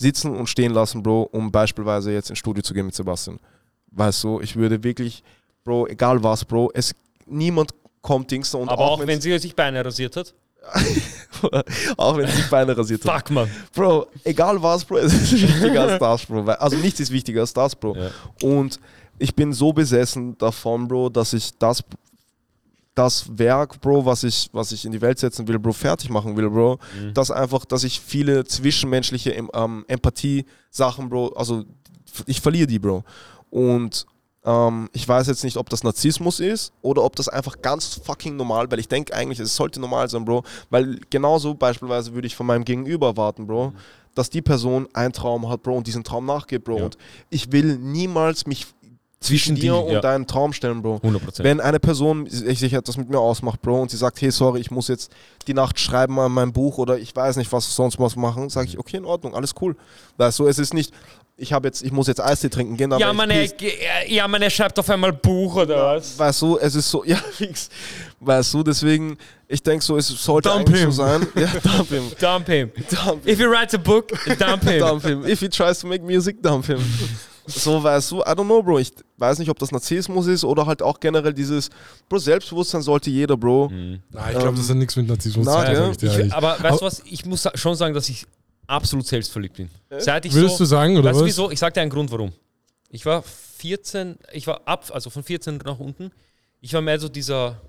sitzen 0.00 0.34
und 0.36 0.46
stehen 0.48 0.72
lassen, 0.72 1.02
Bro, 1.02 1.22
um 1.32 1.50
beispielsweise 1.50 2.12
jetzt 2.12 2.30
ins 2.30 2.38
Studio 2.38 2.62
zu 2.62 2.72
gehen 2.72 2.86
mit 2.86 2.94
Sebastian. 2.94 3.38
Weißt 3.90 4.22
du, 4.22 4.40
ich 4.40 4.54
würde 4.54 4.82
wirklich, 4.84 5.22
Bro, 5.64 5.88
egal 5.88 6.22
was, 6.22 6.44
Bro, 6.44 6.70
es 6.72 6.94
niemand 7.26 7.74
kommt 8.00 8.30
Dings 8.30 8.54
und 8.54 8.68
Aber 8.68 8.82
auch, 8.82 8.98
wenn's- 9.00 9.08
wenn 9.08 9.20
sie 9.20 9.36
sich 9.38 9.54
Beine 9.56 9.84
rasiert 9.84 10.14
hat. 10.16 10.32
auch 11.96 12.16
wenn 12.16 12.28
sie 12.28 12.42
Beine 12.50 12.76
rasiert 12.76 13.04
hat. 13.04 13.20
Fuck, 13.22 13.30
man. 13.30 13.50
Bro, 13.74 14.06
egal 14.24 14.62
was, 14.62 14.84
Bro, 14.84 14.96
es 14.98 15.12
ist 15.14 15.32
wichtiger 15.32 15.82
als 15.82 15.98
das, 15.98 16.26
Bro. 16.26 16.42
Also 16.44 16.76
nichts 16.76 17.00
ist 17.00 17.10
wichtiger 17.10 17.40
als 17.40 17.52
das, 17.52 17.74
Bro. 17.74 17.96
Ja. 17.96 18.10
Und 18.42 18.78
ich 19.18 19.34
bin 19.34 19.52
so 19.52 19.72
besessen 19.72 20.36
davon, 20.38 20.86
Bro, 20.86 21.08
dass 21.10 21.32
ich 21.32 21.50
das, 21.58 21.82
das 22.98 23.38
Werk, 23.38 23.80
Bro, 23.80 24.04
was 24.04 24.24
ich, 24.24 24.50
was 24.52 24.72
ich 24.72 24.84
in 24.84 24.90
die 24.90 25.00
Welt 25.00 25.20
setzen 25.20 25.46
will, 25.46 25.58
Bro, 25.58 25.72
fertig 25.72 26.10
machen 26.10 26.36
will, 26.36 26.50
Bro. 26.50 26.78
Mhm. 27.00 27.14
Dass 27.14 27.30
einfach, 27.30 27.64
dass 27.64 27.84
ich 27.84 28.00
viele 28.00 28.44
zwischenmenschliche 28.44 29.30
ähm, 29.30 29.84
Empathie-Sachen, 29.86 31.08
Bro, 31.08 31.28
also 31.36 31.64
ich 32.26 32.40
verliere 32.40 32.66
die, 32.66 32.80
Bro. 32.80 33.04
Und 33.50 34.04
ähm, 34.44 34.88
ich 34.92 35.06
weiß 35.06 35.28
jetzt 35.28 35.44
nicht, 35.44 35.56
ob 35.56 35.70
das 35.70 35.84
Narzissmus 35.84 36.40
ist 36.40 36.72
oder 36.82 37.04
ob 37.04 37.14
das 37.14 37.28
einfach 37.28 37.62
ganz 37.62 38.00
fucking 38.04 38.34
normal, 38.34 38.68
weil 38.70 38.80
ich 38.80 38.88
denke 38.88 39.14
eigentlich, 39.14 39.38
es 39.38 39.54
sollte 39.54 39.80
normal 39.80 40.08
sein, 40.08 40.24
Bro. 40.24 40.42
Weil 40.70 40.98
genauso 41.08 41.54
beispielsweise 41.54 42.14
würde 42.14 42.26
ich 42.26 42.34
von 42.34 42.46
meinem 42.46 42.64
Gegenüber 42.64 43.08
erwarten, 43.08 43.46
Bro, 43.46 43.74
dass 44.16 44.28
die 44.28 44.42
Person 44.42 44.88
einen 44.92 45.12
Traum 45.12 45.48
hat, 45.48 45.62
Bro, 45.62 45.76
und 45.76 45.86
diesen 45.86 46.02
Traum 46.02 46.26
nachgeht, 46.26 46.64
Bro. 46.64 46.78
Ja. 46.78 46.84
Und 46.86 46.98
ich 47.30 47.52
will 47.52 47.78
niemals 47.78 48.46
mich 48.46 48.66
zwischen 49.20 49.56
dir 49.56 49.72
die, 49.72 49.78
und 49.78 49.92
ja. 49.92 50.00
deinem 50.00 50.26
Traum 50.26 50.52
stellen, 50.52 50.80
Bro. 50.80 51.00
100%. 51.02 51.42
Wenn 51.42 51.60
eine 51.60 51.80
Person 51.80 52.26
sich 52.28 52.72
etwas 52.72 52.96
mit 52.96 53.08
mir 53.08 53.18
ausmacht, 53.18 53.60
Bro, 53.60 53.82
und 53.82 53.90
sie 53.90 53.96
sagt, 53.96 54.20
hey, 54.20 54.30
sorry, 54.30 54.60
ich 54.60 54.70
muss 54.70 54.88
jetzt 54.88 55.10
die 55.46 55.54
Nacht 55.54 55.80
schreiben 55.80 56.18
an 56.20 56.32
meinem 56.32 56.52
Buch 56.52 56.78
oder 56.78 56.98
ich 56.98 57.14
weiß 57.14 57.36
nicht, 57.36 57.50
was 57.52 57.74
sonst 57.74 57.98
was 57.98 58.14
machen, 58.14 58.48
sage 58.48 58.68
ich, 58.68 58.78
okay, 58.78 58.98
in 58.98 59.04
Ordnung, 59.04 59.34
alles 59.34 59.54
cool. 59.60 59.76
Weißt 60.18 60.38
du, 60.38 60.46
es 60.46 60.58
ist 60.58 60.72
nicht, 60.72 60.92
ich 61.36 61.52
habe 61.52 61.68
jetzt, 61.68 61.82
ich 61.82 61.92
muss 61.92 62.06
jetzt 62.06 62.20
Eistee 62.20 62.48
trinken 62.48 62.76
gehen, 62.76 62.92
aber 62.92 63.00
ja, 63.00 63.12
man, 63.12 63.30
er, 63.30 63.48
ja, 64.08 64.26
man, 64.28 64.42
er 64.42 64.50
schreibt 64.50 64.78
auf 64.78 64.90
einmal 64.90 65.12
Buch 65.12 65.56
oder 65.56 65.96
was? 65.96 66.18
Weißt 66.18 66.42
du, 66.42 66.58
es 66.58 66.74
ist 66.74 66.90
so, 66.90 67.04
ja, 67.06 67.16
fix. 67.16 67.70
Weißt 68.20 68.54
du, 68.54 68.62
deswegen, 68.62 69.16
ich 69.46 69.62
denke 69.62 69.84
so, 69.84 69.96
es 69.96 70.08
sollte 70.08 70.48
Dump 70.48 70.68
eigentlich 70.68 70.80
him. 70.80 70.92
so 70.92 71.02
sein. 71.04 71.26
Ja, 71.34 71.48
dump 71.62 71.88
him. 71.88 72.12
Dump 72.20 72.48
him. 72.48 72.72
Dump 72.90 73.24
him. 73.24 73.32
If 73.32 73.38
he 73.38 73.46
writes 73.46 73.74
a 73.74 73.78
book, 73.78 74.10
dump 74.38 74.64
him. 74.64 74.78
Dump 74.80 75.04
him. 75.04 75.24
If 75.26 75.40
he 75.40 75.48
tries 75.48 75.78
to 75.80 75.86
make 75.86 76.04
music, 76.04 76.42
dump 76.42 76.66
him. 76.66 76.80
So, 77.48 77.82
weißt 77.82 78.10
du, 78.12 78.18
I 78.20 78.24
don't 78.30 78.44
know, 78.44 78.62
Bro. 78.62 78.78
Ich 78.80 78.92
weiß 79.16 79.38
nicht, 79.38 79.48
ob 79.50 79.58
das 79.58 79.72
Narzissmus 79.72 80.26
ist 80.26 80.44
oder 80.44 80.66
halt 80.66 80.82
auch 80.82 81.00
generell 81.00 81.32
dieses, 81.32 81.70
Bro, 82.08 82.18
Selbstbewusstsein 82.18 82.82
sollte 82.82 83.10
jeder, 83.10 83.36
Bro. 83.36 83.70
Mhm. 83.70 84.00
Nein, 84.10 84.24
ich 84.32 84.38
glaube, 84.38 84.48
Ähm, 84.48 84.56
das 84.56 84.68
hat 84.70 84.76
nichts 84.76 84.96
mit 84.96 85.08
Narzissmus 85.08 85.46
zu 85.46 85.52
na, 85.52 85.90
tun. 85.90 86.32
aber 86.32 86.62
weißt 86.62 86.80
du 86.80 86.84
was? 86.86 87.02
Ich 87.06 87.24
muss 87.24 87.48
schon 87.54 87.74
sagen, 87.74 87.94
dass 87.94 88.08
ich 88.08 88.26
absolut 88.66 89.06
selbstverliebt 89.06 89.56
bin. 89.56 89.70
Seit 89.98 90.26
ich 90.26 90.34
Würdest 90.34 90.58
so, 90.58 90.64
du 90.64 90.68
sagen, 90.68 90.96
oder 90.96 91.08
weißt 91.10 91.16
du 91.16 91.20
was? 91.22 91.26
wieso? 91.28 91.50
Ich 91.50 91.58
sag 91.58 91.72
dir 91.74 91.80
einen 91.80 91.90
Grund, 91.90 92.10
warum. 92.10 92.32
Ich 92.90 93.04
war 93.06 93.22
14, 93.22 94.16
ich 94.32 94.46
war 94.46 94.60
ab, 94.66 94.84
also 94.92 95.10
von 95.10 95.22
14 95.22 95.58
nach 95.64 95.78
unten. 95.78 96.10
Ich 96.60 96.72
war 96.74 96.80
mehr 96.80 96.98
so 96.98 97.08
dieser 97.08 97.60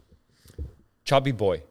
Chubby 1.06 1.34
Boy. 1.34 1.62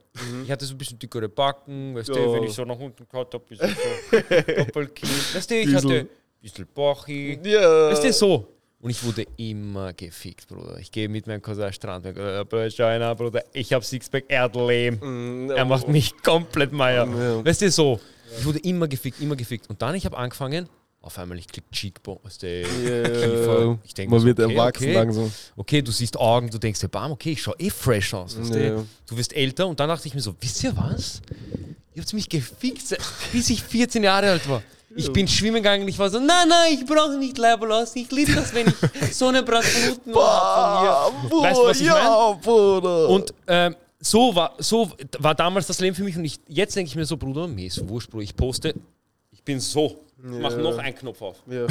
Ich 0.43 0.51
hatte 0.51 0.65
so 0.65 0.73
ein 0.73 0.77
bisschen 0.77 0.99
dickere 0.99 1.29
Backen, 1.29 1.95
weißt 1.95 2.09
du, 2.09 2.33
wenn 2.33 2.43
ich 2.43 2.51
so 2.53 2.65
nach 2.65 2.77
unten 2.77 3.05
geschaut 3.05 3.33
habe, 3.33 3.43
bisschen 3.45 3.69
so 3.69 4.17
Doppelkinn. 4.57 5.09
Weißt 5.33 5.49
du, 5.49 5.55
ich 5.55 5.73
hatte 5.73 6.07
bisschen 6.41 6.67
Bachi. 6.73 7.39
Ja. 7.43 7.89
Weißt 7.91 8.03
du, 8.03 8.13
so. 8.13 8.47
Und 8.81 8.91
ich 8.91 9.03
wurde 9.03 9.25
immer 9.35 9.91
gefickt, 9.91 10.47
Bruder. 10.47 10.77
Ich 10.79 10.89
gehe 10.89 11.09
mit 11.09 11.27
meinem 11.27 11.41
Cousin 11.41 11.73
Strand, 11.73 12.03
Bruder, 12.05 12.45
Bruder, 12.45 12.71
schau 12.71 12.85
an, 12.85 13.17
Bruder. 13.17 13.43
Ich 13.51 13.73
hab 13.73 13.83
Sixpack, 13.83 14.23
er 14.29 14.43
hat 14.43 14.55
Lehm. 14.55 14.99
Mm, 15.47 15.51
Er 15.51 15.65
macht 15.65 15.87
mich 15.89 16.15
komplett 16.23 16.71
meier. 16.71 17.05
Ja. 17.05 17.43
Weißt 17.45 17.61
du, 17.61 17.69
so. 17.71 17.99
Ich 18.37 18.45
wurde 18.45 18.59
immer 18.59 18.87
gefickt, 18.87 19.19
immer 19.21 19.35
gefickt. 19.35 19.69
Und 19.69 19.81
dann, 19.81 19.95
ich 19.95 20.05
habe 20.05 20.15
angefangen, 20.17 20.69
auf 21.01 21.17
einmal, 21.17 21.37
ich 21.39 21.47
klick 21.47 21.69
Cheekbone, 21.71 22.19
weißt 22.23 22.43
du, 22.43 22.63
Kiefer. 22.63 23.79
Ich 23.83 23.93
denk 23.93 24.09
Man 24.11 24.19
so, 24.21 24.25
wird 24.27 24.39
okay, 24.39 24.53
erwachsen 24.53 24.83
okay. 24.83 24.93
langsam. 24.93 25.31
Okay, 25.57 25.81
du 25.81 25.91
siehst 25.91 26.15
Augen, 26.17 26.49
du 26.49 26.57
denkst 26.57 26.79
dir, 26.79 26.87
bam, 26.89 27.11
okay, 27.11 27.31
ich 27.31 27.41
schau 27.41 27.53
eh 27.57 27.69
fresh 27.69 28.13
aus. 28.13 28.39
Weißt 28.39 28.53
Ja. 28.55 28.69
du? 28.75 28.87
du 29.07 29.17
wirst 29.17 29.33
älter 29.35 29.67
und 29.67 29.79
dann 29.79 29.89
dachte 29.89 30.07
ich 30.07 30.13
mir 30.13 30.21
so, 30.21 30.33
wisst 30.39 30.63
ihr 30.63 30.75
was? 30.77 31.21
Ihr 31.95 32.01
habt 32.01 32.13
mich 32.13 32.29
gefickt, 32.29 32.97
bis 33.33 33.49
ich 33.49 33.61
14 33.63 34.03
Jahre 34.03 34.29
alt 34.31 34.47
war. 34.47 34.61
Ich 34.95 35.11
bin 35.11 35.27
schwimmen 35.27 35.57
gegangen 35.57 35.83
und 35.83 35.87
ich 35.89 35.99
war 35.99 36.09
so, 36.09 36.19
nein, 36.19 36.47
nein, 36.47 36.73
ich 36.73 36.85
brauche 36.85 37.15
nicht 37.17 37.37
Leiberlos. 37.37 37.95
Ich 37.95 38.11
liebe 38.11 38.33
das, 38.33 38.53
wenn 38.53 38.67
ich 38.67 39.21
unten 39.21 39.37
habe 39.47 39.61
von 39.61 40.11
mir. 40.11 41.41
Weißt 41.41 41.57
du, 41.59 41.65
was 41.65 41.79
ich 41.79 41.87
meine? 41.87 41.99
ja, 41.99 42.31
Bruder. 42.41 43.09
Und 43.09 43.33
ähm, 43.47 43.75
so, 43.99 44.33
war, 44.35 44.53
so 44.57 44.91
war 45.19 45.35
damals 45.35 45.67
das 45.67 45.79
Leben 45.79 45.95
für 45.95 46.03
mich 46.03 46.17
und 46.17 46.25
ich, 46.25 46.39
jetzt 46.47 46.75
denke 46.75 46.89
ich 46.89 46.95
mir 46.95 47.05
so, 47.05 47.17
Bruder, 47.17 47.47
mir 47.47 47.67
ist 47.67 47.87
wurscht, 47.87 48.09
Bro, 48.09 48.21
ich 48.21 48.35
poste, 48.35 48.73
ich 49.31 49.43
bin 49.43 49.59
so. 49.59 50.05
Ich 50.21 50.37
mache 50.41 50.57
noch 50.57 50.77
einen 50.77 50.95
Knopf 50.95 51.21
auf. 51.21 51.37
ja. 51.49 51.65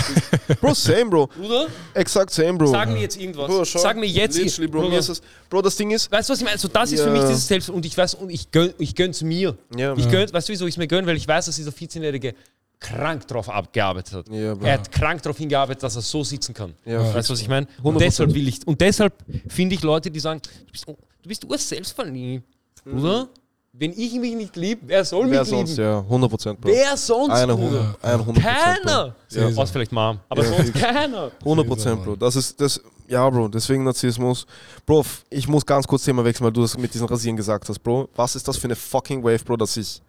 Bro, 0.58 0.72
same, 0.72 1.06
Bro. 1.10 1.26
Bruder, 1.26 1.66
Exakt 1.92 2.30
same, 2.32 2.54
Bro. 2.54 2.68
sag 2.68 2.88
mir 2.88 3.00
jetzt 3.00 3.20
irgendwas. 3.20 3.46
Bro, 3.46 3.64
schau. 3.66 3.78
sag 3.78 3.98
mir 3.98 4.06
jetzt 4.06 4.38
Literally, 4.38 4.68
Bro, 4.68 4.80
Bruder. 4.82 4.96
das, 4.96 5.22
Bro, 5.50 5.62
das 5.62 5.76
Ding 5.76 5.90
ist, 5.90 6.10
Weißt 6.10 6.30
du, 6.30 6.32
was 6.32 6.38
ich 6.40 6.46
meine? 6.46 6.56
So, 6.56 6.68
das 6.68 6.90
ist 6.90 7.02
für 7.02 7.10
mich 7.10 7.20
dieses 7.22 7.46
Selbst 7.46 7.68
und 7.68 7.84
ich 7.84 7.96
weiß, 7.96 8.14
und 8.14 8.30
ich, 8.30 8.50
gönn, 8.50 8.72
ich 8.78 8.94
gönn's 8.94 9.20
mir. 9.22 9.54
Ja. 9.76 9.94
ich 9.98 10.08
gönn, 10.08 10.32
weißt 10.32 10.48
du, 10.48 10.52
wieso 10.54 10.66
ich 10.66 10.74
es 10.74 10.78
mir 10.78 10.86
gönn? 10.86 11.04
Weil 11.06 11.18
ich 11.18 11.28
weiß, 11.28 11.44
dass 11.44 11.56
dieser 11.56 11.72
14-Jährige 11.72 12.34
krank 12.80 13.26
drauf 13.26 13.48
abgearbeitet 13.48 14.14
hat. 14.14 14.28
Ja, 14.28 14.54
er 14.62 14.72
hat 14.74 14.92
krank 14.92 15.20
darauf 15.22 15.36
hingearbeitet, 15.36 15.82
dass 15.82 15.96
er 15.96 16.02
so 16.02 16.22
sitzen 16.22 16.54
kann. 16.54 16.74
Ja. 16.84 17.12
Weißt 17.14 17.28
du, 17.28 17.32
was 17.32 17.40
ich 17.40 17.48
meine? 17.48 17.66
Und 17.82 18.00
deshalb 18.00 18.32
will 18.32 18.46
ich, 18.48 18.64
und 18.66 18.80
deshalb 18.80 19.14
finde 19.48 19.74
ich 19.74 19.82
Leute, 19.82 20.10
die 20.10 20.20
sagen, 20.20 20.40
du 20.66 20.72
bist, 20.72 20.86
du 20.86 21.28
bist 21.28 21.44
urselbstverliebt, 21.44 22.44
Bruder. 22.84 23.28
Wenn 23.72 23.92
ich 23.92 24.14
mich 24.14 24.34
nicht 24.34 24.56
liebe, 24.56 24.80
wer 24.86 25.04
soll 25.04 25.26
Mhm. 25.26 25.30
wer 25.30 25.40
mich 25.42 25.50
lieben? 25.50 25.66
sonst, 25.66 25.78
ja, 25.78 25.98
100 26.00 26.30
Prozent, 26.30 26.60
Bro. 26.60 26.70
Wer 26.70 26.96
sonst, 26.96 27.30
Eine 27.34 27.54
Bruder? 27.54 27.96
100, 28.02 28.26
100 28.26 28.42
Keiner! 28.44 29.14
Ja. 29.30 29.46
Außer 29.48 29.66
vielleicht 29.72 29.92
Mom, 29.92 30.18
aber 30.28 30.44
Ja. 30.44 30.56
sonst 30.56 30.74
keiner. 30.74 31.30
100 31.44 31.66
Prozent, 31.66 32.02
Bro. 32.04 32.16
Das 32.16 32.34
ist, 32.34 32.60
das, 32.60 32.80
ja, 33.06 33.28
Bro, 33.28 33.48
deswegen 33.48 33.84
Narzissmus. 33.84 34.46
Bro, 34.86 35.04
ich 35.30 35.46
muss 35.46 35.64
ganz 35.66 35.86
kurz 35.86 36.04
Thema 36.04 36.24
wechseln, 36.24 36.46
weil 36.46 36.52
du 36.52 36.62
das 36.62 36.76
mit 36.78 36.92
diesen 36.92 37.06
Rasieren 37.06 37.36
gesagt 37.36 37.68
hast, 37.68 37.78
Bro. 37.80 38.08
Was 38.16 38.34
ist 38.34 38.48
das 38.48 38.56
für 38.56 38.64
eine 38.66 38.74
fucking 38.76 39.22
Wave, 39.22 39.44
Bro, 39.44 39.56
dass 39.58 39.76
ich 39.76 40.00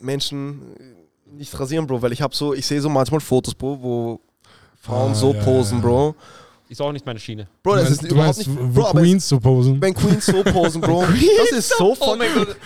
Menschen 0.00 0.60
nicht 1.36 1.58
rasieren, 1.58 1.86
Bro, 1.86 2.02
weil 2.02 2.12
ich 2.12 2.22
habe 2.22 2.34
so, 2.34 2.54
ich 2.54 2.66
sehe 2.66 2.80
so 2.80 2.88
manchmal 2.88 3.20
Fotos, 3.20 3.54
Bro, 3.54 3.78
wo 3.82 4.20
Frauen 4.80 5.12
Ah, 5.12 5.14
so 5.14 5.32
ja, 5.32 5.42
posen, 5.42 5.78
ja. 5.78 5.82
Bro. 5.84 6.14
Ist 6.68 6.80
auch 6.80 6.90
nicht 6.92 7.04
meine 7.04 7.18
Schiene. 7.18 7.46
Bro, 7.62 7.74
Du 7.74 7.80
das 7.82 7.90
ist 7.90 8.02
du 8.02 8.06
überhaupt 8.06 8.36
meinst, 8.38 8.48
nicht, 8.48 8.74
Bro, 8.74 8.84
Queens 8.92 9.28
so 9.28 9.38
posen? 9.38 9.80
wenn 9.82 9.92
Queens 9.92 10.24
so 10.24 10.42
posen, 10.42 10.80
Bro, 10.80 11.04
das 11.04 11.58
ist 11.58 11.76
so 11.76 11.90
Oh 11.90 11.94
fucking, 11.94 12.18
mein 12.18 12.34
Gott, 12.34 12.56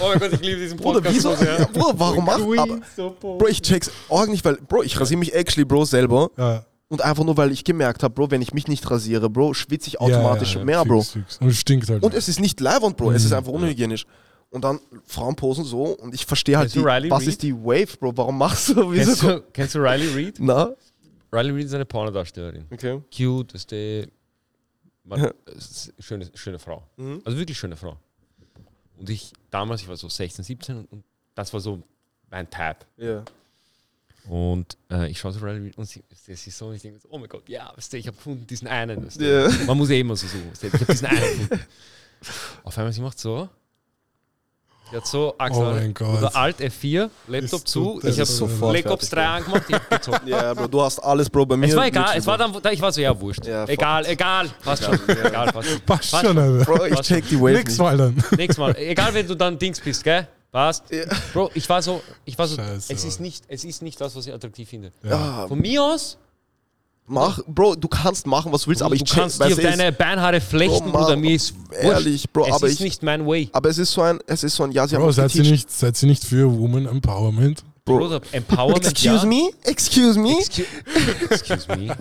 oh 0.00 0.08
mein 0.08 0.18
Gott, 0.18 0.32
ich 0.32 0.40
liebe 0.40 0.60
diesen 0.60 0.76
Bruder, 0.78 0.94
Podcast. 1.00 1.14
wieso, 1.14 1.30
so 1.30 1.36
sehr. 1.36 1.58
ja, 1.60 1.66
Bruder, 1.66 1.94
warum 1.96 2.24
macht, 2.24 2.40
aber, 2.58 2.80
so 2.96 3.14
Bro, 3.20 3.46
ich 3.48 3.62
check's 3.62 3.90
auch 4.08 4.26
nicht, 4.26 4.44
weil, 4.44 4.56
Bro, 4.56 4.82
ich 4.82 4.98
rasiere 4.98 5.18
mich 5.20 5.32
actually, 5.34 5.64
Bro, 5.64 5.84
selber. 5.84 6.30
Ja. 6.36 6.64
Und 6.88 7.02
einfach 7.02 7.22
nur, 7.24 7.36
weil 7.36 7.52
ich 7.52 7.62
gemerkt 7.64 8.02
habe, 8.02 8.12
Bro, 8.12 8.32
wenn 8.32 8.42
ich 8.42 8.52
mich 8.52 8.66
nicht 8.66 8.90
rasiere, 8.90 9.30
Bro, 9.30 9.54
schwitze 9.54 9.88
ich 9.88 10.00
automatisch 10.00 10.54
ja, 10.54 10.58
ja, 10.58 10.64
mehr, 10.66 10.78
fix, 10.80 10.88
Bro. 10.88 11.02
fix. 11.02 11.38
Und 11.40 11.48
es 11.48 11.56
stinkt 11.58 11.88
halt. 11.88 12.02
Und 12.02 12.14
es 12.14 12.28
ist 12.28 12.40
nicht 12.40 12.60
leiwand, 12.60 12.96
Bro, 12.96 13.12
es 13.12 13.24
ist 13.24 13.30
Mhm. 13.30 13.36
einfach 13.38 13.52
unhygienisch. 13.52 14.06
Und 14.52 14.64
dann 14.64 14.80
Frauen 15.06 15.34
posen 15.34 15.64
so 15.64 15.84
und 15.84 16.14
ich 16.14 16.26
verstehe 16.26 16.58
halt, 16.58 16.70
Kennst 16.70 16.76
die, 16.86 17.10
was 17.10 17.22
Reid? 17.22 17.28
ist 17.28 17.42
die 17.42 17.54
Wave, 17.54 17.96
Bro, 17.98 18.14
warum 18.18 18.36
machst 18.36 18.68
du 18.68 18.92
Kennst 18.92 19.22
wieso? 19.22 19.28
du, 19.38 19.42
kennst 19.50 19.74
du 19.74 19.78
Riley 19.78 20.08
Reid? 20.14 20.34
Na? 20.40 20.74
Riley 21.32 21.52
Reid 21.52 21.64
ist 21.64 21.74
eine 21.74 21.86
Pornodarstellerin. 21.86 22.66
Okay. 22.70 23.00
Cute, 23.16 23.54
ist 23.54 23.70
die. 23.70 24.06
Man, 25.04 25.32
ist 25.56 25.94
schöne, 25.98 26.30
schöne 26.34 26.58
Frau. 26.58 26.86
Mhm. 26.98 27.22
Also 27.24 27.38
wirklich 27.38 27.58
schöne 27.58 27.76
Frau. 27.76 27.96
Und 28.98 29.08
ich, 29.08 29.32
damals, 29.50 29.80
ich 29.80 29.88
war 29.88 29.96
so 29.96 30.10
16, 30.10 30.44
17 30.44 30.76
und, 30.76 30.92
und 30.92 31.02
das 31.34 31.50
war 31.54 31.60
so 31.60 31.82
mein 32.30 32.48
Tab. 32.50 32.84
Ja. 32.98 33.24
Und 34.28 34.76
äh, 34.90 35.10
ich 35.10 35.18
schaue 35.18 35.32
so 35.32 35.40
Riley 35.40 35.68
Reid 35.68 35.78
und 35.78 35.86
sie, 35.86 36.04
sie 36.10 36.32
ist 36.32 36.58
so, 36.58 36.66
und 36.66 36.74
ich 36.74 36.82
denke 36.82 37.00
so, 37.00 37.08
oh 37.10 37.16
mein 37.16 37.30
Gott, 37.30 37.48
ja, 37.48 37.72
weißt 37.74 37.90
du, 37.90 37.96
ich 37.96 38.06
habe 38.06 38.18
gefunden, 38.18 38.46
diesen 38.46 38.68
einen. 38.68 39.06
Weißt 39.06 39.18
du. 39.18 39.24
Ja. 39.24 39.48
Man 39.64 39.78
muss 39.78 39.88
ja 39.88 39.96
immer 39.96 40.14
so 40.14 40.26
suchen. 40.26 40.50
weißt 40.50 40.62
du. 40.62 40.66
Ich 40.66 40.72
habe 40.74 40.84
diesen 40.84 41.06
einen 41.06 41.38
gefunden. 41.38 41.64
Auf 42.64 42.76
einmal, 42.76 42.92
sie 42.92 43.00
macht 43.00 43.18
so. 43.18 43.48
Hat 44.92 45.06
so, 45.06 45.34
Axel, 45.38 45.62
Oh 45.62 45.70
mein 45.70 45.94
Gott. 45.94 46.18
oder 46.18 46.36
Alt 46.36 46.60
F4, 46.60 47.08
Laptop 47.28 47.60
Ist 47.60 47.68
zu. 47.68 48.00
Ich 48.02 48.16
habe 48.18 48.26
sofort 48.26 48.72
Black 48.72 48.86
Ops 48.90 49.08
fertig, 49.08 49.24
3 49.24 49.36
angemacht, 49.36 49.62
ich 49.68 49.74
hab 49.76 49.90
gezockt. 49.90 50.26
Ja, 50.28 50.54
Bro, 50.54 50.66
du 50.68 50.82
hast 50.82 50.98
alles, 50.98 51.30
Bro, 51.30 51.46
bei 51.46 51.56
mir. 51.56 51.66
Es 51.68 51.76
war 51.76 51.86
egal, 51.86 52.14
es 52.16 52.26
war 52.26 52.36
dann, 52.38 52.54
ich 52.72 52.80
war 52.80 52.92
so, 52.92 53.00
ja, 53.00 53.18
wurscht. 53.18 53.46
Ja, 53.46 53.64
egal, 53.68 54.04
egal, 54.06 54.48
passt 54.62 54.84
schon. 54.84 54.98
Egal, 55.08 55.52
passt 55.52 55.68
schon. 55.68 55.80
Passt 55.80 56.10
Passt 56.10 56.26
schon, 56.26 56.38
Alter. 56.38 56.64
Bro, 56.64 56.86
ich 56.86 57.00
check 57.00 57.28
die 57.28 57.40
Wave 57.40 57.52
Nix 57.54 57.70
nicht. 57.72 57.78
mal 57.80 57.96
dann. 57.96 58.14
Nächstes 58.36 58.58
Mal, 58.58 58.76
egal, 58.76 59.14
wenn 59.14 59.26
du 59.26 59.34
dann 59.34 59.58
Dings 59.58 59.80
bist, 59.80 60.04
gell? 60.04 60.26
Passt. 60.50 60.84
Ja. 60.90 61.04
Bro, 61.32 61.50
ich 61.54 61.66
war 61.68 61.80
so, 61.80 62.02
ich 62.26 62.36
war 62.38 62.46
so, 62.46 62.56
Scheiße, 62.56 62.92
es 62.92 63.04
ist, 63.04 63.20
nicht, 63.20 63.44
es 63.48 63.64
ist 63.64 63.80
nicht 63.80 63.98
das, 63.98 64.14
was 64.14 64.26
ich 64.26 64.34
attraktiv 64.34 64.68
finde. 64.68 64.92
Ja, 65.02 65.46
Von 65.48 65.58
mir 65.58 65.82
aus, 65.82 66.18
mach, 67.12 67.38
Bro, 67.46 67.76
du 67.76 67.86
kannst 67.88 68.26
machen, 68.26 68.52
was 68.52 68.62
du 68.62 68.68
willst, 68.70 68.82
aber 68.82 68.94
ich 68.94 69.00
du 69.04 69.06
check, 69.06 69.18
kannst 69.20 69.38
dir 69.40 69.44
weißt 69.44 69.52
auf 69.54 69.60
du, 69.60 69.68
es- 69.68 69.76
deine 69.76 69.92
Beinhaare 69.92 70.40
flechten, 70.40 70.90
Bro, 70.90 70.98
Bruder, 71.00 71.10
Mann, 71.10 71.20
mir 71.20 71.34
ist 71.36 71.54
wurscht. 71.54 71.82
ehrlich, 71.82 72.30
Bro, 72.30 72.46
es 72.46 72.52
aber 72.54 72.66
ist 72.66 72.74
ich- 72.74 72.80
nicht 72.80 73.02
mein 73.02 73.26
Way. 73.26 73.48
aber 73.52 73.68
es 73.68 73.78
ist 73.78 73.92
so 73.92 74.02
ein, 74.02 74.18
es 74.26 74.42
ist 74.42 74.56
so 74.56 74.64
ein, 74.64 74.72
ja, 74.72 74.86
sie 74.88 74.94
haben 74.96 75.02
Bro, 75.02 75.08
uns 75.08 75.16
seid 75.16 75.34
ihr, 75.34 75.42
geteacht. 75.42 75.52
nicht, 75.52 75.70
seid 75.70 76.02
ihr 76.02 76.08
nicht 76.08 76.24
für 76.24 76.50
Woman 76.58 76.86
Empowerment? 76.86 77.62
Bro. 77.84 77.98
Bruder, 77.98 78.20
Empowerment, 78.30 78.86
Excuse 78.86 79.16
ja. 79.16 79.24
me? 79.24 79.50
Excuse 79.64 80.16
me? 80.18 80.38
Excuse, 80.38 80.66
excuse 81.30 81.66
me. 81.76 81.96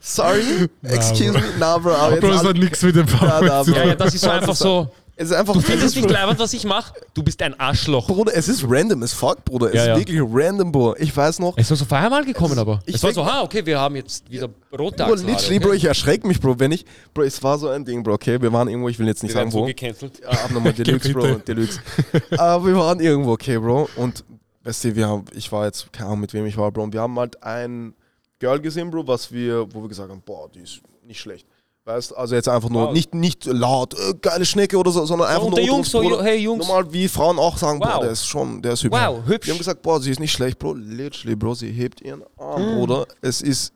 Sorry? 0.00 0.68
Excuse 0.82 1.32
me? 1.32 1.42
Na, 1.60 1.78
Bro, 1.78 1.92
aber 1.94 2.16
Bro, 2.16 2.28
jetzt 2.32 2.40
es 2.42 2.48
hat 2.48 2.56
nichts 2.56 2.82
mit 2.82 2.96
Empowerment 2.96 3.48
da, 3.48 3.64
zu 3.64 3.70
Bro. 3.70 3.78
Ja, 3.80 3.86
ja, 3.86 3.94
das 3.94 4.14
ist 4.14 4.20
so 4.22 4.30
einfach 4.30 4.56
so. 4.56 4.90
Es 5.22 5.30
ist 5.30 5.36
einfach, 5.36 5.52
Du 5.54 5.60
findest 5.60 5.86
es 5.86 5.92
es 5.96 6.02
nicht 6.02 6.10
leibend, 6.10 6.38
was 6.40 6.52
ich 6.52 6.64
mache? 6.64 6.92
Du 7.14 7.22
bist 7.22 7.40
ein 7.42 7.58
Arschloch. 7.58 8.08
Bruder, 8.08 8.32
es 8.34 8.48
ist 8.48 8.64
random 8.66 9.02
as 9.04 9.12
fuck, 9.12 9.44
Bruder. 9.44 9.68
Es 9.68 9.74
Ja, 9.74 9.82
ist 9.82 9.88
ja. 9.88 9.96
wirklich 9.98 10.20
random, 10.20 10.72
Bro. 10.72 10.96
Ich 10.98 11.16
weiß 11.16 11.38
noch, 11.38 11.56
Es 11.56 11.70
war 11.70 11.76
so 11.76 11.84
feiermal 11.84 12.24
gekommen, 12.24 12.58
aber. 12.58 12.82
Ich 12.86 12.96
es 12.96 13.02
war 13.04 13.12
so, 13.12 13.24
ha, 13.24 13.42
okay, 13.42 13.64
wir 13.64 13.78
haben 13.78 13.94
jetzt 13.96 14.28
wieder 14.30 14.48
rote 14.76 15.04
Bro, 15.04 15.14
literally, 15.14 15.34
okay? 15.34 15.58
Bro, 15.60 15.72
ich 15.74 15.84
erschrecke 15.84 16.26
mich, 16.26 16.40
Bro, 16.40 16.58
wenn 16.58 16.72
ich, 16.72 16.84
Bro, 17.14 17.22
es 17.22 17.40
war 17.42 17.56
so 17.58 17.68
ein 17.68 17.84
Ding, 17.84 18.02
Bro, 18.02 18.14
okay, 18.14 18.42
wir 18.42 18.52
waren 18.52 18.66
irgendwo, 18.68 18.88
ich 18.88 18.98
will 18.98 19.06
jetzt 19.06 19.22
nicht 19.22 19.32
Wir 19.32 19.40
sagen, 19.40 19.50
so 19.52 19.60
wo. 19.60 19.66
gecancelt. 19.66 20.20
Ja, 20.20 20.30
abnormal 20.44 20.72
Deluxe, 20.74 21.12
Bro. 21.12 21.36
Deluxe. 21.46 21.78
Aber 22.36 22.66
wir 22.66 22.76
waren 22.76 22.98
irgendwo, 22.98 23.32
okay, 23.32 23.58
Bro, 23.58 23.88
und, 23.96 24.24
weißt 24.64 24.84
du, 24.84 24.96
wir 24.96 25.06
haben, 25.08 25.24
ich 25.34 25.52
war 25.52 25.66
jetzt, 25.66 25.92
keine 25.92 26.08
Ahnung, 26.08 26.20
mit 26.20 26.32
wem 26.34 26.46
ich 26.46 26.56
war, 26.56 26.70
Bro, 26.72 26.82
und 26.82 26.92
wir 26.92 27.00
haben 27.00 27.16
halt 27.18 27.40
ein 27.44 27.94
Girl 28.40 28.60
gesehen, 28.60 28.90
Bro, 28.90 29.06
was 29.06 29.30
wir, 29.30 29.72
wo 29.72 29.82
wir 29.82 29.88
gesagt 29.88 30.10
haben, 30.10 30.22
boah, 30.26 30.48
die 30.52 30.60
ist 30.60 30.80
nicht 31.06 31.20
schlecht. 31.20 31.46
Weißt 31.84 32.16
also 32.16 32.36
jetzt 32.36 32.48
einfach 32.48 32.68
nur, 32.68 32.86
Wow. 32.86 32.92
nicht, 32.92 33.12
nicht 33.12 33.44
laut, 33.46 33.94
äh, 33.94 34.14
geile 34.20 34.44
Schnecke 34.44 34.76
oder 34.78 34.92
so, 34.92 35.04
sondern 35.04 35.28
einfach 35.28 35.42
unter 35.42 35.58
nur 35.58 35.66
Jungs, 35.66 35.90
so, 35.90 36.00
Bruder, 36.00 36.22
hey, 36.22 36.38
Jungs. 36.38 36.64
Normal, 36.68 36.92
wie 36.92 37.08
Frauen 37.08 37.40
auch 37.40 37.56
sagen, 37.58 37.80
Wow. 37.80 37.94
boah, 37.94 38.00
der 38.02 38.10
ist 38.12 38.24
schon, 38.26 38.62
der 38.62 38.74
ist 38.74 38.84
hübsch. 38.84 38.96
Wow, 38.96 39.26
hübsch. 39.26 39.46
Wir 39.48 39.54
haben 39.54 39.58
gesagt, 39.58 39.82
boah, 39.82 40.00
sie 40.00 40.12
ist 40.12 40.20
nicht 40.20 40.30
schlecht, 40.32 40.60
Bro. 40.60 40.74
Literally, 40.74 41.34
Bro, 41.34 41.54
sie 41.54 41.72
hebt 41.72 42.00
ihren 42.00 42.22
Arm, 42.38 42.62
Hm. 42.62 42.74
Bruder. 42.76 43.06
Es 43.20 43.42
ist 43.42 43.72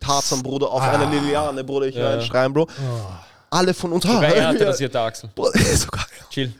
Tarzan, 0.00 0.42
Bruder, 0.42 0.70
auf 0.70 0.80
einer 0.80 1.10
Liliane, 1.10 1.62
Bruder. 1.62 1.86
Ich 1.86 1.94
will 1.96 2.02
Ja. 2.02 2.12
einen 2.12 2.22
schreien, 2.22 2.50
Bro. 2.54 2.66
Alle 3.50 3.74
von 3.74 3.92
uns, 3.92 4.04
Sogar 4.04 4.22
er 4.34 4.42
ha, 4.44 4.48
hatte 4.48 4.60
wir, 4.60 4.68
rasierte 4.68 4.98
Achsel. 4.98 5.28
Bruder, 5.34 5.58
sogar, 5.76 6.06
Chill. 6.30 6.54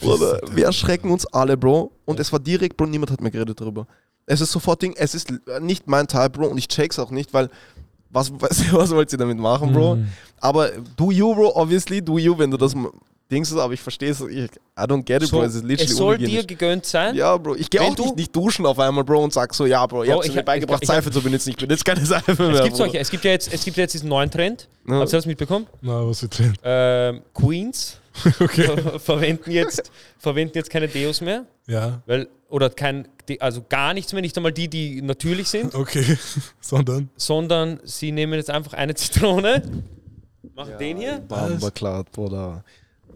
Bruder, 0.00 0.40
wir 0.52 0.64
erschrecken 0.64 1.10
uns 1.10 1.26
alle, 1.26 1.58
Bro. 1.58 1.92
Und 2.06 2.18
es 2.18 2.32
war 2.32 2.38
direkt, 2.38 2.78
Bro, 2.78 2.86
niemand 2.86 3.10
hat 3.10 3.20
mehr 3.20 3.30
geredet 3.30 3.60
darüber. 3.60 3.86
Es 4.24 4.40
ist 4.40 4.52
sofort 4.52 4.80
Ding, 4.80 4.94
es 4.96 5.14
ist 5.14 5.28
nicht 5.60 5.86
mein 5.86 6.08
Teil, 6.08 6.30
Bro, 6.30 6.46
und 6.46 6.56
ich 6.56 6.66
check's 6.68 6.98
auch 6.98 7.10
nicht, 7.10 7.34
weil 7.34 7.50
was, 8.16 8.32
was, 8.40 8.72
was 8.72 8.90
wollt 8.90 9.12
ihr 9.12 9.18
damit 9.18 9.38
machen, 9.38 9.72
Bro? 9.72 9.96
Mhm. 9.96 10.08
Aber 10.40 10.70
do 10.96 11.10
you, 11.12 11.34
Bro, 11.34 11.52
obviously, 11.54 12.02
do 12.02 12.18
you, 12.18 12.36
wenn 12.36 12.50
du 12.50 12.56
das 12.56 12.74
Dings 13.30 13.50
ist, 13.50 13.58
aber 13.58 13.72
ich 13.74 13.80
verstehe 13.80 14.10
es, 14.10 14.20
ich, 14.20 14.44
I 14.78 14.82
don't 14.82 15.02
get 15.02 15.20
it, 15.20 15.28
So, 15.28 15.38
Bro, 15.38 15.46
es 15.46 15.56
ist 15.56 15.64
literally 15.64 15.90
es 15.90 15.96
soll 15.96 16.16
dir 16.18 16.44
gegönnt 16.44 16.86
sein. 16.86 17.14
Ja, 17.16 17.36
Bro, 17.36 17.56
ich 17.56 17.68
gehe 17.68 17.80
auch 17.82 17.92
du- 17.94 18.04
nicht, 18.04 18.16
nicht 18.16 18.36
duschen 18.36 18.64
auf 18.66 18.78
einmal, 18.78 19.02
Bro, 19.02 19.24
und 19.24 19.32
sag 19.32 19.52
so, 19.52 19.66
ja, 19.66 19.84
Bro, 19.84 20.04
ihr 20.04 20.10
Bro, 20.10 20.18
habt 20.18 20.28
ich 20.28 20.34
mir 20.34 20.44
beigebracht, 20.44 20.82
ich- 20.82 20.86
Seife 20.88 21.10
zu 21.10 21.20
benutzen, 21.20 21.50
ich 21.50 21.56
benutze 21.56 21.82
keine 21.82 22.06
Seife 22.06 22.34
mehr. 22.40 22.50
Es 22.54 22.62
gibt, 22.62 22.70
Bro. 22.70 22.76
solche, 22.76 22.98
es, 23.00 23.10
gibt 23.10 23.24
ja 23.24 23.32
jetzt, 23.32 23.52
es 23.52 23.64
gibt 23.64 23.76
ja 23.78 23.82
jetzt 23.82 23.94
diesen 23.94 24.08
neuen 24.08 24.30
Trend. 24.30 24.68
Ja. 24.88 25.00
Habt 25.00 25.12
ihr 25.12 25.18
das 25.18 25.26
mitbekommen? 25.26 25.66
Na, 25.82 26.06
was 26.06 26.22
wird 26.22 26.38
drin? 26.38 26.54
Ähm, 26.62 27.22
Queens 27.34 27.98
Okay. 28.40 28.62
ver 28.62 28.98
verwenden, 29.00 29.50
jetzt, 29.50 29.90
verwenden 30.18 30.52
jetzt 30.54 30.70
keine 30.70 30.86
Deos 30.88 31.20
mehr. 31.20 31.44
Ja, 31.66 32.00
Weil, 32.06 32.28
oder 32.56 32.70
kein, 32.70 33.06
also 33.40 33.62
gar 33.68 33.92
nichts 33.92 34.14
mehr, 34.14 34.22
nicht 34.22 34.34
einmal 34.38 34.50
die, 34.52 34.66
die 34.68 35.02
natürlich 35.02 35.50
sind, 35.50 35.74
okay. 35.82 36.16
Sondern? 36.60 37.10
sondern 37.16 37.80
sie 37.84 38.12
nehmen 38.12 38.32
jetzt 38.32 38.48
einfach 38.48 38.72
eine 38.72 38.94
Zitrone, 38.94 39.62
machen 40.54 40.72
den 40.78 40.96
hier 40.96 41.18
Bamberklart, 41.28 42.10
Bruder. 42.12 42.64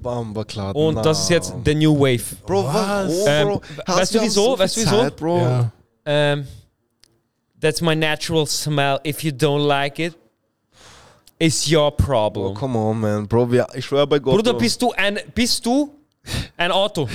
Bamberklart. 0.02 0.76
und 0.76 0.96
das 1.04 1.22
ist 1.22 1.30
jetzt 1.30 1.54
the 1.64 1.74
new 1.74 1.98
wave. 1.98 2.36
Bro, 2.46 2.64
Was? 2.66 2.74
warum, 2.74 3.26
Ähm, 3.26 3.48
Bro? 3.48 3.62
weißt 3.96 4.14
du 4.14 4.20
wieso? 4.22 4.52
so 4.52 4.58
Weißt 4.58 4.76
du 4.76 4.80
wieso? 4.82 4.90
Zeit, 4.90 5.16
Bro? 5.16 5.38
Ja. 5.38 5.72
Ähm, 6.04 6.46
that's 7.60 7.80
my 7.80 7.96
natural 7.96 8.46
smell. 8.46 8.98
If 9.06 9.24
you 9.24 9.30
don't 9.32 9.66
like 9.66 9.98
it, 9.98 10.14
it's 11.38 11.66
your 11.70 11.90
Bro, 11.90 12.04
problem. 12.06 12.54
come 12.54 12.78
on, 12.78 13.00
man. 13.00 13.26
Bro, 13.26 13.50
wir, 13.52 13.66
ich 13.74 13.86
schwöre 13.86 14.06
bei 14.06 14.18
Gott. 14.18 14.34
Bruder, 14.36 14.52
bist 14.54 14.80
du 14.82 14.92
ein, 14.92 15.18
bist 15.34 15.64
du 15.64 15.94
ein 16.56 16.70
Auto? 16.72 17.08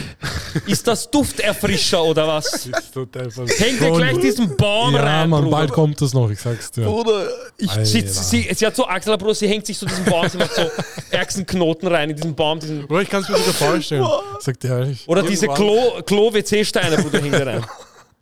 Ist 0.65 0.87
das 0.87 1.09
Dufterfrischer 1.11 2.03
oder 2.03 2.27
was? 2.27 2.45
Ist 2.65 2.93
total 2.93 3.29
Häng 3.57 3.77
dir 3.79 3.91
gleich 3.91 4.19
diesen 4.19 4.55
Baum 4.57 4.93
Ja, 4.95 5.01
rein, 5.03 5.29
Mann, 5.29 5.43
Bruder. 5.43 5.57
bald 5.57 5.71
kommt 5.71 6.01
das 6.01 6.13
noch, 6.13 6.29
ich 6.31 6.39
sag's 6.39 6.71
dir. 6.71 6.85
Bruder, 6.85 7.27
ich. 7.57 7.69
Sie, 7.71 8.01
sie, 8.07 8.49
sie 8.53 8.65
hat 8.65 8.75
so 8.75 8.87
Achsel, 8.87 9.17
Bruder, 9.17 9.35
sie 9.35 9.47
hängt 9.47 9.65
sich 9.65 9.77
so 9.77 9.85
diesen 9.85 10.05
Baum, 10.05 10.27
sie 10.27 10.37
macht 10.37 10.55
so 10.55 10.63
ärgsten 11.11 11.45
Knoten 11.45 11.87
rein 11.87 12.09
in 12.09 12.15
diesen 12.15 12.33
Baum, 12.35 12.59
diesen, 12.59 12.87
Bro, 12.87 13.01
ich 13.01 13.09
kann's 13.09 13.29
mir 13.29 13.37
sogar 13.37 13.53
vorstellen. 13.53 14.07
Sag 14.39 14.59
dir 14.59 14.69
ehrlich. 14.69 15.03
oder 15.07 15.21
diese 15.23 15.45
Irgendwann- 15.45 15.67
Klo- 15.67 16.01
Klo-WC-Steine, 16.03 16.97
Bruder, 16.97 17.21
hängt 17.21 17.33
da 17.35 17.43
rein. 17.43 17.65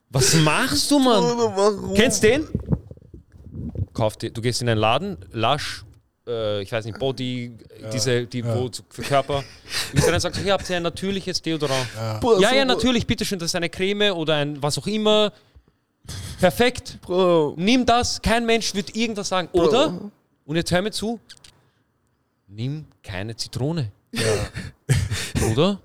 Was 0.10 0.34
machst 0.36 0.92
du, 0.92 1.00
Mann? 1.00 1.22
Bruder, 1.24 1.54
warum? 1.56 1.94
Kennst 1.94 2.22
den? 2.24 2.48
Kauf 3.94 4.18
dir, 4.18 4.32
du 4.32 4.42
gehst 4.42 4.62
in 4.62 4.70
einen 4.70 4.80
Laden, 4.80 5.18
Lush, 5.32 5.86
äh, 6.28 6.62
ich 6.62 6.72
weiß 6.72 6.86
nicht, 6.86 6.98
Body, 7.00 7.52
diese, 7.92 8.26
die, 8.26 8.46
wo 8.46 8.70
zu- 8.70 8.84
für 8.90 9.02
Körper. 9.02 9.44
Und 9.94 10.04
rein 10.06 10.14
und 10.14 10.20
sagst, 10.20 10.40
hier 10.42 10.54
habt 10.54 10.70
ihr 10.70 10.78
ein 10.78 10.84
natürliches 10.84 11.42
Deodorant. 11.42 11.88
Bruder, 12.22 12.40
Ja, 12.42 12.50
so- 12.50 12.56
ja, 12.56 12.66
natürlich, 12.66 13.06
bitteschön, 13.08 13.40
das 13.40 13.48
ist 13.52 13.56
eine 13.56 13.70
Creme 13.70 14.12
oder 14.14 14.36
ein 14.36 14.62
was 14.62 14.78
auch 14.78 14.88
immer. 14.88 15.32
Perfekt. 16.40 17.00
Bro. 17.02 17.54
Nimm 17.58 17.86
das, 17.86 18.22
kein 18.22 18.46
Mensch 18.46 18.74
wird 18.76 18.96
irgendwas 18.96 19.30
sagen. 19.30 19.48
Oder, 19.54 20.12
und 20.46 20.56
jetzt 20.56 20.72
hör 20.72 20.82
mir 20.82 20.92
zu, 20.92 21.20
nimm 22.48 22.86
keine 23.02 23.36
Zitrone. 23.36 23.92
Oder? 25.52 25.80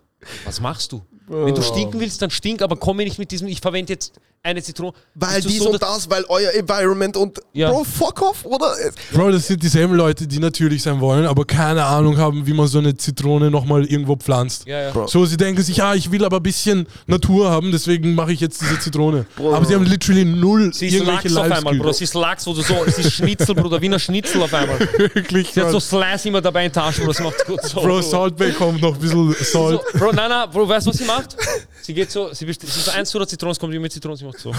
Was 0.45 0.61
machst 0.61 0.93
du? 0.93 1.03
Wenn 1.27 1.55
du 1.55 1.63
stinken 1.63 2.01
willst, 2.01 2.21
dann 2.23 2.31
stink, 2.31 2.63
aber 2.63 2.77
komm 2.77 2.97
mir 2.97 3.05
nicht 3.05 3.19
mit 3.19 3.31
diesem, 3.31 3.49
ich 3.49 3.61
verwende 3.61 3.93
jetzt 3.93 4.19
eine 4.43 4.63
Zitrone. 4.63 4.93
Weil 5.15 5.41
dies 5.41 5.59
so, 5.59 5.71
und 5.71 5.83
das, 5.83 6.09
weil 6.09 6.25
euer 6.29 6.53
Environment 6.53 7.17
und 7.17 7.39
Ja. 7.53 7.71
Bro, 7.71 7.85
fuck 7.85 8.23
off, 8.23 8.45
oder? 8.45 8.75
Bro, 9.13 9.33
das 9.33 9.47
sind 9.47 9.63
dieselben 9.63 9.95
Leute, 9.95 10.27
die 10.27 10.39
natürlich 10.39 10.83
sein 10.83 11.01
wollen, 11.01 11.27
aber 11.27 11.45
keine 11.45 11.85
Ahnung 11.85 12.17
haben, 12.19 12.47
wie 12.47 12.53
man 12.53 12.67
so 12.69 12.79
eine 12.79 12.97
Zitrone 12.97 13.51
nochmal 13.51 13.85
irgendwo 13.85 14.17
pflanzt. 14.17 14.67
Ja, 14.67 14.83
ja. 14.83 14.91
Bro. 14.93 15.07
So, 15.09 15.27
sie 15.27 15.37
denken 15.37 15.63
sich, 15.63 15.77
ja, 15.79 15.95
ich 15.95 16.11
will 16.11 16.25
aber 16.25 16.39
ein 16.39 16.43
bisschen 16.43 16.87
Natur 17.07 17.51
haben, 17.51 17.73
deswegen 17.73 18.15
mache 18.15 18.33
ich 18.33 18.41
jetzt 18.41 18.61
diese 18.61 18.79
Zitrone. 18.79 19.27
Bro. 19.37 19.55
Aber 19.55 19.65
sie 19.67 19.75
haben 19.75 19.85
literally 19.85 20.25
null 20.25 20.73
Sie 20.73 20.87
ist 20.87 20.95
irgendwelche 20.95 21.29
Lachs 21.29 21.51
auf 21.51 21.59
einmal, 21.59 21.75
Bro. 21.77 21.93
Sie 21.93 22.05
ist 22.05 22.15
Lachs, 22.15 22.47
wo 22.47 22.53
du 22.55 22.63
so, 22.63 22.75
sie 22.87 23.03
ist 23.03 23.13
Schnitzel, 23.13 23.55
Bruder, 23.55 23.81
Wiener 23.81 23.99
Schnitzel 23.99 24.43
auf 24.43 24.55
einmal. 24.55 24.79
Wirklich, 24.99 25.53
Sie 25.53 25.61
hat 25.61 25.69
so 25.71 25.79
Bro. 25.79 25.81
Slice 25.81 26.29
immer 26.29 26.41
dabei 26.41 26.67
in 26.67 26.73
der 26.73 26.83
Tasche, 26.83 27.03
Bro. 27.03 27.13
Sie 27.13 27.23
macht 27.23 27.45
gut 27.47 27.63
so. 27.63 27.81
Bro, 27.81 28.01
Salt 28.03 28.37
Bay 28.37 28.53
kommt 28.53 28.81
noch 28.81 28.95
ein 28.95 29.01
bisschen 29.01 29.35
So, 29.41 29.69
Salt. 29.69 29.81
Bro, 29.95 30.13
nein, 30.13 30.29
nein, 30.29 30.49
Bro, 30.51 30.69
weißt 30.69 30.87
du, 30.87 30.91
was 30.91 30.99
sie 30.99 31.05
maht? 31.05 31.37
Sie 31.83 31.95
geht 31.95 32.11
so, 32.11 32.29
sie, 32.33 32.45
sie 32.45 32.51
ist 32.51 32.85
so 32.85 32.91
eins 32.91 33.15
oder 33.15 33.27
Zitronen, 33.27 33.53
es 33.53 33.59
kommt 33.59 33.73
immer 33.73 33.83
mit 33.83 33.93
Zitronen, 33.93 34.17
sie 34.17 34.25
macht 34.29 34.39
so. 34.39 34.53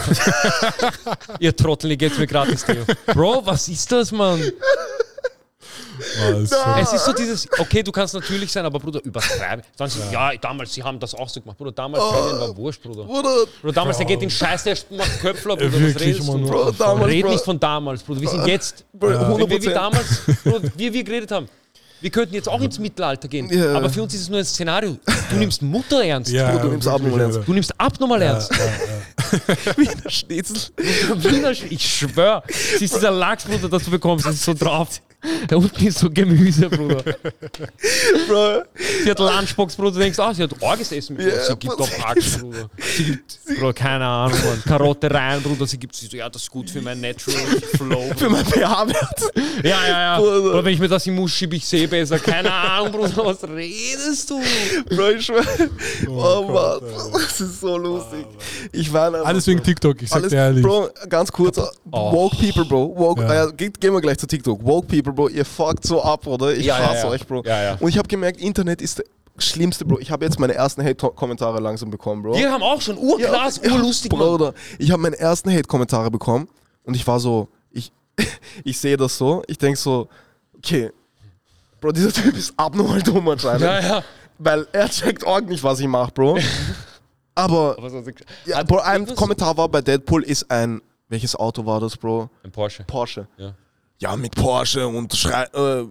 Ihr 1.39 1.55
Trottel, 1.55 1.91
ihr 1.91 1.97
geht's 1.97 2.17
mir 2.17 2.27
gratis, 2.27 2.63
Theo. 2.65 2.83
Bro, 3.13 3.45
was 3.45 3.67
ist 3.67 3.91
das, 3.91 4.11
Mann? 4.11 4.41
Ah, 6.21 6.29
ist 6.39 6.49
so- 6.51 6.57
Es 6.81 6.93
ist 6.93 7.05
so 7.05 7.13
dieses, 7.13 7.47
okay, 7.59 7.83
du 7.83 7.91
kannst 7.91 8.13
natürlich 8.13 8.51
sein, 8.51 8.65
aber 8.65 8.79
Bruder, 8.79 9.01
übertreiben. 9.03 9.63
Dann 9.77 9.89
so, 9.89 9.99
ja, 10.11 10.31
damals, 10.37 10.73
sie 10.73 10.81
haben 10.81 10.97
das 10.99 11.13
auch 11.13 11.27
so 11.27 11.41
gemacht. 11.41 11.57
Bruder, 11.57 11.71
damals, 11.73 12.01
Kevin 12.03 12.39
war 12.39 12.55
wurscht, 12.57 12.81
Bruder. 12.81 13.03
Bruder, 13.03 13.35
Bruder, 13.61 13.73
damals, 13.73 13.97
der 13.97 14.05
geht 14.05 14.21
in 14.21 14.29
Scheiß, 14.29 14.63
der 14.63 14.77
macht 14.91 15.19
Köpfler, 15.19 15.55
Bruder, 15.57 15.73
was 15.73 15.79
Wirklich, 15.79 16.07
redest 16.15 16.27
Mann. 16.27 16.41
du? 16.41 16.47
Bro, 16.49 16.71
damals, 16.71 17.07
Red 17.11 17.21
Bro. 17.23 17.31
nicht 17.31 17.43
von 17.43 17.59
damals, 17.59 18.03
Bruder, 18.03 18.21
wir 18.21 18.29
sind 18.29 18.47
jetzt. 18.47 18.85
Bro, 18.93 19.09
Wenn 19.09 19.49
wir 19.49 19.49
wie 19.61 19.67
100%. 19.69 19.73
damals, 19.73 20.07
Bruder, 20.43 20.71
wie 20.75 20.93
wir 20.93 21.03
geredet 21.03 21.31
haben. 21.31 21.49
Wir 22.01 22.09
könnten 22.09 22.33
jetzt 22.33 22.47
auch 22.47 22.61
ins 22.61 22.79
Mittelalter 22.79 23.27
gehen, 23.27 23.49
Ja. 23.51 23.73
aber 23.73 23.89
für 23.89 24.01
uns 24.03 24.13
ist 24.13 24.21
es 24.21 24.29
nur 24.29 24.39
ein 24.39 24.45
Szenario. 24.45 24.97
Du 25.29 25.35
nimmst 25.35 25.61
Mutter 25.61 26.03
ernst. 26.03 26.31
Ja, 26.31 26.57
du 26.57 26.69
nimmst 26.69 26.85
wirklich, 26.85 26.93
abnormal 26.93 27.21
ernst. 27.21 27.39
Du 27.47 27.53
nimmst 27.53 27.73
abnormal 27.79 28.21
ernst. 28.21 28.51
Wiener 29.77 30.09
Schnitzel. 30.09 30.57
Wiener 30.77 31.49
Sch- 31.51 31.65
Ich 31.69 31.85
schwör, 31.97 32.43
es 32.47 32.81
ist 32.81 32.95
dieser 32.95 33.11
Lachs, 33.11 33.43
Bruder, 33.43 33.67
das 33.69 33.83
du 33.83 33.91
bekommst, 33.91 34.25
das 34.25 34.35
ist 34.35 34.45
so 34.45 34.53
drauf. 34.53 35.01
Da 35.47 35.57
unten 35.57 35.85
ist 35.87 35.99
so 35.99 36.09
Gemüse, 36.09 36.69
Bruder. 36.69 37.03
Bro, 38.27 38.61
Sie 39.03 39.09
hat 39.11 39.19
Lunchbox, 39.19 39.75
Bruder, 39.75 39.91
du 39.91 39.99
denkst, 39.99 40.17
ah, 40.19 40.33
sie 40.33 40.43
hat 40.43 40.51
Orges 40.61 40.91
Essen 40.93 41.17
mit. 41.17 41.27
Ja, 41.27 41.43
sie 41.43 41.55
gibt 41.57 41.77
doch 41.79 41.89
Axt, 42.05 42.39
Bruder. 42.39 42.69
Sie 42.95 43.03
gibt, 43.03 43.39
Bruder, 43.45 43.73
keine 43.73 44.05
Ahnung, 44.05 44.37
Mann. 44.45 44.63
Karotte 44.65 45.11
rein, 45.11 45.41
Bruder, 45.41 45.67
sie 45.67 45.77
gibt 45.77 45.95
sie 45.95 46.05
so, 46.07 46.15
ja, 46.15 46.29
das 46.29 46.43
ist 46.43 46.51
gut 46.51 46.69
für 46.69 46.81
mein 46.81 47.01
Natural 47.01 47.37
Flow. 47.75 48.11
für 48.15 48.29
mein 48.29 48.45
pH-Wert. 48.45 49.31
Ja, 49.63 49.69
ja, 49.87 50.01
ja. 50.01 50.19
Bruder. 50.19 50.51
Oder 50.51 50.65
wenn 50.65 50.73
ich 50.73 50.79
mir 50.79 50.87
das 50.87 51.05
im 51.07 51.15
Mund 51.15 51.29
schiebe, 51.31 51.55
ich 51.57 51.65
sehe 51.65 51.87
besser. 51.87 52.17
Keine 52.19 52.51
Ahnung, 52.53 52.91
Bruder, 52.93 53.25
was 53.25 53.43
redest 53.43 54.29
du? 54.29 54.39
Bro, 54.95 55.09
ich 55.09 55.25
schwör. 55.25 55.43
Oh, 56.07 56.43
Mann, 56.49 56.79
das 57.13 57.41
ist 57.41 57.59
so 57.59 57.77
lustig. 57.77 58.25
Ich 58.71 58.91
war 58.93 59.13
Alles 59.25 59.45
wegen 59.47 59.61
TikTok, 59.61 60.01
ich 60.01 60.09
sag 60.09 60.19
Alles, 60.19 60.29
dir 60.29 60.37
ehrlich. 60.37 60.63
Bro, 60.63 60.89
ganz 61.09 61.29
kurz. 61.31 61.57
Woke 61.85 62.37
People, 62.37 62.65
Bro. 62.65 62.93
Woke, 62.95 63.21
Ja. 63.23 63.47
äh, 63.47 63.51
gehen 63.53 63.93
wir 63.93 64.01
gleich 64.01 64.17
zu 64.17 64.27
TikTok. 64.27 64.63
Woke 64.63 64.87
People, 64.87 65.08
Bro, 65.13 65.29
ihr 65.29 65.45
fuckt 65.45 65.85
so 65.85 66.01
ab, 66.01 66.27
oder? 66.27 66.53
Ich 66.53 66.65
Ja, 66.65 66.79
ja, 66.79 66.89
hasse 66.89 67.03
ja. 67.07 67.09
euch, 67.09 67.25
Bro. 67.27 67.43
Ja, 67.45 67.61
ja. 67.61 67.77
Und 67.79 67.89
ich 67.89 67.97
habe 67.97 68.07
gemerkt, 68.07 68.39
Internet 68.41 68.81
ist 68.81 68.99
der 68.99 69.05
schlimmste, 69.37 69.85
Bro. 69.85 69.99
Ich 69.99 70.11
habe 70.11 70.25
jetzt 70.25 70.39
meine 70.39 70.53
ersten 70.53 70.83
Hate-Kommentare 70.83 71.59
langsam 71.59 71.89
bekommen, 71.89 72.23
Bro. 72.23 72.35
Wir 72.35 72.51
haben 72.51 72.63
auch 72.63 72.81
schon 72.81 72.97
urkrass, 72.97 73.61
Ja, 73.63 73.71
urlustig. 73.73 74.09
Bruder, 74.11 74.53
ich 74.77 74.91
habe 74.91 75.01
meine 75.01 75.17
ersten 75.17 75.51
Hate-Kommentare 75.51 76.11
bekommen 76.11 76.47
und 76.83 76.95
ich 76.95 77.05
war 77.07 77.19
so, 77.19 77.47
ich, 77.71 77.91
ich 78.63 78.79
sehe 78.79 78.97
das 78.97 79.17
so, 79.17 79.43
ich 79.47 79.57
denke 79.57 79.77
so, 79.79 80.07
okay, 80.57 80.91
Bro, 81.81 81.93
dieser 81.93 82.11
Typ 82.11 82.35
ist 82.35 82.53
abnormal 82.57 83.01
dumm 83.01 83.27
anscheinend. 83.29 83.61
Ja, 83.61 83.79
ja. 83.79 84.03
Weil 84.37 84.67
er 84.73 84.89
checkt 84.89 85.25
auch 85.25 85.39
nicht, 85.41 85.63
was 85.63 85.79
ich 85.79 85.87
mache, 85.87 86.11
Bro. 86.11 86.37
Aber, 87.35 87.77
ja, 88.45 88.63
Bro, 88.63 88.79
ein 88.79 89.05
Kommentar 89.15 89.55
war 89.55 89.69
bei 89.69 89.81
Deadpool 89.81 90.23
ist 90.23 90.51
ein, 90.51 90.81
welches 91.07 91.35
Auto 91.37 91.65
war 91.65 91.79
das, 91.79 91.95
Bro? 91.95 92.29
Ein 92.43 92.51
Porsche. 92.51 92.83
Porsche. 92.83 93.27
Ja. 93.37 93.53
Ja, 93.99 94.15
mit 94.15 94.33
Porsche 94.35 94.87
und 94.87 95.13
Schrei 95.13 95.43
äh, 95.53 95.85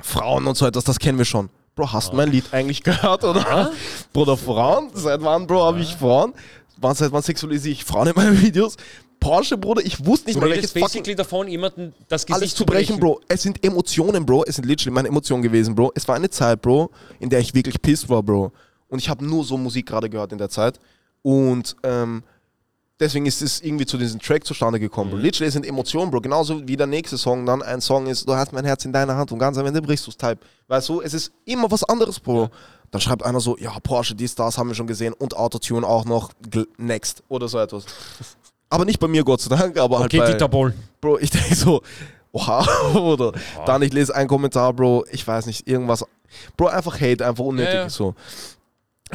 Frauen 0.00 0.46
und 0.46 0.56
so 0.56 0.66
etwas, 0.66 0.84
das 0.84 0.98
kennen 0.98 1.18
wir 1.18 1.24
schon. 1.24 1.50
Bro, 1.74 1.92
hast 1.92 2.12
du 2.12 2.16
mein 2.16 2.30
Lied 2.30 2.44
eigentlich 2.52 2.82
gehört, 2.82 3.24
oder? 3.24 3.72
Bruder, 4.12 4.36
Frauen? 4.36 4.90
Seit 4.94 5.20
wann, 5.22 5.46
Bro, 5.46 5.64
habe 5.64 5.80
ich 5.80 5.94
Frauen? 5.96 6.32
Wann, 6.78 6.94
seit 6.94 7.10
wann 7.12 7.22
sexualisiere 7.22 7.72
ich 7.72 7.84
Frauen 7.84 8.08
in 8.08 8.14
meinen 8.14 8.40
Videos? 8.42 8.76
Porsche, 9.18 9.58
Bruder, 9.58 9.84
ich 9.84 10.04
wusste 10.04 10.26
nicht 10.26 10.36
Du 10.36 10.40
mal, 10.40 10.50
welches 10.50 10.70
fucking 10.70 10.84
basically 10.84 11.14
davon, 11.16 11.48
jemanden 11.48 11.94
das 12.08 12.24
Gesicht 12.26 12.40
alles 12.40 12.54
zu 12.54 12.64
brechen, 12.64 13.00
Bro. 13.00 13.20
Es 13.28 13.42
sind 13.42 13.64
Emotionen, 13.64 14.24
Bro. 14.24 14.44
Es 14.46 14.56
sind 14.56 14.66
literally 14.66 14.92
meine 14.92 15.08
Emotionen 15.08 15.42
gewesen, 15.42 15.74
Bro. 15.74 15.92
Es 15.94 16.06
war 16.06 16.14
eine 16.14 16.30
Zeit, 16.30 16.62
Bro, 16.62 16.90
in 17.18 17.28
der 17.28 17.40
ich 17.40 17.52
wirklich 17.54 17.80
pissed 17.82 18.08
war, 18.08 18.22
Bro. 18.22 18.52
Und 18.88 18.98
ich 19.00 19.08
habe 19.08 19.24
nur 19.24 19.42
so 19.42 19.56
Musik 19.58 19.86
gerade 19.86 20.08
gehört 20.08 20.30
in 20.32 20.38
der 20.38 20.48
Zeit. 20.48 20.78
Und 21.22 21.74
ähm, 21.82 22.22
deswegen 23.00 23.26
ist 23.26 23.42
es 23.42 23.60
irgendwie 23.60 23.86
zu 23.86 23.98
diesem 23.98 24.20
Track 24.20 24.44
zustande 24.44 24.80
gekommen, 24.80 25.10
Bro. 25.10 25.18
Literally 25.18 25.50
sind 25.50 25.66
Emotionen, 25.66 26.10
Bro. 26.10 26.20
Genauso 26.20 26.66
wie 26.66 26.76
der 26.76 26.86
nächste 26.86 27.18
Song 27.18 27.46
dann 27.46 27.62
ein 27.62 27.80
Song 27.80 28.06
ist, 28.06 28.28
du 28.28 28.34
hast 28.34 28.52
mein 28.52 28.64
Herz 28.64 28.84
in 28.84 28.92
deiner 28.92 29.16
Hand 29.16 29.32
und 29.32 29.38
ganz 29.38 29.58
am 29.58 29.66
Ende 29.66 29.82
brichst 29.82 30.06
du 30.06 30.10
es 30.10 30.16
Type. 30.16 30.38
Weißt 30.68 30.88
du, 30.88 31.00
es 31.00 31.14
ist 31.14 31.32
immer 31.44 31.70
was 31.70 31.84
anderes, 31.84 32.20
Bro. 32.20 32.50
Dann 32.90 33.00
schreibt 33.00 33.24
einer 33.24 33.40
so, 33.40 33.56
ja, 33.58 33.72
Porsche, 33.82 34.14
dies, 34.14 34.34
das 34.34 34.56
haben 34.58 34.68
wir 34.68 34.74
schon 34.74 34.86
gesehen 34.86 35.12
und 35.12 35.36
Autotune 35.36 35.86
auch 35.86 36.04
noch, 36.04 36.30
next 36.78 37.22
oder 37.28 37.48
so 37.48 37.58
etwas. 37.58 37.84
Aber 38.68 38.84
nicht 38.84 38.98
bei 38.98 39.06
mir, 39.08 39.22
Gott 39.22 39.40
sei 39.40 39.54
Dank, 39.54 39.78
aber 39.78 40.00
halt 40.00 40.06
Okay, 40.06 40.18
bei... 40.18 40.32
Dieter 40.32 40.48
Boll. 40.48 40.74
Bro, 41.00 41.18
ich 41.20 41.30
denke 41.30 41.54
so, 41.54 41.82
oha, 42.32 42.66
oder 42.94 43.30
dann 43.64 43.80
ich 43.82 43.92
lese 43.92 44.12
einen 44.12 44.28
Kommentar, 44.28 44.72
Bro, 44.72 45.04
ich 45.12 45.24
weiß 45.24 45.46
nicht, 45.46 45.68
irgendwas, 45.68 46.04
Bro, 46.56 46.66
einfach 46.66 47.00
Hate, 47.00 47.24
einfach 47.24 47.44
unnötig, 47.44 47.72
Ja, 47.74 47.80
ja. 47.82 47.88
so. 47.88 48.16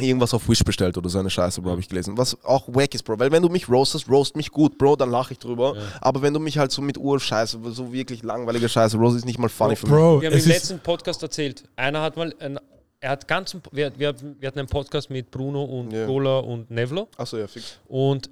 Irgendwas 0.00 0.32
auf 0.32 0.48
Wish 0.48 0.64
bestellt 0.64 0.96
oder 0.96 1.08
so 1.10 1.18
eine 1.18 1.28
Scheiße, 1.28 1.60
Bro, 1.60 1.72
habe 1.72 1.80
ich 1.80 1.88
gelesen. 1.88 2.16
Was 2.16 2.36
auch 2.44 2.66
wack 2.68 2.94
ist, 2.94 3.02
Bro, 3.02 3.18
weil 3.18 3.30
wenn 3.30 3.42
du 3.42 3.48
mich 3.50 3.68
roastest, 3.68 4.08
roast 4.08 4.34
mich 4.36 4.50
gut, 4.50 4.78
Bro, 4.78 4.96
dann 4.96 5.10
lache 5.10 5.34
ich 5.34 5.38
drüber. 5.38 5.76
Aber 6.00 6.22
wenn 6.22 6.32
du 6.32 6.40
mich 6.40 6.56
halt 6.56 6.72
so 6.72 6.80
mit 6.80 6.96
Urscheiße, 6.96 7.58
so 7.72 7.92
wirklich 7.92 8.22
langweilige 8.22 8.68
Scheiße, 8.68 8.96
roast 8.96 9.18
ist 9.18 9.26
nicht 9.26 9.38
mal 9.38 9.50
funny 9.50 9.76
für 9.76 9.86
mich. 9.86 9.94
Bro, 9.94 10.22
Wir 10.22 10.30
haben 10.30 10.38
im 10.38 10.46
letzten 10.46 10.78
Podcast 10.80 11.22
erzählt, 11.22 11.64
einer 11.76 12.00
hat 12.00 12.16
mal, 12.16 12.34
ein, 12.38 12.58
er 13.00 13.10
hat 13.10 13.28
ganz, 13.28 13.54
wir, 13.70 13.92
wir, 13.98 14.14
wir 14.40 14.46
hatten 14.48 14.60
einen 14.60 14.68
Podcast 14.68 15.10
mit 15.10 15.30
Bruno 15.30 15.62
und 15.62 15.92
Ja. 15.92 16.06
Gola 16.06 16.38
und 16.38 16.70
Nevlo 16.70 17.08
Achso, 17.18 17.36
ja, 17.36 17.46
fix. 17.46 17.78
und 17.88 18.30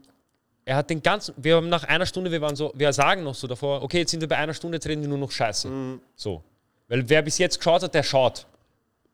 er 0.65 0.77
hat 0.77 0.89
den 0.89 1.03
ganzen, 1.03 1.35
wir 1.37 1.57
haben 1.57 1.69
nach 1.69 1.85
einer 1.85 2.07
Stunde, 2.07 2.31
wir 2.31 2.41
waren 2.41 2.55
so, 2.57 2.73
wir 2.75 2.93
sagen 2.93 3.23
noch 3.25 3.35
so 3.35 3.47
davor, 3.47 3.83
okay, 3.83 3.99
jetzt 3.99 4.13
sind 4.13 4.21
wir 4.21 4.29
bei 4.29 4.37
einer 4.37 4.55
Stunde, 4.55 4.77
jetzt 4.77 4.87
reden 4.87 5.03
wir 5.03 5.09
nur 5.09 5.19
noch 5.19 5.31
Scheiße. 5.31 5.69
Mhm. 5.69 6.01
So. 6.15 6.43
Weil 6.89 7.07
wer 7.09 7.23
bis 7.23 7.39
jetzt 7.39 7.59
geschaut 7.59 7.83
hat, 7.83 7.93
der 7.95 8.03
schaut. 8.03 8.47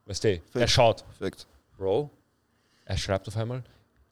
Weißt 0.04 0.22
du, 0.24 0.40
der 0.54 0.66
schaut. 0.68 1.04
Perfekt. 1.18 1.46
Bro, 1.78 2.10
er 2.86 2.96
schreibt 2.96 3.28
auf 3.28 3.36
einmal, 3.36 3.62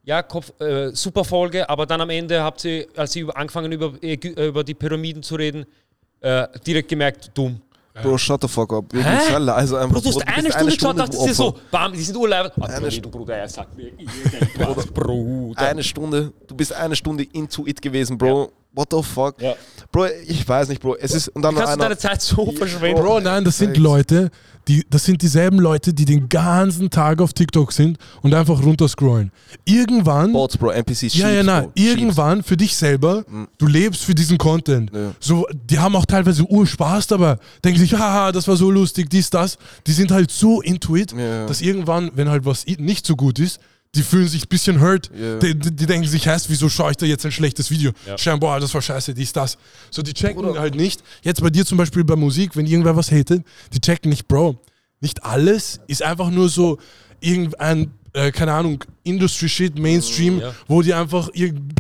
ja, 0.05 0.23
Kopf, 0.23 0.53
äh, 0.61 0.91
super 0.95 1.25
Folge, 1.25 1.67
aber 1.71 1.87
dann 1.87 2.01
am 2.03 2.11
Ende 2.11 2.43
habt 2.43 2.63
ihr, 2.67 2.87
als 2.97 3.13
sie 3.13 3.21
über, 3.21 3.35
angefangen 3.37 3.73
über, 3.73 3.87
Ägy- 4.03 4.37
äh, 4.37 4.49
über 4.49 4.63
die 4.63 4.75
Pyramiden 4.75 5.23
zu 5.23 5.35
reden, 5.37 5.65
äh, 6.21 6.47
direkt 6.67 6.89
gemerkt, 6.91 7.31
dumm. 7.33 7.61
Bro, 8.03 8.19
shut 8.19 8.43
the 8.43 8.49
fuck 8.49 8.73
up. 8.73 8.87
Sei 8.93 9.39
leise 9.39 9.79
einfach. 9.79 9.95
Bro, 9.95 10.01
du 10.01 10.09
hast 10.09 10.27
Bro, 10.27 10.35
eine 10.35 10.51
Stunde 10.51 10.73
geschaut, 10.75 10.95
du 10.95 10.99
dachtest 10.99 11.27
dir 11.27 11.35
so, 11.35 11.55
bam, 11.71 11.93
die 11.93 12.03
sind 12.03 12.17
urleibend. 12.17 12.53
Ah, 12.61 12.65
Eine 12.65 12.81
Bruder, 12.81 12.91
St- 12.91 13.09
Bruder, 13.11 13.37
er 13.37 13.49
sagt 13.49 13.77
mir 13.77 13.93
Bruder. 14.93 15.61
Eine 15.63 15.83
Stunde, 15.85 16.33
du 16.47 16.55
bist 16.55 16.73
eine 16.73 16.97
Stunde 16.97 17.25
into 17.33 17.67
it 17.67 17.81
gewesen, 17.81 18.19
Bro. 18.19 18.51
What 18.75 18.89
the 18.91 19.03
fuck? 19.03 19.41
Ja. 19.41 19.55
Bro, 19.93 20.07
ich 20.27 20.47
weiß 20.49 20.69
nicht, 20.69 20.81
Bro. 20.83 20.97
Es 20.97 21.13
ist, 21.15 21.29
und 21.29 21.43
dann 21.43 21.55
Kannst 21.55 21.69
du 21.69 21.73
einer, 21.75 21.85
deine 21.85 21.99
Zeit 21.99 22.21
so 22.21 22.51
verschwenden? 22.51 23.01
Bro, 23.01 23.21
nein, 23.21 23.45
das 23.45 23.59
sind. 23.59 23.77
Leute, 23.77 24.31
die, 24.67 24.85
das 24.91 25.05
sind 25.05 25.23
dieselben 25.23 25.59
Leute, 25.61 25.93
die 25.95 26.05
den 26.05 26.29
ganzen 26.29 26.91
Tag 26.91 27.21
auf 27.21 27.33
TikTok 27.33 27.71
sind 27.73 27.99
und 28.23 28.35
einfach 28.35 28.61
runterscrollen. 28.61 29.31
Irgendwann, 29.65 30.33
Bots, 30.33 30.57
Bro, 30.57 30.71
NPCs, 30.71 31.15
ja, 31.15 31.29
ja, 31.29 31.35
Sheeps, 31.35 31.47
nein, 31.47 31.63
Bro. 31.65 31.73
Sheeps. 31.77 31.91
irgendwann 31.91 32.43
für 32.43 32.57
dich 32.57 32.75
selber, 32.75 33.25
du 33.59 33.67
lebst 33.67 34.03
für 34.03 34.15
diesen 34.15 34.39
Content. 34.39 34.91
Ja. 34.93 35.13
So, 35.21 35.47
die 35.53 35.79
haben 35.79 35.95
auch 35.95 36.07
teilweise 36.07 36.43
Urspaß 36.45 37.07
dabei, 37.07 37.37
denken 37.63 37.79
sich, 37.79 37.93
haha, 37.95 38.33
das 38.33 38.49
war 38.49 38.57
so 38.57 38.71
lustig, 38.71 39.09
dies, 39.11 39.31
das. 39.31 39.57
Die 39.87 39.93
sind 39.93 40.11
halt 40.11 40.31
so 40.31 40.61
into 40.63 40.97
it, 40.97 41.13
Ja. 41.13 41.47
dass 41.47 41.61
irgendwann, 41.61 42.11
wenn 42.15 42.29
halt 42.29 42.45
was 42.45 42.67
nicht 42.67 43.07
so 43.07 43.15
gut 43.15 43.39
ist, 43.39 43.61
die 43.95 44.03
fühlen 44.03 44.29
sich 44.29 44.45
ein 44.45 44.49
bisschen 44.49 44.81
hurt. 44.81 45.11
Ja. 45.19 45.39
Die, 45.39 45.55
die, 45.59 45.71
die 45.71 45.87
denken 45.87 46.09
sich, 46.09 46.27
heißt, 46.27 46.51
wieso 46.51 46.69
schaue 46.69 46.91
ich 46.93 46.97
da 46.97 47.07
jetzt 47.07 47.25
ein 47.25 47.33
schlechtes 47.33 47.71
Video? 47.71 47.93
Ja. 48.07 48.19
Schreiben, 48.19 48.41
boah, 48.41 48.59
das 48.61 48.73
war 48.75 48.83
scheiße, 48.83 49.15
dies, 49.15 49.33
das. 49.33 49.57
So, 49.91 50.03
die 50.03 50.13
checken 50.13 50.59
halt 50.59 50.75
nicht. 50.75 51.03
Jetzt 51.23 51.41
bei 51.41 51.51
dir 51.51 51.65
zum 51.65 51.79
Beispiel 51.79 52.05
bei 52.05 52.17
Musik, 52.17 52.57
wenn 52.57 52.67
irgendwer 52.67 52.97
was 52.97 53.11
hatet, 53.11 53.45
die 53.73 53.81
checken 53.81 54.11
nicht, 54.11 54.27
Bro. 54.29 54.59
Nicht 55.01 55.25
alles 55.25 55.81
ist 55.87 56.03
einfach 56.03 56.31
nur 56.31 56.49
so 56.49 56.79
irgendein, 57.21 57.91
äh, 58.13 58.31
keine 58.33 58.53
Ahnung, 58.53 58.83
Industry-Shit, 59.03 59.79
Mainstream, 59.79 60.41
Ja. 60.41 60.55
wo 60.67 60.83
dir 60.83 60.99
einfach 60.99 61.29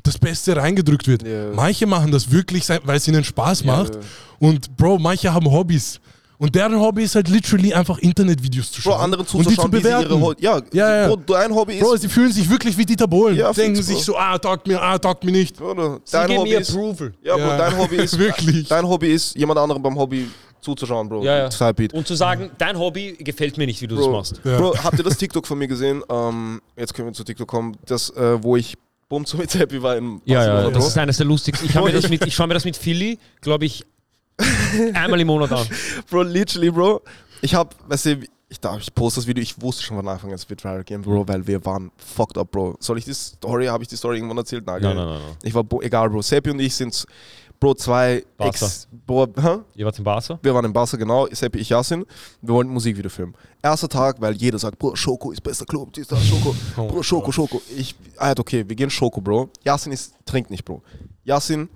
das 0.02 0.18
Beste 0.18 0.56
reingedrückt 0.56 1.06
wird. 1.06 1.26
Ja. 1.26 1.50
Manche 1.54 1.86
machen 1.86 2.10
das 2.12 2.30
wirklich, 2.30 2.68
weil 2.68 2.96
es 2.96 3.08
ihnen 3.08 3.24
Spaß 3.24 3.64
macht. 3.64 3.98
Und 4.38 4.76
Bro, 4.76 4.98
manche 4.98 5.32
haben 5.32 5.50
Hobbys. 5.50 6.00
Und 6.38 6.54
deren 6.54 6.78
Hobby 6.80 7.04
ist 7.04 7.14
halt 7.14 7.28
literally 7.28 7.72
einfach 7.72 7.98
Internetvideos 7.98 8.72
zu 8.72 8.82
Bro, 8.82 8.90
schauen. 8.92 9.00
anderen 9.02 9.24
und 9.26 9.48
die 9.50 9.54
zu 9.56 9.72
wie 9.72 9.80
sie 9.80 9.88
ihre 9.88 10.02
bewerten. 10.02 10.20
Ho 10.22 10.34
ja, 10.38 10.60
Ja, 10.72 10.96
ja. 11.02 11.08
Bro, 11.08 11.16
dein 11.26 11.54
Hobby 11.54 11.74
ist. 11.74 11.80
Bro, 11.82 11.96
sie 11.96 12.08
fühlen 12.08 12.32
sich 12.32 12.48
wirklich 12.50 12.76
wie 12.76 12.84
Dieter 12.84 13.06
Bohlen. 13.06 13.36
Ja, 13.36 13.52
Denken 13.52 13.76
fix, 13.76 13.86
sich 13.86 13.96
Bro. 13.96 14.02
so, 14.04 14.16
ah, 14.16 14.36
taugt 14.38 14.66
mir, 14.66 14.82
ah, 14.82 14.98
taugt 14.98 15.22
mir 15.24 15.30
nicht. 15.32 15.56
Bruder, 15.56 16.00
Sie 16.04 16.12
dein 16.12 16.26
geben 16.26 16.40
Hobby 16.40 16.50
mir 16.50 16.60
ist. 16.60 16.70
Approval. 16.70 17.12
Ja, 17.22 17.36
Bro, 17.36 17.46
dein 17.56 17.78
Hobby 17.78 17.96
ist. 18.02 18.18
Wirklich. 18.18 18.68
Dein 18.68 18.86
Hobby 18.88 19.12
ist, 19.12 19.36
jemand 19.36 19.58
anderem 19.60 19.80
beim 19.82 19.96
Hobby 19.96 20.28
zuzuschauen, 20.60 21.08
Bro. 21.08 21.22
Ja, 21.22 21.36
ja. 21.48 21.50
Und 21.92 22.06
zu 22.06 22.14
sagen, 22.14 22.50
dein 22.58 22.78
Hobby 22.78 23.16
gefällt 23.20 23.56
mir 23.58 23.66
nicht, 23.66 23.80
wie 23.82 23.86
du 23.86 23.96
Bro, 23.96 24.04
das 24.06 24.32
machst. 24.32 24.40
Ja. 24.44 24.56
Bro, 24.58 24.74
habt 24.82 24.98
ihr 24.98 25.04
das 25.04 25.16
TikTok 25.16 25.46
von 25.46 25.58
mir 25.58 25.68
gesehen? 25.68 26.02
Ähm, 26.10 26.60
jetzt 26.76 26.94
können 26.94 27.08
wir 27.08 27.12
zu 27.12 27.22
TikTok 27.22 27.46
kommen. 27.46 27.76
Das, 27.86 28.10
äh, 28.10 28.42
wo 28.42 28.56
ich 28.56 28.74
Bum 29.08 29.26
so 29.26 29.36
mit 29.36 29.54
Happy 29.54 29.82
war 29.82 29.96
in 29.98 30.20
Ja, 30.24 30.44
ja, 30.44 30.62
das 30.70 30.72
Bro. 30.78 30.86
ist 30.88 30.98
eines 30.98 31.18
der 31.18 31.26
lustigsten. 31.26 31.66
Ich 31.68 31.74
schaue 31.74 31.84
mir, 31.84 31.92
Bro, 31.92 32.00
das 32.00 32.10
mit- 32.10 32.26
ich 32.26 32.34
schau 32.34 32.46
mir 32.46 32.54
das 32.54 32.64
mit 32.64 32.76
Philly, 32.76 33.18
glaube 33.42 33.66
ich, 33.66 33.84
einmal 34.94 35.20
im 35.20 35.26
Monat 35.26 35.52
an. 35.52 35.66
Bro, 36.10 36.22
literally, 36.22 36.70
Bro. 36.70 37.02
Ich 37.40 37.54
hab, 37.54 37.76
weißt 37.88 38.06
du, 38.06 38.20
ich 38.48 38.60
darf, 38.60 38.80
ich 38.80 38.94
poste 38.94 39.20
das 39.20 39.26
Video, 39.26 39.42
ich 39.42 39.60
wusste 39.60 39.82
schon 39.82 39.96
von 39.96 40.06
Anfang 40.06 40.30
an, 40.30 40.36
es 40.36 40.48
wird 40.48 40.62
viral 40.62 40.84
gehen, 40.84 41.02
Bro, 41.02 41.26
weil 41.28 41.46
wir 41.46 41.64
waren 41.64 41.90
fucked 41.96 42.38
up, 42.38 42.50
Bro. 42.50 42.76
Soll 42.78 42.98
ich 42.98 43.04
die 43.04 43.14
Story, 43.14 43.66
habe 43.66 43.82
ich 43.82 43.88
die 43.88 43.96
Story 43.96 44.16
irgendwann 44.16 44.38
erzählt? 44.38 44.66
Nein, 44.66 44.82
Nein, 44.82 44.96
nein, 44.96 45.06
nein, 45.06 45.20
nein. 45.20 45.36
Ich 45.42 45.54
war, 45.54 45.64
egal, 45.80 46.10
Bro. 46.10 46.22
Seppi 46.22 46.50
und 46.50 46.60
ich 46.60 46.74
sind, 46.74 47.06
Bro, 47.60 47.74
zwei 47.74 48.24
Barca. 48.36 48.66
Ex, 48.66 48.88
Bro, 49.06 49.28
hä? 49.40 49.58
Ihr 49.74 49.86
wart 49.86 49.98
in 49.98 50.04
Barca? 50.04 50.38
Wir 50.42 50.54
waren 50.54 50.64
in 50.64 50.72
Barca, 50.72 50.96
genau. 50.96 51.26
Seppi, 51.30 51.58
ich, 51.58 51.68
Yasin. 51.70 52.04
Wir 52.42 52.54
wollten 52.54 52.70
Musikvideo 52.70 53.10
filmen. 53.10 53.34
Erster 53.62 53.88
Tag, 53.88 54.20
weil 54.20 54.34
jeder 54.34 54.58
sagt, 54.58 54.78
Bro, 54.78 54.96
Schoko 54.96 55.32
ist 55.32 55.42
bester 55.42 55.64
Club, 55.64 55.92
dies, 55.92 56.06
das, 56.06 56.24
Schoko. 56.24 56.54
Oh 56.76 56.86
Bro, 56.86 57.02
Schoko, 57.02 57.32
Schoko. 57.32 57.62
Ich, 57.76 57.94
ah, 58.18 58.34
okay, 58.38 58.64
wir 58.68 58.76
gehen 58.76 58.90
Schoko, 58.90 59.20
Bro. 59.20 59.50
Yasin 59.64 59.92
ist, 59.92 60.14
trinkt 60.26 60.50
nicht, 60.50 60.64
Bro. 60.64 60.82
Yasin, 61.24 61.68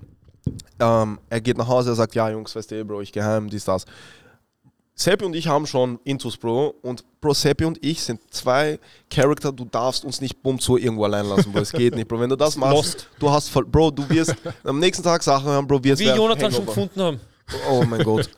ähm, 0.79 1.19
er 1.29 1.41
geht 1.41 1.57
nach 1.57 1.67
Hause, 1.67 1.91
er 1.91 1.95
sagt, 1.95 2.15
ja, 2.15 2.29
Jungs, 2.29 2.55
weißt 2.55 2.71
du, 2.71 2.85
Bro, 2.85 3.01
ich 3.01 3.11
gehe 3.11 3.23
heim, 3.23 3.49
dies, 3.49 3.65
das. 3.65 3.85
Seppi 4.99 5.23
und 5.23 5.33
ich 5.33 5.47
haben 5.47 5.65
schon 5.65 5.97
Intus, 6.03 6.35
Bro. 6.35 6.75
Und 6.81 7.05
Bro, 7.21 7.33
Seppi 7.33 7.63
und 7.63 7.83
ich 7.83 8.03
sind 8.03 8.19
zwei 8.33 8.77
Charakter, 9.09 9.49
du 9.51 9.63
darfst 9.63 10.03
uns 10.03 10.19
nicht 10.19 10.43
bumm 10.43 10.59
zu 10.59 10.77
irgendwo 10.77 11.05
allein 11.05 11.25
lassen, 11.25 11.53
Bro. 11.53 11.61
Es 11.61 11.71
geht 11.71 11.95
nicht, 11.95 12.07
Bro. 12.07 12.19
Wenn 12.19 12.29
du 12.29 12.35
das 12.35 12.57
machst, 12.57 12.73
Lost. 12.75 13.09
du 13.17 13.29
hast 13.29 13.53
Bro, 13.71 13.91
du 13.91 14.09
wirst 14.09 14.35
am 14.65 14.77
nächsten 14.77 15.01
Tag 15.01 15.23
Sachen 15.23 15.45
hören, 15.45 15.65
Bro, 15.65 15.81
wirst 15.85 16.01
Wie 16.01 16.07
Jonathan 16.07 16.51
schon 16.51 16.65
gefunden 16.65 17.01
haben. 17.01 17.19
Oh 17.69 17.83
mein 17.87 18.03
Gott. 18.03 18.29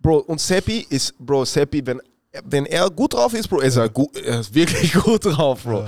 Bro, 0.00 0.20
und 0.20 0.40
Seppi 0.40 0.86
ist, 0.88 1.14
Bro, 1.18 1.44
Seppi, 1.44 1.86
wenn, 1.86 2.00
wenn 2.44 2.64
er 2.64 2.88
gut 2.88 3.12
drauf 3.12 3.34
ist, 3.34 3.48
Bro, 3.48 3.60
ist 3.60 3.76
er, 3.76 3.90
gut, 3.90 4.16
er 4.16 4.40
ist 4.40 4.54
wirklich 4.54 4.94
gut 5.04 5.26
drauf, 5.26 5.64
Bro. 5.64 5.86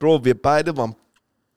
Bro, 0.00 0.24
wir 0.24 0.40
beide 0.40 0.76
waren 0.76 0.96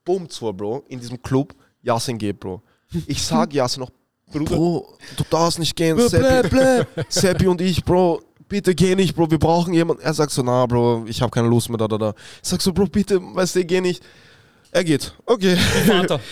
bumm 0.05 0.29
zu, 0.29 0.53
Bro, 0.53 0.83
in 0.89 0.99
diesem 0.99 1.19
Club. 1.21 1.55
Yasin 1.81 2.19
geht, 2.19 2.39
Bro. 2.39 2.61
Ich 3.07 3.21
sag 3.23 3.53
Yasin 3.53 3.81
noch, 3.81 3.91
Bro, 4.31 4.97
du 5.17 5.23
darfst 5.29 5.59
nicht 5.59 5.75
gehen, 5.75 5.97
Seppi. 6.07 6.85
Seppi 7.09 7.47
und 7.47 7.61
ich, 7.61 7.83
Bro, 7.83 8.21
bitte 8.47 8.73
geh 8.73 8.95
nicht, 8.95 9.15
Bro, 9.15 9.29
wir 9.29 9.39
brauchen 9.39 9.73
jemanden. 9.73 10.01
Er 10.03 10.13
sagt 10.13 10.31
so, 10.31 10.41
na, 10.41 10.65
Bro, 10.65 11.05
ich 11.07 11.21
habe 11.21 11.31
keine 11.31 11.47
Lust 11.47 11.69
mehr, 11.69 11.77
da, 11.77 11.87
da, 11.87 11.97
da. 11.97 12.13
Ich 12.41 12.49
sag 12.49 12.61
so, 12.61 12.71
Bro, 12.71 12.85
bitte, 12.85 13.19
weißt 13.21 13.55
du, 13.55 13.65
geh 13.65 13.81
nicht. 13.81 14.03
Er 14.71 14.83
geht, 14.83 15.13
okay. 15.25 15.55
Vater. 15.55 16.19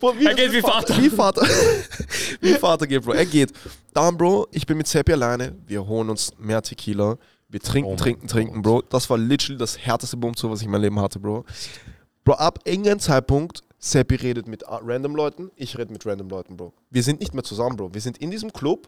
Bro, 0.00 0.14
Er 0.14 0.34
geht 0.34 0.52
wie 0.52 0.60
Vater. 0.60 0.96
Wie 1.00 1.10
Vater. 1.10 1.46
wie 2.40 2.54
Vater 2.54 2.86
geht, 2.86 3.04
Bro. 3.04 3.12
Er 3.12 3.26
geht. 3.26 3.52
Dann, 3.94 4.16
Bro, 4.16 4.48
ich 4.50 4.66
bin 4.66 4.76
mit 4.76 4.88
Seppi 4.88 5.12
alleine. 5.12 5.54
Wir 5.66 5.86
holen 5.86 6.10
uns 6.10 6.32
mehr 6.38 6.60
Tequila. 6.62 7.16
Wir 7.48 7.60
trinken, 7.60 7.92
Oh 7.92 7.96
trinken, 7.96 8.26
trinken, 8.26 8.62
Bro. 8.62 8.82
Das 8.88 9.08
war 9.10 9.18
literally 9.18 9.58
das 9.58 9.78
härteste 9.78 10.16
Bumzo, 10.16 10.50
was 10.50 10.60
ich 10.60 10.66
in 10.66 10.72
meinem 10.72 10.82
Leben 10.82 10.98
hatte, 10.98 11.20
Bro. 11.20 11.44
Bro, 12.24 12.34
ab 12.34 12.58
irgendeinem 12.64 12.98
Zeitpunkt, 12.98 13.62
Seppi 13.84 14.14
redet 14.14 14.46
mit 14.46 14.62
random 14.68 15.16
Leuten, 15.16 15.50
ich 15.56 15.76
rede 15.76 15.92
mit 15.92 16.06
random 16.06 16.28
Leuten, 16.28 16.56
Bro. 16.56 16.72
Wir 16.90 17.02
sind 17.02 17.18
nicht 17.18 17.34
mehr 17.34 17.42
zusammen, 17.42 17.76
Bro. 17.76 17.92
Wir 17.92 18.00
sind 18.00 18.16
in 18.18 18.30
diesem 18.30 18.52
Club, 18.52 18.86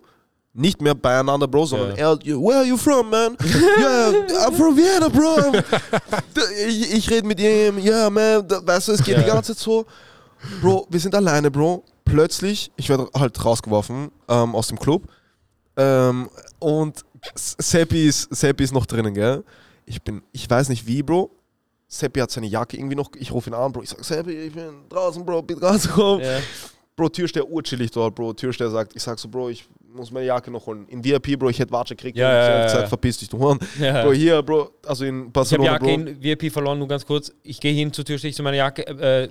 nicht 0.52 0.80
mehr 0.80 0.94
beieinander, 0.94 1.48
Bro, 1.48 1.66
sondern 1.66 1.96
Ja. 1.96 2.12
er, 2.12 2.18
"You- 2.22 2.40
where 2.40 2.58
are 2.58 2.64
you 2.64 2.76
from, 2.76 3.10
man? 3.10 3.36
yeah, 3.78 4.12
I'm 4.46 4.52
from 4.52 4.76
Vienna, 4.76 5.08
Bro. 5.08 5.60
ich 6.68 6.94
ich 6.94 7.10
rede 7.10 7.26
mit 7.26 7.40
ihm, 7.40 7.76
yeah, 7.78 8.08
man. 8.08 8.48
Weißt 8.48 8.86
du, 8.86 8.92
es 8.92 9.02
geht 9.02 9.16
die 9.16 9.22
Ja. 9.22 9.34
ganze 9.34 9.54
Zeit 9.56 9.58
so. 9.64 9.84
Bro, 10.62 10.86
wir 10.90 11.00
sind 11.00 11.12
alleine, 11.16 11.50
Bro. 11.50 11.82
Plötzlich, 12.04 12.70
ich 12.76 12.88
werde 12.88 13.08
halt 13.18 13.44
rausgeworfen 13.44 14.12
ähm, 14.28 14.54
aus 14.54 14.68
dem 14.68 14.78
Club. 14.78 15.08
Ähm, 15.76 16.28
und 16.60 17.02
Seppi 17.34 18.06
ist, 18.06 18.32
Seppi 18.32 18.62
ist 18.62 18.72
noch 18.72 18.86
drinnen, 18.86 19.12
gell? 19.14 19.42
Ich 19.86 20.00
bin, 20.02 20.22
ich 20.30 20.48
weiß 20.48 20.68
nicht 20.68 20.86
wie, 20.86 21.02
Bro. 21.02 21.30
Seppi 21.94 22.20
hat 22.20 22.30
seine 22.30 22.46
Jacke 22.46 22.76
irgendwie 22.76 22.96
noch, 22.96 23.10
ich 23.16 23.30
rufe 23.30 23.50
ihn 23.50 23.54
an, 23.54 23.70
Bro. 23.72 23.82
Ich 23.82 23.90
sag, 23.90 24.04
Seppi, 24.04 24.32
ich 24.32 24.52
bin 24.52 24.88
draußen, 24.88 25.24
Bro, 25.24 25.42
bitte 25.42 25.62
rauskommen. 25.62 26.24
Ja. 26.24 26.38
Bro, 26.96 27.08
Türsteher 27.08 27.48
urchillig 27.48 27.90
dort, 27.90 28.14
Bro. 28.14 28.32
Türsteher 28.32 28.70
sagt, 28.70 28.94
ich 28.96 29.02
sag 29.02 29.18
so, 29.18 29.28
Bro, 29.28 29.50
ich 29.50 29.64
muss 29.92 30.10
meine 30.10 30.26
Jacke 30.26 30.50
noch 30.50 30.66
holen. 30.66 30.86
In 30.88 31.04
VIP, 31.04 31.38
Bro, 31.38 31.50
ich 31.50 31.58
hätte 31.58 31.72
Watsche 31.72 31.94
gekriegt. 31.94 32.16
Ja, 32.16 32.28
und 32.28 32.34
ja, 32.34 32.48
ja, 32.58 32.64
gesagt, 32.64 32.82
ja. 32.82 32.88
verpiss 32.88 33.18
dich, 33.18 33.28
du 33.28 33.38
Horn. 33.38 33.58
Ja. 33.78 34.02
Bro, 34.02 34.12
hier, 34.12 34.42
Bro, 34.42 34.70
also 34.86 35.04
in 35.04 35.14
Ich 35.14 35.20
habe 35.20 35.30
Barcelona, 35.30 35.72
Jacke 35.72 35.84
Bro. 35.84 35.92
in 35.92 36.22
VIP 36.22 36.52
verloren, 36.52 36.78
nur 36.78 36.88
ganz 36.88 37.06
kurz. 37.06 37.32
Ich 37.42 37.60
gehe 37.60 37.72
hin 37.72 37.92
zur 37.92 38.04
Tür, 38.04 38.18
stehe 38.18 38.30
ich 38.30 38.36
so 38.36 38.42
meine 38.42 38.56
Jacke. 38.56 38.86
Äh, 38.86 39.28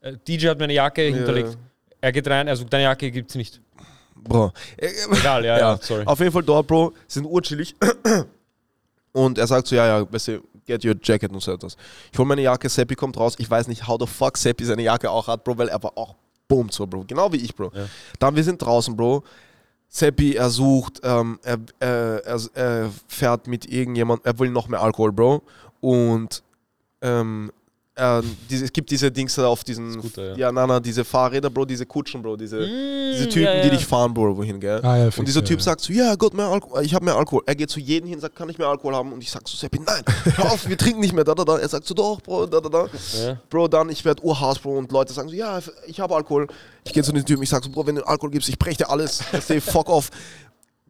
äh, 0.00 0.16
DJ 0.26 0.48
hat 0.48 0.58
meine 0.58 0.72
Jacke 0.72 1.02
hinterlegt. 1.02 1.58
Er 2.00 2.12
geht 2.12 2.26
rein, 2.28 2.48
also 2.48 2.64
deine 2.64 2.84
Jacke 2.84 3.10
gibt's 3.10 3.34
nicht. 3.34 3.60
Bro. 4.16 4.52
Egal, 4.78 5.44
ja, 5.44 5.58
ja, 5.58 5.78
sorry. 5.80 6.04
Auf 6.06 6.18
jeden 6.18 6.32
Fall 6.32 6.42
dort, 6.42 6.66
Bro, 6.66 6.94
sind 7.06 7.26
urchillig. 7.26 7.74
Und 9.12 9.38
er 9.38 9.46
sagt 9.46 9.66
so, 9.66 9.76
ja, 9.76 9.86
ja, 9.86 10.12
weißt 10.12 10.28
du, 10.28 10.40
get 10.70 10.84
your 10.84 10.94
jacket 11.02 11.32
und 11.32 11.42
so 11.42 11.52
etwas. 11.52 11.76
Ich 12.12 12.18
hole 12.18 12.26
meine 12.26 12.42
Jacke, 12.42 12.68
Seppi 12.68 12.94
kommt 12.94 13.16
raus. 13.16 13.34
Ich 13.38 13.50
weiß 13.50 13.68
nicht, 13.68 13.86
how 13.86 13.98
the 13.98 14.06
fuck 14.06 14.36
Seppi 14.36 14.64
seine 14.64 14.82
Jacke 14.82 15.10
auch 15.10 15.26
hat, 15.26 15.44
Bro, 15.44 15.58
weil 15.58 15.68
er 15.68 15.82
war 15.82 15.96
auch 15.96 16.14
boom 16.48 16.68
so, 16.70 16.86
Bro. 16.86 17.04
Genau 17.06 17.32
wie 17.32 17.38
ich, 17.38 17.54
Bro. 17.54 17.72
Ja. 17.74 17.86
Dann, 18.18 18.36
wir 18.36 18.44
sind 18.44 18.60
draußen, 18.62 18.96
Bro. 18.96 19.24
Seppi, 19.88 20.34
er 20.34 20.50
sucht, 20.50 21.00
ähm, 21.02 21.40
er, 21.42 21.58
äh, 21.80 22.22
er, 22.22 22.40
er 22.54 22.90
fährt 23.08 23.48
mit 23.48 23.66
irgendjemand, 23.66 24.24
er 24.24 24.38
will 24.38 24.50
noch 24.50 24.68
mehr 24.68 24.80
Alkohol, 24.80 25.12
Bro. 25.12 25.42
Und 25.80 26.42
ähm, 27.02 27.50
äh, 28.00 28.22
diese, 28.48 28.64
es 28.64 28.72
gibt 28.72 28.90
diese 28.90 29.10
Dings 29.10 29.34
da 29.34 29.46
auf 29.46 29.62
diesen, 29.62 29.92
Scooter, 29.92 30.30
ja. 30.30 30.36
ja, 30.36 30.52
na, 30.52 30.66
na, 30.66 30.80
diese 30.80 31.04
Fahrräder, 31.04 31.50
Bro, 31.50 31.66
diese 31.66 31.84
Kutschen, 31.84 32.22
Bro, 32.22 32.36
diese, 32.36 32.58
diese 32.58 33.28
Typen, 33.28 33.42
Mm, 33.42 33.44
ja, 33.44 33.54
ja. 33.56 33.62
die 33.62 33.70
dich 33.70 33.86
fahren, 33.86 34.14
Bro, 34.14 34.36
wohin, 34.36 34.58
gell? 34.60 34.80
Ah, 34.82 34.96
ja, 34.96 35.10
Und 35.16 35.26
dieser 35.26 35.40
ja, 35.40 35.46
Typ 35.46 35.58
ja. 35.58 35.64
sagt 35.64 35.80
so, 35.82 35.92
ja, 35.92 36.14
Gott, 36.14 36.34
mehr 36.34 36.46
Alkohol, 36.46 36.84
ich 36.84 36.94
habe 36.94 37.04
mehr 37.04 37.16
Alkohol. 37.16 37.42
Er 37.46 37.54
geht 37.54 37.70
zu 37.70 37.80
jedem 37.80 38.08
hin, 38.08 38.20
sagt, 38.20 38.34
kann 38.34 38.48
ich 38.48 38.58
mehr 38.58 38.68
Alkohol 38.68 38.94
haben? 38.94 39.12
Und 39.12 39.22
ich 39.22 39.30
sag 39.30 39.46
so, 39.46 39.56
Seppi, 39.56 39.78
nein, 39.80 40.02
hör 40.36 40.52
auf, 40.52 40.68
wir 40.68 40.76
trinken 40.78 41.00
nicht 41.00 41.12
mehr, 41.12 41.24
da, 41.24 41.34
da, 41.34 41.44
da. 41.44 41.58
Er 41.58 41.68
sagt 41.68 41.86
so, 41.86 41.94
doch, 41.94 42.20
Bro, 42.20 42.46
da, 42.46 42.60
da, 42.60 42.68
da. 42.68 42.86
Ja. 43.18 43.40
Bro, 43.48 43.68
dann, 43.68 43.90
ich 43.90 44.04
werde 44.04 44.22
Urhaus, 44.24 44.58
Bro, 44.58 44.78
und 44.78 44.92
Leute 44.92 45.12
sagen 45.12 45.28
so, 45.28 45.34
ja, 45.34 45.60
ich 45.86 46.00
habe 46.00 46.14
Alkohol. 46.14 46.46
Ich 46.84 46.92
gehe 46.92 47.02
zu 47.02 47.12
dem 47.12 47.24
Typen, 47.24 47.42
ich 47.42 47.50
sag 47.50 47.62
so, 47.62 47.70
Bro, 47.70 47.86
wenn 47.86 47.96
du 47.96 48.06
Alkohol 48.06 48.30
gibst, 48.30 48.48
ich 48.48 48.58
brech 48.58 48.76
dir 48.76 48.88
alles. 48.90 49.20
Ich 49.32 49.44
seh, 49.44 49.60
fuck 49.60 49.88
off. 49.88 50.10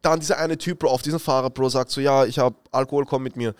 Dann 0.01 0.19
dieser 0.19 0.39
eine 0.39 0.57
Typ, 0.57 0.79
Bro, 0.79 0.89
auf 0.89 1.01
diesen 1.01 1.19
Fahrer, 1.19 1.49
Bro, 1.49 1.69
sagt 1.69 1.91
so, 1.91 2.01
ja, 2.01 2.25
ich 2.25 2.39
habe 2.39 2.55
Alkohol, 2.71 3.05
komm 3.05 3.23
mit 3.23 3.35
mir. 3.35 3.53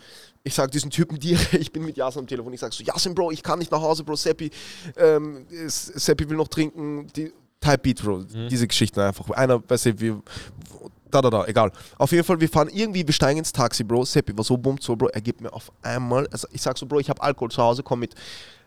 Ich 0.44 0.54
sag 0.54 0.70
diesen 0.70 0.90
Typen 0.90 1.18
direkt, 1.18 1.54
ich 1.60 1.72
bin 1.72 1.84
mit 1.84 1.96
Yasin 1.96 2.20
am 2.20 2.26
Telefon, 2.26 2.52
ich 2.52 2.60
sag 2.60 2.72
so, 2.72 2.82
Yasin, 2.82 3.14
Bro, 3.14 3.30
ich 3.30 3.42
kann 3.42 3.58
nicht 3.58 3.70
nach 3.70 3.80
Hause, 3.80 4.04
Bro, 4.04 4.16
Seppi, 4.16 4.50
ähm, 4.96 5.46
Seppi 5.68 6.28
will 6.28 6.36
noch 6.36 6.48
trinken, 6.48 7.06
die, 7.14 7.32
Type 7.62 7.78
Beat, 7.78 8.02
Bro, 8.02 8.24
diese 8.50 8.66
Geschichten 8.66 9.00
einfach. 9.00 9.30
Einer, 9.30 9.62
weißt 9.66 9.86
du, 9.86 10.00
wie, 10.00 10.14
da, 11.10 11.22
da, 11.22 11.30
da, 11.30 11.46
egal. 11.46 11.70
Auf 11.96 12.10
jeden 12.10 12.24
Fall, 12.24 12.40
wir 12.40 12.48
fahren 12.48 12.68
irgendwie, 12.72 13.06
wir 13.06 13.14
steigen 13.14 13.38
ins 13.38 13.52
Taxi, 13.52 13.84
Bro, 13.84 14.04
Seppi 14.04 14.36
war 14.36 14.44
so 14.44 14.56
bummt 14.56 14.82
so, 14.82 14.96
Bro, 14.96 15.08
er 15.08 15.20
gibt 15.20 15.40
mir 15.40 15.52
auf 15.52 15.70
einmal, 15.80 16.26
also 16.28 16.48
ich 16.50 16.60
sag 16.60 16.76
so, 16.76 16.86
Bro, 16.86 16.98
ich 16.98 17.08
habe 17.08 17.22
Alkohol 17.22 17.50
zu 17.50 17.62
Hause, 17.62 17.82
komm 17.82 18.00
mit. 18.00 18.14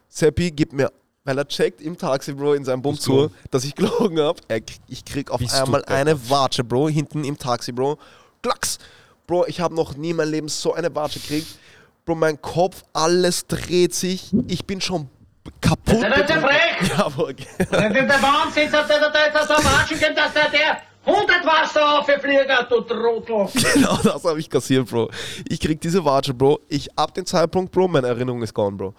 Seppi 0.07 0.51
gibt 0.51 0.71
mir, 0.71 0.91
weil 1.25 1.37
er 1.37 1.47
checkt 1.47 1.81
im 1.81 1.97
Taxi, 1.97 2.33
Bro, 2.33 2.53
in 2.53 2.63
seinem 2.63 2.81
Bum 2.81 2.97
zu, 2.97 3.29
dass 3.51 3.65
ich 3.65 3.75
gelogen 3.75 4.19
habe. 4.19 4.39
Ich 4.87 5.03
krieg 5.03 5.29
auf 5.29 5.39
Bist 5.39 5.53
einmal 5.55 5.83
eine 5.85 6.29
Watsche, 6.29 6.63
Bro, 6.63 6.89
hinten 6.89 7.25
im 7.25 7.37
Taxi, 7.37 7.73
Bro. 7.73 7.97
Klacks! 8.41 8.77
Bro, 9.27 9.45
ich 9.47 9.59
habe 9.59 9.73
noch 9.75 9.95
nie 9.95 10.11
in 10.11 10.17
meinem 10.17 10.31
Leben 10.31 10.47
so 10.49 10.73
eine 10.73 10.93
Watsche 10.95 11.19
gekriegt. 11.19 11.47
Bro, 12.05 12.15
mein 12.15 12.41
Kopf, 12.41 12.83
alles 12.93 13.47
dreht 13.47 13.93
sich. 13.93 14.31
Ich 14.47 14.65
bin 14.65 14.79
schon 14.81 15.09
kaputt. 15.61 16.03
Das 16.03 16.19
ist 16.21 16.29
ja 16.29 16.35
betrunken. 16.37 16.41
frech. 16.49 16.89
Ja, 16.97 17.09
Bro. 17.09 17.27
Das 17.31 17.39
ist 17.59 17.69
der 17.69 18.21
Wahnsinn, 18.21 18.71
dass 18.71 18.87
der, 18.87 18.99
der, 18.99 19.31
der 19.31 19.43
so 19.43 19.53
watschen 19.53 19.99
kann, 19.99 20.15
dass 20.15 20.33
der, 20.33 20.49
der 20.49 20.77
100 21.05 21.45
Wasser 21.45 21.99
auffliegt, 21.99 22.23
du 22.71 22.81
Trottel. 22.81 23.47
genau 23.73 23.97
das 23.97 24.23
habe 24.23 24.39
ich 24.39 24.49
kassiert, 24.49 24.89
Bro. 24.89 25.09
Ich 25.47 25.59
krieg 25.59 25.79
diese 25.81 26.03
Watsche, 26.05 26.33
Bro. 26.33 26.59
Ich 26.67 26.97
ab 26.97 27.13
dem 27.13 27.25
Zeitpunkt, 27.25 27.71
Bro, 27.71 27.87
meine 27.87 28.07
Erinnerung 28.07 28.41
ist 28.43 28.53
gone, 28.53 28.75
Bro. 28.75 28.93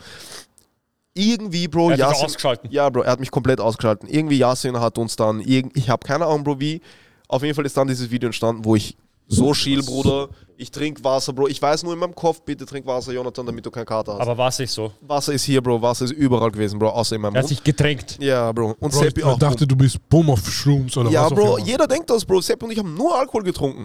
Irgendwie, 1.15 1.67
Bro, 1.67 1.91
Er 1.91 1.93
hat 2.09 2.15
Yasin- 2.15 2.25
ausgeschalten. 2.27 2.71
Ja, 2.71 2.91
Bro, 2.91 3.03
er 3.03 3.13
hat 3.13 3.21
mich 3.21 3.31
komplett 3.31 3.59
ausgeschalten. 3.61 4.09
Irgendwie 4.09 4.37
Yasin 4.39 4.79
hat 4.79 4.99
uns 4.99 5.17
dann, 5.17 5.41
irgend, 5.41 5.77
ich 5.77 5.89
habe 5.89 6.07
keine 6.07 6.27
Ahnung, 6.27 6.45
Bro, 6.45 6.61
wie. 6.61 6.81
Auf 7.29 7.43
jeden 7.43 7.55
Fall 7.57 7.67
ist 7.67 7.77
dann 7.77 7.89
dieses 7.89 8.11
Video 8.11 8.29
entstanden, 8.29 8.65
wo 8.65 8.77
ich 8.77 8.97
so 9.29 9.53
schiel, 9.55 9.83
Bruder. 9.83 10.29
Ich 10.59 10.71
trinke 10.71 11.03
Wasser, 11.05 11.33
Bro. 11.33 11.49
Ich 11.49 11.61
weiß 11.61 11.83
nur 11.83 11.93
in 11.93 11.99
meinem 11.99 12.15
Kopf, 12.15 12.41
bitte 12.43 12.65
trink 12.65 12.87
Wasser, 12.87 13.13
Jonathan, 13.13 13.45
damit 13.45 13.67
du 13.67 13.71
keine 13.71 13.85
Karte 13.85 14.13
hast. 14.15 14.21
Aber 14.21 14.39
war 14.39 14.49
es 14.49 14.59
nicht 14.59 14.71
so? 14.71 14.93
Wasser 15.03 15.33
ist 15.35 15.45
hier, 15.45 15.61
Bro. 15.63 15.83
Wasser 15.83 16.07
ist 16.07 16.13
überall 16.13 16.51
gewesen, 16.51 16.79
Bro, 16.79 16.89
außer 16.91 17.17
in 17.17 17.23
meinem 17.23 17.35
Er 17.35 17.39
hat 17.41 17.45
Mund. 17.45 17.49
sich 17.51 17.63
getränkt. 17.63 18.17
Ja, 18.23 18.51
Bro. 18.53 18.77
Und 18.79 18.79
Bro, 18.81 18.87
ich 18.89 18.95
Seppi 18.95 19.23
auch. 19.23 19.39
dachte, 19.39 19.67
du 19.67 19.77
bist 19.77 19.99
Boom 20.09 20.31
auf 20.31 20.49
Shrooms 20.51 20.97
oder 20.97 21.11
Ja, 21.11 21.25
was 21.25 21.33
auch 21.33 21.37
Bro, 21.37 21.57
immer. 21.59 21.67
jeder 21.67 21.87
denkt 21.87 22.09
das, 22.09 22.25
Bro. 22.25 22.41
Sepp 22.41 22.63
und 22.63 22.71
ich 22.71 22.79
haben 22.79 22.95
nur 22.95 23.19
Alkohol 23.19 23.43
getrunken. 23.43 23.85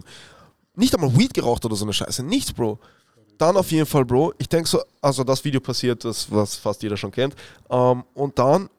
Nicht 0.76 0.96
einmal 0.96 1.18
Weed 1.18 1.34
geraucht 1.34 1.66
oder 1.66 1.76
so 1.76 1.84
eine 1.84 1.92
Scheiße. 1.94 2.24
Nichts, 2.24 2.54
Bro. 2.54 2.80
Dann 3.38 3.58
auf 3.58 3.70
jeden 3.72 3.86
Fall, 3.88 4.06
Bro. 4.06 4.34
Ich 4.38 4.48
denke 4.48 4.70
so, 4.70 4.80
also 5.02 5.24
das 5.26 5.44
Video 5.44 5.60
passiert, 5.60 6.06
das, 6.06 6.32
was 6.32 6.56
fast 6.56 6.84
jeder 6.84 6.96
schon 6.96 7.12
kennt. 7.12 7.36
Ähm, 7.70 8.04
und 8.14 8.40
dann, 8.40 8.70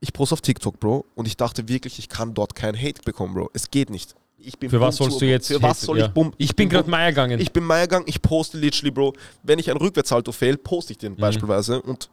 ich 0.00 0.12
poste 0.12 0.32
auf 0.32 0.40
TikTok, 0.40 0.80
Bro. 0.80 1.04
Und 1.14 1.26
ich 1.28 1.36
dachte 1.36 1.68
wirklich, 1.68 1.98
ich 2.00 2.08
kann 2.08 2.34
dort 2.34 2.54
keinen 2.56 2.76
Hate 2.76 3.02
bekommen, 3.04 3.34
Bro. 3.34 3.50
Es 3.52 3.70
geht 3.70 3.90
nicht. 3.90 4.16
Ich 4.46 4.58
bin 4.58 4.70
Für 4.70 4.80
was 4.80 4.96
sollst 4.96 5.20
du 5.20 5.24
jetzt. 5.26 5.48
Für 5.48 5.60
was 5.62 5.80
soll 5.80 5.98
ja. 5.98 6.06
ich 6.06 6.12
Bum? 6.12 6.32
Ich 6.38 6.54
bin 6.54 6.68
gerade 6.68 6.88
Meier 6.88 7.10
gegangen. 7.10 7.40
Ich 7.40 7.52
bin 7.52 7.64
Meiergang, 7.64 8.04
ich 8.06 8.22
poste 8.22 8.56
literally, 8.58 8.90
Bro. 8.90 9.12
Wenn 9.42 9.58
ich 9.58 9.70
ein 9.70 9.76
Rückwärtssalto 9.76 10.32
fail, 10.32 10.56
poste 10.56 10.92
ich 10.92 10.98
den 10.98 11.12
Mhm. 11.12 11.16
beispielsweise. 11.16 11.82
Und 11.82 12.08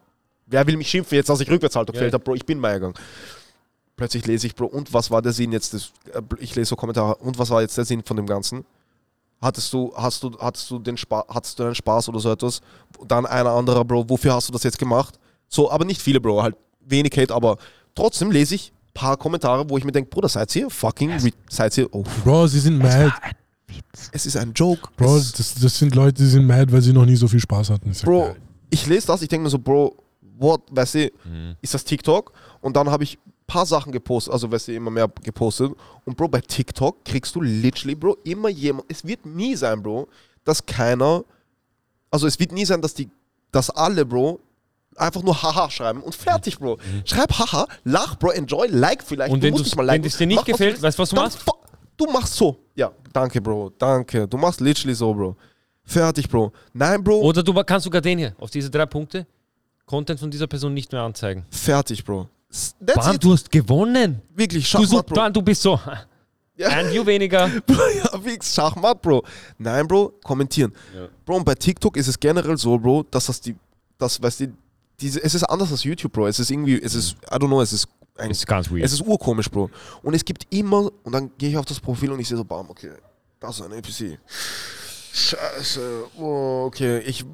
wer 0.47 0.65
will 0.67 0.75
mich 0.77 0.89
schimpfen 0.89 1.15
jetzt, 1.15 1.29
dass 1.29 1.39
ich 1.39 1.49
Rückwärtssalto 1.49 1.93
Ja. 1.93 1.99
gefailt 1.99 2.13
habe, 2.13 2.23
Bro? 2.23 2.35
Ich 2.35 2.45
bin 2.45 2.59
Meiergang. 2.59 2.93
Plötzlich 3.95 4.25
lese 4.25 4.47
ich, 4.47 4.55
Bro, 4.55 4.65
und 4.65 4.91
was 4.91 5.11
war 5.11 5.21
der 5.21 5.31
Sinn 5.33 5.51
jetzt? 5.51 5.73
Des, 5.73 5.91
äh, 6.11 6.21
ich 6.39 6.55
lese 6.55 6.69
so 6.69 6.75
Kommentare, 6.75 7.15
und 7.17 7.37
was 7.37 7.49
war 7.51 7.61
jetzt 7.61 7.77
der 7.77 7.85
Sinn 7.85 8.03
von 8.03 8.17
dem 8.17 8.25
Ganzen? 8.25 8.65
Hattest 9.39 9.71
du, 9.71 9.93
hast 9.95 10.23
du, 10.23 10.35
hattest 10.39 10.69
du 10.71 10.79
den 10.79 10.97
Spaß, 10.97 11.25
hattest 11.29 11.59
du 11.59 11.63
einen 11.63 11.75
Spaß 11.75 12.09
oder 12.09 12.19
so 12.19 12.31
etwas? 12.31 12.61
Dann 13.07 13.25
einer 13.27 13.51
anderer, 13.51 13.85
Bro, 13.85 14.09
wofür 14.09 14.33
hast 14.33 14.47
du 14.47 14.53
das 14.53 14.63
jetzt 14.63 14.79
gemacht? 14.79 15.19
So, 15.47 15.69
aber 15.69 15.85
nicht 15.85 16.01
viele, 16.01 16.19
Bro, 16.19 16.41
halt 16.41 16.55
wenig 16.81 17.11
Hate, 17.15 17.33
aber 17.33 17.57
trotzdem 17.93 18.31
lese 18.31 18.55
ich 18.55 18.72
paar 18.93 19.17
Kommentare, 19.17 19.67
wo 19.69 19.77
ich 19.77 19.83
mir 19.83 19.91
denke, 19.91 20.09
Bruder, 20.09 20.29
seid 20.29 20.55
ihr 20.55 20.69
fucking, 20.69 21.11
seid 21.49 21.77
ihr, 21.77 21.93
oh, 21.93 22.03
Bro, 22.23 22.47
sie 22.47 22.59
sind 22.59 22.77
mad. 22.77 23.13
es 24.11 24.25
ist 24.25 24.37
ein 24.37 24.53
Joke. 24.53 24.89
Bro, 24.97 25.17
das, 25.17 25.55
das 25.55 25.77
sind 25.77 25.95
Leute, 25.95 26.21
die 26.21 26.29
sind 26.29 26.45
mad, 26.45 26.71
weil 26.71 26.81
sie 26.81 26.93
noch 26.93 27.05
nie 27.05 27.15
so 27.15 27.27
viel 27.27 27.39
Spaß 27.39 27.69
hatten. 27.71 27.91
Ich 27.91 28.01
Bro, 28.01 28.35
ich 28.69 28.85
lese 28.85 29.07
das, 29.07 29.21
ich 29.21 29.27
denke 29.27 29.43
mir 29.43 29.49
so, 29.49 29.59
Bro, 29.59 29.95
what, 30.37 30.61
weißt 30.71 30.95
du, 30.95 31.11
ist 31.61 31.73
das 31.73 31.83
TikTok? 31.83 32.33
Und 32.61 32.75
dann 32.75 32.89
habe 32.89 33.03
ich 33.03 33.17
ein 33.17 33.33
paar 33.47 33.65
Sachen 33.65 33.91
gepostet, 33.91 34.33
also 34.33 34.51
weißt 34.51 34.69
du, 34.69 34.75
immer 34.75 34.91
mehr 34.91 35.09
gepostet. 35.23 35.71
Und 36.05 36.17
Bro, 36.17 36.27
bei 36.29 36.41
TikTok 36.41 37.03
kriegst 37.05 37.35
du 37.35 37.41
literally, 37.41 37.95
Bro, 37.95 38.17
immer 38.23 38.49
jemand, 38.49 38.85
es 38.89 39.05
wird 39.05 39.25
nie 39.25 39.55
sein, 39.55 39.81
Bro, 39.81 40.07
dass 40.43 40.65
keiner, 40.65 41.23
also 42.11 42.27
es 42.27 42.39
wird 42.39 42.51
nie 42.51 42.65
sein, 42.65 42.81
dass 42.81 42.93
die, 42.93 43.09
dass 43.51 43.69
alle, 43.69 44.05
Bro, 44.05 44.39
einfach 44.97 45.23
nur 45.23 45.41
Haha 45.41 45.69
schreiben 45.69 46.01
und 46.01 46.15
fertig, 46.15 46.59
Bro. 46.59 46.77
Schreib 47.05 47.31
Haha, 47.33 47.67
lach, 47.83 48.15
Bro, 48.15 48.31
enjoy, 48.31 48.67
like 48.69 49.03
vielleicht. 49.03 49.31
Und 49.31 49.41
du 49.43 49.47
wenn 49.47 49.53
nicht 49.53 49.75
mal 49.75 49.87
wenn 49.87 49.93
liken. 49.95 50.07
es 50.07 50.17
dir 50.17 50.27
nicht 50.27 50.35
Mach, 50.37 50.43
was 50.47 50.51
gefällt, 50.57 50.81
weißt 50.81 50.97
du, 50.97 51.01
was 51.03 51.09
du 51.09 51.15
machst? 51.15 51.39
Du 51.97 52.05
machst 52.11 52.33
so. 52.35 52.57
Ja, 52.75 52.91
danke, 53.11 53.39
Bro, 53.41 53.71
danke. 53.77 54.27
Du 54.27 54.37
machst 54.37 54.59
literally 54.61 54.95
so, 54.95 55.13
Bro. 55.13 55.35
Fertig, 55.85 56.27
Bro. 56.29 56.51
Nein, 56.73 57.03
Bro. 57.03 57.19
Oder 57.21 57.43
du 57.43 57.53
kannst 57.63 57.83
sogar 57.83 58.01
den 58.01 58.17
hier, 58.17 58.35
auf 58.39 58.49
diese 58.49 58.69
drei 58.69 58.85
Punkte, 58.85 59.27
Content 59.85 60.19
von 60.19 60.31
dieser 60.31 60.47
Person 60.47 60.73
nicht 60.73 60.91
mehr 60.91 61.01
anzeigen. 61.01 61.45
Fertig, 61.49 62.03
Bro. 62.03 62.27
That's 62.85 63.05
Bam, 63.05 63.15
it. 63.15 63.23
du 63.23 63.33
hast 63.33 63.51
gewonnen. 63.51 64.21
Wirklich, 64.35 64.69
Du, 64.71 64.77
so, 64.79 64.85
Schachmatt, 64.85 65.07
Bro. 65.07 65.15
bam, 65.15 65.33
du 65.33 65.41
bist 65.41 65.61
so. 65.61 65.79
Ja. 66.55 66.69
Ein 66.69 66.91
View 66.91 67.03
weniger. 67.05 67.47
ja, 67.67 68.23
wie 68.25 68.37
Schachmatt, 68.41 69.01
Bro. 69.01 69.23
Nein, 69.57 69.87
Bro, 69.87 70.13
kommentieren. 70.23 70.71
Bro, 71.25 71.37
und 71.37 71.45
bei 71.45 71.55
TikTok 71.55 71.97
ist 71.97 72.07
es 72.07 72.19
generell 72.19 72.57
so, 72.57 72.77
Bro, 72.77 73.03
dass 73.09 73.25
das 73.25 73.41
die, 73.41 73.55
das, 73.97 74.21
weißt 74.21 74.41
du, 74.41 74.53
diese, 74.99 75.23
es 75.23 75.35
ist 75.35 75.43
anders 75.43 75.71
als 75.71 75.83
YouTube, 75.83 76.11
Bro. 76.11 76.27
Es 76.27 76.39
ist 76.39 76.49
irgendwie, 76.51 76.81
es 76.81 76.95
ist, 76.95 77.15
I 77.31 77.35
don't 77.35 77.47
know, 77.47 77.61
es 77.61 77.73
ist 77.73 77.87
ein, 78.17 78.31
ist 78.31 78.45
ganz 78.45 78.69
weird. 78.69 78.83
es 78.83 78.93
ist 78.93 79.01
urkomisch, 79.01 79.49
Bro. 79.49 79.69
Und 80.01 80.13
es 80.13 80.23
gibt 80.23 80.45
immer, 80.53 80.91
und 81.03 81.11
dann 81.11 81.31
gehe 81.37 81.49
ich 81.49 81.57
auf 81.57 81.65
das 81.65 81.79
Profil 81.79 82.11
und 82.11 82.19
ich 82.19 82.27
sehe 82.27 82.37
so, 82.37 82.43
bam, 82.43 82.69
okay, 82.69 82.91
das 83.39 83.59
ist 83.59 83.65
ein 83.65 83.71
NPC. 83.71 84.19
Scheiße, 85.13 86.05
oh, 86.17 86.65
okay, 86.67 86.99
ich 86.99 87.25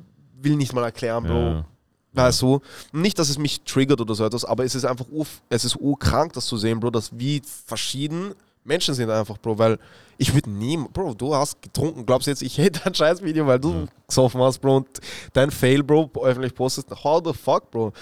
will 0.41 0.55
nicht 0.55 0.73
mal 0.73 0.83
erklären, 0.83 1.23
Bro. 1.23 1.33
Ja. 1.33 1.65
Weißt 2.11 2.41
du? 2.41 2.59
Nicht, 2.91 3.19
dass 3.19 3.29
es 3.29 3.37
mich 3.37 3.61
triggert 3.61 4.01
oder 4.01 4.15
so 4.15 4.25
etwas, 4.25 4.43
aber 4.43 4.63
es 4.63 4.73
ist 4.73 4.85
einfach 4.85 5.05
ur, 5.11 5.27
es 5.49 5.63
ist 5.63 5.75
urkrank, 5.75 6.33
das 6.33 6.45
zu 6.45 6.57
sehen, 6.57 6.79
Bro, 6.79 6.91
dass 6.91 7.17
wie 7.17 7.41
verschieden 7.65 8.33
Menschen 8.63 8.93
sind 8.93 9.09
einfach, 9.09 9.37
Bro, 9.37 9.57
weil 9.57 9.79
ich 10.17 10.33
würde 10.33 10.49
nie, 10.49 10.77
Bro, 10.77 11.13
du 11.15 11.33
hast 11.33 11.61
getrunken, 11.61 12.05
glaubst 12.05 12.27
du 12.27 12.31
jetzt, 12.31 12.41
ich 12.41 12.57
hätte 12.57 12.85
ein 12.85 12.93
scheiß 12.93 13.23
Video, 13.23 13.47
weil 13.47 13.59
du 13.59 13.87
gesoffen 14.07 14.41
hast, 14.41 14.59
Bro, 14.59 14.77
und 14.77 14.87
dein 15.33 15.49
Fail, 15.51 15.81
Bro, 15.83 16.11
öffentlich 16.21 16.53
postest, 16.53 16.89
how 17.03 17.21
the 17.25 17.33
fuck, 17.33 17.71
Bro? 17.71 17.93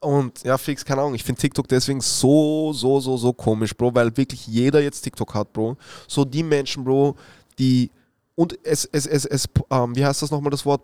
Und 0.00 0.42
ja, 0.44 0.56
fix, 0.56 0.84
keine 0.84 1.00
Ahnung, 1.02 1.14
ich 1.14 1.24
finde 1.24 1.40
TikTok 1.40 1.66
deswegen 1.68 2.00
so, 2.00 2.72
so, 2.72 3.00
so, 3.00 3.16
so 3.16 3.32
komisch, 3.32 3.76
Bro, 3.76 3.94
weil 3.94 4.16
wirklich 4.16 4.46
jeder 4.46 4.80
jetzt 4.80 5.02
TikTok 5.02 5.34
hat, 5.34 5.52
Bro. 5.52 5.76
So 6.06 6.24
die 6.24 6.42
Menschen, 6.42 6.84
Bro, 6.84 7.16
die, 7.58 7.90
und 8.34 8.56
es, 8.64 8.84
es, 8.86 9.06
es, 9.06 9.24
es 9.26 9.46
ähm, 9.70 9.94
wie 9.96 10.04
heißt 10.06 10.22
das 10.22 10.30
nochmal 10.30 10.50
das 10.50 10.64
Wort? 10.64 10.82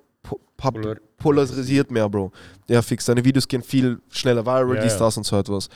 Polar- 0.56 0.96
polarisiert 1.18 1.90
mehr, 1.90 2.09
Bro. 2.09 2.32
Ja, 2.68 2.80
fix, 2.82 3.05
deine 3.05 3.24
Videos 3.24 3.46
gehen 3.46 3.62
viel 3.62 4.01
schneller 4.10 4.44
viral, 4.44 4.76
Ja, 4.76 4.82
dies, 4.82 4.92
ja. 4.94 4.98
das 5.01 5.16
und 5.16 5.24
so 5.24 5.36
etwas. 5.38 5.68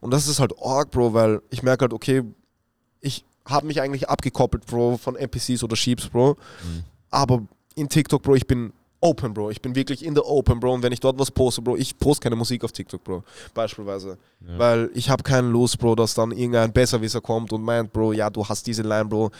Und 0.00 0.12
das 0.12 0.26
ist 0.28 0.38
halt 0.40 0.52
arg, 0.62 0.90
Bro, 0.90 1.12
weil 1.12 1.42
ich 1.50 1.62
merke 1.62 1.82
halt, 1.82 1.92
okay, 1.92 2.22
ich 3.06 3.24
habe 3.44 3.66
mich 3.66 3.80
eigentlich 3.80 4.08
abgekoppelt, 4.08 4.66
Bro, 4.66 4.98
von 4.98 5.16
NPCs 5.16 5.62
oder 5.62 5.76
Sheeps, 5.76 6.08
Bro. 6.08 6.36
Mhm. 6.62 6.84
Aber 7.10 7.42
in 7.76 7.88
TikTok, 7.88 8.22
Bro, 8.22 8.34
ich 8.34 8.46
bin 8.46 8.72
open, 9.00 9.32
Bro. 9.34 9.50
Ich 9.50 9.62
bin 9.62 9.74
wirklich 9.74 10.04
in 10.04 10.14
der 10.14 10.26
Open, 10.26 10.58
Bro. 10.58 10.74
Und 10.74 10.82
wenn 10.82 10.92
ich 10.92 11.00
dort 11.00 11.18
was 11.18 11.30
poste, 11.30 11.62
Bro, 11.62 11.76
ich 11.76 11.96
poste 11.98 12.24
keine 12.24 12.36
Musik 12.36 12.64
auf 12.64 12.72
TikTok, 12.72 13.04
Bro. 13.04 13.22
Beispielsweise. 13.54 14.18
Weil 14.40 14.90
ich 14.94 15.08
habe 15.08 15.22
keinen 15.22 15.52
Lust, 15.52 15.78
Bro, 15.78 15.94
dass 15.94 16.14
dann 16.14 16.32
irgendein 16.32 16.72
Besserwisser 16.72 17.20
kommt 17.20 17.52
und 17.52 17.62
meint, 17.62 17.92
Bro, 17.92 18.12
ja, 18.12 18.28
du 18.30 18.46
hast 18.46 18.66
diese 18.66 18.82
Line, 18.82 19.04
Bro. 19.06 19.30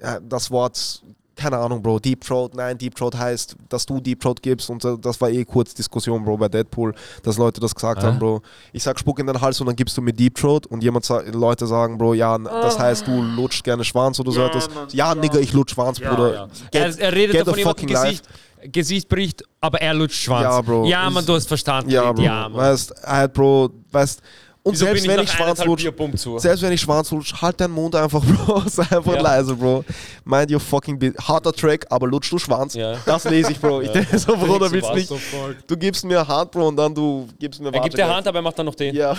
Ja, 0.00 0.20
Das 0.20 0.50
Wort, 0.50 1.02
keine 1.36 1.58
Ahnung, 1.58 1.82
Bro, 1.82 1.98
Deep 2.00 2.20
Throat, 2.24 2.54
nein, 2.54 2.78
Deep 2.78 2.94
Throat 2.94 3.16
heißt, 3.16 3.56
dass 3.68 3.84
du 3.86 4.00
Deep 4.00 4.20
Throat 4.20 4.40
gibst 4.42 4.70
und 4.70 4.84
äh, 4.84 4.96
das 5.00 5.20
war 5.20 5.30
eh 5.30 5.44
kurz 5.44 5.74
Diskussion, 5.74 6.24
Bro, 6.24 6.36
bei 6.38 6.48
Deadpool, 6.48 6.94
dass 7.22 7.36
Leute 7.38 7.60
das 7.60 7.74
gesagt 7.74 8.02
Ah. 8.02 8.06
haben, 8.08 8.18
Bro. 8.18 8.42
Ich 8.72 8.82
sag 8.82 8.98
Spuck 8.98 9.18
in 9.18 9.26
den 9.26 9.40
Hals 9.40 9.60
und 9.60 9.66
dann 9.66 9.76
gibst 9.76 9.96
du 9.96 10.02
mir 10.02 10.12
Deep 10.12 10.36
Throat 10.36 10.66
und 10.66 10.82
jemand 10.82 11.04
sa 11.04 11.20
Leute 11.32 11.66
sagen, 11.66 11.98
Bro, 11.98 12.14
ja, 12.14 12.38
das 12.38 12.78
heißt, 12.78 13.06
du 13.06 13.22
lutscht 13.22 13.64
gerne 13.64 13.84
Schwanz 13.84 14.18
oder 14.20 14.30
so 14.32 14.40
Ja, 14.40 14.46
etwas. 14.46 14.72
Mann, 14.74 14.88
Ja, 14.92 15.14
Nigga, 15.14 15.38
ich 15.38 15.52
lutsch 15.52 15.74
Schwanz, 15.74 15.98
Bruder. 16.00 16.48
Get- 16.70 16.98
er, 16.98 16.98
er 17.00 17.12
redet 17.12 17.36
get 17.36 17.46
davon, 17.46 17.58
jemand 17.58 17.80
fucking 17.80 17.88
Gesicht, 17.94 18.24
Gesicht 18.72 19.08
bricht, 19.08 19.42
aber 19.60 19.80
er 19.82 19.92
lutscht 19.92 20.22
Schwanz. 20.22 20.42
Ja, 20.44 20.60
Bro. 20.62 20.86
Ja, 20.86 21.10
Mann, 21.10 21.20
Ist- 21.20 21.28
du 21.28 21.34
hast 21.34 21.48
verstanden. 21.48 21.90
Ja, 21.90 22.12
Bro. 22.12 22.22
ja 22.22 22.48
Mann. 22.48 22.54
weißt, 22.54 22.94
halt, 23.04 23.32
Bro, 23.34 23.70
weißt, 23.90 24.22
und 24.64 24.72
Wieso 24.72 24.86
selbst 24.86 25.02
bin 25.02 25.10
wenn 25.10 25.16
nach 25.18 25.24
ich 25.24 25.30
Schwanz 25.30 25.42
eineinhalb 25.60 25.66
lutsch, 25.68 25.82
Bierpumpen 25.82 26.18
zu? 26.18 26.38
selbst 26.38 26.62
wenn 26.62 26.72
ich 26.72 26.80
Schwanz 26.80 27.10
lutsch, 27.10 27.34
halt 27.40 27.60
deinen 27.60 27.72
Mund 27.74 27.94
einfach, 27.94 28.24
Bro, 28.46 28.62
sei 28.66 28.82
einfach 28.82 29.14
Ja. 29.14 29.20
leise, 29.20 29.54
Bro. 29.54 29.84
Mind 30.24 30.50
your 30.50 30.58
fucking 30.58 30.98
bit. 30.98 31.16
Harter 31.18 31.52
Track, 31.52 31.86
aber 31.90 32.06
lutsch 32.08 32.32
du 32.32 32.38
Schwanz. 32.38 32.74
Ja. 32.74 32.96
Das 33.04 33.24
lese 33.24 33.52
ich, 33.52 33.60
Bro. 33.60 33.82
Ich 33.82 33.90
denke 33.90 34.18
so, 34.18 34.36
Bruder, 34.36 34.72
willst 34.72 34.88
was 34.88 34.96
nicht. 34.96 35.08
so 35.08 35.16
voll. 35.18 35.56
Du 35.66 35.76
gibst 35.76 36.04
mir 36.04 36.26
Hand, 36.26 36.50
Bro, 36.50 36.68
und 36.68 36.76
dann 36.76 36.94
du 36.94 37.28
gibst 37.38 37.60
mir 37.60 37.72
Er 37.72 37.80
gibt 37.80 37.96
dir. 37.96 38.08
Hand, 38.08 38.26
aber 38.26 38.38
er 38.38 38.42
macht 38.42 38.58
dann 38.58 38.66
noch 38.66 38.74
den. 38.74 38.94
Ja. 38.94 39.14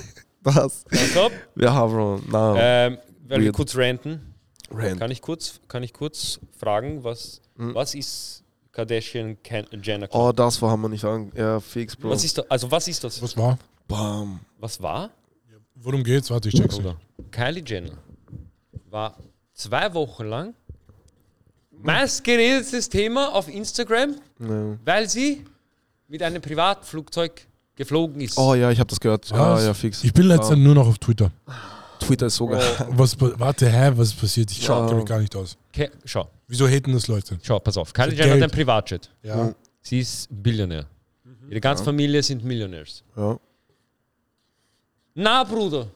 das. 0.42 0.84
Top. 1.14 1.30
Ja, 1.56 1.84
Bro. 1.86 2.20
Na. 2.28 2.54
Ähm, 2.56 2.98
weil 3.28 3.38
wir 3.40 3.46
Weird. 3.46 3.56
kurz 3.56 3.76
ranten. 3.76 4.34
Rand. 4.70 4.98
Kann 4.98 5.10
ich 5.10 5.20
kurz, 5.22 5.60
kann 5.68 5.82
ich 5.82 5.92
kurz 5.92 6.40
fragen, 6.58 7.04
was, 7.04 7.40
was 7.56 7.94
ist 7.94 8.42
Kardashian 8.72 9.36
Ken 9.42 9.64
Jenner? 9.82 10.06
Hm. 10.06 10.18
Oh, 10.20 10.32
das 10.32 10.60
war 10.60 10.70
haben 10.70 10.82
wir 10.82 10.88
nicht 10.88 11.04
an. 11.04 11.30
Ja, 11.36 11.60
fix, 11.60 11.94
Bro. 11.94 12.10
was 12.10 12.24
ist 12.24 12.38
das? 12.38 12.50
Also 12.50 12.70
was 12.70 12.88
ist 12.88 13.04
das? 13.04 13.20
Was 13.22 13.36
war? 13.36 13.58
Bam. 13.88 14.40
Was 14.58 14.80
war? 14.82 15.10
Worum 15.74 16.02
geht's? 16.02 16.30
Warte, 16.30 16.48
ich 16.48 16.54
check's. 16.54 16.76
Bruder. 16.76 16.96
Kylie 17.30 17.62
Jenner 17.64 17.92
war 18.90 19.16
zwei 19.54 19.92
Wochen 19.94 20.24
lang 20.24 20.54
meistgeredetes 21.82 22.88
Thema 22.88 23.34
auf 23.34 23.48
Instagram, 23.48 24.16
Ja. 24.40 24.78
weil 24.84 25.08
sie 25.08 25.44
mit 26.08 26.22
einem 26.22 26.40
Privatflugzeug 26.40 27.46
geflogen 27.74 28.20
ist. 28.22 28.38
Oh 28.38 28.54
ja, 28.54 28.70
ich 28.70 28.78
habe 28.78 28.88
das 28.88 28.98
gehört. 29.00 29.28
Ja, 29.28 29.52
Was? 29.54 29.64
ja, 29.64 29.74
fix. 29.74 30.02
Ich 30.04 30.12
bin 30.12 30.26
letztens 30.26 30.52
Ah. 30.52 30.56
nur 30.56 30.74
noch 30.74 30.86
auf 30.88 30.98
Twitter. 30.98 31.30
Twitter 32.00 32.26
ist 32.26 32.36
so 32.36 32.46
geil. 32.46 32.62
Was, 32.90 33.16
warte, 33.20 33.70
hä, 33.70 33.92
was 33.94 34.08
ist 34.08 34.20
passiert? 34.20 34.50
Ich 34.50 34.64
Schau. 34.64 34.86
kenne 34.86 34.96
mich 35.00 35.06
gar 35.06 35.18
nicht 35.18 35.34
aus. 35.36 35.56
Ke- 35.72 35.90
schau, 36.04 36.28
Wieso 36.48 36.66
haten 36.68 36.92
das 36.92 37.08
Leute? 37.08 37.38
schau, 37.42 37.58
pass 37.58 37.76
auf. 37.76 37.92
Kylie 37.92 38.14
Jenner 38.16 38.34
hat 38.36 38.42
ein 38.42 38.50
Privatjet. 38.50 39.10
Ja. 39.22 39.54
Sie 39.82 40.00
ist 40.00 40.28
Billionär. 40.30 40.86
Ihre 41.50 41.60
ganze 41.60 41.84
Familie 41.84 42.22
sind 42.22 42.44
Millionärs. 42.44 43.02
Ja. 43.16 43.38
Na, 45.18 45.44
Bruder, 45.44 45.88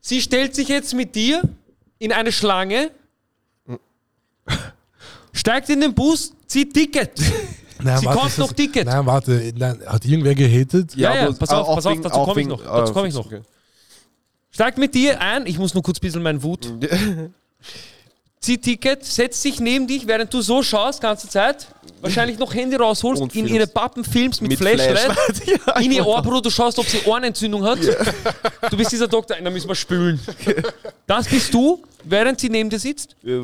sie 0.00 0.20
stellt 0.20 0.52
sich 0.52 0.66
jetzt 0.66 0.92
mit 0.92 1.14
dir 1.14 1.42
in 2.00 2.12
eine 2.12 2.32
Schlange, 2.32 2.90
steigt 5.32 5.70
in 5.70 5.80
den 5.80 5.94
Bus, 5.94 6.32
zieht 6.48 6.74
Ticket. 6.74 7.12
Nein, 7.80 7.98
Sie 7.98 8.06
warte, 8.06 8.40
noch 8.40 8.52
Ticket. 8.52 8.86
Nein, 8.86 9.06
warte, 9.06 9.52
nein, 9.56 9.80
hat 9.86 10.04
irgendwer 10.04 10.34
gehatet? 10.34 10.96
Ja, 10.96 11.14
ja, 11.14 11.28
aber 11.28 11.34
pass 11.34 11.50
auf, 11.50 11.76
pass 11.76 11.86
auf, 11.86 12.00
dazu 12.00 12.24
komme 12.24 12.40
ich 12.40 12.48
noch, 12.48 12.60
dazu 12.60 12.90
ah, 12.90 12.92
komme 12.92 13.06
ich 13.06 13.14
noch. 13.14 13.26
okay. 13.26 13.42
Steigt 14.50 14.78
mit 14.78 14.92
dir 14.96 15.20
ein, 15.20 15.46
ich 15.46 15.56
muss 15.56 15.72
nur 15.74 15.84
kurz 15.84 15.98
ein 15.98 16.00
bisschen 16.00 16.24
meinen 16.24 16.42
Wut. 16.42 16.66
Zieht 18.40 18.62
Ticket, 18.62 19.04
setzt 19.04 19.42
sich 19.42 19.58
neben 19.58 19.86
dich, 19.86 20.06
während 20.06 20.32
du 20.32 20.40
so 20.40 20.62
schaust, 20.62 21.00
ganze 21.00 21.28
Zeit. 21.28 21.66
Wahrscheinlich 22.00 22.38
noch 22.38 22.54
Handy 22.54 22.76
rausholst, 22.76 23.20
Und 23.20 23.34
in 23.34 23.46
filmst. 23.46 23.54
ihre 23.54 23.66
Pappen 23.66 24.04
filmst 24.04 24.40
mit, 24.40 24.50
Mit 24.52 24.58
Flashlight. 24.60 24.96
Flashlight, 24.98 25.60
ja, 25.66 25.76
in 25.80 25.90
ihr 25.90 26.06
Ohr, 26.06 26.22
Bruder, 26.22 26.42
du 26.42 26.50
schaust, 26.50 26.78
ob 26.78 26.86
sie 26.86 27.00
Ohrenentzündung 27.04 27.64
hat. 27.64 27.80
Du 28.70 28.76
bist 28.76 28.92
dieser 28.92 29.08
Doktor, 29.08 29.36
da 29.42 29.50
müssen 29.50 29.66
wir 29.68 29.74
spülen. 29.74 30.20
Das 31.06 31.26
bist 31.26 31.52
du, 31.52 31.82
während 32.04 32.38
sie 32.38 32.48
neben 32.48 32.70
dir 32.70 32.78
sitzt. 32.78 33.16
Ja. 33.22 33.40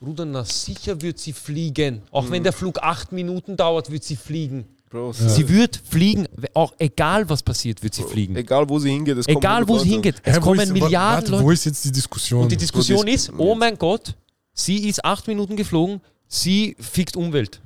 Bruder, 0.00 0.24
na 0.24 0.44
sicher 0.44 1.00
wird 1.00 1.18
sie 1.20 1.32
fliegen. 1.32 2.02
Auch 2.10 2.24
Mhm. 2.24 2.30
wenn 2.32 2.42
der 2.42 2.52
Flug 2.52 2.78
acht 2.82 3.12
Minuten 3.12 3.56
dauert, 3.56 3.90
wird 3.90 4.02
sie 4.04 4.16
fliegen. 4.16 4.66
Bro, 4.88 5.12
Sie 5.12 5.48
wird 5.48 5.80
fliegen. 5.88 6.28
Auch 6.54 6.72
egal, 6.78 7.28
was 7.28 7.42
passiert, 7.42 7.82
wird 7.82 7.94
sie 7.94 8.04
fliegen. 8.04 8.36
Egal 8.36 8.68
wo 8.68 8.78
sie 8.78 8.90
hingeht, 8.90 9.18
es 9.18 9.26
kommen 9.26 9.38
Egal, 9.38 9.62
wo 9.66 9.72
100 9.72 9.82
sie 9.82 9.90
hingeht. 9.90 10.14
Es 10.22 10.36
wo 10.36 10.40
kommen 10.40 10.60
ist, 10.60 10.72
Milliarden 10.72 10.92
warte, 10.92 11.30
Leute. 11.32 11.44
Wo 11.44 11.50
ist 11.50 11.64
jetzt 11.64 11.84
die 11.84 11.92
Diskussion? 11.92 12.42
Und 12.44 12.52
die 12.52 12.56
Diskussion 12.56 13.06
ist, 13.08 13.32
oh 13.36 13.54
mein 13.56 13.76
Gott, 13.76 14.14
sie 14.52 14.88
ist 14.88 15.04
acht 15.04 15.26
Minuten 15.26 15.56
geflogen, 15.56 16.00
sie 16.28 16.76
fickt 16.78 17.16
Umwelt. 17.16 17.60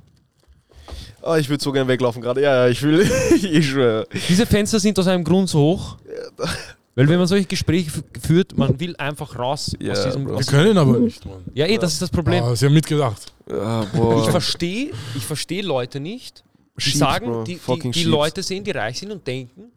Ah, 1.21 1.37
ich 1.37 1.47
würde 1.47 1.63
so 1.63 1.71
gerne 1.71 1.87
weglaufen 1.87 2.21
gerade. 2.21 2.41
Ja, 2.41 2.65
ja, 2.65 2.67
ich 2.71 2.81
will. 2.81 3.01
ich 3.35 3.69
schwöre. 3.69 4.07
Diese 4.27 4.45
Fenster 4.47 4.79
sind 4.79 4.97
aus 4.97 5.05
einem 5.07 5.23
Grund 5.23 5.47
so 5.49 5.59
hoch, 5.59 5.97
weil 6.37 6.49
Weil 6.95 7.09
wenn 7.09 7.19
man 7.19 7.27
solche 7.27 7.45
Gespräche 7.45 7.91
führt, 8.19 8.57
man 8.57 8.79
will 8.79 8.95
einfach 8.97 9.37
raus 9.37 9.75
Ja, 9.79 9.93
aus 9.93 10.03
diesem... 10.03 10.23
Bro. 10.23 10.31
Wir 10.33 10.37
Aus 10.39 10.47
können 10.47 10.77
aber 10.77 10.97
nicht, 10.99 11.23
Mann. 11.25 11.43
ja, 11.53 11.67
eh, 11.67 11.77
das 11.77 11.93
ist 11.93 12.01
das 12.01 12.09
Problem. 12.09 12.43
Ah, 12.43 12.55
sie 12.55 12.65
haben 12.65 12.73
mitgedacht. 12.73 13.31
Ja, 13.49 13.85
boah. 13.93 14.23
Ich 14.23 14.29
verstehe 14.31 14.91
ich 15.15 15.23
versteh 15.25 15.61
Leute 15.61 15.99
nicht, 15.99 16.43
die 16.77 16.89
sagen, 16.91 17.43
die, 17.45 17.57
die, 17.57 17.91
die. 17.91 18.03
Leute 18.03 18.43
sehen, 18.43 18.63
die 18.63 18.71
reich 18.71 18.99
sind 18.99 19.11
und 19.11 19.25
denken, 19.25 19.71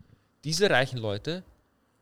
diese 0.45 0.69
reichen 0.71 0.99
Leute 0.99 1.43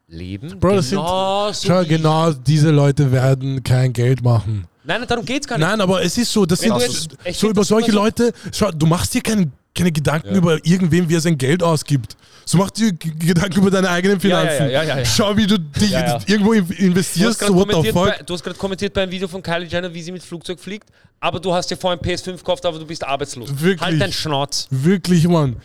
leben 0.08 0.58
Bro, 0.60 0.76
das 0.76 0.88
sind- 0.90 0.98
genau 0.98 1.52
so 1.52 1.68
Schau, 1.68 1.84
genau 1.84 2.32
diese 2.32 2.70
Leute 2.70 3.10
werden 3.12 3.62
kein 3.62 3.92
Geld 3.92 4.22
machen. 4.22 4.66
Nein, 4.84 5.00
nein, 5.00 5.08
darum 5.08 5.24
geht's 5.24 5.46
gar 5.46 5.58
nicht. 5.58 5.66
Nein, 5.66 5.80
aber 5.80 6.02
es 6.02 6.16
ist 6.18 6.32
so, 6.32 6.44
das 6.44 6.60
sind 6.60 6.74
du 6.74 7.32
so, 7.32 7.48
über 7.50 7.64
solche 7.64 7.92
Leute, 7.92 8.32
schau, 8.52 8.70
du 8.72 8.86
machst 8.86 9.14
dir 9.14 9.20
keine, 9.22 9.50
keine 9.74 9.92
Gedanken 9.92 10.28
Ja. 10.30 10.34
über 10.36 10.58
irgendwem, 10.64 11.08
wie 11.08 11.14
er 11.14 11.20
sein 11.20 11.38
Geld 11.38 11.62
ausgibt. 11.62 12.16
So 12.44 12.58
mach 12.58 12.70
dir 12.72 12.92
Gedanken 12.92 13.60
über 13.60 13.70
deine 13.70 13.88
eigenen 13.88 14.18
Ja, 14.18 14.28
ja, 14.28 14.36
Finanzen. 14.40 14.70
ja, 14.70 14.82
ja, 14.82 14.98
ja. 14.98 15.04
Schau, 15.04 15.36
wie 15.36 15.46
du 15.46 15.58
dich 15.60 15.90
Ja, 15.92 16.04
ja. 16.18 16.20
irgendwo 16.26 16.52
in- 16.52 16.66
Du 16.66 16.72
hast 16.74 16.80
investierst, 16.80 17.38
gerade 17.38 17.52
so 17.52 17.58
what 17.58 17.68
the 17.68 17.72
kommentiert, 17.74 17.94
fuck. 17.94 18.18
bei, 18.18 18.22
du 18.24 18.34
hast 18.34 18.42
gerade 18.42 18.56
kommentiert 18.58 18.92
bei 18.94 19.02
einem 19.04 19.12
Video 19.12 19.28
von 19.28 19.40
Kylie 19.40 19.68
Jenner, 19.68 19.94
wie 19.94 20.02
sie 20.02 20.10
mit 20.10 20.24
Flugzeug 20.24 20.58
fliegt, 20.58 20.88
aber 21.20 21.38
du 21.38 21.54
hast 21.54 21.70
dir 21.70 21.76
vorhin 21.76 22.00
PS5 22.00 22.38
gekauft, 22.38 22.66
aber 22.66 22.80
du 22.80 22.84
bist 22.84 23.04
arbeitslos. 23.04 23.48
Wirklich? 23.52 23.80
Halt 23.80 24.00
deinen 24.00 24.12
Schnauz. 24.12 24.66
Wirklich, 24.70 25.28
Mann. 25.28 25.56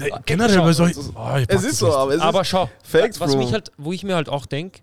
Der, 0.00 0.20
generell 0.26 0.56
schau, 0.56 0.64
bei 0.64 0.72
solchen. 0.72 0.98
Oh, 1.14 1.36
ich 1.38 1.46
pack 1.46 1.52
Es 1.58 1.62
ist 1.64 1.78
so, 1.78 1.86
nicht. 1.86 1.94
aber 1.96 2.14
es 2.16 2.20
Aber 2.20 2.40
ist 2.40 2.48
schau, 2.48 2.68
Facts, 2.82 3.20
was 3.20 3.30
Bro. 3.30 3.38
mich 3.38 3.52
halt, 3.52 3.70
wo 3.78 3.92
ich 3.92 4.02
mir 4.02 4.16
halt 4.16 4.28
auch 4.28 4.46
denke, 4.46 4.80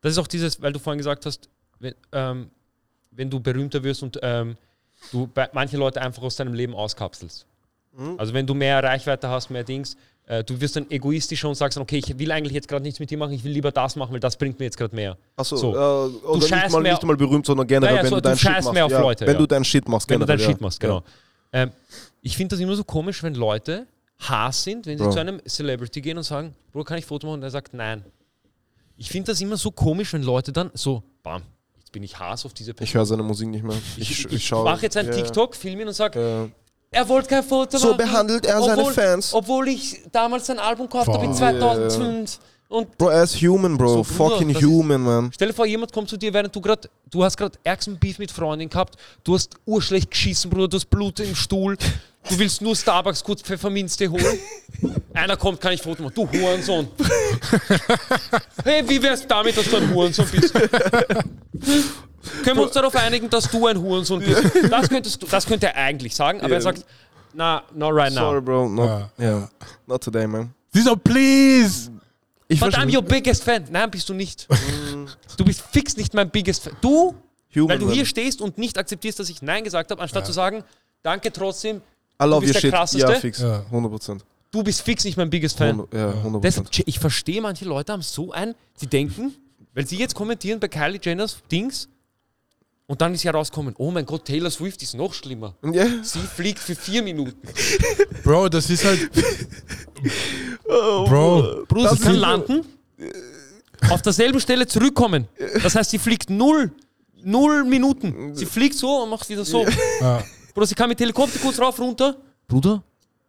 das 0.00 0.10
ist 0.12 0.18
auch 0.18 0.26
dieses, 0.26 0.60
weil 0.60 0.72
du 0.72 0.80
vorhin 0.80 0.98
gesagt 0.98 1.24
hast, 1.26 1.48
wenn, 1.78 1.94
ähm, 2.10 2.50
wenn 3.12 3.30
du 3.30 3.40
berühmter 3.40 3.82
wirst 3.84 4.02
und 4.02 4.18
ähm, 4.22 4.56
du 5.10 5.28
manche 5.52 5.76
Leute 5.76 6.00
einfach 6.00 6.22
aus 6.22 6.36
deinem 6.36 6.54
Leben 6.54 6.74
auskapselst. 6.74 7.46
Mhm. 7.96 8.14
Also 8.18 8.32
wenn 8.34 8.46
du 8.46 8.54
mehr 8.54 8.82
Reichweite 8.82 9.28
hast, 9.28 9.50
mehr 9.50 9.64
Dings, 9.64 9.96
äh, 10.26 10.42
du 10.44 10.60
wirst 10.60 10.76
dann 10.76 10.90
egoistischer 10.90 11.48
und 11.48 11.56
sagst 11.56 11.76
dann, 11.76 11.82
okay, 11.82 11.98
ich 11.98 12.18
will 12.18 12.30
eigentlich 12.32 12.52
jetzt 12.52 12.68
gerade 12.68 12.82
nichts 12.82 13.00
mit 13.00 13.10
dir 13.10 13.18
machen, 13.18 13.32
ich 13.32 13.42
will 13.44 13.52
lieber 13.52 13.70
das 13.72 13.96
machen, 13.96 14.12
weil 14.12 14.20
das 14.20 14.36
bringt 14.36 14.58
mir 14.58 14.66
jetzt 14.66 14.76
gerade 14.78 14.94
mehr. 14.94 15.16
Achso, 15.36 15.56
So. 15.56 15.74
äh, 15.76 16.34
nicht 16.36 16.48
scheißt 16.48 16.72
mal, 16.72 16.80
mehr- 16.82 16.92
nicht 16.92 17.02
mal 17.02 17.16
berühmt, 17.16 17.44
sondern 17.44 17.66
generell, 17.66 17.96
Ja, 17.96 18.02
wenn 18.02 18.10
so, 18.10 18.16
du 18.16 18.22
du 18.22 18.28
deinen 18.28 18.38
Shit 18.38 18.50
machst. 18.52 18.72
mehr 18.72 18.86
auf 18.86 18.92
ja, 18.92 19.00
Leute, 19.00 19.26
Wenn 19.26 19.34
ja. 19.34 19.38
du 19.40 19.46
deinen 19.46 19.64
Shit 19.64 19.88
machst, 19.88 20.08
Wenn 20.08 20.20
du 20.20 20.26
generell. 20.26 20.46
deinen. 20.46 20.52
Shit 20.54 20.60
machst, 20.60 20.80
genau. 20.80 21.02
Ähm, 21.52 21.70
ich 22.22 22.36
finde 22.36 22.54
das 22.54 22.60
immer 22.60 22.74
so 22.76 22.84
komisch, 22.84 23.22
wenn 23.22 23.34
Leute 23.34 23.86
Hass 24.20 24.62
sind, 24.62 24.86
wenn 24.86 24.96
sie 24.96 25.04
Bro. 25.04 25.10
zu 25.12 25.18
einem 25.18 25.40
Celebrity 25.44 26.00
gehen 26.00 26.16
und 26.16 26.22
sagen, 26.22 26.54
Bro, 26.72 26.84
kann 26.84 26.96
ich 26.96 27.04
Foto 27.04 27.26
machen? 27.26 27.38
Und 27.38 27.42
er 27.42 27.50
sagt 27.50 27.74
nein. 27.74 28.04
Ich 28.96 29.08
finde 29.10 29.32
das 29.32 29.40
immer 29.40 29.56
so 29.56 29.70
komisch, 29.72 30.12
wenn 30.12 30.22
Leute 30.22 30.52
dann 30.52 30.70
so, 30.74 31.02
bam, 31.24 31.42
bin 31.92 32.02
ich 32.02 32.18
Hass 32.18 32.44
auf 32.46 32.54
diese 32.54 32.70
Ich 32.72 32.76
Person. 32.76 32.94
höre 32.94 33.06
seine 33.06 33.22
Musik 33.22 33.48
nicht 33.48 33.62
mehr. 33.64 33.76
Ich, 33.96 34.10
Ich, 34.10 34.24
ich, 34.26 34.32
ich, 34.32 34.50
mache 34.50 34.82
jetzt 34.82 34.96
ein 34.96 35.06
ja, 35.06 35.12
TikTok, 35.12 35.54
filme 35.54 35.82
ihn 35.82 35.88
und 35.88 35.94
sage, 35.94 36.18
Ja. 36.18 36.48
er 37.00 37.08
wollte 37.08 37.28
kein 37.28 37.42
Foto 37.44 37.76
So 37.78 37.88
machen. 37.88 37.98
behandelt 37.98 38.46
er 38.46 38.60
seine 38.62 38.80
obwohl, 38.80 38.92
Fans. 38.94 39.34
Obwohl 39.34 39.68
ich 39.68 40.00
damals 40.10 40.46
sein 40.46 40.58
Album 40.58 40.86
gekauft 40.86 41.08
habe 41.08 41.24
in 41.24 41.30
Boah. 41.32 41.36
2005. 41.38 42.38
Und 42.68 42.96
Bro, 42.96 43.08
er 43.10 43.22
ist 43.24 43.36
human, 43.42 43.76
Bro. 43.76 43.88
So, 43.96 44.04
Fucking 44.04 44.54
human, 44.54 45.02
man. 45.02 45.30
stell 45.34 45.48
dir 45.48 45.54
vor, 45.54 45.66
jemand 45.66 45.92
kommt 45.92 46.08
zu 46.08 46.16
dir, 46.16 46.32
während 46.32 46.56
du 46.56 46.60
gerade, 46.62 46.88
du 47.10 47.22
hast 47.22 47.36
gerade 47.36 47.58
ärgsten 47.62 47.98
Beef 47.98 48.18
mit 48.18 48.30
Freundin 48.30 48.70
gehabt, 48.70 48.96
du 49.24 49.34
hast 49.34 49.56
urschlecht 49.66 50.10
geschissen, 50.10 50.50
Bruder, 50.50 50.68
du 50.68 50.76
hast 50.78 50.86
Blut 50.88 51.20
im 51.20 51.34
Stuhl, 51.34 51.76
du 52.28 52.38
willst 52.38 52.62
nur 52.62 52.76
Starbucks 52.76 53.22
kurz 53.22 53.42
Pfefferminztee 53.42 54.08
holen. 54.08 54.38
Einer 55.14 55.36
kommt, 55.36 55.60
kann 55.60 55.72
ich 55.72 55.82
Foto 55.82 56.02
machen. 56.02 56.14
Du 56.14 56.30
Hurensohn. 56.30 56.88
hey, 58.64 58.88
wie 58.88 59.02
wär's 59.02 59.26
damit, 59.26 59.56
dass 59.56 59.68
du 59.68 59.76
ein 59.76 59.92
Hurensohn 59.92 60.26
bist? 60.30 60.52
Können 60.52 62.56
wir 62.56 62.62
uns 62.62 62.72
darauf 62.72 62.94
einigen, 62.96 63.28
dass 63.28 63.50
du 63.50 63.66
ein 63.66 63.80
Hurensohn 63.80 64.20
bist? 64.20 64.44
Das, 64.70 64.88
könntest 64.88 65.22
du, 65.22 65.26
das 65.26 65.46
könnte 65.46 65.66
er 65.66 65.76
eigentlich 65.76 66.14
sagen, 66.14 66.40
aber 66.40 66.54
er 66.54 66.62
sagt, 66.62 66.84
na, 67.34 67.62
not 67.74 67.94
right 67.94 68.12
Sorry, 68.12 68.36
now. 68.36 68.42
Bro. 68.42 68.68
Not, 68.68 69.10
ja. 69.18 69.48
Not 69.86 70.02
today, 70.02 70.26
man. 70.26 70.54
Dieser, 70.74 70.96
please! 70.96 71.90
Ich 72.48 72.60
But 72.60 72.74
I'm 72.74 72.94
your 72.94 73.02
biggest 73.02 73.44
fan. 73.44 73.64
Nein, 73.70 73.90
bist 73.90 74.08
du 74.08 74.14
nicht. 74.14 74.46
Du 75.38 75.44
bist 75.44 75.62
fix 75.72 75.96
nicht 75.96 76.12
mein 76.12 76.30
biggest 76.30 76.64
fan. 76.64 76.76
Du, 76.82 77.14
Human, 77.54 77.68
weil 77.68 77.78
du 77.78 77.86
man. 77.86 77.94
hier 77.94 78.04
stehst 78.04 78.42
und 78.42 78.58
nicht 78.58 78.76
akzeptierst, 78.76 79.18
dass 79.18 79.30
ich 79.30 79.40
Nein 79.40 79.64
gesagt 79.64 79.90
habe, 79.90 80.02
anstatt 80.02 80.26
zu 80.26 80.32
sagen, 80.32 80.62
danke 81.02 81.32
trotzdem, 81.32 81.80
I 82.22 82.28
love 82.28 82.46
your 82.46 82.54
shit. 82.54 82.72
Ja, 82.72 83.10
fix. 83.14 83.38
Ja. 83.40 83.64
100%. 83.72 84.20
du 84.50 84.62
bist 84.62 84.82
fix 84.82 85.04
nicht 85.04 85.16
mein 85.16 85.30
biggest 85.30 85.56
fan. 85.58 85.80
100, 85.80 85.94
ja, 85.94 86.10
100%. 86.24 86.40
Deshalb, 86.40 86.68
ich 86.86 86.98
verstehe, 86.98 87.40
manche 87.40 87.64
Leute 87.64 87.92
haben 87.92 88.02
so 88.02 88.32
ein, 88.32 88.54
sie 88.76 88.86
denken, 88.86 89.34
weil 89.74 89.86
sie 89.86 89.96
jetzt 89.96 90.14
kommentieren 90.14 90.60
bei 90.60 90.68
Kylie 90.68 91.00
Jenners 91.02 91.38
Dings 91.50 91.88
und 92.86 93.00
dann 93.00 93.14
ist 93.14 93.24
herauskommen, 93.24 93.74
oh 93.78 93.90
mein 93.90 94.04
Gott, 94.04 94.26
Taylor 94.26 94.50
Swift 94.50 94.82
ist 94.82 94.94
noch 94.94 95.14
schlimmer. 95.14 95.54
Ja. 95.72 95.86
Sie 96.02 96.18
fliegt 96.20 96.58
für 96.58 96.74
vier 96.74 97.02
Minuten. 97.02 97.36
Bro, 98.24 98.50
das 98.50 98.68
ist 98.68 98.84
halt. 98.84 99.10
Bro, 100.66 101.64
Bruder, 101.68 101.90
Das 101.90 101.98
sie 101.98 102.04
kann 102.04 102.16
landen, 102.16 102.64
auf 103.90 104.02
derselben 104.02 104.40
Stelle 104.40 104.66
zurückkommen. 104.66 105.26
Das 105.62 105.74
heißt, 105.74 105.90
sie 105.90 105.98
fliegt 105.98 106.28
null, 106.30 106.70
null 107.22 107.64
Minuten. 107.64 108.34
Sie 108.34 108.46
fliegt 108.46 108.76
so 108.76 109.02
und 109.02 109.10
macht 109.10 109.28
wieder 109.28 109.44
so. 109.44 109.64
ja. 110.00 110.22
Bruder, 110.54 110.66
sie 110.66 110.74
kann 110.74 110.88
mit 110.88 111.00
Helikopter 111.00 111.38
kurz 111.38 111.58
rauf, 111.60 111.78
runter. 111.78 112.16
Bruder, 112.46 112.82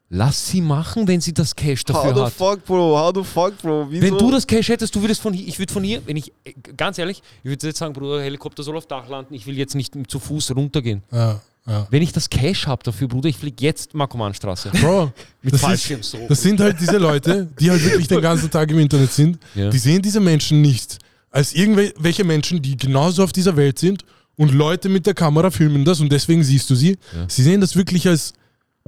lass 0.10 0.48
sie 0.50 0.62
machen, 0.62 1.08
wenn 1.08 1.22
sie 1.22 1.34
das 1.34 1.56
Cash 1.56 1.82
How 1.82 1.96
dafür 1.96 2.16
the 2.16 2.22
hat. 2.22 2.34
fuck, 2.34 2.66
Bro? 2.66 2.98
How 2.98 3.12
the 3.16 3.24
fuck, 3.24 3.58
Bro? 3.62 3.88
Wieso? 3.90 4.06
Wenn 4.06 4.18
du 4.18 4.32
das 4.32 4.46
Cash 4.46 4.70
hättest, 4.70 4.94
du 4.96 5.02
würdest 5.02 5.22
von 5.22 5.34
hier, 5.34 5.48
ich 5.48 5.58
würde 5.60 5.72
von 5.72 5.84
hier, 5.84 6.02
wenn 6.06 6.18
ich, 6.18 6.32
äh, 6.44 6.54
ganz 6.76 6.98
ehrlich, 6.98 7.22
ich 7.44 7.50
würde 7.50 7.68
jetzt 7.68 7.80
sagen, 7.80 7.94
Bruder, 7.94 8.22
Helikopter 8.22 8.64
soll 8.64 8.78
auf 8.78 8.88
Dach 8.88 9.08
landen, 9.08 9.34
ich 9.34 9.46
will 9.48 9.58
jetzt 9.58 9.76
nicht 9.76 9.94
zu 10.08 10.20
Fuß 10.20 10.56
runtergehen. 10.56 11.04
ja, 11.12 11.40
ja. 11.66 11.88
Wenn 11.90 12.02
ich 12.02 12.12
das 12.12 12.30
Cash 12.30 12.68
habe 12.68 12.84
dafür, 12.84 13.08
Bruder, 13.08 13.30
ich 13.30 13.38
fliege 13.38 13.64
jetzt 13.64 13.94
Markomanstraße. 13.94 14.70
Bro, 14.82 15.14
Mit 15.42 15.54
das, 15.54 15.62
Fallschirm 15.62 16.02
ist, 16.02 16.12
so. 16.12 16.18
das 16.28 16.42
sind 16.42 16.60
halt 16.60 16.78
diese 16.78 16.98
Leute, 16.98 17.48
die 17.58 17.72
halt 17.72 17.82
wirklich 17.86 18.08
den 18.10 18.20
ganzen 18.20 18.52
Tag 18.52 18.70
im 18.70 18.80
Internet 18.80 19.14
sind. 19.14 19.40
Ja. 19.56 19.70
Die 19.70 19.78
sehen 19.78 20.02
diese 20.02 20.20
Menschen 20.20 20.62
nicht 20.62 21.00
als 21.32 21.54
irgendwelche 21.54 22.24
Menschen, 22.26 22.62
die 22.62 22.76
genauso 22.78 23.24
auf 23.24 23.32
dieser 23.32 23.56
Welt 23.56 23.80
sind 23.80 24.04
und 24.38 24.52
Leute 24.52 24.90
mit 24.90 25.06
der 25.06 25.14
Kamera 25.14 25.52
filmen 25.52 25.86
das 25.86 26.00
und 26.00 26.12
deswegen 26.12 26.44
siehst 26.44 26.70
du 26.70 26.76
sie. 26.76 26.98
Sie 27.28 27.44
sehen 27.44 27.62
das 27.62 27.76
wirklich 27.76 28.08
als 28.08 28.34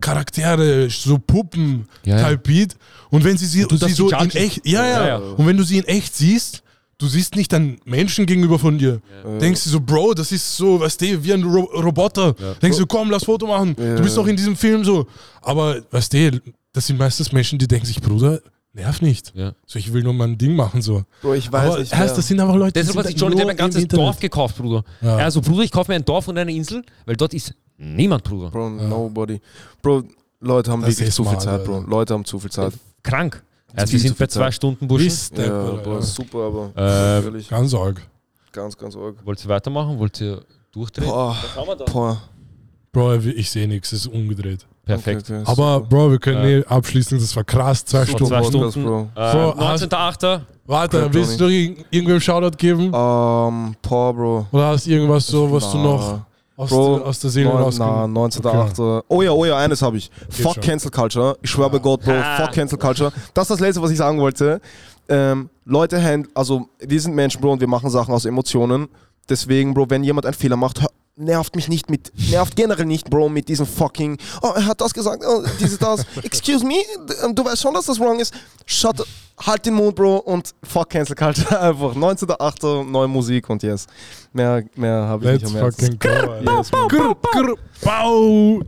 Charaktere, 0.02 0.90
so 0.90 1.18
Puppen, 1.18 1.88
Ja, 2.04 2.18
ja. 2.20 2.30
Type 2.30 2.42
Beat. 2.44 2.76
Und 3.10 3.24
wenn 3.24 3.38
sie 3.38 3.46
sie, 3.46 3.66
Und 3.66 3.80
sie 3.80 3.94
so 3.94 4.10
in 4.10 4.30
echt, 4.32 4.66
ja, 4.68 4.86
ja, 4.86 4.92
Ja, 5.02 5.08
ja. 5.08 5.18
Und 5.18 5.48
wenn 5.48 5.56
du 5.58 5.64
sie 5.64 5.78
in 5.78 5.86
echt 5.86 6.16
siehst, 6.16 6.64
du 6.98 7.08
siehst 7.08 7.36
nicht 7.36 7.54
einen 7.54 7.80
Menschen 7.86 8.26
gegenüber 8.26 8.60
von 8.60 8.78
dir. 8.78 9.02
Denkst 9.40 9.64
du 9.64 9.70
so, 9.70 9.80
Bro, 9.80 10.14
das 10.16 10.32
ist 10.32 10.58
so, 10.58 10.80
weißt 10.80 11.00
du, 11.02 11.24
wie 11.24 11.34
ein 11.34 11.44
Ro 11.44 11.62
Roboter. 11.82 12.34
Denkst 12.62 12.78
du, 12.78 12.86
komm, 12.86 13.10
lass 13.10 13.24
Foto 13.24 13.48
machen. 13.48 13.76
Du 13.76 14.02
bist 14.02 14.18
doch 14.18 14.28
in 14.28 14.36
diesem 14.36 14.56
Film 14.56 14.84
so. 14.84 15.08
Aber, 15.42 15.82
weißt 15.92 16.14
du, 16.14 16.42
das 16.74 16.88
sind 16.88 17.00
meistens 17.00 17.32
Menschen, 17.32 17.58
die 17.58 17.68
denken 17.68 17.86
sich, 17.86 18.02
Bruder, 18.02 18.42
nerv 18.76 19.02
nicht. 19.02 19.34
Ja. 19.36 19.54
So, 19.66 19.80
ich 19.80 19.92
will 19.92 20.04
nur 20.04 20.14
mein 20.14 20.38
Ding 20.38 20.56
machen, 20.56 20.82
so. 20.82 21.04
Bro, 21.22 21.34
ich 21.34 21.52
weiß 21.52 21.70
Aber 21.72 21.80
nicht. 21.80 21.96
heißt, 21.96 22.18
das 22.18 22.28
sind 22.28 22.40
einfach 22.40 22.56
Leute, 22.56 22.74
Deshalb 22.74 22.98
hat 22.98 23.06
die 23.06 23.12
sich 23.14 23.20
Johnny 23.22 23.36
Depp 23.36 23.48
ein 23.50 23.58
ganzes 23.58 23.82
Internet. 23.84 24.06
Dorf 24.06 24.20
gekauft, 24.20 24.58
Bruder. 24.58 24.84
Ja. 25.02 25.18
Also, 25.18 25.42
Bruder, 25.42 25.64
ich 25.64 25.72
kaufe 25.72 25.92
mir 25.92 25.96
ein 25.96 26.06
Dorf 26.06 26.28
und 26.28 26.38
eine 26.38 26.52
Insel, 26.54 26.84
weil 27.06 27.16
dort 27.16 27.34
ist 27.34 27.54
niemand, 27.78 28.24
Bruder. 28.24 28.52
Bro, 28.52 28.70
nobody. 28.70 29.40
Bro, 29.82 30.04
Leute 30.42 30.72
haben 30.72 30.82
Das 30.82 30.92
wirklich 31.00 31.14
zu 31.14 31.24
viel 31.24 31.40
Zeit, 31.40 31.64
Bro. 31.66 31.78
Alter. 31.78 31.90
Leute 31.90 32.14
haben 32.14 32.26
zu 32.26 32.38
viel 32.40 32.52
Zeit. 32.52 32.74
Krank. 33.02 33.42
ist 33.70 33.80
Also, 33.80 33.94
wir 33.94 34.00
sind 34.00 34.18
bei 34.18 34.28
zwei 34.28 34.42
Zeit. 34.46 34.54
Stunden. 34.56 34.86
Mist, 34.88 35.38
Ja, 35.38 35.48
Bro, 35.76 35.94
ja. 35.96 36.02
super, 36.02 36.40
aber 36.76 37.22
Äh, 37.26 37.42
Ganz 37.50 37.74
arg. 37.74 38.02
ganz, 38.52 38.78
ganz 38.78 38.96
arg. 38.96 39.16
wollt 39.26 39.44
ihr 39.44 39.50
weitermachen? 39.50 39.98
Wollt 39.98 40.20
ihr 40.22 40.42
durchdrehen? 40.72 41.08
Boah, 41.08 41.36
Was 41.42 41.56
haben 41.56 41.68
wir 41.68 41.76
da? 41.76 41.86
boah. 41.86 42.22
Bro, 42.92 43.16
ich 43.16 43.50
sehe 43.50 43.68
nichts, 43.68 43.92
es 43.92 44.02
ist 44.06 44.08
umgedreht. 44.08 44.66
Perfekt. 44.86 45.24
Okay, 45.30 45.42
okay, 45.42 45.52
Aber. 45.52 45.80
Bro, 45.82 46.12
wir 46.12 46.20
können 46.20 46.44
Ja. 46.44 46.60
eh 46.60 46.66
abschließen, 46.66 47.18
das 47.20 47.36
war 47.36 47.44
krass, 47.44 47.84
zwei 47.86 48.06
Stunden. 48.06 48.26
zwei 48.28 48.44
Stunden. 48.44 48.84
Bro. 48.84 49.08
Äh, 49.16 49.32
Bro, 49.32 49.50
19.8. 49.60 50.42
Warte, 50.68 51.00
Crap, 51.02 51.14
willst 51.14 51.40
du 51.40 51.46
irg- 51.46 51.86
irgendwem 51.92 52.20
Shoutout 52.20 52.58
geben? 52.58 52.86
Ähm, 52.86 52.92
boah, 53.82 54.14
Bro. 54.14 54.46
Oder 54.52 54.68
hast 54.68 54.86
du 54.86 54.92
irgendwas 54.92 55.28
so, 55.28 55.52
was 55.52 55.72
du 55.72 55.78
Na, 55.78 55.84
noch 55.84 56.20
aus, 56.58 56.70
Bro, 56.70 56.98
der, 57.00 57.08
aus 57.08 57.20
der 57.20 57.30
Seele 57.30 57.50
rausgibst? 57.50 57.80
na, 57.80 58.06
19.8. 58.06 59.04
Oh 59.08 59.22
ja, 59.22 59.32
oh 59.32 59.46
ja, 59.46 59.58
eines 59.58 59.82
habe 59.82 59.98
ich. 59.98 60.10
Fuck 60.30 60.54
schon. 60.56 60.64
Cancel 60.64 60.92
Culture. 60.92 61.38
Ich 61.42 61.50
schwöre 61.50 61.70
bei 61.70 61.80
Gott, 61.80 62.02
Bro. 62.04 62.14
Ah. 62.14 62.38
Fuck 62.46 62.54
Cancel 62.54 62.78
Culture. 62.78 63.12
Das 63.34 63.44
ist 63.44 63.50
das 63.52 63.60
Letzte, 63.60 63.82
was 63.82 63.92
ich 63.92 63.98
sagen 63.98 64.20
wollte. 64.20 64.60
Ähm, 65.08 65.50
Leute, 65.66 66.24
also 66.34 66.68
wir 66.80 67.02
sind 67.02 67.14
Menschen, 67.16 67.42
Bro, 67.42 67.54
und 67.54 67.60
wir 67.62 67.68
machen 67.68 67.90
Sachen 67.90 68.14
aus 68.14 68.26
Emotionen. 68.26 68.88
Deswegen, 69.30 69.74
Bro, 69.74 69.90
wenn 69.90 70.04
jemand 70.04 70.26
einen 70.26 70.34
Fehler 70.36 70.56
macht, 70.56 70.82
hör- 70.82 70.90
nervt 71.18 71.56
mich 71.56 71.68
nicht 71.70 71.90
mit, 71.90 72.12
nervt 72.30 72.56
generell 72.56 72.86
nicht, 72.86 73.10
Bro, 73.10 73.30
mit 73.30 73.48
diesem 73.48 73.66
fucking, 73.66 74.18
oh, 74.42 74.52
er 74.56 74.66
hat 74.66 74.82
das 74.82 74.94
gesagt, 74.94 75.24
oh, 75.26 75.44
dieses, 75.60 75.78
das. 75.80 76.06
Excuse 76.24 76.66
me, 76.66 76.76
d- 77.08 77.34
du 77.34 77.46
weißt 77.46 77.62
schon, 77.62 77.74
dass 77.74 77.86
das 77.86 78.00
wrong 78.00 78.20
ist. 78.20 78.34
Shut, 78.66 79.02
halt 79.46 79.66
den 79.66 79.76
Mund, 79.76 79.96
Bro, 79.96 80.18
und 80.18 80.54
fuck 80.64 80.90
Cancel 80.90 81.16
Culture 81.16 81.60
einfach. 81.60 81.96
19.8. 81.96 82.84
neue 82.84 83.08
Musik 83.08 83.50
und 83.50 83.64
yes. 83.64 83.88
Mehr, 84.34 84.64
mehr 84.76 84.92
habe 85.08 85.26
ich 85.26 85.42
Let's 85.42 85.54
nicht 85.54 85.56
am 85.56 85.62
Herzen. 85.62 86.00
fucking 86.00 86.44
go. 86.46 86.58
Yes. 86.58 86.72
Grr, 86.72 87.16
grr, 87.32 87.56
Bau! 87.82 88.60